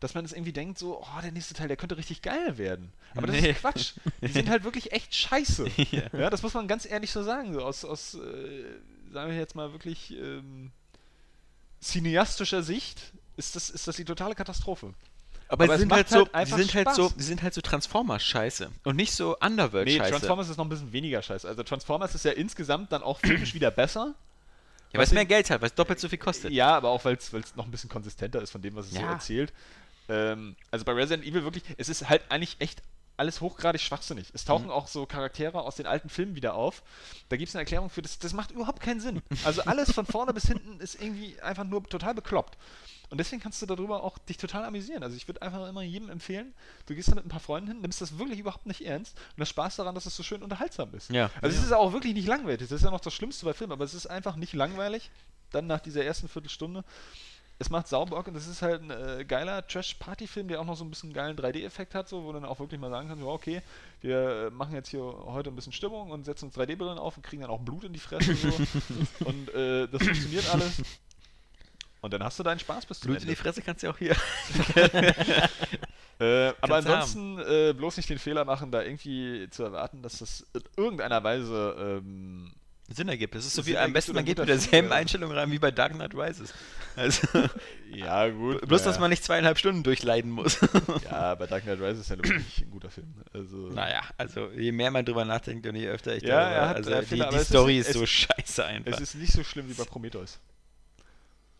dass 0.00 0.14
man 0.14 0.24
es 0.24 0.32
irgendwie 0.32 0.52
denkt, 0.52 0.78
so, 0.78 1.00
oh, 1.00 1.20
der 1.22 1.32
nächste 1.32 1.54
Teil, 1.54 1.68
der 1.68 1.76
könnte 1.76 1.96
richtig 1.96 2.22
geil 2.22 2.58
werden. 2.58 2.92
Aber 3.16 3.26
das 3.26 3.40
Nee. 3.40 3.50
ist 3.50 3.60
Quatsch. 3.60 3.92
Die 4.22 4.28
sind 4.28 4.48
halt 4.48 4.64
wirklich 4.64 4.92
echt 4.92 5.14
scheiße. 5.14 5.68
ja. 6.12 6.30
das 6.30 6.42
muss 6.42 6.54
man 6.54 6.68
ganz 6.68 6.84
ehrlich 6.84 7.10
so 7.10 7.22
sagen. 7.22 7.52
So 7.52 7.62
aus, 7.64 7.84
aus 7.84 8.14
äh, 8.14 8.64
sagen 9.12 9.30
wir 9.30 9.38
jetzt 9.38 9.54
mal 9.56 9.72
wirklich 9.72 10.12
ähm, 10.12 10.70
cineastischer 11.80 12.62
Sicht 12.62 13.12
ist 13.36 13.56
das, 13.56 13.70
ist 13.70 13.86
das 13.86 13.96
die 13.96 14.04
totale 14.04 14.34
Katastrophe. 14.34 14.94
Aber, 15.48 15.64
Aber 15.64 15.66
sie 15.66 15.74
es 15.74 15.80
sind 15.80 15.92
halt 15.92 16.08
so, 16.10 16.28
halt 16.32 16.48
sind 16.48 16.74
halt 16.74 16.94
so, 16.94 17.10
sie 17.16 17.24
sind 17.24 17.42
halt 17.42 17.54
so 17.54 17.60
Transformers-Scheiße 17.62 18.70
und 18.84 18.96
nicht 18.96 19.12
so 19.12 19.36
Nee, 19.40 19.46
Underworld-Scheiße. 19.46 20.10
Transformers 20.10 20.48
ist 20.50 20.56
noch 20.58 20.66
ein 20.66 20.68
bisschen 20.68 20.92
weniger 20.92 21.22
scheiße. 21.22 21.48
Also 21.48 21.62
Transformers 21.62 22.14
ist 22.14 22.24
ja 22.24 22.32
insgesamt 22.32 22.92
dann 22.92 23.02
auch 23.02 23.18
filmisch 23.20 23.54
wieder 23.54 23.70
besser. 23.70 24.14
ja, 24.92 24.98
weil 24.98 25.06
es 25.06 25.12
mehr 25.12 25.24
Geld 25.24 25.48
hat, 25.50 25.60
weil 25.62 25.68
es 25.68 25.74
doppelt 25.74 25.98
so 26.00 26.08
viel 26.08 26.18
kostet. 26.18 26.52
Ja, 26.52 26.76
aber 26.76 26.90
auch 26.90 27.04
weil 27.06 27.14
es 27.16 27.32
noch 27.56 27.64
ein 27.64 27.70
bisschen 27.70 27.88
konsistenter 27.90 28.42
ist 28.42 28.50
von 28.50 28.60
dem, 28.60 28.74
was 28.76 28.86
es 28.86 28.92
so 28.94 29.00
Ja. 29.00 29.12
erzählt. 29.12 29.52
Ähm, 30.10 30.54
also 30.70 30.84
bei 30.84 30.92
Resident 30.92 31.24
Evil 31.26 31.44
wirklich, 31.44 31.64
es 31.78 31.88
ist 31.88 32.08
halt 32.08 32.22
eigentlich 32.30 32.56
echt 32.58 32.82
alles 33.18 33.40
hochgradig 33.40 33.80
schwachsinnig. 33.82 34.28
Es 34.32 34.44
tauchen 34.44 34.66
Mhm. 34.66 34.70
auch 34.70 34.88
so 34.88 35.04
Charaktere 35.06 35.60
aus 35.62 35.76
den 35.76 35.86
alten 35.86 36.08
Filmen 36.08 36.34
wieder 36.36 36.54
auf. 36.54 36.82
Da 37.28 37.36
gibt 37.36 37.48
es 37.48 37.54
eine 37.54 37.62
Erklärung 37.62 37.90
für, 37.90 38.00
das, 38.02 38.18
das 38.18 38.32
macht 38.32 38.50
überhaupt 38.52 38.80
keinen 38.80 39.00
Sinn. 39.00 39.22
Also 39.44 39.62
alles 39.62 39.92
von 39.92 40.06
vorne 40.06 40.32
bis 40.32 40.46
hinten 40.46 40.80
ist 40.80 41.00
irgendwie 41.02 41.40
einfach 41.40 41.64
nur 41.64 41.82
total 41.84 42.14
bekloppt. 42.14 42.56
Und 43.10 43.18
deswegen 43.18 43.40
kannst 43.40 43.62
du 43.62 43.66
darüber 43.66 44.02
auch 44.04 44.18
dich 44.18 44.36
total 44.36 44.64
amüsieren. 44.66 45.02
Also 45.02 45.16
ich 45.16 45.26
würde 45.26 45.40
einfach 45.40 45.66
immer 45.66 45.80
jedem 45.82 46.10
empfehlen, 46.10 46.52
du 46.86 46.94
gehst 46.94 47.08
da 47.10 47.14
mit 47.14 47.24
ein 47.24 47.30
paar 47.30 47.40
Freunden 47.40 47.68
hin, 47.68 47.80
nimmst 47.80 48.00
das 48.02 48.18
wirklich 48.18 48.38
überhaupt 48.38 48.66
nicht 48.66 48.82
ernst 48.84 49.16
und 49.34 49.40
hast 49.40 49.48
Spaß 49.48 49.76
daran, 49.76 49.94
dass 49.94 50.04
es 50.04 50.14
so 50.14 50.22
schön 50.22 50.42
unterhaltsam 50.42 50.94
ist. 50.94 51.08
Ja. 51.10 51.30
Also 51.40 51.56
es 51.56 51.64
ist 51.64 51.72
auch 51.72 51.92
wirklich 51.94 52.12
nicht 52.12 52.28
langweilig. 52.28 52.60
Das 52.68 52.70
ist 52.72 52.84
ja 52.84 52.90
noch 52.90 53.00
das 53.00 53.14
Schlimmste 53.14 53.46
bei 53.46 53.54
Filmen, 53.54 53.72
aber 53.72 53.84
es 53.84 53.94
ist 53.94 54.06
einfach 54.06 54.36
nicht 54.36 54.52
langweilig. 54.52 55.10
Dann 55.52 55.66
nach 55.66 55.80
dieser 55.80 56.04
ersten 56.04 56.28
Viertelstunde. 56.28 56.84
Es 57.60 57.70
macht 57.70 57.88
Saubock 57.88 58.28
und 58.28 58.36
es 58.36 58.46
ist 58.46 58.62
halt 58.62 58.82
ein 58.82 58.90
äh, 58.90 59.24
geiler 59.24 59.66
Trash-Party-Film, 59.66 60.46
der 60.46 60.60
auch 60.60 60.64
noch 60.64 60.76
so 60.76 60.84
ein 60.84 60.90
bisschen 60.90 61.12
geilen 61.12 61.36
3D-Effekt 61.36 61.94
hat, 61.94 62.08
so, 62.08 62.22
wo 62.22 62.28
du 62.28 62.34
dann 62.34 62.48
auch 62.48 62.60
wirklich 62.60 62.80
mal 62.80 62.90
sagen 62.90 63.08
kannst, 63.08 63.22
ja, 63.22 63.28
okay, 63.28 63.62
wir 64.00 64.46
äh, 64.46 64.50
machen 64.50 64.74
jetzt 64.74 64.90
hier 64.90 65.02
heute 65.02 65.50
ein 65.50 65.56
bisschen 65.56 65.72
Stimmung 65.72 66.12
und 66.12 66.24
setzen 66.24 66.46
uns 66.46 66.56
3D-Brillen 66.56 66.98
auf 66.98 67.16
und 67.16 67.24
kriegen 67.24 67.42
dann 67.42 67.50
auch 67.50 67.60
Blut 67.60 67.82
in 67.82 67.92
die 67.92 67.98
Fresse. 67.98 68.34
So. 68.34 68.48
und 69.24 69.52
äh, 69.54 69.88
das 69.88 70.02
funktioniert 70.02 70.48
alles. 70.54 70.82
Und 72.00 72.12
dann 72.12 72.22
hast 72.22 72.38
du 72.38 72.44
deinen 72.44 72.60
Spaß 72.60 72.86
bis 72.86 73.00
zum 73.00 73.08
Blut 73.08 73.16
in 73.16 73.22
Ende. 73.22 73.34
die 73.34 73.42
Fresse 73.42 73.60
kannst 73.60 73.82
du 73.82 73.88
ja 73.88 73.92
auch 73.92 73.98
hier. 73.98 74.16
Äh, 76.20 76.52
aber 76.60 76.76
ansonsten 76.76 77.38
äh, 77.38 77.72
bloß 77.72 77.96
nicht 77.96 78.10
den 78.10 78.18
Fehler 78.18 78.44
machen, 78.44 78.72
da 78.72 78.82
irgendwie 78.82 79.48
zu 79.50 79.62
erwarten, 79.62 80.02
dass 80.02 80.18
das 80.18 80.44
in 80.52 80.62
irgendeiner 80.76 81.22
Weise 81.22 81.76
ähm, 81.78 82.50
Sinn 82.90 83.08
ergibt. 83.08 83.34
Es 83.34 83.44
ist 83.46 83.54
so 83.54 83.62
Sinn 83.62 83.74
wie 83.74 83.78
am 83.78 83.92
besten, 83.92 84.14
man 84.14 84.24
geht 84.24 84.38
mit 84.38 84.48
derselben. 84.48 84.92
Einstellung 84.92 85.30
rein 85.32 85.50
wie 85.50 85.58
bei 85.58 85.70
Dark 85.70 85.92
Knight 85.92 86.14
Rises. 86.14 86.54
Also, 86.96 87.26
ja 87.92 88.28
gut. 88.28 88.60
bloß, 88.68 88.82
dass 88.82 88.98
man 88.98 89.10
nicht 89.10 89.22
zweieinhalb 89.22 89.58
Stunden 89.58 89.82
durchleiden 89.82 90.30
muss. 90.30 90.58
Ja, 91.10 91.34
bei 91.34 91.46
Dark 91.46 91.64
Knight 91.64 91.80
Rises 91.80 92.00
ist 92.00 92.10
ja 92.10 92.16
wirklich 92.16 92.62
ein 92.62 92.70
guter 92.70 92.90
Film. 92.90 93.12
Also, 93.34 93.56
naja, 93.56 94.00
also 94.16 94.48
je 94.56 94.72
mehr 94.72 94.90
man 94.90 95.04
drüber 95.04 95.24
nachdenkt 95.24 95.66
und 95.66 95.76
je 95.76 95.88
öfter 95.88 96.16
ich 96.16 96.22
Ja, 96.22 96.28
darüber, 96.40 96.56
er 96.56 96.68
hat 96.70 96.76
also 96.76 96.90
die, 97.00 97.06
Fehler, 97.06 97.28
die 97.30 97.36
ist- 97.36 97.48
Story 97.48 97.78
ist, 97.78 97.88
es- 97.90 97.94
so 97.94 98.06
scheiße 98.06 98.64
einfach. 98.64 98.92
es 98.92 99.00
ist 99.00 99.14
nicht 99.16 99.32
so 99.32 99.44
schlimm 99.44 99.68
wie 99.68 99.74
bei 99.74 99.84
Prometheus. 99.84 100.38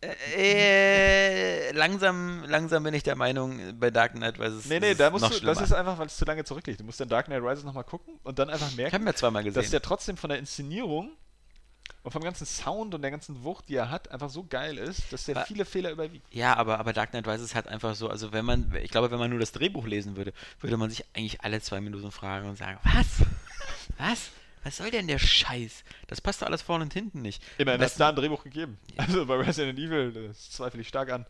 Äh, 0.01 1.71
langsam, 1.73 2.43
langsam 2.45 2.83
bin 2.83 2.93
ich 2.93 3.03
der 3.03 3.15
Meinung, 3.15 3.59
bei 3.79 3.91
Dark 3.91 4.13
Knight 4.13 4.39
Rises 4.39 4.65
Nee, 4.65 4.79
nee, 4.79 4.93
da 4.95 5.09
musst 5.09 5.25
du, 5.25 5.33
schlimmer. 5.33 5.53
das 5.53 5.61
ist 5.63 5.73
einfach, 5.73 5.97
weil 5.97 6.07
es 6.07 6.15
zu 6.17 6.25
lange 6.25 6.43
zurückliegt. 6.45 6.79
Du 6.79 6.83
musst 6.85 6.99
dann 6.99 7.09
Dark 7.09 7.25
Knight 7.25 7.41
Rises 7.43 7.63
nochmal 7.63 7.83
gucken 7.83 8.15
und 8.23 8.39
dann 8.39 8.49
einfach 8.49 8.71
merken, 8.75 8.93
habe 8.93 9.03
mir 9.03 9.13
zweimal 9.13 9.43
gesehen. 9.43 9.61
dass 9.61 9.71
der 9.71 9.81
trotzdem 9.81 10.15
von 10.17 10.29
der 10.29 10.39
Inszenierung 10.39 11.11
und 12.03 12.11
vom 12.11 12.23
ganzen 12.23 12.45
Sound 12.45 12.95
und 12.95 13.01
der 13.01 13.11
ganzen 13.11 13.43
Wucht, 13.43 13.67
die 13.67 13.75
er 13.75 13.89
hat, 13.91 14.09
einfach 14.11 14.29
so 14.29 14.45
geil 14.45 14.77
ist, 14.77 15.11
dass 15.11 15.25
der 15.25 15.35
Aber- 15.35 15.45
viele 15.45 15.65
Fehler 15.65 15.91
überwiegt. 15.91 16.25
Ja, 16.33 16.55
aber, 16.55 16.79
aber 16.79 16.93
Dark 16.93 17.09
Knight 17.11 17.27
Rises 17.27 17.53
hat 17.55 17.67
einfach 17.67 17.95
so, 17.95 18.09
also 18.09 18.31
wenn 18.31 18.45
man, 18.45 18.73
ich 18.81 18.91
glaube, 18.91 19.11
wenn 19.11 19.19
man 19.19 19.29
nur 19.29 19.39
das 19.39 19.51
Drehbuch 19.51 19.85
lesen 19.85 20.15
würde, 20.15 20.31
würde 20.61 20.77
man 20.77 20.89
sich 20.89 21.03
eigentlich 21.13 21.41
alle 21.41 21.59
zwei 21.61 21.81
Minuten 21.81 22.11
fragen 22.11 22.47
und 22.47 22.57
sagen, 22.57 22.79
was? 22.83 23.07
Was? 23.97 24.29
Was 24.69 24.77
soll 24.77 24.91
denn 24.91 25.07
der 25.07 25.17
Scheiß? 25.17 25.83
Das 26.05 26.21
passt 26.21 26.43
doch 26.43 26.47
alles 26.47 26.61
vorne 26.61 26.83
und 26.83 26.93
hinten 26.93 27.23
nicht. 27.23 27.41
Immerhin 27.57 27.81
hat 27.81 27.87
es 27.89 27.95
da 27.95 28.09
ein 28.09 28.15
Drehbuch 28.15 28.43
gegeben. 28.43 28.77
Also 28.97 29.25
bei 29.25 29.33
Resident 29.37 29.79
Evil, 29.79 30.11
das 30.11 30.51
zweifle 30.51 30.79
ich 30.81 30.87
stark 30.87 31.11
an. 31.11 31.25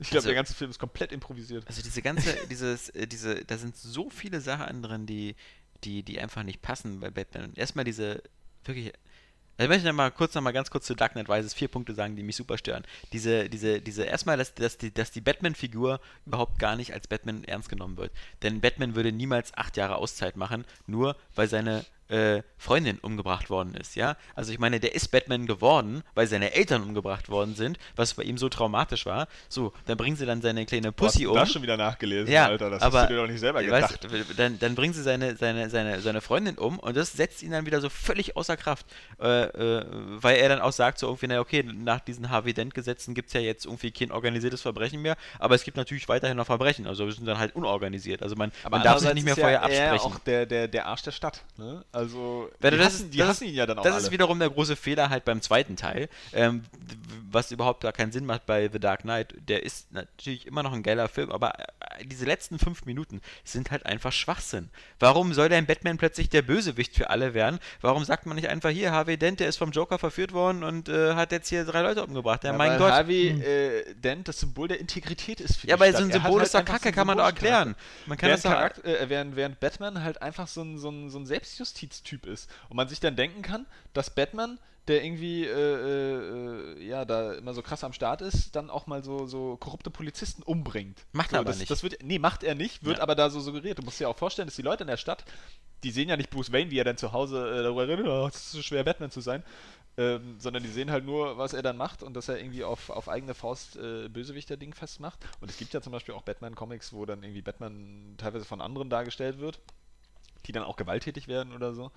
Ich 0.00 0.08
glaube, 0.10 0.18
Also- 0.18 0.28
der 0.30 0.34
ganze 0.34 0.52
Film 0.52 0.70
ist 0.72 0.80
komplett 0.80 1.12
improvisiert. 1.12 1.64
Also 1.68 1.80
diese 1.80 2.02
ganze, 2.02 2.34
dieses, 2.50 2.88
äh, 2.88 3.06
diese, 3.06 3.44
da 3.44 3.56
sind 3.56 3.76
so 3.76 4.10
viele 4.10 4.40
Sachen 4.40 4.82
drin, 4.82 5.06
die, 5.06 5.36
die, 5.84 6.02
die 6.02 6.18
einfach 6.18 6.42
nicht 6.42 6.60
passen 6.60 6.98
bei 6.98 7.08
Batman. 7.08 7.44
Und 7.50 7.56
erstmal 7.58 7.84
diese 7.84 8.20
wirklich. 8.64 8.92
Also 9.58 9.68
möchte 9.68 9.82
ich 9.82 9.86
noch 9.86 9.96
mal 9.96 10.10
kurz 10.10 10.34
noch 10.34 10.42
mal 10.42 10.50
ganz 10.52 10.68
kurz 10.68 10.86
zu 10.86 10.96
Dark 10.96 11.12
Knight 11.12 11.30
Rises 11.30 11.54
vier 11.54 11.68
Punkte 11.68 11.94
sagen, 11.94 12.16
die 12.16 12.24
mich 12.24 12.34
super 12.34 12.58
stören. 12.58 12.84
Diese, 13.12 13.48
diese, 13.48 13.80
diese, 13.80 14.02
erstmal, 14.02 14.36
dass, 14.36 14.54
dass 14.54 14.76
die, 14.76 14.92
dass 14.92 15.12
die 15.12 15.20
Batman-Figur 15.22 16.00
überhaupt 16.26 16.58
gar 16.58 16.74
nicht 16.74 16.92
als 16.92 17.06
Batman 17.06 17.44
ernst 17.44 17.68
genommen 17.68 17.96
wird. 17.96 18.10
Denn 18.42 18.60
Batman 18.60 18.96
würde 18.96 19.12
niemals 19.12 19.54
acht 19.54 19.76
Jahre 19.76 19.96
Auszeit 19.96 20.36
machen, 20.36 20.64
nur 20.88 21.16
weil 21.36 21.48
seine 21.48 21.86
äh, 22.08 22.42
Freundin 22.58 22.98
umgebracht 22.98 23.50
worden 23.50 23.74
ist, 23.74 23.96
ja? 23.96 24.16
Also 24.34 24.52
ich 24.52 24.58
meine, 24.58 24.80
der 24.80 24.94
ist 24.94 25.08
Batman 25.08 25.46
geworden, 25.46 26.02
weil 26.14 26.26
seine 26.26 26.52
Eltern 26.52 26.82
umgebracht 26.82 27.28
worden 27.28 27.54
sind, 27.54 27.78
was 27.96 28.14
bei 28.14 28.22
ihm 28.22 28.38
so 28.38 28.48
traumatisch 28.48 29.06
war. 29.06 29.28
So, 29.48 29.72
dann 29.86 29.96
bringen 29.96 30.16
sie 30.16 30.26
dann 30.26 30.42
seine 30.42 30.66
kleine 30.66 30.92
Pussy 30.92 31.24
du 31.24 31.30
um. 31.30 31.36
das 31.36 31.52
schon 31.52 31.62
wieder 31.62 31.76
nachgelesen, 31.76 32.32
Ja, 32.32 32.46
Alter. 32.46 32.70
Das 32.70 32.82
aber 32.82 33.00
hast 33.00 33.10
du 33.10 33.14
dir 33.14 33.20
doch 33.20 33.28
nicht 33.28 33.40
selber 33.40 33.58
weißt, 33.66 34.00
gedacht. 34.00 34.30
du, 34.30 34.34
dann, 34.34 34.58
dann 34.58 34.74
bringen 34.74 34.94
sie 34.94 35.02
seine, 35.02 35.36
seine, 35.36 35.68
seine, 35.70 36.00
seine 36.00 36.20
Freundin 36.20 36.56
um 36.58 36.78
und 36.78 36.96
das 36.96 37.12
setzt 37.12 37.42
ihn 37.42 37.50
dann 37.50 37.66
wieder 37.66 37.80
so 37.80 37.88
völlig 37.88 38.36
außer 38.36 38.56
Kraft. 38.56 38.86
Äh, 39.20 39.44
äh, 39.44 39.84
weil 39.90 40.36
er 40.36 40.48
dann 40.48 40.60
auch 40.60 40.72
sagt, 40.72 40.98
so 40.98 41.06
irgendwie, 41.08 41.26
na 41.28 41.40
okay, 41.40 41.62
nach 41.62 42.00
diesen 42.00 42.30
Harvey-Dent-Gesetzen 42.30 43.14
gibt 43.14 43.28
es 43.28 43.34
ja 43.34 43.40
jetzt 43.40 43.64
irgendwie 43.66 43.90
kein 43.90 44.12
organisiertes 44.12 44.62
Verbrechen 44.62 45.02
mehr, 45.02 45.16
aber 45.38 45.54
es 45.54 45.64
gibt 45.64 45.76
natürlich 45.76 46.08
weiterhin 46.08 46.36
noch 46.36 46.46
Verbrechen, 46.46 46.86
also 46.86 47.06
wir 47.06 47.12
sind 47.12 47.26
dann 47.26 47.38
halt 47.38 47.54
unorganisiert. 47.54 48.22
Also 48.22 48.36
man, 48.36 48.52
man 48.70 48.82
darf 48.82 48.98
sich 49.00 49.12
nicht 49.14 49.24
mehr 49.24 49.34
vorher 49.34 49.62
ja 49.62 49.68
er 49.68 49.92
absprechen. 49.92 50.12
auch 50.14 50.18
der, 50.20 50.46
der, 50.46 50.68
der 50.68 50.86
Arsch 50.86 51.02
der 51.02 51.12
Stadt. 51.12 51.42
Ne? 51.56 51.84
Also, 51.96 52.50
Weil 52.60 52.72
die, 52.72 52.76
das 52.76 52.86
hassen, 52.88 53.04
ist- 53.06 53.14
die 53.14 53.18
das 53.18 53.28
hassen 53.28 53.44
ihn 53.48 53.54
ja 53.54 53.64
dann 53.66 53.78
auch 53.78 53.82
Das 53.82 53.94
alle. 53.94 54.02
ist 54.02 54.10
wiederum 54.10 54.38
der 54.38 54.50
große 54.50 54.76
Fehler 54.76 55.08
halt 55.08 55.24
beim 55.24 55.40
zweiten 55.40 55.76
Teil, 55.76 56.08
ähm, 56.34 56.62
was 57.30 57.50
überhaupt 57.52 57.80
gar 57.82 57.92
keinen 57.92 58.12
Sinn 58.12 58.26
macht 58.26 58.44
bei 58.44 58.68
The 58.70 58.78
Dark 58.78 59.00
Knight. 59.02 59.34
Der 59.48 59.62
ist 59.62 59.90
natürlich 59.92 60.46
immer 60.46 60.62
noch 60.62 60.72
ein 60.72 60.82
geiler 60.82 61.08
Film, 61.08 61.30
aber 61.30 61.52
äh, 61.58 62.04
diese 62.04 62.26
letzten 62.26 62.58
fünf 62.58 62.84
Minuten 62.84 63.22
sind 63.44 63.70
halt 63.70 63.86
einfach 63.86 64.12
Schwachsinn. 64.12 64.68
Warum 64.98 65.32
soll 65.32 65.48
denn 65.48 65.64
Batman 65.64 65.96
plötzlich 65.96 66.28
der 66.28 66.42
Bösewicht 66.42 66.94
für 66.94 67.08
alle 67.08 67.32
werden? 67.32 67.58
Warum 67.80 68.04
sagt 68.04 68.26
man 68.26 68.36
nicht 68.36 68.48
einfach 68.48 68.70
hier, 68.70 68.92
Harvey 68.92 69.16
Dent, 69.16 69.40
der 69.40 69.48
ist 69.48 69.56
vom 69.56 69.70
Joker 69.70 69.98
verführt 69.98 70.32
worden 70.32 70.64
und 70.64 70.88
äh, 70.90 71.14
hat 71.14 71.32
jetzt 71.32 71.48
hier 71.48 71.64
drei 71.64 71.80
Leute 71.80 72.04
umgebracht? 72.04 72.44
Ja, 72.44 72.52
ja, 72.52 72.58
mein 72.58 72.72
weil 72.72 72.78
Gott. 72.78 72.92
Harvey 72.92 73.28
äh, 73.28 73.94
Dent 73.94 74.28
das 74.28 74.38
Symbol 74.40 74.68
der 74.68 74.80
Integrität 74.80 75.40
ist 75.40 75.56
für 75.56 75.66
ja, 75.68 75.74
aber 75.76 75.86
Stadt. 75.86 75.98
so 75.98 76.04
ein 76.04 76.12
Symbol 76.12 76.32
halt 76.40 76.42
ist 76.44 76.54
doch 76.54 76.60
einfach 76.60 76.74
so 76.74 76.78
kacke, 76.80 76.92
kann 76.92 77.06
man 77.06 77.16
doch 77.16 77.24
erklären. 77.24 77.74
Man 78.06 78.18
kann 78.18 78.28
während, 78.28 78.44
das 78.44 78.72
doch, 78.76 78.84
äh, 78.84 79.08
während, 79.08 79.36
während 79.36 79.60
Batman 79.60 80.02
halt 80.02 80.20
einfach 80.20 80.46
so 80.46 80.62
ein, 80.62 80.78
so 80.78 80.90
ein, 80.90 81.08
so 81.10 81.18
ein 81.18 81.26
Selbstjustiztyp 81.86 82.26
ist. 82.26 82.50
Und 82.68 82.76
man 82.76 82.88
sich 82.88 83.00
dann 83.00 83.16
denken 83.16 83.42
kann, 83.42 83.66
dass 83.92 84.10
Batman, 84.14 84.58
der 84.88 85.04
irgendwie 85.04 85.44
äh, 85.44 85.50
äh, 85.50 86.84
ja 86.84 87.04
da 87.04 87.34
immer 87.34 87.54
so 87.54 87.62
krass 87.62 87.82
am 87.82 87.92
Start 87.92 88.22
ist, 88.22 88.54
dann 88.54 88.70
auch 88.70 88.86
mal 88.86 89.02
so, 89.02 89.26
so 89.26 89.56
korrupte 89.56 89.90
Polizisten 89.90 90.42
umbringt. 90.42 91.04
Macht 91.12 91.30
so, 91.30 91.36
er 91.36 91.40
aber 91.40 91.50
das, 91.50 91.58
nicht. 91.58 91.70
Das 91.70 91.82
wird, 91.82 92.02
nee, 92.02 92.18
macht 92.18 92.44
er 92.44 92.54
nicht, 92.54 92.84
wird 92.84 92.98
Ja. 92.98 93.02
aber 93.02 93.14
da 93.14 93.30
so 93.30 93.40
suggeriert. 93.40 93.78
Du 93.78 93.82
musst 93.82 93.98
dir 93.98 94.08
auch 94.08 94.16
vorstellen, 94.16 94.46
dass 94.46 94.56
die 94.56 94.62
Leute 94.62 94.84
in 94.84 94.88
der 94.88 94.96
Stadt, 94.96 95.24
die 95.82 95.90
sehen 95.90 96.08
ja 96.08 96.16
nicht 96.16 96.30
Bruce 96.30 96.52
Wayne, 96.52 96.70
wie 96.70 96.78
er 96.78 96.84
dann 96.84 96.96
zu 96.96 97.12
Hause 97.12 97.48
äh, 97.50 97.62
darüber 97.62 97.88
redet, 97.88 98.06
oh, 98.06 98.26
es 98.28 98.36
ist 98.36 98.52
so 98.52 98.62
schwer 98.62 98.84
Batman 98.84 99.10
zu 99.10 99.20
sein. 99.20 99.42
Ähm, 99.98 100.36
sondern 100.38 100.62
die 100.62 100.68
sehen 100.68 100.90
halt 100.90 101.06
nur, 101.06 101.38
was 101.38 101.54
er 101.54 101.62
dann 101.62 101.78
macht 101.78 102.02
und 102.02 102.12
dass 102.12 102.28
er 102.28 102.38
irgendwie 102.38 102.64
auf, 102.64 102.90
auf 102.90 103.08
eigene 103.08 103.32
Faust 103.32 103.76
äh, 103.76 104.10
Bösewichter-Ding 104.10 104.74
festmacht. 104.74 105.18
Und 105.40 105.50
es 105.50 105.56
gibt 105.56 105.72
ja 105.72 105.80
zum 105.80 105.90
Beispiel 105.90 106.14
auch 106.14 106.20
Batman-Comics, 106.22 106.92
wo 106.92 107.06
dann 107.06 107.22
irgendwie 107.22 107.40
Batman 107.40 108.14
teilweise 108.18 108.44
von 108.44 108.60
anderen 108.60 108.90
dargestellt 108.90 109.38
wird, 109.38 109.58
die 110.46 110.52
dann 110.52 110.64
auch 110.64 110.76
gewalttätig 110.76 111.28
werden 111.28 111.52
oder 111.52 111.74
so. 111.74 111.90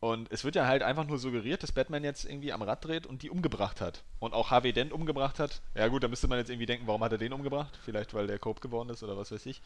Und 0.00 0.32
es 0.32 0.44
wird 0.44 0.56
ja 0.56 0.66
halt 0.66 0.82
einfach 0.82 1.06
nur 1.06 1.18
suggeriert, 1.18 1.62
dass 1.62 1.72
Batman 1.72 2.04
jetzt 2.04 2.24
irgendwie 2.24 2.54
am 2.54 2.62
Rad 2.62 2.84
dreht 2.84 3.06
und 3.06 3.22
die 3.22 3.28
umgebracht 3.28 3.82
hat. 3.82 4.02
Und 4.18 4.32
auch 4.32 4.50
Harvey 4.50 4.72
Dent 4.72 4.92
umgebracht 4.92 5.38
hat. 5.38 5.60
Ja 5.74 5.88
gut, 5.88 6.02
da 6.02 6.08
müsste 6.08 6.26
man 6.26 6.38
jetzt 6.38 6.48
irgendwie 6.48 6.66
denken, 6.66 6.86
warum 6.86 7.04
hat 7.04 7.12
er 7.12 7.18
den 7.18 7.34
umgebracht? 7.34 7.78
Vielleicht, 7.84 8.14
weil 8.14 8.26
der 8.26 8.38
Cope 8.38 8.60
geworden 8.60 8.88
ist 8.88 9.02
oder 9.02 9.18
was 9.18 9.30
weiß 9.30 9.44
ich. 9.44 9.60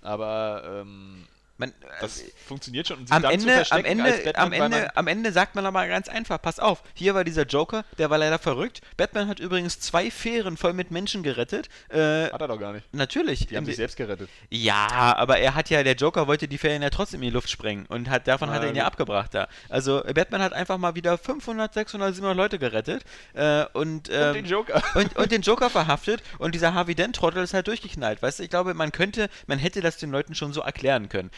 Aber 0.00 0.62
ähm, 0.64 1.26
man, 1.58 1.72
das 2.00 2.20
äh, 2.20 2.30
funktioniert 2.46 2.86
schon. 2.86 2.98
Und 2.98 3.08
sich 3.08 3.16
am 3.16 3.24
Ende, 3.24 3.64
am, 3.70 3.84
Ende, 3.84 4.36
am, 4.36 4.52
Ende, 4.52 4.96
am 4.96 5.06
Ende 5.06 5.32
sagt 5.32 5.54
man 5.54 5.64
aber 5.64 5.86
ganz 5.86 6.08
einfach, 6.08 6.40
pass 6.40 6.58
auf, 6.58 6.82
hier 6.94 7.14
war 7.14 7.24
dieser 7.24 7.44
Joker, 7.44 7.84
der 7.98 8.10
war 8.10 8.18
leider 8.18 8.38
verrückt. 8.38 8.82
Batman 8.96 9.28
hat 9.28 9.40
übrigens 9.40 9.80
zwei 9.80 10.10
Fähren 10.10 10.56
voll 10.56 10.72
mit 10.72 10.90
Menschen 10.90 11.22
gerettet. 11.22 11.68
Äh, 11.88 12.30
Hat 12.30 12.40
er 12.40 12.48
doch 12.48 12.60
gar 12.60 12.72
nicht. 12.72 12.92
natürlich. 12.92 13.46
Die 13.46 13.56
haben 13.56 13.64
sich 13.64 13.76
selbst 13.76 13.96
gerettet. 13.96 14.28
ja, 14.50 15.16
aber 15.16 15.38
er 15.38 15.54
hat 15.54 15.70
ja, 15.70 15.82
der 15.82 15.94
Joker 15.94 16.26
wollte 16.26 16.48
die 16.48 16.58
Fähren 16.58 16.82
ja 16.82 16.90
trotzdem 16.90 17.22
in 17.22 17.28
die 17.28 17.34
Luft 17.34 17.48
sprengen 17.48 17.86
und 17.86 18.10
hat, 18.10 18.28
davon 18.28 18.50
hat 18.50 18.60
Na 18.60 18.64
er 18.64 18.70
ihn 18.70 18.76
ja 18.76 18.86
abgebracht 18.86 19.34
da. 19.34 19.48
Also 19.68 20.02
Batman 20.14 20.42
hat 20.42 20.52
einfach 20.52 20.78
mal 20.78 20.94
wieder 20.94 21.16
500, 21.16 21.72
600, 21.72 22.14
700 22.14 22.36
Leute 22.36 22.58
gerettet 22.58 23.04
äh, 23.34 23.64
und, 23.72 24.10
ähm, 24.10 24.28
und 24.28 24.34
den 24.34 24.46
Joker. 24.46 24.82
und, 24.94 25.16
und 25.16 25.32
den 25.32 25.42
Joker 25.42 25.70
verhaftet 25.70 26.22
und 26.38 26.54
dieser 26.54 26.74
Harvey 26.74 26.94
Dent-Trottel 26.94 27.42
ist 27.42 27.54
halt 27.54 27.66
durchgeknallt. 27.66 28.22
Weißt 28.22 28.38
du, 28.38 28.42
ich 28.42 28.50
glaube, 28.50 28.74
man 28.74 28.92
könnte, 28.92 29.28
man 29.46 29.58
hätte 29.58 29.80
das 29.80 29.96
den 29.96 30.10
Leuten 30.10 30.34
schon 30.34 30.52
so 30.52 30.60
erklären 30.60 31.08
können. 31.08 31.30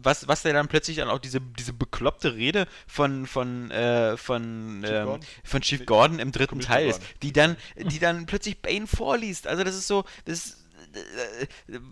Was, 0.00 0.28
was 0.28 0.42
der 0.42 0.52
dann 0.52 0.68
plötzlich 0.68 0.98
dann 0.98 1.08
auch 1.08 1.18
diese, 1.18 1.40
diese 1.40 1.72
bekloppte 1.72 2.34
Rede 2.34 2.68
von, 2.86 3.26
von, 3.26 3.70
äh, 3.72 4.16
von, 4.16 4.82
Chief 4.82 4.90
ähm, 4.92 5.04
Gordon? 5.04 5.26
von 5.42 5.60
Chief 5.60 5.86
Gordon 5.86 6.18
im 6.20 6.30
dritten 6.30 6.60
Teil 6.60 6.88
ist, 6.88 7.02
die 7.22 7.32
dann, 7.32 7.56
die 7.76 7.98
dann 7.98 8.26
plötzlich 8.26 8.62
Bane 8.62 8.86
vorliest. 8.86 9.48
Also 9.48 9.64
das 9.64 9.74
ist 9.74 9.88
so, 9.88 10.04
das 10.24 10.38
ist, 10.38 10.57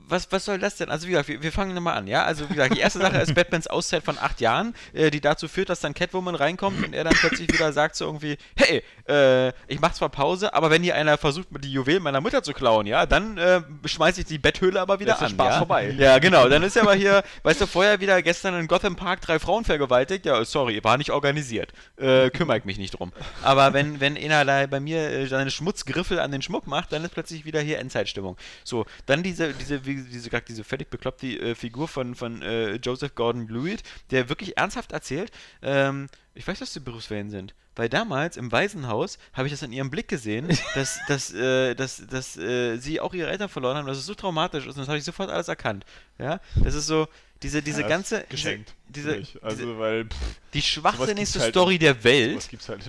was, 0.08 0.30
was 0.32 0.44
soll 0.44 0.58
das 0.58 0.76
denn? 0.76 0.90
Also 0.90 1.06
wie 1.06 1.10
gesagt, 1.10 1.28
wir, 1.28 1.42
wir 1.42 1.52
fangen 1.52 1.74
nochmal 1.74 1.96
an, 1.96 2.06
ja? 2.06 2.24
Also 2.24 2.48
wie 2.48 2.54
gesagt, 2.54 2.74
die 2.74 2.80
erste 2.80 2.98
Sache 3.00 3.18
ist 3.18 3.34
Batmans 3.34 3.66
Auszeit 3.66 4.02
von 4.02 4.18
acht 4.18 4.40
Jahren, 4.40 4.74
äh, 4.92 5.10
die 5.10 5.20
dazu 5.20 5.48
führt, 5.48 5.68
dass 5.68 5.80
dann 5.80 5.94
Catwoman 5.94 6.34
reinkommt 6.34 6.84
und 6.84 6.94
er 6.94 7.04
dann 7.04 7.14
plötzlich 7.14 7.52
wieder 7.52 7.72
sagt 7.72 7.96
so 7.96 8.06
irgendwie, 8.06 8.38
hey, 8.56 8.82
äh, 9.08 9.48
ich 9.68 9.80
mach 9.80 9.92
zwar 9.92 10.08
Pause, 10.08 10.54
aber 10.54 10.70
wenn 10.70 10.82
hier 10.82 10.94
einer 10.94 11.18
versucht, 11.18 11.48
die 11.60 11.72
Juwelen 11.72 12.02
meiner 12.02 12.20
Mutter 12.20 12.42
zu 12.42 12.52
klauen, 12.52 12.86
ja, 12.86 13.06
dann 13.06 13.38
äh, 13.38 13.62
schmeiß 13.84 14.18
ich 14.18 14.24
die 14.24 14.38
Betthöhle 14.38 14.80
aber 14.80 15.00
wieder 15.00 15.12
ist 15.12 15.20
der 15.20 15.28
an. 15.28 15.32
Spaß 15.32 15.52
ja? 15.54 15.58
vorbei. 15.58 15.94
Ja, 15.98 16.18
genau. 16.18 16.48
Dann 16.48 16.62
ist 16.62 16.76
er 16.76 16.82
aber 16.82 16.94
hier, 16.94 17.22
weißt 17.42 17.60
du, 17.60 17.66
vorher 17.66 18.00
wieder 18.00 18.22
gestern 18.22 18.58
in 18.58 18.66
Gotham 18.66 18.96
Park 18.96 19.20
drei 19.20 19.38
Frauen 19.38 19.64
vergewaltigt. 19.64 20.26
Ja, 20.26 20.44
sorry, 20.44 20.82
war 20.82 20.96
nicht 20.98 21.10
organisiert. 21.10 21.72
Äh, 21.96 22.30
kümmere 22.30 22.58
ich 22.58 22.64
mich 22.64 22.78
nicht 22.78 22.92
drum. 22.92 23.12
Aber 23.42 23.72
wenn, 23.72 24.00
wenn 24.00 24.16
einer 24.16 24.44
da 24.44 24.66
bei 24.66 24.80
mir 24.80 25.10
äh, 25.10 25.26
seine 25.26 25.50
Schmutzgriffel 25.50 26.18
an 26.20 26.30
den 26.30 26.42
Schmuck 26.42 26.66
macht, 26.66 26.92
dann 26.92 27.04
ist 27.04 27.12
plötzlich 27.12 27.44
wieder 27.44 27.60
hier 27.60 27.78
Endzeitstimmung. 27.78 28.36
So, 28.64 28.86
dann 29.05 29.23
diese, 29.23 29.52
diese, 29.55 29.85
wie, 29.85 30.02
diese, 30.02 30.31
diese 30.31 30.64
völlig 30.64 30.89
bekloppte 30.90 31.27
äh, 31.27 31.55
Figur 31.55 31.89
von, 31.89 32.14
von 32.14 32.43
äh, 32.43 32.77
Joseph 32.77 33.14
Gordon-Lewitt, 33.14 33.82
der 34.10 34.28
wirklich 34.28 34.56
ernsthaft 34.56 34.93
erzählt, 34.93 35.31
ähm, 35.62 36.09
ich 36.35 36.47
weiß, 36.47 36.59
dass 36.59 36.73
sie 36.73 36.81
Bruce 36.81 37.10
Wayne 37.10 37.31
sind. 37.31 37.55
Weil 37.74 37.90
damals 37.90 38.39
im 38.39 38.51
Waisenhaus 38.52 39.18
habe 39.35 39.48
ich 39.48 39.52
das 39.52 39.62
an 39.62 39.73
ihrem 39.73 39.90
Blick 39.90 40.09
gesehen, 40.09 40.48
dass, 40.74 40.98
dass, 41.09 41.32
äh, 41.35 41.74
dass, 41.74 42.06
dass 42.06 42.36
äh, 42.36 42.78
sie 42.78 43.01
auch 43.01 43.12
ihre 43.12 43.31
Eltern 43.31 43.48
verloren 43.51 43.77
haben, 43.77 43.86
dass 43.86 43.98
es 43.98 44.06
so 44.06 44.14
traumatisch 44.14 44.66
ist 44.66 44.77
und 44.77 44.81
das 44.81 44.89
habe 44.89 44.98
ich 44.98 45.05
sofort 45.05 45.31
alles 45.31 45.48
erkannt. 45.48 45.85
Ja, 46.18 46.40
das 46.55 46.74
ist 46.74 46.86
so, 46.86 47.09
diese, 47.43 47.62
diese 47.62 47.82
Ja, 47.82 47.89
ganze, 47.89 48.24
geschenkt. 48.31 48.74
Diese, 48.88 49.08
Wirklich. 49.08 49.32
diese, 49.32 49.42
also, 49.44 49.78
weil 49.78 50.04
pff, 50.04 50.16
die 50.54 50.62
schwachsinnigste 50.62 51.40
halt 51.40 51.50
Story 51.52 51.74
in- 51.74 51.80
der 51.80 52.04
Welt. 52.04 52.48
halt. 52.68 52.80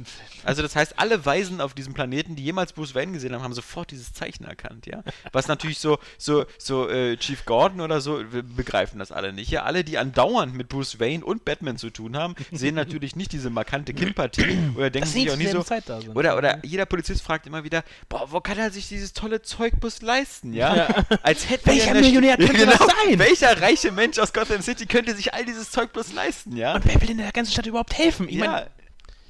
Also 0.43 0.61
das 0.61 0.75
heißt, 0.75 0.99
alle 0.99 1.25
Weisen 1.25 1.59
auf 1.59 1.73
diesem 1.73 1.93
Planeten, 1.93 2.35
die 2.35 2.43
jemals 2.43 2.71
Bruce 2.71 2.95
Wayne 2.95 3.11
gesehen 3.11 3.33
haben, 3.33 3.41
haben 3.43 3.53
sofort 3.53 3.91
dieses 3.91 4.13
Zeichen 4.13 4.45
erkannt, 4.45 4.85
ja. 4.85 5.03
Was 5.33 5.47
natürlich 5.47 5.79
so, 5.79 5.97
so, 6.17 6.45
so 6.57 6.87
äh, 6.89 7.17
Chief 7.17 7.43
Gordon 7.45 7.81
oder 7.81 7.99
so 7.99 8.31
wir 8.31 8.43
begreifen 8.43 8.99
das 8.99 9.11
alle 9.11 9.33
nicht. 9.33 9.49
Ja, 9.51 9.63
alle, 9.63 9.83
die 9.83 9.97
andauernd 9.97 10.53
mit 10.55 10.69
Bruce 10.69 10.99
Wayne 10.99 11.25
und 11.25 11.43
Batman 11.45 11.77
zu 11.77 11.89
tun 11.89 12.15
haben, 12.15 12.35
sehen 12.51 12.75
natürlich 12.75 13.15
nicht 13.15 13.31
diese 13.33 13.49
markante 13.49 13.93
Kinnpartie 13.93 14.57
oder 14.75 14.89
denken 14.89 15.09
sich 15.09 15.29
auch 15.31 15.35
nie 15.35 15.45
so. 15.45 15.51
selben 15.51 15.65
Zeit 15.65 15.83
da 15.89 15.99
sind. 15.99 16.15
Oder, 16.15 16.37
oder 16.37 16.63
jeder 16.65 16.85
Polizist 16.85 17.21
fragt 17.23 17.47
immer 17.47 17.63
wieder, 17.63 17.83
boah, 18.07 18.31
wo 18.31 18.39
kann 18.39 18.57
er 18.57 18.71
sich 18.71 18.87
dieses 18.87 19.13
tolle 19.13 19.41
Zeug 19.41 19.73
bloß 19.79 20.01
leisten, 20.03 20.53
ja? 20.53 20.87
Als 21.23 21.49
hätte 21.49 21.65
Welcher 21.67 21.95
er 21.95 22.01
Millionär 22.01 22.37
könnte 22.37 22.65
das 22.67 22.77
sein? 22.79 23.17
Welcher 23.19 23.59
reiche 23.61 23.91
Mensch 23.91 24.19
aus 24.19 24.31
Gotham 24.31 24.61
City 24.61 24.85
könnte 24.85 25.15
sich 25.15 25.33
all 25.33 25.43
dieses 25.43 25.71
Zeug 25.71 25.86
bloß 25.93 26.13
leisten, 26.13 26.55
ja? 26.55 26.75
Und 26.75 26.85
wer 26.85 27.01
will 27.01 27.11
in 27.11 27.17
der 27.17 27.31
ganzen 27.31 27.51
Stadt 27.51 27.65
überhaupt 27.65 27.97
helfen? 27.97 28.27
Ich 28.29 28.35
ja, 28.35 28.51
meine, 28.51 28.67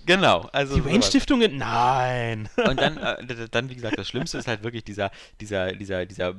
genau. 0.06 0.50
Also 0.52 0.76
die. 0.76 0.86
Wayne-Stiftungen? 0.86 1.58
Nein. 1.58 2.50
Und 2.56 2.80
dann, 2.80 2.98
äh, 2.98 3.48
dann, 3.50 3.70
wie 3.70 3.76
gesagt, 3.76 3.98
das 3.98 4.08
Schlimmste 4.08 4.38
ist 4.38 4.48
halt 4.48 4.64
wirklich 4.64 4.84
dieser, 4.84 5.12
dieser, 5.40 5.74
dieser, 5.74 6.06
dieser 6.06 6.34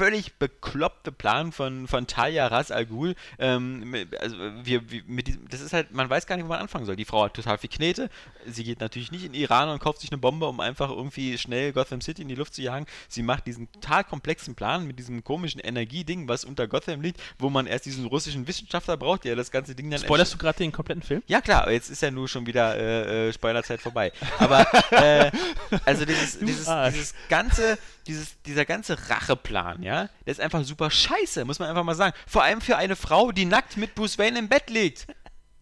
völlig 0.00 0.32
bekloppte 0.38 1.12
Plan 1.12 1.52
von, 1.52 1.86
von 1.86 2.06
Talia 2.06 2.46
Ras 2.46 2.70
Al 2.70 2.86
Ghul. 2.86 3.14
Ähm, 3.38 3.94
also 4.18 4.34
wir, 4.62 4.90
wir, 4.90 5.02
mit 5.06 5.26
diesem, 5.26 5.46
das 5.46 5.60
ist 5.60 5.74
halt, 5.74 5.92
man 5.92 6.08
weiß 6.08 6.26
gar 6.26 6.36
nicht, 6.36 6.46
wo 6.46 6.48
man 6.48 6.58
anfangen 6.58 6.86
soll. 6.86 6.96
Die 6.96 7.04
Frau 7.04 7.24
hat 7.24 7.34
total 7.34 7.58
viel 7.58 7.68
Knete. 7.68 8.08
Sie 8.46 8.64
geht 8.64 8.80
natürlich 8.80 9.12
nicht 9.12 9.26
in 9.26 9.34
Iran 9.34 9.68
und 9.68 9.78
kauft 9.78 10.00
sich 10.00 10.10
eine 10.10 10.16
Bombe, 10.16 10.46
um 10.46 10.58
einfach 10.58 10.88
irgendwie 10.88 11.36
schnell 11.36 11.74
Gotham 11.74 12.00
City 12.00 12.22
in 12.22 12.28
die 12.28 12.34
Luft 12.34 12.54
zu 12.54 12.62
jagen. 12.62 12.86
Sie 13.10 13.22
macht 13.22 13.46
diesen 13.46 13.70
total 13.72 14.04
komplexen 14.04 14.54
Plan 14.54 14.86
mit 14.86 14.98
diesem 14.98 15.22
komischen 15.22 15.60
Energieding, 15.60 16.28
was 16.28 16.46
unter 16.46 16.66
Gotham 16.66 17.02
liegt, 17.02 17.20
wo 17.38 17.50
man 17.50 17.66
erst 17.66 17.84
diesen 17.84 18.06
russischen 18.06 18.48
Wissenschaftler 18.48 18.96
braucht, 18.96 19.24
der 19.24 19.36
das 19.36 19.50
ganze 19.50 19.74
Ding 19.74 19.90
dann 19.90 20.00
Spoilerst 20.00 20.32
du 20.32 20.38
gerade 20.38 20.56
den 20.56 20.72
kompletten 20.72 21.02
Film? 21.02 21.22
ja 21.26 21.42
klar, 21.42 21.64
aber 21.64 21.72
jetzt 21.72 21.90
ist 21.90 22.00
ja 22.00 22.10
nur 22.10 22.26
schon 22.26 22.46
wieder 22.46 22.74
äh, 22.74 23.28
äh, 23.28 23.32
Spoilerzeit 23.34 23.82
vorbei. 23.82 24.12
Aber 24.38 24.66
äh, 24.92 25.30
also 25.84 26.06
dieses, 26.06 26.38
dieses, 26.38 26.66
dieses 26.88 27.14
ganze, 27.28 27.76
dieses, 28.10 28.42
dieser 28.42 28.64
ganze 28.64 29.08
Racheplan, 29.08 29.82
ja, 29.82 30.08
der 30.26 30.32
ist 30.32 30.40
einfach 30.40 30.64
super 30.64 30.90
scheiße, 30.90 31.44
muss 31.44 31.60
man 31.60 31.68
einfach 31.68 31.84
mal 31.84 31.94
sagen. 31.94 32.14
Vor 32.26 32.42
allem 32.42 32.60
für 32.60 32.76
eine 32.76 32.96
Frau, 32.96 33.30
die 33.30 33.44
nackt 33.44 33.76
mit 33.76 33.94
Bruce 33.94 34.18
Wayne 34.18 34.38
im 34.38 34.48
Bett 34.48 34.68
liegt. 34.68 35.06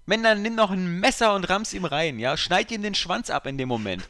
Männer, 0.07 0.35
nimm 0.35 0.55
noch 0.55 0.70
ein 0.70 0.99
Messer 1.01 1.35
und 1.35 1.45
ramm's 1.51 1.75
ihm 1.75 1.85
rein, 1.85 2.19
ja, 2.19 2.39
schneid 2.39 2.70
ihm 2.73 2.83
den 2.83 2.95
Schwanz 2.95 3.29
ab 3.29 3.47
in 3.47 3.59
dem 3.59 3.69
Moment. 3.69 4.03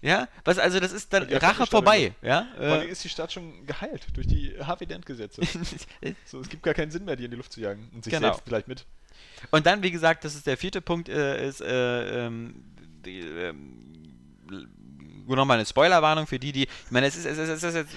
Ja, 0.00 0.26
was 0.44 0.58
also 0.58 0.80
das 0.80 0.90
ist 0.90 1.12
dann 1.12 1.28
Ja, 1.28 1.38
Rache 1.38 1.66
vorbei, 1.66 2.14
ja? 2.22 2.48
Äh, 2.58 2.88
ist 2.88 3.04
die 3.04 3.08
Stadt 3.10 3.30
schon 3.30 3.66
geheilt 3.66 4.06
durch 4.14 4.26
die 4.26 4.52
Harvey 4.58 4.86
Dent-Gesetze. 4.86 5.42
so, 6.24 6.40
es 6.40 6.48
gibt 6.48 6.62
gar 6.62 6.74
keinen 6.74 6.90
Sinn 6.90 7.04
mehr, 7.04 7.14
die 7.14 7.26
in 7.26 7.30
die 7.30 7.36
Luft 7.36 7.52
zu 7.52 7.60
jagen. 7.60 7.88
Und 7.94 8.02
sich 8.02 8.12
Genau. 8.12 8.28
selbst 8.28 8.42
vielleicht 8.44 8.66
mit. 8.66 8.84
Und 9.52 9.66
dann, 9.66 9.82
wie 9.82 9.92
gesagt, 9.92 10.24
das 10.24 10.34
ist 10.34 10.46
der 10.46 10.56
vierte 10.56 10.80
Punkt, 10.80 11.08
äh, 11.08 11.46
ist 11.46 11.60
äh, 11.60 12.26
ähm, 12.26 12.64
die, 13.04 13.20
ähm, 13.20 13.92
nur 15.26 15.36
nochmal 15.36 15.58
eine 15.58 15.66
Spoilerwarnung 15.66 16.26
für 16.26 16.38
die, 16.38 16.52
die. 16.52 16.62
Ich 16.62 16.90
meine, 16.90 17.06
es 17.06 17.16
ist, 17.16 17.26
es 17.26 17.38
ist, 17.38 17.48
es 17.48 17.62
ist 17.62 17.74
jetzt, 17.74 17.96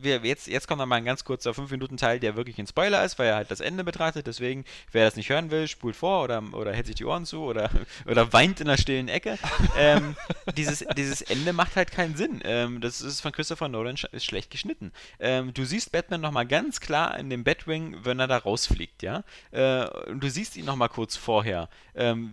wir, 0.00 0.20
jetzt, 0.22 0.46
jetzt 0.46 0.68
kommt 0.68 0.78
nochmal 0.78 0.98
ein 0.98 1.04
ganz 1.04 1.24
kurzer 1.24 1.52
5-Minuten-Teil, 1.52 2.20
der 2.20 2.36
wirklich 2.36 2.58
ein 2.58 2.66
Spoiler 2.66 3.04
ist, 3.04 3.18
weil 3.18 3.28
er 3.28 3.36
halt 3.36 3.50
das 3.50 3.60
Ende 3.60 3.84
betrachtet. 3.84 4.26
Deswegen, 4.26 4.64
wer 4.92 5.04
das 5.04 5.16
nicht 5.16 5.28
hören 5.28 5.50
will, 5.50 5.68
spult 5.68 5.96
vor 5.96 6.24
oder, 6.24 6.42
oder 6.52 6.72
hält 6.72 6.86
sich 6.86 6.96
die 6.96 7.04
Ohren 7.04 7.26
zu 7.26 7.42
oder, 7.42 7.70
oder 8.06 8.32
weint 8.32 8.60
in 8.60 8.66
der 8.66 8.76
stillen 8.76 9.08
Ecke. 9.08 9.38
ähm, 9.78 10.16
dieses, 10.56 10.84
dieses 10.96 11.22
Ende 11.22 11.52
macht 11.52 11.76
halt 11.76 11.90
keinen 11.90 12.16
Sinn. 12.16 12.40
Ähm, 12.44 12.80
das 12.80 13.00
ist 13.00 13.20
von 13.20 13.32
Christopher 13.32 13.68
Nolan 13.68 13.96
sch 13.96 14.06
schlecht 14.18 14.50
geschnitten. 14.50 14.92
Ähm, 15.20 15.52
du 15.54 15.64
siehst 15.64 15.92
Batman 15.92 16.20
nochmal 16.20 16.46
ganz 16.46 16.80
klar 16.80 17.18
in 17.18 17.30
dem 17.30 17.44
Batwing, 17.44 17.96
wenn 18.04 18.20
er 18.20 18.26
da 18.26 18.38
rausfliegt, 18.38 19.02
ja. 19.02 19.24
Äh, 19.50 19.86
und 20.10 20.20
du 20.20 20.30
siehst 20.30 20.56
ihn 20.56 20.64
nochmal 20.64 20.88
kurz 20.88 21.16
vorher. 21.16 21.68
Ähm, 21.94 22.32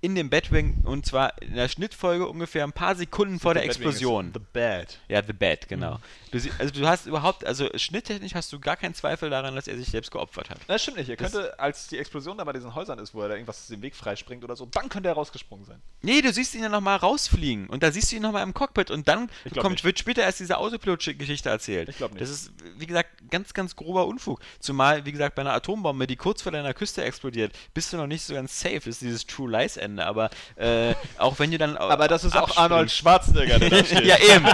in 0.00 0.14
dem 0.14 0.30
Batwing 0.30 0.82
und 0.84 1.06
zwar 1.06 1.40
in 1.42 1.56
der 1.56 1.68
Schnittfolge 1.68 2.28
ungefähr 2.28 2.62
ein 2.62 2.72
paar 2.72 2.94
Sekunden 2.94 3.40
vor 3.40 3.54
der 3.54 3.62
Batwing 3.62 3.88
Explosion. 3.88 4.30
The 4.32 4.40
Bad. 4.52 4.98
Ja, 5.08 5.22
The 5.26 5.32
Bat, 5.32 5.68
genau. 5.68 5.98
Du, 6.30 6.38
sie- 6.38 6.52
also 6.58 6.72
du 6.72 6.86
hast 6.86 7.06
überhaupt, 7.06 7.44
also 7.44 7.68
schnitttechnisch 7.74 8.34
hast 8.34 8.52
du 8.52 8.60
gar 8.60 8.76
keinen 8.76 8.94
Zweifel 8.94 9.28
daran, 9.28 9.56
dass 9.56 9.66
er 9.66 9.76
sich 9.76 9.88
selbst 9.88 10.12
geopfert 10.12 10.50
hat. 10.50 10.58
Das 10.68 10.82
stimmt 10.82 10.98
nicht. 10.98 11.08
Er 11.10 11.16
Das- 11.16 11.32
könnte, 11.32 11.58
als 11.58 11.88
die 11.88 11.98
Explosion 11.98 12.38
da 12.38 12.44
bei 12.44 12.52
diesen 12.52 12.76
Häusern 12.76 12.98
ist, 13.00 13.12
wo 13.12 13.22
er 13.22 13.28
da 13.28 13.34
irgendwas 13.34 13.66
den 13.66 13.82
Weg 13.82 13.96
freispringt 13.96 14.44
oder 14.44 14.54
so, 14.54 14.66
dann 14.66 14.88
könnte 14.88 15.08
er 15.08 15.14
rausgesprungen 15.14 15.64
sein. 15.66 15.82
Nee, 16.02 16.20
du 16.20 16.32
siehst 16.32 16.54
ihn 16.54 16.62
ja 16.62 16.68
nochmal 16.68 16.98
rausfliegen 16.98 17.66
und 17.68 17.82
da 17.82 17.90
siehst 17.90 18.12
du 18.12 18.16
ihn 18.16 18.22
nochmal 18.22 18.44
im 18.44 18.54
Cockpit 18.54 18.92
und 18.92 19.08
dann 19.08 19.28
kommt, 19.58 19.72
nicht. 19.72 19.84
wird 19.84 19.98
später 19.98 20.22
erst 20.22 20.38
diese 20.38 20.58
Autopilot-Geschichte 20.58 21.48
erzählt. 21.48 21.88
Ich 21.88 21.96
glaub 21.96 22.12
nicht. 22.12 22.20
Das 22.22 22.30
ist, 22.30 22.52
wie 22.76 22.86
gesagt, 22.86 23.10
ganz, 23.30 23.52
ganz 23.52 23.74
grober 23.74 24.06
Unfug. 24.06 24.40
Zumal, 24.60 25.04
wie 25.06 25.12
gesagt, 25.12 25.34
bei 25.34 25.42
einer 25.42 25.54
Atombombe, 25.54 26.06
die 26.06 26.16
kurz 26.16 26.42
vor 26.42 26.52
deiner 26.52 26.72
Küste 26.74 27.02
explodiert, 27.02 27.52
bist 27.74 27.92
du 27.92 27.96
noch 27.96 28.06
nicht 28.06 28.22
so 28.22 28.34
ganz 28.34 28.60
safe. 28.60 28.76
Das 28.76 28.86
ist 28.86 29.00
dieses 29.02 29.26
True 29.26 29.50
Lies-Ende, 29.50 29.87
aber 29.98 30.30
äh, 30.56 30.94
auch 31.18 31.38
wenn 31.38 31.50
du 31.50 31.58
dann. 31.58 31.76
Aber 31.76 32.08
das 32.08 32.24
ist 32.24 32.36
auch 32.36 32.56
Arnold 32.56 32.90
Schwarzenegger, 32.90 33.58
der 33.58 33.70
da 33.70 33.84
steht. 33.84 34.04
ja, 34.04 34.16
eben. 34.18 34.46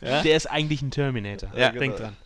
Der 0.24 0.36
ist 0.36 0.46
eigentlich 0.46 0.82
ein 0.82 0.90
Terminator. 0.90 1.50
Ja, 1.56 1.70
Denk 1.70 1.96
genau. 1.96 2.08
dran. 2.08 2.16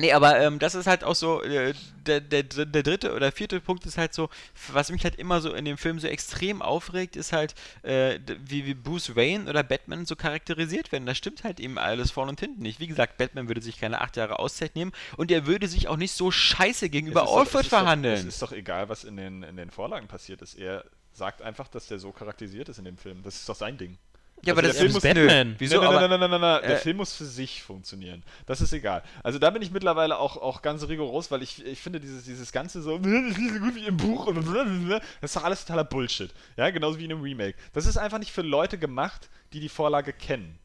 Nee, 0.00 0.12
aber 0.12 0.38
ähm, 0.38 0.60
das 0.60 0.76
ist 0.76 0.86
halt 0.86 1.02
auch 1.02 1.16
so, 1.16 1.42
äh, 1.42 1.74
der, 2.06 2.20
der, 2.20 2.44
der 2.44 2.82
dritte 2.84 3.12
oder 3.14 3.32
vierte 3.32 3.60
Punkt 3.60 3.84
ist 3.84 3.98
halt 3.98 4.14
so, 4.14 4.30
was 4.72 4.92
mich 4.92 5.02
halt 5.02 5.16
immer 5.16 5.40
so 5.40 5.52
in 5.52 5.64
dem 5.64 5.76
Film 5.76 5.98
so 5.98 6.06
extrem 6.06 6.62
aufregt, 6.62 7.16
ist 7.16 7.32
halt, 7.32 7.56
äh, 7.82 8.20
wie, 8.44 8.64
wie 8.64 8.74
Bruce 8.74 9.16
Wayne 9.16 9.50
oder 9.50 9.64
Batman 9.64 10.06
so 10.06 10.14
charakterisiert 10.14 10.92
werden. 10.92 11.04
Das 11.04 11.18
stimmt 11.18 11.42
halt 11.42 11.58
eben 11.58 11.78
alles 11.78 12.12
vorne 12.12 12.30
und 12.30 12.38
hinten 12.38 12.62
nicht. 12.62 12.78
Wie 12.78 12.86
gesagt, 12.86 13.18
Batman 13.18 13.48
würde 13.48 13.60
sich 13.60 13.80
keine 13.80 14.00
acht 14.00 14.16
Jahre 14.16 14.38
Auszeit 14.38 14.76
nehmen 14.76 14.92
und 15.16 15.32
er 15.32 15.46
würde 15.48 15.66
sich 15.66 15.88
auch 15.88 15.96
nicht 15.96 16.12
so 16.12 16.30
scheiße 16.30 16.90
gegenüber 16.90 17.28
Alfred 17.28 17.64
doch- 17.64 17.68
verhandeln. 17.70 18.14
Es 18.20 18.24
ist 18.24 18.40
doch 18.42 18.52
egal, 18.52 18.88
was 18.88 19.02
in 19.02 19.16
den, 19.16 19.42
in 19.42 19.56
den 19.56 19.72
Vorlagen 19.72 20.06
passiert 20.06 20.42
ist. 20.42 20.54
Er 20.54 20.84
sagt 21.18 21.42
einfach, 21.42 21.68
dass 21.68 21.86
der 21.88 21.98
so 21.98 22.12
charakterisiert 22.12 22.68
ist 22.70 22.78
in 22.78 22.84
dem 22.86 22.96
Film. 22.96 23.22
Das 23.22 23.34
ist 23.36 23.48
doch 23.48 23.54
sein 23.56 23.76
Ding. 23.76 23.98
ja, 24.42 24.54
aber 24.54 24.62
also 24.62 24.68
das 24.68 24.76
der 24.76 24.80
Film 24.80 24.88
ist 24.88 24.94
muss- 24.94 25.02
Batman. 25.02 25.48
Nö, 25.50 25.54
wieso? 25.58 25.76
nein, 25.80 25.84
nein, 25.84 25.94
aber, 25.96 26.08
nein, 26.08 26.20
nein, 26.20 26.30
nein, 26.30 26.40
nein, 26.40 26.40
nein. 26.40 26.62
Der 26.62 26.76
äh, 26.76 26.80
Film 26.80 26.96
muss 26.98 27.12
für 27.12 27.24
sich 27.24 27.62
funktionieren. 27.62 28.22
Das 28.46 28.60
ist 28.60 28.72
egal. 28.72 29.02
Also 29.22 29.38
da 29.38 29.50
bin 29.50 29.60
ich 29.62 29.70
mittlerweile 29.72 30.16
auch, 30.16 30.36
auch 30.36 30.62
ganz 30.62 30.86
rigoros, 30.88 31.30
weil 31.30 31.42
ich, 31.42 31.64
ich 31.66 31.80
finde 31.82 32.00
dieses, 32.00 32.24
dieses 32.24 32.52
ganze 32.52 32.80
so, 32.80 32.96
das 32.98 33.12
ist 33.12 33.38
nicht 33.38 33.52
so 33.54 33.60
gut 33.60 33.74
wie 33.74 33.84
im 33.86 33.96
Buch 33.96 34.26
und 34.26 34.36
das 34.90 35.02
ist 35.22 35.36
doch 35.36 35.44
alles 35.44 35.64
totaler 35.64 35.84
Bullshit. 35.84 36.30
Ja, 36.56 36.70
genauso 36.70 36.98
wie 36.98 37.04
in 37.04 37.12
einem 37.12 37.22
Remake. 37.22 37.58
Das 37.72 37.84
ist 37.84 37.96
einfach 37.98 38.18
nicht 38.18 38.32
für 38.32 38.42
Leute 38.42 38.78
gemacht, 38.78 39.28
die 39.52 39.60
die 39.60 39.68
Vorlage 39.68 40.12
kennen. 40.12 40.58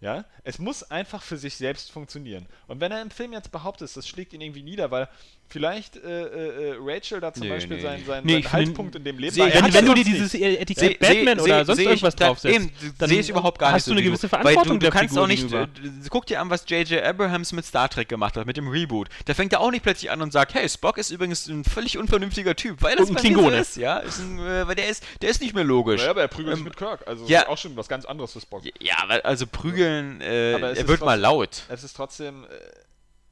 Ja, 0.00 0.24
es 0.44 0.60
muss 0.60 0.84
einfach 0.84 1.22
für 1.22 1.36
sich 1.36 1.56
selbst 1.56 1.90
funktionieren. 1.90 2.46
Und 2.68 2.80
wenn 2.80 2.92
er 2.92 3.02
im 3.02 3.10
Film 3.10 3.32
jetzt 3.32 3.50
behauptet, 3.50 3.94
das 3.96 4.06
schlägt 4.06 4.32
ihn 4.32 4.40
irgendwie 4.40 4.62
nieder, 4.62 4.92
weil 4.92 5.08
vielleicht 5.50 5.96
äh, 5.96 6.00
äh, 6.00 6.70
äh, 6.70 6.76
Rachel 6.80 7.20
da 7.20 7.32
zum 7.32 7.44
Nee, 7.44 7.48
Beispiel 7.48 7.76
nee. 7.78 7.82
sein, 7.82 8.02
sein, 8.06 8.22
Nee, 8.24 8.42
sein 8.42 8.52
Haltpunkt 8.52 8.94
in 8.96 9.04
dem 9.04 9.18
Leben 9.18 9.34
Seh- 9.34 9.42
Wenn, 9.52 9.72
wenn 9.72 9.86
du 9.86 9.94
dir 9.94 10.04
dieses. 10.04 10.34
Etikett 10.34 11.00
Seh- 11.00 11.14
Batman 11.14 11.38
seh- 11.38 11.44
oder 11.44 11.64
sonst 11.64 11.78
ich- 11.78 11.86
irgendwas 11.86 12.16
draufsetzt, 12.16 12.54
Eben, 12.54 12.70
dann 12.98 13.08
sehe 13.08 13.20
ich 13.20 13.28
überhaupt 13.30 13.58
gar 13.58 13.68
nicht. 13.68 13.76
hast 13.76 13.86
du 13.86 13.92
eine 13.92 14.02
gewisse 14.02 14.24
Weil 14.30 14.40
Verantwortung 14.42 14.72
du, 14.74 14.74
du 14.74 14.78
der 14.80 14.90
kannst 14.90 15.08
Figur 15.14 15.24
auch 15.24 15.26
nicht. 15.26 15.52
äh, 15.52 15.66
Guck 16.10 16.26
dir 16.26 16.40
an, 16.40 16.50
was 16.50 16.64
J.J. 16.68 17.02
Abrahams 17.02 17.52
mit 17.52 17.64
Star 17.64 17.88
Trek 17.88 18.08
gemacht 18.08 18.36
hat, 18.36 18.46
mit 18.46 18.56
dem 18.56 18.68
Reboot. 18.68 19.08
Da 19.24 19.34
fängt 19.34 19.52
er 19.52 19.60
auch 19.60 19.70
nicht 19.70 19.82
plötzlich 19.82 20.10
an 20.10 20.20
und 20.22 20.32
sagt, 20.32 20.54
hey, 20.54 20.68
Spock 20.68 20.98
ist 20.98 21.10
übrigens 21.10 21.46
ein 21.48 21.64
völlig 21.64 21.96
unvernünftiger 21.98 22.54
Typ, 22.54 22.82
weil 22.82 22.96
das 22.96 23.08
Und 23.08 23.16
ein 23.16 23.22
bei 23.22 23.28
mir 23.28 23.34
so 23.34 23.40
Klingone. 23.40 23.60
ist, 23.60 23.76
ja. 23.76 23.98
Ist 23.98 24.18
ein, 24.20 24.38
äh, 24.38 24.66
weil 24.68 24.74
der 24.74 24.88
ist, 24.88 25.02
der 25.22 25.30
ist 25.30 25.40
nicht 25.40 25.54
mehr 25.54 25.64
logisch. 25.64 26.02
Ja, 26.02 26.10
aber 26.10 26.20
er 26.22 26.28
prügelt 26.28 26.56
sich 26.56 26.60
Ähm, 26.60 26.68
mit 26.68 26.76
Kirk. 26.76 27.00
Also 27.06 27.24
ja. 27.26 27.40
ist 27.42 27.48
auch 27.48 27.58
schon 27.58 27.76
was 27.76 27.88
ganz 27.88 28.04
anderes 28.04 28.32
für 28.32 28.40
Spock. 28.40 28.62
Ja, 28.80 28.96
also 29.24 29.46
prügeln, 29.46 30.20
äh, 30.20 30.54
Aber 30.56 30.72
es 30.72 30.78
er 30.78 30.88
wird 30.88 31.00
mal 31.00 31.18
laut. 31.18 31.62
Es 31.68 31.84
ist 31.84 31.94
trotzdem. 31.96 32.44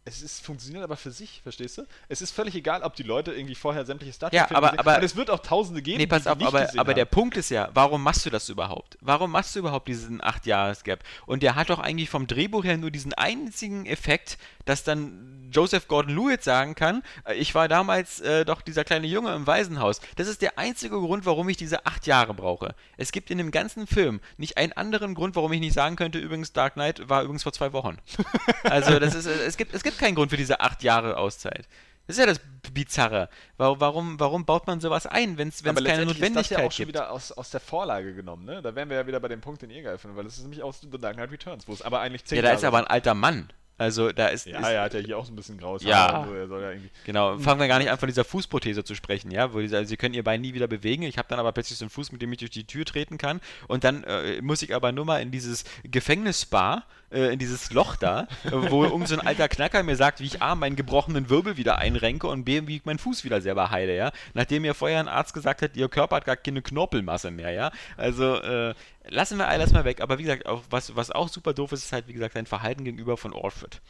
Es 0.09 0.23
ist, 0.23 0.41
funktioniert 0.45 0.85
aber 0.85 0.97
für 0.97 1.11
sich, 1.11 1.41
verstehst 1.43 1.79
du? 1.79 1.83
Es 2.09 2.23
ist 2.23 2.31
völlig 2.31 2.55
egal, 2.55 2.83
ob 2.85 2.95
die 2.95 3.03
Leute 3.03 3.33
irgendwie 3.33 3.57
vorher 3.57 3.85
sämtliche 3.85 4.13
Star 4.13 4.33
Ja, 4.33 4.47
aber- 4.55 4.79
aber- 4.79 4.99
Und 4.99 5.03
es 5.05 5.17
wird 5.17 5.31
auch 5.31 5.41
Tausende 5.41 5.83
geben, 5.83 5.99
Nee, 5.99 6.07
pass 6.07 6.29
auf, 6.29 6.41
aber, 6.41 6.69
aber 6.77 6.95
der. 6.95 7.07
Punkt 7.07 7.37
ist 7.37 7.51
ja, 7.51 7.71
warum 7.75 8.05
machst 8.05 8.25
du 8.25 8.31
das 8.31 8.49
überhaupt? 8.49 8.97
Warum 9.01 9.33
machst 9.33 9.57
du 9.57 9.59
überhaupt 9.59 9.89
diesen 9.89 10.21
8-Jahres-Gap? 10.23 11.01
Und 11.27 11.43
der 11.43 11.57
hat 11.57 11.71
doch 11.71 11.81
eigentlich 11.81 12.09
vom 12.09 12.29
Drehbuch 12.29 12.63
her 12.65 12.77
nur 12.77 12.93
diesen 12.93 13.15
einzigen 13.15 13.85
Effekt, 13.87 14.39
dass 14.65 14.85
dann 14.85 15.33
Joseph 15.53 15.87
Gordon-Lewitt 15.89 16.43
sagen 16.43 16.75
kann, 16.75 17.03
äh, 17.25 17.35
ich 17.35 17.55
war 17.55 17.67
damals 17.69 18.21
äh, 18.21 18.45
doch 18.45 18.63
dieser 18.63 18.85
kleine 18.85 19.07
Junge 19.07 19.33
im 19.35 19.47
Waisenhaus. 19.47 20.01
Das 20.17 20.27
ist 20.29 20.43
der 20.43 20.59
einzige 20.59 20.97
Grund, 21.01 21.25
warum 21.25 21.49
ich 21.49 21.57
diese 21.57 21.87
8 21.87 22.07
Jahre 22.07 22.35
brauche. 22.35 22.75
Es 22.97 23.11
gibt 23.13 23.31
in 23.31 23.39
dem 23.39 23.51
ganzen 23.53 23.87
Film 23.87 24.21
nicht 24.39 24.57
einen 24.57 24.73
anderen 24.73 25.15
Grund, 25.15 25.35
warum 25.37 25.53
ich 25.53 25.61
nicht 25.61 25.73
sagen 25.75 25.95
könnte, 25.97 26.19
übrigens 26.19 26.53
Dark 26.53 26.75
Knight 26.75 27.09
war 27.09 27.23
übrigens 27.23 27.43
vor 27.45 27.53
zwei 27.53 27.73
Wochen. 27.73 27.97
Also 28.65 28.99
das 28.99 29.15
ist, 29.15 29.27
äh, 29.27 29.45
es 29.47 29.57
gibt, 29.57 29.75
es 29.75 29.83
gibt 29.85 29.96
keinen 29.99 30.15
Grund 30.15 30.31
für 30.31 30.37
diese 30.37 30.61
8 30.61 30.83
Jahre 30.83 31.17
Auszeit. 31.17 31.69
Das 32.07 32.17
ist 32.17 32.21
ja 32.21 32.27
das 32.27 32.41
Bizarre. 32.73 33.29
Warum, 33.57 34.21
warum, 34.21 34.45
baut 34.45 34.67
man 34.67 34.81
sowas 34.81 35.07
ein, 35.07 35.39
wenn 35.39 35.49
es 35.49 35.63
keine 35.63 35.81
letztendlich 35.81 36.21
ist 36.21 36.23
das 36.23 36.37
Notwendigkeit 36.37 36.59
ja 36.59 36.67
auch 36.67 36.73
schon 36.73 36.87
gibt? 36.87 36.97
wieder 36.97 37.11
aus, 37.11 37.33
aus 37.33 37.51
der 37.51 37.61
Vorlage 37.61 38.15
genommen, 38.15 38.45
ne? 38.45 38.63
Da 38.63 38.75
wären 38.75 38.89
wir 38.89 38.97
ja 38.97 39.07
wieder 39.07 39.19
bei 39.19 39.29
dem 39.29 39.41
Punkt, 39.41 39.63
den 39.63 39.71
ihr 39.71 39.83
geil 39.83 39.99
findet, 39.99 40.17
weil 40.17 40.25
das 40.25 40.37
ist 40.37 40.43
nämlich 40.43 40.63
aus 40.63 40.81
The 40.81 40.99
Dark 40.99 41.15
Knight 41.15 41.33
Returns, 41.33 41.67
wo 41.67 41.73
es 41.73 41.83
aber 41.83 42.01
eigentlich 42.01 42.25
zehn 42.25 42.37
Ja, 42.37 42.43
da 42.43 42.53
ist 42.53 42.63
Jahre 42.63 42.77
aber 42.77 42.79
ein 42.79 42.87
alter 42.87 43.15
Mann. 43.15 43.49
Also 43.79 44.11
da 44.11 44.29
ist, 44.29 44.47
Ja, 44.47 44.61
ist 44.61 44.69
er 44.69 44.83
hat 44.83 44.95
ja 44.95 45.01
hier 45.01 45.19
auch 45.19 45.27
so 45.27 45.33
ein 45.33 45.37
bisschen 45.37 45.59
graues 45.59 45.83
Ja. 45.83 46.13
Haar. 46.13 46.21
und 46.23 46.29
So, 46.29 46.47
soll 46.49 46.63
ja. 46.63 46.71
Genau, 47.05 47.39
fangen 47.39 47.61
wir 47.61 47.69
gar 47.69 47.79
nicht 47.79 47.91
an 47.91 47.99
von 47.99 48.07
dieser 48.09 48.25
Fußprothese 48.25 48.85
zu 48.85 48.95
sprechen, 48.95 49.31
ja, 49.31 49.53
wo 49.53 49.61
diese, 49.61 49.77
also 49.77 49.89
sie 49.89 49.97
können 49.97 50.15
ihr 50.15 50.25
Bein 50.25 50.41
nie 50.41 50.55
wieder 50.55 50.67
bewegen. 50.67 51.03
Ich 51.03 51.19
habe 51.19 51.29
dann 51.29 51.39
aber 51.39 51.53
plötzlich 51.53 51.79
so 51.79 51.85
einen 51.85 51.91
Fuß, 51.91 52.13
mit 52.13 52.23
dem 52.23 52.33
ich 52.33 52.39
durch 52.39 52.51
die 52.51 52.65
Tür 52.65 52.85
treten 52.85 53.19
kann. 53.19 53.41
Und 53.69 53.85
dann 53.85 54.05
äh, 54.05 54.41
muss 54.41 54.63
ich 54.63 54.75
aber 54.75 54.93
nur 54.93 55.05
mal 55.05 55.21
in 55.21 55.31
dieses 55.31 55.65
Gefängnisspa, 55.85 56.85
äh, 57.11 57.33
in 57.33 57.39
dieses 57.39 57.73
Loch 57.73 57.97
da, 57.97 58.29
wo 58.51 58.85
irgend 58.85 59.09
so 59.09 59.19
ein 59.19 59.27
alter 59.27 59.49
Knacker 59.49 59.83
mir 59.83 59.97
sagt, 59.97 60.21
wie 60.21 60.27
ich 60.27 60.41
A, 60.43 60.55
meinen 60.55 60.77
gebrochenen 60.77 61.29
Wirbel 61.29 61.57
wieder 61.57 61.79
einrenke 61.79 62.29
und 62.29 62.45
B, 62.45 62.63
wie 62.67 62.77
ich 62.77 62.85
meinen 62.85 62.99
Fuß 62.99 63.25
wieder 63.25 63.41
selber 63.41 63.71
heile, 63.71 63.95
ja. 63.95 64.11
Nachdem 64.35 64.63
mir 64.63 64.75
vorher 64.75 65.01
ein 65.01 65.09
Arzt 65.09 65.35
gesagt 65.35 65.63
hat, 65.63 65.77
ihr 65.77 65.89
Körper 65.89 66.17
hat 66.17 66.25
gar 66.25 66.37
keine 66.37 66.63
Knorpelmasse 66.63 67.31
mehr, 67.31 67.51
ja. 67.51 67.71
Also, 67.97 68.37
äh, 68.37 68.75
lassen 69.09 69.39
wir 69.39 69.49
alles 69.49 69.73
mal 69.73 69.85
weg. 69.85 70.01
Aber 70.01 70.19
wie 70.19 70.23
gesagt, 70.25 70.47
auch, 70.47 70.63
was, 70.71 70.95
was 70.97 71.11
auch 71.11 71.29
super 71.29 71.55
doof 71.55 71.73
ist, 71.73 71.85
ist 71.85 71.93
halt, 71.93 72.09
wie 72.09 72.13
gesagt, 72.13 72.35
sein 72.35 72.47
Verhalten 72.47 72.85
gegenüber 72.85 73.17
von 73.17 73.33
Orford. 73.33 73.81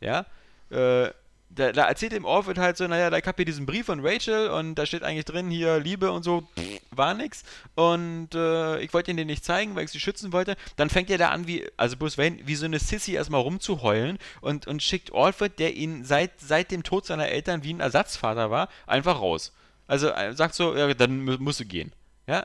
Ja, 0.00 0.26
äh, 0.70 1.10
da, 1.48 1.70
da 1.70 1.86
erzählt 1.86 2.12
ihm 2.12 2.24
Orford 2.24 2.58
halt 2.58 2.76
so, 2.76 2.88
naja, 2.88 3.08
da 3.08 3.18
ich 3.18 3.24
hab 3.24 3.36
hier 3.36 3.44
diesen 3.44 3.66
Brief 3.66 3.86
von 3.86 4.04
Rachel 4.04 4.48
und 4.50 4.74
da 4.74 4.84
steht 4.84 5.04
eigentlich 5.04 5.24
drin, 5.24 5.48
hier 5.48 5.78
Liebe 5.78 6.10
und 6.10 6.24
so, 6.24 6.42
pff, 6.58 6.80
war 6.90 7.14
nix. 7.14 7.44
Und 7.76 8.34
äh, 8.34 8.80
ich 8.80 8.92
wollte 8.92 9.12
ihn 9.12 9.16
den 9.16 9.28
nicht 9.28 9.44
zeigen, 9.44 9.76
weil 9.76 9.84
ich 9.84 9.92
sie 9.92 10.00
schützen 10.00 10.32
wollte. 10.32 10.56
Dann 10.74 10.90
fängt 10.90 11.08
er 11.08 11.18
da 11.18 11.28
an, 11.28 11.46
wie, 11.46 11.64
also 11.76 11.96
Bruce 11.96 12.18
Wayne, 12.18 12.38
wie 12.44 12.56
so 12.56 12.64
eine 12.64 12.80
Sissy 12.80 13.12
erstmal 13.12 13.42
rumzuheulen 13.42 14.18
und, 14.40 14.66
und 14.66 14.82
schickt 14.82 15.14
Alfred, 15.14 15.58
der 15.60 15.76
ihn 15.76 16.04
seit, 16.04 16.40
seit 16.40 16.72
dem 16.72 16.82
Tod 16.82 17.06
seiner 17.06 17.28
Eltern 17.28 17.62
wie 17.62 17.72
ein 17.72 17.80
Ersatzvater 17.80 18.50
war, 18.50 18.68
einfach 18.88 19.20
raus. 19.20 19.52
Also 19.86 20.10
sagt 20.32 20.54
so, 20.56 20.76
ja, 20.76 20.92
dann 20.94 21.24
mu- 21.24 21.36
musst 21.38 21.60
du 21.60 21.64
gehen. 21.64 21.92
Ja, 22.26 22.44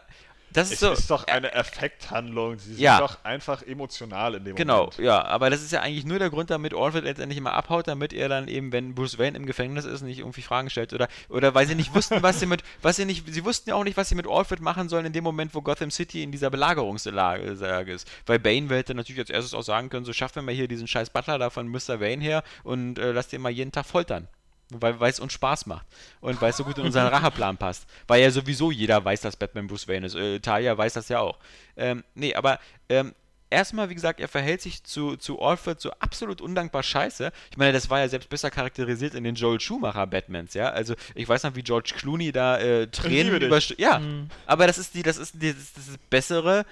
das 0.53 0.67
ist 0.67 0.73
Es 0.73 0.79
so. 0.81 0.91
ist 0.91 1.09
doch 1.11 1.27
eine 1.27 1.53
Effekthandlung. 1.53 2.57
Sie 2.59 2.71
sind 2.73 2.79
Ja. 2.79 2.99
doch 2.99 3.23
einfach 3.23 3.61
emotional 3.63 4.35
in 4.35 4.43
dem 4.45 4.55
Genau, 4.55 4.77
Moment. 4.85 4.97
ja, 4.97 5.23
aber 5.25 5.49
das 5.49 5.61
ist 5.61 5.71
ja 5.71 5.81
eigentlich 5.81 6.05
nur 6.05 6.19
der 6.19 6.29
Grund, 6.29 6.49
damit 6.49 6.73
Alfred 6.73 7.03
letztendlich 7.03 7.37
immer 7.37 7.53
abhaut, 7.53 7.87
damit 7.87 8.13
er 8.13 8.29
dann 8.29 8.47
eben, 8.47 8.71
wenn 8.71 8.93
Bruce 8.95 9.17
Wayne 9.17 9.37
im 9.37 9.45
Gefängnis 9.45 9.85
ist, 9.85 10.01
nicht 10.01 10.19
irgendwie 10.19 10.41
Fragen 10.41 10.69
stellt 10.69 10.93
oder 10.93 11.07
oder 11.29 11.53
weil 11.55 11.67
sie 11.67 11.75
nicht 11.75 11.93
wussten, 11.95 12.21
was 12.21 12.39
sie 12.39 12.45
mit, 12.45 12.63
was 12.81 12.95
sie 12.97 13.05
nicht, 13.05 13.31
sie 13.33 13.45
wussten 13.45 13.69
ja 13.69 13.75
auch 13.75 13.83
nicht, 13.83 13.97
was 13.97 14.09
sie 14.09 14.15
mit 14.15 14.27
Alfred 14.27 14.61
machen 14.61 14.89
sollen 14.89 15.05
in 15.05 15.13
dem 15.13 15.23
Moment, 15.23 15.53
wo 15.55 15.61
Gotham 15.61 15.91
City 15.91 16.23
in 16.23 16.31
dieser 16.31 16.49
Belagerungslage 16.49 17.51
Lage 17.53 17.91
ist. 17.93 18.09
Weil 18.25 18.39
Bane 18.39 18.69
hätte 18.69 18.93
natürlich 18.95 19.19
als 19.19 19.29
erstes 19.29 19.53
auch 19.53 19.63
sagen 19.63 19.89
können, 19.89 20.05
so 20.05 20.13
schaffen 20.13 20.35
wir 20.37 20.41
mal 20.43 20.53
hier 20.55 20.67
diesen 20.67 20.87
scheiß 20.87 21.09
Butler 21.09 21.37
da 21.37 21.49
von 21.49 21.67
Mr. 21.67 21.99
Wayne 21.99 22.23
her 22.23 22.43
und 22.63 22.99
äh, 22.99 23.11
lass 23.11 23.27
den 23.27 23.41
mal 23.41 23.49
jeden 23.49 23.71
Tag 23.71 23.85
foltern. 23.85 24.27
Weil 24.73 24.99
weil 24.99 25.11
es 25.11 25.19
uns 25.19 25.33
Spaß 25.33 25.65
macht 25.65 25.85
und 26.21 26.41
weil 26.41 26.51
es 26.51 26.57
so 26.57 26.63
gut 26.63 26.77
in 26.77 26.85
unseren 26.85 27.07
Racheplan 27.13 27.57
passt. 27.57 27.85
Weil 28.07 28.21
ja 28.21 28.31
sowieso 28.31 28.71
jeder 28.71 29.03
weiß, 29.03 29.21
dass 29.21 29.35
Batman 29.35 29.67
Bruce 29.67 29.87
Wayne 29.87 30.05
ist. 30.05 30.15
Äh, 30.15 30.39
Talia 30.39 30.77
weiß 30.77 30.93
das 30.93 31.09
ja 31.09 31.19
auch. 31.19 31.37
Ähm, 31.75 32.03
nee, 32.15 32.33
aber 32.35 32.59
ähm, 32.87 33.13
erstmal, 33.49 33.89
wie 33.89 33.95
gesagt, 33.95 34.21
er 34.21 34.29
verhält 34.29 34.61
sich 34.61 34.83
zu, 34.85 35.17
zu 35.17 35.41
Alfred 35.41 35.81
so 35.81 35.91
absolut 35.99 36.39
undankbar 36.39 36.83
scheiße. 36.83 37.33
Ich 37.51 37.57
meine, 37.57 37.73
das 37.73 37.89
war 37.89 37.99
ja 37.99 38.07
selbst 38.07 38.29
besser 38.29 38.49
charakterisiert 38.49 39.13
in 39.13 39.25
den 39.25 39.35
Joel 39.35 39.59
Schumacher 39.59 40.07
Batmans, 40.07 40.53
ja. 40.53 40.69
Also 40.69 40.95
ich 41.15 41.27
weiß 41.27 41.43
noch, 41.43 41.55
wie 41.55 41.63
George 41.63 41.93
Clooney 41.97 42.31
da 42.31 42.57
äh, 42.59 42.87
Tränen 42.87 43.33
überst- 43.51 43.75
Ja, 43.77 44.01
aber 44.45 44.67
das 44.67 44.77
ist 44.77 44.95
die, 44.95 45.03
das 45.03 45.17
ist 45.17 45.33
die, 45.41 45.51
das 45.53 45.61
ist, 45.63 45.77
das 45.77 45.87
ist 45.89 46.09
bessere, 46.09 46.65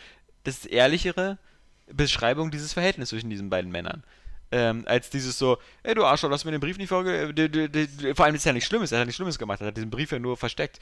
das 0.46 0.60
ist 0.60 0.66
ehrlichere 0.68 1.38
Beschreibung 1.92 2.50
dieses 2.52 2.72
Verhältnisses 2.74 3.10
zwischen 3.10 3.30
diesen 3.30 3.50
beiden 3.50 3.72
Männern. 3.72 4.04
Ähm, 4.52 4.84
als 4.88 5.10
dieses 5.10 5.38
so, 5.38 5.58
ey 5.84 5.94
du 5.94 6.04
Arschloch, 6.06 6.30
du 6.30 6.34
hast 6.34 6.44
mir 6.46 6.52
den 6.52 6.60
Brief 6.62 6.78
nicht 6.78 6.90
vorge... 6.90 7.34
d- 7.34 8.14
Vor 8.16 8.26
allem 8.26 8.34
ist 8.36 8.46
ja 8.46 8.54
nichts 8.54 8.68
Schlimmes, 8.68 8.92
er 8.92 9.00
hat 9.00 9.06
nichts 9.06 9.18
Schlimmes 9.18 9.38
gemacht, 9.38 9.62
er 9.62 9.68
hat 9.68 9.78
diesen 9.78 9.92
Brief 9.92 10.12
ja 10.12 10.18
nur 10.20 10.38
versteckt. 10.38 10.80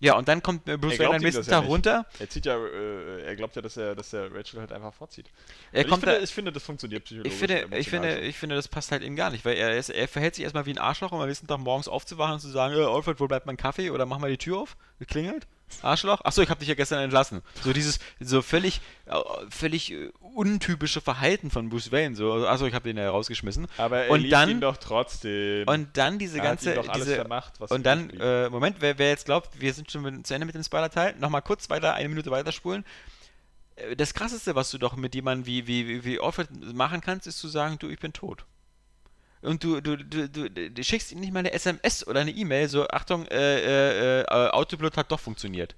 Ja, 0.00 0.16
und 0.16 0.28
dann 0.28 0.42
kommt 0.42 0.68
äh, 0.68 0.76
Bruce 0.76 0.98
Wayne 1.00 1.10
am 1.10 1.16
ihm 1.16 1.22
nächsten 1.22 1.42
ja 1.42 1.50
Tag 1.50 1.62
nicht. 1.62 1.70
runter. 1.70 2.06
Er 2.20 2.28
zieht 2.28 2.46
ja, 2.46 2.56
äh, 2.56 3.22
er 3.22 3.34
glaubt 3.34 3.56
ja, 3.56 3.62
dass 3.62 3.76
er, 3.76 3.96
dass 3.96 4.12
er 4.12 4.32
Rachel 4.32 4.60
halt 4.60 4.70
einfach 4.70 4.94
vorzieht. 4.94 5.26
Er 5.72 5.84
kommt 5.84 6.04
ich, 6.04 6.04
finde, 6.04 6.18
da, 6.18 6.22
ich 6.22 6.30
finde, 6.30 6.52
das 6.52 6.62
funktioniert 6.62 7.04
psychologisch. 7.04 7.32
ich 7.32 7.38
finde, 7.38 7.76
ich 7.76 7.88
finde, 7.88 8.18
ich 8.20 8.36
finde, 8.38 8.54
das 8.54 8.68
passt 8.68 8.92
halt 8.92 9.02
eben 9.02 9.16
gar 9.16 9.30
nicht, 9.30 9.44
weil 9.44 9.56
er, 9.56 9.76
ist, 9.76 9.88
er 9.88 10.06
verhält 10.06 10.36
sich 10.36 10.44
erstmal 10.44 10.66
wie 10.66 10.70
ein 10.70 10.78
Arschloch, 10.78 11.10
um 11.10 11.20
am 11.20 11.26
nächsten 11.26 11.48
Tag 11.48 11.58
morgens 11.58 11.88
aufzuwachen 11.88 12.34
und 12.34 12.40
zu 12.40 12.48
sagen, 12.48 12.74
äh, 12.74 12.84
Alfred, 12.84 13.18
wo 13.18 13.26
bleibt 13.26 13.46
mein 13.46 13.56
Kaffee? 13.56 13.90
Oder 13.90 14.06
mach 14.06 14.18
mal 14.18 14.30
die 14.30 14.38
Tür 14.38 14.58
auf, 14.58 14.76
klingelt. 15.08 15.48
Arschloch? 15.82 16.20
Achso, 16.24 16.42
ich 16.42 16.50
habe 16.50 16.60
dich 16.60 16.68
ja 16.68 16.74
gestern 16.74 17.00
entlassen. 17.02 17.42
So 17.62 17.72
dieses, 17.72 17.98
so 18.20 18.42
völlig, 18.42 18.80
äh, 19.06 19.14
völlig 19.50 19.92
äh, 19.92 20.10
untypische 20.20 21.00
Verhalten 21.00 21.50
von 21.50 21.68
Bruce 21.68 21.92
Wayne. 21.92 22.16
So, 22.16 22.46
achso, 22.46 22.66
ich 22.66 22.74
habe 22.74 22.88
den 22.88 22.96
ja 22.96 23.10
rausgeschmissen. 23.10 23.66
Aber 23.76 23.98
er 23.98 24.10
und 24.10 24.20
liebt 24.20 24.32
dann, 24.32 24.50
ihn 24.50 24.60
doch 24.60 24.76
trotzdem. 24.76 25.66
Und 25.68 25.96
dann 25.96 26.18
diese 26.18 26.38
er 26.38 26.44
hat 26.44 26.50
ganze, 26.50 26.70
ihm 26.70 26.76
doch 26.76 26.88
alles 26.88 27.04
diese, 27.04 27.16
vermacht, 27.16 27.54
was 27.60 27.70
und 27.70 27.84
dann, 27.84 28.10
äh, 28.10 28.48
Moment, 28.50 28.76
wer, 28.80 28.98
wer 28.98 29.08
jetzt 29.10 29.26
glaubt, 29.26 29.60
wir 29.60 29.72
sind 29.74 29.90
schon 29.90 30.02
mit, 30.02 30.26
zu 30.26 30.34
Ende 30.34 30.46
mit 30.46 30.54
dem 30.54 30.62
Spoiler-Teil, 30.62 31.16
nochmal 31.18 31.42
kurz 31.42 31.68
weiter, 31.70 31.94
eine 31.94 32.08
Minute 32.08 32.30
weiterspulen. 32.30 32.84
Äh, 33.76 33.96
Das 33.96 34.14
krasseste, 34.14 34.54
was 34.54 34.70
du 34.70 34.78
doch 34.78 34.96
mit 34.96 35.14
jemandem 35.14 35.46
wie, 35.46 35.66
wie, 35.66 35.88
wie, 35.88 36.04
wie 36.04 36.20
Alfred 36.20 36.48
machen 36.74 37.00
kannst, 37.00 37.26
ist 37.26 37.38
zu 37.38 37.48
sagen, 37.48 37.78
du, 37.78 37.88
ich 37.88 37.98
bin 37.98 38.12
tot. 38.12 38.44
Und 39.40 39.62
du, 39.62 39.80
du, 39.80 39.96
du, 39.96 40.50
du, 40.50 40.84
schickst 40.84 41.12
ihm 41.12 41.20
nicht 41.20 41.32
mal 41.32 41.40
eine 41.40 41.52
SMS 41.52 42.06
oder 42.06 42.20
eine 42.20 42.32
E-Mail, 42.32 42.68
so, 42.68 42.88
Achtung, 42.88 43.26
äh, 43.26 43.58
äh, 43.58 44.20
äh, 44.22 44.50
Autopilot 44.50 44.96
hat 44.96 45.12
doch 45.12 45.20
funktioniert. 45.20 45.76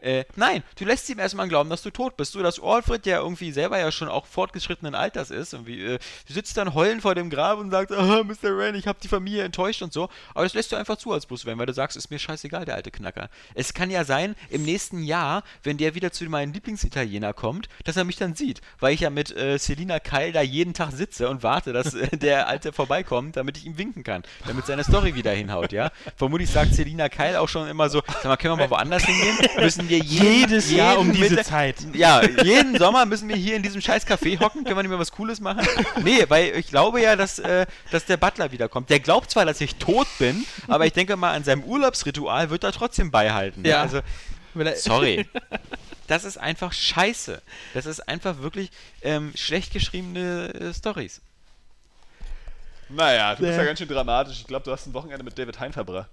Äh, 0.00 0.24
nein, 0.36 0.62
du 0.78 0.84
lässt 0.84 1.08
ihm 1.08 1.18
erstmal 1.18 1.48
glauben, 1.48 1.70
dass 1.70 1.82
du 1.82 1.90
tot 1.90 2.16
bist. 2.16 2.32
So, 2.32 2.42
dass 2.42 2.62
Alfred, 2.62 3.04
der 3.04 3.18
irgendwie 3.18 3.50
selber 3.52 3.78
ja 3.78 3.90
schon 3.90 4.08
auch 4.08 4.26
fortgeschrittenen 4.26 4.94
Alters 4.94 5.30
ist, 5.30 5.52
irgendwie, 5.52 5.82
äh, 5.84 5.98
sitzt 6.28 6.56
dann 6.56 6.74
heulend 6.74 7.02
vor 7.02 7.14
dem 7.14 7.30
Grab 7.30 7.58
und 7.58 7.70
sagst, 7.70 7.92
ah, 7.92 8.22
Mr. 8.22 8.56
Wayne, 8.56 8.78
ich 8.78 8.86
habe 8.86 8.98
die 9.02 9.08
Familie 9.08 9.44
enttäuscht 9.44 9.82
und 9.82 9.92
so. 9.92 10.08
Aber 10.34 10.44
das 10.44 10.54
lässt 10.54 10.70
du 10.72 10.76
einfach 10.76 10.96
zu 10.96 11.12
als 11.12 11.26
Bruce 11.26 11.46
Wayne, 11.46 11.58
weil 11.58 11.66
du 11.66 11.72
sagst, 11.72 11.96
ist 11.96 12.10
mir 12.10 12.18
scheißegal, 12.18 12.64
der 12.64 12.76
alte 12.76 12.90
Knacker. 12.90 13.28
Es 13.54 13.74
kann 13.74 13.90
ja 13.90 14.04
sein, 14.04 14.36
im 14.50 14.62
nächsten 14.62 15.02
Jahr, 15.02 15.42
wenn 15.62 15.78
der 15.78 15.94
wieder 15.94 16.12
zu 16.12 16.24
meinem 16.24 16.52
Lieblingsitaliener 16.52 17.32
kommt, 17.32 17.68
dass 17.84 17.96
er 17.96 18.04
mich 18.04 18.16
dann 18.16 18.34
sieht, 18.34 18.60
weil 18.78 18.94
ich 18.94 19.00
ja 19.00 19.10
mit 19.10 19.36
äh, 19.36 19.58
Selina 19.58 19.98
Keil 19.98 20.32
da 20.32 20.42
jeden 20.42 20.74
Tag 20.74 20.92
sitze 20.92 21.28
und 21.28 21.42
warte, 21.42 21.72
dass 21.72 21.94
äh, 21.94 22.16
der 22.16 22.48
Alte 22.48 22.72
vorbeikommt, 22.72 23.36
damit 23.36 23.56
ich 23.56 23.66
ihm 23.66 23.78
winken 23.78 24.04
kann, 24.04 24.22
damit 24.46 24.66
seine 24.66 24.84
Story 24.84 25.14
wieder 25.14 25.32
hinhaut, 25.32 25.72
ja. 25.72 25.90
Vermutlich 26.16 26.50
sagt 26.50 26.74
Selina 26.74 27.08
Keil 27.08 27.36
auch 27.36 27.48
schon 27.48 27.68
immer 27.68 27.88
so, 27.88 28.02
sag 28.06 28.24
mal, 28.26 28.36
können 28.36 28.52
wir 28.52 28.68
mal 28.68 28.70
woanders 28.70 29.04
hingehen? 29.04 29.36
Müssen 29.58 29.87
wir 29.88 29.98
jeden, 29.98 30.24
Jedes 30.40 30.70
Jahr 30.70 30.98
um 30.98 31.12
diese 31.12 31.30
Mittag- 31.36 31.44
Zeit. 31.46 31.76
ja, 31.94 32.22
jeden 32.42 32.78
Sommer 32.78 33.06
müssen 33.06 33.28
wir 33.28 33.36
hier 33.36 33.56
in 33.56 33.62
diesem 33.62 33.80
scheiß 33.80 34.06
Café 34.06 34.38
hocken. 34.40 34.64
Können 34.64 34.76
wir 34.76 34.82
nicht 34.82 34.90
mehr 34.90 34.98
was 34.98 35.12
Cooles 35.12 35.40
machen? 35.40 35.66
Nee, 36.02 36.24
weil 36.28 36.56
ich 36.56 36.68
glaube 36.68 37.00
ja, 37.00 37.16
dass, 37.16 37.38
äh, 37.38 37.66
dass 37.90 38.04
der 38.04 38.16
Butler 38.16 38.52
wiederkommt. 38.52 38.90
Der 38.90 39.00
glaubt 39.00 39.30
zwar, 39.30 39.44
dass 39.44 39.60
ich 39.60 39.76
tot 39.76 40.06
bin, 40.18 40.44
aber 40.66 40.86
ich 40.86 40.92
denke 40.92 41.16
mal, 41.16 41.32
an 41.34 41.44
seinem 41.44 41.64
Urlaubsritual 41.64 42.50
wird 42.50 42.64
er 42.64 42.72
trotzdem 42.72 43.10
beihalten. 43.10 43.64
Ja. 43.64 43.82
Also, 43.82 44.00
sorry. 44.76 45.26
Das 46.06 46.24
ist 46.24 46.38
einfach 46.38 46.72
scheiße. 46.72 47.42
Das 47.74 47.84
ist 47.84 48.08
einfach 48.08 48.38
wirklich 48.38 48.70
ähm, 49.02 49.32
schlecht 49.34 49.74
geschriebene 49.74 50.54
äh, 50.54 50.72
Stories. 50.72 51.20
naja, 52.88 53.34
du 53.34 53.42
bist 53.42 53.52
Nee. 53.52 53.58
ja 53.58 53.64
ganz 53.64 53.78
schön 53.78 53.88
dramatisch. 53.88 54.38
Ich 54.40 54.46
glaube, 54.46 54.64
du 54.64 54.72
hast 54.72 54.86
ein 54.86 54.94
Wochenende 54.94 55.22
mit 55.22 55.38
David 55.38 55.60
Hein 55.60 55.74
verbracht. 55.74 56.08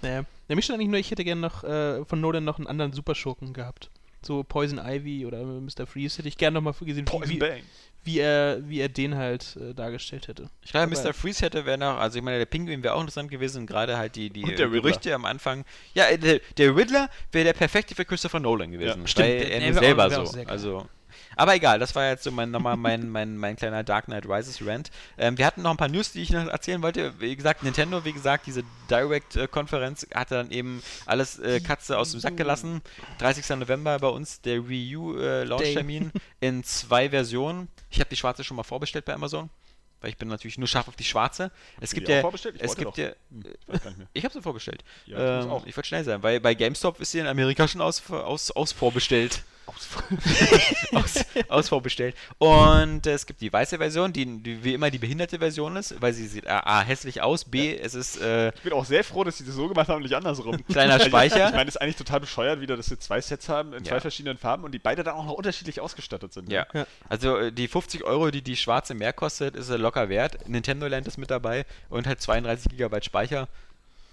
Naja. 0.00 0.24
Ja, 0.52 0.56
mich 0.56 0.66
schon 0.66 0.74
eigentlich 0.74 0.88
nur, 0.88 0.98
ich 1.00 1.10
hätte 1.10 1.24
gerne 1.24 1.40
noch 1.40 1.64
äh, 1.64 2.04
von 2.04 2.20
Nolan 2.20 2.44
noch 2.44 2.58
einen 2.58 2.66
anderen 2.66 2.92
Superschurken 2.92 3.54
gehabt. 3.54 3.90
So 4.20 4.44
Poison 4.44 4.78
Ivy 4.78 5.24
oder 5.24 5.42
Mr. 5.42 5.86
Freeze 5.86 6.18
hätte 6.18 6.28
ich 6.28 6.36
gerne 6.36 6.56
noch 6.56 6.60
mal 6.60 6.74
gesehen, 6.84 7.06
wie, 7.24 7.38
Bang. 7.38 7.60
wie, 8.04 8.18
er, 8.18 8.58
wie 8.68 8.78
er 8.80 8.90
den 8.90 9.14
halt 9.16 9.56
äh, 9.56 9.72
dargestellt 9.72 10.28
hätte. 10.28 10.50
Ich 10.62 10.72
glaube, 10.72 10.94
Mr. 10.94 11.14
Freeze 11.14 11.42
hätte 11.42 11.64
wäre 11.64 11.78
noch, 11.78 11.96
also 11.96 12.18
ich 12.18 12.22
meine, 12.22 12.36
der 12.36 12.44
Pinguin 12.44 12.82
wäre 12.82 12.92
auch 12.92 13.00
interessant 13.00 13.30
gewesen, 13.30 13.66
gerade 13.66 13.96
halt 13.96 14.14
die, 14.14 14.28
die 14.28 14.42
Und 14.44 14.50
äh. 14.52 14.68
Gerüchte 14.68 15.14
am 15.14 15.24
Anfang. 15.24 15.64
Ja, 15.94 16.04
äh, 16.04 16.18
der, 16.18 16.40
der 16.58 16.76
Riddler 16.76 17.08
wäre 17.32 17.46
der 17.46 17.54
perfekte 17.54 17.94
für 17.94 18.04
Christopher 18.04 18.38
Nolan 18.38 18.72
gewesen. 18.72 19.00
Ja, 19.00 19.06
stimmt, 19.06 19.28
Weil 19.28 19.38
der- 19.38 19.50
er 19.52 19.70
auch- 19.70 19.80
selber 19.80 20.10
so. 20.10 20.38
Also. 20.48 20.86
Aber 21.36 21.54
egal, 21.54 21.78
das 21.78 21.94
war 21.94 22.08
jetzt 22.08 22.24
so 22.24 22.30
mein, 22.30 22.50
nochmal 22.50 22.76
mein, 22.76 23.08
mein, 23.08 23.36
mein 23.36 23.56
kleiner 23.56 23.82
Dark 23.82 24.06
Knight 24.06 24.26
Rises 24.26 24.64
Rant. 24.64 24.90
Ähm, 25.18 25.38
wir 25.38 25.46
hatten 25.46 25.62
noch 25.62 25.70
ein 25.70 25.76
paar 25.76 25.88
News, 25.88 26.12
die 26.12 26.22
ich 26.22 26.30
noch 26.30 26.46
erzählen 26.46 26.82
wollte. 26.82 27.18
Wie 27.20 27.34
gesagt, 27.34 27.62
Nintendo, 27.62 28.04
wie 28.04 28.12
gesagt, 28.12 28.46
diese 28.46 28.62
Direct-Konferenz 28.90 30.06
hat 30.14 30.30
dann 30.30 30.50
eben 30.50 30.82
alles 31.06 31.38
äh, 31.38 31.60
Katze 31.60 31.98
aus 31.98 32.10
dem 32.10 32.20
Sack 32.20 32.36
gelassen. 32.36 32.82
30. 33.18 33.48
November 33.58 33.98
bei 33.98 34.08
uns 34.08 34.40
der 34.40 34.68
Wii 34.68 34.96
U 34.96 35.16
äh, 35.18 35.44
in 36.40 36.64
zwei 36.64 37.10
Versionen. 37.10 37.68
Ich 37.90 38.00
habe 38.00 38.10
die 38.10 38.16
schwarze 38.16 38.44
schon 38.44 38.56
mal 38.56 38.62
vorbestellt 38.62 39.04
bei 39.04 39.14
Amazon. 39.14 39.50
Weil 40.02 40.10
ich 40.10 40.16
bin 40.16 40.28
natürlich 40.28 40.58
nur 40.58 40.66
scharf 40.66 40.88
auf 40.88 40.96
die 40.96 41.04
schwarze. 41.04 41.52
Es 41.80 41.94
gibt 41.94 42.08
ja. 42.08 42.20
vorbestellt? 42.20 42.56
Ich 42.56 42.62
Es 42.62 42.76
gibt 42.76 42.98
ja. 42.98 43.12
Hm, 43.30 43.44
ich 44.12 44.24
habe 44.24 44.34
sie 44.34 44.42
vorbestellt. 44.42 44.82
Ja, 45.06 45.42
ähm, 45.42 45.62
ich 45.64 45.76
wollte 45.76 45.86
schnell 45.86 46.02
sein, 46.02 46.22
weil 46.24 46.40
bei 46.40 46.54
GameStop 46.54 47.00
ist 47.00 47.12
sie 47.12 47.20
in 47.20 47.26
Amerika 47.28 47.68
schon 47.68 47.80
aus, 47.80 48.10
aus, 48.10 48.50
aus 48.50 48.72
vorbestellt. 48.72 49.44
aus, 50.92 51.24
aus 51.48 51.68
vorbestellt. 51.68 52.14
Und 52.38 53.06
äh, 53.06 53.12
es 53.12 53.26
gibt 53.26 53.40
die 53.40 53.52
weiße 53.52 53.78
Version, 53.78 54.12
die, 54.12 54.24
die 54.42 54.62
wie 54.64 54.74
immer 54.74 54.90
die 54.90 54.98
behinderte 54.98 55.38
Version 55.38 55.76
ist, 55.76 56.00
weil 56.00 56.12
sie 56.12 56.26
sieht 56.26 56.46
A, 56.46 56.60
A 56.60 56.80
hässlich 56.82 57.20
aus, 57.22 57.44
B, 57.44 57.76
es 57.76 57.94
ist 57.94 58.20
äh, 58.20 58.48
Ich 58.54 58.62
bin 58.62 58.72
auch 58.72 58.84
sehr 58.84 59.04
froh, 59.04 59.24
dass 59.24 59.38
sie 59.38 59.44
das 59.44 59.54
so 59.54 59.68
gemacht 59.68 59.88
haben 59.88 59.96
und 59.98 60.02
nicht 60.02 60.14
andersrum. 60.14 60.64
Kleiner 60.68 61.00
Speicher. 61.00 61.48
Ich 61.48 61.54
meine, 61.54 61.68
es 61.68 61.76
ist 61.76 61.80
eigentlich 61.80 61.96
total 61.96 62.20
bescheuert, 62.20 62.60
wieder, 62.60 62.76
dass 62.76 62.90
wir 62.90 62.98
zwei 63.00 63.20
Sets 63.20 63.48
haben 63.48 63.72
in 63.72 63.84
Ja. 63.84 63.90
zwei 63.92 64.00
verschiedenen 64.00 64.38
Farben 64.38 64.64
und 64.64 64.72
die 64.72 64.78
beide 64.78 65.02
dann 65.04 65.14
auch 65.14 65.24
noch 65.24 65.34
unterschiedlich 65.34 65.80
ausgestattet 65.80 66.32
sind. 66.32 66.48
ne? 66.48 66.54
Ja. 66.54 66.66
Ja. 66.72 66.86
Also 67.08 67.36
äh, 67.38 67.52
die 67.52 67.68
50 67.68 68.04
Euro, 68.04 68.30
die 68.30 68.42
die 68.42 68.56
schwarze 68.56 68.94
mehr 68.94 69.12
kostet, 69.12 69.56
ist 69.56 69.68
locker 69.70 70.08
wert. 70.08 70.48
Nintendo 70.48 70.86
Land 70.86 71.06
ist 71.06 71.18
mit 71.18 71.30
dabei 71.30 71.64
und 71.88 72.06
halt 72.06 72.20
32 72.20 72.76
GB 72.76 73.02
Speicher. 73.02 73.48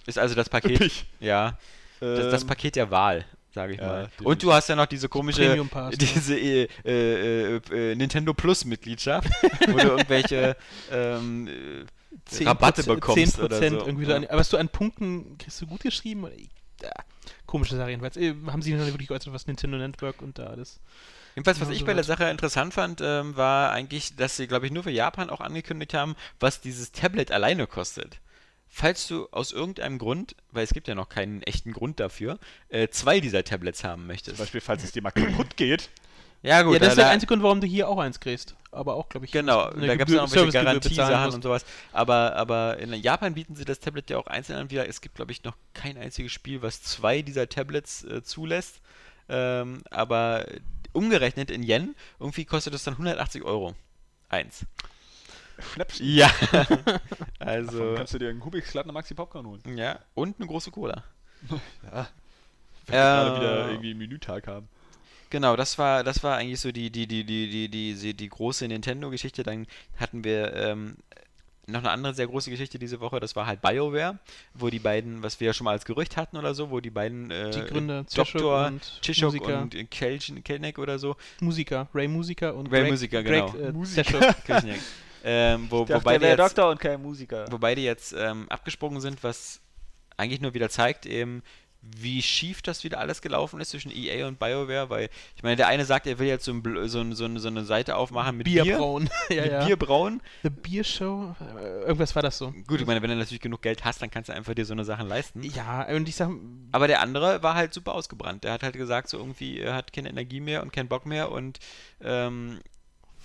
Ist 0.06 0.18
also 0.18 0.36
das 0.36 0.50
Paket. 0.50 0.72
Üppig. 0.72 1.06
Ja. 1.20 1.58
Das, 2.00 2.32
das 2.32 2.42
Ähm, 2.44 2.48
Paket 2.48 2.76
der 2.76 2.92
Wahl. 2.92 3.26
Sage 3.54 3.74
ich 3.74 3.80
Ja, 3.80 3.88
mal. 3.88 4.10
Und 4.24 4.44
du 4.44 4.54
hast 4.54 4.70
ja 4.70 4.76
noch 4.76 4.86
diese 4.86 5.10
komische, 5.10 5.42
ne? 5.42 5.98
diese 5.98 6.38
äh, 6.38 6.68
äh, 6.86 7.56
äh, 7.72 7.96
Nintendo 7.96 8.34
Plus 8.34 8.66
Mitgliedschaft, 8.66 9.30
wo 9.68 9.78
du 9.78 9.88
irgendwelche 9.88 10.56
ähm, 10.92 11.48
äh, 11.48 12.44
Rabatte 12.44 12.84
10%, 12.84 12.88
bekommst 12.96 13.40
10% 13.40 13.44
oder 13.44 13.58
so. 13.68 13.86
irgendwie 13.86 14.06
so. 14.06 14.14
An, 14.14 14.26
aber 14.26 14.38
was 14.40 14.50
du 14.50 14.58
an 14.58 14.70
Punkten 14.70 15.38
kriegst 15.38 15.62
du 15.62 15.68
gut 15.68 15.82
geschrieben? 15.82 16.24
Oder? 16.24 16.34
Ja, 16.82 16.92
komische 17.46 17.76
Sache 17.76 17.90
jedenfalls. 17.90 18.18
Äh, 18.18 18.36
Haben 18.48 18.62
sie 18.62 18.74
noch 18.74 18.84
nicht 18.84 18.94
wirklich 18.94 19.08
geäußert, 19.10 19.34
was 19.34 19.48
Nintendo 19.48 19.78
Network 19.78 20.22
und 20.22 20.40
da 20.40 20.48
alles. 20.48 20.80
Jedenfalls, 21.36 21.60
was 21.60 21.70
Ja, 21.70 21.74
ich 21.74 21.80
so 21.80 21.86
bei 21.86 21.94
der. 21.94 22.04
Sache 22.04 22.30
interessant 22.30 22.74
fand, 22.74 23.02
ähm, 23.02 23.36
war 23.36 23.72
eigentlich, 23.72 24.16
dass 24.16 24.38
sie, 24.38 24.48
glaube 24.48 24.66
ich, 24.66 24.72
nur 24.72 24.84
für 24.84 24.92
Japan 24.92 25.30
auch 25.30 25.42
angekündigt 25.42 25.94
haben, 25.94 26.16
was 26.40 26.62
dieses 26.62 26.92
Tablet 26.92 27.32
alleine 27.32 27.68
kostet. 27.68 28.20
Falls 28.72 29.08
du 29.08 29.28
aus 29.32 29.52
irgendeinem 29.52 29.98
Grund, 29.98 30.36
weil 30.52 30.64
es 30.64 30.74
gibt 30.74 30.88
ja 30.88 30.96
noch 30.96 31.10
keinen 31.10 31.42
echten 31.42 31.74
Grund 31.74 32.00
dafür, 32.00 32.38
äh, 32.70 32.88
zwei 32.90 33.20
dieser 33.20 33.44
Tablets 33.44 33.84
haben 33.84 34.06
möchtest. 34.06 34.38
Zum 34.38 34.46
Beispiel, 34.46 34.62
falls 34.62 34.84
es 34.84 34.92
dir 34.92 35.02
mal 35.02 35.12
kaputt 35.12 35.58
geht. 35.58 35.90
Ja, 36.42 36.62
gut, 36.62 36.74
ja, 36.74 36.80
das 36.80 36.90
ist 36.90 36.98
der 36.98 37.10
einzige 37.10 37.32
Grund, 37.32 37.44
warum 37.44 37.60
du 37.60 37.68
hier 37.68 37.90
auch 37.90 37.98
eins 37.98 38.20
kriegst. 38.20 38.56
Aber 38.72 38.94
auch, 38.94 39.10
glaube 39.10 39.26
ich, 39.26 39.32
Genau, 39.32 39.64
eine 39.64 39.88
da 39.88 39.96
gibt 39.96 40.10
es 40.10 40.16
noch 40.16 40.32
welche 40.32 40.52
Garantiesachen 40.52 41.34
und 41.34 41.44
sowas. 41.44 41.66
Aber, 41.92 42.36
aber 42.36 42.78
in 42.78 42.94
Japan 42.94 43.34
bieten 43.34 43.56
sie 43.56 43.66
das 43.66 43.80
Tablet 43.80 44.10
ja 44.10 44.18
auch 44.18 44.28
einzeln 44.28 44.58
an. 44.58 44.70
Wieder. 44.70 44.88
Es 44.88 45.02
gibt, 45.02 45.16
glaube 45.16 45.32
ich, 45.32 45.44
noch 45.44 45.58
kein 45.74 45.98
einziges 45.98 46.32
Spiel, 46.32 46.62
was 46.62 46.82
zwei 46.82 47.22
dieser 47.22 47.50
Tablets 47.50 48.06
äh, 48.06 48.24
zulässt. 48.24 48.80
Ähm, 49.28 49.84
aber 49.90 50.46
umgerechnet 50.94 51.52
in 51.52 51.64
Yen, 51.64 51.96
irgendwie 52.20 52.46
kostet 52.46 52.74
das 52.74 52.84
dann 52.84 52.94
180 52.94 53.44
Euro. 53.44 53.76
Eins. 54.30 54.66
Schnäppchen. 55.62 56.06
Ja. 56.08 56.30
Davon 56.52 57.00
also. 57.40 57.94
kannst 57.96 58.14
du 58.14 58.20
dir 58.20 58.30
einen 58.30 58.40
Kubik 58.40 58.66
Slatten 58.66 58.92
Maxi 58.94 59.14
Popcorn 59.14 59.46
holen. 59.48 59.62
Ja, 59.78 60.00
und 60.16 60.38
eine 60.40 60.48
große 60.48 60.72
Cola. 60.72 61.04
Ja. 61.92 62.08
Wenn 62.88 62.96
wir 62.96 63.02
gerade 63.02 63.30
Äh, 63.36 63.40
wieder 63.40 63.70
irgendwie 63.70 63.90
einen 63.92 64.00
Menütag 64.00 64.48
haben. 64.48 64.68
Genau, 65.30 65.56
das 65.56 65.78
war, 65.78 66.04
das 66.04 66.24
war 66.24 66.38
eigentlich 66.38 66.60
so 66.60 66.72
die, 66.72 66.90
die, 66.90 67.06
die, 67.08 67.24
die, 67.24 67.48
die, 67.50 67.70
die, 67.70 67.94
die, 67.94 68.14
die 68.16 68.30
große 68.30 68.68
Nintendo-Geschichte. 68.68 69.44
Dann 69.44 69.68
hatten 69.98 70.24
wir 70.24 70.54
ähm, 70.56 70.98
noch 71.68 71.82
eine 71.82 71.92
andere 71.92 72.16
sehr 72.16 72.26
große 72.26 72.50
Geschichte 72.50 72.80
diese 72.80 73.00
Woche, 73.00 73.20
das 73.20 73.36
war 73.36 73.46
halt 73.46 73.62
BioWare, 73.62 74.18
wo 74.56 74.70
die 74.72 74.80
beiden, 74.80 75.22
was 75.22 75.40
wir 75.40 75.46
ja 75.48 75.54
schon 75.54 75.66
mal 75.66 75.72
als 75.74 75.86
Gerücht 75.86 76.18
hatten 76.18 76.36
oder 76.36 76.56
so, 76.56 76.72
wo 76.72 76.80
die 76.80 76.90
beiden 76.90 77.30
äh, 77.30 77.52
Die 77.52 77.62
Gründer, 77.62 78.06
Doktor 78.12 78.66
und 78.66 79.00
Chishok 79.04 79.34
Musiker. 79.34 79.62
und 79.62 79.76
Kelchen- 79.92 80.44
Kelnick 80.44 80.80
oder 80.80 80.98
so, 80.98 81.16
Musiker, 81.42 81.88
Ray 81.94 82.08
Musiker 82.08 82.56
und 82.56 82.72
Ray 82.72 82.82
Greg, 82.82 82.92
Musiker, 82.92 83.22
Greg, 83.24 83.52
genau. 83.54 83.68
äh, 83.68 83.72
Musiker. 83.72 84.36
Ähm, 85.24 85.68
wo, 85.70 85.82
Ich 85.82 85.88
dachte, 85.88 86.02
wobei, 86.02 86.12
der 86.12 86.20
die 86.20 86.24
wäre 86.24 86.42
jetzt, 86.44 86.58
Doktor 86.58 86.72
und 86.72 86.80
kein 86.80 87.02
Musiker. 87.02 87.46
wobei 87.52 87.76
die 87.76 87.84
jetzt 87.84 88.14
ähm, 88.18 88.48
abgesprungen 88.50 89.02
sind, 89.02 89.24
was 89.24 89.62
eigentlich 90.18 90.42
nur 90.42 90.54
wieder 90.54 90.70
zeigt, 90.70 91.06
eben 91.06 91.44
wie 91.82 92.22
schief 92.22 92.62
das 92.62 92.84
wieder 92.84 93.00
alles 93.00 93.22
gelaufen 93.22 93.62
ist 93.62 93.70
zwischen 93.70 93.92
EA 93.92 94.28
und 94.28 94.38
BioWare, 94.38 94.90
weil 94.90 95.10
ich 95.36 95.44
meine, 95.44 95.56
der 95.56 95.68
eine 95.68 95.86
sagt, 95.86 96.08
er 96.08 96.20
will 96.20 96.28
jetzt 96.28 96.44
so, 96.44 96.52
ein, 96.52 96.62
so, 96.90 97.00
ein, 97.00 97.16
so, 97.16 97.26
eine, 97.26 97.40
so 97.40 97.48
eine 97.48 97.64
Seite 97.64 97.96
aufmachen 97.96 98.38
mit 98.38 98.46
Bier, 98.46 98.64
Bierbrauen. 98.64 99.10
ja, 99.30 99.44
mit 99.44 99.52
ja. 99.52 99.66
Bier 99.66 99.78
brauen. 99.78 100.22
The 100.44 100.50
Beer 100.50 100.84
Show. 100.84 101.36
Äh, 101.58 101.84
irgendwas 101.84 102.16
war 102.16 102.22
das 102.22 102.38
so. 102.38 102.54
Gut, 102.68 102.82
ich 102.82 102.88
meine, 102.88 103.02
wenn 103.02 103.10
du 103.10 103.16
natürlich 103.16 103.42
genug 103.42 103.62
Geld 103.62 103.86
hast, 103.86 104.02
dann 104.02 104.12
kannst 104.12 104.30
du 104.30 104.34
einfach 104.34 104.54
dir 104.54 104.66
so 104.66 104.74
eine 104.74 104.84
Sachen 104.84 105.08
leisten. 105.08 105.42
Ja, 105.42 105.88
und 105.88 106.10
ich 106.10 106.16
sag, 106.16 106.30
Aber 106.74 106.88
der 106.88 107.02
andere 107.02 107.42
war 107.44 107.56
halt 107.56 107.74
super 107.74 107.94
ausgebrannt. 107.94 108.44
Der 108.44 108.52
hat 108.52 108.64
halt 108.64 108.76
gesagt, 108.76 109.08
so 109.10 109.18
irgendwie, 109.18 109.60
er 109.60 109.74
hat 109.74 109.94
keine 109.94 110.10
Energie 110.10 110.42
mehr 110.42 110.64
und 110.64 110.74
keinen 110.74 110.90
Bock 110.90 111.06
mehr 111.06 111.32
und 111.32 111.60
ähm, 112.02 112.60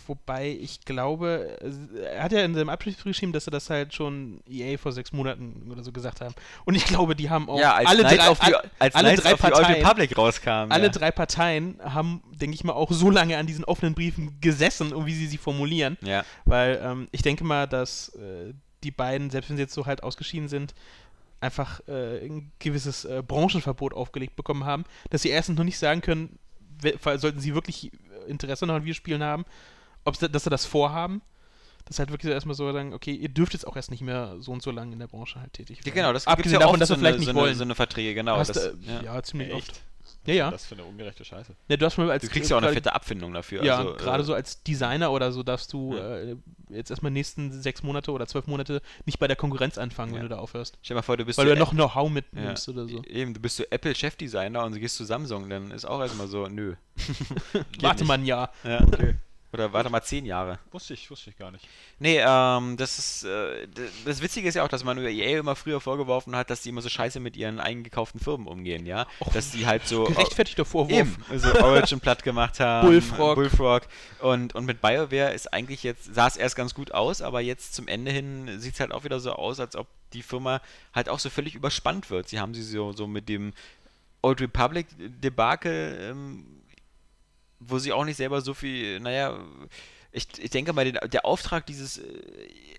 wobei 0.07 0.49
ich 0.49 0.85
glaube, 0.85 1.59
er 2.03 2.23
hat 2.23 2.33
ja 2.33 2.45
in 2.45 2.55
seinem 2.55 2.69
Abschluss 2.69 3.03
geschrieben, 3.03 3.33
dass 3.33 3.47
er 3.47 3.51
das 3.51 3.71
halt 3.71 3.95
schon 3.95 4.41
EA 4.49 4.79
vor 4.79 4.93
sechs 4.93 5.13
Monaten 5.13 5.71
oder 5.71 5.83
so 5.83 5.93
gesagt 5.93 6.21
haben. 6.21 6.35
Und 6.65 6.75
ich 6.75 6.85
glaube, 6.85 7.15
die 7.17 7.31
haben 7.31 7.49
auch 7.49 7.59
ja, 7.59 7.75
als 7.75 7.89
alle 7.89 8.01
Knights 8.01 8.17
drei, 8.17 8.29
auf 8.29 8.41
die, 8.41 8.55
als 8.79 8.95
alle 8.95 9.17
drei 9.17 9.33
auf 9.33 9.41
die 9.41 9.43
Parteien- 9.43 9.75
Republic 9.75 10.19
rauskam. 10.19 10.71
alle 10.71 10.85
ja. 10.85 10.89
drei 10.89 11.11
Parteien 11.11 11.79
haben, 11.83 12.23
denke 12.33 12.55
ich 12.55 12.65
mal, 12.65 12.73
auch 12.73 12.91
so 12.91 13.11
lange 13.11 13.37
an 13.37 13.47
diesen 13.47 13.65
offenen 13.65 13.95
Briefen 13.95 14.41
gesessen 14.41 14.93
und 14.93 15.07
wie 15.07 15.15
sie 15.15 15.27
sie 15.27 15.39
formulieren. 15.39 15.97
Ja, 16.03 16.25
Weil 16.45 16.81
ähm, 16.83 17.09
ich 17.13 17.23
denke 17.23 17.45
mal, 17.45 17.67
dass 17.67 18.11
äh, 18.11 18.53
die 18.83 18.91
beiden, 18.91 19.31
selbst 19.31 19.51
wenn 19.51 19.57
sie 19.57 19.63
jetzt 19.63 19.75
so 19.75 19.87
halt 19.87 20.03
ausgeschieden 20.03 20.49
sind, 20.49 20.75
einfach 21.41 21.81
äh, 21.89 22.25
ein 22.25 22.53
gewisses 22.59 23.05
äh, 23.05 23.23
Branchenverbot 23.27 23.95
aufgelegt 23.95 24.37
bekommen 24.37 24.65
haben, 24.65 24.85
dass 25.11 25.23
sie 25.23 25.29
erstens 25.29 25.59
noch 25.59 25.65
nicht 25.65 25.79
sagen 25.79 26.01
können, 26.01 26.39
sollten 27.17 27.41
sie 27.41 27.55
wirklich 27.55 27.93
Interesse 28.27 28.67
noch 28.67 28.75
an 28.75 28.83
Videospielen 28.83 29.23
haben, 29.23 29.45
ob 30.05 30.17
sie, 30.17 30.29
dass 30.29 30.45
sie 30.45 30.51
das 30.51 30.65
vorhaben. 30.67 31.23
Das 31.87 31.99
halt 31.99 32.11
wirklich 32.11 32.33
erstmal 32.33 32.55
so 32.55 32.73
sagen, 32.73 32.95
okay, 32.95 33.13
ihr 33.13 33.29
dürft 33.29 33.53
jetzt 33.53 33.67
auch 33.67 33.77
erst 33.77 33.91
nicht 33.91 34.01
mehr 34.01 34.37
so 34.39 34.53
und 34.53 34.63
so 34.63 34.71
lange 34.71 34.95
in 34.95 34.99
der 35.01 35.07
Branche 35.07 35.39
halt 35.39 35.53
tätig 35.53 35.81
ja 35.81 35.85
werden. 35.85 35.95
genau, 35.97 36.13
das 36.15 36.27
Abgesehen 36.27 36.55
ja 36.55 36.61
davon, 36.61 36.75
oft 36.77 36.81
dass 36.81 36.89
so 36.89 36.95
sie 36.95 37.01
vielleicht 37.01 37.15
eine, 37.17 37.21
nicht 37.21 37.27
so, 37.27 37.31
eine, 37.33 37.41
wollen. 37.41 37.55
so 37.57 37.63
eine 37.65 37.75
Verträge, 37.75 38.15
genau. 38.15 38.39
Das, 38.39 38.71
ja. 38.81 39.03
ja. 39.03 39.23
ziemlich 39.23 39.53
Echt? 39.53 39.69
oft. 39.71 39.81
Ja, 40.27 40.35
ja. 40.35 40.51
Das 40.51 40.65
für 40.65 40.75
eine 40.75 40.85
ungerechte 40.85 41.23
Scheiße. 41.25 41.55
ja. 41.69 41.77
Du 41.77 41.85
hast 41.85 41.99
mal 41.99 42.11
als 42.11 42.23
Du 42.23 42.31
kriegst 42.31 42.51
ja 42.51 42.57
auch 42.57 42.63
eine 42.63 42.73
fette 42.73 42.95
Abfindung 42.95 43.35
dafür. 43.35 43.63
Ja, 43.63 43.79
also, 43.79 43.95
gerade 43.95 44.23
äh, 44.23 44.27
so 44.27 44.33
als 44.33 44.63
Designer 44.63 45.13
oder 45.13 45.33
so 45.33 45.43
darfst 45.43 45.71
du 45.75 45.95
Ja. 45.95 46.17
äh, 46.21 46.37
jetzt 46.71 46.89
erstmal 46.91 47.13
nächsten 47.13 47.53
sechs 47.53 47.83
Monate 47.83 48.11
oder 48.11 48.27
zwölf 48.27 48.47
Monate 48.47 48.81
nicht 49.05 49.19
bei 49.19 49.27
der 49.29 49.37
Konkurrenz 49.37 49.77
anfangen, 49.77 50.13
Ja. 50.13 50.17
wenn 50.17 50.23
du 50.23 50.29
da 50.31 50.39
aufhörst. 50.39 50.79
Stell 50.81 50.95
dir 50.95 50.99
mal 50.99 51.03
vor, 51.03 51.19
du 51.19 51.27
bist 51.27 51.37
Weil 51.39 51.45
du 51.47 51.53
ja 51.53 51.59
noch 51.59 51.73
Know-how 51.73 52.09
ja, 52.09 52.15
mitnimmst 52.15 52.67
oder 52.71 52.89
so. 52.89 53.03
Eben, 53.05 53.35
du 53.35 53.41
bist 53.41 53.57
so 53.59 53.65
Apple-Chefdesigner 53.69 54.65
und 54.65 54.75
du 54.75 54.81
gehst 54.81 54.97
zu 54.97 55.05
Samsung, 55.05 55.51
dann 55.51 55.71
ist 55.71 55.85
auch 55.85 56.01
erstmal 56.01 56.29
so, 56.29 56.47
nö. 56.49 56.75
Warte 57.81 58.05
mal 58.05 58.15
ein 58.15 58.25
Jahr. 58.25 58.51
Ja, 58.65 58.83
okay. 58.83 59.17
Oder 59.55 59.73
warte 59.73 59.89
mal 59.89 60.03
zehn 60.03 60.27
Jahre. 60.27 60.59
Wusste 60.73 60.95
ich, 60.95 61.09
wusste 61.11 61.31
ich 61.31 61.39
gar 61.39 61.53
nicht. 61.53 61.67
Nee, 62.01 62.19
ähm, 62.21 62.77
das 62.77 62.99
ist, 62.99 63.25
äh, 63.25 63.69
das 64.05 64.21
Witzige 64.21 64.49
ist 64.49 64.57
ja 64.57 64.65
auch, 64.65 64.69
dass 64.69 64.83
man 64.83 64.99
über 64.99 65.09
EA 65.09 65.39
immer 65.39 65.55
früher 65.55 65.81
vorgeworfen 65.81 66.35
hat, 66.35 66.51
dass 66.51 66.63
die 66.63 66.71
immer 66.71 66.83
so 66.83 66.89
scheiße 66.89 67.21
mit 67.21 67.37
ihren 67.37 67.61
eingekauften 67.61 68.19
Firmen 68.19 68.49
umgehen, 68.49 68.85
ja? 68.85 69.07
Dass 69.33 69.53
die 69.53 69.67
halt 69.67 69.87
so... 69.87 70.05
Gerechtfertigter 70.05 70.65
Vorwurf. 70.65 70.99
Eben, 70.99 71.17
so 71.37 71.55
Origin 71.63 72.01
platt 72.01 72.25
gemacht 72.25 72.59
haben. 72.59 72.89
Bullfrog. 72.89 73.37
Bullfrog. 73.37 73.83
Und, 74.21 74.57
und 74.57 74.65
mit 74.65 74.83
BioWare 74.83 75.33
ist 75.33 75.53
eigentlich 75.53 75.85
jetzt, 75.85 76.13
sah 76.13 76.27
es 76.27 76.37
erst 76.37 76.57
ganz 76.57 76.75
gut 76.75 76.93
aus, 76.93 77.23
aber 77.23 77.41
jetzt 77.41 77.75
zum 77.75 77.87
Ende 77.87 78.11
hin 78.11 78.59
sieht 78.59 78.75
es 78.75 78.81
halt 78.81 78.91
auch 78.91 79.05
wieder 79.05 79.21
so 79.21 79.33
aus, 79.33 79.61
als 79.61 79.77
ob 79.77 79.87
die 80.15 80.23
Firma 80.23 80.61
halt 80.93 81.09
auch 81.09 81.21
so 81.21 81.31
völlig 81.31 81.55
überspannt 81.55 82.11
wird. 82.11 82.29
Sie 82.29 82.41
haben 82.41 82.55
sie 82.55 82.63
so, 82.63 82.93
so 82.93 83.07
mit 83.07 83.29
dem 83.29 83.53
Old 84.23 84.41
Republic 84.41 84.87
Debakel, 84.99 86.11
ähm, 86.11 86.45
wo 87.67 87.79
sie 87.79 87.93
auch 87.93 88.05
nicht 88.05 88.17
selber 88.17 88.41
so 88.41 88.55
viel, 88.55 89.01
naja, 89.01 89.39
ich, 90.13 90.29
ich 90.39 90.51
denke 90.51 90.73
mal, 90.73 90.85
den, 90.85 90.99
der 91.11 91.25
Auftrag 91.25 91.67
dieses, 91.67 91.99
äh, 91.99 92.05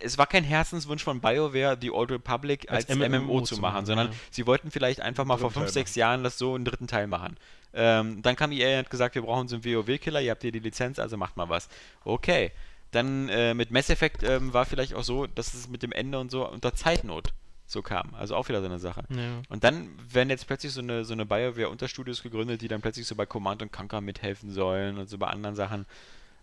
es 0.01 0.17
war 0.17 0.25
kein 0.25 0.43
Herzenswunsch 0.43 1.03
von 1.03 1.19
BioWare, 1.19 1.77
die 1.77 1.91
Old 1.91 2.11
Republic 2.11 2.71
als, 2.71 2.89
Als 2.89 2.97
MMO, 2.97 3.19
MMO 3.19 3.41
zu 3.41 3.55
machen, 3.55 3.61
machen, 3.73 3.85
sondern 3.85 4.07
ja. 4.07 4.13
sie 4.31 4.47
wollten 4.47 4.71
vielleicht 4.71 5.01
einfach 5.01 5.25
mal 5.25 5.37
vor 5.37 5.51
fünf, 5.51 5.69
sechs 5.69 5.95
Jahren 5.95 6.23
das 6.23 6.37
so 6.37 6.55
einen 6.55 6.65
dritten 6.65 6.87
Teil 6.87 7.07
machen. 7.07 7.37
Ähm, 7.73 8.21
dann 8.21 8.37
kam 8.37 8.53
EA 8.53 8.79
und 8.79 8.85
hat 8.85 8.89
gesagt, 8.89 9.15
wir 9.15 9.21
brauchen 9.21 9.49
so 9.49 9.57
einen 9.57 9.65
WoW-Killer, 9.65 10.21
ihr 10.21 10.31
habt 10.31 10.43
hier 10.43 10.53
die 10.53 10.59
Lizenz, 10.59 10.97
also 10.97 11.17
macht 11.17 11.35
mal 11.35 11.49
was. 11.49 11.67
Okay. 12.05 12.51
Dann 12.91 13.27
äh, 13.27 13.53
mit 13.53 13.71
Mass 13.71 13.89
Effect 13.89 14.23
ähm, 14.23 14.53
war 14.53 14.65
vielleicht 14.65 14.93
auch 14.93 15.03
so, 15.03 15.27
dass 15.27 15.53
es 15.53 15.67
mit 15.67 15.83
dem 15.83 15.91
Ende 15.91 16.17
und 16.17 16.31
so 16.31 16.49
unter 16.49 16.73
Zeitnot 16.73 17.33
so 17.67 17.81
kam. 17.81 18.13
Also 18.15 18.35
auch 18.35 18.47
wieder 18.47 18.59
so 18.61 18.67
eine 18.67 18.79
Sache. 18.79 19.03
Ja. 19.09 19.41
Und 19.49 19.63
dann 19.63 19.89
werden 20.11 20.29
jetzt 20.29 20.45
plötzlich 20.47 20.71
so 20.71 20.81
eine, 20.81 21.03
so 21.05 21.13
eine 21.13 21.25
BioWare-Unterstudios 21.25 22.21
gegründet, 22.23 22.61
die 22.61 22.67
dann 22.67 22.81
plötzlich 22.81 23.07
so 23.07 23.15
bei 23.15 23.25
Command 23.25 23.61
und 23.61 23.71
Conquer 23.71 24.01
mithelfen 24.01 24.51
sollen 24.51 24.97
und 24.97 25.09
so 25.09 25.17
bei 25.17 25.27
anderen 25.27 25.55
Sachen. 25.55 25.85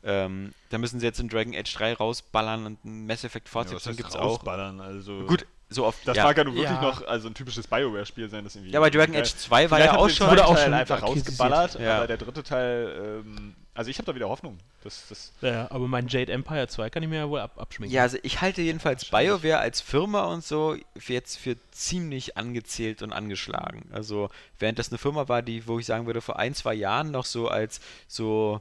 Ähm, 0.05 0.53
da 0.70 0.78
müssen 0.78 0.99
sie 0.99 1.07
jetzt 1.07 1.20
in 1.20 1.28
Dragon 1.28 1.55
Age 1.55 1.73
3 1.73 1.94
rausballern 1.94 2.66
und 2.66 2.85
ein 2.85 3.07
Mass 3.07 3.23
Effect 3.23 3.49
Fortsetzung 3.49 3.90
heißt 3.90 3.99
gibt's 3.99 4.16
auch. 4.16 4.31
rausballern, 4.39 4.81
Also, 4.81 5.27
Gut, 5.27 5.47
so 5.69 5.86
oft. 5.86 6.07
Das 6.09 6.16
ja. 6.16 6.24
mag 6.24 6.36
ja 6.36 6.43
nun 6.43 6.55
wirklich 6.57 6.70
Ja. 6.74 6.82
noch 6.82 7.07
also 7.07 7.28
ein 7.28 7.35
typisches 7.35 7.69
Bioware-Spiel 7.69 8.28
sein, 8.28 8.43
das 8.43 8.57
irgendwie. 8.57 8.73
ja, 8.73 8.81
bei 8.81 8.90
Dragon 8.90 9.15
Age 9.15 9.32
2 9.32 9.70
war 9.70 9.78
ja 9.78 9.97
auch 9.97 10.11
schon. 10.11 10.28
Wurde 10.28 10.44
auch 10.44 10.59
schon 10.59 10.74
einfach 10.74 11.03
rausgeballert, 11.03 11.78
Ja. 11.78 11.99
aber 11.99 12.09
der 12.09 12.16
dritte 12.16 12.43
Teil, 12.43 13.23
ähm, 13.24 13.55
also 13.74 13.90
ich 13.90 13.99
habe 13.99 14.07
da 14.07 14.15
wieder 14.15 14.28
Hoffnung. 14.28 14.59
Das, 14.85 15.07
das, 15.09 15.32
ja, 15.40 15.70
aber 15.70 15.86
mein 15.89 16.09
Jade 16.09 16.32
Empire 16.32 16.69
2 16.69 16.90
kann 16.90 17.03
ich 17.03 17.09
mir 17.09 17.16
ja 17.16 17.28
wohl 17.31 17.40
ab 17.40 17.53
abschminken. 17.59 17.94
Ja, 17.94 18.03
also 18.03 18.19
ich 18.23 18.40
halte 18.40 18.61
jedenfalls 18.62 19.05
BioWare 19.07 19.59
als 19.59 19.81
Firma 19.81 20.24
und 20.24 20.44
so 20.44 20.77
jetzt 21.07 21.36
für 21.39 21.57
ziemlich 21.70 22.36
angezählt 22.36 23.03
und 23.03 23.12
angeschlagen. 23.12 23.89
Also 23.93 24.28
während 24.59 24.78
das 24.78 24.89
eine 24.90 24.99
Firma 24.99 25.28
war, 25.28 25.43
die, 25.43 25.66
wo 25.66 25.78
ich 25.78 25.86
sagen 25.86 26.07
würde, 26.07 26.20
vor 26.20 26.39
ein, 26.39 26.55
zwei 26.55 26.74
Jahren 26.74 27.11
noch 27.11 27.24
so 27.24 27.49
als 27.49 27.81
so 28.09 28.61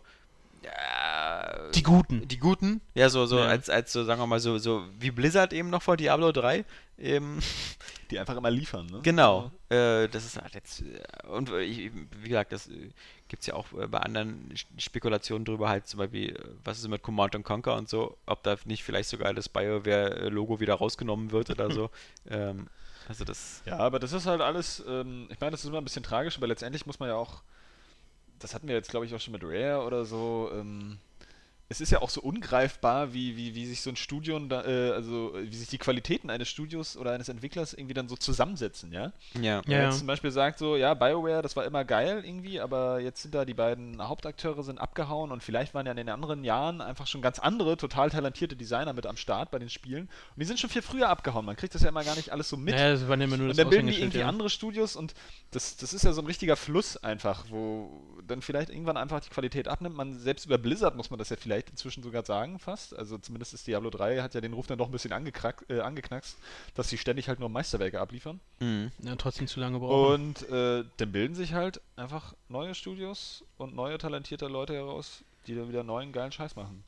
äh, 0.63 1.71
Die 1.73 1.83
Guten. 1.83 2.27
die 2.27 2.37
Guten, 2.37 2.81
ja, 2.93 3.09
so, 3.09 3.25
so 3.25 3.39
Ja. 3.39 3.45
als, 3.45 3.69
als 3.69 3.91
so, 3.91 4.03
sagen 4.03 4.21
wir 4.21 4.27
mal, 4.27 4.39
so, 4.39 4.57
so 4.57 4.83
wie 4.99 5.11
Blizzard 5.11 5.53
eben 5.53 5.69
noch 5.69 5.81
vor 5.81 5.97
Diablo 5.97 6.31
3. 6.31 6.65
Eben, 6.99 7.39
die 8.11 8.19
einfach 8.19 8.37
immer 8.37 8.51
liefern, 8.51 8.85
ne? 8.87 8.99
genau. 9.01 9.49
Äh, 9.69 10.07
das 10.09 10.25
ist 10.25 10.39
halt 10.39 10.53
jetzt, 10.53 10.81
äh, 10.81 11.27
und 11.27 11.49
äh, 11.49 11.61
ich, 11.61 11.91
wie 12.21 12.29
gesagt, 12.29 12.51
das 12.51 12.67
äh, 12.67 12.89
gibt 13.31 13.43
es 13.43 13.47
ja 13.47 13.53
auch 13.53 13.71
äh, 13.79 13.87
bei 13.87 13.99
anderen 13.99 14.53
Spekulationen 14.77 15.45
drüber, 15.45 15.69
halt 15.69 15.87
zum 15.87 15.99
Beispiel, 15.99 16.35
äh, 16.35 16.39
was 16.65 16.79
ist 16.79 16.87
mit 16.89 17.01
Command 17.01 17.33
and 17.33 17.45
Conquer 17.45 17.77
und 17.77 17.87
so, 17.87 18.17
ob 18.25 18.43
da 18.43 18.57
nicht 18.65 18.83
vielleicht 18.83 19.07
sogar 19.07 19.33
das 19.33 19.47
BioWare-Logo 19.47 20.59
wieder 20.59 20.75
rausgenommen 20.75 21.31
wird 21.31 21.49
oder 21.49 21.71
so. 21.71 21.89
ähm, 22.29 22.67
also 23.07 23.23
das, 23.23 23.61
Ja, 23.65 23.77
aber 23.77 23.99
das 23.99 24.11
ist 24.11 24.25
halt 24.25 24.41
alles, 24.41 24.83
ähm, 24.85 25.29
ich 25.31 25.39
meine, 25.39 25.51
das 25.51 25.61
ist 25.61 25.69
immer 25.69 25.79
ein 25.79 25.85
bisschen 25.85 26.03
tragisch, 26.03 26.37
aber 26.37 26.47
letztendlich 26.47 26.85
muss 26.85 26.99
man 26.99 27.07
ja 27.07 27.15
auch, 27.15 27.41
das 28.39 28.53
hatten 28.53 28.67
wir 28.67 28.75
jetzt 28.75 28.89
glaube 28.89 29.05
ich 29.05 29.15
auch 29.15 29.21
schon 29.21 29.31
mit 29.31 29.45
Rare 29.45 29.85
oder 29.85 30.03
so, 30.03 30.51
ähm, 30.53 30.97
es 31.71 31.79
ist 31.79 31.89
ja 31.89 32.01
auch 32.01 32.09
so 32.09 32.19
ungreifbar, 32.19 33.13
wie, 33.13 33.37
wie, 33.37 33.55
wie 33.55 33.65
sich 33.65 33.79
so 33.81 33.89
ein 33.89 33.95
Studium, 33.95 34.49
da, 34.49 34.65
äh, 34.65 34.91
also 34.91 35.33
wie 35.41 35.55
sich 35.55 35.69
die 35.69 35.77
Qualitäten 35.77 36.29
eines 36.29 36.49
Studios 36.49 36.97
oder 36.97 37.13
eines 37.13 37.29
Entwicklers 37.29 37.73
irgendwie 37.73 37.93
dann 37.93 38.09
so 38.09 38.17
zusammensetzen, 38.17 38.91
ja? 38.91 39.13
Ja. 39.35 39.41
Wenn 39.41 39.43
Ja, 39.43 39.61
man 39.65 39.71
ja. 39.71 39.83
jetzt 39.85 39.99
zum 39.99 40.07
Beispiel 40.07 40.31
sagt 40.31 40.59
so, 40.59 40.75
ja, 40.75 40.93
BioWare, 40.93 41.41
das 41.41 41.55
war 41.55 41.63
immer 41.63 41.85
geil 41.85 42.23
irgendwie, 42.25 42.59
aber 42.59 42.99
jetzt 42.99 43.21
sind 43.21 43.33
da 43.33 43.45
die 43.45 43.53
beiden 43.53 44.05
Hauptakteure 44.05 44.63
sind 44.63 44.79
abgehauen 44.79 45.31
und 45.31 45.43
vielleicht 45.43 45.73
waren 45.73 45.85
ja 45.85 45.91
in 45.93 45.97
den 45.97 46.09
anderen 46.09 46.43
Jahren 46.43 46.81
einfach 46.81 47.07
schon 47.07 47.21
ganz 47.21 47.39
andere, 47.39 47.77
total 47.77 48.09
talentierte 48.09 48.57
Designer 48.57 48.91
mit 48.91 49.05
am 49.05 49.15
Start 49.15 49.49
bei 49.49 49.57
den 49.57 49.69
Spielen 49.69 50.09
und 50.35 50.39
die 50.41 50.45
sind 50.45 50.59
schon 50.59 50.69
viel 50.69 50.81
früher 50.81 51.07
abgehauen. 51.07 51.45
Man 51.45 51.55
kriegt 51.55 51.73
das 51.73 51.83
ja 51.83 51.89
immer 51.89 52.03
gar 52.03 52.17
nicht 52.17 52.31
alles 52.31 52.49
so 52.49 52.57
mit. 52.57 52.75
Naja, 52.75 52.91
das 52.91 53.07
waren 53.07 53.21
ja 53.21 53.27
immer 53.27 53.37
nur 53.37 53.45
Und 53.45 53.49
das 53.51 53.57
dann 53.57 53.69
bilden 53.69 53.87
die 53.87 53.97
irgendwie 53.97 54.19
ja. 54.19 54.27
andere 54.27 54.49
Studios 54.49 54.97
und 54.97 55.13
das, 55.51 55.77
das 55.77 55.93
ist 55.93 56.03
ja 56.03 56.11
so 56.11 56.21
ein 56.21 56.27
richtiger 56.27 56.57
Fluss 56.57 56.97
einfach, 56.97 57.45
wo 57.49 58.01
dann 58.27 58.41
vielleicht 58.41 58.69
irgendwann 58.69 58.97
einfach 58.97 59.21
die 59.21 59.29
Qualität 59.29 59.69
abnimmt. 59.69 59.95
Man, 59.95 60.19
selbst 60.19 60.45
über 60.45 60.57
Blizzard 60.57 60.97
muss 60.97 61.09
man 61.09 61.17
das 61.17 61.29
ja 61.29 61.37
vielleicht 61.37 61.60
inzwischen 61.69 62.01
sogar 62.03 62.25
sagen 62.25 62.57
fast. 62.59 62.95
Also 62.97 63.17
zumindest 63.17 63.53
ist 63.53 63.67
Diablo 63.67 63.89
3 63.89 64.21
hat 64.21 64.33
ja 64.33 64.41
den 64.41 64.53
Ruf 64.53 64.67
dann 64.67 64.77
doch 64.77 64.87
ein 64.87 64.91
bisschen 64.91 65.11
äh, 65.11 65.79
angeknackst, 65.79 66.37
dass 66.75 66.89
sie 66.89 66.97
ständig 66.97 67.27
halt 67.27 67.39
nur 67.39 67.49
Meisterwerke 67.49 67.99
abliefern. 67.99 68.39
Mhm. 68.59 68.91
Ja, 69.03 69.15
trotzdem 69.15 69.47
zu 69.47 69.59
lange 69.59 69.79
brauchen. 69.79 70.13
Und 70.35 70.49
äh, 70.49 70.83
dann 70.97 71.11
bilden 71.11 71.35
sich 71.35 71.53
halt 71.53 71.81
einfach 71.95 72.33
neue 72.49 72.73
Studios 72.75 73.43
und 73.57 73.75
neue 73.75 73.97
talentierte 73.97 74.47
Leute 74.47 74.73
heraus, 74.73 75.23
die 75.47 75.55
dann 75.55 75.69
wieder 75.69 75.83
neuen 75.83 76.11
geilen 76.11 76.31
Scheiß 76.31 76.55
machen. 76.55 76.83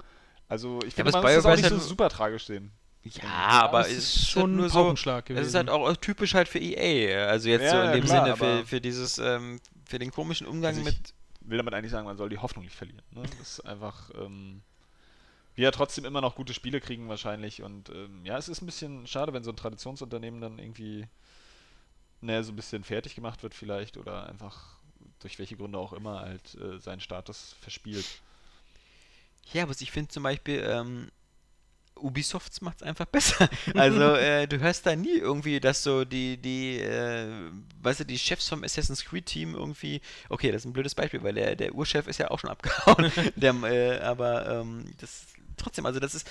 Also 0.49 0.79
ich 0.85 0.93
finde, 0.93 1.13
aber 1.13 1.23
man 1.23 1.35
muss 1.35 1.43
das 1.43 1.51
auch 1.51 1.55
nicht 1.55 1.63
ist 1.65 1.69
so 1.71 1.77
halt- 1.77 1.87
super 1.89 2.09
tragisch 2.09 2.45
sehen. 2.45 2.71
Ja, 3.05 3.23
aber 3.63 3.81
es 3.81 3.91
ist 3.91 3.97
ist 4.15 4.29
schon 4.29 4.55
nur 4.55 4.65
ein 4.67 4.71
so. 4.71 4.93
Es 5.35 5.47
ist 5.47 5.55
halt 5.55 5.69
auch 5.69 5.93
typisch 5.97 6.35
halt 6.35 6.47
für 6.47 6.59
EA. 6.59 7.27
Also 7.27 7.49
jetzt 7.49 7.63
Ja, 7.63 7.71
so 7.71 7.77
in 7.79 7.83
ja, 7.85 7.91
dem 7.91 8.03
klar, 8.05 8.23
Sinne 8.25 8.37
für, 8.37 8.65
für 8.65 8.79
dieses, 8.79 9.17
ähm, 9.17 9.59
für 9.85 9.99
den 9.99 10.09
komischen 10.11 10.47
Umgang 10.47 10.69
Also 10.77 10.79
ich- 10.89 10.97
mit. 10.97 11.13
Will 11.45 11.57
damit 11.57 11.73
eigentlich 11.73 11.91
sagen, 11.91 12.05
man 12.05 12.17
soll 12.17 12.29
die 12.29 12.37
Hoffnung 12.37 12.65
nicht 12.65 12.75
verlieren. 12.75 13.01
Ne? 13.11 13.23
Das 13.39 13.59
ist 13.59 13.59
einfach, 13.61 14.09
ähm, 14.15 14.61
wir 15.55 15.65
ja 15.65 15.71
trotzdem 15.71 16.05
immer 16.05 16.21
noch 16.21 16.35
gute 16.35 16.53
Spiele 16.53 16.81
kriegen 16.81 17.09
wahrscheinlich 17.09 17.61
und 17.61 17.89
ähm, 17.89 18.25
ja, 18.25 18.37
es 18.37 18.49
ist 18.49 18.61
ein 18.61 18.65
bisschen 18.65 19.07
schade, 19.07 19.33
wenn 19.33 19.43
so 19.43 19.51
ein 19.51 19.57
Traditionsunternehmen 19.57 20.41
dann 20.41 20.59
irgendwie 20.59 21.07
ne, 22.21 22.43
so 22.43 22.51
ein 22.51 22.55
bisschen 22.55 22.83
fertig 22.83 23.15
gemacht 23.15 23.43
wird 23.43 23.53
vielleicht 23.53 23.97
oder 23.97 24.27
einfach 24.27 24.77
durch 25.19 25.39
welche 25.39 25.57
Gründe 25.57 25.77
auch 25.77 25.93
immer 25.93 26.21
halt 26.21 26.55
äh, 26.55 26.79
seinen 26.79 26.99
Status 26.99 27.55
verspielt. 27.61 28.05
Ja, 29.51 29.63
aber 29.63 29.73
ich 29.77 29.91
finde 29.91 30.09
zum 30.09 30.23
Beispiel, 30.23 30.63
ähm, 30.65 31.11
Ubisoft 31.95 32.61
macht 32.61 32.77
es 32.77 32.83
einfach 32.83 33.05
besser. 33.05 33.49
Also, 33.75 34.15
äh, 34.15 34.47
du 34.47 34.59
hörst 34.59 34.85
da 34.85 34.95
nie 34.95 35.17
irgendwie, 35.17 35.59
dass 35.59 35.83
so 35.83 36.05
die, 36.05 36.37
die, 36.37 36.79
äh, 36.79 37.27
weißt 37.81 38.01
du, 38.01 38.05
die 38.05 38.19
Chefs 38.19 38.49
vom 38.49 38.63
Assassin's 38.63 39.05
Creed 39.05 39.25
Team 39.25 39.55
irgendwie, 39.55 40.01
okay, 40.29 40.51
das 40.51 40.61
ist 40.61 40.65
ein 40.65 40.73
blödes 40.73 40.95
Beispiel, 40.95 41.23
weil 41.23 41.33
der, 41.33 41.55
der 41.55 41.73
Urchef 41.73 42.07
ist 42.07 42.19
ja 42.19 42.31
auch 42.31 42.39
schon 42.39 42.49
abgehauen. 42.49 43.11
der, 43.35 43.53
äh, 43.63 43.99
aber 43.99 44.47
ähm, 44.47 44.85
das 44.99 45.25
trotzdem, 45.57 45.85
also 45.85 45.99
das 45.99 46.15
ist, 46.15 46.27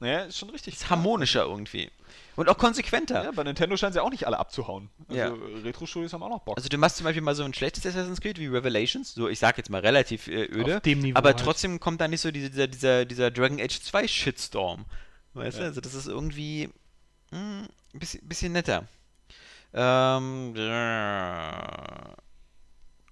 Naja, 0.00 0.20
ist 0.20 0.38
schon 0.38 0.50
richtig. 0.50 0.74
ist 0.74 0.90
harmonischer 0.90 1.42
irgendwie. 1.44 1.90
Und 2.36 2.48
auch 2.48 2.56
konsequenter. 2.56 3.24
Ja, 3.24 3.30
bei 3.32 3.42
Nintendo 3.42 3.76
scheinen 3.76 3.92
sie 3.92 4.00
auch 4.02 4.10
nicht 4.10 4.26
alle 4.26 4.38
abzuhauen. 4.38 4.90
Also 5.08 5.20
Ja. 5.20 5.34
Retro-Studios 5.64 6.12
haben 6.12 6.22
auch 6.22 6.28
noch 6.28 6.42
Bock. 6.42 6.56
Also 6.56 6.68
du 6.68 6.78
machst 6.78 6.96
zum 6.98 7.04
Beispiel 7.04 7.20
mal 7.22 7.34
so 7.34 7.42
ein 7.42 7.52
schlechtes 7.52 7.84
Assassin's 7.84 8.20
Creed 8.20 8.38
wie 8.38 8.46
Revelations, 8.46 9.12
so 9.12 9.28
ich 9.28 9.40
sag 9.40 9.58
jetzt 9.58 9.70
mal 9.70 9.80
relativ 9.80 10.28
äh, 10.28 10.44
öde, 10.44 10.76
Auf 10.76 10.82
dem 10.82 11.00
Niveau 11.00 11.18
aber 11.18 11.30
halt. 11.30 11.40
trotzdem 11.40 11.80
kommt 11.80 12.00
da 12.00 12.06
nicht 12.06 12.20
so 12.20 12.30
dieser, 12.30 12.68
dieser, 12.68 13.04
dieser 13.06 13.30
Dragon 13.32 13.60
Age 13.60 13.80
2 13.80 14.06
Shitstorm. 14.06 14.84
Weißt 15.34 15.58
du, 15.58 15.62
Ja. 15.62 15.68
also 15.68 15.80
das 15.80 15.94
ist 15.94 16.06
irgendwie 16.06 16.68
ein 17.32 17.68
bisschen, 17.92 18.26
bisschen 18.28 18.52
netter. 18.52 18.84
Ähm, 19.74 20.54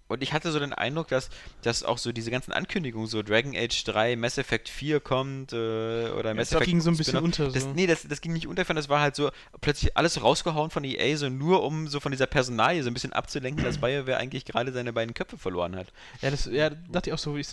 und 0.09 0.23
ich 0.23 0.33
hatte 0.33 0.53
so 0.53 0.59
den 0.59 0.73
Eindruck, 0.73 1.09
dass, 1.09 1.31
dass 1.62 1.83
auch 1.83 1.99
so 1.99 2.12
diese 2.12 2.31
ganzen 2.31 2.53
Ankündigungen, 2.53 3.09
so 3.09 3.23
Dragon 3.23 3.55
Age 3.57 3.85
3, 3.85 4.16
Mass 4.16 4.39
Effect 4.39 4.69
4 4.69 5.01
kommt, 5.01 5.53
äh, 5.53 5.57
oder 6.11 6.35
Mass 6.35 6.51
das 6.51 6.57
Effect 6.57 6.66
ging 6.70 6.81
so 6.81 6.91
ein 6.91 6.97
bisschen 6.97 7.19
unter, 7.19 7.49
Das, 7.51 7.65
so. 7.65 7.73
nee, 7.73 7.87
das, 7.87 8.07
das 8.09 8.20
ging 8.20 8.33
nicht 8.33 8.47
unter, 8.47 8.65
das 8.65 8.89
war 8.89 9.01
halt 9.01 9.16
so 9.16 9.31
plötzlich 9.61 9.97
alles 9.97 10.23
rausgehauen 10.23 10.70
von 10.70 10.85
EA, 10.85 11.16
so 11.16 11.28
nur 11.28 11.62
um 11.62 11.89
so 11.89 12.01
von 12.01 12.12
dieser 12.12 12.27
Personalie 12.27 12.83
so 12.83 12.91
ein 12.91 12.95
bisschen 12.95 13.12
abzulenken, 13.12 13.65
dass 13.65 13.78
BioWare 13.78 14.16
eigentlich 14.16 14.45
gerade 14.45 14.73
seine 14.73 14.93
beiden 14.93 15.15
Köpfe 15.15 15.39
verloren 15.39 15.77
hat. 15.77 15.89
Ja, 16.23 16.31
das 16.31 16.47
ja, 16.47 16.70
dachte 16.70 17.11
ich 17.11 17.15
auch 17.15 17.19
so. 17.19 17.37
Ich, 17.37 17.49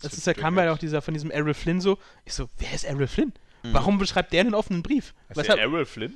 das 0.00 0.14
ist, 0.14 0.26
da 0.26 0.34
kam 0.34 0.56
ja 0.56 0.64
Age? 0.64 0.70
auch 0.74 0.78
dieser 0.78 1.02
von 1.02 1.14
diesem 1.14 1.30
Errol 1.30 1.54
Flynn 1.54 1.80
so. 1.80 1.98
Ich 2.24 2.34
so, 2.34 2.48
wer 2.58 2.72
ist 2.72 2.84
Errol 2.84 3.06
Flynn? 3.06 3.32
Mhm. 3.62 3.72
Warum 3.74 3.98
beschreibt 3.98 4.32
der 4.32 4.40
einen 4.40 4.54
offenen 4.54 4.82
Brief? 4.82 5.14
Weshalb- 5.28 5.56
der 5.58 5.64
Errol 5.66 5.84
Flynn? 5.86 6.14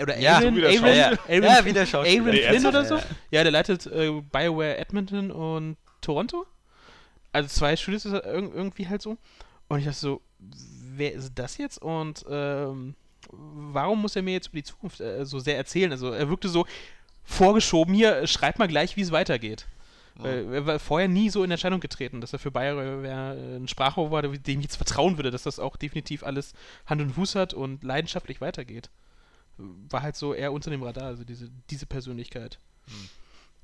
Oder 0.00 0.18
Ja, 0.18 0.36
Aaron, 0.36 0.56
wieder 0.56 0.68
Aaron, 0.68 0.78
Schauspieler. 0.78 1.04
Aaron, 1.04 1.44
Ja, 1.44 1.64
wieder. 1.64 1.80
Aaron 1.82 2.24
Nee, 2.30 2.42
Flynn 2.42 2.66
oder 2.66 2.84
so? 2.84 2.98
Ja, 3.30 3.42
der 3.42 3.52
leitet 3.52 3.86
äh, 3.86 4.10
BioWare 4.32 4.78
Edmonton 4.78 5.30
und 5.30 5.76
Toronto. 6.00 6.46
Also 7.32 7.48
zwei 7.48 7.76
Studios 7.76 8.04
ist 8.04 8.12
irg 8.12 8.24
irgendwie 8.54 8.88
halt 8.88 9.02
so. 9.02 9.16
Und 9.68 9.78
ich 9.78 9.84
dachte 9.84 9.98
so, 9.98 10.20
wer 10.38 11.12
ist 11.12 11.32
das 11.34 11.56
jetzt? 11.58 11.80
Und 11.80 12.24
ähm, 12.28 12.94
warum 13.30 14.02
muss 14.02 14.16
er 14.16 14.22
mir 14.22 14.32
jetzt 14.32 14.48
über 14.48 14.56
die 14.56 14.64
Zukunft 14.64 15.00
äh, 15.00 15.24
so 15.24 15.38
sehr 15.38 15.56
erzählen? 15.56 15.92
Also 15.92 16.10
er 16.10 16.28
wirkte 16.28 16.48
so 16.48 16.66
vorgeschoben, 17.24 17.94
hier, 17.94 18.16
äh, 18.16 18.26
schreib 18.26 18.58
mal 18.58 18.68
gleich, 18.68 18.96
wie 18.96 19.02
es 19.02 19.12
weitergeht. 19.12 19.66
Weil 20.14 20.52
er 20.52 20.66
war 20.66 20.78
vorher 20.78 21.08
nie 21.08 21.30
so 21.30 21.42
in 21.42 21.50
Erscheinung 21.50 21.80
getreten, 21.80 22.20
dass 22.20 22.34
er 22.34 22.38
für 22.38 22.50
BioWare 22.50 23.34
äh, 23.34 23.56
ein 23.56 23.66
Sprachrohr 23.66 24.10
war, 24.10 24.20
dem 24.20 24.58
ich 24.58 24.64
jetzt 24.64 24.76
vertrauen 24.76 25.16
würde, 25.16 25.30
dass 25.30 25.44
das 25.44 25.58
auch 25.58 25.76
definitiv 25.76 26.22
alles 26.22 26.52
Hand 26.84 27.00
und 27.00 27.12
Fuß 27.12 27.34
hat 27.34 27.54
und 27.54 27.82
leidenschaftlich 27.82 28.42
weitergeht. 28.42 28.90
War 29.56 30.02
halt 30.02 30.16
so 30.16 30.34
eher 30.34 30.52
unter 30.52 30.70
dem 30.70 30.82
Radar, 30.82 31.04
also 31.04 31.24
diese, 31.24 31.50
diese 31.70 31.86
Persönlichkeit. 31.86 32.58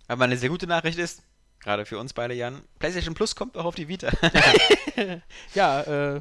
Aber 0.06 0.24
eine 0.24 0.36
sehr 0.36 0.48
gute 0.48 0.66
Nachricht 0.66 0.98
ist, 0.98 1.22
gerade 1.60 1.84
für 1.86 1.98
uns 1.98 2.12
beide, 2.12 2.34
Jan, 2.34 2.62
PlayStation 2.78 3.14
Plus 3.14 3.34
kommt 3.34 3.56
auch 3.56 3.64
auf 3.64 3.74
die 3.74 3.88
Vita. 3.88 4.10
Ja, 5.54 5.82
äh, 6.16 6.20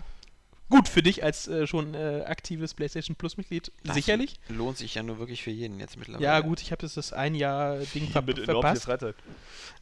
gut 0.70 0.88
für 0.90 1.02
dich 1.02 1.24
als 1.24 1.48
äh, 1.48 1.66
schon 1.68 1.94
äh, 1.94 2.24
aktives 2.26 2.74
PlayStation 2.74 3.16
Plus-Mitglied, 3.16 3.72
sicherlich. 3.94 4.36
Lohnt 4.50 4.78
sich 4.78 4.96
ja 4.96 5.04
nur 5.04 5.20
wirklich 5.20 5.44
für 5.44 5.52
jeden 5.52 5.80
jetzt 5.80 5.98
mittlerweile. 5.98 6.24
Ja, 6.26 6.40
gut, 6.42 6.62
ich 6.62 6.72
habe 6.72 6.82
das, 6.82 6.94
das 6.96 7.14
ein 7.14 7.36
Jahr 7.36 7.78
Ding 7.94 8.08
ver 8.12 8.22
Mit 8.22 8.40
verpasst. 8.40 8.84
Freizeit. 8.84 9.16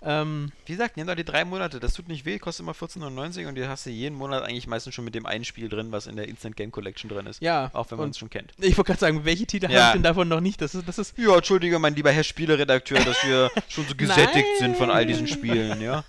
Ähm, 0.01 0.51
Wie 0.65 0.73
gesagt, 0.73 0.97
nimm 0.97 1.07
doch 1.07 1.15
die 1.15 1.23
drei 1.23 1.45
Monate, 1.45 1.79
das 1.79 1.93
tut 1.93 2.07
nicht 2.07 2.25
weh, 2.25 2.37
kostet 2.37 2.63
immer 2.63 2.73
14,99 2.73 3.47
und 3.47 3.55
du 3.55 3.67
hast 3.67 3.85
du 3.85 3.89
jeden 3.89 4.15
Monat 4.15 4.43
eigentlich 4.43 4.67
meistens 4.67 4.93
schon 4.93 5.05
mit 5.05 5.15
dem 5.15 5.25
einen 5.25 5.45
Spiel 5.45 5.69
drin, 5.69 5.91
was 5.91 6.05
in 6.07 6.15
der 6.15 6.27
Instant 6.27 6.55
Game 6.55 6.71
Collection 6.71 7.09
drin 7.09 7.25
ist. 7.27 7.41
ja, 7.41 7.69
Auch 7.73 7.89
wenn 7.91 7.97
man 7.97 8.09
es 8.11 8.17
schon 8.17 8.29
kennt. 8.29 8.51
ich 8.59 8.77
wollte 8.77 8.89
gerade 8.89 8.99
sagen, 8.99 9.25
welche 9.25 9.45
Titel 9.45 9.71
Ja. 9.71 9.77
habe 9.79 9.87
ich 9.87 9.93
denn 9.93 10.03
davon 10.03 10.27
noch 10.27 10.41
nicht? 10.41 10.61
Das 10.61 10.75
ist, 10.75 10.87
das 10.87 10.97
ist 10.99 11.17
Ja, 11.17 11.35
entschuldige, 11.35 11.79
mein 11.79 11.95
lieber 11.95 12.11
Herr 12.11 12.23
Spieleredakteur, 12.23 13.03
dass 13.03 13.23
wir 13.25 13.49
schon 13.69 13.87
so 13.87 13.95
gesättigt 13.95 14.47
sind 14.59 14.77
von 14.77 14.89
all 14.91 15.05
diesen. 15.05 15.25
Spielen, 15.25 15.81
ja? 15.81 16.03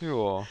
Ja. 0.00 0.46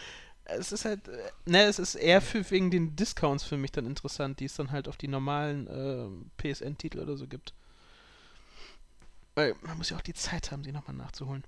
Es 0.47 0.71
ist 0.71 0.85
halt, 0.85 1.07
äh, 1.07 1.31
ne, 1.45 1.63
es 1.63 1.79
ist 1.79 1.95
eher 1.95 2.21
für, 2.21 2.49
wegen 2.51 2.71
den 2.71 2.95
Discounts 2.95 3.43
für 3.43 3.57
mich 3.57 3.71
dann 3.71 3.85
interessant, 3.85 4.39
die 4.39 4.45
es 4.45 4.55
dann 4.55 4.71
halt 4.71 4.87
auf 4.87 4.97
die 4.97 5.07
normalen 5.07 5.67
ähm, 5.69 6.31
PSN-Titel 6.37 6.99
oder 6.99 7.17
so 7.17 7.27
gibt. 7.27 7.53
Weil 9.35 9.55
man 9.61 9.77
muss 9.77 9.89
ja 9.89 9.97
auch 9.97 10.01
die 10.01 10.13
Zeit 10.13 10.51
haben, 10.51 10.63
sie 10.63 10.71
nochmal 10.71 10.95
nachzuholen. 10.95 11.43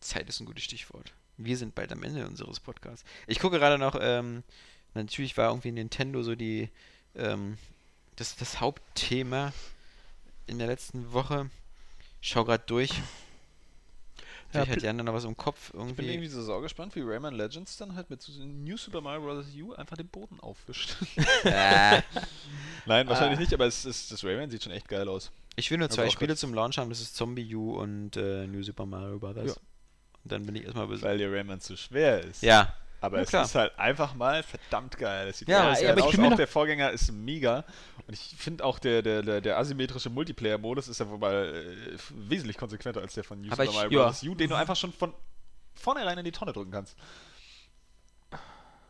Zeit 0.00 0.28
ist 0.28 0.40
ein 0.40 0.46
gutes 0.46 0.64
Stichwort. 0.64 1.12
Wir 1.36 1.56
sind 1.56 1.74
bald 1.74 1.92
am 1.92 2.02
Ende 2.02 2.26
unseres 2.26 2.60
Podcasts. 2.60 3.04
Ich 3.26 3.38
gucke 3.38 3.58
gerade 3.58 3.78
noch, 3.78 3.96
ähm, 4.00 4.42
natürlich 4.94 5.36
war 5.36 5.48
irgendwie 5.50 5.72
Nintendo 5.72 6.22
so 6.22 6.34
die, 6.34 6.70
ähm, 7.14 7.56
das, 8.16 8.36
das 8.36 8.60
Hauptthema 8.60 9.52
in 10.46 10.58
der 10.58 10.66
letzten 10.66 11.12
Woche. 11.12 11.50
Schau 12.20 12.44
gerade 12.44 12.64
durch. 12.66 13.00
Ja, 14.52 14.64
Vielleicht 14.64 14.70
hat 14.70 14.78
Pl- 14.78 14.84
Jan 14.86 14.98
da 14.98 15.04
noch 15.04 15.14
was 15.14 15.24
im 15.24 15.36
Kopf 15.36 15.68
Ich 15.68 15.72
bin 15.72 15.80
irgendwie. 15.88 16.08
irgendwie 16.12 16.28
so 16.28 16.42
saugespannt, 16.42 16.96
wie 16.96 17.00
Rayman 17.02 17.34
Legends 17.34 17.76
dann 17.76 17.94
halt 17.94 18.10
mit 18.10 18.20
so 18.20 18.32
New 18.44 18.76
Super 18.76 19.00
Mario 19.00 19.20
Bros. 19.22 19.46
U 19.62 19.72
einfach 19.74 19.96
den 19.96 20.08
Boden 20.08 20.40
aufwischt. 20.40 20.96
Nein, 21.44 22.02
wahrscheinlich 23.08 23.38
Ah. 23.38 23.40
nicht, 23.40 23.54
aber 23.54 23.66
es 23.66 23.84
ist, 23.84 24.10
das 24.10 24.24
Rayman 24.24 24.50
sieht 24.50 24.62
schon 24.64 24.72
echt 24.72 24.88
geil 24.88 25.08
aus. 25.08 25.30
ich 25.56 25.70
will 25.70 25.78
nur 25.78 25.86
Aber 25.86 25.94
zwei 25.94 26.10
Spiele 26.10 26.36
zum 26.36 26.54
Launch 26.54 26.78
haben, 26.78 26.88
das 26.90 27.00
ist 27.00 27.14
Zombie 27.16 27.54
U 27.54 27.76
und 27.78 28.16
äh, 28.16 28.46
New 28.46 28.62
Super 28.62 28.86
Mario 28.86 29.18
Bros. 29.18 29.36
Ja. 29.36 29.42
Und 30.22 30.32
dann 30.32 30.44
bin 30.46 30.56
ich 30.56 30.64
erstmal 30.64 30.86
bis. 30.86 31.02
Weil 31.02 31.18
der 31.18 31.32
Rayman 31.32 31.60
zu 31.60 31.76
schwer 31.76 32.20
ist. 32.22 32.42
Ja, 32.42 32.74
Aber 33.02 33.16
Ja, 33.16 33.22
es 33.22 33.28
klar. 33.30 33.44
ist 33.44 33.54
halt 33.54 33.78
einfach 33.78 34.14
mal 34.14 34.42
verdammt 34.42 34.98
geil. 34.98 35.28
Es 35.28 35.38
sieht 35.38 35.48
Ja, 35.48 35.72
geil 35.72 35.90
aber 35.90 35.98
ich 36.00 36.04
aus. 36.04 36.10
bin 36.12 36.20
mir 36.20 36.32
Auch 36.32 36.36
der 36.36 36.46
Vorgänger 36.48 36.90
ist 36.90 37.10
mega. 37.12 37.64
Und 38.06 38.12
ich 38.14 38.34
finde 38.36 38.62
auch 38.64 38.78
der, 38.78 39.00
der, 39.02 39.22
der, 39.22 39.40
der 39.40 39.58
asymmetrische 39.58 40.10
Multiplayer-Modus 40.10 40.88
ist 40.88 41.00
ja 41.00 41.08
wobei 41.08 41.32
äh, 41.46 41.98
wesentlich 42.10 42.58
konsequenter 42.58 43.00
als 43.00 43.14
der 43.14 43.24
von 43.24 43.40
New 43.40 43.48
Super 43.50 43.64
ich- 43.64 43.72
Mario 43.72 44.00
ja. 44.00 44.06
Bros. 44.08 44.22
U, 44.22 44.34
den 44.34 44.50
du 44.50 44.54
einfach 44.56 44.76
schon 44.76 44.92
von 44.92 45.14
vornherein 45.74 46.18
in 46.18 46.24
die 46.24 46.32
Tonne 46.32 46.52
drücken 46.52 46.72
kannst. 46.72 46.96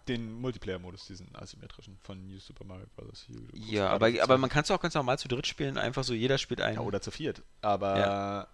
Den 0.09 0.41
Multiplayer-Modus, 0.41 1.07
diesen 1.07 1.29
asymmetrischen 1.37 1.97
von 2.03 2.27
New 2.27 2.41
Super 2.41 2.65
Mario 2.65 2.87
Bros. 2.97 3.29
U. 3.31 3.35
ja, 3.55 3.91
aber, 3.91 4.11
aber 4.23 4.39
man 4.39 4.51
kann 4.51 4.65
es 4.65 4.71
auch 4.73 4.81
ganz 4.81 4.95
normal 4.95 5.19
zu 5.21 5.29
dritt 5.29 5.47
spielen, 5.47 5.79
einfach 5.79 6.03
so 6.03 6.15
jeder 6.15 6.37
spielt 6.39 6.61
einen. 6.63 6.77
Ja, 6.77 6.81
oder 6.81 7.01
zu 7.01 7.13
viert. 7.13 7.43
Aber 7.61 7.99
Ja. 7.99 8.47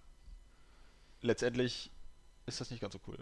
letztendlich 1.22 1.90
ist 2.44 2.60
das 2.60 2.70
nicht 2.70 2.80
ganz 2.80 2.92
so 2.92 3.00
cool. 3.06 3.18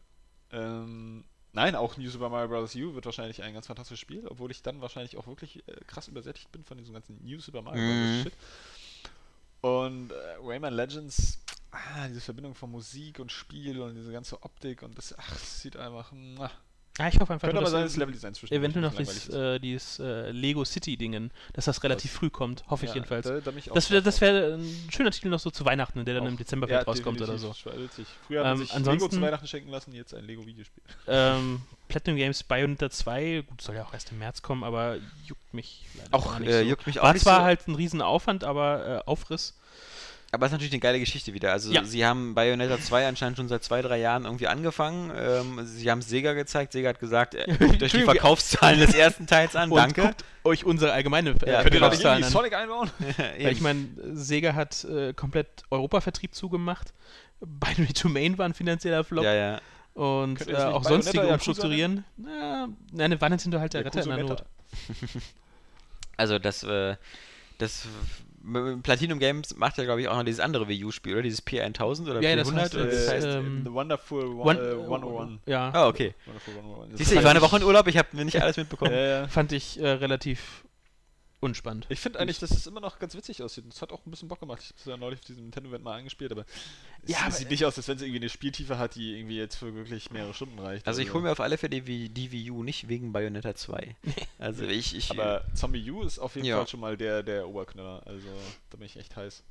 Ähm, 0.50 1.24
nein, 1.54 1.74
auch 1.74 1.96
New 1.96 2.10
Super 2.10 2.28
Mario 2.28 2.48
Bros. 2.48 2.74
U 2.74 2.94
wird 2.94 3.06
wahrscheinlich 3.06 3.42
ein 3.42 3.54
ganz 3.54 3.66
fantastisches 3.66 4.00
Spiel, 4.00 4.26
obwohl 4.28 4.50
ich 4.50 4.62
dann 4.62 4.80
wahrscheinlich 4.80 5.16
auch 5.16 5.26
wirklich 5.26 5.66
äh, 5.68 5.72
krass 5.86 6.08
übersättigt 6.08 6.52
bin 6.52 6.64
von 6.64 6.76
diesem 6.78 6.92
ganzen 6.94 7.18
New 7.24 7.40
Super 7.40 7.62
Mario 7.62 7.80
Mhm. 7.82 8.22
Bros. 8.22 8.22
Shit. 8.24 8.32
Und 9.62 10.10
äh, 10.12 10.14
Rayman 10.42 10.74
Legends, 10.74 11.38
ah, 11.70 12.06
diese 12.08 12.20
Verbindung 12.20 12.54
von 12.54 12.70
Musik 12.70 13.18
und 13.18 13.32
Spiel 13.32 13.80
und 13.80 13.94
diese 13.94 14.12
ganze 14.12 14.42
Optik 14.42 14.82
und 14.82 14.96
das, 14.98 15.14
ach, 15.18 15.30
das 15.30 15.60
sieht 15.60 15.76
einfach, 15.76 16.12
mwah. 16.12 16.50
Ja, 16.96 17.08
ich 17.08 17.18
hoffe 17.18 17.32
einfach, 17.32 17.48
Könnte 17.48 17.60
nur, 17.60 17.62
aber 17.62 17.64
dass 17.64 17.72
sein, 17.72 17.82
dass 17.82 17.96
Level 17.96 18.12
Design 18.14 18.34
zwischen 18.34 18.54
eventuell 18.54 18.82
noch 18.84 18.94
dieses, 18.94 19.28
äh, 19.28 19.58
dieses 19.58 19.98
äh, 19.98 20.30
Lego 20.30 20.64
City 20.64 20.96
Dingen, 20.96 21.32
dass 21.52 21.64
das 21.64 21.82
relativ 21.82 22.12
Das- 22.12 22.18
früh 22.20 22.30
kommt. 22.30 22.62
Hoffe 22.68 22.84
ich 22.84 22.90
Ja, 22.90 22.94
jedenfalls. 22.94 23.26
Da, 23.26 23.40
da 23.40 23.50
ich 23.56 23.68
auch 23.68 23.74
Das 23.74 23.90
wäre 23.90 24.00
das 24.00 24.20
wär 24.20 24.54
ein 24.54 24.88
schöner 24.92 25.10
Titel 25.10 25.28
noch 25.28 25.40
so 25.40 25.50
zu 25.50 25.64
Weihnachten, 25.64 26.04
der 26.04 26.14
dann 26.14 26.22
Auch- 26.22 26.28
im 26.28 26.36
Dezember 26.36 26.68
ja, 26.68 26.74
vielleicht 26.76 26.86
rauskommt 26.88 27.20
oder 27.20 27.36
so. 27.36 27.52
Früher 27.52 28.44
hat 28.46 28.56
man 28.56 28.60
Ähm, 28.60 28.66
sich 28.66 28.86
Lego 28.86 29.08
zu 29.08 29.20
Weihnachten 29.20 29.46
schenken 29.48 29.70
lassen, 29.70 29.92
jetzt 29.92 30.14
ein 30.14 30.24
Lego-Videospiel. 30.24 30.82
Ähm, 31.08 31.62
Platinum 31.88 32.16
Games 32.16 32.44
Bayonetta 32.44 32.88
2, 32.88 33.42
gut, 33.48 33.60
soll 33.60 33.74
ja 33.74 33.84
auch 33.84 33.92
erst 33.92 34.12
im 34.12 34.20
März 34.20 34.42
kommen, 34.42 34.62
aber 34.62 34.96
juckt 35.26 35.52
mich 35.52 35.86
leider 35.98 36.14
Auch 36.14 36.26
gar 36.32 36.38
nicht 36.40 36.48
äh, 36.48 36.62
so. 36.62 36.68
juckt 36.68 36.86
mich 36.86 37.00
auch 37.00 37.04
War 37.04 37.12
nicht 37.12 37.22
zwar 37.22 37.38
so, 37.40 37.44
halt 37.44 37.66
ein 37.66 37.74
riesen 37.74 38.02
Aufwand, 38.02 38.44
aber 38.44 39.02
äh, 39.04 39.08
Aufriss. 39.10 39.54
Aber 40.34 40.46
es 40.46 40.50
ist 40.50 40.54
natürlich 40.54 40.72
eine 40.72 40.80
geile 40.80 41.00
Geschichte 41.00 41.32
wieder. 41.34 41.52
Also 41.52 41.72
Ja. 41.72 41.84
sie 41.84 42.04
haben 42.04 42.34
Bayonetta 42.34 42.78
2 42.80 43.06
anscheinend 43.08 43.36
schon 43.38 43.48
seit 43.48 43.64
zwei, 43.64 43.80
drei 43.82 43.98
Jahren 43.98 44.24
irgendwie 44.24 44.46
angefangen. 44.48 45.10
Ähm, 45.16 45.60
sie 45.64 45.90
haben 45.90 46.00
es 46.00 46.08
Sega 46.08 46.32
gezeigt. 46.34 46.72
Sega 46.72 46.90
hat 46.90 47.00
gesagt, 47.00 47.34
äh, 47.34 47.46
guckt 47.58 47.82
euch 47.82 47.92
die 47.92 48.02
Verkaufszahlen 48.02 48.80
des 48.80 48.94
ersten 48.94 49.26
Teils 49.26 49.56
an. 49.56 49.70
Und 49.70 49.76
Danke. 49.78 50.02
guckt 50.02 50.24
euch 50.44 50.64
unsere 50.64 50.92
allgemeine 50.92 51.30
äh, 51.30 51.50
Ja, 51.52 51.62
Könnt 51.62 51.74
ihr 51.74 51.80
Verkaufszahlen 51.80 52.22
irgendwie 52.22 52.26
an. 52.26 52.32
Sonic 52.32 52.54
einbauen? 52.54 52.90
Weil 53.40 53.52
ich 53.52 53.60
meine, 53.60 53.88
Sega 54.12 54.54
hat 54.54 54.84
äh, 54.84 55.12
komplett 55.14 55.62
Europavertrieb 55.70 56.34
zugemacht. 56.34 56.92
Binary 57.40 57.92
to 57.92 58.08
Main 58.08 58.36
war 58.38 58.46
ein 58.46 58.54
finanzieller 58.54 59.04
Flop. 59.04 59.24
ja, 59.24 59.34
ja. 59.34 59.60
Und 59.94 60.48
äh, 60.48 60.54
auch 60.56 60.82
Bayonetta 60.82 60.88
sonstige 60.88 61.26
umstrukturieren. 61.28 62.04
Na, 62.16 62.68
nein, 62.92 63.20
war 63.20 63.28
Nintendo 63.28 63.60
halt 63.60 63.74
der 63.74 63.84
Retter 63.84 64.02
in 64.02 64.08
der 64.08 64.24
Not. 64.24 64.44
Also 66.16 66.38
das, 66.38 66.62
äh, 66.62 66.96
das 67.58 67.86
Platinum 68.82 69.18
Games 69.18 69.56
macht 69.56 69.78
ja, 69.78 69.84
glaube 69.84 70.02
ich, 70.02 70.08
auch 70.08 70.16
noch 70.16 70.24
dieses 70.24 70.40
andere 70.40 70.68
Wii 70.68 70.84
U-Spiel, 70.84 71.14
oder? 71.14 71.22
Dieses 71.22 71.44
P1000 71.46 72.10
oder 72.10 72.20
Ja, 72.20 72.36
das 72.36 72.48
P100? 72.52 72.54
heißt, 72.56 72.74
oder 72.74 72.84
äh, 72.86 72.90
das 72.90 73.08
heißt, 73.08 73.26
ähm, 73.26 73.62
The 73.64 73.72
Wonderful 73.72 74.24
One- 74.26 74.40
One, 74.42 74.60
äh, 74.60 74.84
101. 74.84 75.40
Ja, 75.46 75.70
ah, 75.72 75.88
okay. 75.88 76.14
Wonderful 76.26 76.54
101. 76.54 76.90
Das 76.90 76.98
Siehst 76.98 77.10
du, 77.10 77.14
ich 77.14 77.18
ist 77.20 77.24
war 77.24 77.30
eine 77.30 77.40
Woche 77.40 77.56
in 77.56 77.62
Urlaub, 77.62 77.86
ich 77.86 77.96
habe 77.96 78.08
mir 78.12 78.24
nicht 78.24 78.40
alles 78.42 78.56
mitbekommen. 78.56 78.92
Ja, 78.92 79.20
ja. 79.20 79.28
fand 79.28 79.52
ich 79.52 79.80
äh, 79.80 79.88
relativ 79.88 80.64
unspannend. 81.44 81.86
Ich 81.90 82.00
finde 82.00 82.18
eigentlich, 82.18 82.38
dass 82.38 82.50
es 82.50 82.66
immer 82.66 82.80
noch 82.80 82.98
ganz 82.98 83.14
witzig 83.14 83.42
aussieht. 83.42 83.64
Es 83.68 83.80
hat 83.82 83.92
auch 83.92 84.04
ein 84.06 84.10
bisschen 84.10 84.28
Bock 84.28 84.40
gemacht. 84.40 84.60
Ich 84.62 84.68
habe 84.70 84.78
es 84.78 84.84
ja 84.86 84.96
neulich 84.96 85.20
auf 85.20 85.24
diesem 85.26 85.42
Nintendo-Event 85.44 85.84
mal 85.84 85.96
angespielt, 85.98 86.32
aber 86.32 86.44
es, 87.02 87.10
Ja, 87.10 87.18
es 87.18 87.22
aber- 87.22 87.30
sieht 87.32 87.50
nicht 87.50 87.64
aus, 87.64 87.76
als 87.76 87.86
wenn 87.88 87.96
es 87.96 88.02
irgendwie 88.02 88.20
eine 88.20 88.28
Spieltiefe 88.28 88.78
hat, 88.78 88.94
die 88.96 89.16
irgendwie 89.18 89.36
jetzt 89.36 89.56
für 89.56 89.74
wirklich 89.74 90.10
mehrere 90.10 90.34
Stunden 90.34 90.58
reicht. 90.58 90.86
Also 90.86 91.00
ich 91.02 91.12
hole 91.12 91.22
mir 91.24 91.30
auf 91.32 91.40
alle 91.40 91.58
Fälle 91.58 91.80
die, 91.82 92.08
die 92.08 92.32
Wii 92.32 92.50
U 92.50 92.62
nicht 92.62 92.88
wegen 92.88 93.12
Bayonetta 93.12 93.54
2. 93.54 93.94
Also 94.38 94.64
ich, 94.64 94.94
ich 94.94 95.10
Aber 95.10 95.42
Zombie 95.54 95.90
U 95.90 96.02
ist 96.02 96.18
auf 96.18 96.34
jeden 96.34 96.46
Ja. 96.46 96.56
Fall 96.58 96.68
schon 96.68 96.80
mal 96.80 96.96
der, 96.96 97.22
der 97.22 97.48
Oberknüller. 97.48 98.02
Also 98.06 98.26
da 98.70 98.76
bin 98.76 98.86
ich 98.86 98.96
echt 98.96 99.16
heiß. 99.16 99.42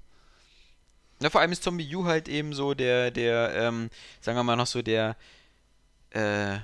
Na, 1.20 1.30
vor 1.30 1.42
allem 1.42 1.52
ist 1.52 1.64
Zombie 1.64 1.96
U 1.96 2.06
halt 2.06 2.28
eben 2.28 2.54
so 2.54 2.74
der, 2.74 3.10
der, 3.12 3.54
ähm, 3.56 3.90
sagen 4.22 4.38
wir 4.38 4.44
mal 4.44 4.56
noch 4.56 4.68
so 4.68 4.82
der, 4.82 5.16
äh, 6.12 6.58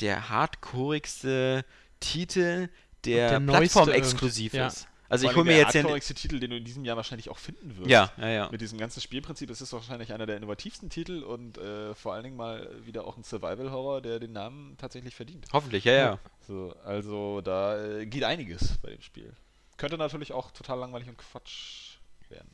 der 0.00 0.28
hardcoreigste 0.30 1.64
Titel, 2.00 2.68
der, 3.06 3.30
der 3.30 3.40
neueste 3.40 3.78
plattformexklusiv 3.78 4.54
irgend- 4.54 4.60
ja. 4.60 4.66
ist. 4.68 4.88
Also 5.08 5.22
Vor 5.22 5.30
ich 5.30 5.36
hole 5.36 5.44
mir 5.44 5.50
der 5.52 5.60
jetzt 5.60 5.74
ja... 5.74 5.82
hardcoreigste 5.82 6.14
Titel, 6.14 6.40
den 6.40 6.50
du 6.50 6.56
in 6.56 6.64
diesem 6.64 6.84
Jahr 6.84 6.96
wahrscheinlich 6.96 7.30
auch 7.30 7.38
finden 7.38 7.76
wirst. 7.76 7.88
Ja, 7.88 8.10
ja, 8.16 8.28
ja. 8.28 8.48
Mit 8.50 8.60
diesem 8.60 8.76
ganzen 8.76 9.00
Spielprinzip 9.00 9.48
ist 9.50 9.60
es 9.60 9.72
wahrscheinlich 9.72 10.12
einer 10.12 10.26
der 10.26 10.36
innovativsten 10.36 10.90
Titel 10.90 11.22
und 11.22 11.58
äh, 11.58 11.94
vor 11.94 12.14
allen 12.14 12.24
Dingen 12.24 12.36
mal 12.36 12.68
wieder 12.84 13.06
auch 13.06 13.16
ein 13.16 13.22
Survival-Horror, 13.22 14.00
der 14.00 14.18
den 14.18 14.32
Namen 14.32 14.76
tatsächlich 14.78 15.14
verdient. 15.14 15.46
Hoffentlich, 15.52 15.84
ja, 15.84 15.92
ja. 15.92 16.18
So, 16.40 16.74
also 16.84 17.40
da 17.40 17.80
äh, 17.84 18.06
geht 18.06 18.24
einiges 18.24 18.78
bei 18.78 18.90
dem 18.90 19.00
Spiel. 19.00 19.32
Könnte 19.76 19.96
natürlich 19.96 20.32
auch 20.32 20.50
total 20.50 20.80
langweilig 20.80 21.08
und 21.08 21.18
Quatsch 21.18 21.98
werden. 22.28 22.50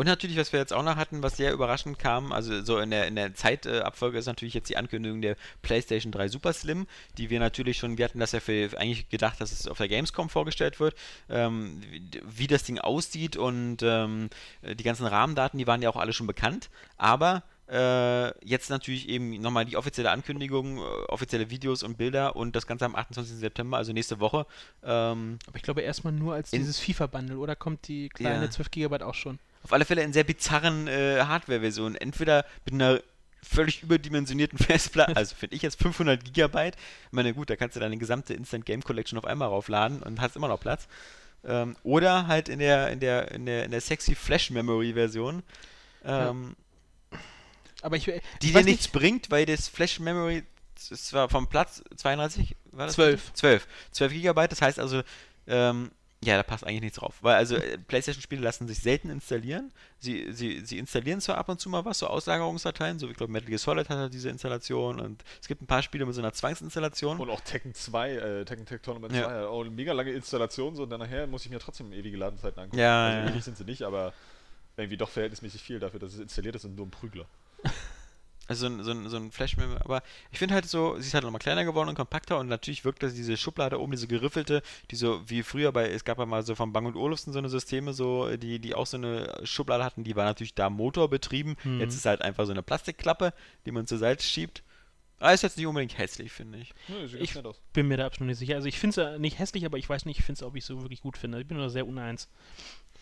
Und 0.00 0.06
natürlich, 0.06 0.38
was 0.38 0.50
wir 0.54 0.60
jetzt 0.60 0.72
auch 0.72 0.82
noch 0.82 0.96
hatten, 0.96 1.22
was 1.22 1.36
sehr 1.36 1.52
überraschend 1.52 1.98
kam, 1.98 2.32
also 2.32 2.62
so 2.62 2.78
in 2.78 2.90
der, 2.90 3.06
in 3.06 3.16
der 3.16 3.34
Zeitabfolge 3.34 4.16
ist 4.16 4.24
natürlich 4.24 4.54
jetzt 4.54 4.70
die 4.70 4.78
Ankündigung 4.78 5.20
der 5.20 5.36
PlayStation 5.60 6.10
3 6.10 6.28
Super 6.28 6.54
Slim, 6.54 6.86
die 7.18 7.28
wir 7.28 7.38
natürlich 7.38 7.76
schon, 7.76 7.98
wir 7.98 8.06
hatten 8.06 8.18
das 8.18 8.32
ja 8.32 8.40
für 8.40 8.70
eigentlich 8.78 9.10
gedacht, 9.10 9.42
dass 9.42 9.52
es 9.52 9.68
auf 9.68 9.76
der 9.76 9.88
Gamescom 9.88 10.30
vorgestellt 10.30 10.80
wird, 10.80 10.94
ähm, 11.28 11.82
wie, 11.90 12.22
wie 12.24 12.46
das 12.46 12.62
Ding 12.62 12.78
aussieht 12.78 13.36
und 13.36 13.82
ähm, 13.82 14.30
die 14.62 14.84
ganzen 14.84 15.04
Rahmendaten, 15.04 15.58
die 15.58 15.66
waren 15.66 15.82
ja 15.82 15.90
auch 15.90 15.96
alle 15.96 16.14
schon 16.14 16.26
bekannt, 16.26 16.70
aber 16.96 17.42
äh, 17.70 18.28
jetzt 18.42 18.70
natürlich 18.70 19.06
eben 19.06 19.38
nochmal 19.42 19.66
die 19.66 19.76
offizielle 19.76 20.12
Ankündigung, 20.12 20.78
äh, 20.78 20.80
offizielle 21.08 21.50
Videos 21.50 21.82
und 21.82 21.98
Bilder 21.98 22.36
und 22.36 22.56
das 22.56 22.66
Ganze 22.66 22.86
am 22.86 22.96
28. 22.96 23.36
September, 23.36 23.76
also 23.76 23.92
nächste 23.92 24.18
Woche. 24.18 24.46
Ähm, 24.82 25.38
Aber 25.46 25.56
ich 25.56 25.62
glaube 25.62 25.82
erstmal 25.82 26.14
nur 26.14 26.32
als 26.32 26.52
dieses 26.52 26.80
FIFA-Bundle, 26.80 27.36
oder 27.36 27.54
kommt 27.54 27.86
die 27.86 28.08
kleine 28.08 28.46
Ja. 28.46 28.50
12 28.50 28.70
GB 28.70 29.02
auch 29.04 29.14
schon? 29.14 29.38
Auf 29.62 29.72
alle 29.72 29.84
Fälle 29.84 30.02
in 30.02 30.12
sehr 30.12 30.24
bizarren 30.24 30.88
äh, 30.88 31.20
Hardware-Versionen. 31.20 31.96
Entweder 31.96 32.44
mit 32.64 32.74
einer 32.74 33.00
völlig 33.42 33.82
überdimensionierten 33.82 34.58
Festplatte, 34.64 35.16
also 35.16 35.34
finde 35.34 35.56
ich 35.56 35.62
jetzt 35.62 35.80
500 35.82 36.24
Gigabyte. 36.24 36.76
Ich 36.76 37.12
meine, 37.12 37.34
gut, 37.34 37.50
da 37.50 37.56
kannst 37.56 37.76
du 37.76 37.80
deine 37.80 37.96
gesamte 37.96 38.34
Instant 38.34 38.66
Game 38.66 38.82
Collection 38.82 39.18
auf 39.18 39.24
einmal 39.24 39.48
raufladen 39.48 40.02
und 40.02 40.20
hast 40.20 40.36
immer 40.36 40.48
noch 40.48 40.60
Platz. 40.60 40.88
Ähm, 41.44 41.76
oder 41.82 42.26
halt 42.26 42.48
in 42.48 42.58
der, 42.58 42.90
in 42.90 43.00
der, 43.00 43.30
in 43.32 43.46
der, 43.46 43.64
in 43.64 43.70
der 43.70 43.80
sexy 43.80 44.14
Flash-Memory-Version. 44.14 45.42
Ähm, 46.04 46.56
Aber 47.82 47.96
ich, 47.96 48.04
Die 48.04 48.12
ich 48.12 48.38
dir 48.40 48.54
weiß 48.54 48.64
nichts 48.64 48.88
bringt, 48.88 49.30
weil 49.30 49.46
das 49.46 49.68
Flash-Memory 49.68 50.44
ist 50.88 51.08
zwar 51.08 51.28
vom 51.28 51.46
Platz 51.48 51.82
32, 51.96 52.56
war 52.72 52.86
das? 52.86 52.94
12. 52.94 53.12
richtig? 53.12 53.34
12. 53.34 53.66
12 53.92 54.12
Gigabyte, 54.12 54.52
das 54.52 54.62
heißt 54.62 54.78
also, 54.78 55.02
ähm, 55.46 55.90
ja, 56.22 56.36
da 56.36 56.42
passt 56.42 56.64
eigentlich 56.66 56.82
nichts 56.82 56.98
drauf. 56.98 57.16
Weil 57.22 57.36
also 57.36 57.56
äh, 57.56 57.78
PlayStation-Spiele 57.78 58.42
lassen 58.42 58.68
sich 58.68 58.80
selten 58.80 59.08
installieren. 59.08 59.72
Sie, 59.98 60.32
sie, 60.32 60.60
sie 60.66 60.78
installieren 60.78 61.20
zwar 61.20 61.38
ab 61.38 61.48
und 61.48 61.60
zu 61.60 61.70
mal 61.70 61.86
was, 61.86 61.98
so 61.98 62.08
Auslagerungsdateien, 62.08 62.98
so 62.98 63.06
wie 63.06 63.12
ich 63.12 63.16
glaube 63.16 63.32
Metal 63.32 63.48
Gear 63.48 63.58
Solid 63.58 63.88
hat 63.88 63.96
halt 63.96 64.12
diese 64.12 64.28
Installation 64.28 65.00
und 65.00 65.24
es 65.40 65.48
gibt 65.48 65.62
ein 65.62 65.66
paar 65.66 65.82
Spiele 65.82 66.04
mit 66.04 66.14
so 66.14 66.20
einer 66.20 66.34
Zwangsinstallation. 66.34 67.18
Und 67.18 67.30
auch 67.30 67.40
Tekken 67.40 67.74
2, 67.74 68.10
äh, 68.10 68.44
Tekken 68.44 68.66
Tech 68.66 68.82
Tournament 68.82 69.14
Ja. 69.14 69.24
2, 69.24 69.32
hat 69.32 69.44
auch 69.44 69.62
eine 69.62 69.70
mega 69.70 69.94
lange 69.94 70.10
Installation, 70.10 70.76
so 70.76 70.82
und 70.82 70.90
dann 70.90 71.00
nachher 71.00 71.26
muss 71.26 71.44
ich 71.46 71.50
mir 71.50 71.58
trotzdem 71.58 71.90
ewige 71.92 72.18
Ladenzeiten 72.18 72.64
angucken. 72.64 72.78
Ja, 72.78 73.06
also 73.06 73.18
ja. 73.18 73.32
ewig 73.32 73.44
sind 73.44 73.56
sie 73.56 73.64
nicht, 73.64 73.82
aber 73.82 74.12
irgendwie 74.76 74.98
doch 74.98 75.08
verhältnismäßig 75.08 75.62
viel 75.62 75.78
dafür, 75.78 76.00
dass 76.00 76.12
es 76.12 76.20
installiert 76.20 76.54
ist 76.54 76.66
und 76.66 76.74
nur 76.76 76.86
ein 76.86 76.90
Prügler. 76.90 77.24
Also 78.50 78.66
so 78.68 78.74
ein, 78.74 78.82
so 78.82 78.90
ein, 78.90 79.08
so 79.08 79.16
ein 79.16 79.30
flash 79.30 79.54
-Mem 79.56 79.76
aber 79.84 80.02
ich 80.32 80.38
finde 80.40 80.54
halt 80.54 80.66
so, 80.68 80.96
sie 80.96 81.06
ist 81.06 81.14
halt 81.14 81.22
nochmal 81.22 81.38
kleiner 81.38 81.64
geworden 81.64 81.88
und 81.88 81.94
kompakter 81.94 82.36
und 82.38 82.48
natürlich 82.48 82.84
wirkt 82.84 83.00
das 83.04 83.14
diese 83.14 83.36
Schublade 83.36 83.80
oben, 83.80 83.92
diese 83.92 84.08
geriffelte, 84.08 84.62
die 84.90 84.96
so 84.96 85.22
wie 85.30 85.44
früher 85.44 85.70
bei, 85.70 85.88
es 85.88 86.04
gab 86.04 86.18
ja 86.18 86.26
mal 86.26 86.42
so 86.42 86.56
von 86.56 86.72
Bang 86.72 86.86
und 86.86 86.96
Olufsen 86.96 87.32
so 87.32 87.38
eine 87.38 87.48
Systeme, 87.48 87.92
so, 87.92 88.36
die, 88.36 88.58
die 88.58 88.74
auch 88.74 88.86
so 88.86 88.96
eine 88.96 89.40
Schublade 89.44 89.84
hatten, 89.84 90.02
die 90.02 90.16
war 90.16 90.24
natürlich 90.24 90.54
da 90.54 90.68
motorbetrieben. 90.68 91.56
Mhm. 91.62 91.78
Jetzt 91.80 91.94
ist 91.94 92.06
halt 92.06 92.22
einfach 92.22 92.44
so 92.44 92.50
eine 92.50 92.62
Plastikklappe, 92.64 93.32
die 93.66 93.70
man 93.70 93.86
zur 93.86 93.98
Seite 93.98 94.24
schiebt. 94.24 94.64
Aber 95.20 95.32
ist 95.34 95.42
jetzt 95.42 95.56
nicht 95.58 95.66
unbedingt 95.66 95.96
hässlich, 95.98 96.32
finde 96.32 96.58
ich. 96.58 96.72
Nö, 96.88 97.06
sieht 97.06 97.20
Ich- 97.20 97.44
aus. 97.44 97.60
bin 97.74 97.86
mir 97.88 97.98
da 97.98 98.06
absolut 98.06 98.28
nicht 98.30 98.38
sicher. 98.38 98.56
Also 98.56 98.66
ich 98.68 98.78
finde 98.80 99.00
es 99.12 99.20
nicht 99.20 99.38
hässlich, 99.38 99.64
aber 99.66 99.76
ich 99.78 99.88
weiß 99.88 100.06
nicht, 100.06 100.18
ich 100.18 100.24
finde 100.24 100.38
es, 100.38 100.42
ob 100.42 100.56
ich 100.56 100.64
es 100.64 100.68
so 100.68 100.80
wirklich 100.80 101.02
gut 101.02 101.18
finde. 101.18 101.40
Ich 101.40 101.46
bin 101.46 101.56
nur 101.58 101.70
sehr 101.70 101.86
uneins, 101.86 102.26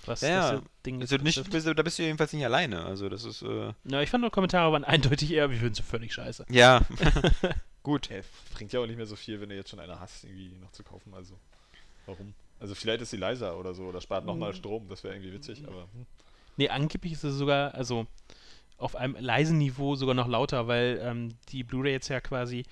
was 0.09 0.21
Ja, 0.23 0.53
das 0.53 0.63
Ding 0.85 1.01
Also 1.01 1.17
nicht, 1.17 1.51
bist 1.51 1.67
da 1.67 1.83
bist 1.83 1.99
du 1.99 2.03
jedenfalls 2.03 2.33
nicht 2.33 2.45
alleine. 2.45 2.85
Also 2.85 3.09
das 3.09 3.25
ist, 3.25 3.43
äh, 3.43 3.73
Ja, 3.85 4.01
ich 4.03 4.11
fand 4.11 4.23
nur 4.23 4.31
Kommentare 4.31 4.73
waren 4.73 4.85
eindeutig 4.85 5.33
eher, 5.33 5.51
wir 5.51 5.59
finden 5.59 5.75
es 5.75 5.81
völlig 5.81 6.13
scheiße. 6.13 6.47
ja. 6.51 6.81
Gut. 7.83 8.11
Ja, 8.11 8.21
bringt 8.55 8.73
ja 8.73 8.81
auch 8.81 8.87
nicht 8.87 8.97
mehr 8.97 9.07
so 9.07 9.17
viel, 9.17 9.41
wenn 9.41 9.49
du 9.49 9.55
jetzt 9.55 9.71
schon 9.71 9.79
eine 9.81 9.99
hast, 9.99 10.25
irgendwie 10.25 10.51
noch 10.61 10.73
zu 10.73 10.83
kaufen. 10.83 11.15
Also, 11.15 11.35
warum? 12.07 12.35
Also, 12.61 12.75
vielleicht 12.75 13.01
ist 13.01 13.11
sie 13.11 13.17
leiser 13.17 13.59
oder 13.59 13.73
so 13.73 13.85
oder 13.85 14.01
spart 14.01 14.27
nochmal 14.27 14.53
Strom. 14.53 14.89
Das 14.89 15.05
wäre 15.05 15.15
irgendwie 15.15 15.33
witzig, 15.33 15.63
aber. 15.67 15.83
Hm. 15.83 16.07
Nee, 16.57 16.69
angeblich 16.69 17.13
ist 17.13 17.25
es 17.25 17.37
sogar, 17.37 17.75
also 17.75 18.07
auf 18.79 18.95
einem 18.95 19.17
leisen 19.19 19.59
Niveau 19.59 19.95
sogar 19.95 20.15
noch 20.15 20.29
lauter, 20.29 20.67
weil 20.69 21.01
ähm, 21.03 21.35
die 21.51 21.65
Blu-ray 21.65 21.93
jetzt 21.93 22.09
ja 22.09 22.21
quasi 22.21 22.65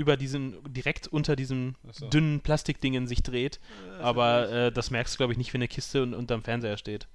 über 0.00 0.16
diesen, 0.16 0.56
direkt 0.72 1.08
unter 1.08 1.36
diesem 1.36 1.74
so. 1.92 2.08
dünnen 2.08 2.40
Plastikdingen 2.40 3.06
sich 3.06 3.22
dreht. 3.22 3.60
Aber 4.00 4.50
äh, 4.50 4.72
das 4.72 4.90
merkst 4.90 5.14
du, 5.14 5.16
glaube 5.18 5.34
ich, 5.34 5.38
nicht, 5.38 5.52
wenn 5.52 5.60
eine 5.60 5.68
Kiste 5.68 6.02
un 6.02 6.14
unterm 6.14 6.42
Fernseher 6.42 6.78
steht. 6.78 7.06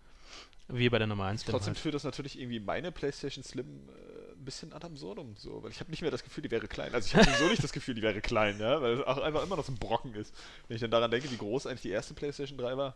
Wie 0.68 0.88
bei 0.90 0.99
der 0.99 1.07
normalen 1.07 1.38
Slim 1.38 1.52
Trotzdem 1.52 1.74
halt. 1.74 1.80
führt 1.80 1.95
das 1.95 2.03
natürlich 2.03 2.40
irgendwie 2.40 2.60
meine 2.60 2.91
PlayStation 2.91 3.44
Slim 3.44 3.66
äh, 3.66 4.34
ein 4.34 4.45
bisschen 4.45 4.72
ad 4.72 4.86
absurdum, 4.86 5.36
so, 5.36 5.64
weil 5.64 5.72
ich 5.72 5.80
habe 5.80 5.90
nicht 5.90 6.02
mehr 6.03 6.12
das 6.12 6.24
Gefühl, 6.24 6.44
die 6.44 6.52
wäre 6.52 6.68
klein. 6.68 6.94
Also 6.94 7.07
ich 7.07 7.16
habe 7.16 7.26
sowieso 7.26 7.49
nicht 7.49 7.64
das 7.64 7.74
Gefühl, 7.74 7.95
die 7.95 8.03
wäre 8.03 8.22
klein, 8.22 8.60
ja, 8.60 8.80
weil 8.82 8.94
es 8.94 9.06
auch 9.06 9.18
einfach 9.18 9.44
immer 9.44 9.56
noch 9.56 9.66
so 9.66 9.72
ein 9.72 9.78
Brocken 9.78 10.14
ist. 10.14 10.34
Wenn 10.68 10.76
ich 10.76 10.82
dann 10.82 10.91
daran 10.91 11.10
denke, 11.10 11.32
wie 11.32 11.38
groß 11.38 11.66
eigentlich 11.66 11.82
die 11.82 11.90
erste 11.90 12.14
PlayStation 12.14 12.57
3 12.60 12.78
war. 12.78 12.95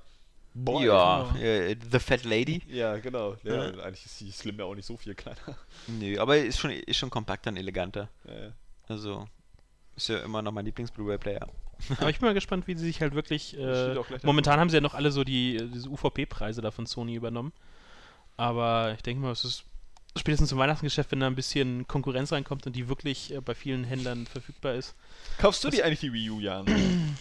Boah, 0.53 0.82
Ja, 0.82 1.36
äh, 1.38 1.76
The 1.91 1.99
Fat 1.99 2.24
Lady. 2.26 2.61
Ja, 2.68 2.98
genau. 2.98 3.36
Ja, 3.44 3.70
Ja. 3.70 3.84
Eigentlich 3.84 4.06
ist 4.06 4.20
die 4.20 4.32
Slim 4.32 4.57
ja 4.60 4.66
auch 4.66 4.76
nicht 4.76 4.86
so 4.86 4.98
viel 4.98 5.14
kleiner. 5.16 5.38
Nö, 5.88 6.20
aber 6.20 6.38
ist 6.38 6.60
schon, 6.60 6.72
ist 6.72 6.98
schon 6.98 7.10
kompakter 7.11 7.49
und 7.52 7.57
eleganter. 7.57 8.10
Ja, 8.26 8.40
ja. 8.45 8.52
Also, 8.88 9.28
ist 10.03 10.09
ja 10.09 10.19
immer 10.19 10.41
noch 10.41 10.51
mein 10.51 10.65
Lieblings-Blu-ray-Player. 10.65 11.47
Aber 11.97 12.09
ich 12.09 12.19
bin 12.19 12.27
mal 12.27 12.34
gespannt, 12.34 12.67
wie 12.67 12.76
sie 12.77 12.85
sich 12.85 13.01
halt 13.01 13.13
wirklich. 13.13 13.57
Äh, 13.57 13.95
momentan 14.23 14.59
haben 14.59 14.69
sie 14.69 14.77
ja 14.77 14.81
noch 14.81 14.93
alle 14.93 15.11
so 15.11 15.23
die 15.23 15.69
diese 15.73 15.89
UVP-Preise 15.89 16.61
da 16.61 16.71
von 16.71 16.85
Sony 16.85 17.15
übernommen. 17.15 17.53
Aber 18.38 18.93
ich 18.93 19.01
denke 19.01 19.21
mal, 19.21 19.31
es 19.31 19.43
ist 19.45 19.63
spätestens 20.17 20.49
zum 20.49 20.57
Weihnachtsgeschäft, 20.59 21.11
wenn 21.11 21.19
da 21.19 21.27
ein 21.27 21.35
bisschen 21.35 21.88
Konkurrenz 21.88 22.31
reinkommt 22.31 22.65
und 22.67 22.76
die 22.76 22.89
wirklich 22.89 23.34
äh, 23.34 23.41
bei 23.41 23.53
vielen 23.55 23.84
Händlern 23.84 24.26
verfügbar 24.27 24.73
ist. 24.76 24.95
Kaufst 25.38 25.63
du 25.63 25.69
die 25.69 25.84
eigentlich 25.84 25.99
die 26.01 26.11
Wii 26.13 26.30
U, 26.31 26.39
Jan? 26.39 26.65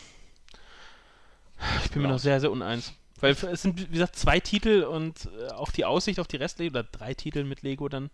Ich 1.85 1.91
bin 1.91 2.03
mir 2.03 2.09
Ja. 2.09 2.15
noch 2.15 2.21
sehr, 2.21 2.39
sehr 2.41 2.53
uneins. 2.53 2.93
Weil 3.21 3.33
es 3.33 3.63
sind, 3.63 3.81
wie 3.81 3.87
gesagt, 3.93 4.15
zwei 4.15 4.39
Titel 4.39 4.85
und 4.85 5.29
äh, 5.41 5.49
auch 5.53 5.73
die 5.73 5.85
Aussicht 5.85 6.21
auf 6.21 6.29
die 6.29 6.37
Rest 6.37 6.61
oder 6.61 6.85
drei 6.85 7.15
Titel 7.15 7.43
mit 7.43 7.63
Lego 7.63 7.89
dann. 7.89 8.11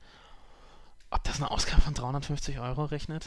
Ob 1.11 1.23
das 1.24 1.36
eine 1.36 1.51
Ausgabe 1.51 1.82
von 1.82 1.93
350 1.93 2.59
Euro 2.59 2.85
rechnet? 2.86 3.27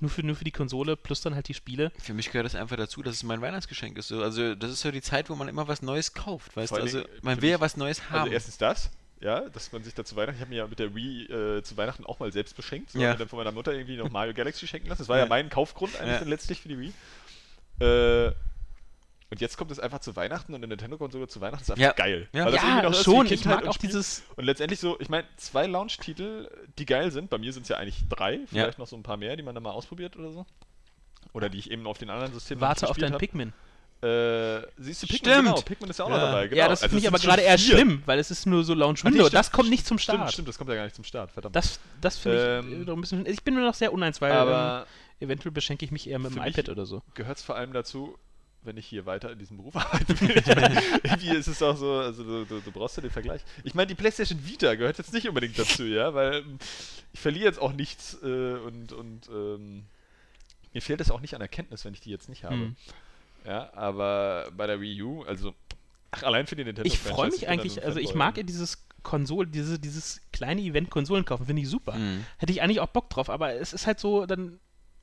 Nur 0.00 0.10
für, 0.10 0.22
nur 0.24 0.36
für 0.36 0.44
die 0.44 0.50
Konsole 0.50 0.96
plus 0.96 1.20
dann 1.20 1.34
halt 1.34 1.48
die 1.48 1.54
Spiele. 1.54 1.92
Für 2.02 2.14
mich 2.14 2.30
gehört 2.30 2.44
das 2.46 2.54
einfach 2.54 2.76
dazu, 2.76 3.02
dass 3.02 3.14
es 3.16 3.22
mein 3.22 3.40
Weihnachtsgeschenk 3.40 3.96
ist. 3.98 4.08
So, 4.08 4.22
Also, 4.22 4.54
das 4.54 4.70
ist 4.70 4.80
so 4.80 4.90
die 4.90 5.02
Zeit, 5.02 5.30
wo 5.30 5.34
man 5.34 5.48
immer 5.48 5.68
was 5.68 5.82
Neues 5.82 6.12
kauft, 6.14 6.56
weißt 6.56 6.70
Vor 6.70 6.78
du? 6.78 6.84
Also, 6.84 7.02
man 7.22 7.40
will 7.42 7.50
ja 7.50 7.60
was 7.60 7.76
Neues 7.76 8.10
haben. 8.10 8.20
Also 8.22 8.32
erstens 8.32 8.58
das, 8.58 8.90
ja, 9.20 9.40
dass 9.48 9.72
man 9.72 9.82
sich 9.84 9.94
da 9.94 10.04
zu 10.04 10.16
Weihnachten, 10.16 10.36
ich 10.36 10.40
habe 10.40 10.50
mir 10.50 10.56
ja 10.58 10.66
mit 10.66 10.78
der 10.78 10.94
Wii 10.94 11.24
äh, 11.26 11.62
zu 11.62 11.76
Weihnachten 11.76 12.04
auch 12.04 12.18
mal 12.18 12.32
selbst 12.32 12.56
beschenkt, 12.56 12.90
so, 12.90 13.00
Ja. 13.00 13.14
dann 13.14 13.28
von 13.28 13.38
meiner 13.38 13.52
Mutter 13.52 13.72
irgendwie 13.72 13.96
noch 13.96 14.10
Mario 14.10 14.34
Galaxy 14.34 14.66
schenken 14.66 14.88
lassen. 14.88 15.02
Das 15.02 15.08
war 15.08 15.16
ja, 15.18 15.24
Ja. 15.24 15.28
mein 15.28 15.48
Kaufgrund 15.48 15.96
eigentlich 16.00 16.20
Ja. 16.20 16.26
letztlich 16.26 16.60
für 16.60 16.68
die 16.68 16.78
Wii. 16.78 16.92
Äh, 17.80 18.32
und 19.34 19.40
jetzt 19.40 19.56
kommt 19.56 19.72
es 19.72 19.80
einfach 19.80 19.98
zu 19.98 20.14
Weihnachten 20.14 20.52
und 20.54 20.58
eine 20.60 20.68
Nintendo-Konsole 20.68 21.26
zu 21.26 21.40
Weihnachten 21.40 21.62
ist 21.64 21.70
einfach 21.72 21.82
Ja. 21.82 21.92
geil. 21.92 22.28
Ja. 22.32 22.44
Weil 22.44 22.52
das 22.52 22.62
Ja, 22.62 22.68
irgendwie 22.68 22.84
noch 22.84 22.92
ist 22.92 23.00
wie 23.00 23.04
schon. 23.04 23.26
Ich 23.26 23.44
mag 23.44 23.62
und 23.62 23.68
auch 23.68 23.74
Spiel. 23.74 23.88
dieses- 23.88 24.22
Und 24.36 24.44
letztendlich 24.44 24.78
so, 24.78 24.96
ich 25.00 25.08
meine, 25.08 25.26
zwei 25.36 25.66
Launch-Titel, 25.66 26.48
die 26.78 26.86
geil 26.86 27.10
sind. 27.10 27.30
Bei 27.30 27.38
mir 27.38 27.52
sind 27.52 27.64
es 27.64 27.68
ja 27.68 27.76
eigentlich 27.78 28.04
drei, 28.08 28.38
vielleicht 28.46 28.74
Ja. 28.74 28.78
noch 28.78 28.86
so 28.86 28.94
ein 28.96 29.02
paar 29.02 29.16
mehr, 29.16 29.34
die 29.34 29.42
man 29.42 29.52
dann 29.56 29.64
mal 29.64 29.72
ausprobiert 29.72 30.16
oder 30.16 30.30
so. 30.30 30.46
Oder 31.32 31.48
die 31.48 31.58
ich 31.58 31.70
eben 31.72 31.84
auf 31.88 31.98
den 31.98 32.10
anderen 32.10 32.32
Systemen 32.32 32.60
noch 32.60 32.68
Warte 32.68 32.88
auf 32.88 32.96
deinen 32.96 33.14
hab. 33.14 33.18
Pikmin. 33.18 33.52
Äh, 34.02 34.60
siehst 34.76 35.02
du, 35.02 35.06
Pikmin, 35.06 35.32
Stimmt. 35.32 35.46
genau, 35.48 35.60
Pikmin 35.62 35.90
ist 35.90 35.98
ja 35.98 36.04
auch 36.04 36.10
noch 36.10 36.16
Ja. 36.18 36.26
dabei. 36.26 36.46
Genau. 36.48 36.58
Ja, 36.58 36.68
das 36.68 36.82
Also 36.82 36.90
finde 36.90 37.02
ich 37.02 37.08
aber 37.08 37.18
gerade 37.18 37.42
eher 37.42 37.56
schlimm, 37.58 38.02
weil 38.06 38.18
es 38.18 38.30
ist 38.30 38.46
nur 38.46 38.62
so 38.62 38.74
Launch 38.74 39.02
Window. 39.02 39.28
das 39.30 39.50
kommt 39.50 39.70
nicht 39.70 39.86
zum 39.86 39.98
Start. 39.98 40.18
Stimmt, 40.18 40.32
stimmt, 40.32 40.48
das 40.48 40.58
kommt 40.58 40.68
ja 40.70 40.76
gar 40.76 40.84
nicht 40.84 40.94
zum 40.94 41.04
Start, 41.04 41.32
verdammt. 41.32 41.56
Das, 41.56 41.80
das 42.02 42.18
finde 42.18 42.60
ich 42.62 42.66
Ähm, 42.70 42.82
äh, 42.82 42.84
doch 42.84 42.94
ein 42.94 43.00
bisschen. 43.00 43.24
Ich 43.26 43.42
bin 43.42 43.54
mir 43.54 43.62
noch 43.62 43.74
sehr 43.74 43.92
uneins, 43.92 44.20
weil 44.20 44.30
ähm, 44.32 44.36
aber 44.36 44.86
eventuell 45.20 45.52
beschenke 45.52 45.86
ich 45.86 45.90
mich 45.90 46.08
eher 46.08 46.18
mit 46.18 46.34
dem 46.34 46.42
iPad 46.42 46.68
oder 46.68 46.84
so. 46.84 47.02
gehört 47.14 47.38
es 47.38 47.42
vor 47.42 47.56
allem 47.56 47.72
dazu, 47.72 48.18
wenn 48.64 48.76
ich 48.76 48.86
hier 48.86 49.06
weiter 49.06 49.32
in 49.32 49.38
diesem 49.38 49.56
Beruf 49.56 49.76
arbeiten 49.76 50.20
will. 50.20 50.42
Irgendwie 51.02 51.30
ist 51.30 51.46
es 51.46 51.62
auch 51.62 51.76
so, 51.76 51.92
also 51.94 52.24
du, 52.24 52.44
du, 52.44 52.60
du 52.60 52.72
brauchst 52.72 52.96
ja 52.96 53.02
den 53.02 53.10
Vergleich. 53.10 53.42
Ich 53.62 53.74
meine, 53.74 53.86
die 53.86 53.94
PlayStation 53.94 54.46
Vita 54.46 54.74
gehört 54.74 54.98
jetzt 54.98 55.12
nicht 55.12 55.28
unbedingt 55.28 55.58
dazu, 55.58 55.84
ja, 55.84 56.14
weil 56.14 56.36
ähm, 56.36 56.58
ich 57.12 57.20
verliere 57.20 57.46
jetzt 57.46 57.60
auch 57.60 57.72
nichts 57.72 58.18
äh, 58.22 58.54
und, 58.54 58.92
und 58.92 59.28
ähm, 59.28 59.84
mir 60.72 60.82
fehlt 60.82 61.00
es 61.00 61.10
auch 61.10 61.20
nicht 61.20 61.34
an 61.34 61.40
Erkenntnis, 61.40 61.84
wenn 61.84 61.94
ich 61.94 62.00
die 62.00 62.10
jetzt 62.10 62.28
nicht 62.28 62.44
habe. 62.44 62.56
Hm. 62.56 62.76
Ja, 63.46 63.72
aber 63.74 64.50
bei 64.56 64.66
der 64.66 64.80
Wii 64.80 65.02
U, 65.02 65.22
also 65.22 65.54
ach, 66.10 66.22
allein 66.22 66.46
für 66.46 66.56
die 66.56 66.64
Nintendo 66.64 66.86
Ich 66.86 66.98
freue 66.98 67.30
mich 67.30 67.48
eigentlich, 67.48 67.84
also 67.84 68.00
ich 68.00 68.14
mag 68.14 68.36
ja 68.36 68.42
dieses 68.42 68.86
Konsol, 69.02 69.46
diese, 69.46 69.78
dieses 69.78 70.22
kleine 70.32 70.62
Event 70.62 70.90
Konsolen 70.90 71.24
kaufen, 71.24 71.46
finde 71.46 71.62
ich 71.62 71.68
super. 71.68 71.94
Mhm. 71.94 72.24
Hätte 72.38 72.52
ich 72.52 72.62
eigentlich 72.62 72.80
auch 72.80 72.88
Bock 72.88 73.10
drauf, 73.10 73.28
aber 73.28 73.54
es 73.54 73.72
ist 73.72 73.86
halt 73.86 74.00
so, 74.00 74.26
dann 74.26 74.58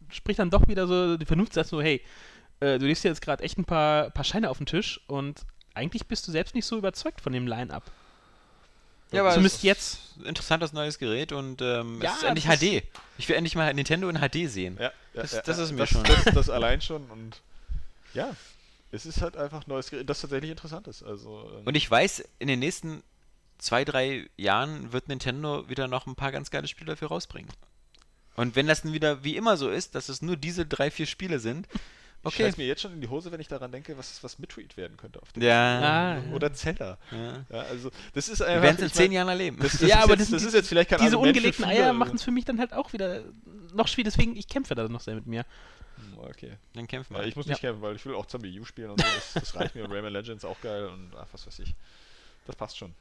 spricht 0.09 0.39
dann 0.39 0.49
doch 0.49 0.67
wieder 0.67 0.87
so 0.87 1.17
die 1.17 1.25
Vernunft, 1.25 1.53
sagt 1.53 1.69
so, 1.69 1.81
hey, 1.81 2.01
äh, 2.61 2.79
du 2.79 2.85
legst 2.85 3.03
dir 3.03 3.09
jetzt 3.09 3.21
gerade 3.21 3.43
echt 3.43 3.57
ein 3.57 3.65
paar, 3.65 4.09
paar 4.11 4.23
Scheine 4.23 4.49
auf 4.49 4.57
den 4.57 4.65
Tisch 4.65 5.01
und 5.07 5.41
eigentlich 5.73 6.05
bist 6.07 6.27
du 6.27 6.31
selbst 6.31 6.55
nicht 6.55 6.65
so 6.65 6.77
überzeugt 6.77 7.19
von 7.21 7.33
dem 7.33 7.45
Line-Up. 7.47 7.83
Ja, 9.11 9.21
aber 9.21 9.31
Zumindest 9.31 9.57
es 9.57 9.63
jetzt. 9.63 9.93
ist 9.93 10.17
ein 10.19 10.25
interessantes 10.27 10.71
neues 10.71 10.97
Gerät 10.97 11.33
und 11.33 11.61
ähm, 11.61 11.99
Ja, 12.01 12.11
es 12.11 12.17
ist 12.17 12.23
endlich 12.23 12.45
HD. 12.47 12.83
Ich 13.17 13.27
will 13.27 13.35
endlich 13.35 13.55
mal 13.55 13.73
Nintendo 13.73 14.07
in 14.07 14.17
HD 14.17 14.49
sehen. 14.49 14.77
Ja, 14.79 14.83
ja, 14.85 14.91
Das- 15.21 15.33
ja, 15.33 15.41
das 15.41 15.57
ist 15.59 15.71
mir 15.71 15.79
das, 15.79 15.89
schon- 15.89 16.03
Das, 16.03 16.23
das 16.33 16.49
allein 16.49 16.81
schon 16.81 17.09
und 17.09 17.41
ja, 18.13 18.33
es 18.93 19.05
ist 19.05 19.21
halt 19.21 19.35
einfach 19.37 19.67
neues 19.67 19.89
Gerät, 19.89 20.09
das 20.09 20.21
tatsächlich 20.21 20.51
interessant 20.51 20.87
ist. 20.87 21.03
Also, 21.03 21.49
ähm, 21.57 21.67
Und 21.67 21.75
ich 21.75 21.89
weiß, 21.91 22.23
in 22.39 22.47
den 22.47 22.59
nächsten 22.59 23.03
zwei, 23.57 23.83
drei 23.85 24.29
Jahren 24.37 24.91
wird 24.93 25.07
Nintendo 25.07 25.67
wieder 25.69 25.87
noch 25.87 26.07
ein 26.07 26.15
paar 26.15 26.31
ganz 26.31 26.49
geile 26.49 26.67
Spiele 26.67 26.91
dafür 26.93 27.09
rausbringen. 27.09 27.49
Und 28.35 28.55
wenn 28.55 28.67
das 28.67 28.81
dann 28.81 28.93
wieder 28.93 29.23
wie 29.25 29.35
immer 29.35 29.57
so 29.57 29.69
ist, 29.69 29.93
dass 29.95 30.07
es 30.09 30.21
nur 30.21 30.35
diese 30.37 30.65
drei, 30.65 30.89
vier 30.89 31.05
Spiele 31.05 31.39
sind, 31.39 31.67
okay. 32.23 32.43
scheiß 32.43 32.57
mir 32.57 32.65
jetzt 32.67 32.81
schon 32.81 32.93
in 32.93 33.01
die 33.01 33.07
Hose, 33.07 33.31
wenn 33.31 33.39
ich 33.39 33.47
daran 33.47 33.71
denke, 33.71 33.97
was, 33.97 34.23
was 34.23 34.39
Midread 34.39 34.75
werden 34.77 34.97
könnte 34.97 35.21
auf 35.21 35.31
dem 35.33 35.43
Ja. 35.43 35.79
Ah, 35.79 36.17
ja. 36.17 36.33
Oder 36.33 36.53
Zelda. 36.53 36.97
Ja. 37.11 37.45
Ja, 37.49 37.61
also 37.63 37.91
das 38.13 38.29
ist 38.29 38.39
Wir 38.39 38.47
einfach. 38.47 38.63
werden 38.63 38.75
es 38.75 38.81
in 38.81 38.87
ich 38.87 38.93
zehn 38.93 39.05
mein, 39.05 39.11
Jahren 39.13 39.27
erleben. 39.29 39.57
Das, 39.59 39.71
das 39.73 39.81
Ja, 39.89 39.97
ist 39.99 40.03
aber 40.03 40.11
jetzt, 40.13 40.21
das- 40.21 40.29
das 40.31 40.43
ist 40.43 40.53
jetzt 40.53 40.69
vielleicht 40.69 40.89
kein 40.89 40.99
Diese 40.99 41.15
Argument 41.15 41.35
ungelegten 41.37 41.65
Eier 41.65 41.93
machen 41.93 42.15
es 42.15 42.23
für 42.23 42.31
mich 42.31 42.45
dann 42.45 42.59
halt 42.59 42.73
auch 42.73 42.93
wieder 42.93 43.23
noch 43.73 43.87
schwierig, 43.87 44.13
deswegen 44.13 44.35
ich 44.35 44.47
kämpfe 44.47 44.75
da 44.75 44.87
noch 44.87 45.01
sehr 45.01 45.15
mit 45.15 45.25
mir. 45.27 45.45
Hm, 45.97 46.19
Okay. 46.29 46.53
Dann 46.73 46.87
kämpfen 46.87 47.13
Ja, 47.15 47.19
wir. 47.21 47.27
ich 47.27 47.35
muss 47.35 47.45
Ja. 47.45 47.51
nicht 47.51 47.61
kämpfen, 47.61 47.81
weil 47.81 47.95
ich 47.95 48.05
will 48.05 48.15
auch 48.15 48.25
Zombie 48.25 48.59
U 48.59 48.65
spielen 48.65 48.91
und 48.91 48.99
so. 49.01 49.05
Das, 49.15 49.33
das 49.33 49.55
reicht 49.55 49.75
mir. 49.75 49.83
Und 49.85 49.91
Rayman 49.93 50.13
Legends 50.13 50.45
auch 50.45 50.59
geil 50.61 50.85
und 50.87 51.11
ach, 51.17 51.27
was 51.31 51.45
weiß 51.47 51.59
ich. 51.59 51.73
Das 52.47 52.55
passt 52.55 52.77
schon. 52.77 52.93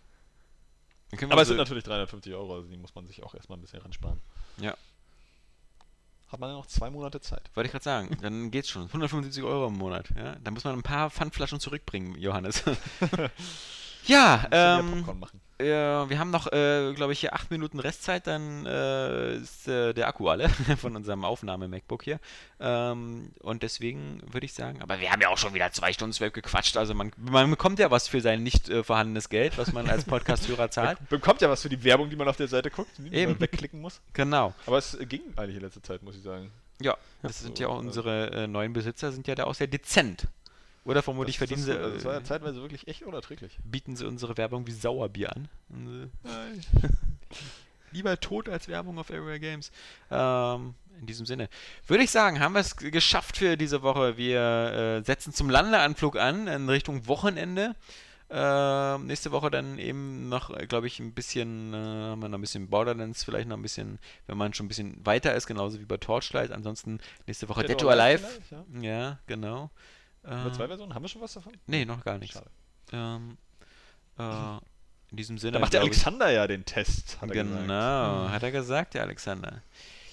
Wir 1.11 1.31
Aber 1.33 1.43
es 1.43 1.49
so- 1.49 1.53
sind 1.55 1.59
natürlich 1.59 1.85
350 1.85 2.33
Euro, 2.35 2.55
also 2.57 2.69
die 2.69 2.77
muss 2.77 2.95
man 2.95 3.07
sich 3.07 3.23
auch 3.23 3.35
erstmal 3.35 3.59
ein 3.59 3.61
bisschen 3.63 3.81
ransparen. 3.81 4.21
Ja. 4.59 4.75
Hat 6.31 6.39
man 6.39 6.51
ja 6.51 6.57
noch 6.57 6.67
zwei 6.67 6.91
Monate 6.91 7.21
Zeit. 7.21 7.51
Wollte 7.55 7.67
ich 7.67 7.73
gerade 7.73 7.83
sagen, 7.83 8.17
dann 8.23 8.51
geht's 8.51 8.69
schon. 8.69 8.87
175 8.87 9.43
Euro 9.43 9.67
im 9.67 9.75
Monat. 9.75 10.11
Ja? 10.17 10.37
Da 10.43 10.51
muss 10.51 10.65
man 10.65 10.75
ein 10.75 10.83
paar 10.83 11.11
Pfandflaschen 11.11 11.59
zurückbringen, 11.59 12.17
Johannes. 12.17 12.63
ja, 14.07 14.47
ähm, 14.53 14.93
Popcorn 14.99 15.19
machen. 15.19 15.41
Äh, 15.61 16.09
wir 16.09 16.19
haben 16.19 16.31
noch, 16.31 16.47
äh, 16.53 16.93
glaube 16.95 17.13
ich, 17.13 17.21
hier 17.21 17.35
acht 17.35 17.51
Minuten 17.51 17.79
Restzeit, 17.79 18.27
dann 18.27 18.67
äh, 18.67 19.37
ist 19.37 19.69
äh, 19.69 19.93
der 19.93 20.09
Akku 20.09 20.29
alle 20.29 20.49
von 20.79 20.97
unserem 20.97 21.25
Aufnahme-MacBook 21.25 22.03
hier. 22.03 22.19
Ähm, 22.59 23.33
und 23.41 23.63
deswegen 23.63 24.21
würde 24.31 24.45
ich 24.47 24.55
sagen, 24.55 24.83
aber 24.83 25.01
wir 25.01 25.11
haben 25.13 25.21
ja 25.21 25.29
auch 25.29 25.39
schon 25.39 25.55
wieder 25.55 25.71
zwei 25.73 25.93
Stunden 25.93 26.13
zwölf 26.13 26.33
gequatscht, 26.33 26.77
also 26.77 26.95
man, 26.95 27.13
man 27.17 27.49
bekommt 27.51 27.79
ja 27.79 27.91
was 27.91 28.09
für 28.09 28.21
sein 28.21 28.43
nicht 28.43 28.69
äh, 28.69 28.83
vorhandenes 28.83 29.29
Geld, 29.29 29.59
was 29.59 29.73
man 29.73 29.89
als 29.89 30.05
Podcast-Hörer 30.05 30.71
zahlt. 30.71 30.99
Bekommt 31.09 31.41
ja 31.41 31.49
was 31.51 31.63
für 31.63 31.69
die 31.69 31.83
Werbung, 31.85 32.11
die 32.11 32.17
man 32.17 32.29
auf 32.29 32.37
der 32.37 32.49
Seite 32.49 32.71
guckt, 32.71 32.91
die 32.99 33.15
Eben. 33.15 33.33
man 33.33 33.41
wegklicken 33.41 33.81
muss. 33.81 34.01
Genau. 34.13 34.55
Aber 34.67 34.79
es 34.79 34.97
ging 35.09 35.23
eigentlich 35.37 35.57
in 35.57 35.63
letzter 35.63 35.83
Zeit, 35.83 36.03
muss 36.03 36.17
ich 36.17 36.23
sagen. 36.23 36.51
Ja, 36.81 36.97
das 37.23 37.41
sind 37.41 37.59
ja 37.59 37.69
auch 37.69 37.77
also- 37.77 37.87
unsere 37.87 38.31
äh, 38.33 38.47
neuen 38.47 38.73
Besitzer, 38.73 39.13
sind 39.13 39.27
ja 39.27 39.35
da 39.35 39.45
auch 39.45 39.55
sehr 39.55 39.67
dezent. 39.67 40.27
Oder 40.85 41.03
vermutlich 41.03 41.37
Das 41.39 41.49
verdienen 41.49 41.67
das 41.67 41.77
sie, 41.77 41.81
gut. 41.81 41.85
Also 41.85 41.97
es 41.97 42.05
war 42.05 42.13
ja 42.15 42.21
äh, 42.21 42.25
zeitweise 42.25 42.61
wirklich 42.61 42.89
echt 42.89 43.03
unerträglich. 43.03 43.59
bieten 43.65 43.97
sie 43.97 44.07
unsere 44.07 44.37
Werbung 44.37 44.67
wie 44.67 44.73
Sauerbier 44.73 45.35
an. 45.37 45.49
Äh, 46.25 46.89
Lieber 47.93 48.19
tot 48.21 48.49
als 48.49 48.69
Werbung 48.69 48.99
auf 48.99 49.11
Area 49.11 49.39
Games. 49.39 49.73
Ähm, 50.11 50.75
in 51.01 51.07
diesem 51.07 51.27
Sinne. 51.27 51.49
Würde 51.87 52.05
ich 52.05 52.11
sagen, 52.11 52.41
haben 52.41 52.53
wir 52.53 52.61
es 52.61 52.77
geschafft 52.77 53.39
für 53.39 53.57
diese 53.57 53.83
Woche. 53.83 54.17
Wir 54.17 54.41
äh, 54.41 55.05
setzen 55.05 55.33
zum 55.33 55.51
Landeanflug 55.51 56.17
an 56.17 56.47
in 56.47 56.69
Richtung 56.69 57.07
Wochenende. 57.09 57.75
Ähm, 58.33 59.07
nächste 59.07 59.33
Woche 59.33 59.51
dann 59.51 59.79
eben 59.79 60.29
noch, 60.29 60.57
glaube 60.69 60.87
ich, 60.87 61.01
ein 61.01 61.13
bisschen, 61.13 61.75
äh, 61.75 61.77
haben 61.77 62.23
wir 62.23 62.29
noch 62.29 62.39
ein 62.39 62.43
bisschen 62.43 62.69
Borderlands, 62.69 63.25
vielleicht 63.25 63.49
noch 63.49 63.57
ein 63.57 63.63
bisschen, 63.63 63.99
wenn 64.29 64.39
man 64.39 64.55
schon 64.55 64.67
ein 64.67 64.69
bisschen 64.69 65.05
weiter 65.05 65.35
ist, 65.35 65.49
genauso 65.49 65.81
wie 65.81 65.85
bei 65.85 65.97
Torchlight. 65.97 66.53
Ansonsten 66.53 67.01
nächste 67.27 67.49
Woche 67.49 67.63
Dead, 67.63 67.71
Dead 67.71 67.85
or 67.85 67.91
Alive. 67.91 68.25
Vielleicht, 68.49 68.85
Ja, 68.85 69.19
genau. 69.27 69.71
Haben 70.25 70.45
wir 70.45 70.51
Äh, 70.51 70.55
zwei 70.55 70.67
Versionen? 70.69 70.95
Haben 70.95 71.03
wir 71.05 71.09
schon 71.09 71.23
was 71.23 71.33
davon? 71.35 71.53
nee, 71.67 71.85
noch 71.85 72.05
gar 72.05 72.19
nichts. 72.19 72.41
Ähm, 72.93 73.37
äh, 74.19 74.23
in 75.11 75.17
diesem 75.17 75.39
Sinne. 75.39 75.53
Da 75.53 75.59
macht 75.61 75.73
der 75.73 75.81
glaub 75.81 75.91
ich- 75.93 75.97
Alexander 75.99 76.31
ja 76.31 76.47
den 76.47 76.65
Test, 76.65 77.21
hat 77.21 77.31
er 77.31 77.45
Genau, 77.45 77.57
gesagt. 78.25 78.33
hat 78.33 78.43
er 78.43 78.51
gesagt, 78.53 78.95
der 78.95 79.03
Alexander. 79.03 79.63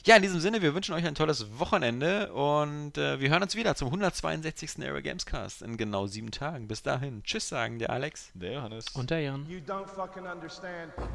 Ja, 0.05 0.15
in 0.15 0.21
diesem 0.21 0.39
Sinne, 0.39 0.61
wir 0.61 0.73
wünschen 0.73 0.95
euch 0.95 1.05
ein 1.05 1.15
tolles 1.15 1.59
Wochenende 1.59 2.31
und 2.31 2.97
äh, 2.97 3.19
wir 3.19 3.29
hören 3.29 3.43
uns 3.43 3.55
wieder 3.57 3.75
zum 3.75 3.89
162. 3.89 4.79
Era 4.79 5.01
Games 5.01 5.25
Cast 5.25 5.61
in 5.61 5.75
genau 5.75 6.07
sieben 6.07 6.31
Tagen. 6.31 6.69
Bis 6.69 6.81
dahin, 6.81 7.23
tschüss 7.23 7.49
sagen 7.49 7.77
der 7.77 7.89
Alex. 7.89 8.31
Der 8.33 8.53
Johannes. 8.53 8.87
Und 8.95 9.09
der 9.09 9.19
Jan. 9.21 9.45
You 9.49 9.59
don't 9.59 9.85
fucking 9.87 10.25
understand. 10.25 10.93
Ja, 10.95 11.05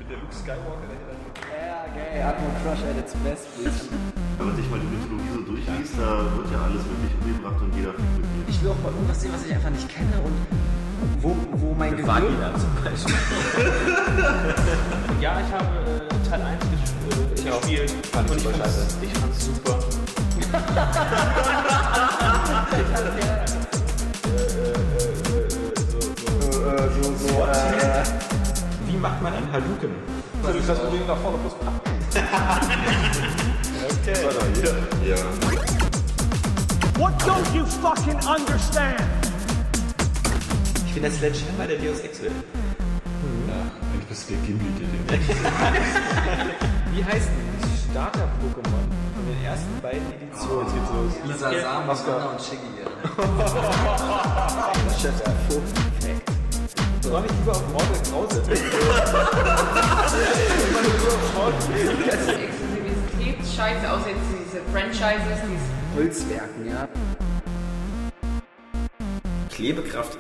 geil. 1.95 2.23
Atmo 2.23 2.51
Crush 2.63 2.83
at 2.85 2.99
its 2.99 3.15
best, 3.25 3.47
please. 3.57 3.89
Wenn 4.37 4.47
man 4.47 4.57
sich 4.57 4.69
mal 4.69 4.79
die 4.81 4.87
Mythologie 4.87 5.29
so 5.35 5.41
durchliest, 5.41 5.95
da 5.99 6.37
wird 6.37 6.51
ja 6.53 6.63
alles 6.65 6.85
wirklich 6.85 7.15
umgebracht 7.23 7.63
und 7.63 7.75
jeder 7.75 7.95
fliegt 7.95 8.17
mit. 8.19 8.27
Ich 8.27 8.32
will 8.63 8.71
auch 8.71 8.81
mal 8.83 8.93
irgendwas 8.93 9.21
sehen, 9.21 9.33
was 9.35 9.45
ich 9.45 9.53
einfach 9.55 9.71
nicht 9.71 9.89
kenne 9.89 10.13
und 10.25 10.47
wo, 11.21 11.37
wo 11.55 11.75
mein 11.75 11.97
Gehirn... 11.97 12.23
zum 12.59 12.71
Beispiel. 12.85 13.15
Ja, 15.21 15.41
ich 15.41 15.53
habe 15.53 15.67
äh, 15.67 16.29
Teil 16.29 16.43
1 16.43 16.61
gespielt. 16.71 16.93
Ich 17.37 17.45
gespielt. 17.45 17.87
Fand 18.13 18.31
und 18.31 18.37
ich 18.37 18.45
fand's, 18.45 18.97
ich 19.01 19.13
fand's 19.19 19.47
super. 19.47 19.79
Wie 28.87 28.97
macht 28.97 29.23
man 29.23 29.33
ein 29.33 29.51
Hadouken? 29.53 29.91
What 37.03 37.19
don't 37.27 37.51
you 37.53 37.67
fucking 37.67 38.15
understand? 38.29 39.03
Ich 40.87 40.95
bin 40.95 41.03
der 41.03 41.11
Sledgehammer 41.11 41.67
der 41.67 41.79
Deus 41.79 41.99
Ex 41.99 42.23
Welt. 42.23 42.31
Eigentlich 42.31 44.07
bist 44.09 44.31
du 44.31 44.35
der 44.35 44.43
Gimli, 44.47 44.71
der 44.79 44.87
den 44.87 45.03
Wie 46.95 47.05
heißt 47.05 47.27
denn 47.27 47.59
das 47.61 47.71
Starter-Pokémon 47.91 48.87
von 49.17 49.25
den 49.27 49.43
ersten 49.45 49.81
beiden 49.83 50.07
Editionen? 50.13 50.63
Jetzt 50.63 50.75
geht's 50.77 50.91
los. 50.95 51.13
Lisa 51.27 51.51
Sam, 51.61 51.89
Oscar 51.89 52.31
und 52.31 52.41
Shiggy. 52.41 52.71
Chef, 55.03 55.19
der 55.25 55.35
Perfekt. 55.51 56.31
Soll 57.01 57.25
ich 57.27 57.33
lieber 57.33 57.51
auf 57.51 57.67
Mortal 57.73 58.01
Krause? 58.13 58.39
Exklusivitätsscheiße, 62.47 63.91
außer 63.91 64.09
jetzt 64.09 64.29
diese 64.31 64.63
Franchises, 64.71 65.43
diese 65.43 65.82
Holzwerken, 65.95 66.67
ja. 66.67 66.89
Klebekraft 69.51 70.19